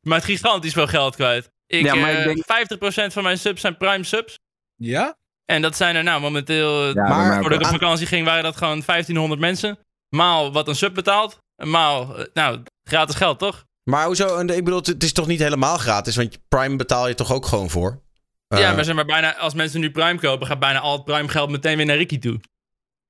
Maar 0.00 0.16
het 0.16 0.24
gigantisch 0.26 0.72
veel 0.72 0.86
geld 0.86 1.14
kwijt. 1.14 1.50
Ik, 1.66 1.84
Ja, 1.84 1.94
maar 1.94 2.10
ik 2.12 2.18
eh, 2.18 2.24
denk- 2.24 2.44
50% 2.44 3.12
van 3.12 3.22
mijn 3.22 3.38
subs 3.38 3.60
zijn 3.60 3.76
Prime 3.76 4.04
subs. 4.04 4.38
Ja? 4.76 5.16
En 5.44 5.62
dat 5.62 5.76
zijn 5.76 5.96
er 5.96 6.02
nou 6.04 6.20
momenteel, 6.20 6.86
Ja, 6.86 6.92
Maar- 7.08 7.26
mij 7.26 7.34
ook 7.36 7.40
voordat 7.40 7.60
ik 7.60 7.66
op 7.66 7.72
vakantie 7.72 8.06
ging, 8.06 8.26
waren 8.26 8.42
dat 8.42 8.56
gewoon 8.56 8.82
1500 8.82 9.40
mensen. 9.40 9.78
Maal 10.08 10.52
wat 10.52 10.68
een 10.68 10.74
sub 10.74 10.94
betaalt. 10.94 11.38
Maal, 11.56 12.18
eh, 12.18 12.24
nou, 12.34 12.62
gratis 12.84 13.14
geld 13.14 13.38
toch? 13.38 13.64
Maar 13.84 14.06
hoezo? 14.06 14.36
En 14.36 14.48
Ik 14.48 14.64
bedoel, 14.64 14.80
het 14.82 15.02
is 15.02 15.12
toch 15.12 15.26
niet 15.26 15.38
helemaal 15.40 15.78
gratis? 15.78 16.16
Want 16.16 16.38
Prime 16.48 16.76
betaal 16.76 17.08
je 17.08 17.14
toch 17.14 17.32
ook 17.32 17.46
gewoon 17.46 17.70
voor? 17.70 18.00
ja, 18.48 18.58
Eh, 18.68 18.74
maar 18.74 18.84
zeg 18.84 18.94
maar 18.94 19.04
bijna, 19.04 19.36
als 19.36 19.54
mensen 19.54 19.80
nu 19.80 19.90
Prime 19.90 20.18
kopen, 20.18 20.46
gaat 20.46 20.58
bijna 20.58 20.78
al 20.80 20.92
het 20.92 21.04
Prime 21.04 21.28
geld 21.28 21.50
meteen 21.50 21.76
weer 21.76 21.86
naar 21.86 21.96
Ricky 21.96 22.18
toe. 22.18 22.40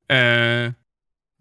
Eh 0.06 0.66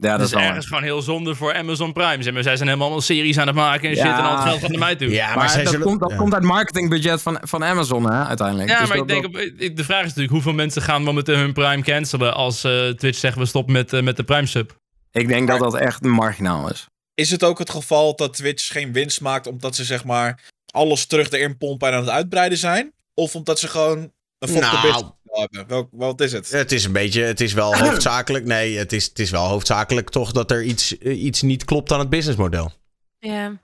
Ja, 0.10 0.18
dat 0.18 0.28
is 0.28 0.34
ergens 0.34 0.66
gewoon 0.68 0.84
heel 0.84 1.02
zonde 1.02 1.36
voor 1.36 1.54
Amazon 1.54 1.94
Prime. 1.94 2.24
Zeg 2.24 2.34
maar, 2.34 2.44
zij 2.44 2.56
zijn 2.56 2.68
helemaal 2.68 2.88
allemaal 2.88 3.06
series 3.06 3.38
aan 3.38 3.48
het 3.48 3.56
maken 3.56 3.90
en 3.90 3.96
shit 3.96 4.06
Ja. 4.06 4.18
en 4.18 4.24
al 4.24 4.32
het 4.36 4.44
geld 4.48 4.60
gaat 4.60 4.70
naar 4.70 4.80
mij 4.80 4.96
toe. 4.96 5.10
Ja, 5.10 5.28
Maar, 5.28 5.36
maar, 5.38 5.50
zij 5.50 5.64
dat, 5.64 5.72
zullen- 5.72 5.88
komt, 5.88 6.00
dat 6.00 6.10
ja. 6.10 6.16
komt 6.16 6.34
uit 6.34 6.42
het 6.44 6.52
marketingbudget 6.52 7.22
van, 7.22 7.38
van 7.42 7.64
Amazon, 7.64 8.12
hè, 8.12 8.26
uiteindelijk. 8.26 8.70
Ja, 8.70 8.80
Dus 8.80 8.88
maar 8.88 8.98
dat- 8.98 9.10
ik 9.10 9.14
denk, 9.14 9.26
op, 9.72 9.78
de 9.78 9.84
vraag 9.84 10.00
is 10.00 10.06
natuurlijk 10.08 10.34
hoeveel 10.34 10.54
mensen 10.54 10.82
gaan 10.82 11.04
momenteel 11.04 11.36
hun 11.38 11.54
Prime 11.54 11.82
cancelen 11.82 12.34
als 12.34 12.64
eh, 12.64 12.88
Twitch 12.90 13.18
zegt 13.20 13.38
we 13.38 13.46
stoppen 13.46 13.74
met, 13.74 13.94
eh, 13.94 14.02
met 14.02 14.16
de 14.18 14.24
Prime 14.24 14.46
sub. 14.48 14.76
ik 15.12 15.28
denk 15.28 15.48
dat 15.48 15.60
dat 15.60 15.76
echt 15.76 16.02
marginaal 16.02 16.70
is. 16.70 16.86
Is 17.14 17.32
het 17.32 17.44
ook 17.44 17.60
het 17.60 17.70
geval 17.70 18.16
dat 18.16 18.34
Twitch 18.34 18.72
geen 18.72 18.94
winst 18.94 19.22
maakt 19.22 19.48
omdat 19.48 19.76
ze 19.76 19.84
zeg 19.84 20.04
maar 20.04 20.40
alles 20.72 21.06
terug 21.06 21.30
erin 21.32 21.58
pompen 21.58 21.88
en 21.88 21.94
aan 21.94 22.00
het 22.02 22.10
uitbreiden 22.10 22.58
zijn? 22.58 22.94
Of 23.14 23.36
omdat 23.36 23.60
ze 23.60 23.68
gewoon 23.68 24.12
een 24.40 24.54
Nou. 24.60 25.12
Business 25.32 25.58
hebben? 25.58 25.68
Welk, 25.68 25.90
wat 25.92 26.22
is 26.22 26.32
het? 26.32 26.52
Het 26.52 26.72
is 26.72 26.84
een 26.84 26.92
beetje, 26.92 27.22
het 27.24 27.42
is 27.42 27.54
wel 27.54 27.76
hoofdzakelijk. 27.86 28.46
Nee, 28.46 28.78
het 28.78 28.94
is, 28.94 29.06
het 29.06 29.20
is 29.20 29.30
wel 29.30 29.48
hoofdzakelijk 29.48 30.10
toch 30.10 30.32
dat 30.32 30.52
er 30.52 30.64
iets, 30.64 30.98
eh, 30.98 31.24
iets 31.24 31.42
niet 31.42 31.66
klopt 31.66 31.92
aan 31.92 32.00
het 32.00 32.10
businessmodel. 32.10 32.72
Ja. 33.20 33.60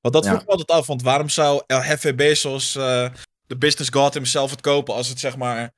Want 0.00 0.14
dat 0.14 0.24
Ja. 0.24 0.30
vroeg 0.30 0.40
ik 0.42 0.46
me 0.46 0.52
altijd 0.52 0.78
af, 0.78 0.86
want 0.86 1.02
waarom 1.02 1.28
zou 1.28 1.62
Jefe 1.66 2.14
Bezos, 2.14 2.76
eh, 2.76 3.08
de 3.46 3.56
business 3.56 3.90
god 3.90 4.14
himself, 4.14 4.50
het 4.50 4.60
kopen 4.60 4.94
als 4.94 5.08
het 5.08 5.20
zeg 5.20 5.36
maar 5.36 5.70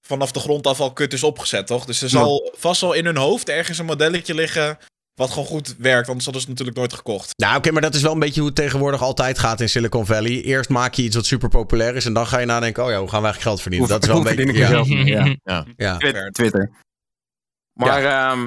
vanaf 0.00 0.32
de 0.32 0.40
grond 0.40 0.66
af 0.66 0.80
al 0.80 0.92
kut 0.92 1.12
is 1.12 1.22
opgezet, 1.22 1.66
toch? 1.66 1.84
Dus 1.84 2.02
er 2.02 2.08
zal 2.08 2.50
vast 2.56 2.80
wel 2.80 2.92
in 2.92 3.04
hun 3.04 3.16
hoofd 3.16 3.48
ergens 3.48 3.78
een 3.78 3.84
modelletje 3.86 4.34
liggen 4.34 4.78
wat 5.16 5.30
gewoon 5.30 5.44
goed 5.46 5.74
werkt, 5.78 6.06
anders 6.06 6.24
hadden 6.24 6.42
ze 6.42 6.48
het 6.50 6.58
natuurlijk 6.58 6.76
nooit 6.76 6.92
gekocht. 6.92 7.32
Nou, 7.36 7.56
oké, 7.56 7.70
maar 7.70 7.82
dat 7.82 7.94
is 7.94 8.02
wel 8.02 8.12
een 8.12 8.18
beetje 8.18 8.40
hoe 8.40 8.48
het 8.48 8.58
tegenwoordig 8.58 9.02
altijd 9.02 9.38
gaat 9.38 9.60
in 9.60 9.68
Silicon 9.68 10.06
Valley. 10.06 10.42
Eerst 10.42 10.68
maak 10.70 10.94
je 10.94 11.02
iets 11.02 11.16
wat 11.16 11.26
super 11.26 11.48
populair 11.48 11.96
is 11.96 12.04
en 12.04 12.12
dan 12.12 12.26
ga 12.26 12.38
je 12.38 12.46
nadenken, 12.46 12.84
oh 12.84 12.90
ja, 12.90 12.98
hoe 12.98 13.08
gaan 13.08 13.22
we 13.22 13.26
eigenlijk 13.26 13.42
geld 13.56 13.60
verdienen? 13.62 13.88
Hoe- 13.88 13.98
dat 13.98 14.08
is 14.08 14.14
wel 14.14 14.26
een 14.30 14.36
beetje... 14.36 14.58
Ja, 14.58 14.66
geld? 14.66 14.86
Ja. 14.88 15.34
Ja. 15.42 15.64
ja. 15.76 15.96
Twitter. 15.96 16.30
Twitter. 16.30 16.70
Maar, 17.72 18.04
ehm, 18.04 18.46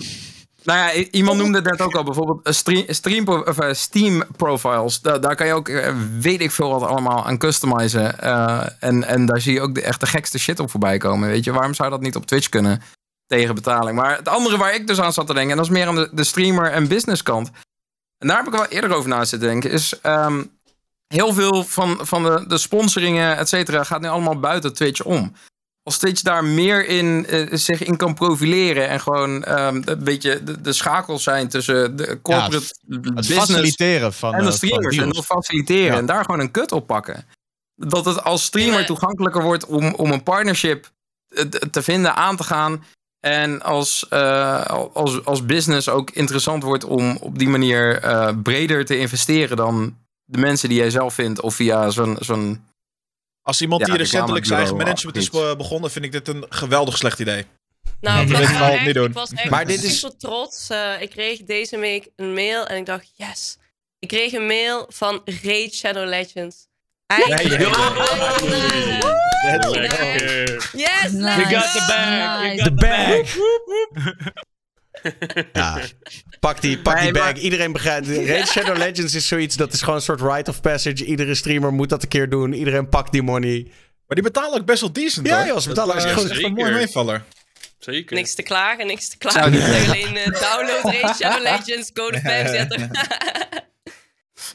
nou 0.63 0.79
ja, 0.79 0.93
iemand 1.11 1.37
noemde 1.37 1.57
het 1.57 1.67
net 1.69 1.81
ook 1.81 1.95
al, 1.95 2.03
bijvoorbeeld 2.03 2.45
eh, 2.45 2.53
stream, 2.53 2.83
stream, 2.87 3.27
of, 3.27 3.59
eh, 3.59 3.73
Steam 3.73 4.23
profiles. 4.37 5.01
Da- 5.01 5.19
daar 5.19 5.35
kan 5.35 5.47
je 5.47 5.53
ook, 5.53 5.69
eh, 5.69 5.95
weet 6.19 6.41
ik 6.41 6.51
veel 6.51 6.69
wat 6.69 6.89
allemaal 6.89 7.25
aan 7.25 7.37
customizen. 7.37 8.19
Eh, 8.19 8.65
en, 8.79 9.03
en 9.03 9.25
daar 9.25 9.41
zie 9.41 9.53
je 9.53 9.61
ook 9.61 9.75
de, 9.75 9.81
echt 9.81 9.99
de 9.99 10.05
gekste 10.07 10.39
shit 10.39 10.59
op 10.59 10.69
voorbij 10.69 10.97
komen. 10.97 11.29
Weet 11.29 11.43
je, 11.43 11.51
waarom 11.51 11.73
zou 11.73 11.89
dat 11.89 12.01
niet 12.01 12.15
op 12.15 12.25
Twitch 12.25 12.49
kunnen 12.49 12.81
tegen 13.29 13.55
betaling? 13.55 13.97
Maar 13.97 14.17
het 14.17 14.27
andere 14.27 14.57
waar 14.57 14.73
ik 14.73 14.87
dus 14.87 14.99
aan 14.99 15.13
zat 15.13 15.27
te 15.27 15.33
denken, 15.33 15.51
en 15.51 15.57
dat 15.57 15.65
is 15.65 15.71
meer 15.71 15.87
aan 15.87 15.95
de, 15.95 16.09
de 16.11 16.23
streamer 16.23 16.71
en 16.71 16.87
business 16.87 17.23
kant. 17.23 17.51
En 18.17 18.27
daar 18.27 18.37
heb 18.37 18.47
ik 18.47 18.53
wel 18.53 18.65
eerder 18.65 18.93
over 18.93 19.09
na 19.09 19.25
zitten 19.25 19.49
denken, 19.49 19.71
is 19.71 19.99
ehm, 20.01 20.43
heel 21.07 21.33
veel 21.33 21.63
van, 21.63 21.97
van 22.01 22.23
de, 22.23 22.45
de 22.47 22.57
sponsoringen, 22.57 23.37
et 23.37 23.49
cetera, 23.49 23.83
gaat 23.83 24.01
nu 24.01 24.07
allemaal 24.07 24.39
buiten 24.39 24.73
Twitch 24.73 25.03
om 25.03 25.33
als 25.89 25.97
Twitch 25.97 26.21
daar 26.21 26.43
meer 26.43 26.87
in 26.87 27.25
eh, 27.25 27.47
zich 27.51 27.83
in 27.83 27.97
kan 27.97 28.13
profileren 28.13 28.87
en 28.89 28.99
gewoon 28.99 29.43
ehm, 29.43 29.81
een 29.85 30.03
beetje 30.03 30.43
de, 30.43 30.61
de 30.61 30.73
schakels 30.73 31.23
zijn 31.23 31.47
tussen 31.47 31.95
de 31.95 32.19
corporate 32.21 32.75
Het 32.87 33.01
business 33.01 33.29
faciliteren 33.29 34.13
van 34.13 34.33
en 34.33 34.41
de 34.41 34.47
eh, 34.47 34.53
streamers 34.53 34.95
van 34.95 35.03
en 35.03 35.11
dat 35.11 35.25
faciliteren 35.25 35.91
Ja. 35.91 35.97
en 35.97 36.05
daar 36.05 36.25
gewoon 36.25 36.39
een 36.39 36.51
kut 36.51 36.71
op 36.71 36.87
pakken. 36.87 37.25
Dat 37.75 38.05
het 38.05 38.23
als 38.23 38.43
streamer 38.43 38.85
toegankelijker 38.85 39.41
wordt 39.41 39.65
om, 39.65 39.93
om 39.93 40.11
een 40.11 40.23
partnership 40.23 40.91
eh, 41.29 41.43
te 41.45 41.81
vinden, 41.81 42.15
aan 42.15 42.35
te 42.35 42.43
gaan. 42.43 42.83
En 43.19 43.61
als, 43.61 44.07
eh, 44.09 44.65
als, 44.93 45.25
als 45.25 45.45
business 45.45 45.89
ook 45.89 46.11
interessant 46.11 46.63
wordt 46.63 46.83
om 46.83 47.17
op 47.17 47.39
die 47.39 47.47
manier 47.49 48.01
eh, 48.03 48.33
breder 48.43 48.85
te 48.85 48.97
investeren 48.97 49.57
dan 49.57 49.97
de 50.23 50.37
mensen 50.39 50.69
die 50.69 50.77
jij 50.77 50.89
zelf 50.89 51.13
vindt 51.13 51.41
of 51.41 51.55
via 51.55 51.89
zo'n... 51.89 52.17
zo'n 52.19 52.63
Als 53.41 53.61
iemand 53.61 53.81
Ja, 53.81 53.87
die 53.87 53.97
recentelijk 53.97 54.45
zijn 54.45 54.59
eigen 54.59 54.77
management 54.77 55.17
is 55.17 55.29
begonnen, 55.29 55.91
vind 55.91 56.05
ik 56.05 56.11
dit 56.11 56.27
een 56.27 56.45
geweldig 56.49 56.97
slecht 56.97 57.19
idee. 57.19 57.45
Nou, 58.01 58.15
Dat 58.27 58.39
ik 58.41 58.47
wil 58.47 58.59
was, 58.59 58.69
echt, 58.69 58.85
niet 58.85 58.93
doen. 58.93 59.07
ik 59.07 59.13
was 59.13 59.31
echt 59.33 59.49
Maar 59.49 59.65
dit 59.65 59.83
is- 59.83 59.99
super 59.99 60.17
trots. 60.17 60.69
Eh, 60.69 61.01
ik 61.01 61.09
kreeg 61.09 61.43
deze 61.43 61.77
week 61.77 62.09
een 62.15 62.33
mail 62.33 62.65
en 62.67 62.77
ik 62.77 62.85
dacht, 62.85 63.11
yes. 63.15 63.57
Ik 63.99 64.07
kreeg 64.07 64.31
een 64.33 64.45
mail 64.45 64.85
van 64.89 65.21
Raid 65.43 65.73
Shadow 65.75 66.07
Legends. 66.07 66.67
Eindelijk. 67.09 67.59
Lekker. 69.73 70.69
Yes! 70.73 71.11
You 71.11 71.45
got 71.45 71.71
the 71.73 71.83
bag. 71.87 72.45
You 72.45 72.57
got 72.57 72.63
The 72.63 72.73
bag. 72.73 73.37
Ja, 75.53 75.79
pak 76.39 76.61
die, 76.61 76.79
pak 76.79 76.93
Nee, 76.95 77.03
die 77.03 77.11
bag. 77.13 77.23
maar- 77.23 77.37
Iedereen 77.37 77.71
begrijpt. 77.71 78.07
Raid 78.29 78.47
Shadow 78.47 78.77
Legends 78.77 79.13
is 79.15 79.27
zoiets, 79.27 79.55
dat 79.55 79.73
is 79.73 79.79
gewoon 79.79 79.95
een 79.95 80.01
soort 80.01 80.21
rite 80.21 80.49
of 80.49 80.61
passage. 80.61 81.05
Iedere 81.05 81.35
streamer 81.35 81.73
moet 81.73 81.89
dat 81.89 82.03
een 82.03 82.09
keer 82.09 82.29
doen. 82.29 82.53
Iedereen 82.53 82.89
pakt 82.89 83.11
die 83.11 83.23
money. 83.23 83.63
Maar 84.07 84.17
die 84.17 84.23
betalen 84.23 84.59
ook 84.59 84.65
best 84.65 84.81
wel 84.81 84.91
decent, 84.91 85.27
Ja, 85.27 85.45
joh, 85.45 85.59
ze 85.59 85.67
betalen 85.67 85.95
Dat, 85.95 86.05
eh, 86.05 86.11
echt 86.11 86.43
een 86.43 86.53
mooie 86.53 86.71
meevaller. 86.71 87.23
Zeker. 87.79 88.15
Niks 88.15 88.35
te 88.35 88.43
klagen, 88.43 88.87
niks 88.87 89.07
te 89.09 89.15
Zou 89.19 89.51
klagen. 89.51 89.85
alleen 89.89 90.17
eh, 90.17 90.25
download 90.25 90.83
Raid 91.01 91.15
Shadow 91.15 91.43
Legends, 91.43 91.91
code 91.99 92.19
35. 92.19 92.87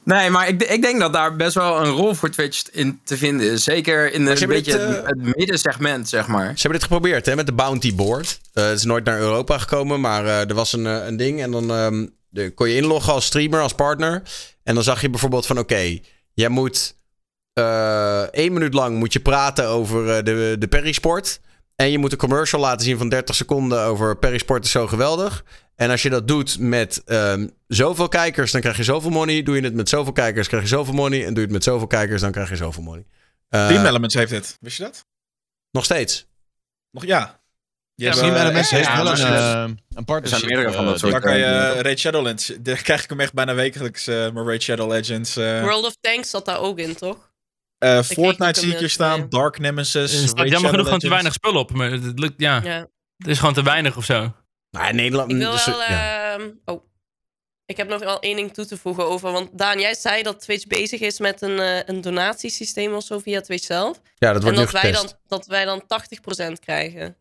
Nee, 0.04 0.30
maar 0.30 0.48
ik, 0.48 0.62
ik 0.62 0.82
denk 0.82 1.00
dat 1.00 1.12
daar 1.12 1.36
best 1.36 1.54
wel 1.54 1.84
een 1.84 1.90
rol 1.90 2.14
voor 2.14 2.30
Twitch 2.30 2.70
in 2.70 3.00
te 3.04 3.16
vinden 3.16 3.50
is. 3.50 3.64
Zeker 3.64 4.12
in 4.12 4.26
een 4.26 4.48
beetje 4.48 4.72
dit, 4.72 4.80
het, 4.80 5.06
het 5.06 5.36
middensegment, 5.36 6.08
zeg 6.08 6.26
maar. 6.26 6.46
Ze 6.46 6.60
hebben 6.60 6.80
dit 6.80 6.82
geprobeerd 6.82 7.26
hè, 7.26 7.36
met 7.36 7.46
de 7.46 7.52
Bounty 7.52 7.94
Board. 7.94 8.40
Eh, 8.52 8.64
het 8.64 8.78
is 8.78 8.84
nooit 8.84 9.04
naar 9.04 9.18
Europa 9.18 9.58
gekomen, 9.58 10.00
maar 10.00 10.24
eh, 10.24 10.48
er 10.48 10.54
was 10.54 10.72
een, 10.72 10.86
eh, 10.86 11.06
een 11.06 11.16
ding. 11.16 11.42
En 11.42 11.50
dan 11.50 11.70
ehm, 11.70 12.06
de, 12.28 12.50
kon 12.50 12.68
je 12.68 12.76
inloggen 12.76 13.12
als 13.12 13.24
streamer, 13.24 13.60
als 13.60 13.74
partner. 13.74 14.22
En 14.62 14.74
dan 14.74 14.84
zag 14.84 15.00
je 15.00 15.10
bijvoorbeeld 15.10 15.46
van 15.46 15.58
oké, 15.58 15.98
jij 16.34 16.48
moet 16.48 16.96
één 18.30 18.52
minuut 18.52 18.74
lang 18.74 18.96
moet 18.98 19.12
je 19.12 19.20
praten 19.20 19.68
over 19.68 20.24
de, 20.24 20.56
de 20.58 20.68
Perisport. 20.68 21.40
En 21.76 21.90
je 21.90 21.98
moet 21.98 22.12
een 22.12 22.18
commercial 22.18 22.60
laten 22.60 22.84
zien 22.84 22.98
van 22.98 23.08
30 23.08 23.34
seconden 23.34 23.84
over 23.84 24.16
Perisport 24.16 24.64
is 24.64 24.70
zo 24.70 24.86
geweldig. 24.86 25.44
En 25.76 25.90
als 25.90 26.02
je 26.02 26.10
dat 26.10 26.28
doet 26.28 26.58
met 26.58 27.02
ehm, 27.04 27.46
zoveel 27.66 28.08
kijkers, 28.08 28.52
dan 28.52 28.60
krijg 28.60 28.76
je 28.76 28.82
zoveel 28.84 29.10
money. 29.10 29.42
Doe 29.42 29.56
je 29.56 29.62
het 29.62 29.74
met 29.74 29.88
zoveel 29.88 30.12
kijkers, 30.12 30.48
krijg 30.48 30.62
je 30.62 30.68
zoveel 30.68 30.94
money. 30.94 31.18
En 31.20 31.26
doe 31.28 31.36
je 31.36 31.40
het 31.42 31.50
met 31.50 31.62
zoveel 31.64 31.86
kijkers, 31.86 32.20
dan 32.20 32.32
krijg 32.32 32.48
je 32.48 32.56
zoveel 32.56 32.82
money. 32.82 33.06
Eh, 33.48 33.68
Team 33.68 33.86
Elements 33.86 34.14
heeft 34.14 34.30
dit. 34.30 34.56
Wist 34.60 34.76
je 34.76 34.82
dat? 34.82 35.06
nog 35.70 35.84
steeds. 35.84 36.26
Nog 36.90 37.04
ja. 37.06 37.42
Je 37.94 38.04
Ja, 38.04 38.10
hebt, 38.10 38.22
Team 38.22 38.34
eh, 38.34 38.40
Elements 38.42 38.70
ja, 38.70 38.76
heeft 38.76 38.88
ja, 38.88 39.02
wel 39.02 39.12
een, 39.12 39.18
er 39.20 39.64
eh, 39.64 39.74
een 39.94 40.04
partnership. 40.04 40.48
meerdere 40.48 40.72
van 40.72 40.84
dat 40.84 40.94
eh, 40.94 41.00
soort 41.00 41.12
Daar 41.12 41.20
kan 41.20 41.38
je 41.38 41.44
eh, 41.44 41.80
Raid 41.80 41.98
Shadowlands. 41.98 42.52
Daar 42.60 42.82
krijg 42.82 43.02
ik 43.02 43.08
hem 43.10 43.20
echt 43.20 43.32
bijna 43.32 43.54
wekelijks. 43.54 44.06
eh 44.06 44.30
maar 44.30 44.44
Raid 44.44 44.62
Shadow 44.62 44.90
Legends. 44.90 45.36
eh 45.36 45.60
World 45.62 45.84
of 45.84 45.96
Tanks 46.00 46.30
zat 46.30 46.44
daar 46.44 46.58
ook 46.60 46.78
in, 46.78 46.94
toch? 46.96 47.32
eh, 47.78 48.02
Fortnite 48.02 48.60
zie 48.60 48.72
ik 48.72 48.78
hier 48.78 48.90
staan. 48.90 49.18
mee. 49.20 49.28
Dark 49.28 49.58
Nemesis. 49.58 50.22
Er 50.22 50.28
staat 50.28 50.48
jammer 50.48 50.70
genoeg 50.70 50.84
gewoon 50.84 51.00
te 51.00 51.08
weinig 51.08 51.32
spul 51.32 51.54
op. 51.54 51.72
Maar 51.72 51.90
het 51.90 52.18
lukt, 52.18 52.40
ja. 52.40 52.60
Ja. 52.64 52.86
Het 53.16 53.26
is 53.26 53.38
gewoon 53.38 53.54
te 53.54 53.62
weinig 53.62 53.96
of 53.96 54.04
zo. 54.04 54.32
Nou, 54.74 54.88
in 54.88 54.96
Nederland. 54.96 55.30
Ik 55.30 55.36
wil 55.36 55.50
dus, 55.50 55.66
wel. 55.66 55.80
ja. 55.80 56.32
ehm, 56.34 56.50
oh. 56.64 56.82
Ik 57.66 57.76
heb 57.76 57.88
nog 57.88 58.00
wel 58.00 58.20
één 58.20 58.36
ding 58.36 58.54
toe 58.54 58.66
te 58.66 58.76
voegen 58.76 59.06
over. 59.06 59.32
Want 59.32 59.58
Daan, 59.58 59.80
jij 59.80 59.94
zei 59.94 60.22
dat 60.22 60.40
Twitch 60.40 60.66
bezig 60.66 61.00
is 61.00 61.18
met 61.18 61.42
een, 61.42 61.58
eh, 61.58 61.80
een 61.84 62.00
donatiesysteem 62.00 62.94
of 62.94 63.04
zo 63.04 63.18
via 63.18 63.40
Twitch 63.40 63.64
zelf. 63.64 64.00
ja, 64.14 64.32
dat 64.32 64.36
En 64.36 64.42
wordt 64.42 64.58
nu 64.58 64.64
dat 64.64 64.82
wij, 64.82 64.92
dan, 64.92 65.12
dat 65.26 65.46
wij 65.46 65.64
dan 65.64 65.82
80% 65.86 66.58
krijgen. 66.60 67.16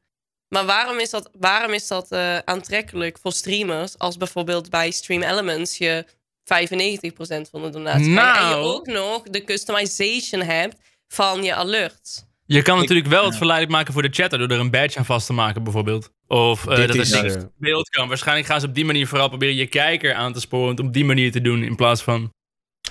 Maar 0.48 0.66
waarom 0.66 1.00
is 1.00 1.10
dat, 1.10 1.30
waarom 1.40 1.72
is 1.72 1.88
dat 1.88 2.12
eh, 2.12 2.38
aantrekkelijk 2.38 3.18
voor 3.22 3.32
streamers 3.32 3.98
als 3.98 4.18
bijvoorbeeld 4.18 4.70
bij 4.70 4.92
Stream 4.92 5.24
Elements 5.24 5.78
je 5.78 6.06
95% 6.44 7.50
van 7.50 7.62
de 7.62 7.70
donatie 7.70 8.14
krijgt 8.14 8.40
en 8.40 8.48
je 8.48 8.54
Nou. 8.54 8.64
ook 8.64 8.88
nog 8.88 9.24
de 9.24 9.44
customization 9.44 10.42
hebt 10.42 10.78
van 11.08 11.44
je 11.44 11.56
alerts? 11.56 12.26
Je 12.46 12.62
kan 12.62 12.78
natuurlijk 12.78 13.08
wel 13.08 13.26
het 13.26 13.36
verleidelijk 13.36 13.76
maken 13.76 13.94
voor 13.94 14.02
de 14.02 14.10
chatter 14.12 14.40
door 14.40 14.50
er 14.50 14.60
een 14.60 14.72
badge 14.72 14.98
aan 14.98 15.06
vast 15.06 15.26
te 15.26 15.34
maken, 15.34 15.64
bijvoorbeeld. 15.64 16.10
Of 16.34 16.68
eh, 16.68 16.76
dat 16.88 16.96
is, 16.96 17.10
niks 17.12 17.36
eh, 17.36 17.42
beeld 17.58 17.90
kan. 17.90 18.08
Waarschijnlijk 18.08 18.48
gaan 18.48 18.60
ze 18.60 18.68
op 18.68 18.76
die 18.76 18.86
manier 18.86 19.08
vooral 19.08 19.28
proberen 19.30 19.56
je 19.56 19.68
kijker 19.68 20.14
aan 20.14 20.34
te 20.34 20.40
sporen. 20.40 20.66
om 20.70 20.76
het 20.76 20.86
op 20.86 20.94
die 20.94 21.06
manier 21.06 21.32
te 21.32 21.42
doen 21.42 21.64
in 21.64 21.76
plaats 21.76 22.02
van. 22.02 22.32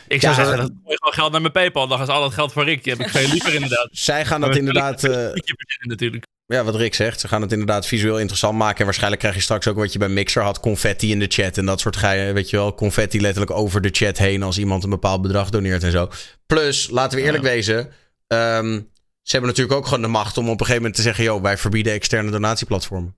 Ik 0.08 0.20
zou 0.20 0.34
Ja, 0.34 0.38
zeggen, 0.40 0.56
dat- 0.58 0.68
dat 0.68 0.76
gooi 0.84 0.96
gewoon 0.96 1.12
geld 1.14 1.32
naar 1.32 1.40
mijn 1.40 1.52
PayPal. 1.52 1.86
Dan 1.88 2.00
is 2.02 2.08
al 2.08 2.20
dat 2.20 2.32
geld 2.34 2.52
voor 2.52 2.64
Rick. 2.64 2.84
Die 2.84 2.92
heb 2.92 3.06
ik 3.06 3.12
veel 3.12 3.28
liever 3.28 3.54
inderdaad. 3.54 3.88
Zij 4.10 4.24
gaan 4.24 4.40
dat 4.40 4.56
inderdaad. 4.56 5.04
eh, 5.04 5.26
er 5.26 5.42
natuurlijk. 5.86 6.24
ja, 6.46 6.64
wat 6.64 6.74
Rick 6.74 6.94
zegt. 6.94 7.20
Ze 7.20 7.28
gaan 7.28 7.42
het 7.42 7.52
inderdaad 7.52 7.86
visueel 7.86 8.18
interessant 8.18 8.58
maken. 8.58 8.78
En 8.78 8.84
waarschijnlijk 8.84 9.20
krijg 9.20 9.34
je 9.36 9.42
straks 9.42 9.68
ook 9.68 9.76
wat 9.76 9.92
je 9.92 9.98
bij 9.98 10.08
Mixer 10.08 10.42
had: 10.42 10.60
confetti 10.60 11.10
in 11.10 11.18
de 11.18 11.26
chat. 11.28 11.58
En 11.58 11.66
dat 11.66 11.80
soort 11.80 11.96
geien. 11.96 12.34
Weet 12.34 12.50
je 12.50 12.56
wel, 12.56 12.74
confetti 12.74 13.20
letterlijk 13.20 13.52
over 13.52 13.80
de 13.80 13.88
chat 13.92 14.18
heen. 14.18 14.42
als 14.42 14.58
iemand 14.58 14.84
een 14.84 14.90
bepaald 14.90 15.22
bedrag 15.22 15.50
doneert 15.50 15.82
en 15.82 15.90
zo. 15.90 16.08
Plus, 16.46 16.88
laten 16.90 17.18
we 17.18 17.24
eerlijk 17.24 17.42
wezen. 17.44 17.92
ehm, 18.26 18.80
ze 19.22 19.30
hebben 19.32 19.50
natuurlijk 19.50 19.76
ook 19.78 19.84
gewoon 19.86 20.02
de 20.02 20.08
macht 20.08 20.36
om 20.38 20.44
op 20.44 20.50
een 20.50 20.58
gegeven 20.58 20.76
moment 20.76 20.94
te 20.94 21.02
zeggen: 21.02 21.24
joh, 21.24 21.42
wij 21.42 21.58
verbieden 21.58 21.92
externe 21.92 22.30
donatieplatformen. 22.30 23.16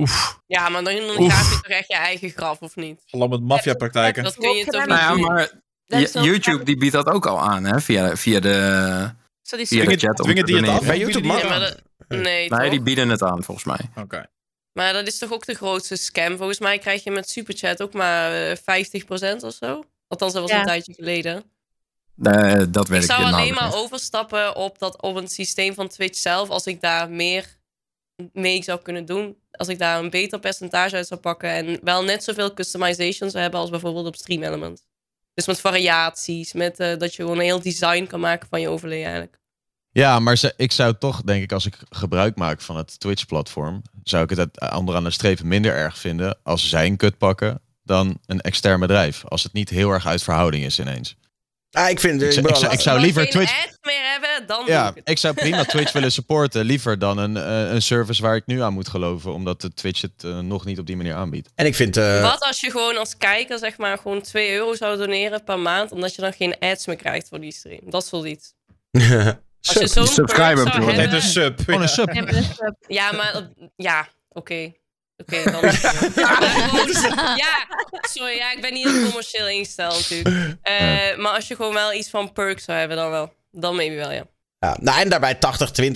Oef. 0.00 0.40
Ja, 0.46 0.68
maar 0.68 0.84
dan, 0.84 0.92
graaf 0.94 1.50
je 1.52 1.60
toch 1.62 1.70
echt 1.70 1.88
je 1.88 1.94
eigen 1.94 2.30
graf, 2.30 2.60
of 2.60 2.76
niet? 2.76 3.02
Allemaal 3.10 3.38
met 3.38 3.48
maffiapraktijken. 3.48 4.22
Dat 4.22 4.34
kun 4.36 4.50
je 4.56 4.64
toch 4.64 4.86
Nou 4.86 5.20
ja, 5.20 5.26
maar 5.26 5.50
Dat 5.86 6.12
YouTube 6.12 6.64
die 6.64 6.76
biedt 6.76 6.92
dat 6.92 7.06
ook 7.06 7.26
al 7.26 7.40
aan, 7.40 7.64
hè? 7.64 7.80
Via, 7.80 8.16
via 8.16 8.40
de, 8.40 9.10
Zo 9.42 9.56
die 9.56 9.66
via 9.66 9.84
de 9.84 9.96
chat. 9.96 10.18
om 10.18 10.24
dwingen 10.24 10.44
te 10.44 10.52
die 10.52 10.60
het 10.60 10.70
af? 10.70 10.86
Bij 10.86 10.98
YouTube 10.98 11.26
maar 11.26 11.60
dat- 11.60 11.82
nee, 12.08 12.20
Nee, 12.22 12.48
toch? 12.48 12.68
die 12.70 12.82
bieden 12.82 13.08
het 13.08 13.22
aan, 13.22 13.42
volgens 13.44 13.66
mij. 13.66 13.78
Oké. 14.02 14.26
Maar 14.72 14.92
dat 14.92 15.06
is 15.06 15.18
toch 15.18 15.32
ook 15.32 15.46
de 15.46 15.54
grootste 15.54 15.96
scam? 15.96 16.36
Volgens 16.36 16.58
mij 16.58 16.78
krijg 16.78 17.04
je 17.04 17.10
met 17.10 17.30
Superchat 17.30 17.82
ook 17.82 17.92
maar 17.92 18.32
eh, 18.50 18.56
50% 18.56 19.42
of 19.42 19.54
zo. 19.54 19.84
Althans, 20.08 20.32
dat 20.32 20.42
was 20.42 20.50
Ja. 20.50 20.58
een 20.58 20.66
tijdje 20.66 20.94
geleden. 20.94 21.42
Eh, 22.22 22.62
dat 22.68 22.88
weet 22.88 23.02
Ik 23.02 23.10
ik 23.10 23.16
zou 23.16 23.22
alleen 23.24 23.54
maar 23.54 23.74
overstappen 23.74 24.56
op, 24.56 24.78
dat, 24.78 25.02
op 25.02 25.16
een 25.16 25.28
systeem 25.28 25.74
van 25.74 25.88
Twitch 25.88 26.18
zelf. 26.18 26.48
Als 26.48 26.66
ik 26.66 26.80
daar 26.80 27.10
meer 27.10 27.58
mee 28.32 28.62
zou 28.62 28.82
kunnen 28.82 29.04
doen. 29.04 29.36
Als 29.50 29.68
ik 29.68 29.78
daar 29.78 29.98
een 29.98 30.10
beter 30.10 30.38
percentage 30.38 30.96
uit 30.96 31.06
zou 31.06 31.20
pakken. 31.20 31.50
En 31.50 31.78
wel 31.82 32.04
net 32.04 32.24
zoveel 32.24 32.54
customization 32.54 33.30
zou 33.30 33.42
hebben 33.42 33.60
als 33.60 33.70
bijvoorbeeld 33.70 34.06
op 34.06 34.16
Stream 34.16 34.42
Element. 34.42 34.82
Dus 35.34 35.46
met 35.46 35.60
variaties. 35.60 36.52
Met 36.52 36.80
eh, 36.80 36.98
dat 36.98 37.14
je 37.14 37.22
gewoon 37.22 37.38
een 37.38 37.44
heel 37.44 37.62
design 37.62 38.06
kan 38.06 38.20
maken 38.20 38.48
van 38.48 38.60
je 38.60 38.68
overlay 38.68 39.02
eigenlijk. 39.02 39.38
Ja, 39.92 40.18
maar 40.18 40.52
ik 40.56 40.72
zou 40.72 40.94
toch, 40.98 41.22
denk 41.22 41.42
ik, 41.42 41.52
als 41.52 41.66
ik 41.66 41.78
gebruik 41.88 42.36
maak 42.36 42.60
van 42.60 42.76
het 42.76 43.00
Twitch-platform, 43.00 43.82
zou 44.02 44.24
ik 44.24 44.30
het 44.30 44.72
onderaan 44.74 45.04
de 45.04 45.10
strepen 45.10 45.48
minder 45.48 45.74
erg 45.74 45.98
vinden 45.98 46.38
als 46.42 46.68
zij 46.68 46.86
een 46.86 46.96
kut 46.96 47.18
pakken 47.18 47.62
dan 47.82 48.20
een 48.26 48.40
extern 48.40 48.80
bedrijf. 48.80 49.24
Als 49.24 49.42
het 49.42 49.52
niet 49.52 49.68
heel 49.68 49.90
erg 49.90 50.06
uit 50.06 50.22
verhouding 50.22 50.64
is 50.64 50.78
ineens. 50.78 51.16
Ah, 51.72 51.90
ik 51.90 52.00
vind. 52.00 52.22
Ik 52.22 52.32
zou- 52.32 52.72
ik 52.72 52.80
zou- 52.80 52.96
ik 52.96 53.02
liever 53.04 53.22
geen 53.22 53.30
Twitch- 53.30 53.64
ads 53.66 53.78
meer 53.82 54.02
hebben, 54.12 54.46
dan 54.46 54.58
doe 54.60 54.68
Ja, 54.74 54.88
ik 54.88 54.94
het. 54.94 55.08
ik 55.08 55.18
zou 55.18 55.34
prima 55.34 55.64
Twitch 55.74 55.92
willen 55.92 56.12
supporten, 56.12 56.64
liever 56.64 56.98
dan 56.98 57.18
een, 57.18 57.36
eh, 57.36 57.72
een 57.72 57.82
service 57.82 58.22
waar 58.22 58.36
ik 58.36 58.46
nu 58.46 58.62
aan 58.62 58.72
moet 58.72 58.88
geloven, 58.88 59.32
omdat 59.32 59.60
de 59.60 59.72
Twitch 59.74 60.00
het 60.00 60.24
eh, 60.24 60.38
nog 60.38 60.64
niet 60.64 60.78
op 60.78 60.86
die 60.86 60.96
manier 60.96 61.14
aanbiedt. 61.14 61.48
En 61.54 61.66
ik 61.66 61.74
vind. 61.74 61.96
eh, 61.96 62.22
Wat 62.22 62.40
als 62.40 62.60
je 62.60 62.70
gewoon 62.70 62.96
als 62.96 63.16
kijker 63.16 63.58
zeg 63.58 63.76
maar 63.78 63.98
gewoon 63.98 64.20
2 64.22 64.52
euro 64.52 64.74
zou 64.74 64.96
doneren 64.98 65.44
per 65.44 65.58
maand, 65.58 65.92
omdat 65.92 66.14
je 66.14 66.22
dan 66.22 66.32
geen 66.32 66.58
ads 66.58 66.86
meer 66.86 66.96
krijgt 66.96 67.28
voor 67.28 67.40
die 67.40 67.52
stream. 67.52 67.80
Dat 67.90 68.02
is 68.04 68.10
wel 68.10 68.26
iets. 68.26 68.52
Als 69.68 69.76
je 69.78 69.86
zo'n 69.86 70.06
Subscriber 70.06 70.72
hebben- 70.74 71.14
een 71.14 71.22
sub. 71.22 71.60
Gewoon 71.64 71.82
een 71.82 71.88
sub. 71.88 72.14
Ja, 72.88 73.12
maar 73.12 73.48
Ja, 73.76 74.08
ja, 74.36 74.78
oké. 75.20 75.36
Oké, 75.40 75.50
dan. 75.50 75.60
Ja, 77.36 77.66
sorry, 78.00 78.36
ja, 78.36 78.52
ik 78.52 78.60
ben 78.60 78.72
niet 78.72 78.88
heel 78.90 79.04
commercieel 79.04 79.48
ingesteld 79.48 79.92
natuurlijk. 79.94 80.56
Eh, 80.62 81.16
Maar 81.16 81.32
als 81.34 81.48
je 81.48 81.56
gewoon 81.56 81.74
wel 81.74 81.92
iets 81.92 82.10
van 82.10 82.32
perks 82.32 82.64
zou 82.64 82.78
hebben, 82.78 82.96
dan 82.96 83.10
wel. 83.10 83.32
Dan 83.50 83.76
maybe 83.76 83.94
wel, 83.94 84.12
ja. 84.12 84.24
ja, 84.58 84.76
nou, 84.80 85.00
en 85.00 85.08
daarbij 85.08 85.36
80-20 85.36 85.38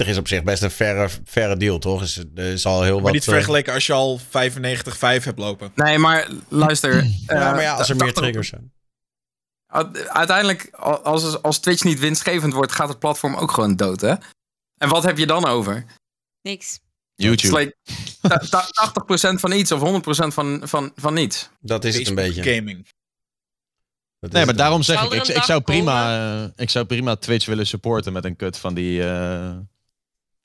is 0.06 0.16
op 0.16 0.28
zich 0.28 0.42
best 0.42 0.62
een 0.62 0.70
verre, 0.70 1.08
verre 1.24 1.56
deal, 1.56 1.78
toch? 1.78 2.02
Is, 2.02 2.16
er 2.34 2.52
is 2.52 2.66
al 2.66 2.82
heel 2.82 2.94
Maar 2.94 3.02
wat. 3.02 3.12
niet 3.12 3.26
eh, 3.26 3.32
vergeleken 3.34 3.72
als 3.72 3.86
je 3.86 3.92
al 3.92 4.20
95-5 4.20 4.24
hebt 5.00 5.38
lopen. 5.38 5.72
Nee, 5.74 5.98
maar 5.98 6.28
luister. 6.48 6.94
ja, 7.26 7.34
maar 7.34 7.56
eh, 7.56 7.62
ja, 7.62 7.74
als 7.74 7.88
er 7.88 7.96
meer 7.96 8.04
80 8.12 8.22
triggers 8.22 8.48
zijn. 8.48 8.72
Uiteindelijk, 10.08 10.70
als, 11.02 11.42
als 11.42 11.58
Twitch 11.58 11.84
niet 11.84 11.98
winstgevend 11.98 12.52
wordt, 12.52 12.72
gaat 12.72 12.88
het 12.88 12.98
platform 12.98 13.34
ook 13.34 13.50
gewoon 13.50 13.76
dood, 13.76 14.00
hè? 14.00 14.14
En 14.78 14.88
wat 14.88 15.02
heb 15.02 15.18
je 15.18 15.26
dan 15.26 15.46
over? 15.46 15.84
niks. 16.42 16.80
YouTube. 17.14 17.58
Het 17.58 17.72
is 18.24 18.30
like 18.30 18.48
ta- 18.50 18.64
ta- 18.72 18.92
80% 19.34 19.40
van 19.40 19.52
iets 19.52 19.72
of 19.72 19.80
100% 19.80 20.34
van, 20.34 20.60
van, 20.64 20.92
van 20.96 21.14
niets. 21.14 21.48
Dat 21.60 21.84
is 21.84 21.96
het 21.98 22.08
een 22.08 22.16
Facebook 22.16 22.34
beetje. 22.36 22.54
Gaming. 22.54 22.86
Dat 24.18 24.30
is 24.32 24.36
Nee, 24.36 24.44
maar 24.44 24.56
daarom 24.56 24.82
zeg 24.82 25.12
ik, 25.12 25.26
ik, 25.26 25.42
zou 25.42 25.60
prima, 25.60 26.16
eh, 26.44 26.48
ik 26.56 26.70
zou 26.70 26.84
prima 26.84 27.16
Twitch 27.16 27.46
willen 27.46 27.66
supporten 27.66 28.12
met 28.12 28.24
een 28.24 28.36
kut 28.36 28.58
van 28.58 28.74
die. 28.74 29.04
eh, 29.08 29.56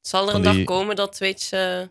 Zal 0.01 0.29
er 0.29 0.35
een 0.35 0.41
die- 0.41 0.53
dag 0.55 0.63
komen 0.63 0.95
dat 0.95 1.13
Twitch... 1.13 1.51
eh, 1.51 1.81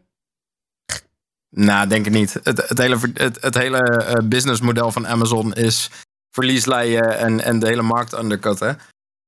Nou, 1.50 1.88
denk 1.88 2.06
ik 2.06 2.12
niet. 2.12 2.32
Het, 2.42 2.68
het 2.68 2.78
hele, 2.78 2.98
het, 3.14 3.40
het 3.42 3.54
hele 3.54 3.78
eh, 3.78 4.28
businessmodel 4.28 4.92
van 4.92 5.06
Amazon 5.06 5.52
is 5.52 5.88
verlies 6.30 6.64
leiden 6.64 7.18
en, 7.18 7.40
en 7.44 7.58
de 7.58 7.66
hele 7.66 7.82
markt 7.82 8.12
undercutten. 8.12 8.78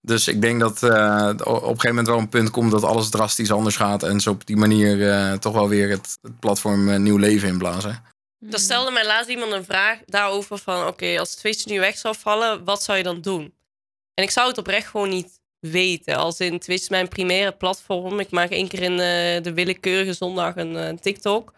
Dus 0.03 0.29
ik 0.29 0.41
denk 0.41 0.61
dat 0.61 0.83
eh, 0.83 1.31
op 1.39 1.47
een 1.47 1.61
gegeven 1.61 1.89
moment 1.89 2.07
wel 2.07 2.19
een 2.19 2.29
punt 2.29 2.51
komt 2.51 2.71
dat 2.71 2.85
alles 2.85 3.11
drastisch 3.11 3.53
anders 3.53 3.77
gaat. 3.77 4.03
En 4.03 4.21
ze 4.21 4.31
op 4.31 4.47
die 4.47 4.57
manier 4.57 5.11
eh, 5.11 5.33
toch 5.33 5.53
wel 5.53 5.69
weer 5.69 5.91
het, 5.91 6.19
het 6.23 6.41
platform 6.41 6.89
eh, 6.89 6.99
nieuw 6.99 7.17
leven 7.17 7.49
inblazen. 7.49 8.03
Er 8.51 8.59
stelde 8.59 8.91
mij 8.91 9.07
laatst 9.07 9.31
iemand 9.31 9.53
een 9.53 9.65
vraag 9.65 9.99
daarover 10.07 10.59
van... 10.59 10.87
Oké, 10.87 11.19
als 11.19 11.35
Twitch 11.35 11.67
nu 11.67 11.81
weg 11.81 11.97
zou 11.97 12.15
vallen, 12.19 12.65
wat 12.65 12.83
zou 12.83 12.99
je 12.99 13.05
dan 13.05 13.21
doen? 13.21 13.55
En 14.15 14.25
ik 14.25 14.31
zou 14.31 14.49
het 14.49 14.59
oprecht 14.59 14.87
gewoon 14.87 15.09
niet 15.09 15.41
weten. 15.59 16.17
Als 16.17 16.41
in 16.41 16.59
Twitch 16.59 16.89
mijn 16.89 17.09
primaire 17.09 17.53
platform. 17.53 18.21
Ik 18.21 18.31
maak 18.31 18.51
één 18.51 18.69
keer 18.69 18.83
in 18.83 18.97
de 19.43 19.53
willekeurige 19.55 20.13
zondag 20.13 20.57
een 20.57 21.01
TikTok. 21.01 21.53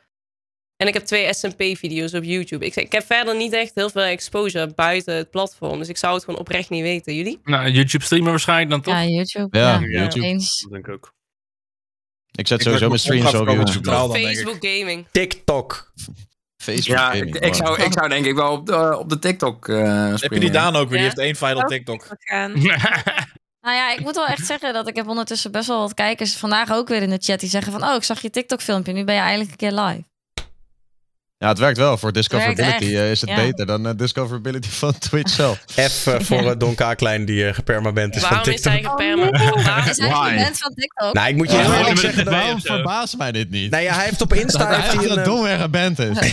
En 0.83 0.89
ik 0.89 0.95
heb 0.95 1.05
twee 1.05 1.35
SMP-video's 1.35 2.13
op 2.15 2.23
YouTube. 2.25 2.67
Ik, 2.67 2.77
ik 2.77 2.93
heb 2.93 3.05
verder 3.07 3.37
niet 3.37 3.53
echt 3.53 3.73
heel 3.75 3.91
veel 3.91 4.03
exposure 4.03 4.73
buiten 4.75 5.15
het 5.15 5.31
platform. 5.31 5.79
Dus 5.79 5.89
ik 5.89 5.97
zou 5.97 6.15
het 6.15 6.25
gewoon 6.25 6.41
oprecht 6.41 6.71
niet 6.71 6.83
weten. 6.83 7.15
Jullie? 7.15 7.41
Nou, 7.45 7.71
YouTube 7.71 8.05
streamen 8.05 8.31
waarschijnlijk 8.31 8.71
dan 8.71 8.81
toch? 8.81 8.95
Ja, 8.95 9.05
YouTube. 9.05 9.59
Ja, 9.59 9.73
Ja, 9.73 9.81
YouTube. 9.81 10.27
eens. 10.27 10.61
Dat 10.61 10.73
denk 10.73 10.87
ik 10.87 10.93
ook. 10.93 11.15
Ik 12.31 12.47
zet 12.47 12.59
Ik 12.59 12.65
sowieso 12.67 12.89
mijn 12.89 13.01
streams 13.01 13.35
op 13.35 13.49
ongeacht 13.49 13.73
YouTube. 13.73 14.19
Facebook 14.19 14.57
Gaming. 14.61 15.07
TikTok. 15.11 15.93
Facebook 16.57 16.97
Ja, 16.97 17.07
gaming, 17.07 17.37
ik, 17.37 17.45
ik, 17.45 17.55
zou, 17.55 17.83
ik 17.83 17.93
zou 17.93 18.09
denk 18.09 18.27
ik 18.27 18.35
wel 18.35 18.53
op 18.53 18.67
de, 18.67 18.99
op 18.99 19.09
de 19.09 19.19
TikTok 19.19 19.69
eh 19.69 20.15
Heb 20.17 20.33
je 20.33 20.41
die 20.41 20.51
Daan 20.51 20.77
ook 20.77 20.89
weer? 20.89 20.89
Die 20.89 20.97
Ja. 20.99 21.03
heeft 21.05 21.19
één 21.19 21.37
file 21.37 21.63
op. 21.63 21.69
TikTok. 21.69 22.07
Nou 23.61 23.77
ja, 23.77 23.93
ik 23.93 24.01
moet 24.01 24.15
wel 24.15 24.27
echt 24.27 24.47
zeggen 24.47 24.73
dat 24.73 24.89
ik 24.89 24.97
heb 24.97 25.09
ondertussen 25.09 25.53
best 25.53 25.67
wel 25.69 25.79
wat 25.81 25.95
kijkers 25.95 26.37
vandaag 26.37 26.73
ook 26.73 26.89
weer 26.89 27.03
in 27.03 27.11
de 27.11 27.19
chat 27.21 27.41
die 27.41 27.49
zeggen 27.49 27.73
van, 27.73 27.85
oh, 27.85 27.95
ik 27.95 28.03
zag 28.03 28.23
je 28.23 28.31
TikTok-filmpje, 28.31 28.93
nu 28.93 29.05
ben 29.05 29.15
je 29.15 29.21
eigenlijk 29.21 29.51
een 29.51 29.57
keer 29.57 29.73
live. 29.81 30.05
Ja, 31.43 31.49
het 31.49 31.59
werkt 31.59 31.79
wel. 31.79 31.99
Voor 31.99 32.13
discoverability 32.13 32.85
eh, 32.85 33.11
is 33.11 33.21
het 33.21 33.31
ja. 33.31 33.37
beter 33.37 33.67
dan 33.67 33.87
eh, 33.87 33.93
discoverability 33.97 34.69
van 34.83 34.99
Twitch 34.99 35.31
zelf. 35.31 35.59
F 35.67 36.07
eh, 36.07 36.21
voor 36.21 36.51
eh, 36.51 36.59
Don 36.59 36.75
Kaaklijn 36.75 37.25
die 37.25 37.45
uh, 37.45 37.55
gepermaband 37.55 38.15
is 38.17 38.21
van 38.23 38.31
Waarom 38.31 38.53
is 38.53 38.61
TikTok. 38.61 38.73
hij 38.73 38.91
geperma? 38.91 39.31
Waarom 39.39 39.59
Is 39.59 39.65
hij 39.99 40.11
student 40.11 40.59
van 40.59 40.75
TikTok? 40.75 41.13
Nou, 41.15 41.29
ik 41.29 41.37
moet 41.37 41.51
je 41.51 41.57
heel 41.57 41.75
eerlijk 41.75 41.99
zeggen. 41.99 42.25
dat- 42.25 42.35
Waarom 42.35 42.61
verbaast 42.61 43.17
mij 43.17 43.33
dit 43.33 43.51
niet? 43.51 43.71
Nou 43.71 43.83
ja, 43.83 43.95
hij 43.95 44.05
heeft 44.05 44.21
op 44.21 44.33
Insta 44.43 44.59
dat 44.69 44.77
heeft 44.77 45.07
hij 45.07 45.17
eh, 45.17 45.25
domweg 45.25 45.71
band 45.71 45.99
is. 45.99 46.19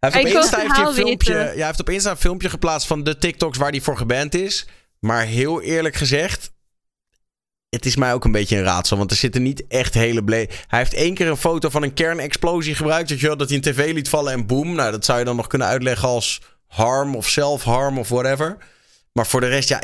Hij 0.00 0.10
heeft 0.12 0.34
op 0.36 0.40
Insta 0.42 0.58
heeft 0.60 0.78
een 0.78 0.94
filmpje. 0.94 1.34
Ja, 1.34 1.38
hij 1.44 1.66
heeft 1.66 1.80
op 1.80 1.90
Insta 1.90 2.10
een 2.10 2.16
filmpje 2.16 2.48
geplaatst 2.50 2.86
van 2.86 3.04
de 3.04 3.18
TikToks 3.18 3.58
waar 3.58 3.70
hij 3.70 3.80
voor 3.80 3.96
geband 3.96 4.34
is. 4.34 4.66
Maar 5.00 5.22
heel 5.24 5.62
eerlijk 5.62 5.94
gezegd. 5.96 6.50
Het 7.76 7.86
is 7.86 7.96
mij 7.96 8.12
ook 8.12 8.24
een 8.24 8.32
beetje 8.32 8.56
een 8.56 8.62
raadsel. 8.62 8.96
Want 8.96 9.10
er 9.10 9.16
zitten 9.16 9.42
niet 9.42 9.64
echt 9.68 9.94
hele 9.94 10.24
ble. 10.24 10.48
Hij 10.66 10.78
heeft 10.78 10.94
één 10.94 11.14
keer 11.14 11.28
een 11.28 11.36
foto 11.36 11.68
van 11.68 11.82
een 11.82 11.94
kernexplosie 11.94 12.74
gebruikt. 12.74 13.10
Weet 13.10 13.20
je 13.20 13.26
wel, 13.26 13.36
dat 13.36 13.48
hij 13.48 13.56
een 13.56 13.62
tv 13.62 13.92
liet 13.92 14.08
vallen 14.08 14.32
en 14.32 14.46
boom. 14.46 14.74
Nou, 14.74 14.90
dat 14.90 15.04
zou 15.04 15.18
je 15.18 15.24
dan 15.24 15.36
nog 15.36 15.46
kunnen 15.46 15.66
uitleggen 15.66 16.08
als 16.08 16.40
harm 16.66 17.16
of 17.16 17.28
self-harm 17.28 17.98
of 17.98 18.08
whatever. 18.08 18.56
Maar 19.12 19.26
voor 19.26 19.40
de 19.40 19.48
rest, 19.48 19.68
ja, 19.68 19.80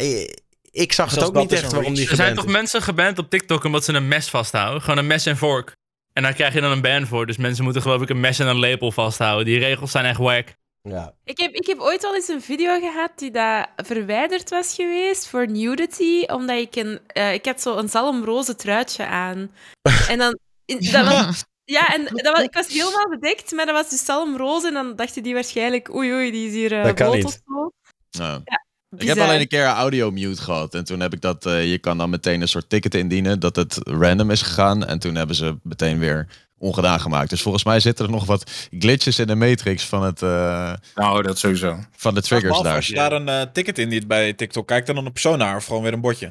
ik, 0.71 0.93
zag 0.93 1.11
het 1.11 1.25
ook 1.25 1.35
dat 1.35 1.43
niet 1.43 1.53
echt 1.53 1.73
waarom 1.73 1.95
die 1.95 2.09
Er 2.09 2.17
zijn 2.17 2.35
toch 2.35 2.45
is. 2.45 2.53
mensen 2.53 2.83
geband 2.83 3.19
op 3.19 3.31
TikTok 3.31 3.65
omdat 3.65 3.85
ze 3.85 3.93
een 3.93 4.09
mes 4.09 4.29
vasthouden? 4.29 4.83
Gewoon 4.83 4.99
een 4.99 5.07
mes 5.07 5.27
en 5.27 5.37
vork. 5.37 5.77
En 6.13 6.23
daar 6.23 6.35
krijg 6.35 6.55
je 6.55 6.61
dan 6.61 6.71
een 6.71 6.81
ban 6.81 7.07
voor. 7.07 7.27
Dus 7.27 7.37
mensen 7.37 7.65
moeten 7.65 7.83
geloof 7.83 8.03
ik 8.03 8.09
een 8.09 8.21
mes 8.21 8.39
en 8.39 8.47
een 8.47 8.59
lepel 8.59 8.93
vasthouden. 8.93 9.45
Die 9.45 9.59
regels 9.59 9.91
zijn 9.91 10.05
echt 10.05 10.19
wack. 10.19 10.49
Ja. 10.83 11.15
Ik 11.25 11.39
heb, 11.39 11.53
ik 11.55 11.67
heb 11.67 11.79
ooit 11.79 12.05
al 12.05 12.15
eens 12.15 12.29
een 12.29 12.43
video 12.43 12.81
gehad 12.81 13.11
die 13.17 13.31
dat 13.31 13.69
verwijderd 13.77 14.51
was 14.51 14.75
geweest 14.75 15.27
voor 15.29 15.49
nudity, 15.49 16.23
omdat 16.27 16.57
ik 16.59 16.77
een... 16.77 17.01
eh, 17.07 17.33
ik 17.33 17.45
had 17.47 17.61
zo 17.61 17.77
een 17.77 17.89
zalmroze 17.89 18.55
truitje 18.55 19.07
aan. 19.07 19.51
En 20.09 20.19
dan... 20.19 20.39
in- 20.65 20.91
dat 20.91 21.07
was, 21.09 21.45
ja, 21.65 21.95
en 21.95 22.05
dat 22.25 22.33
was, 22.37 22.43
ik 22.43 22.55
was 22.55 22.67
helemaal 22.69 23.09
bedekt, 23.09 23.53
maar 23.53 23.67
dat 23.67 23.75
was 23.75 23.91
dus 23.91 24.05
zalmroze. 24.05 24.67
En 24.67 24.75
dan 24.75 24.97
dachten 24.97 25.23
die 25.23 25.35
waarschijnlijk, 25.35 25.95
oei 25.95 26.13
oei, 26.13 26.31
die 26.31 26.47
is 26.47 26.53
hier 26.53 26.69
Dat 26.69 26.95
kan 26.95 26.95
bloot 27.11 27.15
niet. 27.15 27.25
of 27.25 27.33
zo. 27.47 27.71
Nou. 28.19 28.41
Ik 28.45 28.99
bizar. 28.99 29.17
heb 29.17 29.25
alleen 29.27 29.41
een 29.41 29.49
keer 29.49 29.65
een 29.65 29.73
audio 29.75 30.11
mute 30.11 30.43
gehad. 30.43 30.75
En 30.75 30.85
toen 30.85 31.01
heb 31.01 31.13
ik 31.13 31.21
dat, 31.21 31.47
eh, 31.47 31.71
je 31.71 31.79
kan 31.79 31.99
dan 31.99 32.11
meteen 32.11 32.41
een 32.41 32.49
soort 32.49 32.69
ticket 32.69 32.95
indienen 32.95 33.41
dat 33.41 33.57
het 33.57 33.79
random 33.83 34.31
is 34.31 34.43
gegaan. 34.43 34.87
En 34.87 34.99
toen 34.99 35.15
hebben 35.15 35.37
ze 35.37 35.57
meteen 35.63 35.99
weer 35.99 36.29
ongedaan 36.63 37.01
gemaakt. 37.01 37.31
Dus 37.31 37.43
volgens 37.43 37.65
mij 37.65 37.81
zitten 37.81 38.05
er 38.05 38.11
nog 38.11 38.25
wat 38.25 38.51
glitches 38.79 39.19
in 39.19 39.27
de 39.27 39.35
matrix 39.35 39.85
van, 39.85 40.03
het, 40.03 40.23
eh, 40.23 40.73
Nou, 40.95 41.23
dat 41.23 41.39
sowieso. 41.39 41.79
van 41.97 42.15
de 42.15 42.23
triggers 42.23 42.61
daar. 42.61 42.77
Als 42.77 42.87
je 42.87 42.95
daar 42.95 43.13
een 43.13 43.29
eh, 43.29 43.43
ticket 43.53 43.79
in 43.79 43.89
die 43.89 44.07
bij 44.07 44.33
TikTok 44.33 44.67
kijkt, 44.67 44.87
dan 44.87 44.97
een 44.97 45.13
persoon 45.13 45.39
naar 45.39 45.57
of 45.57 45.65
gewoon 45.65 45.83
weer 45.83 45.93
een 45.93 46.01
bordje. 46.01 46.27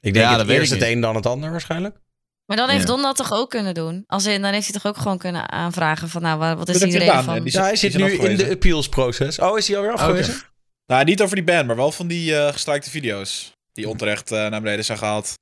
Ik 0.00 0.12
denk 0.14 0.26
Ja, 0.26 0.36
dat 0.36 0.48
eerst 0.48 0.70
het 0.70 0.82
een 0.82 1.00
dan 1.00 1.14
het 1.14 1.26
ander 1.26 1.50
waarschijnlijk. 1.50 1.96
Maar 2.46 2.56
dan 2.56 2.68
heeft 2.68 2.80
Ja. 2.80 2.86
Don 2.86 3.02
dat 3.02 3.16
toch 3.16 3.32
ook 3.32 3.50
kunnen 3.50 3.74
doen? 3.74 4.04
Als 4.06 4.26
in, 4.26 4.42
dan 4.42 4.52
heeft 4.52 4.64
hij 4.72 4.80
toch 4.80 4.86
ook 4.86 4.96
gewoon 4.96 5.18
kunnen 5.18 5.50
aanvragen 5.50 6.08
van, 6.08 6.22
nou, 6.22 6.38
wa- 6.38 6.56
wat 6.56 6.68
is 6.68 6.82
iedereen 6.82 7.08
gedaan, 7.08 7.24
van? 7.24 7.42
Die 7.42 7.52
Ja, 7.52 7.60
hij 7.60 7.70
die 7.70 7.78
zit 7.78 7.96
nu 7.96 8.12
in 8.12 8.36
de 8.36 8.50
appeals-proces. 8.50 9.38
Oh, 9.38 9.58
is 9.58 9.68
hij 9.68 9.76
alweer 9.76 9.92
afgewezen? 9.92 10.34
Nou, 10.86 11.04
niet 11.04 11.22
over 11.22 11.34
die 11.36 11.44
ban, 11.44 11.66
maar 11.66 11.76
wel 11.76 11.92
van 11.92 12.06
die 12.06 12.36
eh 12.38 12.52
gestrijkte 12.52 12.90
video's. 12.90 13.52
Die 13.72 13.88
onterecht 13.88 14.32
eh, 14.32 14.38
naar 14.48 14.60
beneden 14.60 14.84
zijn 14.84 14.98
gehaald. 14.98 15.34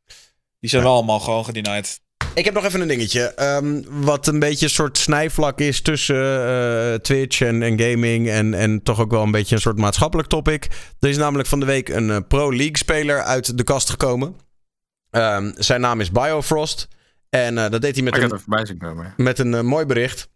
Die 0.61 0.71
zijn 0.71 0.83
wel 0.83 0.93
allemaal 0.95 1.21
gewoon 1.21 1.45
gedenied. 1.45 2.01
Ik 2.37 2.45
heb 2.45 2.55
nog 2.55 2.65
even 2.65 2.81
een 2.81 2.89
dingetje. 2.89 3.21
ehm, 3.21 3.83
wat 3.89 4.27
een 4.27 4.39
beetje 4.39 4.65
een 4.65 4.71
soort 4.71 4.99
snijvlak 4.99 5.61
is 5.61 5.81
tussen 5.81 6.47
eh, 6.47 6.95
Twitch 6.95 7.41
en, 7.41 7.63
en 7.63 7.81
gaming. 7.81 8.29
En, 8.29 8.55
en 8.55 8.83
toch 8.83 9.01
ook 9.01 9.11
wel 9.11 9.23
een 9.23 9.31
beetje 9.31 9.55
een 9.55 9.61
soort 9.61 9.79
maatschappelijk 9.79 10.29
topic. 10.29 10.69
Er 11.01 11.09
is 11.09 11.17
namelijk 11.17 11.49
van 11.49 11.61
de 11.61 11.67
week 11.67 11.89
een 11.89 12.11
eh, 12.11 12.17
Pro 12.29 12.51
League 12.51 12.77
speler 12.77 13.23
uit 13.23 13.57
de 13.59 13.65
kast 13.65 13.91
gekomen. 13.91 14.37
Ehm, 15.11 15.53
zijn 15.55 15.81
naam 15.81 16.01
is 16.01 16.11
Biofrost. 16.11 16.89
En 17.31 17.59
eh, 17.59 17.71
dat 17.71 17.81
deed 17.81 17.95
hij 17.95 18.05
met 18.05 18.17
Ik 18.17 18.23
een, 18.23 18.79
komen. 18.79 19.15
met 19.17 19.39
een 19.39 19.67
mooi 19.67 19.87
bericht. 19.87 20.29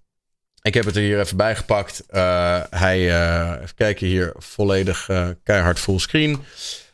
Ik 0.63 0.75
heb 0.75 0.85
het 0.85 0.97
er 0.97 1.03
hier 1.03 1.21
even 1.21 1.37
bij 1.37 1.57
gepakt. 1.57 2.05
Hij, 2.71 3.05
even 3.63 3.75
kijken 3.75 4.07
hier, 4.07 4.33
volledig 4.37 5.09
keihard 5.43 5.79
fullscreen. 5.79 6.43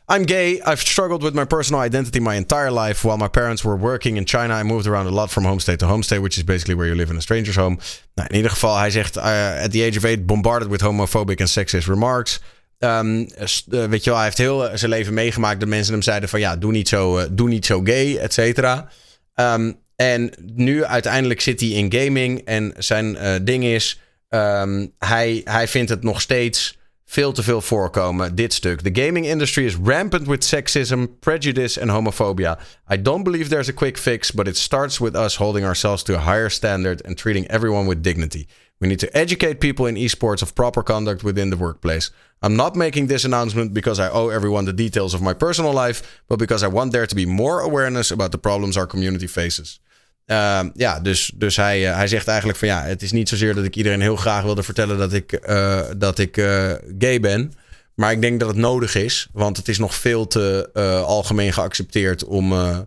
I'm 0.09 0.23
gay. 0.23 0.61
I've 0.61 0.79
struggled 0.79 1.21
with 1.21 1.35
my 1.35 1.43
personal 1.43 1.81
identity 1.81 2.21
my 2.21 2.35
entire 2.35 2.71
life. 2.71 3.03
While 3.03 3.17
my 3.17 3.27
parents 3.27 3.63
were 3.65 3.75
working 3.75 4.15
in 4.15 4.25
China, 4.25 4.53
I 4.53 4.63
moved 4.63 4.87
around 4.87 5.07
a 5.07 5.11
lot 5.11 5.29
from 5.29 5.43
homestay 5.43 5.77
to 5.77 5.85
homestay, 5.85 6.21
which 6.21 6.37
is 6.37 6.43
basically 6.43 6.75
where 6.75 6.87
you 6.87 6.95
live 6.95 7.11
in 7.11 7.17
a 7.17 7.21
stranger's 7.21 7.57
home. 7.57 7.77
Nou, 8.15 8.27
in 8.29 8.35
ieder 8.35 8.51
geval, 8.51 8.77
hij 8.77 8.89
zegt, 8.89 9.17
uh, 9.17 9.63
at 9.63 9.71
the 9.71 9.83
age 9.83 9.97
of 9.97 10.03
eight, 10.03 10.25
bombarded 10.25 10.69
with 10.69 10.81
homophobic 10.81 11.39
and 11.39 11.49
sexist 11.49 11.87
remarks. 11.87 12.39
Ehm, 12.79 13.25
eh, 13.35 13.85
weet 13.85 14.03
je 14.03 14.09
wel, 14.09 14.15
hij 14.15 14.23
heeft 14.23 14.37
heel 14.37 14.69
eh, 14.69 14.77
zijn 14.77 14.91
leven 14.91 15.13
meegemaakt 15.13 15.59
dat 15.59 15.69
mensen 15.69 15.93
hem 15.93 16.01
zeiden 16.01 16.29
van 16.29 16.39
ja, 16.39 16.55
doe 16.55 16.71
niet 16.71 16.87
zo, 16.87 17.33
doe 17.33 17.49
niet 17.49 17.65
zo 17.65 17.81
gay, 17.83 18.17
et 18.17 18.33
cetera. 18.33 18.89
Ehm, 19.33 19.71
en 19.95 20.31
nu 20.41 20.85
uiteindelijk 20.85 21.41
zit 21.41 21.59
hij 21.59 21.69
in 21.69 21.93
gaming 21.93 22.41
en 22.45 22.73
zijn 22.77 23.17
ding 23.45 23.63
is, 23.63 23.99
ehm, 24.29 24.87
hij, 24.99 25.41
hij 25.43 25.67
vindt 25.67 25.89
het 25.89 26.03
nog 26.03 26.21
steeds 26.21 26.77
veel 27.07 27.31
te 27.31 27.43
veel 27.43 27.61
voorkomen, 27.61 28.35
dit 28.35 28.53
stuk. 28.53 28.81
The 28.81 29.01
gaming 29.01 29.25
industry 29.25 29.65
is 29.65 29.75
rampant 29.75 30.27
with 30.27 30.43
sexism, 30.43 31.19
prejudice 31.19 31.81
and 31.81 31.89
homophobia. 31.89 32.59
I 32.89 33.01
don't 33.01 33.23
believe 33.23 33.49
there's 33.49 33.69
a 33.69 33.73
quick 33.73 33.97
fix, 33.97 34.31
but 34.31 34.47
it 34.47 34.57
starts 34.57 34.99
with 34.99 35.15
us 35.15 35.35
holding 35.35 35.65
ourselves 35.65 36.03
to 36.03 36.13
a 36.13 36.19
higher 36.19 36.49
standard 36.49 37.01
and 37.05 37.17
treating 37.17 37.47
everyone 37.47 37.87
with 37.87 38.03
dignity. 38.03 38.47
We 38.79 38.87
need 38.87 38.99
to 38.99 39.17
educate 39.17 39.59
people 39.59 39.85
in 39.87 39.95
esports 39.95 40.41
of 40.41 40.53
proper 40.53 40.83
conduct 40.83 41.23
within 41.23 41.49
the 41.49 41.57
workplace. 41.57 42.11
I'm 42.41 42.55
not 42.55 42.75
making 42.75 43.07
this 43.07 43.25
announcement 43.25 43.73
because 43.73 43.99
I 43.99 44.09
owe 44.09 44.29
everyone 44.29 44.65
the 44.65 44.73
details 44.73 45.13
of 45.13 45.21
my 45.21 45.33
personal 45.33 45.73
life, 45.73 46.21
but 46.27 46.39
because 46.39 46.61
I 46.61 46.67
want 46.67 46.91
there 46.91 47.07
to 47.07 47.15
be 47.15 47.25
more 47.25 47.61
awareness 47.61 48.11
about 48.11 48.31
the 48.31 48.37
problems 48.37 48.77
our 48.77 48.87
community 48.87 49.27
faces. 49.27 49.79
Ehm, 50.27 50.69
ja, 50.73 50.99
dus, 50.99 51.31
dus 51.35 51.55
hij, 51.55 51.89
eh, 51.89 51.95
hij 51.95 52.07
zegt 52.07 52.27
eigenlijk 52.27 52.59
van 52.59 52.67
ja, 52.67 52.83
het 52.83 53.01
is 53.01 53.11
niet 53.11 53.29
zozeer 53.29 53.55
dat 53.55 53.63
ik 53.65 53.75
iedereen 53.75 54.01
heel 54.01 54.15
graag 54.15 54.43
wilde 54.43 54.63
vertellen 54.63 54.97
dat 54.97 55.13
ik, 55.13 55.31
eh, 55.31 55.85
dat 55.97 56.19
ik 56.19 56.37
eh, 56.37 56.73
gay 56.99 57.19
ben. 57.19 57.53
Maar 57.97 58.11
ik 58.11 58.21
denk 58.21 58.39
dat 58.39 58.49
het 58.49 58.57
nodig 58.57 58.95
is, 58.95 59.27
want 59.31 59.57
het 59.57 59.67
is 59.67 59.77
nog 59.77 59.95
veel 59.95 60.27
te 60.27 60.69
eh, 60.73 61.03
algemeen 61.03 61.53
geaccepteerd 61.53 62.25
om, 62.25 62.51
eh, 62.53 62.79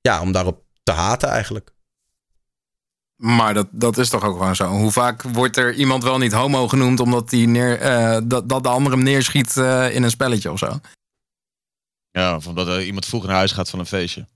ja, 0.00 0.20
om 0.20 0.32
daarop 0.32 0.62
te 0.82 0.92
haten 0.92 1.28
eigenlijk. 1.28 1.72
Maar 3.16 3.54
dat, 3.54 3.68
dat 3.70 3.98
is 3.98 4.08
toch 4.08 4.24
ook 4.24 4.36
gewoon 4.36 4.56
zo. 4.56 4.66
Hoe 4.66 4.90
vaak 4.90 5.22
wordt 5.22 5.56
er 5.56 5.74
iemand 5.74 6.02
wel 6.02 6.18
niet 6.18 6.32
homo 6.32 6.68
genoemd 6.68 7.00
omdat 7.00 7.30
die 7.30 7.48
neer, 7.48 7.80
eh, 7.80 8.20
dat, 8.24 8.48
dat 8.48 8.62
de 8.62 8.68
ander 8.68 8.92
hem 8.92 9.02
neerschiet 9.02 9.56
eh, 9.56 9.94
in 9.94 10.02
een 10.02 10.10
spelletje 10.10 10.52
of 10.52 10.58
zo? 10.58 10.78
Ja, 12.10 12.36
of 12.36 12.46
omdat 12.46 12.82
iemand 12.82 13.06
vroeg 13.06 13.26
naar 13.26 13.36
huis 13.36 13.52
gaat 13.52 13.70
van 13.70 13.78
een 13.78 13.86
feestje. 13.86 14.26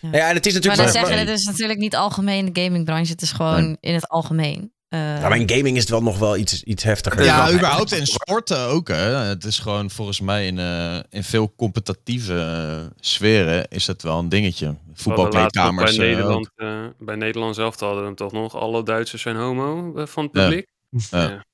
Ja, 0.00 0.28
en 0.28 0.34
het 0.34 0.46
is 0.46 0.52
Maar 0.52 0.62
natuurlijk... 0.62 0.64
dan 0.64 0.76
wel- 0.76 0.92
zeggen, 0.92 1.18
het 1.18 1.38
is 1.38 1.44
natuurlijk 1.44 1.78
niet 1.78 1.96
algemeen 1.96 2.52
de 2.52 2.60
gamingbranche. 2.62 3.12
Het 3.12 3.22
is 3.22 3.32
gewoon 3.32 3.76
in 3.80 3.94
het 3.94 4.08
algemeen. 4.08 4.72
Eh, 4.88 4.98
Ja, 5.20 5.28
maar 5.28 5.36
in 5.38 5.50
gaming 5.50 5.74
is 5.76 5.80
het 5.82 5.90
wel 5.90 6.02
nog 6.02 6.18
wel 6.18 6.36
iets, 6.36 6.62
iets 6.62 6.82
heftiger. 6.82 7.24
Ja, 7.24 7.36
Maar- 7.36 7.52
überhaupt 7.54 7.92
in 7.92 8.06
sporten 8.06 8.58
ook. 8.58 8.88
Hè. 8.88 9.14
Het 9.14 9.44
is 9.44 9.58
gewoon 9.58 9.90
volgens 9.90 10.20
mij 10.20 10.46
in, 10.46 10.58
eh, 10.58 10.98
in 11.10 11.24
veel 11.24 11.52
competitieve 11.56 12.34
eh, 12.34 12.86
sferen 13.00 13.68
is 13.68 13.86
het 13.86 14.02
wel 14.02 14.18
een 14.18 14.28
dingetje. 14.28 14.74
Voetbalkleedkamers. 14.94 15.96
Bij 15.96 16.06
Nederland, 16.06 16.50
eh, 16.56 16.84
bij 16.98 17.16
Nederland 17.16 17.54
zelf 17.54 17.80
hadden 17.80 17.98
we 18.00 18.04
hem 18.06 18.14
toch 18.14 18.32
nog. 18.32 18.54
Alle 18.56 18.82
Duitsers 18.82 19.22
zijn 19.22 19.36
homo 19.36 19.92
van 20.06 20.22
het 20.22 20.32
publiek. 20.32 20.66
Ja. 21.10 21.20
Ja. 21.20 21.44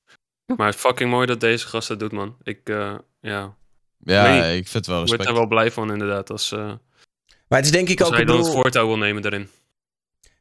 Maar 0.55 0.65
het 0.65 0.75
is 0.75 0.81
fucking 0.81 1.09
mooi 1.09 1.25
dat 1.27 1.39
deze 1.39 1.67
gast 1.67 1.87
dat 1.87 1.99
doet, 1.99 2.11
man. 2.11 2.35
Ik, 2.43 2.59
eh, 2.63 2.93
ja. 3.21 3.55
Ja, 3.99 4.43
ik 4.43 4.67
vind 4.67 4.73
het 4.73 4.87
wel 4.87 5.01
Ik 5.01 5.07
word 5.07 5.09
respect. 5.09 5.29
er 5.29 5.35
wel 5.35 5.47
blij 5.47 5.71
van, 5.71 5.91
inderdaad. 5.91 6.29
Als, 6.31 6.51
eh 6.51 6.71
Maar 7.47 7.57
het 7.59 7.67
is 7.67 7.73
denk 7.73 7.89
ik 7.89 7.99
als 7.99 8.07
ook... 8.07 8.13
hij 8.13 8.23
ik 8.23 8.27
dan 8.27 8.37
het 8.37 8.45
bedoel- 8.45 8.61
voortouw 8.61 8.87
wil 8.87 8.97
nemen 8.97 9.21
daarin. 9.21 9.49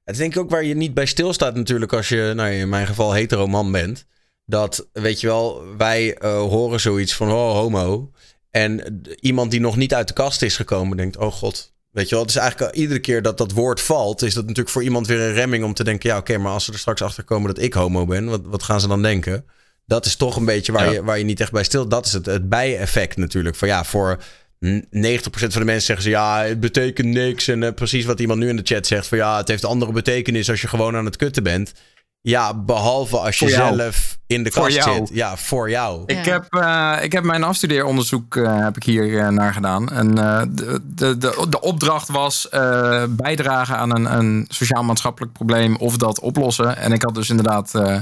Het 0.04 0.14
is 0.14 0.20
denk 0.20 0.34
ik 0.34 0.40
ook 0.40 0.50
waar 0.50 0.64
je 0.64 0.74
niet 0.74 0.94
bij 0.94 1.06
stilstaat 1.06 1.54
natuurlijk 1.54 1.92
als 1.92 2.08
je, 2.08 2.32
nou 2.34 2.50
in 2.50 2.68
mijn 2.68 2.86
geval, 2.86 3.12
hetero 3.12 3.46
man 3.46 3.72
bent. 3.72 4.06
Dat, 4.44 4.88
weet 4.92 5.20
je 5.20 5.26
wel, 5.26 5.62
wij 5.76 6.14
eh, 6.16 6.30
horen 6.38 6.80
zoiets 6.80 7.14
van, 7.14 7.30
oh, 7.32 7.52
homo. 7.52 8.10
En 8.50 9.00
iemand 9.20 9.50
die 9.50 9.60
nog 9.60 9.76
niet 9.76 9.94
uit 9.94 10.08
de 10.08 10.14
kast 10.14 10.42
is 10.42 10.56
gekomen 10.56 10.96
denkt, 10.96 11.16
oh 11.16 11.32
god. 11.32 11.74
Weet 11.90 12.08
je 12.08 12.14
wel, 12.14 12.24
het 12.24 12.34
is 12.34 12.40
eigenlijk 12.40 12.72
al- 12.72 12.80
iedere 12.80 13.00
keer 13.00 13.22
dat 13.22 13.38
dat 13.38 13.52
woord 13.52 13.80
valt, 13.80 14.22
is 14.22 14.34
dat 14.34 14.42
natuurlijk 14.42 14.70
voor 14.70 14.82
iemand 14.82 15.06
weer 15.06 15.20
een 15.20 15.32
remming 15.32 15.64
om 15.64 15.74
te 15.74 15.84
denken, 15.84 16.10
ja 16.10 16.16
oké, 16.16 16.38
maar 16.38 16.52
als 16.52 16.64
ze 16.64 16.72
er 16.72 16.78
straks 16.78 17.02
achter 17.02 17.24
komen 17.24 17.54
dat 17.54 17.64
ik 17.64 17.72
homo 17.72 18.04
ben, 18.06 18.24
wat, 18.26 18.40
wat 18.44 18.62
gaan 18.62 18.80
ze 18.80 18.88
dan 18.88 19.02
denken? 19.02 19.44
Dat 19.86 20.06
is 20.06 20.16
toch 20.16 20.36
een 20.36 20.44
beetje 20.44 20.72
waar, 20.72 20.84
Ja. 20.86 20.90
je, 20.92 21.02
waar 21.04 21.18
je 21.18 21.24
niet 21.24 21.40
echt 21.40 21.52
bij 21.52 21.64
stil. 21.64 21.88
Dat 21.88 22.06
is 22.06 22.12
het, 22.12 22.26
het 22.26 22.48
bijeffect 22.48 23.16
natuurlijk. 23.16 23.56
Van 23.56 23.68
ja, 23.68 23.84
voor 23.84 24.22
90% 24.64 25.20
van 25.30 25.48
de 25.48 25.64
mensen 25.64 25.80
zeggen 25.86 26.02
ze 26.04 26.10
ja, 26.10 26.42
het 26.42 26.60
betekent 26.60 27.08
niks. 27.08 27.48
En 27.48 27.62
eh, 27.62 27.72
precies 27.74 28.04
wat 28.04 28.20
iemand 28.20 28.38
nu 28.40 28.48
in 28.48 28.56
de 28.56 28.62
chat 28.64 28.86
zegt: 28.86 29.06
van 29.06 29.18
ja, 29.18 29.36
het 29.36 29.48
heeft 29.48 29.64
andere 29.64 29.92
betekenis 29.92 30.50
als 30.50 30.60
je 30.60 30.68
gewoon 30.68 30.96
aan 30.96 31.04
het 31.04 31.16
kutten 31.16 31.42
bent. 31.42 31.72
Ja, 32.20 32.54
behalve 32.54 33.18
als 33.18 33.38
je 33.38 33.48
zelf 33.48 34.18
in 34.26 34.42
de 34.44 34.50
Voor 34.50 34.62
kast 34.62 34.76
jou. 34.76 34.96
zit. 34.96 35.08
Ja, 35.16 35.36
voor 35.36 35.70
jou. 35.70 36.02
Ik, 36.06 36.24
heb, 36.24 36.46
eh, 36.50 36.96
ik 37.02 37.12
heb 37.12 37.24
mijn 37.24 37.42
afstudeeronderzoek 37.44 38.36
eh, 38.36 38.62
heb 38.64 38.76
ik 38.76 38.82
hier 38.82 39.18
eh, 39.18 39.28
naar 39.28 39.52
gedaan. 39.52 39.88
En 39.92 40.18
eh, 40.18 40.42
de, 40.48 40.80
de, 40.84 41.18
de, 41.18 41.46
de 41.48 41.60
opdracht 41.60 42.08
was 42.08 42.48
eh, 42.48 43.04
bijdragen 43.08 43.76
aan 43.76 43.96
een, 43.96 44.16
een 44.18 44.44
sociaal-maatschappelijk 44.48 45.32
probleem 45.32 45.76
of 45.76 45.96
dat 45.96 46.20
oplossen. 46.20 46.76
En 46.76 46.92
ik 46.92 47.02
had 47.02 47.14
dus 47.14 47.30
inderdaad 47.30 47.74
eh, 47.74 47.98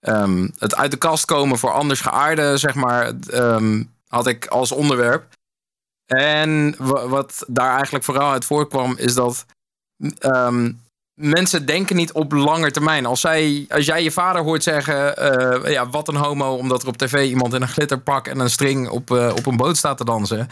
ehm, 0.00 0.48
het 0.58 0.76
uit 0.76 0.90
de 0.90 0.96
kast 0.96 1.24
komen 1.24 1.58
voor 1.58 1.72
anders 1.72 2.00
geaarde, 2.00 2.56
zeg 2.56 2.74
maar, 2.74 3.12
ehm, 3.30 3.82
had 4.08 4.26
ik 4.26 4.46
als 4.46 4.72
onderwerp. 4.72 5.34
En 6.06 6.74
wa- 6.78 7.08
wat 7.08 7.44
daar 7.46 7.74
eigenlijk 7.74 8.04
vooral 8.04 8.30
uit 8.30 8.44
voorkwam, 8.44 8.94
is 8.98 9.14
dat 9.14 9.46
ehm, 10.18 10.72
mensen 11.14 11.66
denken 11.66 11.96
niet 11.96 12.12
op 12.12 12.32
lange 12.32 12.70
termijn. 12.70 13.06
Als, 13.06 13.20
zij, 13.20 13.64
als 13.68 13.86
jij 13.86 14.02
je 14.02 14.10
vader 14.10 14.42
hoort 14.42 14.62
zeggen, 14.62 15.16
eh, 15.16 15.72
ja, 15.72 15.88
wat 15.88 16.08
een 16.08 16.16
homo, 16.16 16.54
omdat 16.56 16.82
er 16.82 16.88
op 16.88 16.96
tv 16.96 17.28
iemand 17.28 17.54
in 17.54 17.62
een 17.62 17.68
glitterpak 17.68 18.26
en 18.26 18.38
een 18.38 18.50
string 18.50 18.88
op, 18.88 19.10
eh, 19.10 19.32
op 19.36 19.46
een 19.46 19.56
boot 19.56 19.76
staat 19.76 19.96
te 19.96 20.04
dansen. 20.04 20.48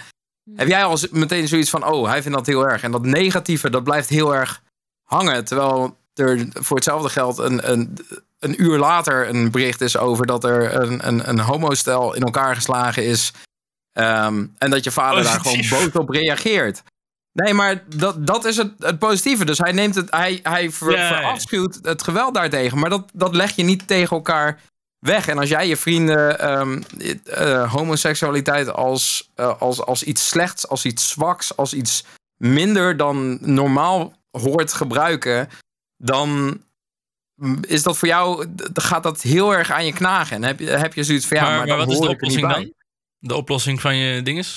Heb 0.54 0.68
jij 0.68 0.84
al 0.84 0.98
meteen 1.10 1.48
zoiets 1.48 1.70
van, 1.70 1.84
oh, 1.86 2.08
hij 2.08 2.22
vindt 2.22 2.36
dat 2.36 2.46
heel 2.46 2.68
erg. 2.68 2.82
En 2.82 2.90
dat 2.90 3.02
negatieve, 3.02 3.70
dat 3.70 3.84
blijft 3.84 4.08
heel 4.08 4.34
erg 4.34 4.62
hangen. 5.02 5.44
Terwijl 5.44 5.96
er 6.14 6.46
voor 6.52 6.76
hetzelfde 6.76 7.08
geld 7.08 7.38
een, 7.38 7.70
een, 7.70 7.98
een 8.38 8.62
uur 8.62 8.78
later 8.78 9.28
een 9.28 9.50
bericht 9.50 9.80
is 9.80 9.96
over 9.96 10.26
dat 10.26 10.44
er 10.44 10.74
een, 10.74 11.08
een, 11.08 11.28
een 11.28 11.40
homostel 11.40 12.14
in 12.14 12.22
elkaar 12.22 12.54
geslagen 12.54 13.04
is. 13.04 13.32
Ehm, 13.94 14.46
en 14.58 14.70
dat 14.70 14.84
je 14.84 14.90
vader 14.90 15.22
daar 15.22 15.40
gewoon 15.40 15.68
boos 15.70 15.92
op 15.92 16.08
reageert. 16.08 16.82
Nee, 17.32 17.54
maar 17.54 17.82
dat, 17.96 18.26
dat 18.26 18.44
is 18.44 18.56
het, 18.56 18.72
het 18.78 18.98
positieve. 18.98 19.44
Dus 19.44 19.58
hij 19.58 19.72
neemt 19.72 19.94
het, 19.94 20.10
hij, 20.10 20.40
hij 20.42 20.70
ver- 20.70 21.06
verafschuwt 21.06 21.78
het 21.82 22.02
geweld 22.02 22.34
daartegen. 22.34 22.78
Maar 22.78 22.90
dat, 22.90 23.10
dat 23.12 23.34
leg 23.34 23.56
je 23.56 23.62
niet 23.62 23.86
tegen 23.86 24.16
elkaar 24.16 24.60
weg. 24.98 25.28
En 25.28 25.38
als 25.38 25.48
jij 25.48 25.68
je 25.68 25.76
vrienden 25.76 26.38
ehm, 26.38 26.82
eh, 27.24 27.72
homoseksualiteit 27.72 28.72
als, 28.72 29.30
eh, 29.34 29.60
als, 29.60 29.80
als 29.80 30.02
iets 30.02 30.28
slechts, 30.28 30.68
als 30.68 30.84
iets 30.84 31.08
zwaks, 31.08 31.56
als 31.56 31.74
iets 31.74 32.04
minder 32.36 32.96
dan 32.96 33.38
normaal 33.40 34.12
hoort 34.30 34.72
gebruiken, 34.72 35.48
dan 35.96 36.60
is 37.60 37.82
dat 37.82 37.98
voor 37.98 38.08
jou, 38.08 38.46
gaat 38.74 39.02
dat 39.02 39.22
heel 39.22 39.54
erg 39.54 39.70
aan 39.70 39.86
je 39.86 39.92
knagen. 39.92 40.36
En 40.36 40.42
heb 40.42 40.58
je, 40.58 40.70
heb 40.70 40.94
je 40.94 41.04
zoiets 41.04 41.26
van 41.26 41.36
ja, 41.36 41.42
maar, 41.42 41.56
maar, 41.56 41.66
dan 41.66 41.78
wat 41.78 41.90
is 41.90 41.98
de 41.98 42.04
hoor 42.04 42.10
ik 42.14 42.20
niet 42.20 42.30
oplossing 42.30 42.46
bij. 42.46 42.64
dan? 42.64 42.83
De 43.26 43.34
oplossing 43.36 43.80
van 43.80 43.96
je 43.96 44.22
dinges? 44.22 44.56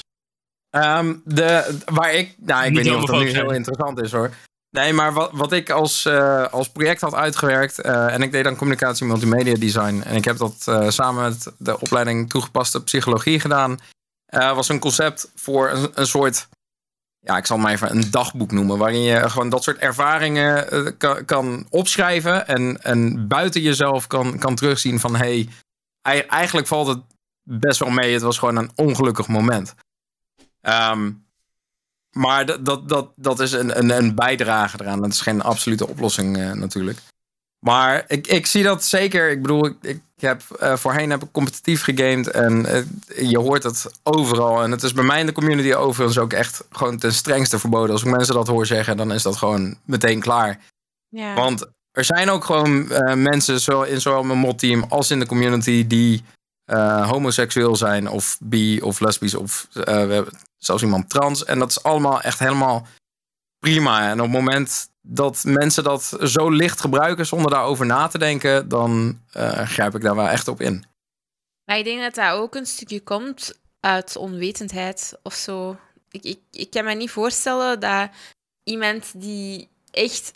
Ehm, 0.69 1.15
de, 1.23 1.77
waar 1.85 2.13
ik, 2.13 2.35
nou, 2.37 2.63
ik 2.65 2.67
Niet 2.71 2.77
weet 2.77 2.85
niet 2.93 3.01
of 3.01 3.09
dat 3.09 3.19
nu 3.19 3.29
heel 3.29 3.51
interessant 3.51 4.01
is 4.01 4.11
hoor. 4.11 4.31
Nee, 4.69 4.93
maar 4.93 5.13
wat, 5.13 5.29
wat 5.33 5.51
ik 5.51 5.69
als, 5.69 6.05
eh, 6.05 6.47
als 6.47 6.69
project 6.69 7.01
had 7.01 7.13
uitgewerkt, 7.13 7.79
eh, 7.79 8.13
en 8.13 8.21
ik 8.21 8.31
deed 8.31 8.43
dan 8.43 8.55
communicatie 8.55 9.05
multimedia 9.05 9.55
design, 9.55 10.01
en 10.05 10.15
ik 10.15 10.25
heb 10.25 10.37
dat 10.37 10.63
eh, 10.65 10.89
samen 10.89 11.23
met 11.23 11.51
de 11.57 11.79
opleiding 11.79 12.29
toegepaste 12.29 12.83
psychologie 12.83 13.39
gedaan, 13.39 13.79
was 14.31 14.69
een 14.69 14.79
concept 14.79 15.31
voor 15.35 15.69
een, 15.69 15.91
een 15.93 16.07
soort, 16.07 16.47
ja, 17.19 17.37
ik 17.37 17.45
zal 17.45 17.55
het 17.57 17.65
maar 17.65 17.73
even 17.75 17.91
een 17.91 18.11
dagboek 18.11 18.51
noemen, 18.51 18.77
waarin 18.77 19.01
je 19.01 19.29
gewoon 19.29 19.49
dat 19.49 19.63
soort 19.63 19.77
ervaringen 19.77 20.97
kan, 20.97 21.25
kan 21.25 21.65
opschrijven 21.69 22.47
en, 22.47 22.83
en 22.83 23.27
buiten 23.27 23.61
jezelf 23.61 24.07
kan, 24.07 24.37
kan 24.39 24.55
terugzien 24.55 24.99
van, 24.99 25.15
hey, 25.15 25.49
ei- 26.01 26.19
eigenlijk 26.21 26.67
valt 26.67 26.87
het 26.87 26.99
best 27.47 27.79
wel 27.79 27.89
mee, 27.89 28.13
het 28.13 28.21
was 28.21 28.37
gewoon 28.37 28.55
een 28.55 28.71
ongelukkig 28.75 29.27
moment. 29.27 29.75
Ehm, 30.61 31.11
maar 32.11 32.45
dat, 32.45 32.65
dat, 32.65 32.89
dat, 32.89 33.09
dat 33.15 33.39
is 33.39 33.51
een, 33.51 33.77
een, 33.77 33.89
een 33.89 34.15
bijdrage 34.15 34.77
eraan. 34.81 35.01
Dat 35.01 35.11
is 35.11 35.21
geen 35.21 35.41
absolute 35.41 35.87
oplossing 35.87 36.37
eh, 36.37 36.51
natuurlijk. 36.51 36.99
Maar 37.59 38.03
ik, 38.07 38.27
ik 38.27 38.45
zie 38.45 38.63
dat 38.63 38.83
zeker. 38.83 39.29
Ik 39.29 39.41
bedoel, 39.41 39.65
ik, 39.65 39.77
ik 39.81 40.01
heb, 40.15 40.41
eh, 40.59 40.75
voorheen 40.75 41.09
heb 41.09 41.23
ik 41.23 41.31
competitief 41.31 41.83
gegamed. 41.83 42.31
En 42.31 42.65
eh, 42.65 43.29
je 43.29 43.37
hoort 43.37 43.63
het 43.63 43.85
overal. 44.03 44.63
En 44.63 44.71
het 44.71 44.83
is 44.83 44.93
bij 44.93 45.03
mij 45.03 45.19
in 45.19 45.25
de 45.25 45.31
community 45.31 45.73
overigens 45.73 46.17
ook 46.17 46.33
echt 46.33 46.63
gewoon 46.71 46.97
ten 46.97 47.13
strengste 47.13 47.59
verboden. 47.59 47.91
Als 47.91 48.03
ik 48.03 48.11
mensen 48.11 48.33
dat 48.33 48.47
hoor 48.47 48.65
zeggen, 48.65 48.97
dan 48.97 49.13
is 49.13 49.23
dat 49.23 49.35
gewoon 49.35 49.77
meteen 49.85 50.19
klaar. 50.19 50.59
Ja. 51.09 51.33
Want 51.33 51.65
er 51.91 52.05
zijn 52.05 52.29
ook 52.29 52.43
gewoon 52.43 52.87
mensen, 53.21 53.59
zowel 53.59 53.83
in 53.83 54.01
zowel 54.01 54.23
mijn 54.23 54.39
modteam 54.39 54.85
als 54.89 55.11
in 55.11 55.19
de 55.19 55.25
community, 55.25 55.87
die 55.87 56.23
eh, 56.67 57.09
homoseksueel 57.09 57.75
zijn, 57.75 58.09
of 58.09 58.37
bi, 58.41 58.81
of 58.81 58.99
lesbisch, 58.99 59.35
of 59.35 59.67
eh, 59.73 60.21
zelfs 60.57 60.83
iemand 60.83 61.09
trans. 61.09 61.45
En 61.45 61.59
dat 61.59 61.69
is 61.69 61.83
allemaal 61.83 62.21
echt 62.21 62.39
helemaal 62.39 62.87
prima. 63.59 64.09
En 64.09 64.19
op 64.19 64.25
het 64.25 64.35
moment 64.35 64.89
dat 65.01 65.43
mensen 65.43 65.83
dat 65.83 66.17
zo 66.23 66.49
licht 66.49 66.81
gebruiken 66.81 67.25
zonder 67.25 67.51
daarover 67.51 67.85
na 67.85 68.07
te 68.07 68.17
denken, 68.17 68.67
dan 68.67 69.21
eh, 69.31 69.67
grijp 69.67 69.95
ik 69.95 70.01
daar 70.01 70.15
wel 70.15 70.27
echt 70.27 70.47
op 70.47 70.61
in. 70.61 70.85
Maar 71.65 71.77
ik 71.77 71.83
denk 71.83 72.01
dat 72.01 72.15
dat 72.15 72.33
ook 72.33 72.55
een 72.55 72.65
stukje 72.65 73.01
komt 73.01 73.59
uit 73.79 74.15
onwetendheid 74.15 75.19
of 75.23 75.33
zo. 75.33 75.77
Ik, 76.09 76.23
ik, 76.23 76.39
ik 76.51 76.69
kan 76.69 76.83
me 76.83 76.93
niet 76.93 77.11
voorstellen 77.11 77.79
dat 77.79 78.09
iemand 78.63 79.21
die 79.21 79.69
echt 79.91 80.31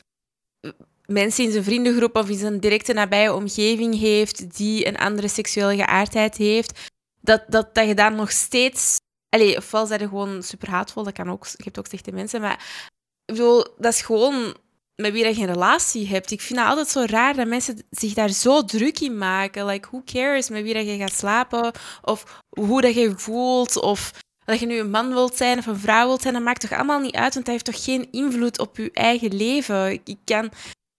mensen 1.12 1.44
in 1.44 1.52
zijn 1.52 1.64
vriendengroep 1.64 2.16
of 2.16 2.30
in 2.30 2.38
zijn 2.38 2.60
directe 2.60 2.94
nabije 2.94 3.34
omgeving 3.34 4.00
heeft 4.00 4.58
die 4.58 4.88
een 4.88 4.98
andere 4.98 5.28
seksuele 5.28 5.76
geaardheid 5.76 6.38
heeft, 6.38 6.90
dat, 7.22 7.44
dat, 7.48 7.76
dat 7.76 7.88
je 7.88 7.94
daar 7.94 8.14
nog 8.14 8.32
steeds... 8.32 8.96
Allee, 9.30 9.58
ofwel 9.58 9.86
zijn 9.86 10.00
ze 10.00 10.08
gewoon 10.08 10.44
super 10.44 10.70
haatvol, 10.70 11.04
dat 11.04 11.14
kan 11.14 11.32
ook. 11.32 11.46
Je 11.46 11.64
hebt 11.64 11.80
ook 11.80 11.88
slechte 11.88 12.12
mensen, 12.12 12.42
maar 12.42 12.88
ik 13.26 13.36
bedoel, 13.36 13.66
dat 13.78 13.94
is 13.94 14.02
gewoon 14.02 14.56
met 14.96 15.12
wie 15.12 15.26
je 15.26 15.42
een 15.42 15.54
relatie 15.54 16.08
hebt. 16.08 16.32
Ik 16.32 16.42
vind 16.42 16.60
het 16.60 16.68
altijd 16.68 16.88
zo 16.88 17.04
raar 17.06 17.36
dat 17.36 17.48
mensen 17.48 17.84
zich 17.90 18.14
daar 18.14 18.30
zo 18.30 18.64
druk 18.64 19.00
in 19.00 19.18
maken. 19.18 19.66
Like, 19.66 19.88
who 19.88 20.02
cares 20.06 20.50
met 20.50 20.64
wie 20.64 20.74
dat 20.74 20.86
je 20.86 20.98
gaat 20.98 21.14
slapen? 21.14 21.72
Of 22.02 22.42
hoe 22.50 22.82
dat 22.82 22.94
je 22.94 23.14
voelt? 23.18 23.82
Of 23.82 24.12
dat 24.46 24.60
je 24.60 24.66
nu 24.66 24.78
een 24.78 24.90
man 24.90 25.10
wilt 25.14 25.36
zijn 25.36 25.58
of 25.58 25.66
een 25.66 25.80
vrouw 25.80 26.08
wilt 26.08 26.22
zijn? 26.22 26.34
Dat 26.34 26.44
maakt 26.44 26.62
toch 26.62 26.72
allemaal 26.72 27.00
niet 27.00 27.16
uit, 27.16 27.34
want 27.34 27.46
dat 27.46 27.54
heeft 27.54 27.66
toch 27.66 27.84
geen 27.84 28.12
invloed 28.12 28.60
op 28.60 28.78
je 28.78 28.92
eigen 28.92 29.36
leven? 29.36 29.92
Ik 29.92 30.18
kan, 30.26 30.52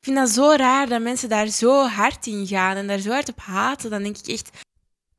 ik 0.02 0.08
vind 0.08 0.20
dat 0.20 0.30
zo 0.30 0.54
raar 0.56 0.88
dat 0.88 1.00
mensen 1.02 1.28
daar 1.28 1.46
zo 1.48 1.86
hard 1.86 2.26
in 2.26 2.46
gaan 2.46 2.76
en 2.76 2.86
daar 2.86 2.98
zo 2.98 3.10
hard 3.10 3.28
op 3.28 3.38
haten. 3.40 3.90
Dan 3.90 4.02
denk 4.02 4.16
ik 4.18 4.26
echt, 4.26 4.50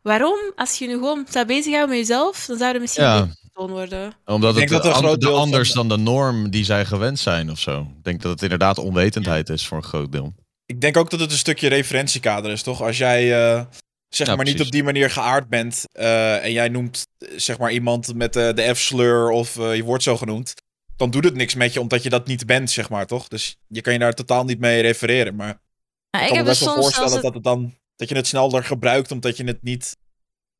waarom? 0.02 0.38
Als 0.56 0.78
je 0.78 0.88
nu 0.88 0.94
gewoon 0.94 1.26
zou 1.30 1.46
bezighouden 1.46 1.90
met 1.98 2.08
jezelf, 2.08 2.46
dan 2.46 2.58
zou 2.58 2.74
er 2.74 2.80
misschien 2.82 3.04
Ja. 3.04 3.20
beter 3.20 3.36
persoon 3.54 3.72
worden. 3.72 4.14
Omdat 4.26 4.50
Ik 4.52 4.58
denk 4.58 4.70
het 4.70 4.84
dat 4.84 5.04
an- 5.04 5.12
de 5.12 5.18
deel 5.18 5.38
anders 5.38 5.72
van- 5.72 5.88
dan 5.88 5.98
de 5.98 6.04
norm 6.04 6.50
die 6.50 6.64
zij 6.66 6.86
gewend 6.86 7.20
zijn 7.20 7.52
of 7.52 7.60
zo. 7.60 7.80
Ik 7.98 8.04
denk 8.04 8.22
dat 8.22 8.32
het 8.32 8.42
inderdaad 8.42 8.78
onwetendheid 8.78 9.50
is 9.50 9.68
voor 9.68 9.78
een 9.78 9.84
groot 9.84 10.12
deel. 10.12 10.34
Ik 10.66 10.82
denk 10.82 10.98
ook 10.98 11.10
dat 11.10 11.20
het 11.20 11.32
een 11.32 11.38
stukje 11.38 11.68
referentiekader 11.70 12.52
is, 12.52 12.62
toch? 12.64 12.82
Als 12.82 12.98
jij 12.98 13.34
eh, 13.34 13.66
zeg 14.10 14.28
Ja, 14.28 14.36
maar 14.36 14.46
niet 14.46 14.54
precies. 14.56 14.66
op 14.66 14.72
die 14.72 14.84
manier 14.84 15.10
geaard 15.12 15.48
bent 15.50 15.84
eh, 15.92 16.44
en 16.44 16.52
jij 16.52 16.70
noemt 16.70 17.04
eh, 17.18 17.28
zeg 17.36 17.58
maar 17.58 17.72
iemand 17.72 18.16
met 18.16 18.36
eh, 18.36 18.54
de 18.54 18.76
F-slur 18.76 19.30
of 19.30 19.58
eh, 19.58 19.76
je 19.76 19.84
wordt 19.84 20.04
zo 20.04 20.18
genoemd, 20.18 20.54
dan 20.96 21.12
doet 21.12 21.24
het 21.24 21.36
niks 21.36 21.56
met 21.56 21.74
je 21.74 21.80
omdat 21.80 22.04
je 22.04 22.10
dat 22.10 22.28
niet 22.28 22.46
bent, 22.46 22.72
zeg 22.72 22.90
maar, 22.90 23.06
toch? 23.06 23.28
Dus 23.28 23.58
je 23.68 23.82
kan 23.82 23.94
je 23.94 24.00
daar 24.00 24.14
totaal 24.14 24.44
niet 24.46 24.60
mee 24.60 24.82
refereren. 24.82 25.36
Maar 25.36 25.48
Ja, 25.48 26.20
ik 26.20 26.20
kan 26.20 26.30
me 26.30 26.36
heb 26.36 26.46
best 26.46 26.60
dus 26.60 26.68
wel 26.68 26.76
voorstellen 26.76 27.10
zelfs 27.10 27.24
dat 27.24 27.34
het 27.34 27.44
dan 27.44 27.74
dat 27.96 28.10
je 28.10 28.16
het 28.16 28.28
sneller 28.28 28.64
gebruikt 28.64 29.12
omdat 29.12 29.38
je 29.38 29.44
het 29.44 29.64
niet. 29.64 29.98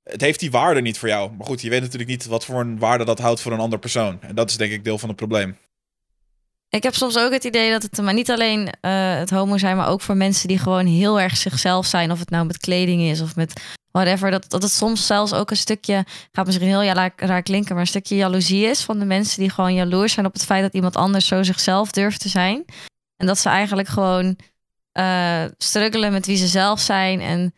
Het 0.04 0.22
heeft 0.22 0.40
die 0.40 0.52
waarde 0.52 0.82
niet 0.82 0.98
voor 0.98 1.08
jou. 1.08 1.32
Maar 1.32 1.46
goed, 1.46 1.62
je 1.62 1.70
weet 1.70 1.82
natuurlijk 1.82 2.10
niet 2.10 2.26
wat 2.26 2.46
voor 2.46 2.60
een 2.60 2.80
waarde 2.80 3.06
dat 3.06 3.20
houdt 3.20 3.42
voor 3.42 3.52
een 3.52 3.60
ander 3.60 3.80
persoon. 3.80 4.22
En 4.22 4.36
dat 4.36 4.50
is 4.50 4.58
denk 4.58 4.72
ik 4.72 4.84
deel 4.84 4.98
van 4.98 5.10
het 5.10 5.18
probleem. 5.18 5.58
Ik 6.70 6.84
heb 6.84 6.96
soms 6.96 7.18
ook 7.18 7.32
het 7.32 7.44
idee 7.44 7.72
dat 7.72 7.82
het 7.82 8.02
maar 8.02 8.14
niet 8.14 8.32
alleen 8.32 8.70
eh, 8.82 9.16
het 9.16 9.30
homo 9.30 9.58
zijn, 9.58 9.78
maar 9.78 9.88
ook 9.88 10.02
voor 10.02 10.18
mensen 10.18 10.48
die 10.48 10.58
gewoon 10.58 10.86
heel 10.86 11.20
erg 11.20 11.38
zichzelf 11.38 11.86
zijn. 11.86 12.12
Of 12.12 12.20
het 12.20 12.30
nou 12.30 12.46
met 12.46 12.58
kleding 12.58 13.02
is 13.02 13.22
of 13.22 13.36
met 13.36 13.62
whatever. 13.94 14.32
Dat, 14.32 14.50
dat 14.50 14.62
het 14.62 14.72
soms 14.72 15.06
zelfs 15.06 15.34
ook 15.34 15.52
een 15.52 15.58
stukje, 15.58 16.06
gaat 16.32 16.46
misschien 16.46 16.68
heel 16.68 16.82
ja, 16.82 16.94
raar, 16.94 17.14
raar 17.16 17.44
klinken, 17.44 17.72
maar 17.72 17.82
een 17.82 17.88
stukje 17.88 18.16
jaloezie 18.16 18.66
is 18.66 18.82
van 18.82 19.00
de 19.00 19.06
mensen 19.06 19.40
die 19.40 19.50
gewoon 19.50 19.74
jaloers 19.74 20.14
zijn 20.14 20.26
op 20.26 20.34
het 20.34 20.46
feit 20.46 20.62
dat 20.62 20.74
iemand 20.74 20.96
anders 20.96 21.28
zo 21.28 21.44
zichzelf 21.44 21.92
durft 21.92 22.20
te 22.20 22.30
zijn. 22.30 22.66
En 23.18 23.28
dat 23.28 23.40
ze 23.40 23.50
eigenlijk 23.50 23.88
gewoon 23.88 24.38
eh 24.92 25.44
struggelen 25.58 26.12
met 26.12 26.26
wie 26.26 26.38
ze 26.38 26.48
zelf 26.48 26.80
zijn. 26.80 27.22
En 27.22 27.54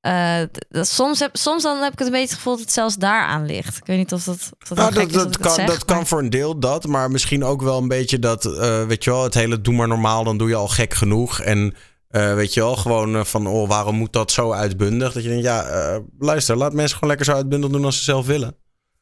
eh, 0.00 0.40
dat, 0.68 0.88
soms, 0.88 1.18
heb, 1.18 1.36
soms 1.36 1.62
dan 1.62 1.82
heb 1.82 1.92
ik 1.92 1.98
het 1.98 2.06
een 2.06 2.12
beetje 2.12 2.28
het 2.28 2.36
gevoel 2.36 2.52
dat 2.52 2.62
het 2.62 2.72
zelfs 2.72 2.96
daaraan 2.96 3.46
ligt. 3.46 3.76
Ik 3.76 3.86
weet 3.86 3.98
niet 3.98 4.12
of 4.12 4.24
dat, 4.24 4.50
of 4.60 4.68
dat, 4.68 4.78
Nou, 4.78 5.06
dat, 5.06 5.38
kan, 5.38 5.54
zeg, 5.54 5.66
dat 5.66 5.84
kan 5.84 6.06
voor 6.06 6.18
een 6.18 6.30
deel 6.30 6.58
dat, 6.58 6.86
maar 6.86 7.10
misschien 7.10 7.44
ook 7.44 7.62
wel 7.62 7.78
een 7.78 7.88
beetje 7.88 8.18
dat, 8.18 8.44
eh, 8.44 8.84
weet 8.84 9.04
je 9.04 9.10
wel, 9.10 9.22
het 9.22 9.34
hele 9.34 9.60
doe 9.60 9.74
maar 9.74 9.88
normaal, 9.88 10.24
dan 10.24 10.38
doe 10.38 10.48
je 10.48 10.54
al 10.54 10.68
gek 10.68 10.94
genoeg. 10.94 11.40
En 11.40 11.74
eh, 12.08 12.34
weet 12.34 12.54
je 12.54 12.60
wel, 12.60 12.76
gewoon 12.76 13.16
eh, 13.16 13.24
van, 13.24 13.46
oh, 13.46 13.68
waarom 13.68 13.94
moet 13.96 14.12
dat 14.12 14.30
zo 14.30 14.52
uitbundig? 14.52 15.12
Dat 15.12 15.22
je 15.22 15.28
denkt, 15.28 15.44
ja, 15.44 15.62
eh, 15.66 15.98
luister, 16.18 16.56
laat 16.56 16.72
mensen 16.72 16.94
gewoon 16.94 17.08
lekker 17.08 17.26
zo 17.26 17.38
uitbundig 17.40 17.70
doen 17.70 17.84
als 17.84 17.96
ze 17.98 18.02
zelf 18.04 18.26
willen. 18.26 18.56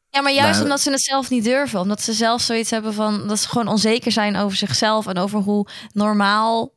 Ja, 0.09 0.21
maar 0.21 0.33
juist 0.33 0.51
Nou, 0.51 0.63
omdat 0.63 0.79
ze 0.79 0.91
het 0.91 1.01
zelf 1.01 1.29
niet 1.29 1.43
durven. 1.43 1.79
Omdat 1.79 2.01
ze 2.01 2.13
zelf 2.13 2.41
zoiets 2.41 2.69
hebben 2.69 2.93
van... 2.93 3.27
dat 3.27 3.39
ze 3.39 3.47
gewoon 3.47 3.67
onzeker 3.67 4.11
zijn 4.11 4.35
over 4.35 4.57
zichzelf... 4.57 5.07
en 5.07 5.17
over 5.17 5.39
hoe 5.39 5.67
normaal 5.93 6.75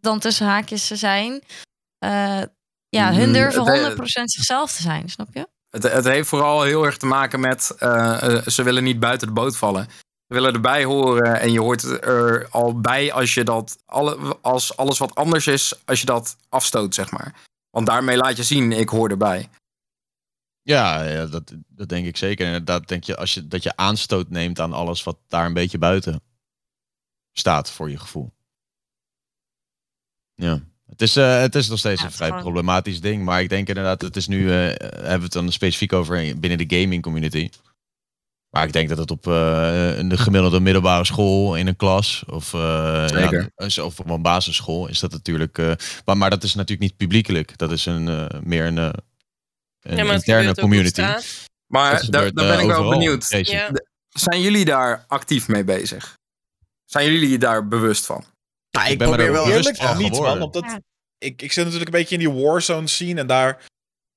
dan 0.00 0.18
tussen 0.18 0.46
haakjes 0.46 0.86
ze 0.86 0.96
zijn. 0.96 1.42
Eh, 1.98 2.42
ja, 2.88 3.12
hun 3.12 3.26
Mm, 3.26 3.32
durven 3.32 3.64
de- 3.64 3.70
100% 3.70 4.24
zichzelf 4.24 4.72
te 4.72 4.82
zijn, 4.82 5.08
snap 5.08 5.28
je? 5.32 5.48
Het, 5.70 5.82
het 5.82 6.04
heeft 6.04 6.28
vooral 6.28 6.62
heel 6.62 6.84
erg 6.84 6.96
te 6.96 7.06
maken 7.06 7.40
met 7.40 7.64
ze 8.46 8.62
willen 8.62 8.84
niet 8.84 9.00
buiten 9.00 9.26
de 9.26 9.32
boot 9.32 9.56
vallen. 9.56 9.88
Willen 10.32 10.52
erbij 10.54 10.84
horen 10.84 11.40
en 11.40 11.52
je 11.52 11.60
hoort 11.60 11.82
er 11.82 12.48
al 12.50 12.80
bij 12.80 13.12
als 13.12 13.34
je 13.34 13.44
dat 13.44 13.78
alle, 13.86 14.38
als 14.40 14.76
alles 14.76 14.98
wat 14.98 15.14
anders 15.14 15.46
is, 15.46 15.74
als 15.84 16.00
je 16.00 16.06
dat 16.06 16.36
afstoot, 16.48 16.94
zeg 16.94 17.10
maar. 17.10 17.34
Want 17.70 17.86
daarmee 17.86 18.16
laat 18.16 18.36
je 18.36 18.42
zien, 18.42 18.72
ik 18.72 18.88
hoor 18.88 19.08
erbij. 19.10 19.48
Ja, 20.62 21.02
ja 21.02 21.26
dat, 21.26 21.52
dat 21.68 21.88
denk 21.88 22.06
ik 22.06 22.16
zeker. 22.16 22.46
Inderdaad, 22.46 22.88
denk 22.88 23.04
je, 23.04 23.16
als 23.16 23.34
je 23.34 23.48
dat 23.48 23.62
je 23.62 23.76
aanstoot 23.76 24.28
neemt 24.28 24.60
aan 24.60 24.72
alles 24.72 25.02
wat 25.02 25.18
daar 25.28 25.46
een 25.46 25.52
beetje 25.54 25.78
buiten 25.78 26.20
staat 27.32 27.70
voor 27.70 27.90
je 27.90 27.98
gevoel. 27.98 28.32
Ja. 30.34 30.60
Het 30.86 31.02
is, 31.02 31.16
eh, 31.16 31.40
het 31.40 31.54
is 31.54 31.68
nog 31.68 31.78
steeds 31.78 32.00
Ja, 32.00 32.06
een 32.06 32.12
vrij 32.12 32.28
gewoon- 32.28 32.42
problematisch 32.42 33.00
ding. 33.00 33.24
Maar 33.24 33.42
ik 33.42 33.48
denk 33.48 33.68
inderdaad, 33.68 34.00
het 34.02 34.16
is 34.16 34.26
nu, 34.26 34.50
eh, 34.50 34.54
hebben 34.78 35.18
we 35.18 35.22
het 35.24 35.32
dan 35.32 35.52
specifiek 35.52 35.92
over 35.92 36.38
binnen 36.38 36.68
de 36.68 36.80
gaming 36.80 37.02
community. 37.02 37.50
Maar 38.52 38.66
ik 38.66 38.72
denk 38.72 38.88
dat 38.88 38.98
het 38.98 39.10
op 39.10 39.26
eh, 39.26 39.96
een 39.98 40.08
de 40.08 40.16
gemiddelde 40.16 40.60
middelbare 40.60 41.04
school 41.04 41.56
in 41.56 41.66
een 41.66 41.76
klas 41.76 42.22
of, 42.26 42.54
eh, 42.54 42.60
ja, 43.08 43.48
is- 43.56 43.78
of 43.78 44.00
op 44.00 44.10
een 44.10 44.22
basisschool 44.22 44.88
is 44.88 45.00
dat 45.00 45.10
natuurlijk. 45.12 45.58
eh, 45.58 45.72
maar, 46.04 46.16
maar 46.16 46.30
dat 46.30 46.42
is 46.42 46.54
natuurlijk 46.54 46.80
niet 46.90 46.96
publiekelijk. 46.96 47.58
Dat 47.58 47.70
is 47.72 47.86
een, 47.86 48.08
eh, 48.08 48.40
meer 48.42 48.64
een, 48.66 48.78
eh, 48.78 48.90
een 49.80 49.96
Ja, 50.06 50.12
interne 50.12 50.54
community. 50.54 51.00
Maar 51.00 51.12
Dat 51.12 52.12
daar, 52.12 52.22
gebeurt, 52.22 52.36
daar 52.36 52.56
ben 52.56 52.60
ik 52.60 52.66
wel 52.66 52.88
benieuwd. 52.88 53.28
Ja. 53.28 53.70
Zijn 54.08 54.40
jullie 54.40 54.64
daar 54.64 55.04
actief 55.08 55.48
mee 55.48 55.64
bezig? 55.64 56.18
Zijn 56.84 57.12
jullie 57.12 57.38
daar 57.38 57.68
bewust 57.68 58.06
van? 58.06 58.24
Nou, 58.70 58.90
ik 58.90 58.98
ben 58.98 59.08
probeer 59.08 59.26
er 59.26 59.32
wel 59.32 59.48
Eerlijk 59.50 59.76
van 59.76 59.98
niet. 59.98 60.18
Omdat 60.18 60.64
Ja. 60.64 60.80
ik, 61.18 61.42
ik 61.42 61.52
zit 61.52 61.64
natuurlijk 61.64 61.94
een 61.94 62.00
beetje 62.00 62.14
in 62.18 62.20
die 62.32 62.42
warzone 62.42 62.86
scene 62.88 63.20
en 63.20 63.26
daar 63.26 63.64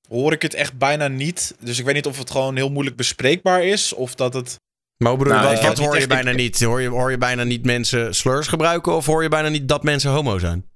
hoor 0.08 0.32
ik 0.32 0.42
het 0.42 0.54
echt 0.54 0.78
bijna 0.78 1.08
niet. 1.08 1.54
Dus 1.60 1.78
ik 1.78 1.84
weet 1.84 1.94
niet 1.94 2.06
of 2.06 2.18
het 2.18 2.30
gewoon 2.30 2.56
heel 2.56 2.70
moeilijk 2.70 2.96
bespreekbaar 2.96 3.64
is 3.64 3.92
of 3.92 4.14
dat 4.14 4.34
het... 4.34 4.56
Maar 4.96 5.16
Nou, 5.16 5.42
wat, 5.42 5.52
ik 5.52 5.60
wat 5.66 5.78
hoor 5.78 5.92
je 5.94 5.98
echt- 6.00 6.08
bijna 6.08 6.30
niet? 6.30 6.62
Hoor 6.62 6.80
je, 6.80 6.88
hoor 6.88 7.10
je 7.10 7.18
bijna 7.18 7.42
niet 7.44 7.64
mensen 7.64 8.14
slurs 8.14 8.46
gebruiken 8.46 8.94
of 8.94 9.06
hoor 9.06 9.22
je 9.22 9.28
bijna 9.28 9.48
niet 9.48 9.68
dat 9.68 9.82
mensen 9.82 10.10
homo 10.10 10.38
zijn? 10.38 10.70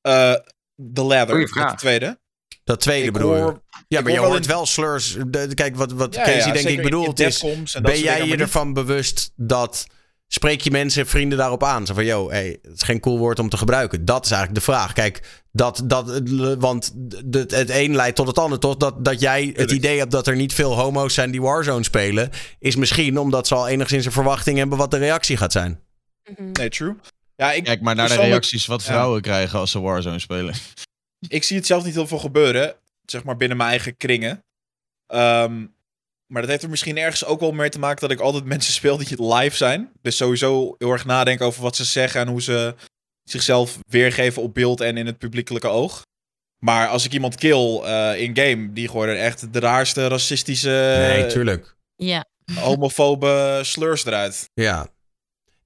eh 0.00 0.34
de 0.74 1.02
ladder, 1.02 1.54
dat 1.54 1.78
tweede. 1.78 2.20
Dat 2.64 2.80
tweede 2.80 3.06
Ik 3.06 3.12
bedoel 3.12 3.34
je? 3.36 3.40
hoor- 3.42 3.62
Ja, 3.88 4.00
maar 4.00 4.12
je 4.12 4.20
wel 4.20 4.28
hoort 4.30 4.42
in- 4.42 4.48
wel 4.48 4.66
slurs. 4.66 5.16
De- 5.26 5.54
kijk, 5.54 5.76
wat, 5.76 5.92
wat 5.92 6.14
Ja, 6.14 6.22
Casey 6.24 6.46
ja, 6.46 6.52
denk 6.52 6.68
ik 6.68 6.82
bedoelt 6.82 7.20
is... 7.20 7.44
Ben 7.82 8.00
jij 8.00 8.26
je 8.26 8.36
ervan 8.36 8.72
bewust 8.72 9.32
dat... 9.36 9.86
Spreek 10.34 10.60
je 10.60 10.70
mensen, 10.70 11.06
vrienden 11.06 11.38
daarop 11.38 11.64
aan? 11.64 11.86
Zo 11.86 11.94
van, 11.94 12.04
yo, 12.04 12.30
hey, 12.30 12.58
het 12.62 12.72
is 12.72 12.82
geen 12.82 13.00
cool 13.00 13.18
woord 13.18 13.38
om 13.38 13.48
te 13.48 13.56
gebruiken. 13.56 14.04
Dat 14.04 14.24
is 14.24 14.30
eigenlijk 14.30 14.66
de 14.66 14.72
vraag. 14.72 14.92
Kijk, 14.92 15.42
dat, 15.50 15.82
dat, 15.84 16.22
want 16.58 16.94
het, 17.30 17.50
het 17.50 17.70
een 17.70 17.94
leidt 17.94 18.16
tot 18.16 18.26
het 18.26 18.38
ander. 18.38 18.58
Toch? 18.58 18.76
Dat, 18.76 19.04
dat 19.04 19.20
jij 19.20 19.52
het 19.56 19.70
idee 19.70 19.98
hebt 19.98 20.10
dat 20.10 20.26
er 20.26 20.36
niet 20.36 20.54
veel 20.54 20.74
homo's 20.74 21.14
zijn 21.14 21.30
die 21.30 21.42
Warzone 21.42 21.84
spelen... 21.84 22.30
is 22.58 22.76
misschien 22.76 23.18
omdat 23.18 23.46
ze 23.46 23.54
al 23.54 23.68
enigszins 23.68 24.04
een 24.04 24.12
verwachting 24.12 24.58
hebben 24.58 24.78
wat 24.78 24.90
de 24.90 24.96
reactie 24.98 25.36
gaat 25.36 25.52
zijn. 25.52 25.80
Mhm. 26.24 26.50
Nee, 26.52 26.68
true. 26.68 26.96
Ja, 27.36 27.52
ik, 27.52 27.64
Kijk 27.64 27.80
maar 27.80 27.94
naar 27.94 28.08
de 28.08 28.14
reacties 28.14 28.66
wat 28.66 28.82
Ja. 28.84 28.92
vrouwen 28.92 29.20
krijgen 29.22 29.58
als 29.58 29.70
ze 29.70 29.80
Warzone 29.80 30.18
spelen. 30.18 30.54
ik 31.28 31.44
zie 31.44 31.56
het 31.56 31.66
zelf 31.66 31.84
niet 31.84 31.94
heel 31.94 32.06
veel 32.06 32.18
gebeuren. 32.18 32.74
Zeg 33.04 33.24
maar 33.24 33.36
binnen 33.36 33.56
mijn 33.56 33.70
eigen 33.70 33.96
kringen. 33.96 34.44
Ehm, 35.06 35.64
maar 36.32 36.42
dat 36.42 36.50
heeft 36.50 36.62
er 36.62 36.70
misschien 36.70 36.98
ergens 36.98 37.24
ook 37.24 37.40
wel 37.40 37.52
mee 37.52 37.68
te 37.68 37.78
maken 37.78 38.00
dat 38.00 38.10
ik 38.10 38.20
altijd 38.20 38.44
mensen 38.44 38.72
speel 38.72 38.96
die 38.96 39.34
live 39.34 39.56
zijn. 39.56 39.90
Dus 40.02 40.16
sowieso 40.16 40.74
heel 40.78 40.92
erg 40.92 41.04
nadenken 41.04 41.46
over 41.46 41.62
wat 41.62 41.76
ze 41.76 41.84
zeggen 41.84 42.20
en 42.20 42.28
hoe 42.28 42.42
ze 42.42 42.74
zichzelf 43.24 43.78
weergeven 43.88 44.42
op 44.42 44.54
beeld 44.54 44.80
en 44.80 44.96
in 44.96 45.06
het 45.06 45.18
publiekelijke 45.18 45.68
oog. 45.68 46.02
Maar 46.58 46.88
als 46.88 47.04
ik 47.04 47.12
iemand 47.12 47.34
kill 47.36 47.80
eh, 47.80 48.20
in 48.20 48.36
game, 48.36 48.72
die 48.72 48.88
gooien 48.88 49.14
er 49.14 49.20
echt 49.20 49.52
de 49.52 49.58
raarste 49.58 50.06
racistische, 50.06 50.68
nee, 50.98 51.26
tuurlijk. 51.26 51.76
Ja. 51.96 52.24
homofobe 52.54 53.60
slurs 53.62 54.04
eruit. 54.04 54.50
Ja. 54.54 54.86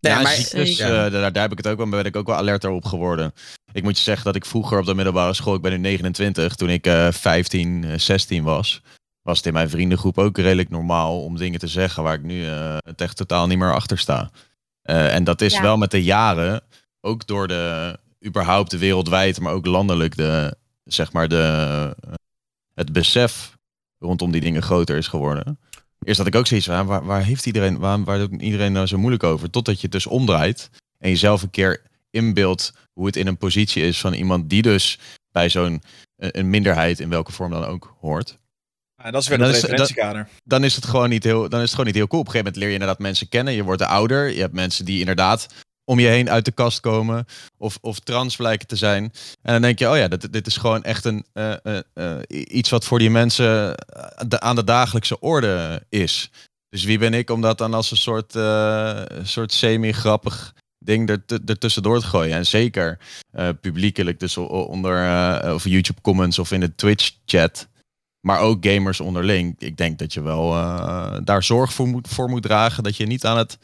Nee, 0.01 0.13
ja, 0.13 0.21
maar, 0.21 0.33
ziektes, 0.33 0.77
ja. 0.77 0.87
eh, 0.87 1.13
daar, 1.13 1.33
daar 1.33 1.43
heb 1.43 1.53
ik 1.53 1.59
het 1.59 1.67
ook 1.67 1.77
wel, 1.77 1.89
ben 1.89 2.05
ik 2.05 2.17
ook 2.17 2.27
wel 2.27 2.37
alerter 2.37 2.71
op 2.71 2.85
geworden. 2.85 3.33
Ik 3.73 3.83
moet 3.83 3.97
je 3.97 4.03
zeggen 4.03 4.25
dat 4.25 4.37
ik 4.37 4.45
vroeger 4.45 4.79
op 4.79 4.87
de 4.87 4.95
middelbare 4.95 5.35
school, 5.35 5.55
ik 5.55 5.63
ben 5.63 5.73
nu 5.73 5.79
29, 5.79 6.55
toen 6.55 6.71
ik 6.71 6.87
eh 6.87 7.13
15, 7.13 7.85
eh, 7.85 7.99
16 7.99 8.43
was, 8.43 8.83
was 9.27 9.37
het 9.37 9.47
in 9.47 9.53
mijn 9.53 9.71
vriendengroep 9.71 10.19
ook 10.19 10.39
redelijk 10.39 10.71
normaal 10.71 11.23
om 11.23 11.37
dingen 11.37 11.59
te 11.59 11.67
zeggen 11.67 12.03
waar 12.03 12.15
ik 12.15 12.23
nu 12.23 12.47
eh, 12.47 12.77
het 12.79 13.01
echt 13.01 13.17
totaal 13.17 13.47
niet 13.47 13.59
meer 13.59 13.75
achter 13.75 13.99
sta. 13.99 14.31
Eh, 14.83 15.15
en 15.15 15.25
dat 15.25 15.41
is 15.41 15.53
Ja. 15.53 15.63
wel 15.63 15.77
met 15.77 15.91
de 15.91 16.03
jaren, 16.03 16.63
ook 17.01 17.27
door 17.27 17.49
de, 17.49 17.99
überhaupt 18.27 18.71
de 18.71 18.79
wereldwijd, 18.79 19.41
maar 19.41 19.53
ook 19.53 19.67
landelijk, 19.67 20.17
de, 20.17 20.57
zeg 20.85 21.13
maar 21.13 21.29
de, 21.29 21.43
eh, 22.01 22.13
het 22.75 22.93
besef 22.93 23.57
rondom 23.99 24.31
die 24.31 24.41
dingen 24.41 24.63
groter 24.63 24.97
is 24.97 25.09
geworden. 25.09 25.59
Eerst 26.03 26.19
had 26.19 26.27
ik 26.27 26.35
ook 26.35 26.47
zoiets 26.47 26.67
van, 26.67 26.87
waar, 26.87 27.05
waar 27.05 27.23
heeft 27.23 27.47
iedereen, 27.47 27.79
waar, 27.79 28.05
waar 28.05 28.19
doet 28.19 28.43
iedereen 28.43 28.73
nou 28.73 28.87
zo 28.87 28.99
moeilijk 28.99 29.23
over? 29.23 29.51
Totdat 29.51 29.77
je 29.77 29.83
het 29.83 29.93
dus 29.93 30.07
omdraait 30.07 30.71
en 30.99 31.11
jezelf 31.11 31.43
een 31.43 31.51
keer 31.51 31.83
inbeeldt 32.11 32.73
hoe 32.93 33.07
het 33.07 33.17
in 33.17 33.27
een 33.27 33.39
positie 33.39 33.83
is 33.83 34.01
van 34.01 34.13
iemand 34.13 34.51
die 34.51 34.63
dus 34.63 34.99
bij 35.31 35.49
zo'n 35.49 35.83
een 36.17 36.51
minderheid, 36.51 37.01
in 37.01 37.09
welke 37.09 37.33
vorm 37.33 37.51
dan 37.51 37.65
ook, 37.65 37.97
hoort. 38.01 38.39
En 39.07 39.13
dat 39.13 39.23
is 39.23 39.29
weer 39.29 39.39
En 39.39 39.45
het 39.45 39.53
dat 39.55 39.63
is- 39.63 39.69
referentiekader. 39.71 40.29
Dan 40.45 40.65
is 40.65 40.75
het 40.75 40.85
gewoon 40.85 41.09
niet 41.09 41.25
heel, 41.25 41.49
dan 41.49 41.59
is 41.59 41.61
het 41.65 41.71
gewoon 41.71 41.87
niet 41.87 41.95
heel 41.95 42.07
cool. 42.07 42.21
Op 42.21 42.27
een 42.27 42.33
gegeven 42.33 42.53
moment 42.53 42.57
leer 42.57 42.67
je 42.69 42.73
inderdaad 42.73 42.99
mensen 43.09 43.29
kennen. 43.29 43.55
Je 43.55 43.63
wordt 43.63 43.83
ouder. 43.83 44.31
Je 44.33 44.41
hebt 44.41 44.53
mensen 44.53 44.85
die 44.85 44.99
inderdaad 45.01 45.47
om 45.85 45.99
je 45.99 46.07
heen 46.07 46.31
uit 46.31 46.45
de 46.45 46.51
kast 46.53 46.81
komen. 46.81 47.25
Of, 47.59 47.79
of 47.81 47.99
trans 47.99 48.37
blijken 48.37 48.67
te 48.67 48.77
zijn. 48.77 49.03
En 49.43 49.53
dan 49.53 49.63
denk 49.63 49.79
je, 49.79 49.91
oh 49.91 49.97
ja, 49.97 50.09
dit, 50.09 50.33
dit 50.33 50.47
is 50.47 50.57
gewoon 50.57 50.83
echt 50.85 51.05
een, 51.05 51.25
eh, 51.33 51.53
eh, 51.63 51.79
eh, 51.95 52.19
iets 52.29 52.71
wat 52.71 52.85
voor 52.85 52.99
die 52.99 53.11
mensen 53.11 53.75
de- 54.29 54.41
aan 54.41 54.57
de 54.57 54.65
dagelijkse 54.65 55.21
orde 55.21 55.83
is. 55.89 56.31
Dus 56.69 56.85
wie 56.85 56.99
ben 56.99 57.15
ik 57.15 57.31
om 57.31 57.41
dat 57.41 57.59
dan 57.59 57.75
als 57.75 57.91
een 57.91 57.97
soort, 57.97 58.33
soort 59.29 59.53
semi-grappig 59.53 60.55
ding 60.79 61.09
er, 61.11 61.23
ertussendoor 61.47 62.01
te 62.01 62.07
gooien? 62.07 62.37
En 62.37 62.47
zeker 62.47 62.99
publiekelijk, 63.61 64.21
dus 64.21 64.37
onder 64.37 64.95
of 65.55 65.65
YouTube 65.65 66.01
comments 66.01 66.39
of 66.39 66.51
in 66.53 66.61
de 66.61 66.75
Twitch 66.75 67.11
chat. 67.27 67.69
Maar 68.27 68.41
ook 68.41 68.67
gamers 68.67 69.01
onderling. 69.01 69.55
Ik 69.59 69.77
denk 69.77 69.99
dat 69.99 70.13
je 70.13 70.23
wel 70.23 70.55
eh, 70.55 71.17
daar 71.25 71.43
zorg 71.43 71.73
voor 71.73 71.89
moet, 71.89 72.09
voor 72.09 72.29
moet 72.29 72.43
dragen. 72.43 72.83
Dat 72.83 72.97
je 72.97 73.07
niet 73.07 73.25
aan 73.25 73.39
het, 73.39 73.59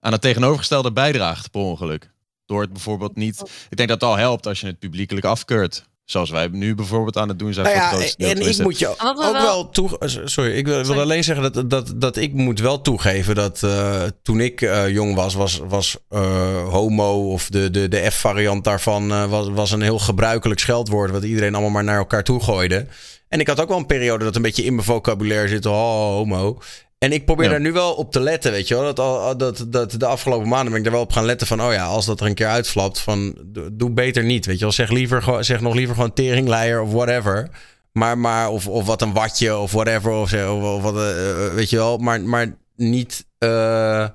aan 0.00 0.12
het 0.12 0.20
tegenovergestelde 0.20 0.92
bijdraagt 0.92 1.50
per 1.50 1.60
ongeluk. 1.60 2.10
Door 2.46 2.60
het 2.60 2.72
bijvoorbeeld 2.72 3.16
niet... 3.16 3.40
Ik 3.70 3.76
denk 3.76 3.88
dat 3.88 4.00
het 4.00 4.10
al 4.10 4.16
helpt 4.16 4.46
als 4.46 4.60
je 4.60 4.66
het 4.66 4.78
publiekelijk 4.78 5.26
afkeurt. 5.26 5.88
Zoals 6.04 6.30
wij 6.30 6.48
nu 6.48 6.74
bijvoorbeeld 6.74 7.16
aan 7.16 7.28
het 7.28 7.38
doen 7.38 7.52
zijn. 7.52 7.66
Nou 7.66 7.78
voor 7.78 7.98
ja, 7.98 8.04
het 8.04 8.16
en 8.16 8.48
ik 8.48 8.58
moet 8.62 8.78
je 8.78 8.88
ook 8.88 9.16
wel- 9.18 9.32
wel 9.32 9.70
toe. 9.70 9.98
eh, 9.98 10.08
Sorry, 10.24 10.52
ik 10.52 10.66
wil, 10.66 11.00
alleen 11.00 11.24
zeggen 11.24 11.52
dat, 11.52 11.70
dat, 11.70 11.92
dat 11.96 12.16
ik 12.16 12.32
moet 12.32 12.60
wel 12.60 12.80
toegeven 12.80 13.34
dat 13.34 13.62
eh, 13.62 14.02
toen 14.22 14.40
ik 14.40 14.60
jong 14.88 15.14
was, 15.14 15.34
was, 15.34 15.60
was 15.68 15.96
eh, 16.08 16.68
homo 16.68 17.32
of 17.32 17.48
de, 17.48 17.70
de, 17.70 17.88
de 17.88 18.10
F-variant 18.10 18.64
daarvan 18.64 19.28
was, 19.28 19.48
was 19.48 19.70
een 19.70 19.82
heel 19.82 19.98
gebruikelijk 19.98 20.60
scheldwoord 20.60 21.10
wat 21.10 21.22
iedereen 21.24 21.52
allemaal 21.52 21.70
maar 21.72 21.84
naar 21.84 21.98
elkaar 21.98 22.24
toe 22.24 22.42
gooide. 22.42 22.86
En 23.30 23.40
ik 23.40 23.46
had 23.46 23.60
ook 23.60 23.68
wel 23.68 23.78
een 23.78 23.86
periode 23.86 24.24
dat 24.24 24.36
een 24.36 24.42
beetje 24.42 24.64
in 24.64 24.74
mijn 24.74 24.86
vocabulaire 24.86 25.48
zit, 25.48 25.66
oh, 25.66 25.72
homo. 26.14 26.58
En 26.98 27.12
ik 27.12 27.24
probeer 27.24 27.44
Ja. 27.44 27.50
daar 27.50 27.60
nu 27.60 27.72
wel 27.72 27.94
op 27.94 28.12
te 28.12 28.20
letten, 28.20 28.52
weet 28.52 28.68
je 28.68 28.74
wel. 28.74 28.84
Dat, 28.84 28.98
al- 28.98 29.36
dat, 29.36 29.64
dat 29.68 29.90
de 29.98 30.06
afgelopen 30.06 30.48
maanden 30.48 30.70
ben 30.72 30.80
ik 30.80 30.86
er 30.86 30.92
wel 30.92 31.00
op 31.00 31.12
gaan 31.12 31.24
letten 31.24 31.46
van... 31.46 31.62
oh 31.62 31.72
ja, 31.72 31.84
als 31.84 32.06
dat 32.06 32.20
er 32.20 32.26
een 32.26 32.34
keer 32.34 32.46
uitflapt, 32.46 33.00
van 33.00 33.34
doe- 33.72 33.90
beter 33.90 34.24
niet, 34.24 34.46
weet 34.46 34.54
je 34.58 34.62
wel. 34.64 34.72
Zeg, 34.72 34.90
liever, 34.90 35.44
zeg 35.44 35.60
nog 35.60 35.74
liever 35.74 35.94
gewoon 35.94 36.12
teringleier 36.12 36.80
of 36.82 36.92
whatever. 36.92 37.50
Maar, 37.92 38.18
maar 38.18 38.48
of, 38.50 38.66
of 38.68 38.86
wat 38.86 39.02
een 39.02 39.12
watje 39.12 39.56
of 39.56 39.72
whatever, 39.72 40.10
of, 40.12 40.32
of, 40.32 40.62
of 40.62 40.82
wat, 40.82 40.96
eh, 40.96 41.46
eh, 41.46 41.52
weet 41.54 41.70
je 41.70 41.76
wel. 41.76 41.96
Maar, 41.98 42.20
maar 42.20 42.56
niet... 42.76 43.26
eh, 43.38 44.08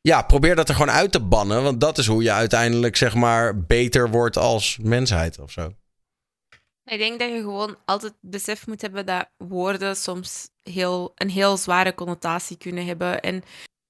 ja, 0.00 0.22
probeer 0.22 0.56
dat 0.56 0.68
er 0.68 0.74
gewoon 0.74 0.90
uit 0.94 1.12
te 1.12 1.20
bannen. 1.20 1.62
Want 1.62 1.80
dat 1.80 1.98
is 1.98 2.06
hoe 2.06 2.22
je 2.22 2.32
uiteindelijk, 2.32 2.96
zeg 2.96 3.14
maar, 3.14 3.60
beter 3.60 4.10
wordt 4.10 4.36
als 4.38 4.78
mensheid 4.82 5.38
of 5.38 5.50
zo. 5.50 5.72
Ik 6.90 6.98
denk 6.98 7.18
dat 7.18 7.28
je 7.28 7.40
gewoon 7.40 7.76
altijd 7.84 8.14
besef 8.20 8.66
moet 8.66 8.80
hebben 8.80 9.06
dat 9.06 9.28
woorden 9.36 9.96
soms 9.96 10.48
heel, 10.62 11.12
een 11.14 11.30
heel 11.30 11.56
zware 11.56 11.94
connotatie 11.94 12.56
kunnen 12.56 12.86
hebben. 12.86 13.20
En 13.20 13.42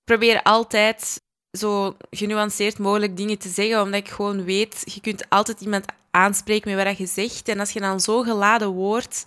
probeer 0.04 0.42
altijd 0.42 1.22
zo 1.58 1.96
genuanceerd 2.10 2.78
mogelijk 2.78 3.16
dingen 3.16 3.38
te 3.38 3.48
zeggen, 3.48 3.82
omdat 3.82 4.00
ik 4.00 4.08
gewoon 4.08 4.44
weet, 4.44 4.82
je 4.84 5.00
kunt 5.00 5.28
altijd 5.28 5.60
iemand 5.60 5.84
aanspreken 6.10 6.76
met 6.76 6.84
wat 6.84 6.98
je 6.98 7.06
zegt. 7.06 7.48
En 7.48 7.60
als 7.60 7.70
je 7.70 7.80
dan 7.80 8.00
zo 8.00 8.22
geladen 8.22 8.68
wordt, 8.68 9.24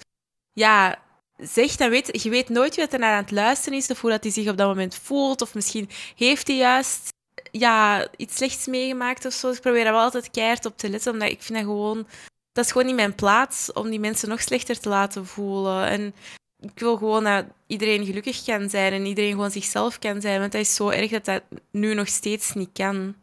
ja, 0.52 1.00
zegt, 1.38 1.78
dan 1.78 1.90
weet 1.90 2.24
je 2.24 2.30
weet 2.30 2.50
nooit 2.50 2.76
wie 2.76 2.88
er 2.88 3.00
naar 3.00 3.16
aan 3.16 3.22
het 3.22 3.32
luisteren 3.32 3.78
is, 3.78 3.90
of 3.90 4.02
hoe 4.02 4.10
dat 4.10 4.24
hij 4.24 4.32
zich 4.32 4.50
op 4.50 4.58
dat 4.58 4.68
moment 4.68 4.96
voelt, 4.96 5.42
of 5.42 5.54
misschien 5.54 5.90
heeft 6.16 6.48
hij 6.48 6.58
juist 6.58 7.14
ja, 7.52 8.08
iets 8.18 8.36
slechts 8.36 8.68
meegemaakt 8.68 9.26
of 9.26 9.34
zo. 9.34 9.50
Ik 9.50 9.62
probeer 9.62 9.84
daar 9.84 9.94
wel 9.94 10.02
altijd 10.02 10.32
keihard 10.32 10.66
op 10.66 10.78
te 10.78 10.90
letten, 10.90 11.12
omdat 11.12 11.30
ik 11.30 11.42
vind 11.42 11.58
dat 11.58 11.68
gewoon 11.68 12.08
dat 12.54 12.66
is 12.66 12.72
gewoon 12.72 12.88
niet 12.88 12.96
mijn 12.96 13.16
plaats 13.16 13.72
om 13.74 13.90
die 13.90 14.00
mensen 14.00 14.30
nog 14.30 14.42
slechter 14.42 14.80
te 14.80 14.90
laten 14.90 15.26
voelen. 15.26 15.88
En 15.88 16.14
ik 16.60 16.80
wil 16.80 16.98
gewoon 16.98 17.24
dat 17.24 17.46
iedereen 17.68 18.06
gelukkig 18.06 18.44
kan 18.44 18.70
zijn 18.70 18.94
en 18.94 19.06
iedereen 19.06 19.32
gewoon 19.32 19.52
zichzelf 19.52 20.00
kan 20.00 20.22
zijn. 20.22 20.40
Want 20.40 20.52
dat 20.52 20.62
is 20.62 20.76
zo 20.76 20.90
erg 20.90 21.12
dat 21.12 21.26
dat 21.26 21.42
nu 21.72 21.94
nog 21.94 22.08
steeds 22.08 22.54
niet 22.54 22.70
kan. 22.74 23.16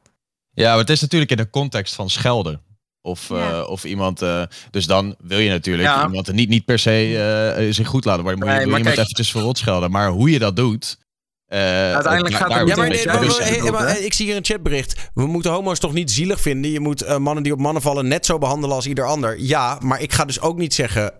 Ja, 0.52 0.68
maar 0.70 0.78
het 0.78 0.90
is 0.90 1.00
natuurlijk 1.00 1.30
in 1.30 1.36
de 1.36 1.50
context 1.50 1.94
van 1.94 2.10
schelden. 2.10 2.62
Of, 3.02 3.28
Ja. 3.28 3.50
eh, 3.60 3.68
of 3.68 3.84
iemand. 3.84 4.22
eh, 4.22 4.42
dus 4.70 4.86
dan 4.86 5.14
wil 5.18 5.38
je 5.38 5.50
natuurlijk 5.50 5.88
Ja. 5.88 6.04
iemand 6.06 6.32
niet, 6.32 6.48
niet 6.48 6.64
per 6.64 6.78
se 6.78 7.18
eh, 7.56 7.72
zich 7.72 7.86
goed 7.88 8.04
laten. 8.04 8.24
Maar 8.24 8.34
moet 8.36 8.44
je, 8.44 8.48
Nee, 8.50 8.56
wil 8.58 8.64
je 8.66 8.70
maar 8.70 8.78
iemand 8.80 8.96
kijk- 8.96 9.06
eventjes 9.08 9.30
verrot 9.30 9.58
schelden. 9.58 9.90
Maar 9.90 10.08
hoe 10.10 10.30
je 10.30 10.38
dat 10.38 10.56
doet. 10.56 10.98
Eh, 11.50 11.94
Uiteindelijk 11.94 12.34
gaat 12.34 12.52
het 12.54 12.68
Ja, 12.68 12.76
maar, 12.76 12.88
nee, 12.88 13.06
maar- 13.62 13.72
maar- 13.72 13.88
hè? 13.88 13.96
ik 13.98 14.12
zie 14.12 14.26
hier 14.26 14.36
een 14.36 14.44
chatbericht. 14.44 15.10
We 15.14 15.26
moeten 15.26 15.50
homo's 15.50 15.78
toch 15.78 15.92
niet 15.92 16.10
zielig 16.10 16.40
vinden? 16.40 16.70
Je 16.70 16.80
moet 16.80 17.02
eh, 17.02 17.16
mannen 17.16 17.42
die 17.42 17.52
op 17.52 17.58
mannen 17.58 17.82
vallen 17.82 18.08
net 18.08 18.26
zo 18.26 18.38
behandelen 18.38 18.76
als 18.76 18.86
ieder 18.86 19.04
ander. 19.06 19.38
Ja, 19.38 19.78
maar 19.82 20.00
ik 20.00 20.12
ga 20.12 20.24
dus 20.24 20.40
ook 20.40 20.56
niet 20.56 20.74
zeggen 20.74 21.12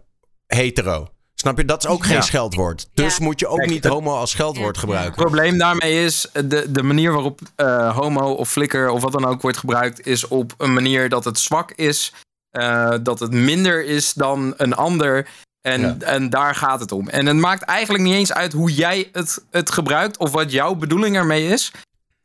hetero. 0.46 1.08
Snap 1.34 1.56
je? 1.58 1.64
Dat 1.64 1.84
is 1.84 1.90
ook 1.90 2.04
geen 2.04 2.14
Ja. 2.14 2.20
scheldwoord. 2.20 2.88
Dus 2.94 3.16
Ja. 3.16 3.24
moet 3.24 3.40
je 3.40 3.46
ook 3.46 3.58
Kijk, 3.58 3.70
niet 3.70 3.84
het- 3.84 3.92
homo 3.92 4.14
als 4.16 4.30
scheldwoord 4.30 4.66
Het 4.68 4.78
gebruiken. 4.78 5.14
probleem 5.14 5.58
daarmee 5.58 6.04
is, 6.04 6.28
de, 6.44 6.66
de 6.70 6.82
manier 6.82 7.12
waarop 7.12 7.40
eh, 7.56 7.96
homo 7.96 8.30
of 8.32 8.50
flikker 8.50 8.90
of 8.90 9.02
wat 9.02 9.12
dan 9.12 9.24
ook 9.24 9.42
wordt 9.42 9.56
gebruikt, 9.56 10.06
is 10.06 10.28
op 10.28 10.54
een 10.58 10.72
manier 10.72 11.08
dat 11.08 11.24
het 11.24 11.38
zwak 11.38 11.70
is, 11.72 12.12
eh, 12.50 12.94
dat 13.02 13.18
het 13.20 13.32
minder 13.32 13.84
is 13.84 14.12
dan 14.12 14.54
een 14.56 14.74
ander. 14.74 15.28
En, 15.60 15.80
Ja. 15.80 15.96
en 15.98 16.30
daar 16.30 16.54
gaat 16.54 16.80
het 16.80 16.92
om. 16.92 17.08
En 17.08 17.26
het 17.26 17.36
maakt 17.36 17.62
eigenlijk 17.62 18.04
niet 18.04 18.14
eens 18.14 18.32
uit 18.32 18.52
hoe 18.52 18.72
jij 18.74 19.08
het, 19.12 19.44
het 19.50 19.70
gebruikt 19.70 20.16
of 20.16 20.30
wat 20.30 20.52
jouw 20.52 20.74
bedoeling 20.74 21.16
ermee 21.16 21.48
is. 21.48 21.72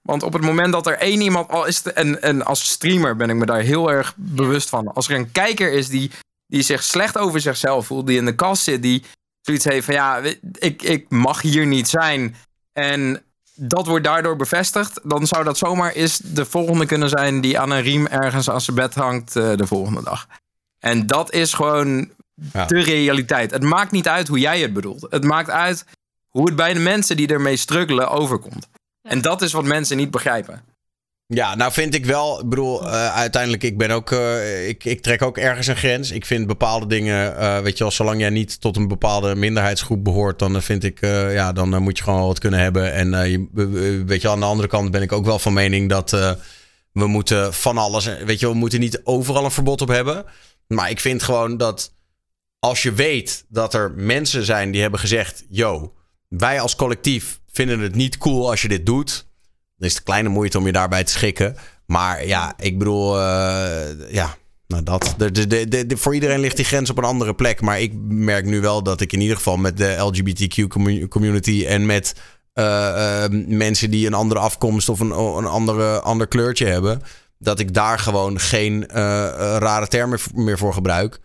Want 0.02 0.24
op 0.24 0.34
het 0.34 0.42
moment 0.42 0.72
dat 0.74 0.88
er 0.88 0.98
één 0.98 1.22
iemand 1.22 1.50
al 1.50 1.66
is, 1.66 1.80
te- 1.82 1.92
en, 1.94 2.22
en 2.22 2.46
als 2.46 2.70
streamer 2.70 3.16
ben 3.16 3.30
ik 3.30 3.36
me 3.36 3.46
daar 3.46 3.60
heel 3.62 3.92
erg 3.92 4.14
bewust 4.16 4.70
van. 4.70 4.94
Als 4.94 5.10
er 5.10 5.16
een 5.16 5.32
kijker 5.32 5.72
is 5.72 5.88
die, 5.88 6.12
die 6.48 6.62
zich 6.62 6.84
slecht 6.84 7.18
over 7.18 7.40
zichzelf 7.40 7.86
voelt, 7.86 8.08
die 8.08 8.18
in 8.18 8.26
de 8.26 8.36
kast 8.36 8.64
zit, 8.64 8.82
die 8.82 9.04
zoiets 9.42 9.66
heeft 9.66 9.86
van 9.86 9.94
ja, 9.94 10.22
ik, 10.60 10.82
ik 10.82 11.06
mag 11.10 11.42
hier 11.42 11.66
niet 11.66 11.88
zijn. 11.90 12.36
En 12.74 13.24
dat 13.56 13.88
wordt 13.88 14.04
daardoor 14.06 14.36
bevestigd. 14.36 15.00
Dan 15.04 15.28
zou 15.28 15.44
dat 15.44 15.58
zomaar 15.58 15.92
eens 15.92 16.18
de 16.18 16.46
volgende 16.46 16.86
kunnen 16.86 17.10
zijn 17.10 17.42
die 17.42 17.60
aan 17.60 17.72
een 17.72 17.82
riem 17.82 18.08
ergens 18.08 18.50
aan 18.50 18.62
zijn 18.62 18.76
bed 18.76 18.94
hangt 18.96 19.36
eh, 19.36 19.56
de 19.56 19.68
volgende 19.68 20.04
dag. 20.04 20.28
En 20.80 21.08
dat 21.08 21.32
is 21.34 21.54
gewoon 21.54 22.10
Ja. 22.54 22.66
de 22.66 22.82
realiteit. 22.82 23.52
Het 23.52 23.64
maakt 23.64 23.92
niet 23.92 24.08
uit 24.08 24.28
hoe 24.28 24.40
jij 24.40 24.60
het 24.60 24.74
bedoelt. 24.74 25.08
Het 25.10 25.24
maakt 25.24 25.50
uit 25.50 25.86
hoe 26.28 26.46
het 26.46 26.56
bij 26.56 26.74
de 26.74 26.80
mensen 26.80 27.18
die 27.18 27.28
ermee 27.28 27.58
struggelen 27.58 28.10
overkomt. 28.10 28.68
En 29.02 29.22
dat 29.22 29.42
is 29.42 29.52
wat 29.52 29.64
mensen 29.66 29.98
niet 29.98 30.12
begrijpen. 30.12 30.64
Ja, 31.28 31.56
nou 31.56 31.72
vind 31.72 31.94
ik 31.96 32.06
wel, 32.06 32.40
ik 32.40 32.50
bedoel, 32.50 32.88
eh, 32.88 33.16
uiteindelijk, 33.16 33.64
ik 33.64 33.78
ben 33.78 33.92
ook, 33.92 34.12
eh, 34.12 34.68
ik, 34.68 34.84
ik 34.84 35.02
trek 35.02 35.22
ook 35.22 35.38
ergens 35.38 35.68
een 35.68 35.76
grens. 35.76 36.12
Ik 36.12 36.26
vind 36.26 36.48
bepaalde 36.48 36.88
dingen, 36.88 37.38
eh, 37.38 37.60
weet 37.60 37.78
je 37.78 37.84
wel, 37.84 37.92
zolang 37.94 38.20
jij 38.20 38.30
niet 38.30 38.62
tot 38.62 38.78
een 38.78 38.88
bepaalde 38.88 39.36
minderheidsgroep 39.36 40.04
behoort, 40.04 40.40
dan 40.40 40.62
vind 40.62 40.84
ik, 40.84 41.02
eh, 41.02 41.34
ja, 41.34 41.54
dan 41.54 41.84
moet 41.84 41.98
je 41.98 42.04
gewoon 42.04 42.20
wel 42.20 42.28
wat 42.28 42.40
kunnen 42.40 42.60
hebben. 42.60 42.94
En 42.94 43.14
eh, 43.14 43.32
je, 43.32 44.04
weet 44.06 44.22
je, 44.22 44.30
aan 44.30 44.40
de 44.40 44.46
andere 44.46 44.68
kant 44.68 44.92
ben 44.92 45.02
ik 45.02 45.12
ook 45.12 45.26
wel 45.26 45.40
van 45.40 45.54
mening 45.54 45.90
dat 45.90 46.14
eh, 46.14 46.32
we 46.92 47.08
moeten 47.08 47.54
van 47.54 47.78
alles, 47.78 48.06
weet 48.06 48.40
je, 48.40 48.46
wel, 48.46 48.54
we 48.54 48.60
moeten 48.60 48.80
niet 48.80 49.02
overal 49.04 49.46
een 49.46 49.52
verbod 49.52 49.82
op 49.82 49.88
hebben. 49.88 50.26
Maar 50.68 50.90
ik 50.90 51.00
vind 51.00 51.24
gewoon 51.24 51.58
dat 51.58 51.94
als 52.66 52.84
je 52.84 52.94
weet 52.94 53.46
dat 53.48 53.74
er 53.74 53.92
mensen 53.96 54.44
zijn 54.44 54.72
die 54.72 54.82
hebben 54.82 55.00
gezegd, 55.00 55.44
yo, 55.50 55.94
wij 56.28 56.60
als 56.60 56.76
collectief 56.76 57.40
vinden 57.52 57.80
het 57.80 57.96
niet 57.96 58.18
cool 58.18 58.50
als 58.50 58.62
je 58.62 58.68
dit 58.68 58.86
doet. 58.86 59.28
Dan 59.78 59.88
is 59.88 59.94
het 59.94 60.04
kleine 60.04 60.30
moeite 60.30 60.58
om 60.58 60.66
je 60.66 60.72
daarbij 60.72 61.04
te 61.04 61.12
schikken. 61.12 61.56
Maar 61.86 62.26
ja, 62.26 62.54
ik 62.58 62.78
bedoel, 62.78 63.20
eh, 63.20 64.12
ja, 64.12 64.38
nou 64.68 64.84
dat. 64.84 65.14
De, 65.18 65.48
de, 65.48 65.86
de, 65.88 65.98
voor 65.98 66.14
iedereen 66.14 66.40
ligt 66.40 66.56
die 66.56 66.66
grens 66.66 66.90
op 66.90 66.98
een 66.98 67.04
andere 67.04 67.36
plek. 67.36 67.62
Maar 67.62 67.82
ik 67.82 67.94
merk 68.08 68.46
nu 68.46 68.62
wel 68.62 68.84
dat 68.84 69.02
ik 69.02 69.14
in 69.14 69.22
ieder 69.22 69.36
geval 69.36 69.58
met 69.58 69.78
de 69.78 69.96
LGBTQ 69.98 70.68
commu- 70.68 71.08
community 71.08 71.66
en 71.68 71.86
met 71.86 72.16
eh, 72.54 73.24
eh, 73.24 73.32
mensen 73.48 73.90
die 73.90 74.08
een 74.08 74.14
andere 74.14 74.40
afkomst 74.40 74.90
of 74.90 75.00
een, 75.00 75.12
een 75.12 75.46
andere, 75.46 76.00
ander 76.00 76.28
kleurtje 76.28 76.66
hebben, 76.66 77.02
dat 77.40 77.60
ik 77.60 77.74
daar 77.74 78.00
gewoon 78.00 78.40
geen 78.40 78.86
rare 79.60 79.88
termen 79.88 80.20
meer 80.34 80.58
voor 80.58 80.74
gebruik. 80.74 81.20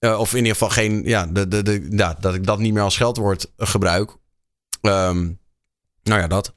Eh, 0.00 0.18
of 0.18 0.30
in 0.30 0.36
ieder 0.36 0.52
geval 0.52 0.70
geen, 0.70 1.02
ja, 1.04 1.26
de, 1.26 1.48
de, 1.48 1.62
de, 1.62 1.86
ja, 1.90 2.16
dat 2.20 2.34
ik 2.34 2.46
dat 2.46 2.58
niet 2.58 2.72
meer 2.72 2.82
als 2.82 2.94
scheldwoord 2.94 3.52
gebruik. 3.56 4.16
Ehm, 4.80 5.32
nou 6.02 6.20
ja, 6.20 6.26
dat. 6.26 6.54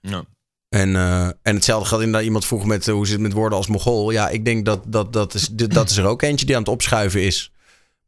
Ja. 0.00 0.24
En, 0.68 0.96
eh, 0.96 1.26
en 1.26 1.54
hetzelfde 1.54 1.88
geldt 1.88 2.04
inderdaad. 2.04 2.26
Iemand 2.26 2.46
vroeg 2.46 2.64
met 2.64 2.88
eh, 2.88 2.94
hoe 2.94 3.06
zit 3.06 3.14
het 3.14 3.22
met 3.22 3.32
woorden 3.32 3.58
als 3.58 3.66
Mongool. 3.66 4.10
Ja, 4.10 4.28
ik 4.28 4.44
denk 4.44 4.64
dat 4.64 4.84
dat, 4.86 5.12
dat, 5.12 5.34
is, 5.34 5.48
dat 5.48 5.90
is 5.90 5.96
er 5.96 6.06
ook 6.06 6.22
eentje 6.22 6.46
die 6.46 6.54
aan 6.54 6.62
het 6.62 6.70
opschuiven 6.70 7.22
is. 7.22 7.52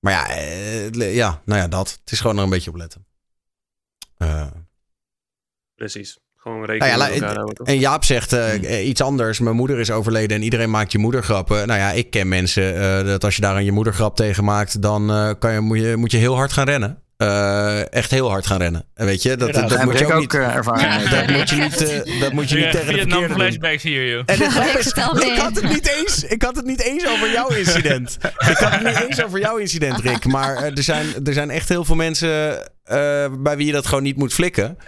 Maar 0.00 0.12
ja, 0.12 0.28
eh, 0.28 1.14
ja, 1.14 1.42
nou 1.44 1.60
ja, 1.60 1.68
dat. 1.68 1.98
Het 2.00 2.12
is 2.12 2.20
gewoon 2.20 2.36
er 2.36 2.42
een 2.42 2.50
beetje 2.50 2.70
op 2.70 2.76
letten. 2.76 3.06
Eh, 4.16 4.46
Precies. 5.74 6.18
Gewoon 6.42 6.58
nou 6.60 6.70
rekening 6.70 6.96
ja, 6.96 6.98
met 6.98 7.08
la- 7.08 7.14
elkaar 7.14 7.34
houden. 7.34 7.54
toch? 7.54 7.66
en 7.66 7.78
Jaap 7.78 8.04
zegt 8.04 8.32
eh, 8.32 8.54
eh, 8.78 8.86
iets 8.88 9.00
anders. 9.00 9.38
Mijn 9.38 9.56
moeder 9.56 9.78
is 9.78 9.90
overleden 9.90 10.36
en 10.36 10.42
iedereen 10.42 10.70
maakt 10.70 10.92
je 10.92 10.98
moedergrappen. 10.98 11.66
Nou 11.66 11.80
ja, 11.80 11.90
ik 11.92 12.10
ken 12.10 12.28
mensen 12.28 12.80
eh, 13.00 13.06
dat 13.06 13.24
als 13.24 13.36
je 13.36 13.42
daar 13.42 13.56
een 13.56 13.64
je 13.64 13.72
moedergrap 13.72 14.16
tegen 14.16 14.44
maakt, 14.44 14.82
dan 14.82 15.10
eh, 15.10 15.30
kan 15.38 15.52
je, 15.52 15.60
moet, 15.60 15.78
je, 15.78 15.96
moet 15.96 16.10
je 16.10 16.16
heel 16.18 16.34
hard 16.36 16.52
gaan 16.52 16.64
rennen. 16.66 16.98
Eh, 17.16 17.92
echt 17.92 18.10
heel 18.10 18.30
hard 18.30 18.46
gaan 18.46 18.58
rennen. 18.58 18.84
En 18.94 19.06
Weet 19.06 19.22
je, 19.22 19.36
dat, 19.36 19.52
dat, 19.52 19.68
Daar 19.68 19.78
heb 19.78 19.88
moet 19.88 19.98
je 19.98 20.04
ook 20.06 20.12
ook 20.12 20.20
niet. 20.20 20.34
eh, 20.34 20.98
mee. 21.00 21.08
Dat 21.08 21.26
moet 21.36 21.50
je 21.50 21.56
niet, 21.56 22.20
dat 22.20 22.32
moet 22.32 22.48
je 22.48 22.54
niet 22.56 22.64
Ja, 22.64 22.70
tegen 22.70 22.92
de 22.92 22.98
Vietnam 23.00 23.30
flashbacks 23.30 23.82
hier, 23.82 24.08
joh. 24.10 24.22
En 24.26 24.36
grap 24.36 24.66
Ik 24.66 24.78
is, 24.78 24.92
had, 25.38 25.54
het 25.54 25.68
niet 25.68 25.88
eens, 25.98 26.24
ik 26.24 26.42
had 26.42 26.56
het 26.56 26.64
niet 26.64 26.80
eens 26.82 27.06
over 27.08 27.30
jouw 27.32 27.48
incident. 27.48 28.18
ik 28.22 28.56
had 28.56 28.70
het 28.72 28.82
niet 28.84 29.06
eens 29.08 29.24
over 29.24 29.38
jouw 29.40 29.56
incident, 29.56 30.00
Rick. 30.00 30.24
Maar 30.24 30.56
er, 30.62 30.82
zijn, 30.82 31.06
er 31.24 31.32
zijn 31.32 31.50
echt 31.50 31.68
heel 31.68 31.84
veel 31.84 31.96
mensen 31.96 32.58
eh, 32.84 33.26
bij 33.38 33.56
wie 33.56 33.66
je 33.66 33.72
dat 33.72 33.86
gewoon 33.86 34.02
niet 34.02 34.16
moet 34.16 34.32
flikken. 34.34 34.78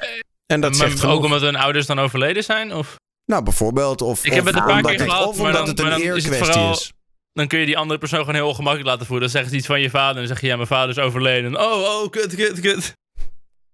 En 0.47 0.61
dat 0.61 0.71
Maar 0.71 0.79
zegt 0.89 0.93
ook 0.95 1.01
genoeg. 1.11 1.25
omdat 1.25 1.41
hun 1.41 1.57
ouders 1.57 1.87
dan 1.87 1.99
overleden 1.99 2.45
zijn? 2.45 2.75
Of? 2.75 2.97
Nou, 3.27 3.43
bijvoorbeeld. 3.43 4.03
Of, 4.03 4.25
Ik 4.25 4.33
heb 4.33 4.45
het 4.45 4.55
een 4.55 4.65
paar 4.65 4.77
omdat 4.77 4.91
keer 4.91 5.01
het- 5.01 5.11
gehad, 5.11 5.27
Of 5.27 5.37
maar 5.39 5.47
omdat 5.47 5.77
dan- 5.77 5.87
het 5.87 5.95
een 6.01 6.17
is 6.17 6.25
eerkwestie 6.25 6.71
is. 6.71 6.93
Dan 7.33 7.47
kun 7.47 7.59
je 7.59 7.67
die 7.67 7.79
andere 7.79 7.99
persoon 7.99 8.19
gewoon 8.19 8.35
heel 8.35 8.49
ongemakkelijk 8.49 8.89
laten 8.89 9.07
voelen. 9.07 9.23
Dan 9.23 9.31
zeggen 9.33 9.51
ze 9.51 9.57
iets 9.57 9.67
van 9.67 9.81
je 9.81 9.91
vader 9.91 10.11
en 10.11 10.17
dan 10.17 10.27
zeg 10.27 10.41
je 10.41 10.47
ja, 10.47 10.57
mijn 10.57 10.69
vader 10.69 10.89
is 10.91 10.99
overleden. 10.99 11.61
Oh, 11.61 11.73
oh, 12.03 12.11
kut, 12.11 12.35
kut, 12.35 12.61
kut. 12.61 12.93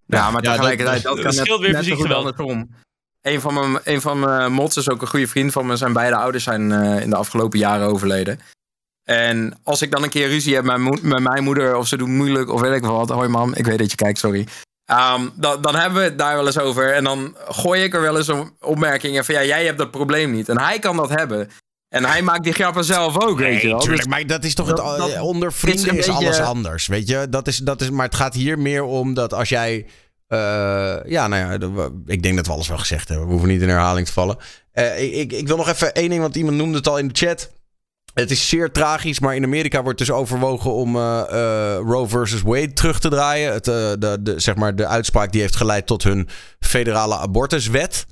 Ja, 0.06 0.30
maar 0.30 0.42
Ja, 0.42 0.50
tegelijkertijd, 0.52 1.02
dat- 1.02 1.16
dat, 1.16 1.24
dat 1.24 1.24
kan 1.24 1.32
scheelt 1.44 1.48
net, 1.48 1.58
weer 1.60 1.68
net 1.72 1.84
zo 1.84 1.90
fysiek 1.90 1.94
goed 2.06 2.16
geweld. 2.16 2.38
andersom. 2.40 2.74
Een 3.20 3.40
van 3.40 3.54
mijn, 3.54 3.78
een 3.84 4.00
van 4.00 4.18
mijn 4.20 4.52
mods 4.52 4.76
is 4.76 4.88
ook 4.88 5.00
een 5.02 5.08
goede 5.08 5.28
vriend 5.28 5.52
van 5.52 5.66
me. 5.66 5.76
Zijn 5.76 5.92
beide 5.92 6.16
ouders 6.16 6.44
zijn 6.44 6.72
eh, 6.72 7.00
in 7.02 7.10
de 7.10 7.16
afgelopen 7.16 7.58
jaren 7.58 7.86
overleden. 7.88 8.40
En 9.04 9.58
als 9.62 9.82
ik 9.82 9.90
dan 9.90 10.02
een 10.02 10.08
keer 10.10 10.28
ruzie 10.28 10.54
heb 10.54 10.64
met, 10.64 10.76
mijn 10.76 10.86
moe- 10.88 10.98
met 11.02 11.20
mijn 11.22 11.44
moeder... 11.44 11.76
of 11.76 11.86
ze 11.86 11.96
doet 11.96 12.08
moeilijk 12.08 12.50
of 12.50 12.60
weet 12.60 12.74
ik 12.74 12.84
wat... 12.84 13.08
hoi 13.10 13.28
mam, 13.28 13.54
ik 13.54 13.66
weet 13.66 13.78
dat 13.78 13.90
je 13.90 13.96
kijkt, 13.96 14.18
sorry. 14.18 14.46
Ehm, 14.90 15.28
dan, 15.34 15.62
dan 15.62 15.74
hebben 15.76 15.98
we 15.98 16.04
het 16.04 16.18
daar 16.18 16.36
wel 16.36 16.46
eens 16.46 16.58
over. 16.58 16.94
En 16.94 17.04
dan 17.04 17.36
gooi 17.48 17.82
ik 17.82 17.94
er 17.94 18.00
wel 18.00 18.16
eens 18.16 18.28
een 18.28 18.50
opmerkingen 18.60 19.24
van... 19.24 19.34
ja, 19.34 19.44
jij 19.44 19.64
hebt 19.64 19.78
dat 19.78 19.90
probleem 19.90 20.30
niet. 20.32 20.48
En 20.48 20.58
hij 20.60 20.78
kan 20.78 20.96
dat 20.96 21.08
hebben. 21.08 21.48
En 21.88 22.04
hij 22.04 22.22
maakt 22.22 22.44
die 22.44 22.52
grappen 22.52 22.84
zelf 22.84 23.22
ook, 23.22 23.38
weet 23.38 23.60
je 23.60 23.68
wel. 23.68 23.78
tuurlijk, 23.78 24.02
Dus- 24.02 24.10
maar 24.10 24.26
dat 24.26 24.44
is 24.44 24.54
toch 24.54 24.68
dat- 24.68 24.88
het, 24.90 24.98
dat 24.98 25.10
eh, 25.10 25.22
onder 25.24 25.52
vrienden 25.52 25.86
is, 25.86 26.06
beetje- 26.06 26.12
alles 26.12 26.38
anders, 26.40 26.86
weet 26.86 27.08
je? 27.08 27.26
Dat 27.30 27.46
is, 27.48 27.56
dat 27.56 27.80
is, 27.80 27.90
maar 27.90 28.06
het 28.06 28.14
gaat 28.14 28.34
hier 28.34 28.58
meer 28.58 28.82
om 28.82 29.14
dat 29.14 29.34
als 29.34 29.48
jij, 29.48 29.86
eh, 30.26 30.96
ja, 31.04 31.28
nou 31.28 31.60
ja, 31.60 31.88
ik 32.06 32.22
denk 32.22 32.36
dat 32.36 32.46
we 32.46 32.52
alles 32.52 32.68
wel 32.68 32.78
gezegd 32.78 33.08
hebben. 33.08 33.26
We 33.26 33.32
hoeven 33.32 33.50
niet 33.50 33.62
in 33.62 33.68
herhaling 33.68 34.06
te 34.06 34.12
vallen. 34.12 34.36
Eh, 34.72 35.02
ik, 35.02 35.12
ik, 35.12 35.32
ik 35.32 35.46
wil 35.46 35.56
nog 35.56 35.68
even 35.68 35.94
één 35.94 36.08
ding, 36.08 36.20
want 36.20 36.36
iemand 36.36 36.56
noemde 36.56 36.76
het 36.76 36.88
al 36.88 36.98
in 36.98 37.08
de 37.08 37.14
chat. 37.26 37.50
Het 38.14 38.30
is 38.30 38.48
zeer 38.48 38.72
tragisch, 38.72 39.20
maar 39.20 39.34
in 39.34 39.44
Amerika 39.44 39.82
wordt 39.82 39.98
dus 39.98 40.10
overwogen 40.10 40.72
om 40.72 40.96
eh, 40.96 41.20
eh, 41.20 41.76
Roe 41.78 42.08
versus 42.08 42.42
Wade 42.42 42.72
terug 42.72 43.00
te 43.00 43.08
draaien. 43.08 43.52
Het, 43.52 43.68
eh, 43.68 43.74
de, 43.98 44.16
de, 44.20 44.34
zeg 44.40 44.54
maar 44.54 44.76
de 44.76 44.86
uitspraak 44.86 45.32
die 45.32 45.40
heeft 45.40 45.56
geleid 45.56 45.86
tot 45.86 46.02
hun 46.02 46.28
federale 46.60 47.16
abortuswet. 47.16 48.06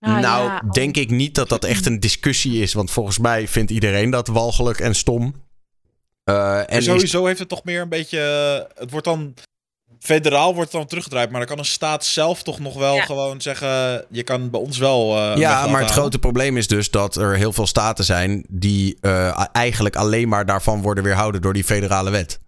Ah, 0.00 0.18
nou, 0.18 0.44
ja. 0.44 0.62
Denk 0.72 0.96
ik 0.96 1.10
niet 1.10 1.34
dat 1.34 1.48
dat 1.48 1.64
echt 1.64 1.86
een 1.86 2.00
discussie 2.00 2.62
is. 2.62 2.72
Want 2.72 2.90
volgens 2.90 3.18
mij 3.18 3.48
vindt 3.48 3.70
iedereen 3.70 4.10
dat 4.10 4.28
walgelijk 4.28 4.78
en 4.80 4.94
stom. 4.94 5.34
Eh, 6.24 6.58
en 6.58 6.66
En 6.68 6.78
is- 6.78 6.84
sowieso 6.84 7.26
heeft 7.26 7.38
het 7.38 7.48
toch 7.48 7.64
meer 7.64 7.80
een 7.80 7.88
beetje. 7.88 8.18
Het 8.74 8.90
wordt 8.90 9.06
dan. 9.06 9.34
Federaal 10.00 10.54
wordt 10.54 10.72
dan 10.72 10.86
teruggedraaid, 10.86 11.30
maar 11.30 11.38
dan 11.40 11.48
kan 11.48 11.58
een 11.58 11.64
staat 11.64 12.04
zelf 12.04 12.42
toch 12.42 12.58
nog 12.58 12.74
wel 12.74 12.94
Ja. 12.94 13.04
gewoon 13.04 13.40
zeggen. 13.40 14.04
Je 14.10 14.22
kan 14.22 14.50
bij 14.50 14.60
ons 14.60 14.78
wel. 14.78 15.16
eh, 15.16 15.36
ja, 15.36 15.66
maar 15.66 15.80
het 15.80 15.90
grote 15.90 16.18
probleem 16.18 16.56
is 16.56 16.66
dus 16.68 16.90
dat 16.90 17.16
er 17.16 17.36
heel 17.36 17.52
veel 17.52 17.66
staten 17.66 18.04
zijn 18.04 18.44
die 18.48 18.96
eh, 19.00 19.44
eigenlijk 19.52 19.96
alleen 19.96 20.28
maar 20.28 20.46
daarvan 20.46 20.82
worden 20.82 21.04
weerhouden 21.04 21.40
door 21.42 21.52
die 21.52 21.64
federale 21.64 22.10
wet. 22.10 22.38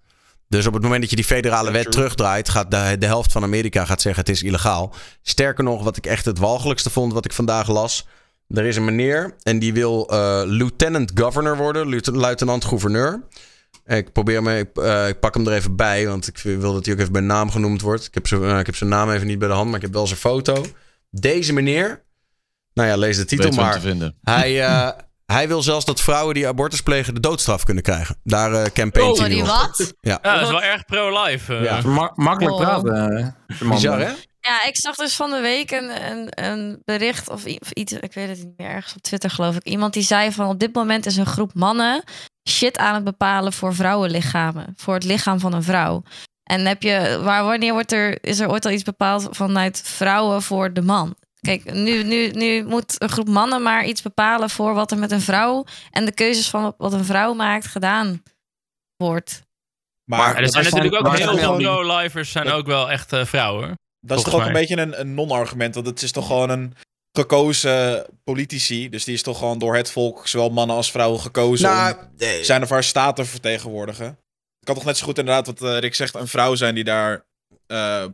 Dus 0.48 0.66
op 0.66 0.72
het 0.72 0.82
moment 0.82 1.00
dat 1.00 1.10
je 1.10 1.16
die 1.16 1.24
federale 1.24 1.70
wet 1.70 1.92
terugdraait, 1.92 2.48
gaat 2.48 2.70
de, 2.70 2.96
de 2.98 3.06
helft 3.06 3.32
van 3.32 3.42
Amerika 3.42 3.84
gaat 3.84 4.00
zeggen 4.00 4.24
het 4.24 4.30
is 4.34 4.42
illegaal. 4.42 4.94
Sterker 5.22 5.64
nog, 5.64 5.82
wat 5.84 5.96
ik 5.96 6.06
echt 6.06 6.24
het 6.24 6.38
walgelijkste 6.38 6.90
vond, 6.90 7.12
wat 7.12 7.24
ik 7.24 7.32
vandaag 7.32 7.68
las. 7.68 8.06
Er 8.48 8.64
is 8.64 8.76
een 8.76 8.84
meneer 8.84 9.34
en 9.42 9.58
die 9.58 9.72
wil 9.72 10.08
eh, 10.10 10.40
lieutenant 10.44 11.10
governor 11.14 11.56
worden, 11.56 11.88
luiten- 11.88 12.16
luitenant-gouverneur. 12.16 13.22
Ik 13.97 14.12
probeer 14.12 14.42
me, 14.42 14.58
ik, 14.58 14.76
eh, 14.76 15.08
ik 15.08 15.20
pak 15.20 15.34
hem 15.34 15.47
er 15.47 15.52
even 15.52 15.76
bij, 15.76 16.07
want 16.07 16.26
ik 16.26 16.39
wil 16.39 16.73
dat 16.73 16.84
hij 16.84 16.94
ook 16.94 17.00
even 17.00 17.12
bij 17.12 17.23
naam 17.23 17.50
genoemd 17.50 17.81
wordt. 17.81 18.07
Ik 18.07 18.15
heb, 18.15 18.26
zijn, 18.26 18.42
eh, 18.44 18.58
ik 18.58 18.67
heb 18.67 18.76
zijn 18.76 18.91
naam 18.91 19.10
even 19.10 19.26
niet 19.26 19.39
bij 19.39 19.49
de 19.49 19.55
hand, 19.55 19.67
maar 19.67 19.76
ik 19.76 19.83
heb 19.83 19.92
wel 19.92 20.07
zijn 20.07 20.18
foto. 20.18 20.65
Deze 21.10 21.52
meneer, 21.52 22.02
nou 22.75 22.89
ja, 22.89 22.97
lees 22.97 23.17
de 23.17 23.25
titel 23.25 23.50
maar. 23.50 23.73
te 23.73 23.81
vinden. 23.81 24.17
Hij, 24.23 24.65
eh, 24.65 24.89
hij 25.36 25.49
wil 25.49 25.62
zelfs 25.62 25.84
dat 25.84 26.00
vrouwen 26.00 26.34
die 26.34 26.49
abortus 26.49 26.83
plegen 26.83 27.15
de 27.15 27.20
doodstraf 27.20 27.65
kunnen 27.65 27.83
krijgen. 27.83 28.17
Daar 28.25 28.52
eh 28.52 28.70
campaignt 28.73 29.18
hij 29.18 29.26
Oh, 29.26 29.33
nu 29.34 29.42
die 29.42 29.42
op. 29.42 29.49
wat? 29.49 29.94
Ja. 30.00 30.18
Ja, 30.23 30.33
dat 30.34 30.42
is 30.42 30.50
wel 30.50 30.62
erg 30.62 30.84
pro-life. 30.84 31.55
Ja. 31.55 31.81
Ma- 31.84 32.12
makkelijk 32.15 32.55
Oh. 32.57 32.60
praten. 32.60 33.36
Bizar, 33.70 34.00
hè? 34.00 34.10
Ja, 34.48 34.64
ik 34.64 34.76
zag 34.76 34.94
dus 34.94 35.16
van 35.16 35.30
de 35.30 35.40
week 35.40 35.70
een, 35.70 36.10
een, 36.10 36.28
een 36.30 36.82
bericht 36.84 37.28
of, 37.28 37.44
iets, 37.44 37.92
ik 37.92 38.12
weet 38.12 38.28
het 38.28 38.38
niet 38.38 38.56
meer, 38.56 38.68
ergens 38.68 38.94
op 38.94 39.02
Twitter 39.02 39.30
geloof 39.30 39.56
ik. 39.56 39.64
Iemand 39.64 39.92
die 39.92 40.02
zei 40.02 40.32
van 40.32 40.48
op 40.48 40.58
dit 40.58 40.74
moment 40.74 41.06
is 41.06 41.16
een 41.16 41.26
groep 41.26 41.54
mannen 41.54 42.02
shit 42.48 42.78
aan 42.78 42.94
het 42.94 43.04
bepalen 43.04 43.52
voor 43.52 43.74
vrouwenlichamen. 43.74 44.72
Voor 44.76 44.94
het 44.94 45.04
lichaam 45.04 45.40
van 45.40 45.52
een 45.52 45.62
vrouw. 45.62 46.02
En 46.42 46.66
heb 46.66 46.82
je, 46.82 47.20
waar, 47.22 47.44
wanneer 47.44 47.72
wordt 47.72 47.92
er, 47.92 48.24
is 48.24 48.40
er 48.40 48.50
ooit 48.50 48.64
al 48.64 48.70
iets 48.70 48.82
bepaald 48.82 49.28
vanuit 49.30 49.82
vrouwen 49.84 50.42
voor 50.42 50.72
de 50.72 50.82
man? 50.82 51.16
Kijk, 51.40 51.72
nu, 51.72 52.02
nu, 52.02 52.30
nu 52.30 52.64
moet 52.64 53.02
een 53.02 53.08
groep 53.08 53.28
mannen 53.28 53.62
maar 53.62 53.84
iets 53.84 54.02
bepalen 54.02 54.50
voor 54.50 54.74
wat 54.74 54.90
er 54.90 54.98
met 54.98 55.10
een 55.10 55.20
vrouw 55.20 55.64
en 55.90 56.04
de 56.04 56.12
keuzes 56.12 56.48
van 56.48 56.74
wat 56.78 56.92
een 56.92 57.04
vrouw 57.04 57.34
maakt 57.34 57.66
gedaan 57.66 58.22
wordt. 58.96 59.42
Maar, 60.04 60.36
er 60.36 60.50
zijn 60.50 60.64
natuurlijk 60.64 61.06
ook 61.06 61.16
heel 61.16 61.38
veel 61.38 61.56
pro-lifers 61.56 62.30
zijn 62.30 62.48
ook 62.48 62.66
wel 62.66 62.90
echt 62.90 63.12
eh, 63.12 63.24
vrouwen. 63.24 63.76
Dat 64.08 64.18
is 64.18 64.24
toch 64.24 64.34
ook 64.34 64.46
een 64.46 64.52
beetje 64.52 64.76
een, 64.78 65.00
een 65.00 65.14
non-argument. 65.14 65.74
Want 65.74 65.86
het 65.86 66.02
is 66.02 66.12
toch 66.12 66.26
gewoon 66.26 66.50
een 66.50 66.74
gekozen 67.12 68.06
politici. 68.24 68.88
Dus 68.88 69.04
die 69.04 69.14
is 69.14 69.22
toch 69.22 69.38
gewoon 69.38 69.58
door 69.58 69.76
het 69.76 69.90
volk, 69.90 70.28
zowel 70.28 70.50
mannen 70.50 70.76
als 70.76 70.90
vrouwen, 70.90 71.20
gekozen. 71.20 71.68
Nou, 71.68 71.94
om 71.94 72.08
eh, 72.18 72.28
zijn 72.42 72.62
of 72.62 72.68
haar 72.70 72.84
staat 72.84 73.16
te 73.16 73.24
vertegenwoordigen. 73.24 74.06
Het 74.06 74.64
kan 74.64 74.74
toch 74.74 74.84
net 74.84 74.96
zo 74.96 75.04
goed 75.06 75.18
inderdaad, 75.18 75.46
wat 75.46 75.62
eh, 75.62 75.78
Rick 75.78 75.94
zegt, 75.94 76.14
een 76.14 76.28
vrouw 76.28 76.54
zijn 76.54 76.74
die 76.74 76.84
daar. 76.84 77.24
eh, 77.66 78.04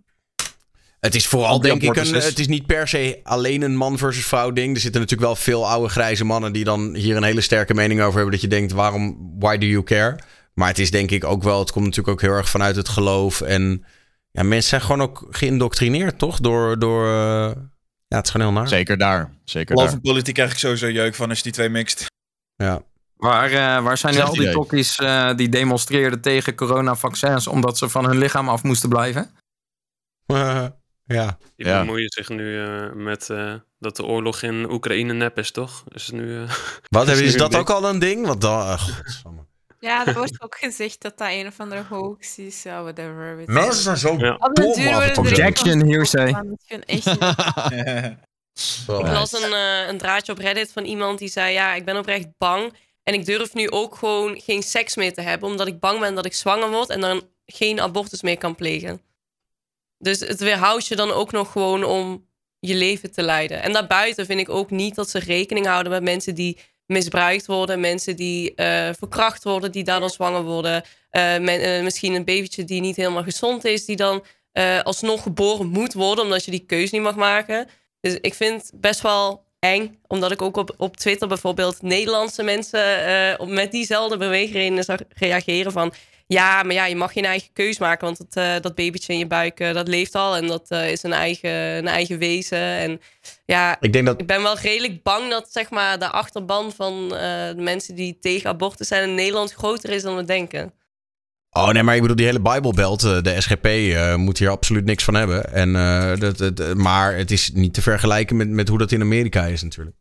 Het 1.00 1.14
is 1.14 1.26
vooral 1.26 1.60
denk 1.60 1.82
ik 1.82 1.96
een, 1.96 2.14
het 2.14 2.38
is 2.38 2.46
niet 2.48 2.66
per 2.66 2.88
se 2.88 3.20
alleen 3.22 3.62
een 3.62 3.76
man 3.76 3.98
versus 3.98 4.26
vrouw 4.26 4.50
ding. 4.52 4.74
Er 4.74 4.80
zitten 4.80 5.00
natuurlijk 5.00 5.28
wel 5.28 5.36
veel 5.36 5.68
oude 5.68 5.88
grijze 5.88 6.24
mannen 6.24 6.52
die 6.52 6.64
dan 6.64 6.94
hier 6.94 7.16
een 7.16 7.22
hele 7.22 7.40
sterke 7.40 7.74
mening 7.74 8.00
over 8.00 8.14
hebben. 8.14 8.32
Dat 8.32 8.40
je 8.40 8.48
denkt, 8.48 8.72
waarom, 8.72 9.32
why 9.38 9.58
do 9.58 9.66
you 9.66 9.82
care? 9.82 10.18
Maar 10.54 10.68
het 10.68 10.78
is 10.78 10.90
denk 10.90 11.10
ik 11.10 11.24
ook 11.24 11.42
wel, 11.42 11.58
het 11.58 11.72
komt 11.72 11.84
natuurlijk 11.84 12.12
ook 12.14 12.20
heel 12.20 12.36
erg 12.36 12.48
vanuit 12.48 12.76
het 12.76 12.88
geloof. 12.88 13.40
En 13.40 13.84
ja, 14.34 14.42
mensen 14.42 14.68
zijn 14.68 14.80
gewoon 14.80 15.02
ook 15.02 15.26
geïndoctrineerd, 15.30 16.18
toch? 16.18 16.40
Door, 16.40 16.78
door 16.78 17.06
eh, 17.06 17.52
ja, 18.06 18.16
het 18.16 18.24
is 18.24 18.30
gewoon 18.30 18.46
heel 18.46 18.56
naar. 18.56 18.68
Zeker 18.68 18.98
daar. 18.98 19.32
Zeker 19.44 19.74
geloof 19.76 19.90
daar. 19.90 20.00
politiek 20.00 20.34
krijg 20.34 20.50
ik 20.52 20.58
sowieso 20.58 20.88
jeuk 20.90 21.14
van 21.14 21.28
als 21.28 21.38
je 21.38 21.44
die 21.44 21.52
twee 21.52 21.68
mixt. 21.68 22.06
Ja. 22.56 22.82
Waar, 23.16 23.50
eh, 23.50 23.82
waar 23.82 23.98
zijn 23.98 24.20
al 24.20 24.32
die 24.32 24.50
tokkies 24.50 24.96
eh, 24.96 25.34
die 25.34 25.48
demonstreerden 25.48 26.20
tegen 26.20 26.54
coronavaccins 26.54 27.46
omdat 27.46 27.78
ze 27.78 27.88
van 27.88 28.06
hun 28.06 28.18
lichaam 28.18 28.48
af 28.48 28.62
moesten 28.62 28.88
blijven? 28.88 29.30
ja. 31.06 31.38
Die 31.56 31.66
Ja. 31.66 31.78
bemoeien 31.80 32.10
zich 32.10 32.28
nu 32.28 32.62
eh, 32.64 32.92
met 32.92 33.30
eh, 33.30 33.54
dat 33.78 33.96
de 33.96 34.04
oorlog 34.04 34.42
in 34.42 34.70
Oekraïne 34.70 35.12
nep 35.12 35.38
is, 35.38 35.50
toch? 35.50 35.84
Is 35.88 36.06
het 36.06 36.14
nu, 36.14 36.42
eh, 36.42 36.50
Wat, 36.88 37.06
is 37.08 37.12
is, 37.12 37.18
nu 37.20 37.26
is 37.26 37.32
een 37.32 37.38
dat 37.38 37.50
ding? 37.50 37.62
ook 37.62 37.70
al 37.70 37.88
een 37.88 37.98
ding? 37.98 38.26
Want 38.26 38.40
dan. 38.40 38.78
Ja, 39.84 40.06
er 40.06 40.14
wordt 40.14 40.42
ook 40.42 40.56
gezegd 40.56 41.02
dat 41.02 41.18
dat 41.18 41.28
een 41.30 41.46
of 41.46 41.60
andere 41.60 41.82
hoax 41.88 42.38
is. 42.38 42.62
Ja, 42.62 42.82
whatever. 42.82 43.36
weet. 43.36 43.46
Mensen 43.46 43.82
zijn 43.82 43.96
zo 43.96 44.16
Ja. 44.18 44.36
Dom 44.52 45.26
Objection, 45.26 45.88
hearsay. 45.88 46.34
echt 46.86 47.06
Ik 48.86 49.06
las 49.06 49.32
een, 49.32 49.52
eh, 49.52 49.88
een 49.88 49.98
draadje 49.98 50.32
op 50.32 50.38
Reddit 50.38 50.72
van 50.72 50.84
iemand 50.84 51.18
die 51.18 51.28
zei: 51.28 51.52
Ja, 51.52 51.74
ik 51.74 51.84
ben 51.84 51.96
oprecht 51.96 52.26
bang. 52.38 52.72
En 53.02 53.14
ik 53.14 53.26
durf 53.26 53.54
nu 53.54 53.70
ook 53.70 53.96
gewoon 53.96 54.40
geen 54.40 54.62
seks 54.62 54.96
meer 54.96 55.12
te 55.12 55.20
hebben, 55.20 55.48
omdat 55.48 55.66
ik 55.66 55.80
bang 55.80 56.00
ben 56.00 56.14
dat 56.14 56.24
ik 56.24 56.34
zwanger 56.34 56.70
word 56.70 56.88
en 56.88 57.00
dan 57.00 57.22
geen 57.46 57.80
abortus 57.80 58.22
meer 58.22 58.38
kan 58.38 58.54
plegen. 58.54 59.00
Dus 59.98 60.20
het 60.20 60.40
weerhoudt 60.40 60.86
je 60.86 60.96
dan 60.96 61.10
ook 61.10 61.32
nog 61.32 61.52
gewoon 61.52 61.84
om 61.84 62.26
je 62.58 62.74
leven 62.74 63.12
te 63.12 63.22
leiden. 63.22 63.62
En 63.62 63.72
daarbuiten 63.72 64.26
vind 64.26 64.40
ik 64.40 64.48
ook 64.48 64.70
niet 64.70 64.94
dat 64.94 65.10
ze 65.10 65.18
rekening 65.18 65.66
houden 65.66 65.92
met 65.92 66.02
mensen 66.02 66.34
die 66.34 66.58
misbruikt 66.86 67.46
worden, 67.46 67.80
mensen 67.80 68.16
die 68.16 68.54
eh, 68.54 68.90
verkracht 68.98 69.44
worden, 69.44 69.72
die 69.72 69.84
daardoor 69.84 70.10
zwanger 70.10 70.42
worden. 70.42 70.82
Eh, 71.10 71.76
eh, 71.76 71.82
misschien 71.82 72.14
een 72.14 72.24
babytje 72.24 72.64
die 72.64 72.80
niet 72.80 72.96
helemaal 72.96 73.22
gezond 73.22 73.64
is, 73.64 73.84
die 73.84 73.96
dan 73.96 74.24
alsnog 74.82 75.22
geboren 75.22 75.66
moet 75.66 75.92
worden, 75.92 76.24
omdat 76.24 76.44
je 76.44 76.50
die 76.50 76.66
keuze 76.66 76.94
niet 76.94 77.04
mag 77.04 77.16
maken. 77.16 77.68
Dus 78.00 78.18
ik 78.20 78.34
vind 78.34 78.70
best 78.74 79.00
wel 79.00 79.44
eng, 79.58 79.98
omdat 80.06 80.30
ik 80.30 80.42
ook 80.42 80.56
op, 80.56 80.74
op 80.76 80.96
Twitter 80.96 81.28
bijvoorbeeld 81.28 81.82
Nederlandse 81.82 82.42
mensen 82.42 82.80
met 83.48 83.70
diezelfde 83.70 84.16
beweegredenen 84.16 84.84
zag 84.84 84.98
reageren 85.08 85.72
van... 85.72 85.92
Ja, 86.26 86.62
maar 86.62 86.74
ja, 86.74 86.86
je 86.86 86.96
mag 86.96 87.12
geen 87.12 87.24
eigen 87.24 87.52
keus 87.52 87.78
maken, 87.78 88.06
want 88.06 88.18
het, 88.18 88.36
eh, 88.36 88.60
dat 88.60 88.74
babytje 88.74 89.12
in 89.12 89.18
je 89.18 89.26
buik, 89.26 89.60
eh, 89.60 89.72
dat 89.72 89.88
leeft 89.88 90.14
al 90.14 90.36
en 90.36 90.46
dat 90.46 90.68
eh, 90.68 90.90
is 90.90 91.02
een 91.02 91.12
eigen, 91.12 91.50
een 91.50 91.88
eigen 91.88 92.18
wezen. 92.18 92.58
En 92.58 93.00
ja, 93.46 93.76
Ik 93.80 93.92
denk 93.92 94.06
dat 94.06 94.20
ik 94.20 94.26
ben 94.26 94.42
wel 94.42 94.58
redelijk 94.58 95.02
bang 95.02 95.30
dat 95.30 95.48
zeg 95.52 95.70
maar, 95.70 95.98
de 95.98 96.10
achterban 96.10 96.72
van 96.72 97.04
eh, 97.04 97.48
de 97.48 97.62
mensen 97.62 97.94
die 97.94 98.18
tegen 98.20 98.50
abortus 98.50 98.88
zijn 98.88 99.08
in 99.08 99.14
Nederland 99.14 99.52
groter 99.52 99.90
is 99.90 100.02
dan 100.02 100.16
we 100.16 100.24
denken. 100.24 100.72
Oh 101.50 101.68
nee, 101.68 101.82
maar 101.82 101.94
ik 101.94 102.00
bedoel, 102.00 102.16
die 102.16 102.26
hele 102.26 102.40
Bijbelbelt, 102.40 103.00
de 103.00 103.40
SGP, 103.40 103.64
eh, 103.64 104.14
moet 104.14 104.38
hier 104.38 104.48
absoluut 104.48 104.84
niks 104.84 105.04
van 105.04 105.14
hebben. 105.14 105.52
En, 105.52 105.76
eh, 105.76 106.18
dat, 106.18 106.56
dat, 106.56 106.74
maar 106.76 107.16
het 107.16 107.30
is 107.30 107.50
niet 107.52 107.74
te 107.74 107.82
vergelijken 107.82 108.36
met, 108.36 108.48
met 108.48 108.68
hoe 108.68 108.78
dat 108.78 108.92
in 108.92 109.00
Amerika 109.00 109.44
is 109.44 109.62
natuurlijk. 109.62 109.96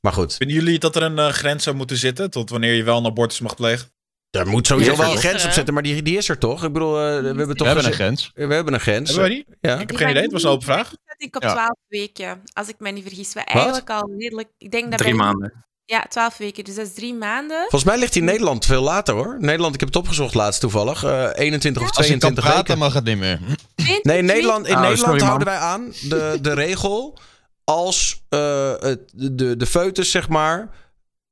Maar 0.00 0.12
goed, 0.12 0.34
Vinden 0.34 0.56
jullie 0.56 0.78
dat 0.78 0.96
er 0.96 1.02
een 1.02 1.32
grens 1.32 1.62
zou 1.64 1.76
moeten 1.76 1.96
zitten 1.96 2.30
tot 2.30 2.50
wanneer 2.50 2.74
je 2.74 2.82
wel 2.82 2.98
een 2.98 3.06
abortus 3.06 3.40
mag 3.40 3.54
plegen? 3.54 3.91
Daar 4.32 4.46
moet 4.46 4.66
sowieso 4.66 4.96
wel 4.96 5.10
een 5.12 5.16
grens 5.18 5.44
op 5.44 5.50
zetten, 5.50 5.74
maar 5.74 5.82
die, 5.82 6.02
die 6.02 6.16
is 6.16 6.28
er 6.28 6.38
toch? 6.38 6.64
Ik 6.64 6.72
bedoel, 6.72 6.98
eh, 6.98 7.20
we 7.20 7.26
hebben 7.26 7.46
toch 7.56 7.58
We 7.58 7.64
hebben 7.72 7.84
een 7.84 7.92
grens. 7.92 8.30
We 8.34 8.54
hebben 8.54 8.74
een 8.74 8.80
grens. 8.80 9.10
Hebben 9.10 9.28
we 9.28 9.34
die? 9.34 9.46
Ja. 9.60 9.72
Ik 9.72 9.78
heb 9.78 9.88
Die 9.88 9.96
geen 9.98 10.08
idee, 10.10 10.22
het 10.22 10.32
was 10.32 10.42
een 10.42 10.50
open 10.50 10.64
vraag. 10.64 10.92
ik 11.16 11.36
op 11.36 11.42
Ja. 11.42 11.52
12 11.52 11.68
weken, 11.88 12.42
als 12.52 12.68
ik 12.68 12.74
me 12.78 12.90
niet 12.90 13.04
vergis. 13.06 13.34
Wat 13.34 13.44
eigenlijk 13.44 13.90
al 13.90 14.10
redelijk... 14.18 14.48
Ik 14.58 14.70
denk 14.70 14.90
dat 14.90 14.98
Drie 15.00 15.14
maanden. 15.14 15.64
Ja, 15.84 16.04
12 16.08 16.36
weken, 16.36 16.64
dus 16.64 16.74
dat 16.74 16.86
is 16.86 16.94
drie 16.94 17.14
maanden. 17.14 17.60
Volgens 17.60 17.84
mij 17.84 17.98
ligt 17.98 18.12
die 18.12 18.22
in 18.22 18.28
Nederland 18.28 18.66
veel 18.66 18.82
later 18.82 19.14
hoor. 19.14 19.36
Nederland, 19.40 19.74
ik 19.74 19.80
heb 19.80 19.88
het 19.88 19.98
opgezocht 19.98 20.34
laatst 20.34 20.60
toevallig. 20.60 21.04
eh 21.04 21.28
21 21.34 21.82
of 21.82 21.96
Als 21.96 22.06
je 22.06 22.12
kan 22.18 22.18
22 22.20 22.44
praten, 22.44 22.62
weken. 22.64 22.78
mag 22.78 22.92
het 22.94 23.04
niet 23.04 23.18
meer. 23.18 23.40
Nee, 24.02 24.18
in 24.18 24.24
Nederland, 24.24 24.66
in 24.66 24.74
Oh, 24.74 24.80
Nederland 24.80 24.98
sorry, 25.08 25.20
houden 25.24 25.46
wij 25.48 25.56
aan 25.56 25.92
de, 26.08 26.38
de 26.40 26.52
regel 26.54 27.18
als 27.64 28.22
eh, 28.28 28.72
het, 28.78 29.00
de, 29.14 29.56
de 29.56 29.66
foetus, 29.66 30.10
zeg 30.10 30.28
maar, 30.28 30.70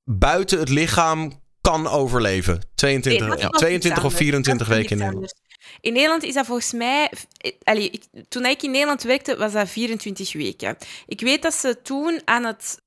buiten 0.04 0.58
het 0.58 0.68
lichaam 0.68 1.40
kan 1.60 1.86
overleven. 1.88 2.60
22, 2.74 3.20
Nee, 3.20 3.28
dat 3.28 3.38
is 3.38 3.44
ja, 3.44 3.50
nog 3.50 3.60
22 3.60 3.90
iets 3.90 3.98
of 3.98 4.04
anders. 4.04 4.22
24 4.22 4.66
Dat 4.66 4.76
is 4.76 4.82
weken 4.82 4.96
in 4.96 5.02
Nederland. 5.02 5.34
In 5.80 5.92
Nederland 5.92 6.22
is 6.22 6.34
dat 6.34 6.46
volgens 6.46 6.72
mij... 6.72 7.10
Allee, 7.62 7.90
ik, 7.90 8.04
toen 8.28 8.46
ik 8.46 8.62
in 8.62 8.70
Nederland 8.70 9.02
werkte, 9.02 9.36
was 9.36 9.52
dat 9.52 9.68
24 9.68 10.32
weken. 10.32 10.76
Ik 11.06 11.20
weet 11.20 11.42
dat 11.42 11.54
ze 11.54 11.82
toen 11.82 12.20
aan 12.24 12.44
het 12.44 12.82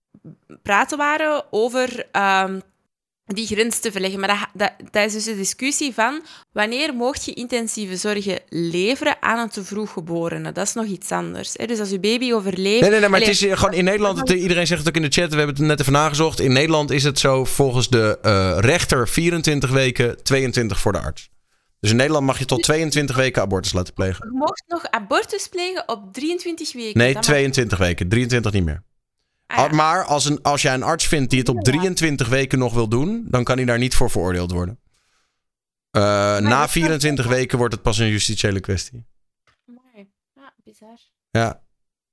praten 0.61 0.97
waren 0.97 1.45
over 1.51 2.05
ehm, 2.11 2.59
die 3.25 3.47
grens 3.47 3.79
te 3.79 3.91
verleggen. 3.91 4.19
Maar 4.19 4.29
dat, 4.29 4.47
dat, 4.79 4.91
dat 4.91 5.05
is 5.05 5.13
dus 5.13 5.23
de 5.23 5.35
discussie 5.35 5.93
van 5.93 6.21
wanneer 6.51 6.93
mocht 6.93 7.25
je 7.25 7.33
intensieve 7.33 7.95
zorgen 7.97 8.39
leveren 8.49 9.15
aan 9.21 9.39
een 9.39 9.49
te 9.49 9.63
vroeg 9.63 9.91
geborene. 9.91 10.51
Dat 10.51 10.67
is 10.67 10.73
nog 10.73 10.85
iets 10.85 11.11
anders. 11.11 11.51
Hè? 11.53 11.65
Dus 11.65 11.79
als 11.79 11.89
je 11.89 11.99
baby 11.99 12.33
overleeft... 12.33 12.81
Nee, 12.81 12.89
nee, 12.89 12.99
nee, 12.99 13.09
maar 13.09 13.19
het 13.19 13.29
is 13.29 13.39
gewoon 13.41 13.73
in 13.73 13.83
Nederland, 13.83 14.19
het- 14.19 14.29
iedereen 14.29 14.67
zegt 14.67 14.79
het 14.79 14.89
ook 14.89 15.03
in 15.03 15.09
de 15.09 15.21
chat, 15.21 15.29
we 15.31 15.37
hebben 15.37 15.55
het 15.55 15.65
net 15.65 15.79
even 15.79 15.93
nagezocht. 15.93 16.39
In 16.39 16.53
Nederland 16.53 16.91
is 16.91 17.03
het 17.03 17.19
zo 17.19 17.45
volgens 17.45 17.89
de 17.89 18.17
eh, 18.21 18.57
rechter 18.59 19.07
24 19.07 19.69
weken, 19.69 20.23
22 20.23 20.79
voor 20.79 20.91
de 20.91 20.99
arts. 20.99 21.29
Dus 21.79 21.91
in 21.91 21.97
Nederland 21.97 22.25
mag 22.25 22.39
je 22.39 22.45
tot 22.45 22.63
22 22.63 23.15
weken 23.15 23.41
abortus 23.41 23.73
laten 23.73 23.93
plegen. 23.93 24.25
Je 24.31 24.37
mocht 24.37 24.63
nog 24.67 24.85
abortus 24.89 25.47
plegen 25.47 25.83
op 25.89 26.13
23 26.13 26.73
weken. 26.73 26.97
Nee, 26.97 27.05
Dat 27.13 27.15
mag- 27.15 27.23
22 27.23 27.77
weken, 27.77 28.09
23 28.09 28.51
niet 28.51 28.63
meer. 28.65 28.83
Ah, 29.55 29.69
ja. 29.69 29.75
Maar 29.75 30.03
als, 30.05 30.25
een, 30.25 30.41
als 30.41 30.61
jij 30.61 30.73
een 30.73 30.83
arts 30.83 31.07
vindt 31.07 31.29
die 31.29 31.39
het 31.39 31.49
op 31.49 31.63
23 31.63 32.27
weken 32.29 32.59
nog 32.59 32.73
wil 32.73 32.87
doen, 32.87 33.25
dan 33.29 33.43
kan 33.43 33.55
hij 33.57 33.65
daar 33.65 33.77
niet 33.77 33.95
voor 33.95 34.09
veroordeeld 34.09 34.51
worden. 34.51 34.79
Eh, 35.91 36.01
na 36.01 36.39
dat 36.59 36.65
is 36.65 36.71
24 36.71 37.25
wel- 37.25 37.33
weken 37.33 37.57
wordt 37.57 37.73
het 37.73 37.83
pas 37.83 37.97
een 37.97 38.07
justitiële 38.09 38.59
kwestie. 38.59 39.05
Amai. 39.67 40.09
Ja, 40.35 40.53
bizar. 40.63 40.97
Ja. 41.31 41.61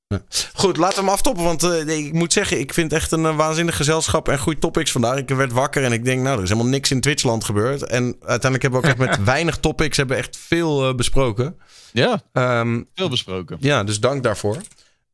Ja. 0.06 0.22
Goed, 0.54 0.76
laten 0.76 0.94
we 0.98 1.04
hem 1.04 1.10
aftoppen. 1.12 1.44
Want 1.44 1.62
eh, 1.62 1.84
nee, 1.84 2.04
ik 2.06 2.12
moet 2.12 2.32
zeggen, 2.32 2.58
ik 2.58 2.74
vind 2.74 2.90
het 2.90 3.00
echt 3.00 3.12
een 3.12 3.24
eh, 3.26 3.36
waanzinnig 3.36 3.76
gezelschap 3.76 4.28
en 4.28 4.38
goede 4.38 4.58
topics 4.58 4.92
vandaag. 4.92 5.18
Ik 5.18 5.28
werd 5.28 5.52
wakker 5.52 5.84
en 5.84 5.92
ik 5.92 6.04
denk, 6.04 6.22
nou, 6.22 6.36
er 6.36 6.42
is 6.42 6.48
helemaal 6.48 6.70
niks 6.70 6.90
in 6.90 7.00
Twitchland 7.00 7.44
gebeurd. 7.44 7.82
En 7.82 8.02
uiteindelijk 8.20 8.62
hebben 8.62 8.80
we 8.80 8.86
ook 8.86 8.92
echt 8.98 9.08
met 9.18 9.24
weinig 9.34 9.58
topics 9.58 9.96
hebben 9.96 10.16
echt 10.16 10.36
veel 10.36 10.94
besproken. 10.94 11.58
Ja, 11.92 12.22
Ehm, 12.32 12.82
veel 12.94 13.08
besproken. 13.08 13.56
ja, 13.60 13.84
dus 13.84 14.00
dank 14.00 14.22
daarvoor. 14.22 14.56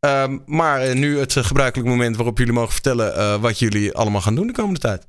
Ehm, 0.07 0.39
maar 0.47 0.81
eh, 0.81 0.94
nu 0.94 1.18
het 1.18 1.36
eh, 1.36 1.44
gebruikelijk 1.44 1.89
moment 1.89 2.17
waarop 2.17 2.39
jullie 2.39 2.52
mogen 2.52 2.73
vertellen 2.73 3.17
eh, 3.17 3.41
wat 3.41 3.59
jullie 3.59 3.93
allemaal 3.93 4.20
gaan 4.20 4.35
doen 4.35 4.47
de 4.47 4.52
komende 4.52 4.81
tijd. 4.81 5.07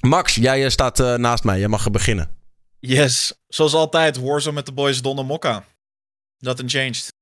Max, 0.00 0.34
jij 0.34 0.70
staat 0.70 1.00
eh, 1.00 1.14
naast 1.14 1.44
mij. 1.44 1.58
Jij 1.58 1.68
mag 1.68 1.90
beginnen. 1.90 2.36
Yes, 2.78 3.42
zoals 3.48 3.74
altijd, 3.74 4.16
Warzone 4.16 4.54
met 4.54 4.66
de 4.66 4.72
boys 4.72 5.02
Don 5.02 5.18
en 5.18 5.26
Mokka. 5.26 5.64
Nothing 6.38 6.70
changed. 6.70 7.12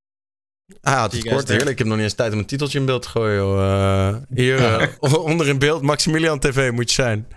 Ah, 0.80 1.02
het 1.02 1.12
Zie 1.12 1.20
is 1.20 1.28
je 1.28 1.34
kort. 1.34 1.48
Heerlijk. 1.48 1.70
Ik 1.70 1.78
heb 1.78 1.86
nog 1.86 1.96
niet 1.96 2.04
eens 2.04 2.14
tijd 2.14 2.32
om 2.32 2.38
een 2.38 2.46
titeltje 2.46 2.78
in 2.78 2.84
beeld 2.84 3.02
te 3.02 3.08
gooien. 3.08 3.58
Eh, 3.58 4.36
hier 4.36 4.98
onder 5.30 5.48
in 5.48 5.58
beeld. 5.58 5.82
Maximilian 5.82 6.38
TV 6.38 6.70
moet 6.70 6.88
je 6.88 7.02
zijn. 7.02 7.28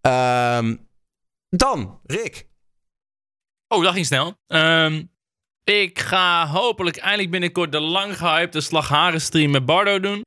Ehm, 0.00 0.76
dan, 1.48 2.00
Rick. 2.04 2.48
Oh, 3.68 3.82
dat 3.82 3.92
ging 3.92 4.06
snel. 4.06 4.34
Ehm, 4.46 5.04
ik 5.64 5.98
ga 5.98 6.46
hopelijk 6.46 6.96
eindelijk 6.96 7.30
binnenkort 7.30 7.72
de 7.72 7.80
lang 7.80 8.16
gehypte 8.16 8.60
Slagharen 8.60 9.20
stream 9.20 9.50
met 9.50 9.64
Bardo 9.64 10.00
doen. 10.00 10.22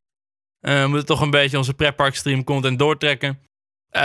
Eh, 0.60 0.82
we 0.82 0.88
moeten 0.88 1.06
toch 1.06 1.22
een 1.22 1.30
beetje 1.30 1.58
onze 1.58 1.74
pretpark 1.74 2.16
stream 2.16 2.44
content 2.44 2.80
doortrekken. 2.80 3.40
Eh, 3.90 4.02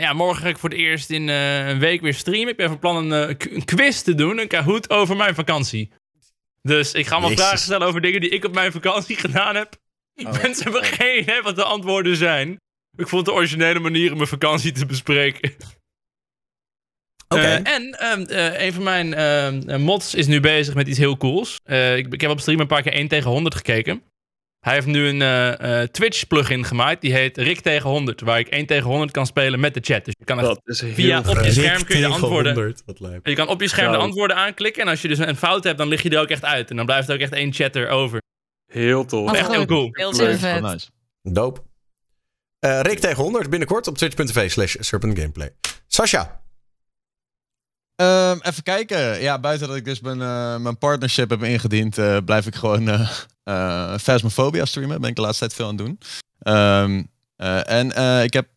ja, 0.00 0.12
morgen 0.12 0.42
ga 0.42 0.48
ik 0.48 0.58
voor 0.58 0.68
het 0.68 0.78
eerst 0.78 1.10
in 1.10 1.28
eh, 1.28 1.68
een 1.68 1.78
week 1.78 2.00
weer 2.00 2.14
streamen. 2.14 2.48
Ik 2.48 2.56
ben 2.56 2.68
van 2.68 2.78
plan 2.78 2.96
een, 2.96 3.36
een 3.54 3.64
quiz 3.64 4.02
te 4.02 4.14
doen, 4.14 4.38
een 4.38 4.48
Kahoot 4.48 4.90
over 4.90 5.16
mijn 5.16 5.34
vakantie. 5.34 5.92
Dus 6.62 6.92
ik 6.92 7.06
ga 7.06 7.12
allemaal 7.12 7.30
Jezus. 7.30 7.44
vragen 7.44 7.64
stellen 7.64 7.86
over 7.86 8.00
dingen 8.00 8.20
die 8.20 8.30
ik 8.30 8.44
op 8.44 8.54
mijn 8.54 8.72
vakantie 8.72 9.16
gedaan 9.26 9.54
heb. 9.54 9.76
Mensen 10.42 10.64
hebben 10.64 10.84
geen 10.84 11.20
idee 11.20 11.42
wat 11.42 11.56
de 11.56 11.64
antwoorden 11.64 12.16
zijn. 12.16 12.56
Ik 12.96 13.08
vond 13.08 13.24
de 13.24 13.32
originele 13.32 13.80
manier 13.80 14.10
om 14.10 14.16
mijn 14.16 14.28
vakantie 14.28 14.72
te 14.72 14.86
bespreken. 14.86 15.54
Oké. 17.28 17.42
Eh, 17.42 17.74
en 17.74 17.90
ehm, 17.98 18.22
eh, 18.22 18.66
een 18.66 18.72
van 18.72 18.82
mijn 18.82 19.14
ehm, 19.14 19.68
eh, 19.68 19.78
mods 19.78 20.14
is 20.14 20.26
nu 20.26 20.40
bezig 20.40 20.74
met 20.74 20.88
iets 20.88 20.98
heel 20.98 21.16
cools. 21.16 21.56
Eh, 21.64 21.96
ik, 21.96 22.12
ik 22.12 22.20
heb 22.20 22.30
op 22.30 22.40
stream 22.40 22.60
een 22.60 22.66
paar 22.66 22.82
keer 22.82 22.92
1 22.92 23.08
tegen 23.08 23.30
100 23.30 23.54
gekeken. 23.54 24.02
Hij 24.60 24.74
heeft 24.74 24.86
nu 24.86 25.08
een 25.08 25.22
eh, 25.22 25.80
eh, 25.82 25.88
Twitch 25.88 26.26
plugin 26.26 26.64
gemaakt. 26.64 27.00
Die 27.00 27.12
heet 27.12 27.36
Rick 27.36 27.60
tegen 27.60 27.90
100. 27.90 28.20
Waar 28.20 28.38
ik 28.38 28.48
1 28.48 28.66
tegen 28.66 28.90
100 28.90 29.10
kan 29.10 29.26
spelen 29.26 29.60
met 29.60 29.74
de 29.74 29.80
chat. 29.82 30.04
Dus 30.04 30.14
je 30.18 30.24
kan 30.24 30.38
echt 30.38 30.46
Dat 30.46 30.60
is 30.64 30.80
heel 30.80 30.94
via 30.94 31.18
op 31.18 31.38
je 31.44 31.52
scherm 31.52 31.84
kun 31.84 31.96
je 31.96 32.02
de 32.02 32.08
antwoorden. 32.08 32.54
100, 32.54 32.82
wat 32.86 33.00
lijp. 33.00 33.26
Je 33.26 33.34
kan 33.34 33.48
op 33.48 33.60
je 33.60 33.68
scherm 33.68 33.92
de 33.92 33.98
antwoorden 33.98 34.36
aanklikken. 34.36 34.82
En 34.82 34.88
als 34.88 35.02
je 35.02 35.08
dus 35.08 35.18
een 35.18 35.36
fout 35.36 35.64
hebt, 35.64 35.78
dan 35.78 35.88
lig 35.88 36.02
je 36.02 36.10
er 36.10 36.20
ook 36.20 36.28
echt 36.28 36.44
uit. 36.44 36.70
En 36.70 36.76
dan 36.76 36.86
blijft 36.86 37.08
er 37.08 37.14
ook 37.14 37.20
echt 37.20 37.32
één 37.32 37.52
chatter 37.52 37.88
over. 37.88 38.22
Heel 38.66 39.04
tof. 39.04 39.32
Echt 39.32 39.50
heel 39.50 39.66
cool. 39.66 39.88
Heel 39.92 40.14
vet. 40.14 40.42
Oh, 40.42 40.70
nice. 40.70 40.88
Dope. 41.22 41.60
Eh, 42.58 42.80
Rick 42.80 42.98
tegen 42.98 43.22
100 43.22 43.50
binnenkort 43.50 43.86
op 43.86 43.98
twitch.tv 43.98 44.50
slash 44.50 44.76
serpent 44.78 45.18
gameplay. 45.18 45.50
Sasha. 45.86 46.43
Ehm, 47.96 48.38
even 48.40 48.62
kijken. 48.62 49.22
Ja, 49.22 49.38
buiten 49.38 49.68
dat 49.68 49.76
ik 49.76 49.84
dus 49.84 50.00
mijn, 50.00 50.22
eh, 50.22 50.56
mijn 50.56 50.78
partnership 50.78 51.30
heb 51.30 51.42
ingediend, 51.42 51.98
eh, 51.98 52.16
blijf 52.24 52.46
ik 52.46 52.54
gewoon 52.54 52.88
eh, 53.44 53.96
Phasmophobia 53.96 54.64
streamen. 54.64 55.00
Ben 55.00 55.10
ik 55.10 55.16
de 55.16 55.22
laatste 55.22 55.46
tijd 55.46 55.54
veel 55.54 55.68
aan 55.68 55.76
het 55.76 55.86
doen. 55.86 55.98
Ehm, 56.38 57.02
eh, 57.36 57.70
en 57.70 57.86
ik 58.24 58.32
heb 58.32 58.48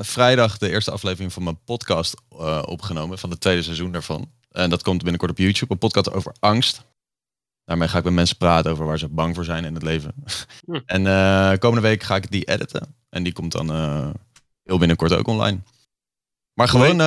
vrijdag 0.00 0.58
de 0.58 0.70
eerste 0.70 0.90
aflevering 0.90 1.32
van 1.32 1.42
mijn 1.42 1.64
podcast 1.64 2.14
opgenomen, 2.64 3.18
van 3.18 3.30
het 3.30 3.40
tweede 3.40 3.62
seizoen 3.62 3.92
daarvan. 3.92 4.30
En 4.50 4.70
dat 4.70 4.82
komt 4.82 5.02
binnenkort 5.02 5.30
op 5.30 5.38
YouTube, 5.38 5.72
een 5.72 5.78
podcast 5.78 6.12
over 6.12 6.34
angst. 6.40 6.84
Daarmee 7.64 7.88
ga 7.88 7.98
ik 7.98 8.04
met 8.04 8.12
mensen 8.12 8.36
praten 8.36 8.70
over 8.70 8.86
waar 8.86 8.98
ze 8.98 9.08
bang 9.08 9.34
voor 9.34 9.44
zijn 9.44 9.64
in 9.64 9.74
het 9.74 9.82
leven. 9.82 10.14
Hm. 10.64 10.80
En 10.86 11.58
komende 11.58 11.88
week 11.88 12.02
ga 12.02 12.16
ik 12.16 12.30
die 12.30 12.44
editen. 12.44 12.94
En 13.08 13.22
die 13.22 13.32
komt 13.32 13.52
dan 13.52 13.70
heel 14.62 14.78
binnenkort 14.78 15.12
ook 15.12 15.26
online. 15.26 15.58
Maar 16.54 16.68
gewoon 16.68 17.00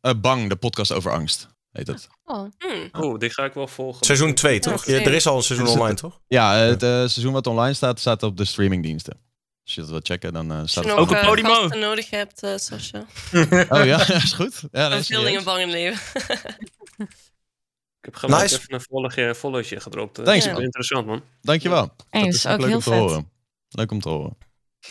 eh, 0.00 0.12
Bang, 0.20 0.48
de 0.48 0.56
podcast 0.56 0.92
over 0.92 1.12
angst, 1.12 1.48
heet 1.72 1.86
het. 1.86 2.08
Oh. 2.24 2.44
Hmm. 2.58 2.88
Oh, 2.92 3.18
die 3.18 3.30
ga 3.30 3.44
ik 3.44 3.52
wel 3.52 3.66
volgen. 3.66 4.04
Seizoen 4.06 4.34
2, 4.34 4.58
toch? 4.58 4.86
Ja, 4.86 5.00
er 5.00 5.14
is 5.14 5.26
al 5.26 5.36
een 5.36 5.42
seizoen 5.42 5.68
online, 5.68 5.94
toch? 5.94 6.20
Ja, 6.28 6.54
het 6.54 6.82
eh, 6.82 6.88
seizoen 6.88 7.32
wat 7.32 7.46
online 7.46 7.74
staat, 7.74 8.00
staat 8.00 8.22
op 8.22 8.36
de 8.36 8.44
streamingdiensten. 8.44 9.14
Als 9.64 9.74
je 9.74 9.80
dat 9.80 9.90
wilt 9.90 10.06
checken, 10.06 10.32
dan 10.32 10.52
eh, 10.52 10.58
Als 10.58 10.70
staat 10.70 10.84
je 10.84 10.90
het 10.90 10.98
Ook 10.98 11.10
op 11.10 11.20
Podimo. 11.20 11.48
gasten 11.54 11.78
nodig 11.80 12.10
hebt, 12.10 12.42
eh 12.42 12.56
Sascha. 12.56 13.04
Oh 13.68 13.84
ja, 13.84 14.08
is 14.22 14.32
goed. 14.32 14.62
Ja, 14.72 14.88
dat 14.88 14.98
is 15.00 15.06
veel 15.06 15.22
dingen 15.22 15.44
bang 15.44 15.60
in 15.60 15.70
leven. 15.70 16.00
Ik 18.00 18.04
heb 18.04 18.14
gelijk 18.16 18.42
Nice. 18.42 18.56
even 18.58 18.74
een 18.74 18.80
volletje, 18.80 19.34
volletje 19.34 19.80
gedropt. 19.80 20.24
Thanks, 20.24 20.46
man. 20.46 20.62
interessant, 20.62 21.06
man. 21.06 21.22
Dankjewel. 21.40 21.94
Eens, 22.10 22.42
dat 22.42 22.52
is 22.52 22.56
ook 22.56 22.58
leuk 22.60 22.66
heel 22.68 22.76
om 22.76 22.82
te 22.82 22.90
vet. 22.90 22.98
horen. 22.98 23.30
Leuk 23.68 23.90
om 23.90 24.00
te 24.00 24.08
horen. 24.08 24.36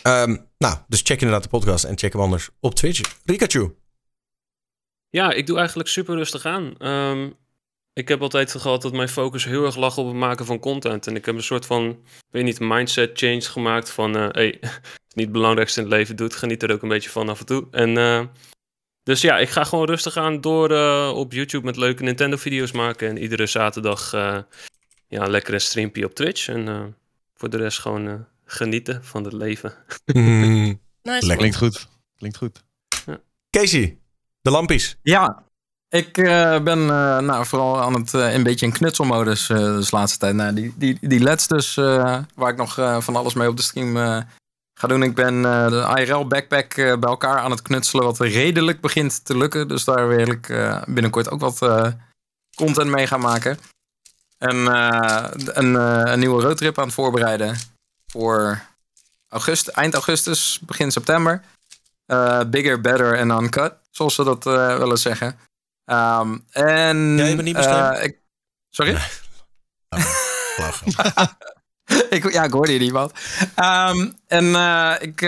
Ehm, 0.02 0.36
nou, 0.58 0.76
dus 0.88 1.00
check 1.00 1.20
inderdaad 1.20 1.42
de 1.42 1.48
podcast 1.48 1.84
en 1.84 1.98
check 1.98 2.12
hem 2.12 2.22
anders 2.22 2.48
op 2.60 2.74
Twitch. 2.74 3.16
Rikachu. 3.24 3.74
Ja, 5.10 5.32
ik 5.32 5.46
doe 5.46 5.58
eigenlijk 5.58 5.88
super 5.88 6.14
rustig 6.16 6.44
aan. 6.44 6.74
Ehm, 6.78 7.30
ik 7.92 8.08
heb 8.08 8.22
altijd 8.22 8.54
gehad 8.54 8.82
dat 8.82 8.92
mijn 8.92 9.08
focus 9.08 9.44
heel 9.44 9.64
erg 9.64 9.76
lag 9.76 9.98
op 9.98 10.06
het 10.06 10.16
maken 10.16 10.46
van 10.46 10.58
content. 10.58 11.06
En 11.06 11.16
ik 11.16 11.24
heb 11.26 11.34
een 11.34 11.42
soort 11.42 11.66
van, 11.66 11.98
weet 12.30 12.44
niet, 12.44 12.60
mindset 12.60 13.18
change 13.18 13.40
gemaakt 13.40 13.90
van... 13.90 14.16
eh 14.16 14.28
hey, 14.30 14.46
het 14.60 14.92
is 15.08 15.14
niet 15.14 15.24
het 15.24 15.32
belangrijkste 15.32 15.80
in 15.80 15.86
het 15.86 15.94
leven 15.94 16.16
doet, 16.16 16.34
geniet 16.34 16.62
er 16.62 16.72
ook 16.72 16.82
een 16.82 16.88
beetje 16.88 17.10
van 17.10 17.28
af 17.28 17.40
en 17.40 17.46
toe. 17.46 17.66
En 17.70 17.96
eh, 17.96 18.24
dus 19.02 19.20
ja, 19.20 19.38
ik 19.38 19.48
ga 19.48 19.64
gewoon 19.64 19.86
rustig 19.86 20.16
aan 20.16 20.40
door 20.40 20.70
eh, 20.70 21.12
op 21.14 21.32
YouTube 21.32 21.64
met 21.64 21.76
leuke 21.76 22.02
Nintendo-video's 22.02 22.72
maken. 22.72 23.08
En 23.08 23.18
iedere 23.18 23.46
zaterdag 23.46 24.12
eh, 24.12 24.38
ja, 25.08 25.26
lekker 25.26 25.54
een 25.54 25.60
streampje 25.60 26.04
op 26.04 26.14
Twitch. 26.14 26.48
En 26.48 26.68
eh, 26.68 26.84
voor 27.34 27.50
de 27.50 27.56
rest 27.56 27.78
gewoon 27.78 28.08
eh, 28.08 28.14
genieten 28.44 29.04
van 29.04 29.24
het 29.24 29.32
leven. 29.32 29.74
Mm, 30.12 30.80
Nice. 31.02 31.36
Klinkt 31.36 31.56
goed. 31.56 31.88
Klinkt 32.16 32.36
goed. 32.36 32.62
Casey, 33.50 33.98
de 34.48 34.54
lampies. 34.54 34.96
Ja, 35.02 35.42
ik 35.88 36.18
eh, 36.18 36.60
ben 36.60 36.80
eh, 36.80 37.18
nou, 37.18 37.46
vooral 37.46 37.80
aan 37.80 37.94
het 37.94 38.14
eh, 38.14 38.32
een 38.32 38.42
beetje 38.42 38.66
in 38.66 38.72
knutselmodus 38.72 39.46
de 39.46 39.86
laatste 39.90 40.18
tijd. 40.18 40.34
Nou, 40.34 40.54
die, 40.54 40.74
die, 40.76 40.98
die 41.00 41.20
LEDs 41.20 41.46
dus, 41.46 41.74
waar 42.34 42.50
ik 42.50 42.56
nog 42.56 42.74
van 42.98 43.16
alles 43.16 43.34
mee 43.34 43.48
op 43.48 43.56
de 43.56 43.62
stream 43.62 44.24
ga 44.74 44.86
doen. 44.86 45.02
Ik 45.02 45.14
ben 45.14 45.42
de 45.42 45.94
IRL 45.96 46.26
backpack 46.26 46.74
bij 46.74 46.98
elkaar 47.00 47.38
aan 47.38 47.50
het 47.50 47.62
knutselen, 47.62 48.04
wat 48.04 48.18
redelijk 48.18 48.80
begint 48.80 49.24
te 49.24 49.36
lukken. 49.36 49.68
Dus 49.68 49.84
daar 49.84 50.08
wil 50.08 50.26
ik 50.26 50.46
binnenkort 50.86 51.30
ook 51.30 51.40
wat 51.40 51.58
content 52.56 52.90
mee 52.90 53.06
gaan 53.06 53.20
maken. 53.20 53.58
En 54.38 54.56
een, 55.58 55.74
een 56.12 56.18
nieuwe 56.18 56.42
roadtrip 56.42 56.78
aan 56.78 56.84
het 56.84 56.94
voorbereiden 56.94 57.56
voor 58.06 58.62
augustus, 59.28 59.74
eind 59.74 59.94
augustus, 59.94 60.60
begin 60.66 60.90
september. 60.90 61.42
Eh, 62.08 62.40
bigger, 62.50 62.80
better 62.80 63.14
en 63.14 63.30
uncut, 63.30 63.72
zoals 63.90 64.14
ze 64.14 64.24
dat 64.24 64.46
eh, 64.46 64.76
willen 64.76 64.98
zeggen. 64.98 65.38
Ehm, 65.84 66.38
en, 66.50 67.16
bent 67.16 67.42
niet 67.42 67.56
beschermd? 67.56 67.98
eh, 67.98 68.04
ik, 68.04 68.18
sorry? 68.70 68.96
Flauw. 70.54 70.72
ik, 72.16 72.32
ja, 72.32 72.44
ik 72.44 72.52
hoorde 72.52 72.72
je 72.72 72.78
niet 72.78 72.90
wat. 72.90 73.12
Ehm, 73.54 74.08
en 74.26 74.44
ik, 75.00 75.20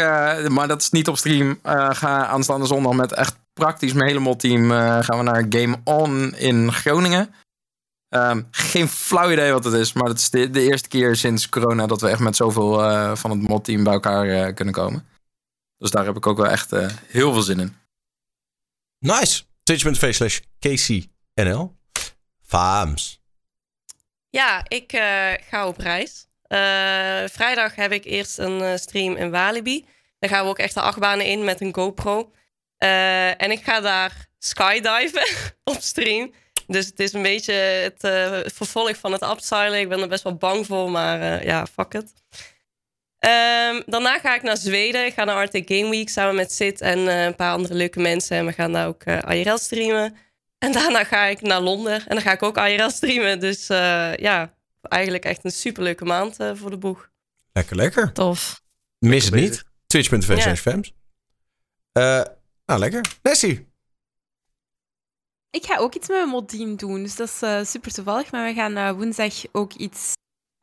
maar 0.48 0.68
dat 0.68 0.80
is 0.80 0.90
niet 0.90 1.08
op 1.08 1.16
stream. 1.16 1.58
Eh, 1.62 1.88
ga 1.92 2.26
aanstaande 2.26 2.66
zondag 2.66 2.92
met 2.92 3.12
echt 3.12 3.36
praktisch 3.52 3.92
mijn 3.92 4.08
hele 4.08 4.20
mod-team 4.20 4.70
eh, 4.72 4.98
gaan 5.00 5.18
we 5.18 5.22
naar 5.24 5.46
Game 5.48 5.76
On 5.84 6.34
in 6.36 6.72
Groningen. 6.72 7.34
Ehm, 8.08 8.42
geen 8.50 8.88
flauw 8.88 9.30
idee 9.30 9.52
wat 9.52 9.64
het 9.64 9.74
is, 9.74 9.92
maar 9.92 10.08
het 10.08 10.18
is 10.18 10.30
de, 10.30 10.50
de 10.50 10.62
eerste 10.62 10.88
keer 10.88 11.16
sinds 11.16 11.48
corona 11.48 11.86
dat 11.86 12.00
we 12.00 12.08
echt 12.08 12.20
met 12.20 12.36
zoveel 12.36 12.72
van 13.16 13.30
het 13.30 13.48
mod-team 13.48 13.84
bij 13.84 13.92
elkaar 13.92 14.52
kunnen 14.52 14.74
komen. 14.74 15.06
Dus 15.80 15.90
daar 15.90 16.04
heb 16.04 16.16
ik 16.16 16.26
ook 16.26 16.36
wel 16.36 16.48
echt 16.48 16.72
eh, 16.72 16.88
heel 17.06 17.32
veel 17.32 17.42
zin 17.42 17.60
in. 17.60 17.76
Nice. 18.98 19.42
Twitch.tv 19.62 20.14
slash 20.14 20.40
KCNL. 20.58 21.76
Faams. 22.42 23.20
Ja, 24.28 24.64
ik 24.68 24.92
eh, 24.92 25.32
ga 25.48 25.66
op 25.66 25.78
reis. 25.78 26.26
Eh, 26.42 26.58
vrijdag 27.28 27.74
heb 27.74 27.92
ik 27.92 28.04
eerst 28.04 28.38
een 28.38 28.60
eh, 28.62 28.76
stream 28.76 29.16
in 29.16 29.30
Walibi. 29.30 29.86
Daar 30.18 30.30
gaan 30.30 30.44
we 30.44 30.50
ook 30.50 30.58
echt 30.58 30.74
de 30.74 30.80
achtbanen 30.80 31.26
in 31.26 31.44
met 31.44 31.60
een 31.60 31.74
GoPro. 31.74 32.32
Eh, 32.76 33.42
en 33.42 33.50
ik 33.50 33.64
ga 33.64 33.80
daar 33.80 34.28
skydiven 34.38 35.28
op 35.72 35.80
stream. 35.80 36.32
Dus 36.66 36.86
het 36.86 37.00
is 37.00 37.12
een 37.12 37.22
beetje 37.22 37.52
het 37.52 38.04
eh, 38.04 38.38
vervolg 38.44 38.96
van 38.96 39.12
het 39.12 39.22
upstylen. 39.22 39.80
Ik 39.80 39.88
ben 39.88 40.00
er 40.00 40.08
best 40.08 40.22
wel 40.22 40.34
bang 40.34 40.66
voor, 40.66 40.90
maar 40.90 41.20
eh, 41.20 41.44
ja, 41.44 41.66
fuck 41.66 41.94
it. 41.94 42.12
Ehm, 43.20 43.82
daarna 43.86 44.18
ga 44.18 44.34
ik 44.34 44.42
naar 44.42 44.56
Zweden. 44.56 45.06
Ik 45.06 45.14
ga 45.14 45.24
naar 45.24 45.34
Arctic 45.36 45.68
Game 45.68 45.90
Week 45.90 46.08
samen 46.08 46.34
met 46.34 46.52
Sid 46.52 46.80
en 46.80 47.08
eh, 47.08 47.24
een 47.24 47.34
paar 47.34 47.52
andere 47.52 47.74
leuke 47.74 48.00
mensen. 48.00 48.36
En 48.36 48.46
we 48.46 48.52
gaan 48.52 48.72
daar 48.72 48.86
ook 48.86 49.02
eh, 49.02 49.38
IRL 49.40 49.58
streamen. 49.58 50.16
En 50.58 50.72
daarna 50.78 51.04
ga 51.04 51.24
ik 51.24 51.40
naar 51.40 51.60
Londen 51.60 51.94
en 52.06 52.14
dan 52.14 52.20
ga 52.20 52.32
ik 52.32 52.42
ook 52.42 52.56
IRL 52.56 52.90
streamen. 52.90 53.40
Dus 53.40 53.68
eh, 53.68 54.16
ja, 54.16 54.54
eigenlijk 54.80 55.24
echt 55.24 55.44
een 55.44 55.50
superleuke 55.52 56.04
maand 56.04 56.38
eh, 56.40 56.50
voor 56.54 56.70
de 56.70 56.78
boeg. 56.78 57.10
Lekker, 57.52 57.76
lekker. 57.76 58.12
Tof. 58.12 58.62
Mis 58.98 59.24
het 59.24 59.34
niet. 59.34 59.64
Twitch.tv 59.86 60.28
Ja. 60.36 60.40
slash 60.40 60.60
fams. 60.60 60.92
Eh, 61.92 62.22
nou, 62.66 62.80
lekker. 62.80 63.04
Nessie. 63.22 63.68
Ik 65.50 65.64
ga 65.64 65.76
ook 65.76 65.94
iets 65.94 66.08
met 66.08 66.16
mijn 66.16 66.28
mod-team 66.28 66.76
doen, 66.76 67.02
dus 67.02 67.16
dat 67.16 67.28
is 67.28 67.42
eh, 67.42 67.64
super 67.64 67.92
toevallig. 67.92 68.30
Maar 68.32 68.46
we 68.46 68.54
gaan 68.54 68.76
eh, 68.76 68.90
woensdag 68.90 69.34
ook 69.52 69.72
iets 69.74 70.12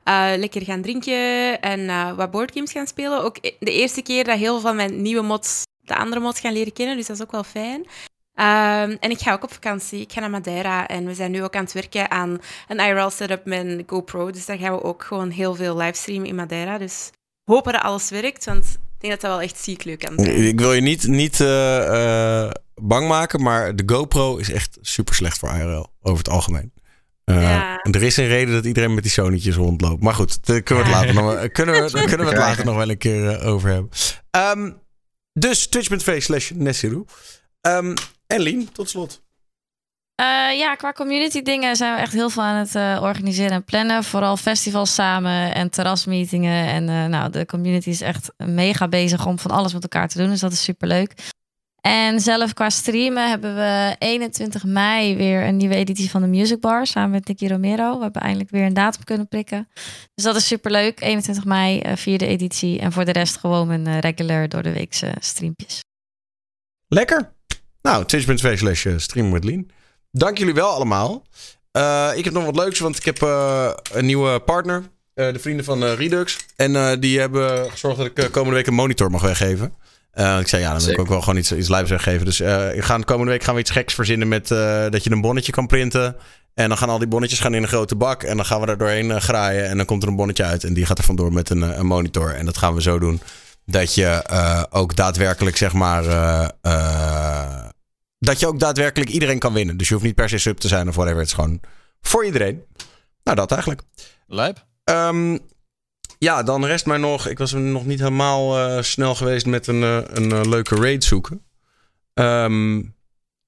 eh, 0.08 0.32
lekker 0.38 0.62
gaan 0.62 0.82
drinken 0.82 1.62
en 1.62 1.90
eh, 1.90 2.14
wat 2.16 2.32
boardgames 2.32 2.72
gaan 2.72 2.88
spelen. 2.88 3.24
Ook 3.24 3.38
e- 3.42 3.52
de 3.60 3.72
eerste 3.72 4.02
keer 4.02 4.24
dat 4.24 4.38
heel 4.38 4.54
veel 4.54 4.62
van 4.62 4.76
mijn 4.76 5.02
nieuwe 5.02 5.22
mods 5.22 5.64
de 5.82 5.96
andere 5.96 6.22
mods 6.22 6.40
gaan 6.40 6.54
leren 6.54 6.74
kennen, 6.74 6.98
dus 6.98 7.08
dat 7.08 7.16
is 7.16 7.22
ook 7.22 7.32
wel 7.32 7.44
fijn. 7.44 7.86
Ehm, 8.34 8.96
en 9.00 9.10
ik 9.10 9.20
ga 9.20 9.34
ook 9.34 9.44
op 9.44 9.54
vakantie. 9.54 10.02
Ik 10.02 10.12
ga 10.12 10.20
naar 10.20 10.30
Madeira 10.30 10.88
en 10.88 11.06
we 11.06 11.14
zijn 11.14 11.32
nu 11.32 11.44
ook 11.44 11.56
aan 11.56 11.64
het 11.64 11.74
werken 11.74 12.12
aan 12.12 12.40
een 12.68 12.80
IRL 12.80 13.10
setup 13.10 13.46
met 13.46 13.66
een 13.66 13.84
GoPro. 13.88 14.32
Dus 14.32 14.46
daar 14.46 14.58
gaan 14.58 14.74
we 14.74 14.84
ook 14.84 15.04
gewoon 15.04 15.30
heel 15.30 15.56
veel 15.56 15.78
livestreamen 15.78 16.28
in 16.28 16.36
Madeira. 16.36 16.78
Dus 16.78 17.10
hopen 17.44 17.74
dat 17.74 17.82
alles 17.82 18.10
werkt, 18.10 18.46
want 18.46 18.66
ik 18.66 19.00
denk 19.00 19.14
dat 19.14 19.22
dat 19.22 19.32
wel 19.32 19.42
echt 19.42 19.58
ziek 19.58 19.84
leuk 19.84 20.00
kan. 20.00 20.18
Ik 20.26 20.60
wil 20.60 20.74
je 20.74 20.82
niet, 20.82 21.08
niet 21.08 21.40
eh, 21.40 22.50
bang 22.76 23.08
maken, 23.08 23.42
maar 23.42 23.76
de 23.76 23.84
GoPro 23.86 24.38
is 24.38 24.52
echt 24.52 24.78
super 24.82 25.16
slecht 25.16 25.38
voor 25.38 25.50
IRL. 25.50 25.88
Over 26.02 26.18
het 26.18 26.30
algemeen. 26.30 26.72
Eh, 27.28 27.42
Ja. 27.42 27.80
Er 27.82 28.04
is 28.04 28.18
een 28.18 28.28
reden 28.28 28.54
dat 28.54 28.66
iedereen 28.66 28.94
met 28.94 29.04
die 29.04 29.12
Sony'tjes 29.12 29.56
rondloopt. 29.56 30.02
Maar 30.04 30.14
goed, 30.14 30.46
daar 30.46 30.62
kunnen 30.62 30.84
we 30.84 30.90
het 30.90 31.00
later 31.00 31.16
nog, 31.24 31.34
wel- 31.34 31.50
kunnen 31.50 31.76
we, 31.76 31.92
kunnen 32.10 32.26
we 32.26 32.32
het 32.32 32.42
later 32.42 32.66
nog 32.66 32.76
wel 32.76 32.90
een 32.90 32.98
keer 32.98 33.30
eh, 33.30 33.48
over 33.48 33.70
hebben. 33.70 33.90
Ehm, 34.32 34.72
dus 35.34 35.68
twitch.tv 35.68 36.22
slash 36.22 36.50
Nessiru. 36.56 37.06
Ehm, 37.62 37.96
en 38.28 38.40
Lien, 38.42 38.72
tot 38.72 38.90
slot. 38.90 39.26
Eh, 40.16 40.26
ja, 40.58 40.76
qua 40.76 40.92
community 40.92 41.42
dingen 41.42 41.76
zijn 41.76 41.96
we 41.96 42.02
echt 42.02 42.14
heel 42.14 42.30
veel 42.30 42.44
aan 42.44 42.56
het 42.56 42.76
eh, 42.76 43.00
organiseren 43.02 43.52
en 43.52 43.64
plannen. 43.64 44.04
Vooral 44.04 44.38
festivals 44.38 44.94
samen 44.94 45.54
en 45.56 45.70
terrasmeetingen. 45.70 46.68
En 46.68 46.90
eh, 46.90 47.06
nou, 47.06 47.32
de 47.32 47.46
community 47.46 47.90
is 47.90 48.02
echt 48.02 48.32
mega 48.38 48.88
bezig 48.88 49.26
om 49.26 49.40
van 49.40 49.52
alles 49.52 49.74
met 49.74 49.84
elkaar 49.84 50.08
te 50.08 50.18
doen. 50.18 50.30
Dus 50.30 50.40
dat 50.40 50.52
is 50.52 50.64
super 50.64 50.88
leuk. 50.88 51.14
En 51.88 52.20
zelf 52.20 52.54
qua 52.54 52.70
streamen 52.70 53.30
hebben 53.30 53.56
we 53.56 53.96
21 54.00 54.64
mei 54.64 55.16
weer 55.16 55.44
een 55.44 55.58
nieuwe 55.58 55.76
editie 55.76 56.10
van 56.10 56.22
de 56.22 56.28
Music 56.28 56.60
Bar 56.60 56.88
samen 56.88 57.10
met 57.10 57.28
Nicky 57.28 57.48
Romero. 57.48 57.98
We 57.98 58.04
hebben 58.04 58.22
eindelijk 58.22 58.50
weer 58.50 58.66
een 58.66 58.74
datum 58.74 59.04
kunnen 59.04 59.28
prikken. 59.28 59.68
Dus 60.16 60.24
dat 60.24 60.36
is 60.36 60.48
super 60.48 60.72
leuk. 60.72 61.02
21 61.02 61.46
mei, 61.46 61.80
eh, 61.80 61.96
vierde 61.96 62.26
editie. 62.26 62.80
En 62.80 62.92
voor 62.92 63.06
de 63.06 63.12
rest 63.12 63.38
gewoon 63.38 63.70
een 63.70 63.88
eh, 63.88 64.00
regular 64.00 64.50
door 64.50 64.64
de 64.64 64.74
weekse 64.74 65.14
streampjes. 65.20 65.84
Lekker. 66.88 67.32
Nou, 67.82 68.06
twitch.tv 68.06 68.58
slash 68.58 68.86
eh, 68.86 68.94
stream 68.98 69.32
with 69.32 69.44
Lean. 69.44 69.70
Dank 70.12 70.38
jullie 70.38 70.54
wel 70.54 70.70
allemaal. 70.70 71.24
Ik 72.16 72.24
heb 72.24 72.34
nog 72.34 72.46
wat 72.46 72.56
leuks, 72.56 72.80
want 72.80 72.98
ik 72.98 73.06
heb 73.06 73.22
een 73.92 74.06
nieuwe 74.06 74.40
partner. 74.40 74.84
De 75.14 75.40
vrienden 75.40 75.66
van 75.66 75.84
Redux. 75.84 76.46
En 76.56 77.00
die 77.00 77.20
hebben 77.20 77.72
gezorgd 77.72 77.98
dat 77.98 78.06
ik 78.06 78.32
komende 78.32 78.56
week 78.56 78.68
een 78.68 78.74
monitor 78.74 79.12
mag 79.12 79.22
weggeven. 79.22 79.74
Ik 80.14 80.48
zei, 80.48 80.62
ja, 80.62 80.72
dan 80.72 80.82
wil 80.82 80.90
ik 80.94 81.00
ook 81.00 81.08
wel 81.08 81.22
gewoon 81.22 81.38
iets, 81.38 81.52
iets 81.52 81.70
lijps 81.70 81.90
weggeven. 81.90 82.26
Dus 82.26 82.38
we 82.38 82.78
gaan, 82.78 83.04
komende 83.04 83.32
week 83.32 83.44
gaan 83.44 83.54
we 83.54 83.60
iets 83.60 83.72
geks 83.72 83.94
verzinnen 83.94 84.28
met 84.28 84.48
dat 84.92 85.04
je 85.04 85.12
een 85.12 85.22
bonnetje 85.22 85.52
kan 85.52 85.68
printen. 85.68 86.16
En 86.54 86.68
dan 86.68 86.78
gaan 86.78 86.90
al 86.90 86.98
die 86.98 87.08
bonnetjes 87.08 87.40
gaan 87.40 87.54
in 87.54 87.62
een 87.62 87.68
grote 87.68 87.96
bak. 87.96 88.24
En 88.24 88.36
dan 88.36 88.46
gaan 88.46 88.62
we 88.62 88.68
er 88.68 88.78
doorheen 88.78 89.22
graaien. 89.22 89.68
En 89.68 89.78
dan 89.78 89.86
komt 89.86 90.04
er 90.04 90.10
een 90.10 90.16
bonnetje 90.16 90.44
uit. 90.44 90.64
En 90.64 90.74
die 90.74 90.86
gaat 90.86 90.98
er 90.98 91.04
vandoor 91.04 91.34
met 91.34 91.50
een, 91.50 91.62
een 91.80 91.86
monitor. 91.86 92.36
En 92.36 92.46
dat 92.46 92.58
gaan 92.58 92.74
we 92.74 92.82
zo 92.82 93.00
doen. 93.00 93.22
Dat 93.66 93.94
je 93.94 94.24
ook 94.70 94.96
daadwerkelijk, 94.96 95.58
zeg 95.58 95.74
maar 95.74 96.04
dat 98.20 98.40
je 98.40 98.48
ook 98.48 98.60
daadwerkelijk 98.60 99.10
iedereen 99.10 99.40
kan 99.40 99.54
winnen. 99.54 99.78
Dus 99.78 99.88
je 99.88 99.94
hoeft 99.94 100.06
niet 100.06 100.16
per 100.16 100.30
se 100.30 100.38
sub 100.38 100.58
te 100.58 100.68
zijn 100.68 100.88
of 100.88 100.96
whatever. 100.96 101.20
Het 101.20 101.28
is 101.28 101.34
gewoon 101.34 101.60
voor 102.02 102.26
iedereen. 102.26 102.64
Nou, 103.24 103.38
dat 103.38 103.52
eigenlijk. 103.52 103.82
Lijp. 104.28 104.66
Um, 104.84 105.40
ja, 106.20 106.44
dan 106.44 106.66
rest 106.66 106.86
mij 106.86 106.98
nog. 106.98 107.28
Ik 107.28 107.38
was 107.38 107.52
nog 107.54 107.86
niet 107.86 108.00
helemaal 108.00 108.58
uh, 108.58 108.82
snel 108.82 109.16
geweest 109.16 109.46
met 109.46 109.68
een, 109.68 109.82
uh, 109.82 110.00
een 110.04 110.30
uh, 110.30 110.42
leuke 110.44 110.76
raid 110.76 111.04
zoeken. 111.04 111.46
Um, 112.14 112.76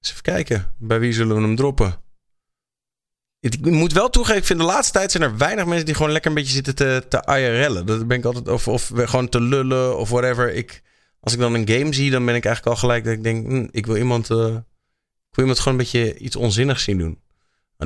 eens 0.00 0.10
even 0.10 0.22
kijken. 0.22 0.74
Bij 0.78 1.00
wie 1.00 1.12
zullen 1.12 1.36
we 1.36 1.42
hem 1.42 1.56
droppen? 1.56 1.94
Ik 3.40 3.60
moet 3.60 3.92
wel 3.92 4.10
toegeven, 4.10 4.40
ik 4.40 4.46
vind 4.46 4.58
de 4.58 4.64
laatste 4.64 4.92
tijd 4.92 5.10
zijn 5.10 5.22
er 5.22 5.36
weinig 5.36 5.66
mensen 5.66 5.86
die 5.86 5.94
gewoon 5.94 6.12
lekker 6.12 6.30
een 6.30 6.36
beetje 6.36 6.52
zitten 6.52 6.74
te, 6.74 7.04
te 7.08 7.22
IRL'en. 7.26 7.86
Dat 7.86 8.06
ben 8.06 8.18
ik 8.18 8.24
altijd, 8.24 8.48
of, 8.48 8.68
of 8.68 8.90
gewoon 8.94 9.28
te 9.28 9.40
lullen 9.40 9.98
of 9.98 10.08
whatever. 10.08 10.54
Ik, 10.54 10.82
als 11.20 11.32
ik 11.32 11.38
dan 11.38 11.54
een 11.54 11.68
game 11.68 11.92
zie, 11.92 12.10
dan 12.10 12.24
ben 12.24 12.34
ik 12.34 12.44
eigenlijk 12.44 12.76
al 12.76 12.80
gelijk 12.80 13.04
dat 13.04 13.12
ik 13.12 13.22
denk, 13.22 13.46
hm, 13.46 13.66
ik 13.70 13.86
wil 13.86 13.96
iemand, 13.96 14.24
ik 14.24 15.36
wil 15.36 15.44
iemand 15.44 15.58
gewoon 15.58 15.78
een 15.78 15.84
beetje 15.84 16.18
iets 16.18 16.36
onzinnigs 16.36 16.82
zien 16.84 16.98
doen. 16.98 17.18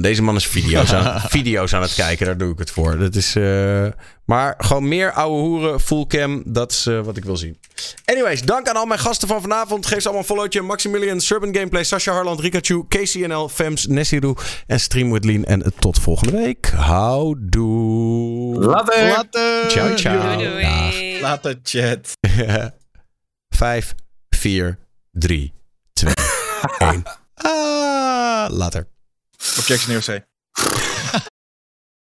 Deze 0.02 0.22
man 0.22 0.36
is 0.36 0.46
video's 0.46 0.92
aan, 0.92 1.20
video's 1.38 1.74
aan 1.74 1.82
het 1.82 1.94
kijken, 1.94 2.26
daar 2.26 2.36
doe 2.36 2.52
ik 2.52 2.58
het 2.58 2.70
voor. 2.70 2.98
Dat 2.98 3.14
is, 3.14 3.36
uh, 3.36 3.86
maar 4.24 4.54
gewoon 4.58 4.88
meer 4.88 5.12
ouwe 5.12 5.40
hoeren, 5.40 5.80
full 5.80 6.06
cam, 6.06 6.42
dat 6.46 6.70
is 6.70 6.86
uh, 6.86 7.00
wat 7.00 7.16
ik 7.16 7.24
wil 7.24 7.36
zien. 7.36 7.58
Anyways, 8.04 8.42
dank 8.42 8.68
aan 8.68 8.76
al 8.76 8.86
mijn 8.86 9.00
gasten 9.00 9.28
van 9.28 9.40
vanavond. 9.40 9.86
Geef 9.86 9.98
ze 9.98 10.08
allemaal 10.08 10.20
een 10.20 10.34
followtje. 10.34 10.62
Maximilian, 10.62 11.20
Serpent 11.20 11.56
Gameplay, 11.56 11.84
Sasha 11.84 12.12
Harland, 12.12 12.40
Rikachu, 12.40 12.84
KCNL, 12.88 13.48
Fems, 13.48 13.86
Nessiru 13.86 14.34
en 14.66 14.80
Stream 14.80 15.12
with 15.12 15.24
Lean. 15.24 15.44
En 15.44 15.72
tot 15.78 15.98
volgende 15.98 16.32
week. 16.32 16.70
Houdoe. 16.76 18.58
Later. 18.58 19.08
Later. 19.08 19.70
Ciao, 19.70 19.94
ciao. 19.94 20.36
Doei, 20.36 20.50
doei. 20.50 21.20
Later, 21.20 21.58
chat. 21.62 22.12
5, 23.48 23.94
4, 24.28 24.78
3, 25.12 25.52
2, 25.92 26.14
1. 26.78 27.02
Ah, 27.34 28.46
later. 28.50 28.92
Objection 29.58 29.92
neer, 29.92 30.24